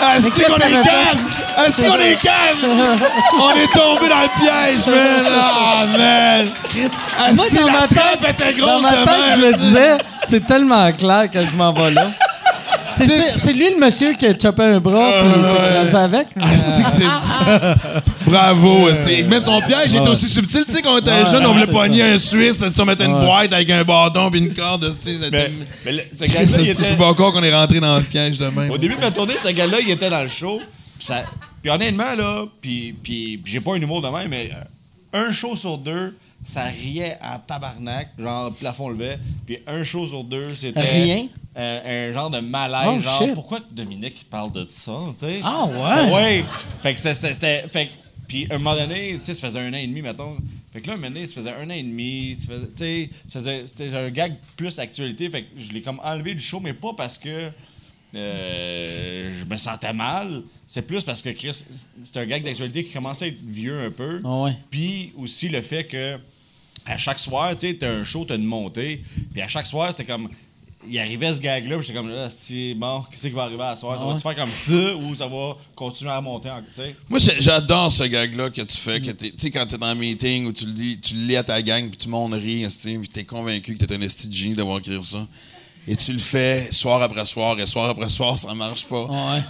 Ah, 0.01 0.15
qu'est-ce 0.17 0.47
qu'on 0.47 0.57
est 0.57 0.71
calme! 0.83 1.27
Ah, 1.55 1.65
c'est 1.77 1.85
qu'on 1.87 1.99
est 1.99 2.19
calme! 2.19 2.97
On 3.39 3.51
est 3.51 3.71
tombé 3.71 4.09
dans 4.09 4.21
le 4.21 4.29
piège, 4.39 4.87
man! 4.87 5.25
Ah, 5.31 5.85
man! 5.97 6.49
Chris. 6.69 6.91
Ah, 7.19 7.31
Moi, 7.33 7.45
si, 7.51 7.57
dans 7.57 7.65
la 7.67 7.71
ma 7.71 7.87
tête, 7.87 7.97
trappe 7.97 8.29
était 8.29 8.53
grosse 8.59 8.71
dans 8.71 8.81
ma 8.81 8.91
tête, 8.91 9.05
je 9.37 9.41
sais. 9.43 9.53
disais, 9.53 9.97
c'est 10.23 10.45
tellement 10.47 10.91
clair 10.93 11.29
que 11.31 11.39
je 11.39 11.51
m'en 11.55 11.71
vais 11.71 11.91
là. 11.91 12.07
C'est- 12.95 13.53
lui 13.53 13.69
le 13.73 13.79
monsieur 13.79 14.13
qui 14.13 14.25
a 14.25 14.37
chopé 14.37 14.63
un 14.63 14.79
bras 14.79 15.11
puis 15.21 15.29
il 15.83 15.89
s'est 15.89 15.95
avec? 15.97 16.27
Ah, 16.39 16.45
c'est 16.57 16.83
que 16.83 16.91
c'est. 16.91 17.03
Bravo. 18.25 18.87
Il 19.09 19.27
met 19.27 19.41
son 19.41 19.59
piège, 19.61 19.87
il 19.91 19.95
est 19.97 20.07
aussi 20.07 20.27
subtil. 20.29 20.63
Tu 20.65 20.71
sais, 20.73 20.81
quand 20.81 20.93
on 20.95 20.97
était 20.99 21.25
jeune, 21.31 21.45
on 21.45 21.53
voulait 21.53 21.67
pogner 21.67 22.01
un 22.03 22.19
Suisse, 22.19 22.63
on 22.79 22.85
mettait 22.85 23.05
une 23.05 23.19
boîte 23.19 23.53
avec 23.53 23.69
un 23.69 23.83
bâton 23.83 24.29
puis 24.29 24.39
une 24.39 24.53
corde. 24.53 24.91
Mais, 25.31 25.51
mais 25.85 25.91
le- 25.91 26.01
ce 26.13 26.25
gars-là, 26.25 26.45
il 26.59 26.69
était- 26.69 26.95
pas 26.95 27.07
encore 27.07 27.33
qu'on 27.33 27.43
est 27.43 27.53
rentré 27.53 27.79
dans 27.79 27.95
le 27.97 28.03
piège 28.03 28.37
de 28.39 28.45
même? 28.47 28.71
Au 28.71 28.77
début 28.77 28.95
de 28.95 29.01
ma 29.01 29.11
tournée, 29.11 29.35
ce 29.43 29.49
gars-là, 29.49 29.77
il 29.81 29.89
était 29.91 30.09
dans 30.09 30.21
le 30.23 30.27
show. 30.29 30.59
Puis, 30.97 31.07
ça- 31.07 31.23
puis 31.61 31.71
honnêtement, 31.71 32.15
là, 32.17 32.45
puis, 32.61 32.95
j'ai 33.45 33.59
pas 33.59 33.71
un 33.73 33.81
humour 33.81 34.01
de 34.01 34.07
même, 34.07 34.29
mais 34.29 34.51
euh, 35.13 35.27
un 35.27 35.31
show 35.31 35.55
sur 35.55 35.77
deux, 35.77 36.15
ça 36.43 36.63
riait 36.65 37.17
en 37.23 37.39
tabarnak, 37.39 38.09
genre 38.19 38.49
le 38.49 38.55
plafond 38.55 38.89
levait. 38.89 39.17
Puis 39.45 39.59
un 39.67 39.83
show 39.83 40.05
sur 40.05 40.23
deux, 40.23 40.53
c'était. 40.55 40.79
Rien? 40.81 41.27
euh, 41.55 42.09
un 42.09 42.13
genre 42.13 42.29
de 42.31 42.39
malaise, 42.39 42.87
Oh, 42.97 42.99
genre 42.99 43.21
shit. 43.23 43.33
pourquoi 43.33 43.59
que 43.59 43.71
Dominique 43.71 44.21
il 44.21 44.25
parle 44.25 44.51
de 44.51 44.65
ça, 44.65 44.93
tu 45.13 45.19
sais? 45.19 45.39
Ah, 45.43 45.65
ouais? 45.65 46.11
Ouais. 46.13 46.45
Fait 46.81 46.93
que 46.93 46.99
c'était-. 46.99 47.67
Fait 47.67 47.87
que- 47.87 47.91
puis 48.27 48.47
un 48.49 48.57
moment 48.57 48.75
donné, 48.75 49.13
tu 49.19 49.25
sais, 49.25 49.33
ça 49.35 49.47
faisait 49.47 49.59
un 49.59 49.71
an 49.71 49.77
et 49.77 49.85
demi, 49.85 50.01
mettons. 50.01 50.37
Fait 50.71 50.81
que 50.81 50.87
là, 50.87 50.93
un 50.93 50.97
moment 50.97 51.09
donné, 51.11 51.27
ça 51.27 51.35
faisait 51.35 51.51
un 51.53 51.67
an 51.69 51.73
et 51.73 51.83
demi. 51.83 52.35
tu 52.39 52.47
sais, 52.75 53.09
ça 53.27 53.39
faisait- 53.39 53.67
c'était 53.67 53.95
un 53.95 54.09
gag 54.09 54.33
plus 54.55 54.79
actualité. 54.79 55.29
Fait 55.29 55.43
que 55.43 55.49
je 55.59 55.71
l'ai 55.71 55.81
comme 55.81 55.99
enlevé 56.03 56.33
du 56.33 56.41
show, 56.41 56.59
mais 56.59 56.73
pas 56.73 56.93
parce 56.97 57.19
que 57.19 57.51
euh, 58.15 59.31
je 59.35 59.45
me 59.45 59.57
sentais 59.57 59.93
mal. 59.93 60.43
C'est 60.67 60.81
plus 60.83 61.03
parce 61.03 61.21
que 61.21 61.29
Chris, 61.29 61.63
c'est 62.03 62.17
un 62.17 62.25
gag 62.25 62.43
d'actualité 62.43 62.83
qui 62.83 62.91
commençait 62.91 63.25
à 63.25 63.27
être 63.29 63.41
vieux 63.45 63.79
un 63.85 63.91
peu. 63.91 64.21
Ah 64.23 64.41
ouais. 64.43 64.53
Puis 64.69 65.13
aussi 65.17 65.49
le 65.49 65.61
fait 65.61 65.85
que 65.85 66.17
à 66.85 66.97
chaque 66.97 67.19
soir, 67.19 67.51
tu 67.57 67.67
sais, 67.69 67.77
t'as 67.79 67.89
un 67.91 68.03
show, 68.03 68.25
t'as 68.25 68.35
une 68.35 68.43
montée. 68.45 69.01
Puis 69.31 69.41
à 69.41 69.47
chaque 69.47 69.67
soir, 69.67 69.89
c'était 69.91 70.05
comme. 70.05 70.29
Il 70.89 70.99
arrivait 70.99 71.31
ce 71.31 71.39
gag-là, 71.39 71.77
puis 71.77 71.87
j'étais 71.87 71.97
comme 71.97 72.09
là, 72.09 72.27
c'est 72.29 72.73
bon, 72.73 73.05
qu'est-ce 73.09 73.27
qui 73.27 73.33
va 73.33 73.43
arriver 73.43 73.63
à 73.63 73.73
soir? 73.77 73.97
Ça 73.97 74.03
va-tu 74.03 74.21
faire 74.21 74.35
comme 74.35 74.51
ça 74.53 74.95
ou 74.97 75.15
ça 75.15 75.27
va 75.27 75.55
continuer 75.75 76.11
à 76.11 76.19
monter? 76.19 76.49
en-? 76.49 76.61
Moi, 77.07 77.21
c'est- 77.21 77.41
j'adore 77.41 77.89
ce 77.89 78.03
gag-là 78.03 78.49
que 78.49 78.59
tu 78.61 78.75
fais. 78.77 78.99
que 78.99 79.11
t'es- 79.11 79.31
Tu 79.31 79.37
sais, 79.37 79.49
quand 79.51 79.65
t'es 79.65 79.77
dans 79.77 79.85
un 79.85 79.95
meeting 79.95 80.45
où 80.45 80.51
tu 80.51 80.65
le 80.65 80.73
lis, 80.73 80.99
tu 80.99 81.13
le 81.15 81.21
lis 81.27 81.35
à 81.37 81.43
ta 81.45 81.61
gang, 81.61 81.87
puis 81.87 81.95
tout 81.95 82.07
le 82.07 82.11
monde 82.11 82.33
rit, 82.33 82.67
puis 82.83 83.07
t'es 83.07 83.23
convaincu 83.23 83.77
que 83.77 83.85
t'es 83.85 83.95
un 83.95 84.01
esti 84.01 84.27
de 84.27 84.33
génie 84.33 84.55
d'avoir 84.55 84.79
écrit 84.79 85.01
ça. 85.01 85.25
Et 85.87 85.95
tu 85.95 86.11
le 86.11 86.19
fais 86.19 86.67
soir 86.73 87.01
après 87.01 87.25
soir, 87.25 87.57
et 87.61 87.65
soir 87.65 87.89
après 87.89 88.09
soir, 88.09 88.37
ça 88.37 88.53
marche 88.53 88.83
pas. 88.83 89.05
Ouais. 89.05 89.41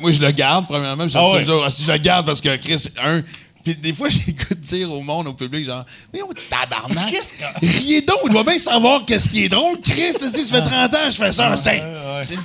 Moi, 0.00 0.10
je 0.10 0.20
le 0.20 0.30
garde, 0.32 0.66
premièrement, 0.66 1.04
puis 1.04 1.12
je 1.12 1.18
Ah 1.18 1.30
ouais. 1.30 1.38
toujours, 1.38 1.62
ah, 1.64 1.70
si 1.70 1.84
je 1.84 1.92
le 1.92 1.98
garde 1.98 2.26
parce 2.26 2.40
que 2.40 2.56
Chris, 2.56 2.86
un. 3.00 3.22
Puis 3.62 3.74
des 3.76 3.92
fois, 3.92 4.08
j'écoute 4.10 4.60
dire 4.60 4.92
au 4.92 5.00
monde, 5.00 5.28
au 5.28 5.32
public, 5.32 5.64
genre, 5.64 5.84
oui, 6.12 6.20
on 6.22 6.32
tabarnak. 6.48 7.14
Riez 7.62 8.00
donc, 8.02 8.18
il 8.26 8.32
doit 8.32 8.44
bien 8.44 8.58
savoir 8.58 9.04
qu'est-ce 9.04 9.28
qui 9.28 9.44
est 9.44 9.48
drôle. 9.48 9.80
Chris, 9.80 10.12
ça 10.12 10.28
fait 10.30 10.62
30 10.62 10.94
ans 10.94 10.98
que 11.06 11.10
je 11.10 11.16
fais 11.16 11.32
ça. 11.32 11.56
sais, 11.56 11.82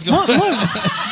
du 0.04 0.10
Moi, 0.10 0.26
moi, 0.28 0.50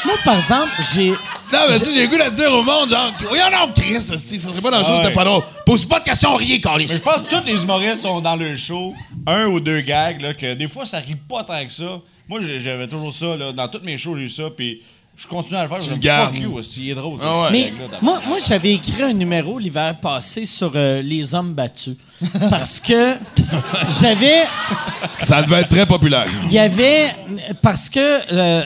moi, 0.05 0.15
par 0.25 0.35
exemple, 0.35 0.71
j'ai. 0.93 1.09
non, 1.09 1.59
mais 1.69 1.79
si 1.79 1.95
j'ai 1.95 2.03
le 2.03 2.07
goût 2.07 2.17
de 2.17 2.35
dire 2.35 2.53
au 2.53 2.63
monde, 2.63 2.89
genre, 2.89 3.13
voyons 3.27 3.45
donc, 3.59 3.75
Chris, 3.75 4.01
ça 4.01 4.17
serait 4.17 4.61
pas 4.61 4.71
dans 4.71 4.79
la 4.79 4.83
chose, 4.83 4.97
ouais. 4.97 5.03
c'était 5.03 5.13
pas 5.13 5.23
drôle. 5.23 5.43
Pose 5.65 5.85
pas 5.85 5.99
de 5.99 6.05
questions, 6.05 6.35
riez, 6.35 6.59
Carlis. 6.59 6.87
Mais 6.89 6.95
je 6.95 7.01
pense 7.01 7.21
que 7.21 7.35
tous 7.35 7.45
les 7.45 7.63
humoristes 7.63 8.01
sont 8.03 8.21
dans 8.21 8.35
le 8.35 8.55
show, 8.55 8.93
un 9.27 9.45
ou 9.45 9.59
deux 9.59 9.81
gags, 9.81 10.21
là, 10.21 10.33
que 10.33 10.53
des 10.53 10.67
fois, 10.67 10.85
ça 10.85 10.99
rit 10.99 11.15
pas 11.15 11.43
tant 11.43 11.65
que 11.65 11.71
ça. 11.71 12.01
Moi, 12.27 12.39
j'avais 12.57 12.87
toujours 12.87 13.13
ça, 13.13 13.35
là. 13.35 13.51
Dans 13.51 13.67
tous 13.67 13.81
mes 13.83 13.97
shows, 13.97 14.17
j'ai 14.17 14.23
eu 14.23 14.29
ça, 14.29 14.43
puis 14.55 14.81
je 15.15 15.27
continue 15.27 15.57
à 15.57 15.63
le 15.63 15.69
faire. 15.69 15.79
je 15.81 15.89
le 15.91 15.97
gardes. 15.97 16.33
Fuck 16.33 16.41
you 16.43 16.53
aussi, 16.57 16.85
il 16.85 16.89
est 16.91 16.95
drôle. 16.95 17.19
Ah 17.21 17.41
ouais. 17.41 17.47
ce 17.47 17.51
Mais 17.53 17.73
moi, 18.01 18.21
moi 18.27 18.37
j'avais 18.45 18.73
écrit 18.73 19.03
un 19.03 19.13
numéro 19.13 19.59
l'hiver 19.59 19.95
passé 20.01 20.45
sur 20.45 20.71
euh, 20.75 21.01
les 21.01 21.33
hommes 21.35 21.53
battus. 21.53 21.95
Parce 22.49 22.79
que 22.79 23.15
j'avais. 24.01 24.43
Ça 25.21 25.41
devait 25.43 25.61
être 25.61 25.69
très 25.69 25.85
populaire. 25.85 26.25
Il 26.45 26.53
y 26.53 26.59
avait. 26.59 27.09
Parce 27.61 27.89
que. 27.89 27.99
euh, 28.33 28.63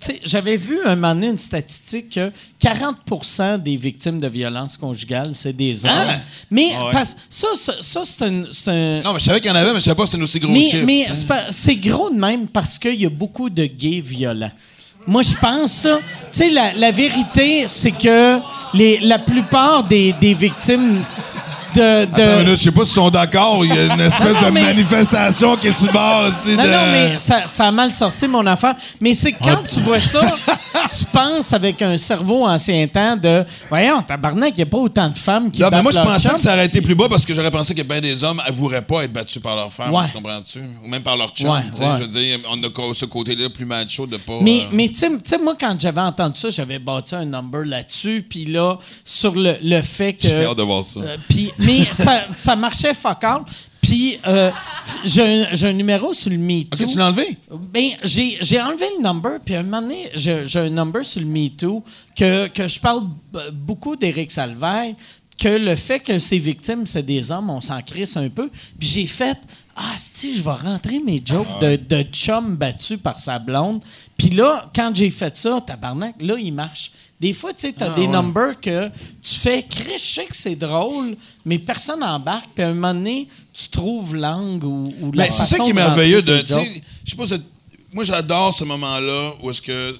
tu 0.00 0.06
sais, 0.06 0.20
j'avais 0.24 0.56
vu 0.56 0.78
un 0.84 0.94
moment 0.94 1.14
donné 1.14 1.28
une 1.28 1.38
statistique 1.38 2.10
que 2.14 2.32
40% 2.62 3.58
des 3.58 3.76
victimes 3.76 4.20
de 4.20 4.28
violences 4.28 4.76
conjugales, 4.76 5.30
c'est 5.34 5.56
des 5.56 5.84
hommes. 5.84 5.92
Hein? 5.92 6.18
Mais 6.50 6.68
Ah 6.76 6.86
ouais. 6.86 6.92
parce, 6.92 7.16
ça, 7.28 7.48
ça, 7.56 7.74
ça, 7.80 8.02
c'est 8.04 8.22
un. 8.24 8.44
c'est 8.52 8.70
un- 8.70 9.02
Non, 9.02 9.12
mais 9.12 9.18
je 9.18 9.24
savais 9.24 9.40
qu'il 9.40 9.50
y 9.50 9.52
en 9.52 9.56
avait, 9.56 9.72
mais 9.72 9.80
je 9.80 9.84
savais 9.84 9.96
pas 9.96 10.04
que 10.04 10.08
c'était 10.10 10.20
un 10.20 10.24
aussi 10.24 10.40
gros 10.40 10.52
mais, 10.52 10.62
chiffre. 10.62 10.84
mais 10.86 11.04
tu 11.06 11.14
c'est 11.14 11.26
c'est 11.50 11.76
gros 11.76 12.10
de 12.10 12.18
même 12.18 12.46
parce 12.46 12.78
qu'il 12.78 13.00
y 13.00 13.06
a 13.06 13.10
beaucoup 13.10 13.50
de 13.50 13.64
gays 13.66 14.00
violents. 14.00 14.52
Moi, 15.06 15.22
je 15.22 15.34
pense, 15.34 15.82
tu 15.82 16.38
sais, 16.38 16.50
la, 16.50 16.74
la 16.74 16.90
vérité, 16.90 17.64
c'est 17.68 17.92
que 17.92 18.38
les, 18.74 19.00
la 19.00 19.18
plupart 19.18 19.82
des, 19.84 20.12
des 20.20 20.34
victimes 20.34 21.02
de. 21.74 21.80
de- 22.06 22.12
Attends 22.14 22.38
une 22.40 22.44
minute, 22.44 22.58
je 22.58 22.64
sais 22.64 22.72
pas 22.72 22.84
s'ils 22.84 22.94
sont 22.94 23.10
d'accord. 23.10 23.64
Il 23.64 23.74
y 23.74 23.78
a 23.78 23.94
une 23.94 24.00
espèce 24.00 24.40
Non, 24.40 24.48
de 24.48 24.52
mais- 24.52 24.62
manifestation 24.62 25.56
qui 25.56 25.68
est 25.68 25.72
sur 25.78 25.92
bord 25.92 26.22
aussi 26.28 26.56
non, 26.56 26.62
de... 26.64 26.68
non, 26.68 26.78
mais 26.92 27.18
ça, 27.18 27.42
ça 27.46 27.66
a 27.68 27.70
mal 27.70 27.94
sorti, 27.94 28.26
mon 28.28 28.46
affaire. 28.46 28.74
Mais 29.00 29.14
c'est 29.14 29.32
quand 29.32 29.62
tu 29.62 29.80
vois 29.80 30.00
ça, 30.00 30.20
tu 30.20 31.04
penses 31.12 31.52
avec 31.52 31.80
un 31.82 31.96
cerveau 31.96 32.46
ancien 32.46 32.86
temps 32.88 33.16
de 33.16 33.44
Voyons, 33.68 34.02
tabarnak, 34.02 34.52
il 34.54 34.56
n'y 34.56 34.62
a 34.62 34.66
pas 34.66 34.78
autant 34.78 35.08
de 35.08 35.18
femmes 35.18 35.50
qui 35.50 35.60
Non, 35.60 35.68
mais 35.70 35.82
moi, 35.82 35.92
je 35.92 35.98
pensais 36.00 36.28
que 36.30 36.40
ça 36.40 36.54
aurait 36.54 36.66
été 36.66 36.80
plus 36.80 36.94
bas 36.94 37.06
parce 37.08 37.24
que 37.24 37.34
j'aurais 37.34 37.50
pensé 37.50 37.74
que 37.74 37.82
bien 37.82 38.00
des 38.00 38.22
hommes 38.24 38.40
avoueraient 38.46 38.82
pas 38.82 39.04
être 39.04 39.12
battus 39.12 39.42
par 39.42 39.56
leurs 39.56 39.72
femmes. 39.72 39.92
Ouais. 39.94 40.06
Tu 40.06 40.12
comprends-tu? 40.12 40.60
Ou 40.84 40.88
même 40.88 41.02
par 41.02 41.16
leur 41.16 41.28
chum. 41.30 41.50
Ouais. 41.50 41.62
Je 41.72 42.02
veux 42.02 42.08
dire, 42.08 42.38
on 42.50 42.62
a 42.62 42.68
ce 42.94 43.04
côté-là 43.04 43.48
plus 43.50 43.64
macho 43.64 44.06
de 44.06 44.16
pas. 44.16 44.38
Mais, 44.42 44.60
euh, 44.60 44.64
mais 44.72 44.88
tu 44.88 44.96
sais- 44.96 45.08
tu 45.10 45.18
sais, 45.24 45.38
moi, 45.38 45.54
quand 45.58 45.76
j'avais 45.78 46.00
entendu 46.00 46.38
ça, 46.38 46.50
j'avais 46.50 46.78
bâti 46.78 47.14
un 47.14 47.24
number 47.24 47.64
là-dessus. 47.64 48.24
Puis 48.28 48.44
là, 48.46 48.76
sur 49.04 49.34
le, 49.34 49.56
le 49.62 49.82
fait 49.82 50.14
que. 50.14 50.26
J'ai 50.28 50.44
hâte 50.44 50.56
de 50.58 50.62
voir 50.62 50.84
ça. 50.84 51.00
Euh, 51.00 51.16
puis- 51.28 51.52
mais 51.60 51.84
ça, 51.92 52.26
ça 52.36 52.56
marchait 52.56 52.94
fuck 52.94 53.22
all. 53.24 53.42
Puis 53.80 54.18
euh, 54.26 54.50
j'ai 55.04 55.22
un, 55.22 55.46
j'ai 55.52 55.68
un 55.68 55.72
numéro 55.72 56.12
sur 56.12 56.30
le 56.30 56.36
MeToo. 56.36 56.82
Ok, 56.82 56.86
tu 56.86 56.98
l'as 56.98 57.08
enlevé? 57.08 57.36
Ben, 57.72 57.90
j'ai, 58.04 58.38
j'ai 58.40 58.60
enlevé 58.60 58.84
le 58.98 59.02
number, 59.02 59.40
puis 59.44 59.54
à 59.56 59.60
un 59.60 59.62
moment 59.62 59.82
donné, 59.82 60.08
j'ai, 60.14 60.44
un 60.56 60.70
number 60.70 61.04
sur 61.04 61.20
le 61.20 61.26
MeToo 61.26 61.82
que, 62.16 62.48
que 62.48 62.68
je 62.68 62.78
parle 62.78 63.04
beaucoup 63.52 63.96
d'Éric 63.96 64.30
Salvaire, 64.30 64.94
que 65.38 65.48
le 65.48 65.74
fait 65.74 66.00
que 66.00 66.18
ses 66.18 66.38
victimes, 66.38 66.86
c'est 66.86 67.02
des 67.02 67.32
hommes, 67.32 67.48
on 67.48 67.62
s'en 67.62 67.80
crisse 67.80 68.16
un 68.16 68.28
peu. 68.28 68.50
Puis 68.78 68.88
j'ai 68.88 69.06
fait 69.06 69.38
Ah, 69.74 69.94
si, 69.96 70.36
je 70.36 70.42
vais 70.42 70.50
rentrer 70.50 71.00
mes 71.00 71.22
jokes 71.24 71.60
de, 71.60 71.76
de 71.76 72.02
chum 72.02 72.56
battu 72.56 72.98
par 72.98 73.18
sa 73.18 73.38
blonde. 73.38 73.82
Puis 74.18 74.28
là, 74.30 74.70
quand 74.74 74.94
j'ai 74.94 75.10
fait 75.10 75.34
ça, 75.34 75.62
tabarnak, 75.66 76.16
là, 76.20 76.34
il 76.38 76.52
marche. 76.52 76.92
Des 77.20 77.34
fois, 77.34 77.52
tu 77.52 77.66
sais, 77.66 77.74
t'as 77.76 77.94
des 77.94 78.06
numbers 78.06 78.58
que 78.60 78.88
tu 78.88 79.34
fais 79.34 79.66
sais 79.98 80.24
que 80.24 80.36
c'est 80.36 80.56
drôle, 80.56 81.16
mais 81.44 81.58
personne 81.58 82.00
n'embarque. 82.00 82.48
Puis 82.54 82.64
à 82.64 82.68
un 82.68 82.74
moment 82.74 82.94
donné, 82.94 83.28
tu 83.52 83.68
trouves 83.68 84.16
l'angle 84.16 84.64
ou, 84.64 84.94
ou 85.02 85.12
la 85.12 85.24
Mais 85.24 85.30
c'est 85.30 85.44
ça 85.44 85.58
qui 85.58 85.70
est 85.70 85.74
merveilleux 85.74 86.22
de. 86.22 86.42
Je 86.46 87.26
sais 87.26 87.40
moi 87.92 88.04
j'adore 88.04 88.54
ce 88.54 88.64
moment-là 88.64 89.34
où 89.42 89.50
est-ce 89.50 89.62
que 89.62 89.96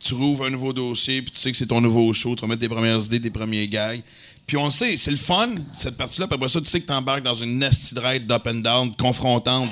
tu 0.00 0.14
rouvres 0.14 0.46
un 0.46 0.50
nouveau 0.50 0.72
dossier, 0.72 1.22
puis 1.22 1.32
tu 1.32 1.40
sais 1.40 1.50
que 1.50 1.56
c'est 1.56 1.66
ton 1.66 1.80
nouveau 1.80 2.12
show, 2.12 2.34
tu 2.36 2.42
vas 2.42 2.46
mettre 2.46 2.60
tes 2.60 2.68
premières 2.68 3.04
idées, 3.04 3.20
tes 3.20 3.30
premiers 3.30 3.66
gags. 3.66 4.00
Puis 4.46 4.56
on 4.56 4.64
le 4.64 4.70
sait, 4.70 4.96
c'est 4.96 5.10
le 5.10 5.16
fun, 5.16 5.48
cette 5.72 5.96
partie-là, 5.96 6.26
puis 6.26 6.36
après 6.36 6.48
ça, 6.48 6.60
tu 6.60 6.66
sais 6.66 6.80
que 6.80 6.86
tu 6.86 6.92
embarques 6.92 7.24
dans 7.24 7.34
une 7.34 7.58
nasty 7.58 7.94
ride 7.98 8.26
d'up 8.26 8.46
and 8.46 8.60
down, 8.60 8.94
confrontante. 8.96 9.70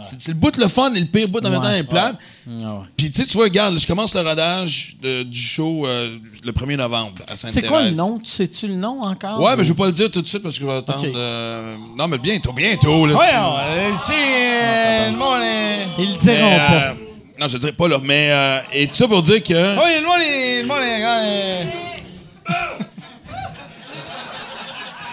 C'est 0.00 0.28
le 0.28 0.34
bout 0.34 0.56
le 0.56 0.68
fun 0.68 0.92
et 0.94 1.00
le 1.00 1.06
pire 1.06 1.28
bout 1.28 1.44
en 1.44 1.50
même 1.50 1.60
temps 1.60 1.70
est 1.70 1.82
plate. 1.84 2.16
Ouais. 2.46 2.54
Puis 2.96 3.10
tu 3.10 3.20
sais, 3.20 3.26
tu 3.28 3.34
vois, 3.34 3.44
regarde, 3.44 3.78
je 3.78 3.86
commence 3.86 4.14
le 4.14 4.22
rodage 4.22 4.96
de- 5.02 5.22
du 5.24 5.38
show 5.38 5.86
euh, 5.86 6.16
le 6.44 6.52
1er 6.52 6.76
novembre 6.76 7.12
à 7.28 7.36
Sainte-Thérèse. 7.36 7.52
C'est 7.54 7.62
quoi 7.66 7.82
le 7.82 7.90
nom? 7.90 8.18
Tu 8.18 8.30
sais-tu 8.30 8.66
le 8.68 8.74
nom 8.76 9.02
encore? 9.02 9.40
Ouais, 9.40 9.56
mais 9.56 9.64
je 9.64 9.68
vais 9.68 9.74
pas 9.76 9.86
le 9.86 9.92
dire 9.92 10.10
tout 10.10 10.22
de 10.22 10.26
suite 10.26 10.42
parce 10.42 10.56
que 10.58 10.62
je 10.62 10.66
vais 10.66 10.76
attendre. 10.76 11.06
Ok. 11.06 11.14
euh, 11.14 11.76
Non, 11.96 12.08
mais 12.08 12.18
bientôt, 12.18 12.52
bientôt. 12.52 13.06
Là, 13.06 13.14
euh, 13.14 13.90
c'est. 13.98 14.12
euh, 14.14 15.10
le 15.10 15.16
monde 15.16 15.42
est. 15.42 16.02
Ils 16.02 16.10
le 16.12 16.16
diront 16.18 16.56
pas. 16.56 16.84
euh, 16.86 16.92
non, 17.40 17.48
je 17.48 17.52
le 17.54 17.58
dirai 17.60 17.72
pas 17.72 17.88
là. 17.88 17.98
Mais 18.02 18.26
euh, 18.30 18.58
et 18.72 18.86
tout 18.86 18.94
ça 18.94 19.06
pour 19.08 19.22
dire 19.22 19.42
que. 19.42 19.54
Oui, 19.54 20.00
le 20.00 20.06
monde 20.06 20.22
est. 20.22 20.62
Le 20.62 20.66
monde 20.68 20.82
est. 20.82 21.89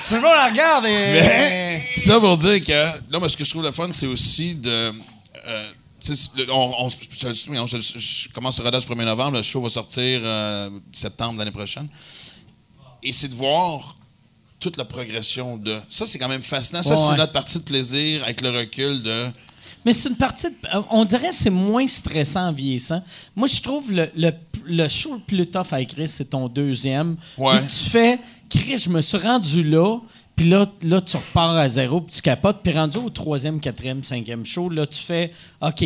Tout 0.08 0.16
le 0.16 0.22
monde 0.22 0.32
la 0.32 0.48
regarde 0.50 0.86
et. 0.86 0.90
Mais 0.90 1.88
ça 1.96 2.20
pour 2.20 2.38
dire 2.38 2.64
que. 2.64 2.72
Là, 2.72 3.20
moi, 3.20 3.30
ce 3.30 3.38
que 3.38 3.44
je 3.44 3.50
trouve 3.50 3.64
le 3.64 3.72
fun, 3.72 3.90
c'est 3.92 4.08
aussi 4.08 4.56
de. 4.56 4.70
euh, 5.48 5.72
tu 6.00 6.16
sais, 6.16 6.30
le- 6.38 6.52
on, 6.52 6.86
on- 6.86 6.90
je, 6.90 6.96
je- 7.34 7.78
je- 7.82 8.00
je 8.00 8.30
commence 8.30 8.58
le 8.60 8.64
rodage 8.66 8.88
le 8.88 8.96
1er 8.96 9.06
novembre. 9.06 9.38
Le 9.38 9.44
show 9.44 9.62
va 9.62 9.70
sortir 9.70 10.22
euh, 10.24 10.70
septembre 10.92 11.40
l'année 11.40 11.52
prochaine. 11.52 11.88
Et 13.04 13.12
c'est 13.12 13.28
de 13.28 13.36
voir 13.36 13.96
toute 14.60 14.78
la 14.78 14.86
progression 14.86 15.58
de. 15.58 15.80
Ça, 15.90 16.06
c'est 16.06 16.18
quand 16.20 16.30
même 16.30 16.44
fascinant. 16.44 16.82
Ça, 16.84 16.92
Ouais, 16.92 16.98
c'est 16.98 17.12
ouais. 17.12 17.18
notre 17.18 17.34
partie 17.34 17.58
de 17.60 17.64
plaisir 17.64 18.24
avec 18.24 18.42
le 18.42 18.50
recul 18.52 19.02
de. 19.04 19.28
Mais 19.86 19.94
c'est 19.94 20.10
une 20.10 20.16
partie. 20.18 20.48
de- 20.48 20.56
on 20.92 21.06
dirait 21.06 21.30
que 21.30 21.36
c'est 21.36 21.50
moins 21.50 21.88
stressant 21.88 22.48
en 22.48 22.52
vieillissant. 22.54 23.02
Moi, 23.36 23.48
je 23.48 23.62
trouve 23.62 23.92
le, 23.92 24.10
le, 24.16 24.32
le 24.66 24.88
show 24.90 25.14
le 25.16 25.22
plus 25.22 25.46
tough 25.48 25.68
à 25.72 25.82
écrire, 25.82 26.10
c'est 26.10 26.26
ton 26.30 26.48
deuxième. 26.50 27.16
Ouais. 27.38 27.62
Tu 27.68 27.90
fais, 27.90 28.20
Chris, 28.50 28.78
je 28.78 28.90
me 28.90 29.02
suis 29.02 29.18
rendu 29.18 29.64
là. 29.64 30.00
Puis 30.36 30.50
là, 30.50 30.72
là, 30.84 31.02
tu 31.02 31.18
repars 31.18 31.56
à 31.56 31.68
zéro, 31.68 32.02
puis 32.02 32.16
tu 32.16 32.22
capotes. 32.22 32.62
Puis 32.64 32.72
rendu 32.72 32.98
au 32.98 33.10
troisième, 33.10 33.60
quatrième, 33.60 34.04
cinquième 34.04 34.46
show, 34.46 34.70
là, 34.70 34.86
tu 34.86 35.00
fais, 35.00 35.32
OK, 35.62 35.84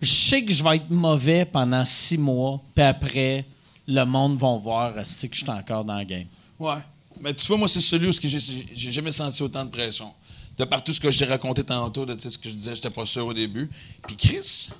je 0.00 0.12
sais 0.12 0.44
que 0.44 0.52
je 0.52 0.64
vais 0.64 0.76
être 0.76 0.90
mauvais 0.90 1.44
pendant 1.44 1.84
six 1.84 2.18
mois, 2.18 2.60
puis 2.74 2.84
après, 2.84 3.44
le 3.86 4.04
monde 4.04 4.36
va 4.36 4.56
voir 4.56 4.94
que 4.94 5.00
je 5.00 5.28
suis 5.38 5.50
encore 5.50 5.84
dans 5.84 5.98
le 5.98 6.04
game? 6.04 6.26
Ouais. 6.58 6.78
Mais 7.20 7.32
tu 7.34 7.46
vois, 7.46 7.58
moi, 7.58 7.68
c'est 7.68 7.80
celui 7.80 8.08
où 8.08 8.12
j'ai 8.12 8.92
jamais 8.92 9.12
senti 9.12 9.42
autant 9.42 9.64
de 9.64 9.70
pression. 9.70 10.12
De 10.58 10.64
par 10.64 10.82
tout 10.82 10.92
ce 10.92 11.00
que 11.00 11.10
j'ai 11.10 11.24
raconté 11.24 11.62
tantôt, 11.62 12.04
de 12.04 12.18
ce 12.18 12.36
que 12.36 12.48
je 12.48 12.54
disais, 12.54 12.74
j'étais 12.74 12.90
pas 12.90 13.06
sûr 13.06 13.26
au 13.26 13.32
début. 13.32 13.70
Puis 14.06 14.16
Chris, 14.16 14.70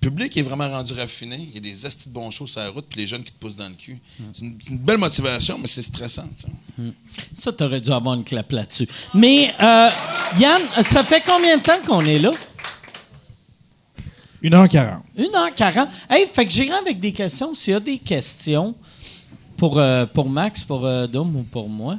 Le 0.00 0.10
public 0.10 0.36
est 0.36 0.42
vraiment 0.42 0.68
rendu 0.68 0.92
raffiné. 0.92 1.36
Il 1.36 1.54
y 1.54 1.58
a 1.58 1.60
des 1.60 1.84
astis 1.84 2.08
de 2.08 2.14
bons 2.14 2.30
shows 2.30 2.46
sur 2.46 2.60
la 2.60 2.70
route, 2.70 2.86
puis 2.88 3.00
les 3.00 3.06
jeunes 3.06 3.24
qui 3.24 3.32
te 3.32 3.38
poussent 3.38 3.56
dans 3.56 3.68
le 3.68 3.74
cul. 3.74 3.98
C'est 4.32 4.44
une, 4.44 4.78
belle 4.78 4.98
motivation, 4.98 5.58
mais 5.58 5.66
c'est 5.66 5.82
stressant. 5.82 6.28
tu 6.36 6.46
sais. 6.46 6.92
Ça, 7.34 7.52
t'aurais 7.52 7.80
dû 7.80 7.90
avoir 7.90 8.14
une 8.14 8.22
clap 8.22 8.52
là-dessus. 8.52 8.86
Mais, 9.14 9.52
euh, 9.60 9.88
Yann, 10.38 10.62
ça 10.82 11.02
fait 11.02 11.22
combien 11.26 11.56
de 11.56 11.62
temps 11.62 11.80
qu'on 11.84 12.04
est 12.04 12.20
là? 12.20 12.30
1h40. 14.42 15.00
1h40. 15.18 15.88
Hey, 16.08 16.26
fait 16.32 16.46
que 16.46 16.52
j'irai 16.52 16.76
avec 16.76 17.00
des 17.00 17.12
questions. 17.12 17.52
S'il 17.54 17.72
y 17.72 17.76
a 17.76 17.80
des 17.80 17.98
questions 17.98 18.76
pour, 19.56 19.80
euh, 19.80 20.06
pour 20.06 20.28
Max, 20.28 20.62
pour 20.62 20.86
euh, 20.86 21.08
Dom 21.08 21.34
ou 21.34 21.42
pour 21.42 21.68
moi. 21.68 21.98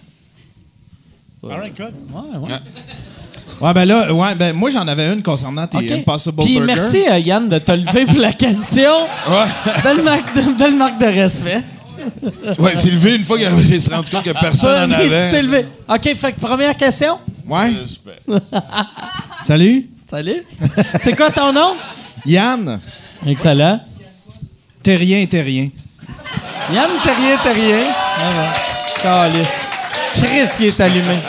All 1.43 1.51
right, 1.51 1.75
good. 1.75 1.93
Ouais, 2.11 2.37
ouais. 2.37 2.57
Ouais. 3.61 3.73
Ben 3.73 3.85
là, 3.85 4.13
ouais, 4.13 4.35
ben 4.35 4.53
moi, 4.55 4.69
j'en 4.69 4.87
avais 4.87 5.11
une 5.11 5.21
concernant 5.21 5.67
tes 5.67 5.77
OK. 5.77 5.91
Impossible 5.91 6.43
Puis 6.43 6.57
Burger. 6.59 6.73
merci, 6.75 7.03
euh, 7.09 7.19
Yann, 7.19 7.49
de 7.49 7.57
te 7.59 7.71
lever 7.71 8.05
pour 8.05 8.19
la 8.19 8.33
question. 8.33 8.91
Belle, 9.83 10.01
marque 10.03 10.33
de, 10.35 10.41
belle 10.57 10.75
marque 10.75 10.99
de 10.99 11.05
respect. 11.07 11.61
Ouais, 12.59 12.71
c'est 12.75 12.91
levé 12.91 13.15
une 13.15 13.23
fois 13.25 13.37
qu'il 13.37 13.81
s'est 13.81 13.93
rendu 13.93 14.09
compte 14.09 14.23
que 14.23 14.31
personne 14.31 14.89
n'en 14.89 14.97
tu 14.97 15.09
t'es 15.09 15.15
avait. 15.15 15.41
levé. 15.41 15.65
OK, 15.89 16.15
fait 16.15 16.31
que 16.31 16.39
première 16.39 16.75
question. 16.77 17.19
Ouais. 17.45 17.73
Salut. 19.43 19.87
Salut. 20.09 20.43
C'est 21.01 21.15
quoi 21.15 21.29
ton 21.29 21.51
nom? 21.51 21.75
Yann, 22.25 22.79
Excellent. 23.27 23.81
t'es 24.81 24.95
rien, 24.95 25.25
t'es 25.25 25.41
rien. 25.41 25.69
Yann 26.73 26.89
Terrien 27.03 27.37
Terrien. 27.43 27.83
Ah 27.83 28.29
ouais. 28.29 29.01
Calice. 29.33 29.59
Chris 30.15 30.49
qui 30.57 30.67
est 30.67 30.79
allumé. 30.81 31.19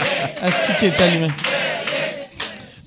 Asti 0.43 0.73
qui 0.79 0.87
est 0.87 1.01
allumé. 1.01 1.29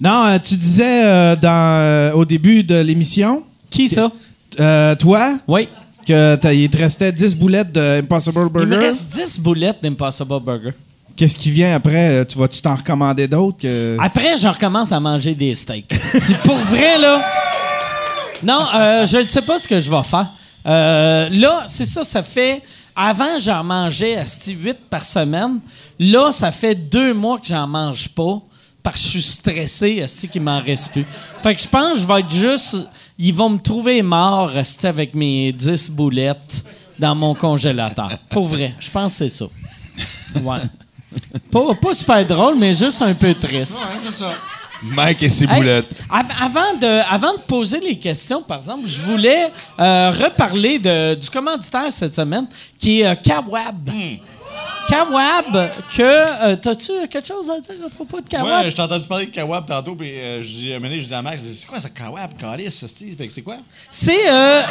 Non, 0.02 0.26
euh, 0.26 0.38
tu 0.40 0.56
disais 0.56 1.06
euh, 1.06 1.36
dans, 1.36 1.50
euh, 1.80 2.12
au 2.14 2.26
début 2.26 2.64
de 2.64 2.76
l'émission, 2.82 3.44
Qui 3.70 3.88
ça? 3.88 4.12
euh, 4.60 4.96
toi, 4.96 5.38
Oui. 5.48 5.70
que 6.06 6.38
il 6.54 6.70
te 6.70 6.78
restait 6.78 7.12
10 7.12 7.36
boulettes 7.36 7.72
de 7.72 8.00
Impossible 8.02 8.38
Il 8.38 8.44
me 8.44 8.50
Burger. 8.50 8.76
reste 8.88 9.10
10 9.14 9.40
boulettes 9.40 9.78
d'Impossible 9.82 10.40
Burger. 10.42 10.72
Qu'est-ce 11.16 11.38
qui 11.38 11.52
vient 11.52 11.76
après? 11.76 12.26
Tu 12.26 12.38
vas-tu 12.40 12.60
t'en 12.62 12.76
recommander 12.76 13.28
d'autres? 13.28 13.60
Que... 13.60 13.96
Après, 14.00 14.36
je 14.38 14.48
recommence 14.48 14.92
à 14.92 15.00
manger 15.00 15.36
des 15.36 15.54
steaks. 15.54 15.94
C'est 16.02 16.38
pour 16.40 16.58
vrai, 16.58 16.98
là. 16.98 17.24
Non, 18.42 18.66
euh, 18.76 19.06
je 19.06 19.18
ne 19.20 19.24
sais 19.24 19.42
pas 19.44 19.60
ce 19.60 19.68
que 19.68 19.80
je 19.80 19.90
vais 19.92 20.04
faire. 20.04 20.28
Euh, 20.66 21.30
là, 21.30 21.64
c'est 21.68 21.86
ça, 21.86 22.04
ça 22.04 22.24
fait. 22.24 22.62
Avant, 22.96 23.38
j'en 23.40 23.64
mangeais 23.64 24.18
à 24.18 24.26
8 24.48 24.78
par 24.90 25.06
semaine. 25.06 25.60
Là, 26.00 26.32
ça 26.32 26.52
fait 26.52 26.76
deux 26.76 27.14
mois 27.14 27.38
que 27.38 27.46
j'en 27.48 27.68
mange 27.68 28.10
pas 28.10 28.42
parce 28.84 28.98
que 28.98 29.04
je 29.06 29.08
suis 29.12 29.22
stressé, 29.24 30.02
asti, 30.04 30.28
qu'il 30.28 30.42
m'en 30.42 30.60
reste 30.62 30.92
plus. 30.92 31.06
Fait 31.42 31.56
que 31.56 31.62
je 31.62 31.68
pense 31.68 31.94
que 31.94 32.00
je 32.00 32.06
vais 32.08 32.20
être 32.20 32.34
juste. 32.34 32.78
Ils 33.18 33.34
vont 33.34 33.50
me 33.50 33.60
trouver 33.60 34.02
mort, 34.02 34.50
rester 34.50 34.88
avec 34.88 35.16
mes 35.16 35.52
10 35.54 35.90
boulettes 35.92 36.66
dans 37.00 37.16
mon 37.16 37.34
congélateur. 37.34 38.10
Pour 38.30 38.48
vrai, 38.48 38.76
je 38.80 38.90
pense 38.90 39.14
que 39.14 39.18
c'est 39.20 39.30
ça. 39.30 39.46
Ouais. 40.44 40.58
Pas, 41.52 41.76
pas 41.76 41.94
super 41.94 42.26
drôle, 42.26 42.56
mais 42.58 42.74
juste 42.74 43.02
un 43.02 43.14
peu 43.14 43.34
triste. 43.36 43.80
Mike 44.82 45.24
et 45.24 45.30
ses 45.30 45.46
Hey, 45.46 45.56
boulettes. 45.56 45.90
av- 46.10 46.26
avant, 46.42 46.74
de, 46.82 47.14
avant 47.14 47.34
de 47.36 47.40
poser 47.48 47.80
les 47.80 47.98
questions, 47.98 48.42
par 48.42 48.58
exemple, 48.58 48.86
je 48.86 49.00
voulais 49.00 49.50
euh, 49.80 50.12
reparler 50.12 50.78
de- 50.80 51.16
du 51.16 51.30
commanditaire 51.30 51.90
cette 51.92 52.14
semaine, 52.16 52.48
qui 52.78 53.00
est 53.02 53.08
euh, 53.08 53.16
Kawab. 53.16 53.90
Kawab, 54.90 55.72
que. 55.96 56.02
euh, 56.02 56.56
T'as-tu 56.56 56.92
quelque 57.10 57.26
chose 57.28 57.50
à 57.50 57.60
dire 57.60 57.86
à 57.86 57.90
propos 57.90 58.20
de 58.22 58.28
Kawab? 58.30 58.64
Ouais, 58.66 58.70
je 58.70 58.76
t'ai 58.76 58.82
entendu 58.82 59.08
parler 59.08 59.26
de 59.28 59.32
Kawab 59.32 59.66
tantôt, 59.66 59.96
puis 59.96 60.10
euh, 60.14 60.42
moment 60.76 60.88
donné, 60.90 61.02
je 61.02 61.08
dis 61.08 61.14
à 61.14 61.22
Max, 61.22 61.42
c'est 61.56 61.68
quoi 61.68 61.80
ça, 61.80 61.90
Kawab, 61.90 62.32
Steve? 62.88 63.16
Fait 63.18 63.28
que 63.28 63.34
c'est 63.34 63.42
quoi? 63.42 63.58
C'est. 63.90 64.30
euh, 64.30 64.62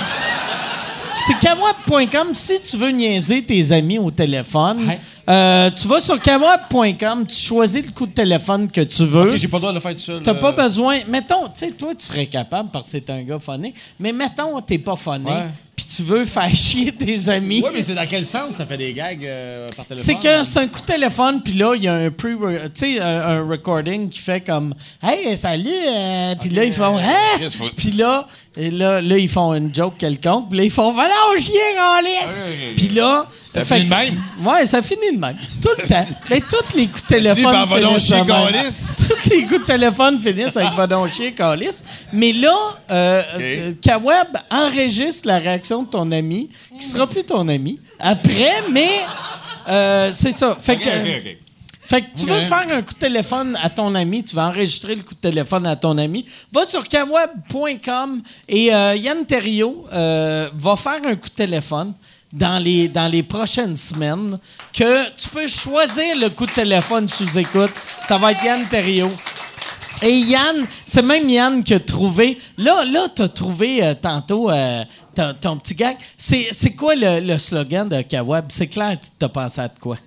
c'est 1.24 1.39
kawab.com 1.39 2.30
si 2.34 2.60
tu 2.62 2.76
veux 2.76 2.90
niaiser 2.90 3.44
tes 3.44 3.70
amis 3.70 3.98
au 3.98 4.10
téléphone. 4.10 4.90
Euh, 5.28 5.70
tu 5.70 5.86
vas 5.86 6.01
sur 6.01 6.18
kawab.com, 6.18 7.26
tu 7.28 7.36
choisis 7.36 7.86
le 7.86 7.93
coup 7.93 8.06
de 8.06 8.12
téléphone 8.12 8.68
que 8.68 8.80
tu 8.80 9.05
veux. 9.05 9.36
J'ai 9.36 9.47
pas 9.47 9.59
le 9.59 9.60
droit 9.60 9.70
de 9.70 9.76
le 9.76 9.80
faire 9.80 9.93
tout 9.94 9.98
seul. 10.01 10.20
T'as 10.22 10.34
pas 10.34 10.51
besoin. 10.51 10.98
Mettons, 11.06 11.44
tu 11.44 11.51
sais, 11.66 11.70
toi, 11.70 11.94
tu 11.97 12.05
serais 12.05 12.26
capable 12.26 12.70
parce 12.72 12.86
que 12.86 12.90
c'est 12.98 13.09
un 13.10 13.22
gars 13.22 13.39
phoné, 13.39 13.72
mais 14.01 14.12
mettons, 14.12 14.60
t'es 14.62 14.78
pas 14.78 14.97
phoné, 14.97 15.30
Ouais. 15.30 15.47
Tu 15.94 16.02
veux 16.02 16.24
faire 16.24 16.55
chier 16.55 16.93
tes 16.93 17.28
amis. 17.28 17.60
Ouais, 17.62 17.70
mais 17.73 17.82
c'est 17.82 17.94
dans 17.94 18.06
quel 18.06 18.24
sens 18.24 18.56
ça 18.56 18.66
fait 18.66 18.77
des 18.77 18.93
gags 18.93 19.24
euh, 19.24 19.66
par 19.77 19.85
téléphone? 19.86 20.16
C'est 20.20 20.27
que 20.28 20.43
c'est 20.44 20.59
un 20.60 20.69
coup 20.69 20.81
de 20.81 20.86
téléphone, 20.86 21.43
puis 21.43 21.55
là, 21.55 21.74
il 21.77 21.82
y 21.85 21.89
a 21.89 21.94
un 21.94 22.10
pre 22.10 22.28
tu 22.28 22.70
sais, 22.74 23.01
un, 23.01 23.20
un 23.20 23.48
recording 23.48 24.09
qui 24.09 24.20
fait 24.20 24.40
comme 24.40 24.74
Hey, 25.02 25.36
salut! 25.36 25.69
euh, 25.69 26.35
puis 26.40 26.51
là, 26.51 26.64
ils 26.64 26.73
font 26.73 26.97
Hein? 26.98 27.48
Puis 27.77 27.90
là, 27.93 28.27
et 28.57 28.70
là, 28.70 29.01
là, 29.01 29.16
ils 29.16 29.29
font 29.29 29.55
une 29.55 29.74
joke 29.74 29.97
quelconque, 29.99 30.49
puis 30.51 30.59
là, 30.59 30.65
ils 30.65 30.70
font 30.70 30.93
Va 30.93 31.09
là, 31.09 31.15
au 31.35 31.41
chien, 31.41 31.55
en 31.81 32.01
laisse! 32.03 32.43
Puis 32.77 32.89
là. 32.89 33.27
Ça 33.55 33.65
fait 33.66 33.77
finit 33.81 33.91
de 33.91 33.95
même? 33.95 34.23
Ouais, 34.45 34.65
ça 34.66 34.81
finit 34.83 35.15
de 35.15 35.20
même. 35.20 35.37
Tout 35.62 35.69
le 35.83 35.89
temps. 35.89 36.05
Mais 36.31 36.41
tous 36.41 36.74
les 36.77 36.87
coups 36.87 37.03
de 37.03 37.09
téléphone. 37.09 37.53
par 37.53 37.69
finissent 37.77 38.15
câlisse. 38.27 38.95
Tous 39.09 39.31
les 39.31 39.43
coups 39.43 39.61
de 39.61 39.66
téléphone 39.66 40.19
finissent 40.20 40.57
avec 40.57 40.73
Va 40.73 40.87
donc 40.87 41.12
chier, 41.12 41.33
câlisse. 41.33 41.85
Mais 42.15 42.33
là, 42.33 42.55
euh, 42.91 43.23
euh, 43.39 43.73
Kawab 43.83 44.39
enregistre 44.51 45.29
la 45.29 45.39
réaction 45.39 45.83
de 45.83 45.89
ton 45.89 46.11
ami, 46.12 46.49
qui 46.79 46.87
sera 46.87 47.07
plus 47.07 47.24
ton 47.24 47.47
ami, 47.49 47.79
après, 48.01 48.53
mais 48.70 48.89
euh, 49.69 50.11
c'est 50.15 50.33
ça. 50.33 50.57
Fait 50.61 50.74
Ok, 50.77 50.81
que. 50.83 50.89
ok, 50.89 51.23
ok. 51.27 51.37
Fait 51.93 52.01
que 52.01 52.19
tu 52.19 52.24
veux 52.24 52.40
faire 52.40 52.64
un 52.70 52.81
coup 52.81 52.94
de 52.94 52.98
téléphone 52.98 53.55
à 53.62 53.69
ton 53.69 53.94
ami, 53.94 54.24
tu 54.24 54.35
vas 54.35 54.47
enregistrer 54.47 54.94
le 54.94 55.02
coup 55.02 55.12
de 55.12 55.20
téléphone 55.20 55.66
à 55.66 55.77
ton 55.77 55.98
ami, 55.98 56.24
va 56.51 56.64
sur 56.64 56.89
kawab.com 56.89 58.23
et 58.48 58.74
euh, 58.74 58.97
Yann 58.97 59.27
Terriot 59.27 59.85
euh, 59.93 60.48
va 60.55 60.77
faire 60.77 61.02
un 61.05 61.14
coup 61.16 61.28
de 61.28 61.35
téléphone 61.35 61.93
dans 62.32 62.59
les, 62.59 62.89
dans 62.89 63.09
les 63.09 63.23
prochaines 63.23 63.77
semaines 63.77 64.39
que 64.73 65.10
tu 65.16 65.28
peux 65.28 65.47
choisir 65.47 66.16
le 66.19 66.31
coup 66.31 66.47
de 66.47 66.52
téléphone 66.52 67.10
sous 67.10 67.36
écoute. 67.39 67.73
Ça 68.06 68.16
va 68.16 68.32
être 68.32 68.43
Yann 68.43 68.66
Terriot. 68.70 69.12
Et 70.01 70.16
Yann, 70.16 70.66
c'est 70.86 71.02
même 71.02 71.28
Yann 71.28 71.62
qui 71.62 71.74
a 71.74 71.78
trouvé. 71.78 72.39
Là, 72.56 72.86
là, 72.86 73.06
t'as 73.14 73.28
trouvé 73.28 73.85
euh, 73.85 73.93
tantôt 73.93 74.51
euh, 74.51 74.82
ton, 75.14 75.35
ton 75.39 75.56
petit 75.59 75.74
gag. 75.74 75.98
C'est, 76.16 76.48
c'est 76.52 76.73
quoi 76.73 76.94
le, 76.94 77.20
le 77.20 77.36
slogan 77.36 77.86
de 77.86 78.01
Kawab? 78.01 78.47
C'est 78.48 78.69
clair, 78.69 78.98
tu 78.98 79.10
t'as 79.19 79.28
pensé 79.28 79.60
à 79.60 79.69
de 79.69 79.78
quoi? 79.78 79.98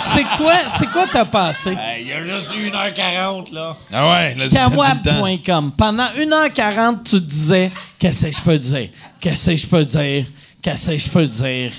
C'est 0.00 0.24
quoi, 0.36 0.54
c'est 0.68 0.86
quoi 0.90 1.06
t'as 1.10 1.24
pensé? 1.24 1.70
Hey, 1.70 2.02
Il 2.02 2.08
y 2.08 2.12
a 2.12 2.22
juste 2.22 2.54
eu 2.56 2.68
1h40, 2.70 3.52
là. 3.52 3.76
Ah 3.92 4.10
ouais, 4.10 4.34
là. 4.34 4.48
Kawab.com. 4.48 5.72
Pendant 5.76 6.06
1h40, 6.06 7.02
tu 7.04 7.20
disais 7.20 7.70
Qu'est-ce 7.98 8.26
que 8.26 8.32
je 8.32 8.40
peux 8.40 8.58
dire? 8.58 8.88
Qu'est-ce 9.20 9.50
que 9.50 9.56
je 9.56 9.66
peux 9.66 9.84
dire? 9.84 10.26
Qu'est-ce 10.62 10.90
que 10.90 10.98
je 10.98 11.08
peux 11.08 11.26
dire? 11.26 11.72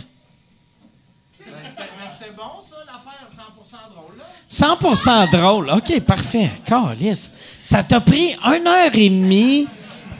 C'était 1.39 2.31
bon, 2.35 2.61
ça, 2.61 2.75
l'affaire 2.85 3.27
100% 3.29 3.93
drôle, 3.93 5.29
100% 5.29 5.31
drôle. 5.31 5.69
OK, 5.71 5.99
parfait. 6.01 6.51
Calice. 6.65 7.31
Ça 7.63 7.83
t'a 7.83 8.01
pris 8.01 8.35
une 8.43 8.67
heure 8.67 8.91
et 8.93 9.09
demie 9.09 9.67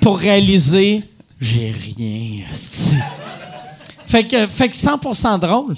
pour 0.02 0.20
réaliser 0.20 1.04
j'ai 1.40 1.72
rien. 1.72 2.46
Fait 4.06 4.24
que, 4.24 4.48
fait 4.48 4.70
que 4.70 4.76
100% 4.76 5.40
drôle. 5.40 5.76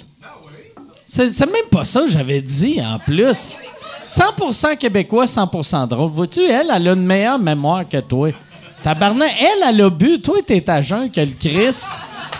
C'est 1.10 1.40
même 1.46 1.68
pas 1.70 1.84
ça 1.84 2.02
que 2.02 2.08
j'avais 2.08 2.40
dit 2.40 2.80
en 2.80 2.98
plus. 2.98 3.56
100% 4.08 4.76
québécois, 4.76 5.24
100% 5.24 5.88
drôle. 5.88 6.10
Vois-tu, 6.10 6.40
elle, 6.44 6.70
elle 6.74 6.88
a 6.88 6.92
une 6.92 7.04
meilleure 7.04 7.38
mémoire 7.38 7.88
que 7.88 7.98
toi. 7.98 8.30
Tabarnak, 8.82 9.32
elle, 9.40 9.68
elle 9.68 9.80
a 9.80 9.90
bu. 9.90 10.20
Toi, 10.20 10.38
t'es 10.46 10.68
à 10.70 10.80
jeun 10.80 11.10
que 11.10 11.20
le 11.20 11.32
Chris. 11.38 11.76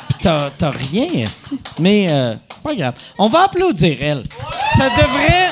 Pis 0.09 0.15
t'as 0.23 0.51
t'as 0.51 0.71
rien, 0.71 1.07
ici. 1.27 1.59
Mais, 1.81 2.07
euh, 2.11 2.35
pas 2.63 2.75
grave. 2.75 2.95
On 3.19 3.29
va 3.29 3.43
applaudir 3.43 3.97
elle. 4.01 4.23
Ça 4.77 4.89
devrait. 4.89 5.51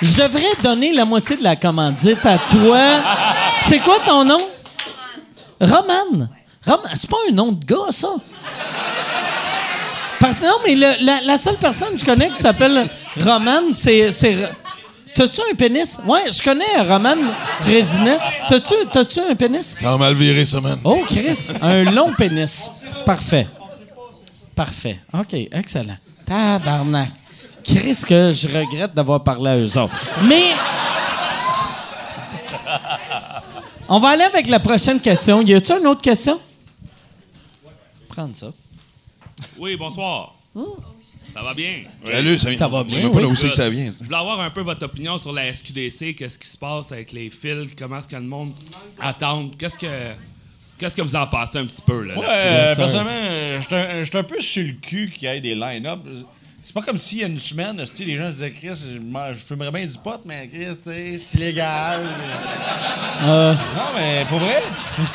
Je 0.00 0.14
devrais 0.14 0.62
donner 0.62 0.92
la 0.92 1.04
moitié 1.04 1.36
de 1.36 1.42
la 1.42 1.56
commandite 1.56 2.24
à 2.24 2.38
toi. 2.38 2.80
C'est 3.62 3.80
quoi 3.80 3.98
ton 4.06 4.24
nom? 4.24 4.40
Roman. 5.60 6.28
Roman, 6.64 6.88
c'est 6.94 7.10
pas 7.10 7.16
un 7.28 7.32
nom 7.32 7.52
de 7.52 7.64
gars, 7.64 7.90
ça. 7.90 8.08
Parce- 10.20 10.40
non, 10.42 10.56
mais 10.66 10.74
le- 10.74 11.04
la, 11.04 11.20
la 11.22 11.38
seule 11.38 11.56
personne 11.58 11.92
que 11.94 11.98
je 11.98 12.04
connais 12.04 12.28
qui 12.30 12.40
s'appelle 12.40 12.82
Roman, 13.24 13.62
c'est. 13.74 14.10
T'as-tu 15.14 15.40
un 15.50 15.54
pénis? 15.56 15.98
Ouais, 16.06 16.30
je 16.30 16.40
connais 16.42 16.64
Roman 16.88 17.16
Frésinet. 17.60 18.18
T'as-tu, 18.48 18.74
t'as-tu 18.92 19.18
un 19.20 19.34
pénis? 19.34 19.74
Ça 19.76 19.90
va 19.90 19.96
mal 19.96 20.14
virer, 20.14 20.46
ça, 20.46 20.60
man. 20.60 20.78
Oh, 20.84 21.00
Chris, 21.06 21.48
un 21.60 21.82
long 21.84 22.12
pénis. 22.12 22.70
Parfait. 23.04 23.48
Parfait. 24.54 25.00
OK, 25.12 25.34
excellent. 25.52 25.96
Tabarnak. 26.24 27.08
Chris, 27.64 27.98
que 28.06 28.32
je 28.32 28.46
regrette 28.48 28.94
d'avoir 28.94 29.22
parlé 29.24 29.50
à 29.50 29.56
eux 29.56 29.78
autres. 29.78 29.98
Mais. 30.24 30.42
On 33.88 33.98
va 34.00 34.10
aller 34.10 34.22
avec 34.24 34.46
la 34.48 34.60
prochaine 34.60 35.00
question. 35.00 35.42
Y 35.42 35.54
a-tu 35.54 35.72
une 35.72 35.86
autre 35.86 36.02
question? 36.02 36.38
Prendre 38.08 38.36
ça. 38.36 38.48
Oui, 39.58 39.76
bonsoir. 39.76 40.34
Ça 41.34 41.42
va 41.42 41.54
bien? 41.54 41.82
Salut, 42.04 42.38
ça 42.38 42.48
vient. 42.48 42.58
Ça 42.58 42.68
va 42.68 42.82
bien, 42.84 42.96
Je 42.98 43.02
sais 43.02 43.10
pas 43.10 43.16
oui. 43.16 43.22
là 43.22 43.28
où 43.28 43.36
c'est 43.36 43.48
que 43.50 43.54
ça 43.54 43.70
vient. 43.70 43.90
ça. 43.90 43.98
Je 44.00 44.04
voulais 44.06 44.16
avoir 44.16 44.40
un 44.40 44.50
peu 44.50 44.62
votre 44.62 44.84
opinion 44.84 45.18
sur 45.18 45.32
la 45.32 45.52
SQDC, 45.52 46.14
qu'est-ce 46.16 46.38
qui 46.38 46.48
se 46.48 46.58
passe 46.58 46.90
avec 46.92 47.12
les 47.12 47.30
fils, 47.30 47.68
comment 47.78 47.98
est-ce 47.98 48.08
que 48.08 48.16
le 48.16 48.22
monde 48.22 48.52
attend, 48.98 49.48
qu'est-ce 49.58 49.78
que 49.78 49.86
qu'est-ce 50.78 50.96
que 50.96 51.02
vous 51.02 51.14
en 51.16 51.26
pensez 51.26 51.58
un 51.58 51.66
petit 51.66 51.82
peu 51.82 52.02
là? 52.04 52.16
Ouais, 52.18 52.24
euh, 52.28 52.76
personnellement, 52.76 53.10
euh, 53.12 53.60
j'étais 53.60 54.16
un- 54.16 54.20
un 54.20 54.24
peu 54.24 54.40
sur 54.40 54.64
le 54.64 54.72
cul 54.72 55.10
qu'il 55.10 55.28
y 55.28 55.32
ait 55.32 55.40
des 55.40 55.54
line-up. 55.54 56.00
C'est 56.68 56.74
pas 56.74 56.82
comme 56.82 56.98
s'il 56.98 57.20
y 57.20 57.24
a 57.24 57.28
une 57.28 57.38
semaine, 57.38 57.78
les 57.78 58.16
gens 58.18 58.26
se 58.26 58.32
disaient, 58.32 58.50
Chris, 58.50 58.68
je, 58.84 59.34
fumerais 59.48 59.70
bien 59.70 59.86
du 59.86 59.96
pot, 59.96 60.20
mais 60.26 60.46
Chris, 60.52 60.66
tu 60.82 60.90
sais, 60.90 61.18
c'est 61.26 61.38
illégal. 61.38 62.00
Euh, 63.20 63.52
Non, 63.52 63.98
mais 63.98 64.24
pour 64.28 64.38
vrai? 64.38 64.62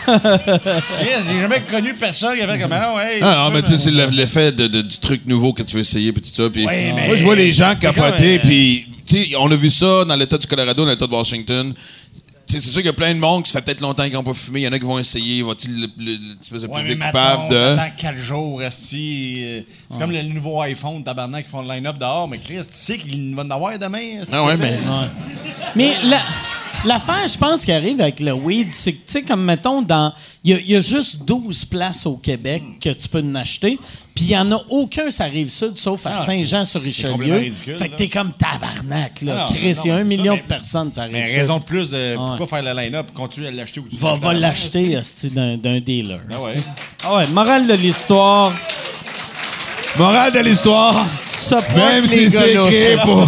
Chris, 1.00 1.30
j'ai 1.32 1.40
jamais 1.40 1.62
connu 1.62 1.94
personne 1.94 2.36
qui 2.36 2.42
avait 2.42 2.60
comme, 2.60 2.74
ah 2.74 2.96
ouais. 2.96 3.20
Ah 3.22 3.46
non, 3.46 3.56
mais 3.56 3.62
tu 3.62 3.72
sais, 3.72 3.78
c'est 3.78 3.92
l'effet 3.92 4.52
de, 4.52 4.68
de- 4.68 4.82
du 4.82 4.98
truc 4.98 5.26
nouveau 5.26 5.54
que 5.54 5.64
tu 5.64 5.76
veux 5.76 5.82
essayer, 5.82 6.12
puis 6.12 6.22
tout 6.22 6.28
ça. 6.28 6.50
Puis 6.50 6.66
Ouais, 6.66 6.92
mais- 6.94 7.08
moi, 7.08 7.16
je 7.16 7.24
vois 7.24 7.36
les 7.38 7.54
gens 7.54 7.74
capoter, 7.76 8.36
euh, 8.36 8.40
puis 8.44 8.88
tu 9.08 9.24
sais, 9.24 9.36
on 9.38 9.50
a 9.50 9.56
vu 9.56 9.70
ça 9.70 10.04
dans 10.04 10.16
l'État 10.18 10.38
du 10.38 10.48
Colorado, 10.48 10.84
dans 10.84 10.92
l'État 10.92 11.08
de 11.08 11.14
Washington. 11.14 11.74
C'est 12.60 12.70
sûr 12.70 12.78
qu'il 12.82 12.86
y 12.86 12.90
a 12.90 12.94
plein 12.94 13.14
de 13.14 13.20
monde 13.20 13.44
qui 13.44 13.52
ça 13.52 13.60
fait 13.60 13.66
peut-être 13.66 13.82
longtemps 13.82 14.04
qu'ils 14.04 14.14
n'ont 14.14 14.24
pas 14.24 14.34
fumé. 14.34 14.62
Il 14.62 14.64
y 14.64 14.68
en 14.68 14.72
a 14.74 14.80
qui 14.80 14.86
vont 14.86 15.00
essayer. 15.00 15.42
Va-t-il 15.44 15.82
le, 15.82 15.88
le, 15.98 16.12
le- 16.14 16.18
l'espèce 16.40 16.62
de 16.64 16.68
Ouais, 16.68 16.76
plaisir 16.76 16.98
mais 17.00 17.06
coupable 17.08 17.50
de. 17.50 17.76
t'attends 17.76 17.96
quatre 17.98 18.18
jours, 18.18 18.62
esti. 18.64 19.42
euh, 19.44 19.62
C'est 19.92 20.00
comme 20.00 20.12
le 20.12 20.22
nouveau 20.24 20.62
iPhone, 20.62 21.04
tabarnak, 21.04 21.46
qui 21.46 21.50
font 21.52 21.62
le 21.62 21.74
line-up 21.74 21.98
dehors. 21.98 22.28
Mais 22.28 22.38
Chris, 22.40 22.58
tu 22.58 22.64
sais 22.72 22.98
qu'il 22.98 23.36
va 23.36 23.44
en 23.44 23.50
avoir 23.52 23.78
demain. 23.80 24.24
Ah 24.32 24.44
ouais, 24.46 24.58
mais. 24.58 24.78
Mais 25.76 25.94
la- 26.06 26.18
l'affaire, 26.86 27.28
je 27.28 27.38
pense, 27.38 27.66
qui 27.66 27.72
arrive 27.72 28.00
avec 28.02 28.20
le 28.20 28.34
weed, 28.34 28.68
c'est 28.72 28.94
que, 28.94 28.98
tu 29.06 29.12
sais, 29.14 29.22
comme 29.24 29.44
mettons, 29.44 29.82
dans. 29.82 30.14
Il 30.46 30.52
y, 30.52 30.54
a- 30.56 30.60
il 30.60 30.70
y 30.72 30.76
a 30.76 30.82
juste 30.82 31.24
12 31.24 31.64
places 31.66 32.06
au 32.06 32.18
Québec 32.18 32.62
que 32.82 32.90
tu 32.90 33.08
peux 33.08 33.22
en 33.22 33.36
acheter, 33.36 33.80
puis 34.14 34.26
il 34.26 34.28
n'y 34.28 34.38
en 34.38 34.52
a 34.52 34.62
aucun, 34.70 35.10
ça 35.10 35.24
arrive 35.24 35.50
sud, 35.50 35.78
sauf 35.78 36.06
à 36.06 36.14
Ah, 36.14 36.16
Saint-Jean-sur-Richelieu. 36.18 37.50
Fait 37.78 37.88
que 37.90 37.96
t'es 37.96 38.10
comme 38.10 38.34
tabarnak, 38.34 39.22
là. 39.22 39.46
Ah 39.48 39.50
Chris, 39.54 39.76
il 39.86 39.88
y 39.88 39.92
a 39.92 39.96
un 39.96 40.00
ça, 40.00 40.04
million 40.04 40.34
mais- 40.36 40.42
de 40.42 40.48
personnes, 40.48 40.92
ça 40.92 41.04
arrive 41.04 41.14
Mais 41.14 41.24
raison 41.34 41.60
de 41.60 41.64
plus 41.64 41.90
de 41.90 41.96
Ouais. 41.96 42.16
pourquoi 42.18 42.48
faire 42.48 42.62
le 42.74 42.82
line-up, 42.82 43.08
continuer 43.14 43.48
à 43.48 43.52
l'acheter 43.52 43.80
ou 43.80 43.88
tu 43.88 43.96
Va, 43.96 44.16
va 44.16 44.34
l'acheter 44.34 45.00
d'un 45.32 45.80
dealer. 45.80 46.20
Ah 46.32 46.42
ouais. 46.42 46.54
Ah 47.06 47.16
ouais, 47.18 47.28
morale 47.28 47.66
de 47.68 47.74
l'histoire. 47.76 48.52
Morale 49.98 50.34
de 50.34 50.40
l'histoire, 50.40 50.96
même 51.76 52.06
si 52.06 52.30
c'est 52.30 52.54
louches. 52.56 52.74
pour. 53.04 53.20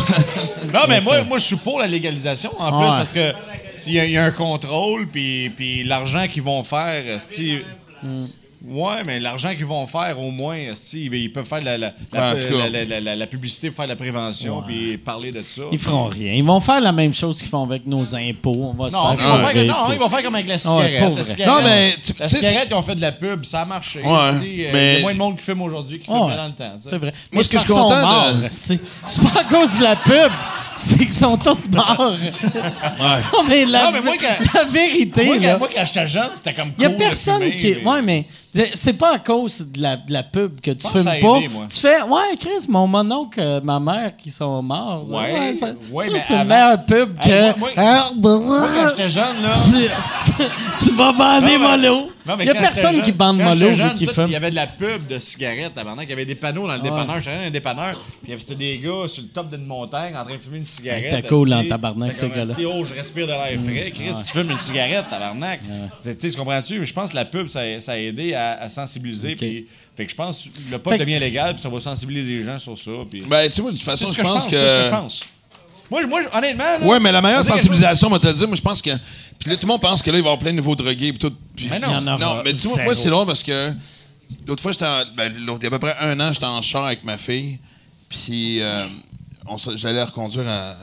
Non, 0.73 0.81
mais 0.89 0.99
moi, 1.01 1.21
moi, 1.23 1.37
je 1.37 1.43
suis 1.43 1.55
pour 1.57 1.79
la 1.79 1.87
légalisation 1.87 2.51
en 2.59 2.71
plus 2.71 2.87
Ouais. 2.87 2.91
parce 2.91 3.13
que 3.13 3.31
s'il 3.77 3.93
y, 3.93 3.99
a- 3.99 4.05
il 4.05 4.11
y 4.11 4.17
a 4.17 4.23
un 4.23 4.31
contrôle, 4.31 5.07
puis, 5.07 5.51
puis 5.55 5.83
l'argent 5.83 6.25
qu'ils 6.27 6.43
vont 6.43 6.63
faire, 6.63 7.03
esti, 7.17 7.59
Hmm. 8.03 8.25
Ouais, 8.67 9.03
mais 9.05 9.19
l'argent 9.19 9.53
qu'ils 9.55 9.65
vont 9.65 9.85
faire, 9.85 10.19
au 10.19 10.31
moins, 10.31 10.57
ils, 10.93 11.31
peuvent 11.31 11.45
faire 11.45 11.61
la, 11.61 11.77
la, 11.77 11.93
la, 12.11 12.33
la- 12.69 12.83
la- 12.85 12.99
la- 12.99 13.15
la 13.15 13.27
publicité 13.27 13.69
pour 13.69 13.77
faire 13.77 13.87
la 13.87 13.95
prévention, 13.95 14.63
puis 14.65 14.97
parler 14.97 15.31
de 15.31 15.41
ça. 15.41 15.61
Ils 15.71 15.77
feront 15.79 16.05
rien. 16.05 16.33
Ils 16.33 16.43
vont 16.43 16.59
faire 16.59 16.81
la 16.81 16.91
même 16.91 17.13
chose 17.13 17.37
qu'ils 17.39 17.47
font 17.49 17.63
avec 17.63 17.85
nos 17.85 18.15
impôts. 18.15 18.73
On 18.77 18.83
va 18.83 18.89
se 18.89 18.95
Non, 18.95 19.13
ils 19.13 19.17
faire 19.19 19.29
vont 19.37 19.45
faire, 19.47 19.65
non, 19.65 19.93
ils 19.93 19.99
vont 19.99 20.09
faire 20.09 20.23
comme 20.23 20.35
avec 20.35 20.47
la 20.47 20.57
cigarette. 20.57 21.01
la 21.01 21.09
vrai. 21.09 21.23
cigarette, 21.23 21.53
Non, 21.63 21.69
mais, 21.69 21.95
tu- 22.01 22.13
la 22.19 22.27
cigarette 22.27 22.67
qui 22.67 22.73
ont 22.73 22.81
fait 22.81 22.95
de 22.95 23.01
la 23.01 23.11
pub, 23.11 23.45
ça 23.45 23.61
a 23.61 23.65
marché. 23.65 24.01
Euh, 24.05 24.31
Il 24.43 24.55
y 24.61 24.67
a 24.67 24.99
moins 25.01 25.13
de 25.13 25.17
monde 25.19 25.37
qui 25.37 25.43
fume 25.43 25.61
aujourd'hui 25.61 25.99
qui 25.99 26.09
Ouais. 26.09 26.17
fume 26.17 26.35
dans 26.37 26.47
le 26.47 26.53
temps. 26.53 26.73
C'est 26.81 26.97
vrai. 26.97 27.13
Moi, 27.31 27.43
ce 27.43 27.49
que 27.49 27.59
je 27.59 27.63
suis 27.65 27.73
content. 27.73 28.33
C'est 28.49 29.23
pas 29.23 29.41
à 29.41 29.43
cause 29.43 29.77
de 29.77 29.83
la 29.83 29.95
pub, 29.95 30.31
c'est 30.75 30.97
qu'ils 30.97 31.13
sont 31.13 31.37
tous 31.37 31.57
morts. 31.71 32.13
Non, 32.99 33.43
mais 33.47 33.65
la, 33.65 33.85
Non, 33.85 33.91
mais 33.93 34.01
moi, 34.01 34.13
quand- 34.19 34.53
la 34.53 34.63
vérité, 34.65 35.25
Moi, 35.25 35.37
là, 35.37 35.53
quand, 35.53 35.59
moi, 35.59 35.69
quand 35.73 35.85
j'étais 35.85 36.07
jeune, 36.07 36.29
c'était 36.33 36.53
comme 36.53 36.71
il 36.77 36.83
y 36.83 36.85
a 36.85 36.89
personne 36.91 37.51
qui. 37.55 37.75
Ouais, 37.83 38.01
mais 38.01 38.25
c'est 38.73 38.94
pas 38.94 39.15
à 39.15 39.19
cause 39.19 39.68
de 39.72 39.82
la, 39.82 39.98
de 39.98 40.11
la 40.14 40.23
pub 40.23 40.60
que 40.61 40.72
tu 40.72 40.82
ça 40.88 40.90
fumes 40.91 41.03
pas. 41.03 41.15
aidé. 41.38 41.49
Tu 41.69 41.77
fais, 41.80 42.02
ouais, 42.02 42.38
Chris, 42.40 42.65
mon 42.69 42.88
mononcle, 42.88 43.40
euh, 43.41 43.60
ma 43.61 43.80
mère 43.80 44.15
qui 44.15 44.30
sont 44.32 44.61
morts. 44.61 45.06
Ouais, 45.10 45.53
ça, 45.53 45.68
ouais, 45.91 46.06
ça, 46.06 46.11
mais 46.14 46.19
c'est 46.19 46.34
une 46.34 46.40
avant- 46.41 46.49
meilleure 46.49 46.86
pub 46.86 47.18
Hey, 47.22 47.30
que. 47.53 47.60
moi- 47.60 47.69
moi- 47.76 47.84
Ah, 47.98 48.10
Moi, 48.15 48.68
quand 48.76 48.90
j'étais 48.90 49.10
jeune, 49.10 49.41
là. 49.41 49.49
tu, 49.65 50.86
tu 50.88 50.94
vas 50.95 51.11
bander 51.11 51.57
mollo. 51.57 52.11
Il 52.40 52.45
y 52.48 52.49
a 52.49 52.56
personne 52.56 53.02
qui 53.03 53.11
bande 53.11 53.38
mollo 53.38 53.69
tout, 53.69 54.11
fume. 54.11 54.26
Il 54.27 54.32
y 54.32 54.36
avait 54.36 54.49
de 54.49 54.56
la 54.56 54.65
pub 54.65 55.06
de 55.07 55.19
cigarettes, 55.19 55.76
tabarnak. 55.76 56.07
Il 56.07 56.10
y 56.10 56.14
avait 56.14 56.26
des 56.26 56.34
panneaux 56.34 56.68
dans 56.68 56.73
le 56.73 56.80
dépanneur. 56.80 57.19
J'étais 57.19 57.38
dans 57.38 57.44
un 57.44 57.52
dépanneur, 57.52 57.91
puis 57.94 58.02
il 58.23 58.30
y 58.30 58.34
avait- 58.34 58.41
c'était 58.41 58.56
des 58.56 58.80
gars 58.80 59.07
sur 59.07 59.22
le 59.22 59.27
top 59.30 59.52
d'une 59.52 59.65
montagne 59.65 60.15
en 60.18 60.23
train 60.23 60.34
de 60.34 60.40
fumer 60.40 60.57
une 60.57 60.65
cigarette. 60.65 61.11
T'es 61.11 61.22
cool 61.27 61.53
en 61.53 61.64
tabarnak, 61.68 62.15
ces 62.15 62.27
gars-là. 62.30 62.53
assis, 62.53 62.65
Oh, 62.65 62.84
je 62.84 62.94
respire 62.95 63.27
de 63.27 63.32
l'air 63.32 63.60
frais. 63.64 63.91
Chris, 63.94 64.10
tu 64.26 64.32
fumes 64.32 64.49
une 64.49 64.57
cigarette, 64.57 65.06
tabarnak. 65.10 65.60
Tu 66.19 66.32
comprends-tu? 66.34 66.80
Mais 66.80 66.86
Je 66.86 66.94
pense 66.94 67.11
que 67.11 67.15
la 67.15 67.26
pub, 67.26 67.48
ça, 67.48 67.61
ça 67.80 67.91
a 67.91 67.98
aidé 67.98 68.34
à, 68.34 68.44
à 68.53 68.69
sensibiliser. 68.69 69.35
puis- 69.35 69.67
fait 69.95 70.05
que 70.05 70.11
je 70.11 70.15
pense 70.15 70.43
que 70.43 70.49
le 70.72 70.77
pot 70.80 70.89
Fait 70.91 70.97
devient 70.97 71.19
légal, 71.19 71.53
puis 71.53 71.61
ça 71.61 71.69
va 71.69 71.80
sensibiliser 71.80 72.38
les 72.38 72.43
gens 72.43 72.59
sur 72.59 72.77
ça. 72.77 72.91
Puis... 73.09 73.22
Ben, 73.22 73.47
tu 73.47 73.53
sais, 73.55 73.61
moi, 73.61 73.72
de 73.72 73.77
toute 73.77 73.85
façon, 73.85 74.07
je 74.11 74.22
pense 74.22 74.45
que. 74.45 74.57
C'est 74.57 74.67
ce 74.67 74.73
que 74.73 74.84
je 74.85 74.89
pense. 74.89 75.22
Moi, 75.89 76.05
moi, 76.07 76.22
honnêtement. 76.34 76.63
là, 76.63 76.80
Ouais, 76.81 76.99
mais 76.99 77.11
la 77.11 77.22
meilleure 77.22 77.43
sensibilisation, 77.43 78.09
moi, 78.09 78.19
te 78.19 78.27
le 78.27 78.34
dire, 78.34 78.47
moi, 78.47 78.55
je 78.57 78.61
pense 78.61 78.81
que. 78.81 78.89
Puis 79.39 79.49
là, 79.49 79.55
tout 79.57 79.67
le 79.67 79.72
monde 79.72 79.81
pense 79.81 80.01
que 80.01 80.09
là, 80.11 80.17
il 80.17 80.22
va 80.23 80.30
y 80.30 80.31
avoir 80.31 80.39
plein 80.39 80.51
de 80.51 80.57
nouveaux 80.57 80.76
drogués, 80.76 81.11
puis 81.11 81.19
tout. 81.19 81.34
Puis- 81.55 81.67
Mais 81.69 81.80
non. 81.80 81.88
Il 81.89 81.93
y 81.93 81.95
en 81.97 82.07
aura 82.07 82.17
Non, 82.38 82.41
mais 82.43 82.51
dis-moi, 82.53 82.76
zéro. 82.76 82.85
moi, 82.85 82.95
c'est 82.95 83.09
drôle 83.09 83.27
parce 83.27 83.43
que 83.43 83.72
l'autre 84.47 84.61
fois, 84.63 84.72
j'étais 84.72 84.85
en- 84.85 85.03
ben, 85.15 85.31
il 85.38 85.45
y 85.45 85.49
a 85.49 85.53
à 85.67 85.69
peu 85.69 85.80
près 85.80 85.95
un 86.01 86.19
an, 86.19 86.34
j'étais 86.34 86.45
en 86.45 86.61
char 86.61 86.85
avec 86.85 87.03
ma 87.03 87.17
fille. 87.17 87.59
Puis 88.09 88.61
euh, 88.61 88.85
j'allais 89.76 89.97
la 89.99 90.05
reconduire 90.05 90.47
à, 90.47 90.76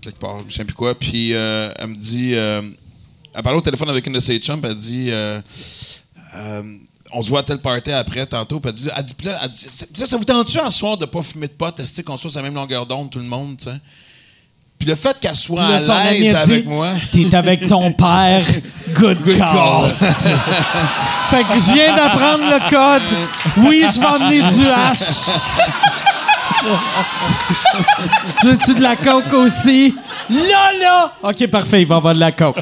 quelque 0.00 0.18
part, 0.18 0.38
je 0.40 0.44
ne 0.44 0.50
sais 0.50 0.64
plus 0.64 0.74
quoi. 0.74 0.94
Puis 0.98 1.32
euh, 1.34 1.70
elle 1.78 1.86
me 1.88 1.96
dit. 1.96 2.32
euh, 2.34 2.62
elle 3.34 3.42
parlait 3.42 3.58
au 3.58 3.62
téléphone 3.62 3.88
avec 3.90 4.06
une 4.06 4.12
de 4.14 4.20
ses 4.20 4.38
chums, 4.38 4.60
elle 4.64 4.74
dit. 4.74 5.10
Euh, 6.38 6.62
on 7.12 7.22
se 7.22 7.28
voit 7.30 7.40
à 7.40 7.42
tel 7.42 7.58
party 7.58 7.90
après, 7.92 8.26
tantôt. 8.26 8.60
Puis 8.60 8.68
elle 8.70 8.74
dit, 8.76 8.88
elle 8.96 9.02
dit, 9.04 9.14
puis 9.14 9.26
là, 9.26 9.38
elle 9.42 9.48
dit, 9.50 9.66
C'est- 9.68 9.90
puis 9.92 10.00
là, 10.02 10.06
ça 10.06 10.16
vous 10.16 10.24
tente-tu 10.24 10.58
en 10.60 10.70
soir 10.70 10.96
de 10.96 11.06
pas 11.06 11.22
fumer 11.22 11.48
de 11.48 11.52
pot, 11.52 11.78
est-ce 11.80 12.02
qu'on 12.02 12.16
soit 12.16 12.30
sur 12.30 12.38
la 12.40 12.44
même 12.44 12.54
longueur 12.54 12.86
d'onde, 12.86 13.10
tout 13.10 13.18
le 13.18 13.24
monde, 13.24 13.56
tu 13.58 13.64
sais? 13.64 13.76
Puis 14.78 14.86
le 14.88 14.94
fait 14.94 15.18
qu'elle 15.18 15.34
soit 15.34 15.64
à 15.64 15.78
l'aise 16.12 16.34
avec 16.36 16.66
moi. 16.66 16.90
T'es 17.10 17.34
avec 17.34 17.66
ton 17.66 17.90
père, 18.04 18.44
good, 18.90 19.18
Good 19.24 19.38
call. 19.38 19.90
fait 21.30 21.42
que 21.44 21.54
je 21.58 21.72
viens 21.72 21.96
d'apprendre 21.96 22.44
le 22.44 22.70
code. 22.70 23.02
Oui, 23.56 23.84
je 23.92 23.98
vais 23.98 24.06
emmener 24.06 24.40
du 24.42 24.68
hash. 24.68 24.98
tu 28.40 28.46
veux-tu 28.46 28.74
de 28.74 28.82
la 28.82 28.96
coke 28.96 29.32
aussi? 29.32 29.94
Là, 30.30 30.72
là! 30.80 31.12
OK, 31.22 31.46
parfait, 31.48 31.82
il 31.82 31.86
va 31.88 31.96
avoir 31.96 32.14
de 32.14 32.20
la 32.20 32.30
coke. 32.32 32.58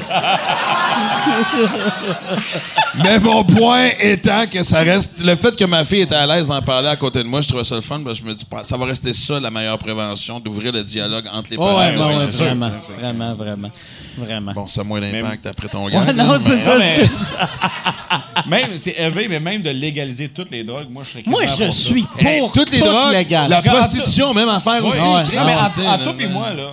Mais 3.03 3.19
mon 3.19 3.43
point 3.43 3.89
étant 3.99 4.45
que 4.51 4.63
ça 4.63 4.79
reste. 4.79 5.21
Le 5.23 5.35
fait 5.35 5.55
que 5.55 5.65
ma 5.65 5.85
fille 5.85 6.01
était 6.01 6.15
à 6.15 6.25
l'aise 6.25 6.47
d'en 6.47 6.61
parler 6.61 6.87
à 6.87 6.95
côté 6.95 7.19
de 7.19 7.27
moi, 7.27 7.41
je 7.41 7.47
trouvais 7.47 7.63
ça 7.63 7.75
le 7.75 7.81
fun. 7.81 8.01
Parce 8.03 8.19
que 8.19 8.25
je 8.25 8.29
me 8.31 8.35
dis, 8.35 8.45
ça 8.63 8.77
va 8.77 8.85
rester 8.85 9.13
ça 9.13 9.39
la 9.39 9.51
meilleure 9.51 9.77
prévention, 9.77 10.39
d'ouvrir 10.39 10.71
le 10.71 10.83
dialogue 10.83 11.25
entre 11.31 11.51
les 11.51 11.57
Oh, 11.57 11.61
parents. 11.65 11.77
ouais, 11.79 11.91
vraiment, 11.95 12.67
vraiment, 12.97 13.33
vraiment, 13.35 13.69
vraiment. 14.17 14.51
Bon, 14.53 14.67
ça 14.67 14.81
a 14.81 14.83
moins 14.83 14.99
d'impact 14.99 15.45
après 15.45 15.67
ton 15.67 15.85
Ouais, 15.85 15.91
gars. 15.91 16.13
non, 16.13 16.35
c'est 16.41 16.57
ça. 16.57 16.77
Même, 18.47 18.77
c'est 18.77 18.95
élevé, 18.97 19.27
mais 19.27 19.39
même 19.39 19.61
de 19.61 19.69
légaliser 19.69 20.29
toutes 20.29 20.51
les 20.51 20.63
drogues, 20.63 20.87
moi, 20.89 21.03
je 21.03 21.09
serais 21.11 21.23
Moi, 21.25 21.41
je 21.43 21.47
pour 21.47 21.57
ça. 21.57 21.71
suis 21.71 22.05
Hey, 22.19 22.39
pour 22.39 22.53
toutes 22.53 22.71
les 22.71 22.79
drogues, 22.79 23.27
la 23.29 23.61
prostitution, 23.61 24.33
même 24.33 24.47
affaire 24.49 24.83
aussi. 24.85 24.99
Ouais, 24.99 25.23
Christ, 25.23 25.39
non, 25.39 25.45
mais 25.45 25.53
en 25.55 25.91
là, 25.91 25.97
toi 26.03 26.13
et 26.19 26.27
moi, 26.27 26.53
là, 26.53 26.63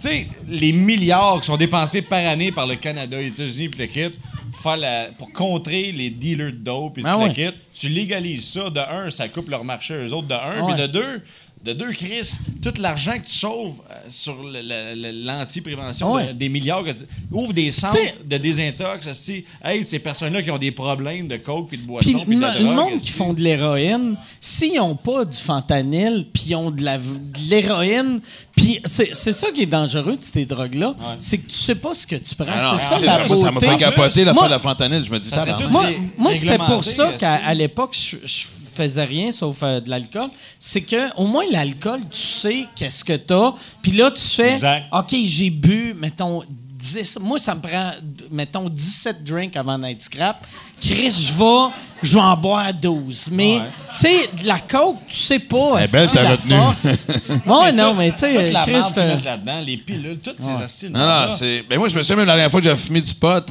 tu 0.00 0.08
sais, 0.08 0.26
les 0.48 0.72
milliards 0.72 1.40
qui 1.40 1.46
sont 1.46 1.56
dépensés 1.56 2.02
par 2.02 2.26
année 2.26 2.52
par 2.52 2.66
le 2.66 2.76
Canada, 2.76 3.18
les 3.18 3.28
États-Unis 3.28 3.68
puis 3.68 3.80
le 3.80 3.86
kit, 3.86 4.16
pour, 4.52 4.60
faire 4.60 4.76
la- 4.76 5.06
pour 5.18 5.32
contrer 5.32 5.92
les 5.92 6.10
dealers 6.10 6.52
de 6.52 6.58
dope 6.58 6.98
et 6.98 7.02
Ah 7.04 7.16
le 7.18 7.24
ouais. 7.28 7.32
kit, 7.32 7.50
tu 7.74 7.88
légalises 7.88 8.52
ça. 8.52 8.70
De 8.70 8.80
un, 8.80 9.10
ça 9.10 9.28
coupe 9.28 9.48
leur 9.48 9.64
marché 9.64 9.94
eux 9.94 10.12
autres, 10.12 10.28
de 10.28 10.34
un. 10.34 10.62
Ouais. 10.66 10.72
Puis 10.74 10.82
de 10.82 10.86
deux, 10.88 11.22
de 11.64 11.72
deux, 11.72 11.92
Chris, 11.92 12.30
tout 12.62 12.72
l'argent 12.80 13.12
que 13.18 13.26
tu 13.26 13.32
sauves 13.36 13.80
euh, 13.90 13.94
sur 14.08 14.42
le- 14.44 14.62
le- 14.62 14.94
le- 14.94 15.24
l'anti-prévention, 15.26 16.12
Ouais. 16.12 16.28
de- 16.28 16.32
des 16.32 16.48
milliards 16.48 16.84
que 16.84 16.90
tu 16.92 17.04
ouvres 17.32 17.52
des 17.52 17.72
centres 17.72 17.94
T'sais- 17.94 18.14
de 18.24 18.36
désintox, 18.38 19.06
aussi. 19.08 19.44
Hey, 19.64 19.84
ces 19.84 19.98
personnes-là 19.98 20.42
qui 20.42 20.50
ont 20.52 20.58
des 20.58 20.70
problèmes 20.70 21.26
de 21.26 21.36
coke 21.36 21.68
puis 21.68 21.76
de 21.78 21.82
Puis 21.82 21.88
boisson 21.88 22.24
puis 22.24 22.36
de 22.36 22.40
le, 22.40 22.46
la 22.46 22.54
le 22.54 22.60
drogue, 22.64 22.74
monde 22.76 22.98
qui 23.00 23.10
font 23.10 23.32
de 23.34 23.40
l'héroïne, 23.42 24.16
s'ils 24.40 24.76
n'ont 24.76 24.94
pas 24.96 25.24
du 25.24 25.36
fentanyl, 25.36 26.26
puis 26.32 26.44
ils 26.50 26.54
ont 26.56 26.70
de 26.70 26.78
de 26.78 27.50
l'héroïne, 27.50 28.20
puis 28.68 28.80
c'est 28.84 29.14
c'est 29.14 29.32
ça 29.32 29.50
qui 29.50 29.62
est 29.62 29.66
dangereux 29.66 30.16
de 30.16 30.22
ces 30.22 30.44
drogues-là, 30.44 30.94
c'est 31.18 31.38
que 31.38 31.48
tu 31.50 31.56
sais 31.56 31.74
pas 31.74 31.94
ce 31.94 32.06
que 32.06 32.16
tu 32.16 32.34
prends. 32.34 32.46
Ah 32.50 32.76
c'est 32.78 32.94
ça 32.94 33.00
la 33.00 33.28
ça 33.28 33.50
m'a 33.50 33.60
fait 33.60 33.76
capoter 33.78 34.24
la 34.24 34.32
Moi- 34.34 34.42
fin 34.42 34.48
de 34.48 34.54
la 34.54 34.58
fentanyl. 34.58 35.04
Je 35.04 35.10
me 35.10 35.18
dis, 35.18 35.30
Moi, 35.70 35.84
moi 36.18 36.32
c'était 36.34 36.58
pour 36.58 36.84
ça 36.84 37.12
qu'à 37.12 37.54
l'époque, 37.54 37.96
je, 37.98 38.16
je 38.26 38.44
faisais 38.74 39.04
rien 39.04 39.32
sauf 39.32 39.62
euh, 39.62 39.80
de 39.80 39.88
l'alcool. 39.90 40.28
C'est 40.58 40.82
que 40.82 41.16
au 41.16 41.26
moins 41.26 41.44
l'alcool, 41.50 42.00
tu 42.10 42.18
sais 42.18 42.66
qu'est-ce 42.76 43.04
que 43.04 43.14
t'as. 43.16 43.54
Puis 43.82 43.92
là, 43.92 44.10
tu 44.10 44.22
fais, 44.22 44.52
Exact. 44.52 44.84
OK, 44.92 45.16
j'ai 45.24 45.50
bu, 45.50 45.94
mettons, 45.98 46.42
10... 46.78 47.18
Moi, 47.20 47.38
ça 47.38 47.54
me 47.54 47.60
prend, 47.60 47.90
mettons, 48.30 48.68
17 48.68 49.24
drinks 49.24 49.56
avant 49.56 49.78
d'être 49.78 50.00
scrap. 50.02 50.46
Chris, 50.80 51.10
je 51.10 51.32
vais... 51.32 51.74
Je 52.00 52.14
vais 52.14 52.20
en 52.20 52.36
boire 52.36 52.72
12. 52.72 53.30
Mais, 53.32 53.58
Ouais. 53.58 53.64
tu 53.94 53.98
sais, 54.00 54.30
de 54.40 54.46
la 54.46 54.60
coke, 54.60 54.98
tu 55.08 55.16
sais 55.16 55.40
pas. 55.40 55.78
Elle 55.78 55.82
est 55.82 55.94
esti, 56.04 56.14
belle, 56.14 56.24
la 56.24 56.30
retenue. 56.30 56.56
force. 56.56 57.06
ouais, 57.46 57.72
non, 57.72 57.94
mais 57.94 58.12
tu 58.12 58.18
sais, 58.18 58.44
Toute 58.44 58.52
la 58.52 58.62
Chris, 58.62 58.72
marde 58.72 58.84
qu'ils 58.86 58.94
t'as- 58.94 59.06
mettent 59.16 59.24
là-dedans, 59.24 59.60
les 59.66 59.76
pilules, 59.78 60.18
toutes 60.20 60.40
ces 60.40 60.50
astuces. 60.50 60.90
Non, 60.90 61.00
non, 61.06 61.28
c'est. 61.36 61.64
Ben 61.68 61.76
moi, 61.78 61.88
je 61.88 61.98
me 61.98 62.02
souviens 62.04 62.16
même 62.18 62.26
la 62.26 62.34
dernière 62.34 62.50
fois 62.52 62.60
que 62.60 62.68
j'ai 62.68 62.76
fumé 62.76 63.00
du 63.00 63.12
pot. 63.14 63.44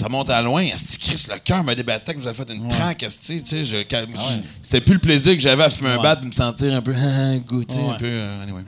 ça 0.00 0.08
monte 0.08 0.30
à 0.30 0.40
loin. 0.40 0.64
Asti, 0.74 0.98
Chris, 0.98 1.26
le 1.30 1.38
cœur 1.38 1.62
m'a 1.64 1.74
débatté 1.74 2.14
que 2.14 2.18
vous 2.18 2.26
avez 2.26 2.34
fait 2.36 2.50
une 2.54 2.66
traque, 2.68 3.02
asti, 3.02 3.42
tu 3.42 3.48
sais. 3.50 3.64
je- 3.66 3.76
C'était 4.62 4.80
plus 4.80 4.94
le 4.94 5.00
plaisir 5.00 5.34
que 5.34 5.40
j'avais 5.40 5.64
à 5.64 5.68
fumer 5.70 5.90
un 5.90 5.98
bat 6.00 6.16
de 6.16 6.24
me 6.26 6.32
sentir 6.32 6.72
un 6.72 6.80
peu 6.80 6.94
goûté, 7.46 7.76
un 7.78 7.92
peu. 7.94 8.06
euh, 8.06 8.42
anyway. 8.42 8.62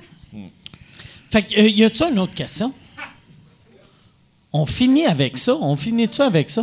Fait 1.30 1.42
que, 1.42 1.58
euh, 1.60 1.68
y 1.68 1.82
a-tu 1.84 2.02
une 2.04 2.18
autre 2.18 2.34
question? 2.34 2.72
On 4.52 4.64
finit 4.66 5.06
avec 5.06 5.36
ça? 5.36 5.54
On 5.60 5.76
finit-tu 5.76 6.22
avec 6.22 6.48
ça? 6.50 6.62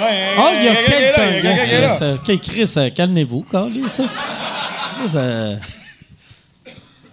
Ah, 0.00 0.52
il 0.58 0.64
y 0.64 0.68
a 0.68 0.74
quelqu'un. 0.74 2.14
OK, 2.14 2.40
Chris, 2.40 2.72
euh, 2.76 2.90
calmez-vous, 2.90 3.42
Carlis. 3.50 3.88
ça. 3.88 4.04
Chris, 4.04 5.12
euh, 5.16 5.56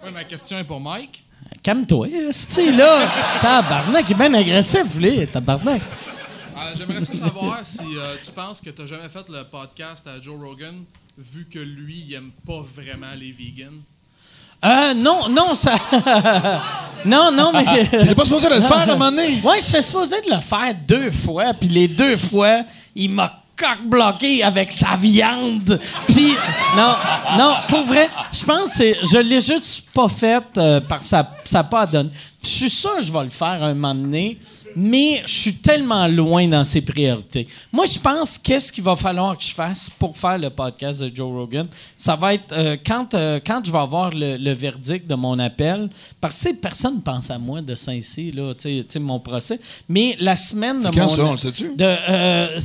Ouais, 0.04 0.10
ma 0.12 0.24
question 0.24 0.58
est 0.58 0.64
pour 0.64 0.80
Mike. 0.80 1.24
Calme-toi, 1.62 2.06
c'est 2.30 2.70
là. 2.72 3.08
Tabarnak, 3.42 4.04
il 4.08 4.12
est 4.12 4.14
bien 4.14 4.34
agressif, 4.34 4.94
lui, 4.96 5.26
tabarnak. 5.26 5.82
Euh, 5.82 6.72
J'aimerais 6.76 7.02
ça 7.02 7.12
savoir 7.14 7.60
si 7.64 7.80
euh, 7.96 8.14
tu 8.24 8.30
penses 8.30 8.60
que 8.60 8.70
tu 8.70 8.82
n'as 8.82 8.86
jamais 8.86 9.08
fait 9.08 9.28
le 9.28 9.42
podcast 9.44 10.06
à 10.06 10.20
Joe 10.20 10.38
Rogan, 10.40 10.84
vu 11.18 11.46
que 11.52 11.58
lui, 11.58 12.04
il 12.06 12.14
aime 12.14 12.30
pas 12.46 12.60
vraiment 12.60 13.14
les 13.18 13.32
vegans? 13.32 13.82
Euh, 14.64 14.94
non, 14.94 15.28
non, 15.28 15.54
ça. 15.54 15.74
non, 17.04 17.30
non, 17.30 17.52
mais. 17.52 17.86
T'étais 17.86 18.14
pas 18.14 18.24
supposé 18.24 18.48
de 18.48 18.54
le 18.54 18.60
faire 18.62 18.78
à 18.78 18.82
un 18.82 18.86
moment 18.86 19.10
donné? 19.10 19.40
Ouais, 19.42 19.58
j'étais 19.64 19.82
supposé 19.82 20.16
de 20.22 20.34
le 20.34 20.40
faire 20.40 20.74
deux 20.86 21.10
fois, 21.10 21.52
puis 21.54 21.68
les 21.68 21.88
deux 21.88 22.16
fois, 22.16 22.62
il 22.94 23.10
m'a 23.10 23.42
coq-bloqué 23.56 24.42
avec 24.42 24.70
sa 24.70 24.96
viande. 24.96 25.80
Puis, 26.06 26.34
non, 26.76 26.94
non, 27.38 27.54
pour 27.68 27.84
vrai, 27.84 28.08
je 28.32 28.44
pense 28.44 28.76
que 28.76 28.94
je 29.02 29.18
l'ai 29.18 29.40
juste 29.40 29.86
pas 29.94 30.08
fait 30.08 30.44
euh, 30.58 30.80
que 30.80 31.04
ça 31.04 31.26
n'a 31.52 31.64
pas 31.64 31.86
donné. 31.86 32.10
Je 32.46 32.50
suis 32.52 32.70
sûr 32.70 32.96
que 32.96 33.02
je 33.02 33.12
vais 33.12 33.24
le 33.24 33.28
faire 33.28 33.62
un 33.62 33.74
moment 33.74 33.94
donné, 33.94 34.38
mais 34.76 35.22
je 35.26 35.32
suis 35.32 35.54
tellement 35.54 36.06
loin 36.06 36.46
dans 36.46 36.62
ses 36.62 36.82
priorités. 36.82 37.48
Moi, 37.72 37.86
je 37.86 37.98
pense 37.98 38.36
qu'est-ce 38.38 38.70
qu'il 38.70 38.84
va 38.84 38.94
falloir 38.94 39.36
que 39.36 39.42
je 39.42 39.50
fasse 39.50 39.90
pour 39.98 40.16
faire 40.16 40.38
le 40.38 40.50
podcast 40.50 41.00
de 41.00 41.10
Joe 41.14 41.32
Rogan? 41.32 41.66
Ça 41.96 42.14
va 42.14 42.34
être 42.34 42.52
euh, 42.52 42.76
quand, 42.86 43.14
euh, 43.14 43.40
quand 43.44 43.62
je 43.64 43.72
vais 43.72 43.78
avoir 43.78 44.10
le, 44.14 44.36
le 44.36 44.52
verdict 44.52 45.06
de 45.06 45.14
mon 45.14 45.38
appel, 45.38 45.88
parce 46.20 46.42
que 46.44 46.52
personne 46.52 46.96
ne 46.96 47.00
pense 47.00 47.30
à 47.30 47.38
moi 47.38 47.62
de 47.62 47.74
Saint-Cy, 47.74 48.32
là, 48.32 48.52
tu 48.54 48.84
sais, 48.86 48.98
mon 49.00 49.18
procès. 49.18 49.58
Mais 49.88 50.14
la 50.20 50.36
semaine 50.36 50.78
de 50.80 50.88
quand 50.90 51.04
mon. 51.04 51.08
ça, 51.08 51.24
on 51.24 51.32
le 51.32 51.38
sait-tu? 51.38 51.70
euh, 51.80 52.60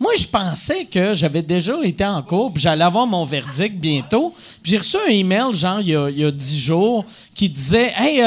moi, 0.00 0.12
je 0.18 0.26
pensais 0.26 0.86
que 0.86 1.12
j'avais 1.14 1.42
déjà 1.42 1.74
été 1.84 2.04
en 2.04 2.22
cours, 2.22 2.50
puis 2.52 2.62
j'allais 2.62 2.84
avoir 2.84 3.06
mon 3.06 3.24
verdict 3.26 3.76
bientôt. 3.76 4.34
Puis 4.62 4.72
j'ai 4.72 4.78
reçu 4.78 4.96
un 5.06 5.12
email, 5.12 5.52
genre, 5.52 5.80
il 5.80 5.88
y 5.88 5.96
a, 5.96 6.08
il 6.08 6.18
y 6.18 6.24
a 6.24 6.30
10 6.30 6.58
jours, 6.60 7.04
qui 7.34 7.48
disait 7.50 7.92
Hey, 7.96 8.20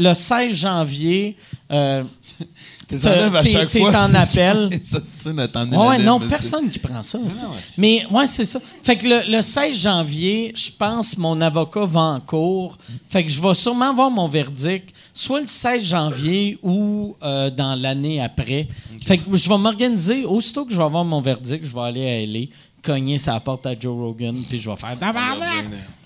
le 0.00 0.14
16 0.14 0.39
janvier. 0.48 1.36
euh, 1.70 2.02
T'es 3.68 3.80
en 3.96 4.14
appel. 4.14 4.68
Ouais, 5.78 5.98
non, 5.98 6.18
personne 6.28 6.68
qui 6.68 6.80
prend 6.80 7.02
ça. 7.02 7.18
Mais 7.78 8.04
ouais, 8.10 8.26
c'est 8.26 8.44
ça. 8.44 8.58
Fait 8.82 8.96
que 8.96 9.06
le, 9.06 9.36
le 9.36 9.42
16 9.42 9.76
janvier, 9.82 10.52
je 10.56 10.70
pense 10.76 11.16
mon 11.16 11.40
avocat 11.40 11.84
va 11.84 12.00
en 12.00 12.20
cours. 12.20 12.76
Fait 13.08 13.22
que 13.22 13.30
je 13.30 13.40
vais 13.40 13.54
sûrement 13.54 13.90
avoir 13.90 14.10
mon 14.10 14.26
verdict 14.26 14.92
soit 15.12 15.40
le 15.40 15.46
16 15.46 15.84
janvier 15.84 16.58
ou 16.64 17.14
euh, 17.22 17.48
dans 17.50 17.76
l'année 17.76 18.20
après. 18.20 18.66
Fait 19.06 19.18
que 19.18 19.36
je 19.36 19.48
vais 19.48 19.58
m'organiser. 19.58 20.24
Aussitôt 20.24 20.64
que 20.64 20.72
je 20.72 20.76
vais 20.76 20.82
avoir 20.84 21.04
mon 21.04 21.20
verdict, 21.20 21.64
je 21.64 21.72
vais 21.72 21.80
aller 21.82 22.08
à 22.08 22.26
LA, 22.26 22.46
cogner 22.82 23.18
sa 23.18 23.38
porte 23.38 23.66
à 23.66 23.78
Joe 23.78 23.94
Rogan, 23.96 24.36
puis 24.48 24.60
je 24.60 24.68
vais 24.68 24.76
faire! 24.76 24.96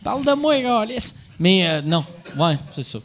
Parle 0.02 0.22
de 0.24 0.32
moi, 0.34 0.60
Galis! 0.60 1.14
Mais 1.38 1.66
euh, 1.66 1.80
non, 1.82 2.04
ouais, 2.38 2.58
c'est 2.70 2.82
ça. 2.84 2.98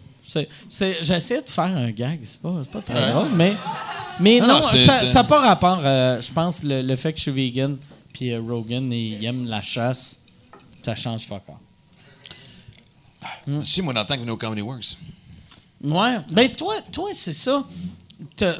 J'essaie 0.69 1.41
de 1.41 1.49
faire 1.49 1.65
un 1.65 1.91
gag, 1.91 2.19
c'est 2.23 2.39
pas, 2.41 2.53
pas 2.71 2.81
très 2.81 2.93
Ouais. 2.95 3.11
drôle, 3.11 3.29
mais, 3.33 3.55
mais 4.19 4.39
Non, 4.39 4.47
non, 4.47 4.53
non, 4.55 4.61
c'est- 4.63 4.83
ça 4.85 5.03
n'a 5.13 5.23
pas 5.23 5.39
rapport, 5.39 5.81
euh, 5.83 6.21
je 6.21 6.31
pense, 6.31 6.63
le, 6.63 6.81
le 6.81 6.95
fait 6.95 7.11
que 7.13 7.17
je 7.17 7.23
suis 7.23 7.31
vegan, 7.31 7.77
puis 8.13 8.31
euh, 8.31 8.39
Rogan, 8.41 8.91
il 8.91 9.23
aime 9.25 9.47
la 9.47 9.61
chasse, 9.61 10.19
ça 10.83 10.95
change 10.95 11.25
fuck. 11.25 11.41
Si, 13.63 13.81
moi, 13.81 13.93
dans 13.93 14.01
le 14.01 14.05
temps 14.07 14.17
que 14.17 14.29
au 14.29 14.37
Comedy 14.37 14.61
Works. 14.61 14.97
Ouais. 15.83 16.17
Ben, 16.31 16.51
toi, 16.51 16.75
toi 16.91 17.09
c'est 17.13 17.33
ça. 17.33 17.63
T'as 18.35 18.55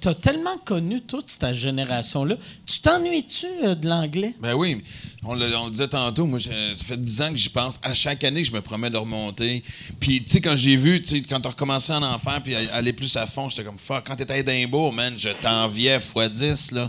t'as 0.00 0.14
tellement 0.14 0.56
connu 0.64 1.00
toute 1.00 1.28
cette 1.28 1.52
génération-là. 1.54 2.36
Tu 2.64 2.78
t'ennuies-tu 2.80 3.46
euh, 3.64 3.74
de 3.74 3.88
l'anglais? 3.88 4.34
Ben 4.40 4.54
oui, 4.54 4.84
on 5.24 5.34
le, 5.34 5.52
on 5.56 5.64
le 5.64 5.70
disait 5.72 5.88
tantôt, 5.88 6.26
moi, 6.26 6.38
je- 6.38 6.48
ça 6.76 6.84
fait 6.84 6.96
10 6.96 7.22
ans 7.22 7.30
que 7.30 7.36
j'y 7.36 7.48
pense. 7.48 7.80
À 7.82 7.92
chaque 7.92 8.22
année, 8.22 8.44
je 8.44 8.52
me 8.52 8.60
promets 8.60 8.90
de 8.90 8.96
remonter. 8.96 9.64
Puis, 9.98 10.22
tu 10.22 10.30
sais, 10.30 10.40
quand 10.40 10.54
j'ai 10.54 10.76
vu, 10.76 11.02
tu 11.02 11.16
sais, 11.16 11.22
quand 11.22 11.40
t'as 11.40 11.48
recommencé 11.48 11.92
en 11.92 12.04
enfer, 12.04 12.40
puis 12.44 12.54
aller 12.54 12.92
plus 12.92 13.16
à 13.16 13.26
fond, 13.26 13.50
j'étais 13.50 13.64
comme, 13.64 13.78
fuck, 13.78 14.04
quand 14.06 14.14
t'étais 14.14 14.34
à 14.34 14.38
Edimbourg, 14.38 14.92
man, 14.92 15.12
je 15.16 15.30
t'enviais 15.42 15.96
x 15.96 16.30
10, 16.30 16.70
là. 16.72 16.88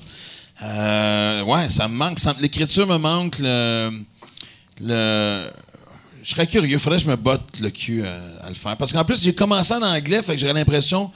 Euh, 0.62 1.42
ouais, 1.44 1.70
ça 1.72 1.88
me 1.88 1.96
manque. 1.96 2.20
L'écriture 2.40 2.86
me 2.86 2.98
manque. 2.98 3.40
Le, 3.40 3.90
je 6.22 6.30
serais 6.32 6.48
curieux, 6.48 6.78
faudrait 6.80 7.00
que 7.00 7.06
je 7.06 7.10
me 7.10 7.16
botte 7.16 7.60
le 7.62 7.70
cul 7.70 8.04
à, 8.06 8.46
à 8.46 8.50
le 8.50 8.56
faire. 8.56 8.76
Parce 8.78 8.92
qu'en 8.94 9.06
plus, 9.06 9.22
j'ai 9.24 9.34
commencé 9.34 9.74
en 9.74 9.82
anglais, 9.82 10.22
fait 10.24 10.36
que 10.36 10.42
j'aurais 10.42 10.54
l'impression. 10.54 11.10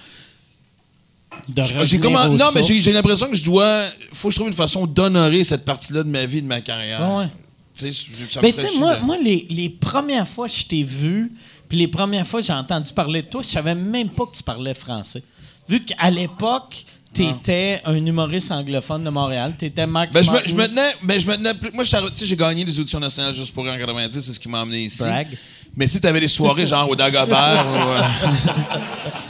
J'ai 1.56 1.98
Non, 2.00 2.28
mais 2.38 2.38
sources? 2.38 2.68
j'ai 2.68 2.82
j'ai 2.82 2.92
l'impression 2.94 3.30
que 3.30 3.36
je 3.36 3.44
dois. 3.44 3.82
faut 4.14 4.28
que 4.30 4.34
je 4.34 4.38
trouve 4.40 4.50
une 4.50 4.56
façon 4.56 4.86
d'honorer 4.86 5.44
cette 5.44 5.66
partie-là 5.66 6.04
de 6.04 6.10
ma 6.10 6.26
vie, 6.26 6.42
de 6.42 6.48
ma 6.48 6.62
carrière. 6.62 7.02
Ouais, 7.10 7.18
ouais. 7.20 7.30
Tu 7.78 7.94
sais, 7.94 8.08
ça 8.30 8.42
tu 8.42 8.80
moi, 8.80 8.96
de- 8.96 9.06
moi 9.06 9.18
les, 9.24 9.48
les 9.50 9.70
premières 9.70 10.28
fois 10.28 10.48
que 10.48 10.54
je 10.54 10.66
t'ai 10.66 10.84
vu, 10.84 11.32
puis 11.70 11.78
les 11.78 11.88
premières 11.88 12.28
fois 12.28 12.42
que 12.42 12.46
j'ai 12.46 12.54
entendu 12.54 12.92
parler 12.94 13.22
de 13.22 13.28
toi, 13.28 13.42
je 13.42 13.48
savais 13.50 13.74
même 13.76 14.10
pas 14.10 14.26
que 14.26 14.36
tu 14.36 14.44
parlais 14.44 14.74
français. 14.74 15.24
Vu 15.68 15.84
qu'à 15.86 16.10
l'époque, 16.10 16.84
tu 17.14 17.24
étais 17.24 17.82
un 17.86 17.96
humoriste 18.06 18.52
anglophone 18.52 19.04
de 19.04 19.10
Montréal, 19.10 19.54
tu 19.58 19.66
étais 19.66 19.88
Max 19.88 20.12
Ben, 20.14 20.24
je, 20.24 20.32
me, 20.32 20.40
je 20.46 20.54
me 20.56 20.68
tenais, 20.68 20.92
ben, 21.04 21.20
je 21.20 21.28
me 21.28 21.36
tenais 21.36 21.54
plus- 21.54 21.72
Moi, 21.74 21.84
j'ai 21.86 22.36
gagné 22.36 22.66
les 22.66 22.80
auditions 22.80 23.00
nationales 23.00 23.34
juste 23.34 23.54
pour 23.54 23.64
en 23.66 23.78
90, 23.78 24.20
c'est 24.20 24.34
ce 24.34 24.40
qui 24.40 24.50
m'a 24.50 24.62
amené 24.62 24.82
ici. 24.82 25.04
Brag. 25.04 25.28
Mais 25.76 25.86
tu 25.88 25.94
sais, 25.94 26.00
t'avais 26.02 26.20
des 26.20 26.28
soirées 26.28 26.68
genre 26.68 26.90
au 26.90 26.96
Dagobert. 26.96 27.66
ou, 27.66 27.76
euh, 27.76 28.02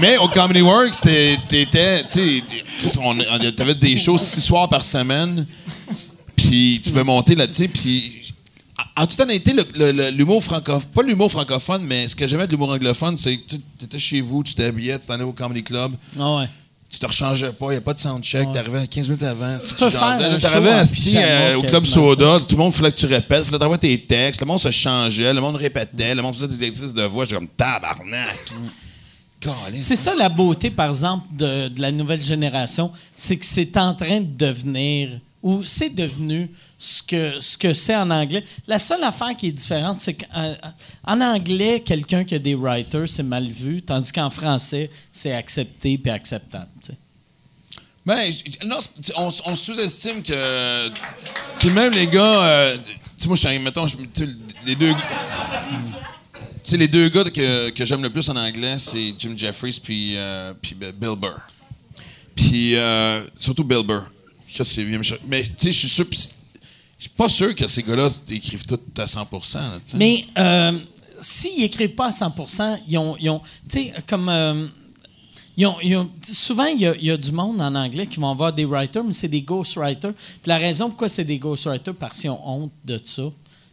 Mais 0.00 0.16
au 0.18 0.28
Comedy 0.28 0.62
Works, 0.62 1.00
t'étais, 1.48 2.04
tu 2.08 2.42
sais, 2.80 3.52
t'avais 3.56 3.74
des 3.74 3.96
shows 3.96 4.18
six 4.18 4.40
soirs 4.40 4.68
par 4.68 4.84
semaine. 4.84 5.46
Puis 6.36 6.80
tu 6.82 6.90
pouvais 6.90 7.04
monter 7.04 7.34
là, 7.34 7.46
tu 7.46 7.54
sais, 7.54 7.68
puis 7.68 8.32
en 8.96 9.06
toute 9.06 9.20
honnêteté, 9.20 9.52
l'humour 10.12 10.42
francophone, 10.42 10.88
pas 10.94 11.02
l'humour 11.02 11.30
francophone, 11.30 11.82
mais 11.84 12.08
ce 12.08 12.14
que 12.16 12.26
j'aimais 12.26 12.46
de 12.46 12.52
l'humour 12.52 12.70
anglophone, 12.70 13.16
c'est 13.16 13.36
que 13.36 13.56
tu 13.78 13.84
étais 13.84 13.98
chez 13.98 14.20
vous, 14.20 14.42
tu 14.42 14.54
t'habillais, 14.54 14.98
tu 14.98 15.06
t'en 15.06 15.14
allais 15.14 15.24
au 15.24 15.32
Comedy 15.32 15.62
Club, 15.62 15.92
Ah 16.18 16.36
ouais. 16.36 16.48
Tu 16.94 17.00
te 17.00 17.06
rechangeais 17.06 17.52
pas, 17.52 17.66
il 17.66 17.70
n'y 17.70 17.76
a 17.76 17.80
pas 17.80 17.92
de 17.94 17.98
soundcheck, 17.98 18.52
t'arrivais 18.52 18.86
15 18.86 19.08
minutes 19.08 19.22
avant. 19.22 19.58
Si 19.60 19.74
tu 19.74 19.90
t'arrivais 19.90 21.16
euh, 21.16 21.56
au 21.56 21.62
Club 21.62 21.84
Soda, 21.84 22.38
tout 22.40 22.56
le 22.56 22.62
monde 22.62 22.72
fallait 22.72 22.92
que 22.92 22.96
tu 22.96 23.06
répètes, 23.06 23.40
il 23.40 23.44
fallait 23.46 23.58
t'envoyer 23.58 23.80
tes 23.80 24.00
textes, 24.00 24.40
le 24.40 24.46
monde 24.46 24.60
se 24.60 24.70
changeait, 24.70 25.32
le 25.32 25.40
monde 25.40 25.56
répétait, 25.56 26.14
le 26.14 26.22
monde 26.22 26.34
faisait 26.34 26.48
des 26.48 26.64
exercices 26.64 26.94
de 26.94 27.02
voix, 27.02 27.24
j'étais 27.24 27.36
comme 27.36 27.48
tabarnak. 27.48 28.38
Caliste. 29.40 29.88
C'est 29.88 29.96
ça 29.96 30.14
la 30.14 30.28
beauté, 30.28 30.70
par 30.70 30.88
exemple, 30.88 31.26
de, 31.32 31.68
de 31.68 31.80
la 31.80 31.92
nouvelle 31.92 32.22
génération, 32.22 32.90
c'est 33.14 33.36
que 33.36 33.44
c'est 33.46 33.76
en 33.76 33.94
train 33.94 34.20
de 34.20 34.36
devenir, 34.36 35.10
ou 35.42 35.62
c'est 35.64 35.90
devenu 35.94 36.50
ce 36.84 37.02
que 37.02 37.40
ce 37.40 37.56
que 37.56 37.72
c'est 37.72 37.96
en 37.96 38.10
anglais. 38.10 38.44
La 38.66 38.78
seule 38.78 39.02
affaire 39.04 39.34
qui 39.36 39.48
est 39.48 39.52
différente, 39.52 40.00
c'est 40.00 40.14
qu'en 40.14 40.54
en 41.04 41.20
anglais, 41.20 41.80
quelqu'un 41.80 42.24
qui 42.24 42.34
a 42.34 42.38
des 42.38 42.54
writers, 42.54 43.08
c'est 43.08 43.22
mal 43.22 43.48
vu, 43.48 43.80
tandis 43.80 44.12
qu'en 44.12 44.28
français, 44.28 44.90
c'est 45.10 45.32
accepté 45.32 45.96
puis 45.96 46.10
acceptable. 46.10 46.68
tu 46.82 46.92
sais. 46.92 46.98
Ben, 48.04 48.30
non, 48.66 48.78
on, 49.16 49.56
sous-estime 49.56 50.22
que. 50.22 51.68
Même 51.70 51.94
les 51.94 52.06
gars. 52.06 52.44
euh, 52.44 52.76
tu 53.18 53.28
moi, 53.28 53.36
je 53.36 53.48
suis, 53.48 53.58
mettons, 53.60 53.86
les 54.66 54.76
deux. 54.76 54.92
Tu 56.62 56.76
les 56.76 56.88
deux 56.88 57.08
gars 57.08 57.24
que, 57.24 57.70
que 57.70 57.84
j'aime 57.84 58.02
le 58.02 58.10
plus 58.10 58.28
en 58.28 58.36
anglais, 58.36 58.76
c'est 58.78 59.14
Jim 59.18 59.34
Jeffries 59.36 59.80
puis, 59.82 60.16
euh, 60.16 60.52
puis 60.60 60.74
Bill 60.74 61.16
Burr. 61.16 61.40
Puis, 62.34 62.76
euh, 62.76 63.22
surtout 63.38 63.64
Bill 63.64 63.86
Burr. 63.86 64.04
Mais, 65.26 65.42
tu 65.42 65.52
sais, 65.56 65.72
je 65.72 65.78
suis 65.78 65.88
sûr. 65.88 66.06
Je 67.04 67.08
suis 67.10 67.16
pas 67.18 67.28
sûr 67.28 67.54
que 67.54 67.66
ces 67.66 67.82
gars-là 67.82 68.08
écrivent 68.30 68.64
tout 68.64 68.80
à 68.96 69.06
100 69.06 69.28
là. 69.30 69.70
Mais 69.96 70.24
euh, 70.38 70.72
s'ils 71.20 71.60
n'écrivent 71.60 71.90
pas 71.94 72.06
à 72.06 72.12
100 72.12 72.32
ils 72.88 72.96
ont. 72.96 73.14
ils 73.20 73.28
ont- 73.28 73.42
tu 73.68 73.78
sais, 73.78 73.92
comme. 74.08 74.30
euh, 74.30 74.66
ils 75.54 75.66
ont- 75.66 75.76
ils 75.82 75.94
ont- 75.98 76.08
souvent, 76.22 76.64
il 76.64 76.80
y, 76.80 76.86
a, 76.86 76.94
il 76.96 77.04
y 77.04 77.10
a 77.10 77.18
du 77.18 77.30
monde 77.30 77.60
en 77.60 77.74
anglais 77.74 78.06
qui 78.06 78.18
vont 78.20 78.30
avoir 78.30 78.54
des 78.54 78.64
writers, 78.64 79.04
mais 79.04 79.12
c'est 79.12 79.28
des 79.28 79.42
ghostwriters. 79.42 80.14
Puis 80.14 80.46
la 80.46 80.56
raison 80.56 80.88
pourquoi 80.88 81.10
c'est 81.10 81.24
des 81.24 81.38
ghostwriters, 81.38 81.94
parce 81.94 82.20
qu'ils 82.20 82.30
ont 82.30 82.40
honte 82.42 82.72
de 82.86 82.98
ça. 83.04 83.24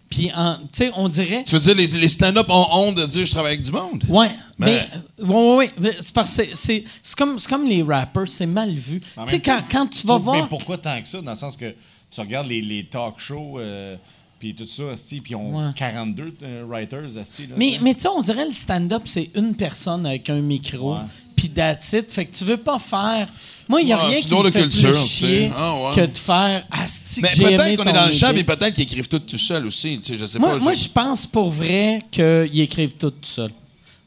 Puis, 0.10 0.30
en- 0.36 0.58
tu 0.58 0.68
sais, 0.74 0.91
on 0.98 1.08
dirait. 1.08 1.45
Tu 1.45 1.56
veux 1.56 1.62
dire, 1.62 1.74
les, 1.76 1.88
les 1.88 2.10
stand-up 2.10 2.48
ont 2.49 2.68
honte 2.70 2.95
de 2.95 3.06
dire 3.06 3.26
je 3.26 3.32
travaille 3.32 3.53
avec 3.53 3.64
du 3.66 3.72
monde? 3.72 4.03
Ouais, 4.10 4.30
Mais- 4.60 4.86
mais, 5.20 5.26
ouais, 5.26 5.56
ouais, 5.56 5.72
mais 5.80 5.95
c'est 6.02 6.14
parce 6.14 6.36
que 6.36 6.44
c'est- 6.53 6.84
comme, 7.18 7.40
c'est 7.40 7.48
comme 7.49 7.66
les 7.66 7.82
rappers, 7.82 8.28
c'est 8.28 8.45
mal 8.45 8.74
vu. 8.76 8.99
Tu 8.99 9.08
sais, 9.28 9.40
quand, 9.40 9.64
quand 9.72 9.88
tu 9.88 10.06
vas 10.06 10.18
Mais 10.18 10.24
voir. 10.26 10.49
pourquoi 10.49 10.78
tant 10.78 11.02
que 11.02 11.08
ça? 11.08 11.22
Dans 11.22 11.32
le 11.32 11.38
sens 11.38 11.56
que 11.56 11.74
tu 12.11 12.19
regardes 12.21 12.47
les, 12.47 12.61
les 12.61 12.83
talk 12.83 13.15
shows, 13.19 13.59
euh, 13.59 13.95
puis 14.39 14.53
tout 14.55 14.67
ça, 14.67 14.83
asti, 14.93 15.19
puis 15.21 15.31
ils 15.31 15.35
ont 15.35 15.57
Ouais. 15.57 15.71
42 15.75 16.33
euh, 16.43 16.63
writers. 16.67 17.17
asti, 17.19 17.43
là, 17.47 17.55
Mais, 17.57 17.67
tu 17.67 17.73
sais. 17.73 17.79
mais 17.81 17.93
tu 17.93 18.01
sais, 18.01 18.07
on 18.09 18.21
dirait 18.21 18.45
le 18.45 18.53
stand-up, 18.53 19.03
c'est 19.05 19.29
une 19.35 19.55
personne 19.55 20.05
avec 20.05 20.29
un 20.29 20.41
micro. 20.41 20.97
Puis 21.35 21.49
that's 21.49 21.93
it. 21.93 22.11
Fait 22.11 22.25
que 22.25 22.35
tu 22.38 22.43
veux 22.43 22.57
pas 22.57 22.77
faire... 22.77 23.27
Moi, 23.67 23.81
il 23.81 23.85
n'y 23.85 23.93
a 23.93 23.97
rien 23.97 24.19
qui 24.21 24.31
me 24.35 24.43
de 24.43 24.51
fait 24.51 24.61
culture, 24.61 24.91
plus 24.91 25.07
chier 25.07 25.51
Ah, 25.55 25.73
ouais. 25.75 25.95
que 25.95 26.05
de 26.11 26.17
faire 26.17 26.65
«Asti, 26.71 27.21
Mais 27.23 27.29
peut-être 27.29 27.77
qu'on 27.83 27.89
est 27.89 27.93
dans 27.93 28.05
le 28.05 28.11
champ, 28.11 28.31
mais 28.33 28.43
peut-être 28.43 28.73
qu'ils 28.75 28.83
écrivent 28.83 29.07
tout 29.07 29.17
tout 29.19 29.38
seul 29.39 29.65
aussi. 29.65 29.97
Tu 29.99 30.03
sais, 30.13 30.17
je 30.19 30.25
sais 30.27 30.38
Moi, 30.38 30.49
pas. 30.51 30.59
moi, 30.59 30.73
je- 30.73 30.83
je 30.83 30.89
pense 30.89 31.25
pour 31.25 31.49
vrai 31.49 31.99
qu'ils 32.11 32.59
écrivent 32.59 32.93
tout 32.93 33.13
seuls. 33.23 33.51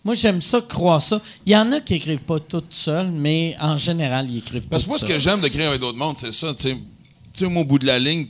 Moi, 0.04 0.14
j'aime 0.14 0.42
ça, 0.42 0.60
croire 0.60 1.00
ça. 1.00 1.20
Il 1.46 1.52
y 1.52 1.56
en 1.56 1.72
a 1.72 1.80
qui 1.80 1.94
écrivent 1.94 2.18
pas 2.18 2.38
tout 2.38 2.62
seuls, 2.70 3.10
mais 3.10 3.56
en 3.58 3.78
général, 3.78 4.26
ils 4.30 4.38
écrivent 4.38 4.68
Parce 4.68 4.82
tout 4.84 4.90
que 4.90 4.90
moi, 4.90 4.98
ce 4.98 5.06
que 5.06 5.18
j'aime 5.18 5.40
d'écrire 5.40 5.68
avec 5.70 5.80
d'autres 5.80 5.98
mondes, 5.98 6.18
c'est 6.18 6.32
ça. 6.32 6.52
Tu 7.34 7.44
sais, 7.44 7.50
moi, 7.50 7.62
au 7.62 7.66
bout 7.66 7.78
de 7.78 7.86
la 7.86 7.98
ligne, 7.98 8.26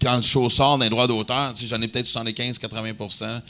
quand 0.00 0.16
le 0.16 0.22
show 0.22 0.48
sort 0.48 0.78
d'un 0.78 0.88
droit 0.88 1.06
d'auteur, 1.06 1.52
tu 1.52 1.62
sais, 1.62 1.66
j'en 1.66 1.80
ai 1.82 1.88
peut-être 1.88 2.06
75-80% 2.06 3.42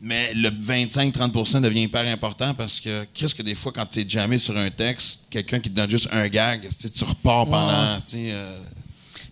mais 0.00 0.32
le 0.34 0.48
25-30% 0.48 1.60
devient 1.60 1.82
hyper 1.82 2.06
important 2.08 2.54
parce 2.54 2.80
que 2.80 3.06
qu'est-ce 3.12 3.34
que 3.34 3.42
des 3.42 3.54
fois, 3.54 3.70
quand 3.70 3.84
tu 3.86 4.00
es 4.00 4.08
jamais 4.08 4.38
sur 4.38 4.56
un 4.56 4.70
texte, 4.70 5.22
quelqu'un 5.28 5.60
qui 5.60 5.70
te 5.70 5.76
donne 5.76 5.90
juste 5.90 6.08
un 6.10 6.26
gag, 6.28 6.66
tu 6.66 7.04
repars 7.04 7.44
pendant. 7.46 7.98
euh, 8.14 8.58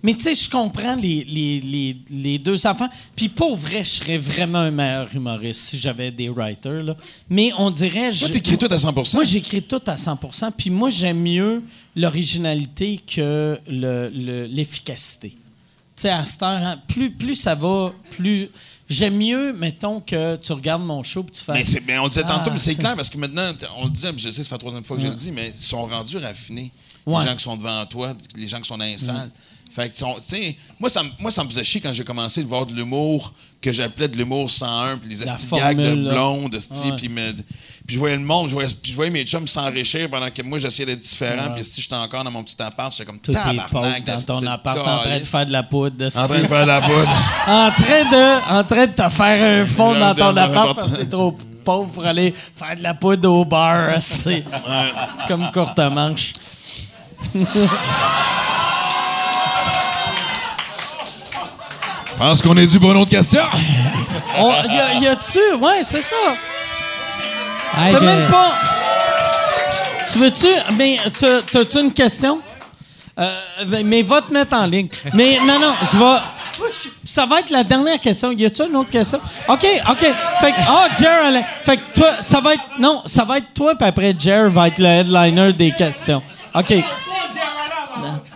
Mais 0.02 0.12
tu 0.12 0.24
sais, 0.24 0.34
je 0.34 0.50
comprends 0.50 0.94
les, 0.94 1.24
les, 1.24 1.60
les, 1.60 1.96
les 2.10 2.38
deux 2.38 2.66
enfants. 2.66 2.88
Puis 3.16 3.30
pour 3.30 3.56
vrai, 3.56 3.82
je 3.82 3.88
serais 3.90 4.18
vraiment 4.18 4.58
un 4.58 4.70
meilleur 4.70 5.08
humoriste 5.14 5.62
si 5.62 5.78
j'avais 5.78 6.10
des 6.10 6.28
writers. 6.28 6.82
Là. 6.82 6.94
Mais 7.30 7.50
on 7.56 7.70
dirait... 7.70 8.12
Toi, 8.12 8.28
t'écris 8.28 8.58
tout 8.58 8.68
à 8.70 8.76
100% 8.76 9.14
Moi, 9.14 9.24
j'écris 9.24 9.62
tout 9.62 9.80
à 9.86 9.96
100% 9.96 10.50
Puis 10.54 10.68
moi, 10.68 10.90
j'aime 10.90 11.20
mieux 11.22 11.62
l'originalité 12.00 12.98
que 13.06 13.58
le- 13.68 14.08
le- 14.14 14.46
l'efficacité. 14.46 15.30
tu 15.30 15.38
sais, 16.02 16.10
à 16.10 16.24
cette 16.24 16.42
heure, 16.42 16.62
hein, 16.62 16.80
plus, 16.88 17.10
plus 17.10 17.34
ça 17.34 17.54
va, 17.54 17.92
plus... 18.16 18.48
J'aime 18.88 19.16
mieux, 19.18 19.52
mettons, 19.52 20.00
que 20.00 20.36
tu 20.36 20.52
regardes 20.52 20.82
mon 20.82 21.02
show 21.02 21.24
et 21.28 21.30
tu 21.30 21.42
fais... 21.44 21.52
Mais, 21.54 21.62
c'est- 21.64 21.82
mais 21.86 21.98
on 21.98 22.04
le 22.04 22.08
disait 22.08 22.22
Ah, 22.24 22.38
tantôt, 22.38 22.50
mais 22.52 22.58
c'est 22.58 22.72
c'est- 22.72 22.78
clair 22.80 22.96
parce 22.96 23.10
que 23.10 23.18
maintenant, 23.18 23.52
on 23.78 23.84
le 23.84 23.90
disait, 23.90 24.12
puis 24.12 24.22
je 24.22 24.30
sais, 24.30 24.42
fait 24.44 24.50
la 24.52 24.58
troisième 24.58 24.84
fois 24.84 24.96
que 24.96 25.02
je 25.02 25.08
le 25.08 25.14
dis, 25.14 25.30
mais 25.32 25.52
ils 25.54 25.60
sont 25.60 25.84
rendus 25.86 26.16
raffinés. 26.16 26.70
Ouais. 27.04 27.20
Les 27.22 27.26
gens 27.28 27.36
qui 27.36 27.42
sont 27.44 27.56
devant 27.56 27.84
toi, 27.86 28.14
les 28.36 28.46
gens 28.46 28.60
qui 28.60 28.68
sont 28.68 28.78
dans 28.78 28.84
les 28.84 28.96
salles. 28.96 29.30
Fait 29.70 29.90
que, 29.90 29.94
tu 29.94 30.04
sais, 30.22 30.56
moi, 30.80 30.88
ça, 30.88 31.02
me- 31.02 31.10
moi, 31.18 31.30
ça 31.30 31.44
me 31.44 31.50
faisait 31.50 31.64
chier 31.64 31.80
quand 31.82 31.92
j'ai 31.92 32.04
commencé 32.04 32.42
de 32.42 32.48
voir 32.48 32.64
de 32.64 32.74
l'humour 32.74 33.34
que 33.60 33.70
j'appelais 33.72 34.08
de 34.08 34.16
l'humour 34.16 34.50
101, 34.50 34.96
puis 34.98 35.10
les 35.10 35.24
La 35.26 35.34
asti 35.34 35.46
de 35.50 36.10
blonde, 36.10 36.58
puis 36.96 37.08
me- 37.10 37.34
puis 37.88 37.94
je 37.94 38.00
voyais 38.00 38.16
le 38.16 38.22
monde, 38.22 38.50
je 38.50 38.52
voyais, 38.52 38.68
puis 38.82 38.92
je 38.92 38.96
voyais 38.96 39.10
mes 39.10 39.24
chums 39.24 39.48
s'enrichir 39.48 40.10
pendant 40.10 40.28
que 40.28 40.42
moi, 40.42 40.58
j'essayais 40.58 40.84
d'être 40.84 41.00
différent, 41.00 41.54
puis 41.54 41.64
si 41.64 41.80
j'étais 41.80 41.94
encore 41.94 42.22
dans 42.22 42.30
mon 42.30 42.44
petit 42.44 42.60
appart, 42.62 42.92
j'étais 42.92 43.06
comme 43.06 43.18
tabarnak, 43.18 44.04
dans 44.04 44.20
ton 44.20 44.46
appart 44.46 44.78
en 44.78 44.98
train 44.98 45.18
de 45.18 45.24
faire 45.24 45.46
de 45.46 45.52
la 45.52 45.62
poudre. 45.62 46.04
En 46.14 46.28
train 46.28 46.42
de 46.42 46.46
faire 46.46 46.62
de 46.64 46.68
la 46.68 46.82
poudre. 46.82 47.08
en 47.46 47.70
train 47.70 48.04
de, 48.10 48.52
en 48.58 48.64
train 48.64 48.86
de 48.88 48.92
te 48.92 49.08
faire 49.08 49.62
un 49.62 49.64
fond 49.74 49.98
dans 49.98 50.14
ton 50.14 50.36
appart 50.36 50.76
parce 50.76 50.90
que 50.90 50.96
t'es 50.96 51.06
trop 51.08 51.38
pauvre 51.64 51.90
pour 51.92 52.04
aller 52.04 52.34
faire 52.36 52.76
de 52.76 52.82
la 52.82 52.92
poudre 52.92 53.30
au 53.32 53.46
bar, 53.46 53.88
esti. 53.96 54.44
comme 55.26 55.50
courte 55.50 55.78
manche. 55.78 56.32
Je 57.34 57.40
pense 62.18 62.42
qu'on 62.42 62.56
est 62.58 62.66
dû 62.66 62.78
pour 62.78 62.90
une 62.92 62.98
autre 62.98 63.10
question. 63.12 63.40
On- 64.36 64.50
y, 64.50 64.78
a, 64.78 64.94
y 65.00 65.06
a-tu? 65.06 65.54
Ouais, 65.58 65.80
c'est 65.82 66.02
ça. 66.02 66.14
Hey, 67.76 67.92
C'est 67.92 68.00
j'ai- 68.00 68.06
même 68.06 68.26
pas. 68.30 68.52
Tu 70.12 70.18
veux-tu. 70.18 70.46
Mais 70.76 70.98
t'as- 71.18 71.42
t'as-tu 71.42 71.80
une 71.80 71.92
question? 71.92 72.40
Euh, 73.18 73.34
ben, 73.66 73.86
mais 73.86 74.02
va 74.02 74.22
te 74.22 74.32
mettre 74.32 74.56
en 74.56 74.64
ligne. 74.66 74.88
Mais 75.12 75.38
non, 75.44 75.58
non, 75.58 75.74
je 75.92 75.98
vais. 75.98 76.18
Ça 77.04 77.24
va 77.26 77.40
être 77.40 77.50
la 77.50 77.62
dernière 77.64 78.00
question. 78.00 78.32
Y 78.32 78.46
a-tu 78.46 78.62
une 78.64 78.76
autre 78.76 78.90
question? 78.90 79.20
OK, 79.48 79.66
OK. 79.90 80.00
Fait 80.40 80.52
que, 80.52 80.56
ah, 80.66 80.88
Jer. 80.98 81.42
Fait 81.64 81.76
que 81.76 81.82
toi, 81.94 82.10
ça 82.20 82.40
va 82.40 82.54
être. 82.54 82.62
Non, 82.78 83.02
ça 83.06 83.24
va 83.24 83.38
être 83.38 83.52
toi, 83.54 83.74
puis 83.76 83.88
après, 83.88 84.14
Jer 84.18 84.48
va 84.50 84.68
être 84.68 84.78
le 84.78 84.86
headliner 84.86 85.52
des 85.52 85.72
questions. 85.72 86.22
OK. 86.54 86.74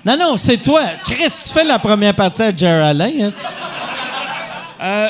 Non, 0.05 0.17
non, 0.17 0.37
c'est 0.37 0.57
toi. 0.59 0.83
Chris, 1.05 1.31
tu 1.47 1.53
fais 1.53 1.65
la 1.65 1.79
première 1.79 2.15
partie 2.15 2.43
à 2.43 2.57
Jer 2.57 2.85
Alain. 2.85 3.11
hein? 3.23 3.31
Euh, 4.83 5.09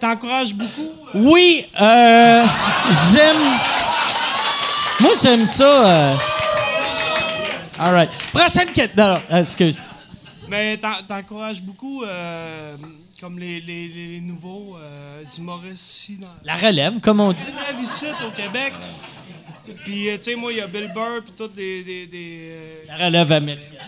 T'encourages 0.00 0.54
beaucoup? 0.54 0.92
Oui, 1.14 1.66
euh, 1.80 2.44
j'aime. 3.12 3.36
Moi, 5.00 5.12
j'aime 5.22 5.46
ça. 5.46 5.64
euh. 5.64 6.14
All 7.80 7.94
right. 7.94 8.10
Prochaine 8.32 8.70
question. 8.72 9.04
Non, 9.30 9.38
excuse. 9.38 9.82
Mais 10.48 10.76
t'en- 10.78 11.02
t'encourages 11.06 11.62
beaucoup, 11.62 12.02
euh, 12.04 12.76
comme 13.20 13.38
les, 13.38 13.60
les, 13.60 13.88
les- 13.88 14.06
les 14.14 14.20
nouveaux 14.20 14.76
euh, 14.80 15.22
humoristes 15.38 15.88
ici. 15.90 16.18
Dans... 16.20 16.28
La 16.44 16.56
relève, 16.56 17.00
comme 17.00 17.20
on 17.20 17.32
dit. 17.32 17.44
la 17.66 17.72
visite 17.78 18.16
au 18.26 18.30
Québec. 18.30 18.72
Puis, 19.84 20.08
tu 20.16 20.22
sais, 20.22 20.34
moi, 20.34 20.50
il 20.52 20.58
y 20.58 20.60
a 20.62 20.66
Bill 20.66 20.90
Burr, 20.94 21.22
puis 21.22 21.32
toutes 21.36 21.54
des. 21.54 21.82
des, 21.84 22.06
des, 22.06 22.52
La 22.88 23.04
relève 23.06 23.30
américaine. 23.32 23.78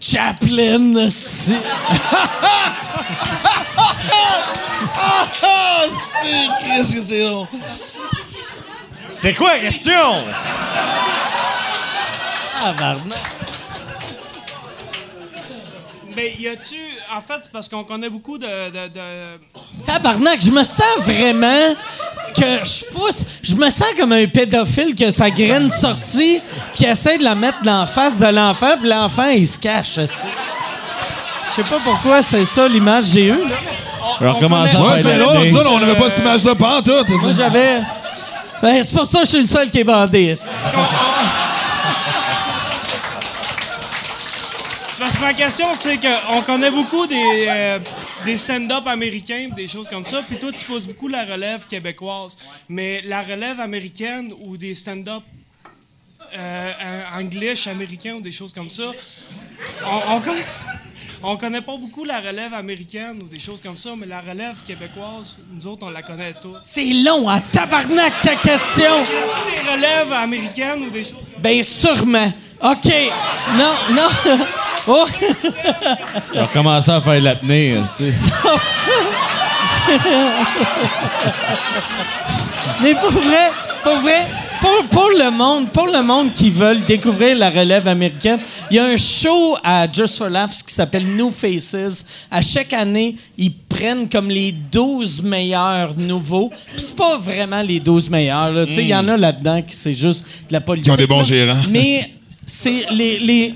Chaplin, 0.00 0.96
esti. 0.96 1.56
Qu'est-ce 6.64 6.94
que 6.94 7.00
c'est 7.02 7.22
long? 7.24 7.46
C'est 9.08 9.34
quoi 9.34 9.52
la 9.54 9.58
question? 9.58 10.24
Ah, 12.62 12.72
barnac. 12.72 13.18
Mais 16.14 16.34
y 16.38 16.48
a-tu. 16.48 16.76
En 17.16 17.20
fait, 17.20 17.40
c'est 17.42 17.50
parce 17.52 17.68
qu'on 17.68 17.82
connaît 17.82 18.08
beaucoup 18.08 18.38
de. 18.38 18.46
de, 18.46 18.88
de- 18.88 19.84
Tabarnak, 19.84 20.40
je 20.40 20.50
me 20.50 20.62
sens 20.62 20.84
vraiment 21.00 21.74
que 22.36 22.44
je 22.64 22.84
pousse. 22.92 23.24
Je 23.42 23.54
me 23.56 23.68
sens 23.68 23.88
comme 23.98 24.12
un 24.12 24.26
pédophile 24.28 24.94
que 24.94 25.10
sa 25.10 25.28
graine 25.30 25.68
sortie, 25.70 26.40
qui 26.76 26.84
essaie 26.84 27.18
de 27.18 27.24
la 27.24 27.34
mettre 27.34 27.62
dans 27.62 27.80
la 27.80 27.86
face 27.86 28.20
de 28.20 28.26
l'enfant, 28.26 28.76
puis 28.78 28.88
l'enfant, 28.88 29.26
il 29.28 29.46
se 29.46 29.58
cache. 29.58 29.94
Je 29.96 30.06
sais 31.52 31.62
pas 31.64 31.78
pourquoi 31.82 32.22
c'est 32.22 32.44
ça 32.44 32.68
l'image 32.68 33.04
que 33.04 33.10
j'ai 33.10 33.24
eue. 33.26 33.30
là. 33.48 33.56
Je 34.20 34.24
vais 34.24 34.30
recommencer 34.30 34.76
à 34.76 34.80
Ouais, 34.80 35.02
faire 35.02 35.02
c'est 35.02 35.18
la 35.18 35.24
long. 35.24 35.34
l'année. 35.34 35.50
Nous 35.50 35.56
autres, 35.58 35.70
on 35.72 35.80
n'avait 35.80 35.96
pas 35.98 36.10
cette 36.10 36.18
image-là 36.20 36.54
pas 36.54 36.78
en 36.78 36.82
tout. 36.82 36.92
Moi, 37.22 37.32
j'avais. 37.36 37.80
Ben, 38.62 38.82
c'est 38.84 38.94
pour 38.94 39.06
ça 39.06 39.20
que 39.20 39.24
je 39.24 39.30
suis 39.30 39.40
le 39.40 39.46
seul 39.46 39.68
qui 39.68 39.78
est 39.80 39.84
bandé. 39.84 40.34
Ma 45.20 45.34
question, 45.34 45.74
c'est 45.74 45.98
qu'on 45.98 46.42
connaît 46.42 46.70
beaucoup 46.70 47.06
des, 47.06 47.46
euh, 47.48 47.78
des 48.24 48.38
stand-up 48.38 48.86
américains, 48.86 49.48
des 49.54 49.68
choses 49.68 49.88
comme 49.88 50.04
ça, 50.04 50.22
puis 50.22 50.38
toi, 50.38 50.50
tu 50.52 50.64
poses 50.64 50.86
beaucoup 50.86 51.08
la 51.08 51.24
relève 51.24 51.66
québécoise. 51.66 52.38
Mais 52.68 53.02
la 53.02 53.22
relève 53.22 53.60
américaine 53.60 54.32
ou 54.42 54.56
des 54.56 54.74
stand-up 54.74 55.22
euh, 56.32 56.72
euh, 56.82 57.02
anglish 57.18 57.66
américains 57.66 58.14
ou 58.14 58.20
des 58.20 58.32
choses 58.32 58.52
comme 58.52 58.70
ça, 58.70 58.92
on, 60.08 60.20
connaît, 60.20 60.44
on 61.22 61.36
connaît 61.36 61.60
pas 61.60 61.76
beaucoup 61.76 62.04
la 62.04 62.20
relève 62.20 62.54
américaine 62.54 63.20
ou 63.22 63.28
des 63.28 63.38
choses 63.38 63.60
comme 63.62 63.76
ça, 63.76 63.90
mais 63.96 64.06
la 64.06 64.20
relève 64.20 64.62
québécoise, 64.66 65.38
nous 65.52 65.66
autres, 65.66 65.86
on 65.86 65.90
la 65.90 66.02
connaît 66.02 66.32
tous. 66.34 66.56
C'est 66.64 66.92
long, 67.04 67.28
à 67.28 67.40
tabarnak 67.40 68.12
ta 68.22 68.34
question. 68.36 69.02
Des 69.02 69.70
relèves 69.70 70.12
américaines 70.12 70.82
ou 70.84 70.90
des 70.90 71.04
choses 71.04 71.14
Ben, 71.38 71.62
sûrement. 71.62 72.32
OK. 72.62 72.92
Non, 73.56 73.74
non. 73.94 74.08
Oh. 74.88 75.04
Vais 76.32 76.40
recommencer 76.40 76.90
à 76.90 77.02
faire 77.02 77.20
l'apnée. 77.20 77.76
aussi. 77.76 78.12
Mais 82.82 82.94
pour 82.94 83.10
vrai, 83.10 83.50
pour 83.84 83.96
vrai, 83.96 84.26
pour, 84.60 84.84
pour 84.90 85.08
le 85.08 85.30
monde, 85.30 85.70
pour 85.70 85.86
le 85.86 86.02
monde 86.02 86.32
qui 86.32 86.50
veulent 86.50 86.84
découvrir 86.84 87.36
la 87.36 87.50
relève 87.50 87.88
américaine, 87.88 88.38
il 88.70 88.76
y 88.76 88.78
a 88.78 88.84
un 88.84 88.96
show 88.96 89.56
à 89.62 89.90
Just 89.90 90.18
for 90.18 90.28
Laughs 90.28 90.62
qui 90.66 90.74
s'appelle 90.74 91.06
New 91.06 91.30
Faces. 91.30 92.04
À 92.30 92.42
chaque 92.42 92.72
année, 92.72 93.16
ils 93.38 93.52
prennent 93.52 94.08
comme 94.08 94.28
les 94.28 94.52
12 94.52 95.22
meilleurs 95.22 95.96
nouveaux. 95.96 96.50
Puis 96.50 96.80
c'est 96.84 96.96
pas 96.96 97.16
vraiment 97.16 97.62
les 97.62 97.80
12 97.80 98.10
meilleurs. 98.10 98.66
sais, 98.72 98.82
il 98.82 98.88
y 98.88 98.94
en 98.94 99.08
a 99.08 99.16
là-dedans 99.16 99.62
qui 99.62 99.74
c'est 99.74 99.94
juste 99.94 100.26
de 100.48 100.52
la 100.52 100.60
politique. 100.60 100.86
Qui 100.86 100.90
ont 100.92 100.96
des 100.96 101.06
bons 101.06 101.18
là. 101.18 101.24
gérants. 101.24 101.62
Mais 101.68 102.10
c'est 102.46 102.86
les, 102.92 103.18
les 103.18 103.54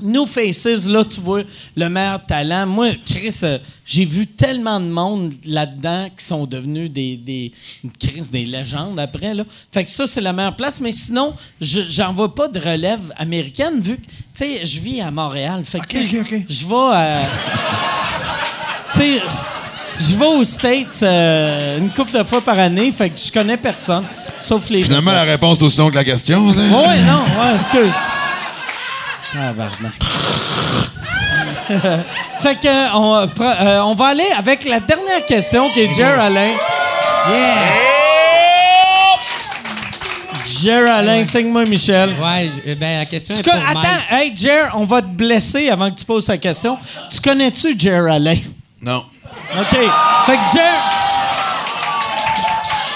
New 0.00 0.26
Faces, 0.26 0.86
là, 0.86 1.04
tu 1.04 1.20
vois, 1.20 1.42
le 1.76 1.88
meilleur 1.88 2.24
talent. 2.24 2.66
Moi, 2.66 2.88
Chris, 3.04 3.38
euh, 3.42 3.58
j'ai 3.86 4.04
vu 4.04 4.26
tellement 4.26 4.80
de 4.80 4.86
monde 4.86 5.32
là-dedans 5.44 6.08
qui 6.16 6.24
sont 6.24 6.46
devenus 6.46 6.90
des, 6.90 7.16
des, 7.16 7.52
Chris, 8.00 8.28
des 8.30 8.44
légendes 8.44 8.98
après, 8.98 9.34
là. 9.34 9.44
Fait 9.72 9.84
que 9.84 9.90
ça, 9.90 10.06
c'est 10.06 10.20
la 10.20 10.32
meilleure 10.32 10.56
place. 10.56 10.80
Mais 10.80 10.92
sinon, 10.92 11.34
je, 11.60 11.82
j'en 11.88 12.12
vois 12.12 12.34
pas 12.34 12.48
de 12.48 12.58
relève 12.58 13.12
américaine 13.16 13.80
vu 13.80 13.96
que, 13.96 14.06
tu 14.06 14.10
sais, 14.34 14.64
je 14.64 14.80
vis 14.80 15.00
à 15.00 15.10
Montréal. 15.10 15.62
Fait 15.64 15.80
que, 15.80 15.98
je 16.02 16.66
vais 16.66 16.74
à... 16.92 17.20
tu 18.94 19.00
sais, 19.00 19.20
je 19.98 20.16
vais 20.16 20.26
aux 20.26 20.44
States 20.44 21.02
euh, 21.02 21.78
une 21.78 21.90
couple 21.90 22.18
de 22.18 22.24
fois 22.24 22.40
par 22.40 22.58
année. 22.58 22.90
Fait 22.92 23.10
que 23.10 23.18
je 23.18 23.30
connais 23.30 23.56
personne, 23.56 24.04
sauf 24.40 24.68
les... 24.70 24.82
Finalement, 24.82 25.12
la 25.12 25.22
réponse 25.22 25.60
est 25.60 25.64
aussi 25.64 25.78
longue 25.78 25.92
que 25.92 25.96
la 25.96 26.04
question. 26.04 26.46
Ouais, 26.46 27.00
non, 27.02 27.22
ouais, 27.40 27.54
excuse. 27.54 27.94
fait 32.40 32.54
que 32.60 32.68
euh, 32.68 33.26
euh, 33.40 33.80
on, 33.80 33.94
va 33.94 34.06
aller 34.06 34.28
avec 34.38 34.64
la 34.64 34.78
dernière 34.78 35.26
question 35.26 35.68
qui 35.70 35.80
est 35.80 35.92
Jer 35.92 36.20
Alain. 36.20 36.52
Yeah! 37.28 37.56
Jer 40.62 40.88
Alain, 40.88 41.18
ouais. 41.18 41.24
signe-moi 41.24 41.64
Michel. 41.64 42.10
Ouais, 42.10 42.48
euh, 42.68 42.76
ben 42.76 43.00
la 43.00 43.06
question 43.06 43.34
est 43.34 43.42
pour 43.42 43.54
Attends, 43.54 43.80
hey 44.10 44.32
Jer, 44.36 44.70
on 44.74 44.84
va 44.84 45.02
te 45.02 45.08
blesser 45.08 45.68
avant 45.68 45.90
que 45.90 45.98
tu 45.98 46.04
poses 46.04 46.26
ta 46.26 46.38
question. 46.38 46.78
Tu 47.10 47.20
connais-tu 47.20 47.74
Jer 47.76 48.06
Alain? 48.06 48.38
Non. 48.80 49.04
OK. 49.58 49.76
Fait 50.26 50.36
que 50.36 50.52
Jer... 50.52 50.62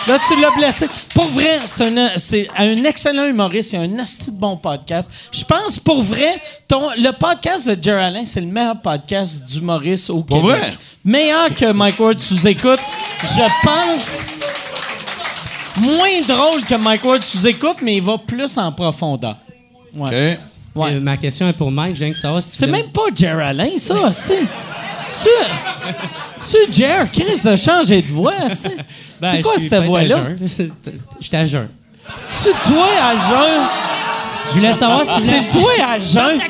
Là, 0.08 0.18
tu 0.26 0.40
l'as 0.40 0.50
blessé. 0.52 0.88
Pour 1.14 1.26
vrai, 1.26 1.58
c'est 1.66 1.84
un, 1.98 2.10
c'est 2.16 2.48
un 2.56 2.82
excellent 2.84 3.26
humoriste. 3.26 3.74
Il 3.74 3.76
a 3.76 3.80
un 3.82 3.98
asti 3.98 4.30
de 4.32 4.36
bon 4.38 4.56
podcast. 4.56 5.10
Je 5.30 5.44
pense, 5.44 5.78
pour 5.78 6.00
vrai, 6.02 6.40
ton, 6.66 6.88
le 6.96 7.10
podcast 7.12 7.68
de 7.68 7.82
Jer 7.82 8.02
Alain, 8.02 8.24
c'est 8.24 8.40
le 8.40 8.46
meilleur 8.46 8.80
podcast 8.80 9.44
d'humoriste 9.44 10.08
au 10.10 10.22
Pour 10.22 10.40
Québec. 10.42 10.58
vrai? 10.58 10.72
Meilleur 11.04 11.52
que 11.54 11.72
Mike 11.72 12.00
Ward 12.00 12.18
sous-écoute. 12.20 12.80
Je 13.22 13.66
pense 13.66 14.30
moins 15.76 16.20
drôle 16.26 16.64
que 16.64 16.74
Mike 16.76 17.04
Ward 17.04 17.22
sous-écoute, 17.22 17.76
mais 17.82 17.96
il 17.96 18.02
va 18.02 18.16
plus 18.18 18.56
en 18.56 18.72
profondeur. 18.72 19.36
Ouais. 19.96 20.34
OK. 20.34 20.40
Ouais. 20.74 20.92
Euh, 20.94 21.00
ma 21.00 21.16
question 21.16 21.48
est 21.48 21.52
pour 21.54 21.70
Mike. 21.70 21.96
Je 21.96 22.04
viens 22.04 22.12
que 22.12 22.18
savoir 22.18 22.42
si 22.42 22.50
C'est 22.56 22.66
même 22.66 22.88
pas 22.92 23.02
Jer 23.14 23.38
Alain, 23.38 23.76
ça, 23.76 24.10
c'est. 24.12 24.40
C'est. 25.06 25.28
C'est 26.40 26.72
Jer, 26.72 27.10
Chris 27.10 27.40
de 27.44 27.56
changer 27.56 28.00
de 28.00 28.10
voix, 28.12 28.48
c'est. 28.48 28.76
Ben, 29.20 29.30
c'est 29.32 29.42
quoi 29.42 29.52
cette 29.58 29.84
voix-là? 29.84 30.16
J'étais 31.20 31.36
à 31.36 31.46
jeun. 31.46 31.68
C'est 32.24 32.52
toi 32.62 32.86
à 33.02 33.12
jeun? 33.14 33.62
Je 34.48 34.52
voulais 34.54 34.72
savoir 34.72 35.02
si 35.20 35.26
C'est 35.26 35.48
toi 35.48 35.70
à 35.90 35.98
jeun? 36.00 36.40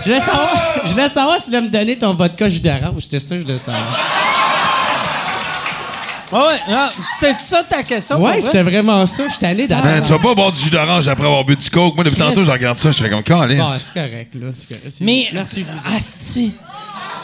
Je 0.00 0.10
voulais 0.10 0.20
savoir, 0.20 0.48
je 0.84 0.90
voulais 0.90 1.08
savoir 1.08 1.38
si 1.38 1.44
tu 1.46 1.50
voulais 1.50 1.62
me 1.62 1.68
donner 1.70 1.96
ton 1.98 2.14
vodka 2.14 2.48
jus 2.48 2.60
d'orange. 2.60 2.94
J'étais 2.98 3.20
sûr 3.20 3.30
que 3.36 3.38
je 3.38 3.42
voulais 3.46 3.58
savoir. 3.58 3.82
Ouais, 6.32 6.40
ouais. 6.40 6.88
C'était 7.20 7.38
ça 7.38 7.62
ta 7.62 7.82
question? 7.82 8.20
Ouais, 8.20 8.40
c'était 8.40 8.62
vraiment 8.62 9.06
ça. 9.06 9.24
J'étais 9.30 9.46
allé 9.46 9.66
dans 9.68 9.82
Man, 9.82 10.02
tu 10.02 10.08
vas 10.10 10.18
pas 10.18 10.34
boire 10.34 10.50
du 10.50 10.58
jus 10.58 10.70
d'orange 10.70 11.06
après 11.06 11.26
avoir 11.26 11.44
bu 11.44 11.54
du 11.56 11.70
coke. 11.70 11.94
Moi, 11.94 12.02
depuis 12.04 12.18
tantôt, 12.18 12.42
je 12.42 12.50
regarde 12.50 12.78
ça, 12.78 12.90
je 12.90 12.96
fais 13.02 13.08
comme 13.10 13.22
calice. 13.22 13.58
Bon, 13.58 13.66
c'est 13.78 13.92
correct, 13.94 14.34
là. 14.34 14.46
c'est 14.56 14.68
correct. 14.68 14.84
C'est- 14.90 15.04
Mais. 15.04 15.28
Merci, 15.32 15.62
vous. 15.62 15.94
Asti. 15.96 16.56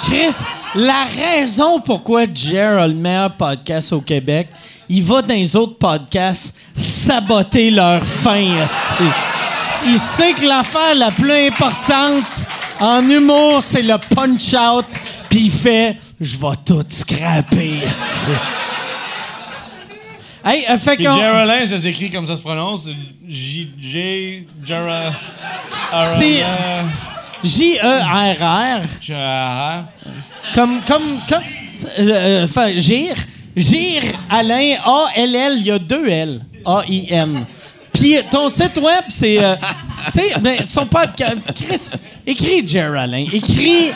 Chris, 0.04 0.34
la 0.74 1.04
raison 1.04 1.80
pourquoi 1.80 2.24
Jer 2.32 2.78
a 2.78 2.86
le 2.86 2.94
meilleur 2.94 3.32
podcast 3.32 3.92
au 3.92 4.00
Québec, 4.00 4.48
il 4.88 5.02
va 5.02 5.22
dans 5.22 5.34
les 5.34 5.54
autres 5.56 5.78
podcasts 5.78 6.54
saboter 6.76 7.70
leur 7.70 8.04
fin. 8.04 8.44
Il 9.86 9.98
sait 9.98 10.32
que 10.32 10.46
l'affaire 10.46 10.94
la 10.94 11.10
plus 11.10 11.48
importante 11.48 12.24
en 12.80 13.08
humour, 13.08 13.62
c'est 13.62 13.82
le 13.82 13.96
punch-out, 14.14 14.86
puis 15.28 15.40
il 15.46 15.50
fait 15.50 15.96
«Je 16.20 16.36
vais 16.36 16.56
tout 16.64 16.84
scraper. 16.88 17.80
Hey, 20.44 20.64
euh, 20.70 20.78
fait 20.78 20.96
qu'on... 20.96 21.14
Geraldine, 21.14 21.66
ça 21.66 21.78
s'écrit 21.78 22.10
comme 22.10 22.26
ça 22.26 22.34
se 22.34 22.40
prononce. 22.42 22.88
J. 23.28 24.46
C'est- 26.04 26.44
J-E-R-R. 27.44 28.82
Gera. 29.00 29.84
Comme, 30.54 30.80
comme, 30.86 31.18
comme, 31.28 31.42
euh, 31.98 32.02
euh, 32.10 32.44
enfin, 32.44 32.72
Gire, 32.76 33.14
Gire, 33.56 34.02
Alain, 34.28 34.74
A-L-L, 34.84 35.54
il 35.58 35.66
y 35.66 35.70
a 35.70 35.78
deux 35.78 36.08
L, 36.08 36.40
A-I-N. 36.66 37.44
Puis 37.92 38.16
ton 38.30 38.48
site 38.48 38.76
web, 38.78 39.04
c'est, 39.08 39.42
euh, 39.42 39.54
tu 40.12 40.20
sais, 40.20 40.32
ben, 40.40 40.64
son 40.64 40.86
podcast, 40.86 41.36
Chris, 41.54 41.88
écris 42.26 42.66
Jer 42.66 42.94
Alain, 42.94 43.24
écris, 43.32 43.90
tu 43.90 43.92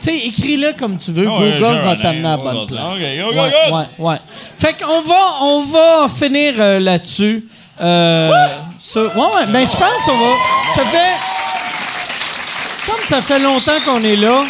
sais, 0.00 0.16
écris-le 0.26 0.72
comme 0.78 0.98
tu 0.98 1.12
veux, 1.12 1.26
Ah 1.28 1.38
Google 1.38 1.78
va 1.84 1.96
t'amener 1.96 2.26
à 2.26 2.36
la 2.36 2.38
on 2.38 2.42
bonne 2.42 2.66
place. 2.66 2.92
OK, 2.92 3.00
go, 3.00 3.32
go, 3.32 3.40
ouais, 3.40 3.50
go. 3.70 3.76
ouais, 3.76 4.10
ouais. 4.10 4.16
Fait 4.58 4.74
qu'on 4.82 5.00
va, 5.02 5.20
on 5.42 5.62
va 5.62 6.08
finir 6.08 6.54
euh, 6.58 6.80
là-dessus. 6.80 7.46
Euh, 7.80 8.30
sur- 8.78 9.16
ouais, 9.16 9.22
ouais, 9.22 9.46
ben 9.48 9.64
je 9.66 9.72
pense 9.76 10.02
qu'on 10.06 10.18
va, 10.18 10.30
ça 10.74 10.84
fait, 10.84 11.14
ça 13.06 13.20
fait 13.20 13.38
longtemps 13.38 13.80
qu'on 13.84 14.00
est 14.00 14.16
là. 14.16 14.44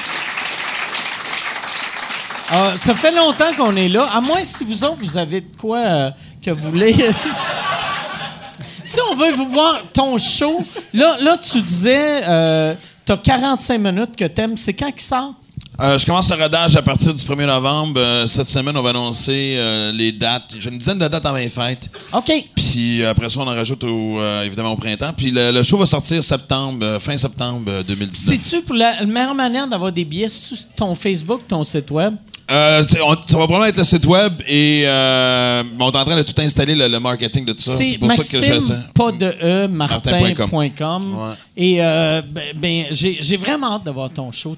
Ah, 2.51 2.75
ça 2.77 2.95
fait 2.95 3.11
longtemps 3.11 3.53
qu'on 3.57 3.75
est 3.75 3.89
là. 3.89 4.09
À 4.13 4.21
moins 4.21 4.45
si 4.45 4.65
vous 4.65 4.85
autres, 4.85 4.99
vous 5.01 5.19
avez 5.19 5.41
de 5.41 5.57
quoi 5.59 5.79
euh, 5.79 6.11
que 6.43 6.51
vous 6.51 6.71
voulez. 6.71 6.95
si 8.85 8.99
on 9.11 9.15
veut 9.15 9.33
vous 9.33 9.49
voir 9.49 9.81
ton 9.93 10.19
show, 10.19 10.65
là, 10.93 11.17
là 11.21 11.37
tu 11.37 11.61
disais, 11.63 12.23
euh, 12.29 12.75
t'as 13.05 13.17
45 13.17 13.79
minutes 13.79 14.17
que 14.17 14.25
t'aimes. 14.25 14.57
C'est 14.57 14.75
quand 14.75 14.93
qu'il 14.93 15.01
sort? 15.01 15.35
Euh, 15.81 15.99
je 15.99 16.07
commence 16.07 16.31
le 16.31 16.41
rodage 16.41 16.77
à 16.77 16.83
partir 16.83 17.13
du 17.13 17.25
1er 17.25 17.47
novembre. 17.47 17.99
Euh, 17.99 18.27
cette 18.29 18.49
semaine, 18.49 18.77
on 18.77 18.83
va 18.83 18.91
annoncer 18.91 19.57
euh, 19.59 19.91
les 19.91 20.13
dates. 20.13 20.55
J'ai 20.59 20.71
une 20.71 20.79
dizaine 20.79 20.99
de 20.99 21.09
dates 21.09 21.27
avant 21.27 21.37
les 21.37 21.49
fêtes. 21.49 21.91
OK. 22.13 22.31
Puis 22.55 23.05
après 23.05 23.29
ça, 23.29 23.41
on 23.41 23.43
en 23.43 23.55
rajoute 23.55 23.83
au, 23.83 24.21
évidemment 24.45 24.73
au 24.73 24.77
printemps. 24.77 25.13
Puis 25.17 25.33
le, 25.33 25.51
le 25.51 25.63
show 25.65 25.77
va 25.77 25.87
sortir 25.87 26.23
septembre, 26.23 26.99
fin 27.01 27.17
septembre 27.19 27.65
euh, 27.69 27.83
2019. 27.83 28.39
C'est-tu 28.39 28.63
pour 28.63 28.77
la, 28.77 29.01
la 29.01 29.07
meilleure 29.07 29.35
manière 29.35 29.67
d'avoir 29.67 29.91
des 29.91 30.05
billets? 30.05 30.29
Sur 30.29 30.57
ton 30.77 30.95
Facebook, 30.95 31.43
ton 31.49 31.65
site 31.65 31.91
web? 31.91 32.15
Euh, 32.51 32.85
on- 33.07 33.15
ça 33.15 33.39
va 33.39 33.47
probablement 33.47 33.65
être 33.65 33.79
le 33.79 33.85
site 33.85 34.05
web 34.05 34.35
et 34.47 34.83
euh, 34.85 35.63
on 35.81 35.91
est 35.91 35.97
en 35.97 36.05
train 36.05 36.17
de 36.17 36.23
tout 36.23 36.39
installer 36.43 36.75
le, 36.75 36.89
le 36.89 37.01
marketing 37.01 37.47
de 37.47 37.55
tout 37.55 37.63
ça. 37.63 37.75
C'est 37.75 37.97
pour 37.99 38.11
ça 38.13 38.19
que 38.19 38.45
je 38.45 38.53
Maxime, 38.53 38.85
pas 38.95 39.13
de 39.13 39.35
E, 39.43 39.67
Martin.com. 39.69 40.51
martin.com. 40.51 41.15
Ouais. 41.15 41.35
Et 41.57 41.77
euh, 41.81 42.21
ben, 42.31 42.43
ben, 42.57 42.85
j'ai 42.91 43.37
vraiment 43.39 43.77
hâte 43.77 43.85
de 43.85 43.91
voir 43.93 44.11
ton 44.11 44.31
show. 44.31 44.55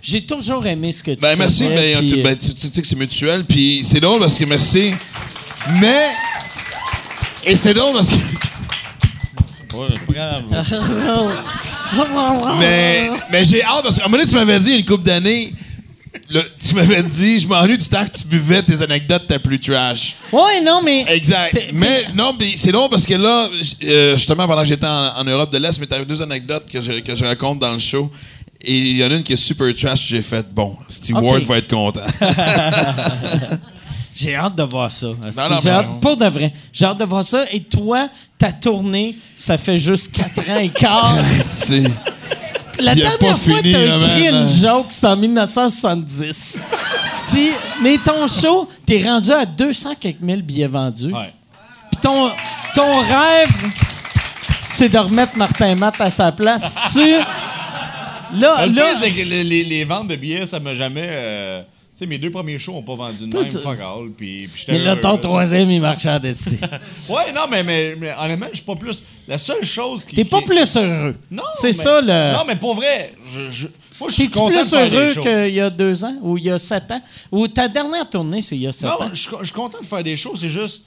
J'ai 0.00 0.22
toujours 0.22 0.66
aimé 0.66 0.90
ce 0.90 1.02
que 1.04 1.10
tu 1.10 1.18
Ben 1.20 1.36
merci, 1.36 1.64
faisais, 1.64 1.74
ben, 1.74 2.18
euh, 2.18 2.22
ben, 2.22 2.36
tu- 2.38 2.54
tu 2.54 2.68
sais 2.72 2.80
que 2.80 2.88
c'est 2.88 2.96
mutuel, 2.98 3.44
puis 3.44 3.82
c'est 3.84 4.00
drôle 4.00 4.20
parce 4.20 4.38
que 4.38 4.46
merci. 4.46 4.92
Mais. 5.80 6.06
Et 7.44 7.56
c'est 7.56 7.74
drôle 7.74 7.92
parce 7.94 8.08
que. 8.08 8.14
Mais, 12.58 13.08
mais 13.30 13.44
j'ai 13.44 13.62
hâte 13.62 13.82
parce 13.82 13.96
qu'à 13.96 14.04
un 14.04 14.08
moment 14.08 14.18
donné, 14.18 14.28
tu 14.28 14.34
m'avais 14.36 14.58
dit 14.60 14.72
une 14.78 14.84
couple 14.84 15.04
d'années. 15.04 15.52
Le- 16.32 16.44
tu 16.66 16.74
m'avais 16.74 17.02
dit, 17.02 17.40
je 17.40 17.46
m'ennuie 17.46 17.76
du 17.78 17.86
temps 17.88 18.04
que 18.04 18.18
tu 18.18 18.26
buvais 18.26 18.62
tes 18.62 18.80
anecdotes 18.82 19.26
ta 19.26 19.38
plus 19.38 19.60
trash. 19.60 20.16
Ouais, 20.32 20.60
non, 20.64 20.80
mais. 20.84 21.04
Exact. 21.08 21.56
Mais 21.72 22.06
non, 22.14 22.34
mais 22.38 22.52
c'est 22.56 22.72
drôle 22.72 22.88
parce 22.90 23.04
que 23.06 23.14
là, 23.14 23.48
euh, 23.84 24.16
justement, 24.16 24.46
pendant 24.46 24.62
que 24.62 24.68
j'étais 24.68 24.86
en, 24.86 25.16
en 25.18 25.24
Europe 25.24 25.52
de 25.52 25.58
l'Est, 25.58 25.78
mais 25.80 25.86
t'avais 25.86 26.06
deux 26.06 26.20
anecdotes 26.22 26.66
que 26.70 26.80
je, 26.80 27.00
que 27.00 27.14
je 27.14 27.24
raconte 27.24 27.58
dans 27.58 27.72
le 27.72 27.78
show. 27.78 28.10
Et 28.64 28.76
il 28.78 28.96
y 28.96 29.04
en 29.04 29.10
a 29.10 29.14
une 29.14 29.22
qui 29.24 29.32
est 29.32 29.36
super 29.36 29.74
trash. 29.74 30.06
J'ai 30.08 30.22
fait, 30.22 30.46
bon, 30.52 30.76
Steve. 30.88 31.16
Ward 31.16 31.42
va 31.42 31.58
être 31.58 31.68
content. 31.68 32.00
J'ai 34.14 34.36
hâte 34.36 34.54
de 34.54 34.62
voir 34.62 34.92
ça. 34.92 35.06
non, 35.08 35.58
J'ai 35.62 35.70
hâte, 35.70 35.86
non. 35.86 35.98
pour 36.00 36.16
de 36.16 36.26
vrai. 36.26 36.52
J'ai 36.72 36.84
hâte 36.84 36.98
de 36.98 37.04
voir 37.04 37.24
ça. 37.24 37.44
Et 37.50 37.60
toi, 37.60 38.08
ta 38.38 38.52
tournée, 38.52 39.16
ça 39.36 39.56
fait 39.58 39.78
juste 39.78 40.12
4 40.12 40.50
ans 40.50 40.58
et 40.60 40.68
quart. 40.68 41.18
La 42.82 42.94
dernière 42.94 43.18
pas 43.18 43.34
fois 43.34 43.58
que 43.62 43.72
t'as 43.72 43.96
écrit 43.96 44.28
une 44.28 44.48
joke, 44.48 44.86
c'était 44.90 45.06
en 45.06 45.16
1970. 45.16 46.66
Puis, 47.28 47.48
mais 47.82 47.98
ton 47.98 48.26
show, 48.26 48.68
t'es 48.86 49.02
rendu 49.02 49.30
à 49.32 49.46
200 49.46 49.94
quelques 50.00 50.20
mille 50.20 50.42
billets 50.42 50.66
vendus. 50.66 51.12
Ouais. 51.12 51.32
Puis 51.90 52.00
ton, 52.02 52.30
ton 52.74 52.92
rêve, 53.00 53.50
c'est 54.68 54.88
de 54.88 54.98
remettre 54.98 55.36
Martin 55.36 55.74
Matt 55.76 56.00
à 56.00 56.10
sa 56.10 56.32
place. 56.32 56.76
Tu... 56.92 57.00
Là, 58.34 58.64
Le 58.66 58.74
là, 58.74 58.92
que 58.94 59.22
les, 59.22 59.44
les- 59.44 59.64
les 59.64 59.84
ventes 59.84 60.08
de 60.08 60.16
billets, 60.16 60.46
ça 60.46 60.58
m'a 60.58 60.72
jamais. 60.74 61.04
euh, 61.06 61.62
sais, 61.94 62.06
mes 62.06 62.18
deux 62.18 62.30
premiers 62.30 62.58
shows 62.58 62.72
n'ont 62.72 62.82
pas 62.82 62.94
vendu 62.94 63.26
de 63.26 63.36
même, 63.36 63.50
fuck 63.50 63.78
all. 63.80 64.10
Puis, 64.16 64.48
puis 64.52 64.64
mais 64.68 64.78
là, 64.78 64.96
ton 64.96 65.16
troisième, 65.18 65.70
il 65.70 65.80
marche 65.80 66.06
en 66.06 66.18
dessus. 66.18 66.58
Ouais, 67.08 67.32
non, 67.34 67.42
mais, 67.50 67.62
mais, 67.62 67.94
mais 67.98 68.14
honnêtement, 68.18 68.46
je 68.50 68.56
suis 68.56 68.64
pas 68.64 68.76
plus. 68.76 69.02
La 69.28 69.38
seule 69.38 69.64
chose 69.64 70.04
qui. 70.04 70.14
T'es 70.16 70.24
pas 70.24 70.38
qui- 70.40 70.46
plus 70.46 70.76
heureux. 70.76 71.14
Non. 71.30 71.42
C'est 71.54 71.68
mais- 71.68 71.72
ça, 71.72 72.00
le... 72.00 72.32
Non, 72.36 72.44
mais 72.46 72.56
pour 72.56 72.74
vrai, 72.74 73.12
je, 73.28 73.48
je- 73.50 73.68
moi, 74.00 74.08
je 74.08 74.14
suis 74.14 74.30
content 74.30 74.48
de 74.48 74.68
plus 74.68 74.74
heureux 74.74 75.14
qu'il 75.46 75.54
y 75.54 75.60
a 75.60 75.70
deux 75.70 76.04
ans 76.04 76.16
ou 76.22 76.38
il 76.38 76.44
y 76.44 76.50
a 76.50 76.58
sept 76.58 76.90
ans? 76.90 77.02
Ou 77.30 77.46
ta 77.46 77.68
dernière 77.68 78.08
tournée, 78.08 78.40
c'est 78.40 78.56
il 78.56 78.62
y 78.62 78.66
a 78.66 78.72
sept 78.72 78.88
Non, 78.88 78.96
ans? 79.06 79.10
je 79.12 79.20
suis 79.20 79.30
je 79.40 79.44
suis 79.44 79.52
content 79.54 79.78
de 79.80 79.86
faire 79.86 80.02
des 80.02 80.16
shows, 80.16 80.34
c'est 80.34 80.48
juste. 80.48 80.82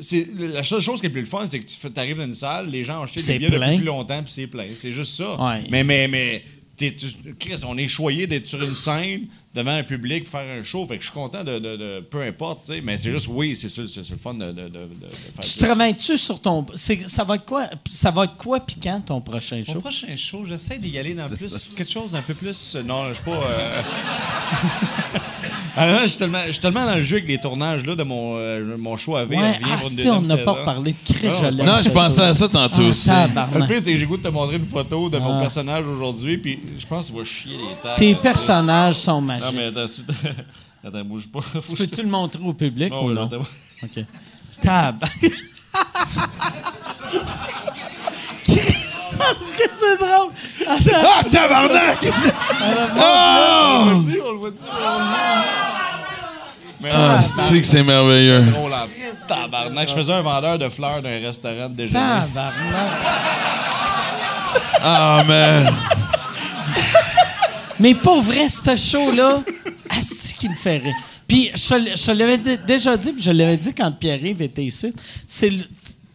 c'est 0.00 0.26
La 0.38 0.62
seule 0.62 0.80
chose 0.80 1.00
qui 1.00 1.06
est 1.06 1.10
plus 1.10 1.22
le 1.22 1.26
fun, 1.26 1.44
c'est 1.48 1.58
que 1.58 1.64
tu 1.66 2.00
arrives 2.00 2.18
dans 2.18 2.24
une 2.24 2.34
salle, 2.34 2.68
les 2.70 2.84
gens 2.84 3.00
ont 3.00 3.04
acheté 3.04 3.20
des 3.22 3.38
billets 3.38 3.50
depuis 3.50 3.76
plus 3.78 3.84
longtemps, 3.86 4.22
puis 4.22 4.32
c'est 4.32 4.46
plein. 4.46 4.66
C'est 4.78 4.92
juste 4.92 5.16
ça. 5.16 5.34
Ouais. 5.42 5.62
Mais, 5.70 5.82
mais, 5.82 6.06
mais. 6.06 6.44
T'es- 6.76 6.94
tu- 6.94 7.34
Chris, 7.38 7.62
on 7.66 7.76
est 7.78 7.88
choyé 7.88 8.26
d'être 8.26 8.46
sur 8.46 8.62
une 8.62 8.74
scène 8.74 9.26
devant 9.54 9.72
un 9.72 9.82
public, 9.82 10.28
faire 10.28 10.48
un 10.58 10.62
show. 10.62 10.86
Fait 10.86 10.96
que 10.96 11.02
je 11.02 11.08
suis 11.08 11.14
content 11.14 11.44
de. 11.44 11.58
de- 11.58 11.76
de- 11.76 12.00
peu 12.00 12.22
importe, 12.22 12.66
tu 12.66 12.72
sais. 12.72 12.80
Mais 12.80 12.96
c'est 12.96 13.10
juste, 13.12 13.28
oui, 13.28 13.56
c'est 13.56 13.68
c'est 13.68 13.86
c'est 13.88 14.08
le 14.10 14.16
fun 14.16 14.34
de, 14.34 14.46
de- 14.46 14.52
de- 14.52 14.68
de- 14.68 14.68
de 14.68 15.06
faire 15.34 15.40
Tu 15.44 15.48
ça. 15.58 15.66
travailles-tu 15.66 16.16
sur 16.18 16.40
ton. 16.40 16.64
c'est- 16.74 17.08
Ça 17.08 17.24
va 17.24 17.34
être 17.36 17.44
quoi? 17.44 17.68
Ça 17.90 18.10
va 18.10 18.24
être 18.24 18.36
quoi 18.36 18.60
piquant 18.60 19.00
ton 19.00 19.20
prochain 19.20 19.62
Mon 19.66 19.72
show? 19.74 19.80
prochain 19.80 20.16
show, 20.16 20.44
j'essaie 20.46 20.78
d'y 20.78 20.98
aller 20.98 21.14
dans 21.14 21.28
plus 21.36 21.70
quelque 21.76 21.90
chose 21.90 22.10
d'un 22.12 22.22
peu 22.22 22.34
plus. 22.34 22.76
Non, 22.84 23.08
je 23.10 23.14
suis 23.14 23.22
pas. 23.24 23.30
euh, 23.32 23.82
Ah 25.76 25.90
non, 25.90 25.98
je 26.02 26.06
suis 26.08 26.18
tellement, 26.18 26.42
je 26.46 26.52
suis 26.52 26.60
tellement 26.60 26.84
dans 26.84 26.94
le 26.96 27.02
jeu 27.02 27.16
avec 27.16 27.28
les 27.28 27.38
tournages 27.38 27.86
là, 27.86 27.94
de 27.94 28.02
mon, 28.02 28.34
euh, 28.36 28.76
mon 28.78 28.96
show 28.98 29.16
à 29.16 29.24
V. 29.24 29.36
Ouais, 29.36 29.58
ah, 29.64 29.78
si, 29.82 30.06
on 30.08 30.20
n'a 30.20 30.36
pas 30.36 30.52
reparlé 30.52 30.92
de 30.92 30.98
Chris, 31.14 31.28
Non, 31.28 31.34
je 31.40 31.46
l'aime, 31.56 31.66
non, 31.66 31.72
je 31.82 31.88
pensais 31.90 32.20
à 32.22 32.34
ça 32.34 32.46
tantôt 32.48 32.82
Ah, 32.84 32.88
aussi. 32.90 33.08
Le 33.10 33.66
pire, 33.66 33.78
c'est 33.80 33.92
que 33.92 33.96
j'ai 33.98 34.06
goût 34.06 34.18
de 34.18 34.22
te 34.22 34.28
montrer 34.28 34.56
une 34.56 34.66
photo 34.66 35.08
de 35.08 35.18
mon 35.18 35.38
Ah. 35.38 35.40
personnage 35.40 35.86
aujourd'hui, 35.86 36.36
puis 36.36 36.60
je 36.78 36.86
pense 36.86 37.06
qu'il 37.10 37.16
va 37.18 37.24
chier 37.24 37.56
les 37.56 37.74
tags. 37.82 37.94
Tes 37.96 38.14
personnages 38.14 38.96
sont 38.96 39.20
magiques. 39.22 39.46
Non, 39.46 39.52
mais 39.56 39.66
attends, 39.66 39.90
attends, 40.84 41.04
bouge 41.04 41.28
pas. 41.28 41.40
Je- 41.54 41.74
Peux-tu 41.74 42.02
le 42.02 42.08
montrer 42.08 42.42
au 42.44 42.52
public 42.52 42.90
Non, 42.90 43.06
ou 43.06 43.12
non? 43.12 43.24
attends. 43.24 43.40
OK. 43.82 44.04
Tab. 44.60 45.04
Parce 49.22 49.52
que 49.52 49.70
c'est 49.78 49.98
drôle. 49.98 50.30
Attends. 50.66 51.06
Ah, 51.06 51.24
tabarnak! 51.30 51.98
Oh! 52.98 54.02
Ah, 56.94 57.20
c'est 57.20 57.60
que 57.60 57.66
c'est 57.66 57.82
merveilleux? 57.82 58.42
Drôle 58.42 58.72
tabarnak. 59.28 59.88
Je 59.88 59.94
faisais 59.94 60.12
un 60.12 60.20
vendeur 60.22 60.58
de 60.58 60.68
fleurs 60.68 61.00
d'un 61.00 61.20
restaurant 61.20 61.68
de 61.68 61.74
déjeuner. 61.76 62.00
Tabarnak. 62.00 62.90
Ah, 64.82 65.24
man. 65.26 65.74
Mais 67.78 67.94
pour 67.94 68.20
vrai, 68.22 68.48
ce 68.48 68.76
show-là, 68.76 69.42
asti 69.90 70.34
qui 70.34 70.48
me 70.48 70.54
fait 70.54 70.78
rire. 70.78 70.94
Puis 71.26 71.50
je, 71.54 71.74
te- 71.74 71.96
je 71.96 72.12
l'avais 72.12 72.36
dé- 72.38 72.56
déjà 72.58 72.96
dit, 72.96 73.12
puis 73.12 73.22
je 73.22 73.30
l'avais 73.30 73.56
dit 73.56 73.72
quand 73.74 73.90
Pierre-Yves 73.92 74.42
était 74.42 74.64
ici. 74.64 74.92
C'est 75.26 75.50
le- 75.50 75.64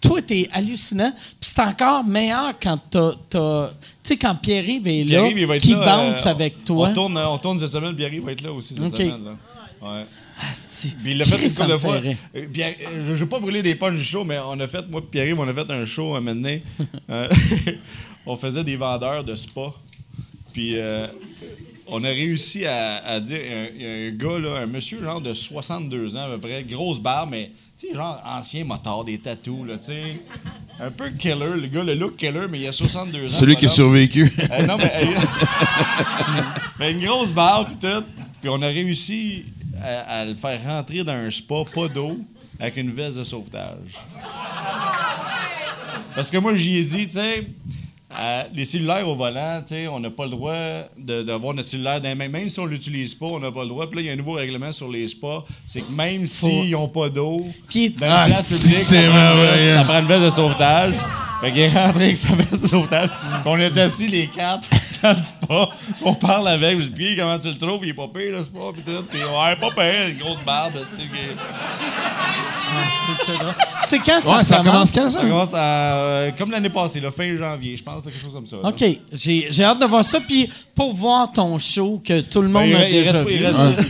toi, 0.08 0.22
t'es 0.22 0.50
hallucinant. 0.54 1.12
Puis 1.16 1.52
c'est 1.54 1.60
encore 1.62 2.04
meilleur 2.04 2.54
quand 2.62 2.78
t'as... 2.90 3.12
t'as- 3.30 3.72
Tu 4.04 4.14
sais, 4.14 4.18
quand 4.18 4.36
Pierre-Yves 4.36 4.88
est 4.88 5.04
là, 5.04 5.06
Pierre-Yves, 5.22 5.40
il 5.40 5.48
va 5.48 5.56
être 5.58 5.62
qui 5.64 5.74
là, 5.74 5.86
bounce 5.86 6.26
euh, 6.26 6.30
avec 6.30 6.64
toi. 6.64 6.90
On 6.90 6.94
tourne, 6.94 7.18
on 7.18 7.38
tourne 7.38 7.60
cette 7.60 7.72
semaine, 7.72 7.96
Pierre-Yves 7.96 8.24
va 8.26 8.32
être 8.32 8.42
là 8.42 8.52
aussi 8.54 8.76
cette 8.76 8.86
OK. 8.86 8.98
semaine. 8.98 9.24
Là. 9.24 9.36
Ouais. 9.80 10.06
Puis 11.04 11.12
il 11.12 11.18
l'a 11.18 11.26
fait 11.26 11.44
une 11.44 11.54
couple 11.54 11.70
de 11.72 11.78
fois. 11.78 11.96
Euh, 12.36 12.46
Pierre- 12.52 12.76
euh, 12.88 13.02
je 13.02 13.10
ne 13.12 13.16
veux 13.16 13.28
pas 13.28 13.40
brûler 13.40 13.62
des 13.62 13.76
punches 13.76 13.98
du 13.98 14.04
show, 14.04 14.24
mais 14.24 14.38
on 14.40 14.60
a 14.60 14.68
fait, 14.68 14.88
moi 14.90 15.02
et 15.02 15.10
Pierre-Yves, 15.10 15.40
on 15.40 15.48
a 15.48 15.54
fait 15.54 15.70
un 15.72 15.86
show 15.86 16.16
un 16.16 16.20
moment 16.22 16.36
donné. 16.36 16.64
Euh, 17.10 17.28
on 18.26 18.36
faisait 18.36 18.64
des 18.64 18.76
vendeurs 18.76 19.24
de 19.24 19.34
spa. 19.36 19.72
Puis 20.54 20.74
euh, 20.76 21.08
on 21.88 22.04
a 22.04 22.10
réussi 22.10 22.66
à, 22.66 22.98
à 23.06 23.20
dire, 23.20 23.40
il 23.76 23.82
y 23.82 23.86
a 23.86 23.90
un- 23.90 24.12
gars, 24.12 24.40
là, 24.40 24.60
un 24.62 24.66
monsieur 24.66 25.02
genre 25.02 25.22
de 25.22 25.34
62 25.34 26.16
ans 26.18 26.26
à 26.26 26.30
peu 26.30 26.40
près, 26.40 26.64
grosse 26.64 27.00
barbe, 27.00 27.30
mais 27.32 27.52
tu 27.80 27.88
sais, 27.88 27.94
genre 27.94 28.22
ancien 28.26 28.64
motard, 28.64 29.04
des 29.04 29.20
tatous, 29.20 29.66
là, 29.68 29.78
tu 29.78 29.86
sais. 29.88 30.22
Un 30.80 30.90
peu 30.92 31.10
killer, 31.10 31.56
le 31.62 31.68
gars, 31.68 31.84
le 31.84 31.94
look 31.94 32.16
killer, 32.16 32.48
mais 32.50 32.60
il 32.60 32.68
a 32.68 32.72
62 32.72 33.26
ans. 33.26 33.28
Celui 33.28 33.56
qui 33.56 33.66
a 33.66 33.70
survécu. 33.70 34.32
Euh, 34.52 34.66
non, 34.66 34.78
mais, 34.78 34.92
euh, 34.96 35.20
mais 36.80 36.92
une 36.92 37.06
grosse 37.06 37.32
barbe, 37.32 37.68
puis 37.68 37.90
tout. 37.90 38.04
Puis 38.42 38.50
on 38.50 38.62
a 38.62 38.68
réussi 38.68 39.46
à, 39.84 40.20
à 40.22 40.26
le 40.26 40.36
faire 40.36 40.60
rentrer 40.64 41.04
dans 41.04 41.14
un 41.14 41.30
spa, 41.30 41.64
pas 41.74 41.88
d'eau, 41.88 42.20
avec 42.60 42.78
une 42.78 42.92
veste 42.92 43.18
de 43.18 43.24
sauvetage. 43.24 43.94
Parce 46.16 46.32
que 46.32 46.38
moi, 46.38 46.56
j'y 46.56 46.78
ai 46.78 46.84
dit, 46.84 47.06
tu 47.06 47.14
sais, 47.14 47.48
euh, 48.20 48.44
les 48.54 48.66
cellulaires 48.66 49.08
au 49.08 49.16
volant, 49.16 49.62
on 49.92 50.00
n'a 50.00 50.10
pas 50.10 50.26
le 50.26 50.32
droit 50.32 50.56
d'avoir 50.98 51.54
notre 51.54 51.68
cellulaire 51.68 52.02
dans 52.02 52.10
les 52.10 52.16
mains. 52.16 52.28
Même 52.28 52.50
si 52.50 52.60
on 52.60 52.66
ne 52.66 52.72
l'utilise 52.72 53.14
pas, 53.14 53.28
on 53.28 53.40
n'a 53.40 53.52
pas 53.52 53.64
le 53.64 53.70
droit. 53.70 53.88
Puis 53.88 53.98
là, 53.98 54.02
il 54.02 54.08
y 54.08 54.10
a 54.10 54.14
un 54.14 54.18
nouveau 54.18 54.34
règlement 54.34 54.72
sur 54.72 54.90
les 54.90 55.08
spas. 55.08 55.46
C'est 55.66 55.82
que 55.82 55.92
même 55.92 56.26
s'ils 56.26 56.72
n'ont 56.72 56.88
pas 56.88 57.10
d'eau, 57.10 57.46
dans 58.00 58.06
Ah, 58.10 58.26
place 58.28 58.48
publique, 58.62 58.80
ça 58.80 59.84
prend 59.84 60.00
une 60.00 60.08
veste 60.08 60.24
de 60.26 60.30
sauvetage. 60.30 60.94
Fait 61.42 61.52
qu'il 61.52 61.60
est 61.62 61.70
rentré 61.70 62.06
avec 62.06 62.18
sa 62.18 62.34
veste 62.36 62.60
de 62.62 62.68
sauvetage. 62.68 63.10
On 63.46 63.58
est 63.60 63.78
assis 63.80 64.08
les 64.08 64.28
quatre 64.28 64.68
dans 65.04 65.14
le 65.14 65.22
spa. 65.22 65.70
On 66.04 66.14
parle 66.16 66.48
avec. 66.48 66.80
Je 66.80 66.84
dis, 66.86 66.90
puis 66.90 67.16
comment 67.16 67.38
tu 67.38 67.48
le 67.50 67.56
trouves? 67.58 67.82
Il 67.84 67.90
est 67.90 67.94
pas 67.94 68.08
pire, 68.08 68.32
le 68.38 68.44
spa. 68.44 68.60
Puis 68.74 68.82
tout. 68.82 69.04
Puis 69.04 69.20
ouais, 69.20 69.56
pas 69.56 69.70
pire. 69.72 70.08
Une 70.10 70.18
grosse 70.18 70.44
barbe. 70.46 70.74
tu 70.74 71.02
sais, 71.04 71.08
qui- 71.08 71.18
C'est 73.86 74.00
quand 74.00 74.20
ça 74.20 74.38
Ouais, 74.38 74.44
ça 74.44 74.58
commence? 74.58 74.92
quand, 74.92 75.10
Ça? 75.10 75.20
Ça? 75.22 75.22
commence 75.22 75.54
à, 75.54 75.58
euh, 75.60 76.32
comme 76.38 76.52
l'année 76.52 76.70
passée, 76.70 77.00
le 77.00 77.12
fin 77.12 77.38
janvier, 77.38 77.78
je 77.78 77.84
pense, 77.84 78.04
quelque 78.04 78.20
chose 78.20 78.34
comme 78.34 78.48
ça. 78.48 78.58
là. 78.62 78.70
OK. 78.70 78.84
J'ai 79.14 79.48
j'ai 79.50 79.64
hâte 79.64 79.80
de 79.80 79.86
voir 79.86 80.04
ça. 80.04 80.20
Puis 80.20 80.50
pour 80.76 80.94
voir 80.94 81.32
ton 81.32 81.58
show 81.60 82.02
que 82.04 82.22
tout 82.22 82.42
le 82.42 82.50
monde 82.50 82.64
Ben, 82.64 82.70
il, 82.70 82.76
a 82.76 82.90
il 82.90 82.94
déjà 82.96 83.12
reste, 83.14 83.24
vu. 83.26 83.36
il 83.36 83.46
reste- 83.46 83.88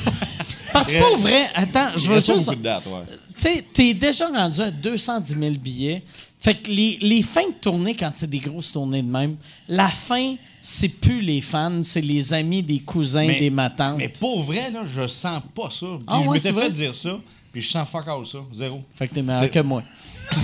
Parce 0.74 0.92
que 0.92 1.00
pour 1.00 1.18
vrai, 1.18 1.50
attends, 1.56 1.90
je 1.96 2.04
il 2.04 2.08
veux 2.10 2.14
reste 2.16 2.28
pas 2.28 2.34
juste... 2.34 2.46
beaucoup 2.46 2.58
de 2.60 2.64
dates, 2.64 2.86
ouais. 2.86 3.16
Tu 3.38 3.44
sais, 3.44 3.64
t'es 3.74 3.94
déjà 3.94 4.28
rendu 4.28 4.60
à 4.62 4.72
210 4.72 5.36
000 5.40 5.52
billets. 5.62 6.04
Fait 6.40 6.54
que 6.56 6.70
les, 6.72 6.98
les 7.02 7.22
fins 7.22 7.48
de 7.48 7.54
tournée, 7.60 7.96
quand 7.96 8.12
c'est 8.14 8.30
des 8.30 8.40
grosses 8.40 8.72
tournées 8.72 9.02
de 9.02 9.08
même, 9.12 9.36
la 9.68 9.90
fin, 9.90 10.36
c'est 10.62 10.90
plus 10.90 11.22
les 11.22 11.42
fans, 11.42 11.82
c'est 11.84 12.02
les 12.02 12.34
amis, 12.34 12.62
des 12.64 12.80
cousins, 12.80 13.26
Mais- 13.28 13.40
des 13.40 13.50
matantes. 13.50 13.98
Mais 13.98 14.10
pour 14.10 14.42
vrai, 14.44 14.70
là, 14.72 14.82
je 14.86 15.08
sens 15.08 15.42
pas 15.56 15.70
ça. 15.72 15.86
Puis 15.98 16.06
Ah 16.08 16.22
je 16.24 16.30
ouais, 16.30 16.40
c'est 16.40 16.50
m'étais 16.50 16.60
vrai? 16.60 16.64
fait 16.68 16.72
dire 16.74 16.96
ça, 16.96 17.20
puis 17.52 17.62
je 17.62 17.70
sens 17.70 17.88
fuck 17.90 18.08
all 18.08 18.26
ça. 18.26 18.40
Zéro. 18.54 18.82
Fait 18.96 19.08
que 19.08 19.16
t'es 19.16 19.22
meilleur 19.24 19.50
que 19.52 19.60
moi. 19.60 19.84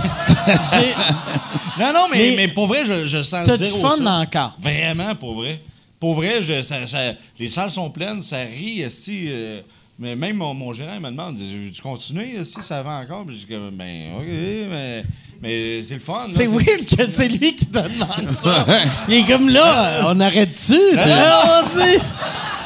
Non, 1.79 1.91
non, 1.93 2.07
mais, 2.11 2.17
Mais- 2.31 2.35
mais 2.35 2.47
pour 2.49 2.67
vrai, 2.67 2.85
je, 2.85 3.05
je 3.07 3.23
sens 3.23 3.45
T'as 3.47 3.57
du 3.57 3.65
zéro 3.65 3.79
fun 3.89 3.97
ça. 4.03 4.11
encore. 4.19 4.55
Vraiment, 4.59 5.15
pour 5.15 5.33
vrai. 5.35 5.61
Pour 5.99 6.15
vrai, 6.15 6.41
je, 6.43 6.61
ça- 6.61 6.85
ça- 6.85 7.13
les 7.39 7.47
salles 7.47 7.71
sont 7.71 7.89
pleines, 7.89 8.21
ça 8.21 8.37
rit, 8.43 8.83
euh, 9.09 9.61
mais 9.99 10.15
même 10.15 10.37
mon, 10.37 10.53
mon 10.53 10.73
gérant 10.73 10.93
il 10.95 11.01
me 11.01 11.09
demande, 11.11 11.37
tu 11.37 11.81
continues, 11.81 12.43
si 12.43 12.61
ça 12.61 12.81
va 12.81 12.99
encore? 12.99 13.25
Puis 13.25 13.35
je 13.37 13.45
dis 13.45 13.53
ben, 13.71 14.15
OK, 14.17 14.25
mais, 14.27 15.03
mais 15.41 15.83
c'est 15.83 15.95
le 15.95 15.99
fun. 15.99 16.27
C'est 16.29 16.47
weird 16.47 16.85
que 16.85 17.05
c'est 17.09 17.27
lui 17.27 17.55
qui 17.55 17.65
te 17.67 17.77
demande 17.79 18.35
ça. 18.39 18.65
Il 19.07 19.15
est 19.15 19.23
comme 19.27 19.49
là, 19.49 20.05
on 20.07 20.19
arrête-tu? 20.19 20.79
Ah, 20.97 21.61
vas-y. 21.75 21.97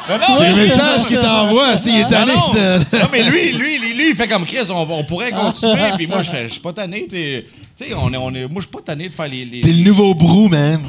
Non, 0.10 0.18
non, 0.20 0.36
C'est 0.40 0.50
le 0.50 0.56
message 0.56 1.06
qu'il 1.06 1.20
t'envoie 1.20 1.76
s'il 1.76 1.98
est 1.98 2.04
Non, 2.04 2.10
tanné 2.10 2.34
non. 2.34 3.08
mais 3.12 3.24
lui, 3.24 3.52
lui, 3.52 3.78
lui, 3.94 4.10
il 4.12 4.16
fait 4.16 4.28
comme 4.28 4.46
Chris, 4.46 4.70
on, 4.70 4.90
on 4.90 5.04
pourrait 5.04 5.32
continuer. 5.32 5.92
Puis 5.98 6.08
moi, 6.08 6.22
je 6.22 6.30
fais, 6.30 6.44
je 6.48 6.54
suis 6.54 6.62
pas 6.62 6.72
tanné. 6.72 7.08
T'es- 7.78 7.86
Tu 7.86 7.92
sais, 7.92 7.96
on 7.96 8.12
est, 8.12 8.18
on 8.18 8.34
est, 8.34 8.48
moi, 8.48 8.56
je 8.58 8.62
suis 8.62 8.72
pas 8.72 8.82
tanné 8.82 9.08
de 9.10 9.14
faire 9.14 9.28
les. 9.28 9.46
les- 9.46 9.62
T'es 9.62 9.72
le 9.72 9.84
nouveau 9.84 10.14
brou, 10.16 10.48
man. 10.48 10.82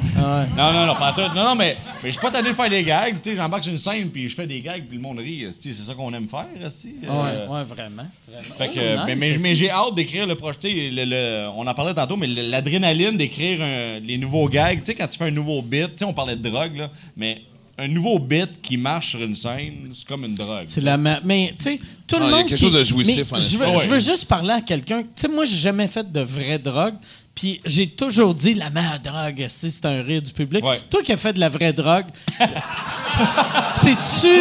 Non, 0.56 0.72
non, 0.72 0.86
non, 0.86 0.94
pas 0.94 1.12
tout. 1.12 1.20
Non, 1.34 1.44
non, 1.44 1.54
mais, 1.54 1.76
mais 2.02 2.08
je 2.08 2.12
suis 2.12 2.20
pas 2.20 2.30
tanné 2.30 2.48
de 2.50 2.54
faire 2.54 2.70
des 2.70 2.82
gags. 2.82 3.20
Tu 3.22 3.30
sais, 3.30 3.36
j'embarque 3.36 3.64
sur 3.64 3.72
une 3.72 3.78
scène, 3.78 4.10
puis 4.10 4.28
je 4.28 4.34
fais 4.34 4.46
des 4.46 4.60
gags, 4.60 4.84
puis 4.86 4.96
le 4.96 5.02
monde 5.02 5.18
rit. 5.18 5.46
C'est 5.58 5.72
ça 5.72 5.94
qu'on 5.94 6.12
aime 6.14 6.28
faire, 6.28 6.46
esti. 6.64 6.94
Euh, 7.04 7.08
Ouais, 7.08 7.56
ouais, 7.58 7.64
vraiment. 7.64 8.02
vraiment. 8.26 8.54
Fait 8.56 8.68
que, 8.68 8.96
Oh, 8.96 9.02
mais, 9.06 9.14
nice, 9.14 9.20
mais, 9.20 9.32
ça. 9.34 9.38
mais 9.42 9.54
j'ai 9.54 9.70
hâte 9.70 9.94
d'écrire 9.94 10.26
le 10.26 10.34
projet. 10.34 10.58
le- 10.90 11.04
le- 11.04 11.48
on 11.56 11.66
en 11.66 11.74
parlait 11.74 11.94
tantôt, 11.94 12.16
mais 12.16 12.26
l'adrénaline 12.26 13.16
d'écrire 13.16 13.58
les 14.02 14.18
nouveaux 14.18 14.48
gags. 14.48 14.78
Tu 14.78 14.86
sais, 14.86 14.94
quand 14.94 15.06
tu 15.06 15.18
fais 15.18 15.26
un 15.26 15.30
nouveau 15.30 15.62
bit, 15.62 15.88
tu 15.88 15.98
sais, 15.98 16.04
on 16.04 16.12
parlait 16.14 16.36
de 16.36 16.48
drogue, 16.48 16.76
là, 16.76 16.90
mais 17.16 17.42
un 17.80 17.86
nouveau 17.88 18.18
bit 18.18 18.60
qui 18.60 18.76
marche 18.76 19.10
sur 19.10 19.22
une 19.22 19.36
scène, 19.36 19.90
c'est 19.92 20.06
comme 20.06 20.24
une 20.24 20.34
drogue. 20.34 20.64
C'est 20.66 20.80
la 20.82 20.96
ma- 20.96 21.20
Mais, 21.24 21.54
tu 21.58 21.64
sais, 21.70 21.78
tout 22.08 22.16
le 22.16 22.22
Ah, 22.24 22.26
il 22.26 22.30
y 22.30 22.34
a 22.34 22.36
monde. 22.38 22.48
quelque 22.48 22.58
qui- 22.58 22.64
chose 22.64 22.74
de 22.74 22.84
jouissif, 22.84 23.32
en 23.32 23.40
je 23.40 23.56
veux, 23.56 23.66
je 23.84 23.88
veux 23.88 24.00
juste 24.00 24.24
parler 24.24 24.52
à 24.54 24.60
quelqu'un. 24.60 25.02
Tu 25.02 25.08
sais, 25.14 25.28
moi, 25.28 25.44
j'ai 25.44 25.56
jamais 25.58 25.86
fait 25.88 26.10
de 26.10 26.20
vraie 26.20 26.58
drogue. 26.58 26.94
Puis 27.34 27.60
j'ai 27.64 27.86
toujours 27.86 28.34
dit 28.34 28.54
la 28.54 28.68
meilleure 28.70 28.98
drogue, 28.98 29.40
esti, 29.40 29.70
c'est 29.70 29.86
un 29.86 30.02
rire 30.02 30.20
du 30.20 30.32
public. 30.32 30.64
Ouais. 30.64 30.80
Toi 30.90 31.02
qui 31.04 31.12
as 31.12 31.16
fait 31.16 31.32
de 31.32 31.38
la 31.38 31.48
vraie 31.48 31.72
drogue, 31.72 32.06
c'est-tu. 33.72 34.40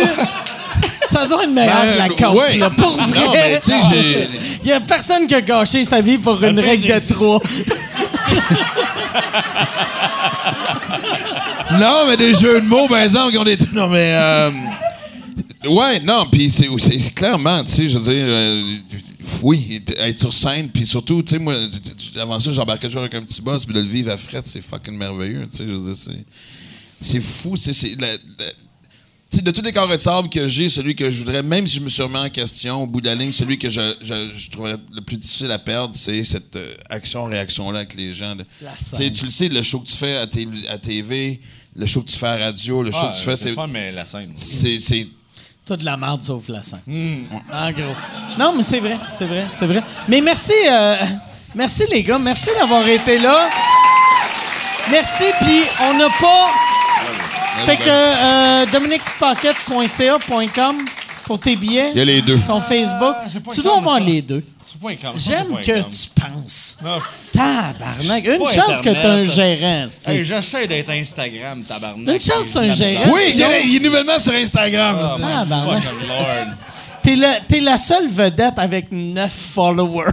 Ça 1.09 1.25
doit 1.27 1.43
être 1.43 1.51
meilleur 1.51 1.75
Ben, 1.83 1.93
que 1.93 1.97
la 1.99 2.09
coke, 2.09 2.37
ouais. 2.39 2.57
là, 2.57 2.69
pour 2.71 2.91
vrai. 2.97 3.19
Non, 3.25 3.33
mais. 3.91 4.27
Il 4.63 4.69
y 4.69 4.73
a 4.73 4.79
personne 4.81 5.25
qui 5.27 5.35
a 5.35 5.41
gâché 5.41 5.85
sa 5.85 6.01
vie 6.01 6.17
pour 6.17 6.43
une 6.43 6.59
règle 6.59 6.87
de 6.93 7.13
trois. 7.13 7.39
Non, 11.79 12.05
mais 12.07 12.17
des 12.17 12.33
jeux 12.33 12.61
de 12.61 12.65
mots, 12.65 12.87
par 12.87 12.99
exemple, 12.99 13.31
qui 13.31 13.37
ont 13.37 13.43
des... 13.43 13.57
Non, 13.73 13.87
mais... 13.89 14.11
euh, 14.13 14.51
Ouais, 15.67 15.99
non, 15.99 16.25
puis 16.31 16.49
c'est 16.49 16.67
clairement, 17.13 17.63
tu 17.63 17.71
sais, 17.71 17.89
je 17.89 17.97
veux 17.97 18.13
dire... 18.13 18.25
euh, 18.27 18.77
oui, 19.41 19.83
être 19.97 20.19
sur 20.19 20.33
scène, 20.33 20.69
puis 20.69 20.85
surtout, 20.85 21.21
tu 21.21 21.33
sais, 21.35 21.39
moi, 21.39 21.53
avant 22.19 22.39
ça, 22.39 22.51
j'embarquais 22.51 22.87
toujours 22.87 23.01
avec 23.01 23.13
un 23.15 23.21
petit 23.21 23.41
boss, 23.41 23.65
puis 23.65 23.73
de 23.75 23.81
le 23.81 23.87
vivre 23.87 24.11
à 24.11 24.17
fret, 24.17 24.41
c'est 24.45 24.61
fucking 24.61 24.95
merveilleux, 24.95 25.47
tu 25.51 25.57
sais, 25.57 25.63
je 25.67 25.73
veux 25.73 25.93
dire, 25.93 25.97
c'est... 25.97 26.23
C'est 26.99 27.21
fou, 27.21 27.55
c'est... 27.57 27.99
la- 27.99 28.07
de 29.41 29.51
tous 29.51 29.61
les 29.61 29.71
carrés 29.71 29.97
de 29.97 30.01
sable 30.01 30.29
que 30.29 30.47
j'ai, 30.47 30.69
celui 30.69 30.95
que 30.95 31.09
je 31.09 31.19
voudrais, 31.19 31.43
même 31.43 31.67
si 31.67 31.77
je 31.77 31.81
me 31.81 31.89
suis 31.89 32.01
remis 32.03 32.17
en 32.17 32.29
question, 32.29 32.83
au 32.83 32.87
bout 32.87 33.01
de 33.01 33.05
la 33.07 33.15
ligne, 33.15 33.31
celui 33.31 33.57
que 33.57 33.69
je, 33.69 33.95
je, 34.01 34.29
je 34.35 34.49
trouverais 34.49 34.77
le 34.93 35.01
plus 35.01 35.17
difficile 35.17 35.51
à 35.51 35.59
perdre, 35.59 35.93
c'est 35.95 36.23
cette 36.23 36.55
euh, 36.55 36.75
action-réaction-là 36.89 37.79
avec 37.79 37.95
les 37.95 38.13
gens. 38.13 38.35
Tu 38.35 39.23
le 39.25 39.29
sais, 39.29 39.49
le 39.49 39.61
show 39.63 39.79
que 39.79 39.87
tu 39.87 39.97
fais 39.97 40.17
à, 40.17 40.27
à 40.71 40.77
TV, 40.77 41.41
le 41.75 41.85
show 41.85 42.01
que 42.01 42.09
tu 42.09 42.17
fais 42.17 42.27
à 42.27 42.37
radio, 42.37 42.83
le 42.83 42.91
show 42.91 42.99
Ah, 43.01 43.11
que 43.11 43.17
tu 43.17 43.23
fais, 43.23 43.37
c'est 43.37 43.53
fun, 43.53 43.67
mais 43.67 43.91
la 43.91 44.05
scène. 44.05 44.29
Hmm. 44.29 44.77
C'est... 44.77 45.07
Toi 45.65 45.75
de 45.75 45.83
la 45.83 45.97
merde 45.97 46.23
sauf 46.23 46.47
la 46.47 46.63
scène. 46.63 46.79
En 47.51 47.71
gros. 47.71 47.95
Non, 48.39 48.53
mais 48.55 48.63
c'est 48.63 48.79
vrai, 48.79 48.97
c'est 49.17 49.25
vrai, 49.25 49.45
c'est 49.51 49.65
vrai. 49.65 49.83
Mais 50.07 50.21
merci, 50.21 50.53
euh, 50.71 50.95
merci 51.53 51.83
les 51.91 52.03
gars, 52.03 52.17
merci 52.17 52.49
d'avoir 52.57 52.87
été 52.87 53.19
là. 53.19 53.49
Merci, 54.89 55.25
puis 55.41 55.63
on 55.81 55.97
n'a 55.97 56.07
pas. 56.21 56.49
Fait 57.65 57.77
que 57.77 57.89
euh, 57.89 58.65
dominiquepocket.ca.com 58.71 60.75
pour 61.25 61.39
tes 61.39 61.55
billets. 61.57 61.89
Il 61.91 61.97
y 61.97 62.01
a 62.01 62.05
les 62.05 62.21
deux. 62.21 62.39
Ton 62.39 62.61
Facebook. 62.61 63.15
pas 63.43 63.51
Tu 63.53 63.61
dois 63.61 63.73
com, 63.73 63.79
avoir 63.83 63.99
les 63.99 64.21
deux. 64.21 64.41
C'est 64.63 64.79
pas 64.79 64.89
un 64.91 64.95
com, 64.95 65.11
J'aime 65.15 65.57
que 65.61 65.81
com. 65.81 65.91
tu 65.91 66.09
penses. 66.21 66.77
Non, 66.83 66.99
Tabarnak. 67.33 68.25
Une 68.25 68.47
chance 68.47 68.81
que 68.81 68.89
t'as 68.89 69.11
un 69.11 69.23
gérant. 69.25 69.87
Hey, 70.05 70.23
J'essaie 70.23 70.67
d'être 70.67 70.89
Instagram, 70.89 71.63
tabarnak. 71.63 72.15
Une 72.15 72.21
chance, 72.21 72.45
c'est 72.45 72.59
un 72.59 72.67
La 72.67 72.73
gérant. 72.73 73.11
Oui, 73.11 73.33
il, 73.35 73.41
est 73.75 73.79
nouvellement 73.79 74.19
sur 74.19 74.31
Instagram. 74.33 74.95
Oh, 75.01 75.17
my 75.17 75.21
Tabarnak. 75.23 75.83
fucking 75.83 76.07
lord. 76.07 76.47
T'es, 77.03 77.17
t'es 77.47 77.59
la 77.59 77.77
seule 77.77 78.07
vedette 78.07 78.57
avec 78.57 78.87
neuf 78.91 79.33
followers. 79.53 80.11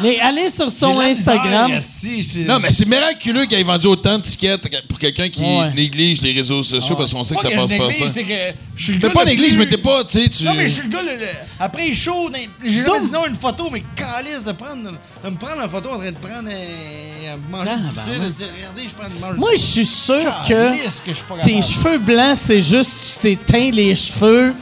Mais 0.00 0.18
allez 0.20 0.50
sur 0.50 0.70
son 0.70 0.98
Instagram. 1.00 1.70
Non, 1.70 2.58
mais 2.60 2.70
c'est 2.70 2.86
miraculeux 2.86 3.46
qu'il 3.46 3.58
ait 3.58 3.62
vendu 3.64 3.86
autant 3.86 4.18
de 4.18 4.22
tickets 4.22 4.60
pour 4.88 4.98
quelqu'un 4.98 5.28
qui 5.28 5.42
Ouais. 5.42 5.72
néglige 5.74 6.20
les 6.22 6.32
réseaux 6.32 6.62
sociaux 6.62 6.96
parce 6.96 7.12
qu'on 7.12 7.24
sait 7.24 7.34
que 7.36 7.42
ça 7.42 7.50
passe 7.50 7.72
pas 7.72 7.90
ça. 7.90 8.08
c'est 8.08 8.24
que 8.24 8.32
je 8.76 8.84
suis 8.84 8.92
le 8.94 8.98
Mais 9.00 9.08
gars 9.08 9.14
pas 9.14 9.24
le 9.24 9.30
néglige, 9.30 9.48
plus- 9.50 9.58
mais 9.58 9.68
t'es 9.68 9.78
pas, 9.78 10.04
tu 10.04 10.22
sais, 10.22 10.28
tu. 10.28 10.44
Non, 10.44 10.54
mais 10.54 10.66
je 10.66 10.72
suis 10.72 10.82
le 10.82 10.88
gars, 10.88 11.02
le- 11.02 11.16
le- 11.18 11.26
après 11.60 11.94
chaud, 11.94 12.28
dans- 12.30 12.38
j'ai 12.64 12.84
jamais 12.84 13.00
dit 13.00 13.10
non 13.10 13.22
à 13.24 13.28
une 13.28 13.36
photo, 13.36 13.68
mais 13.72 13.82
calice 13.94 14.44
de 14.44 14.52
prendre, 14.52 14.82
de 15.24 15.30
me 15.30 15.36
prendre 15.36 15.62
en 15.64 15.68
photo 15.68 15.90
en 15.90 15.98
train 15.98 16.10
de 16.10 16.16
prendre 16.16 16.48
un, 16.48 17.32
un 17.32 17.36
manger 17.50 17.70
Ah, 17.70 17.76
une 17.76 17.82
ben 17.82 18.02
poutine, 18.02 18.20
ouais. 18.22 18.26
de 18.28 18.32
dire, 18.32 18.46
regardez, 18.56 18.82
je 18.88 18.94
prends 18.94 19.08
une 19.14 19.20
mange. 19.20 19.36
Moi, 19.36 19.50
je 19.54 19.60
suis 19.62 19.86
sûr 19.86 20.16
que 20.46 20.48
Calisse 20.48 21.02
que 21.04 21.10
je 21.10 21.16
suis 21.16 21.24
pas 21.28 21.42
tes 21.42 21.62
cheveux 21.62 21.98
blancs, 21.98 22.36
c'est 22.36 22.60
juste 22.60 22.98
tu 23.14 23.20
t'es 23.20 23.36
teint 23.36 23.70
les 23.70 23.94
cheveux 23.94 24.54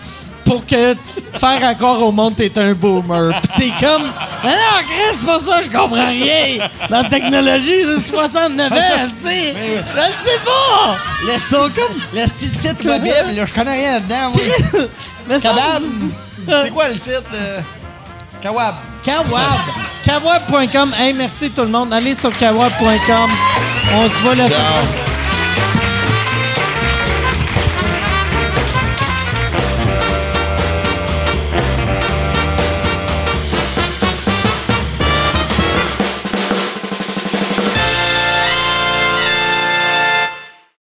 pour 0.44 0.66
que 0.66 0.94
faire 1.34 1.64
accroire 1.66 2.00
au 2.02 2.12
monde 2.12 2.36
t'es 2.36 2.56
un 2.58 2.72
boomer. 2.72 3.32
Pis 3.42 3.48
t'es 3.78 3.86
comme, 3.86 4.04
mais 4.42 4.50
non, 4.50 4.82
Chris, 4.88 5.16
c'est 5.18 5.26
pas 5.26 5.38
ça, 5.38 5.60
je 5.62 5.70
comprends 5.70 6.08
rien. 6.08 6.66
Dans 6.90 7.02
la 7.02 7.08
technologie, 7.08 7.82
c'est 7.84 8.12
69 8.14 8.72
ans, 8.72 8.76
tu 8.76 9.28
sais. 9.28 9.54
Je 9.54 9.96
le 9.96 10.02
sais 10.18 10.40
pas. 10.44 10.96
Le 11.22 11.38
comme- 11.74 11.96
le 12.14 12.26
site 12.26 12.82
je 13.46 13.52
connais 13.54 13.74
rien 13.74 14.00
dedans, 14.00 14.30
moi. 14.34 14.88
Mais 15.28 15.38
ça- 15.38 15.48
Kabab. 15.50 15.82
C'est 16.64 16.70
quoi 16.70 16.88
le 16.88 16.94
site? 16.96 17.22
euh, 17.34 17.60
Kawab? 18.42 18.74
Kawab. 19.02 19.42
Kawab.com. 20.04 20.94
Hey, 20.98 21.14
merci 21.14 21.50
tout 21.50 21.62
le 21.62 21.68
monde. 21.68 21.92
Allez 21.94 22.14
sur 22.14 22.36
kawab.com. 22.36 23.30
On 23.94 24.06
se 24.08 24.22
voit 24.22 24.34
la 24.34 24.48
semaine 24.48 24.60
prochaine. 24.60 25.93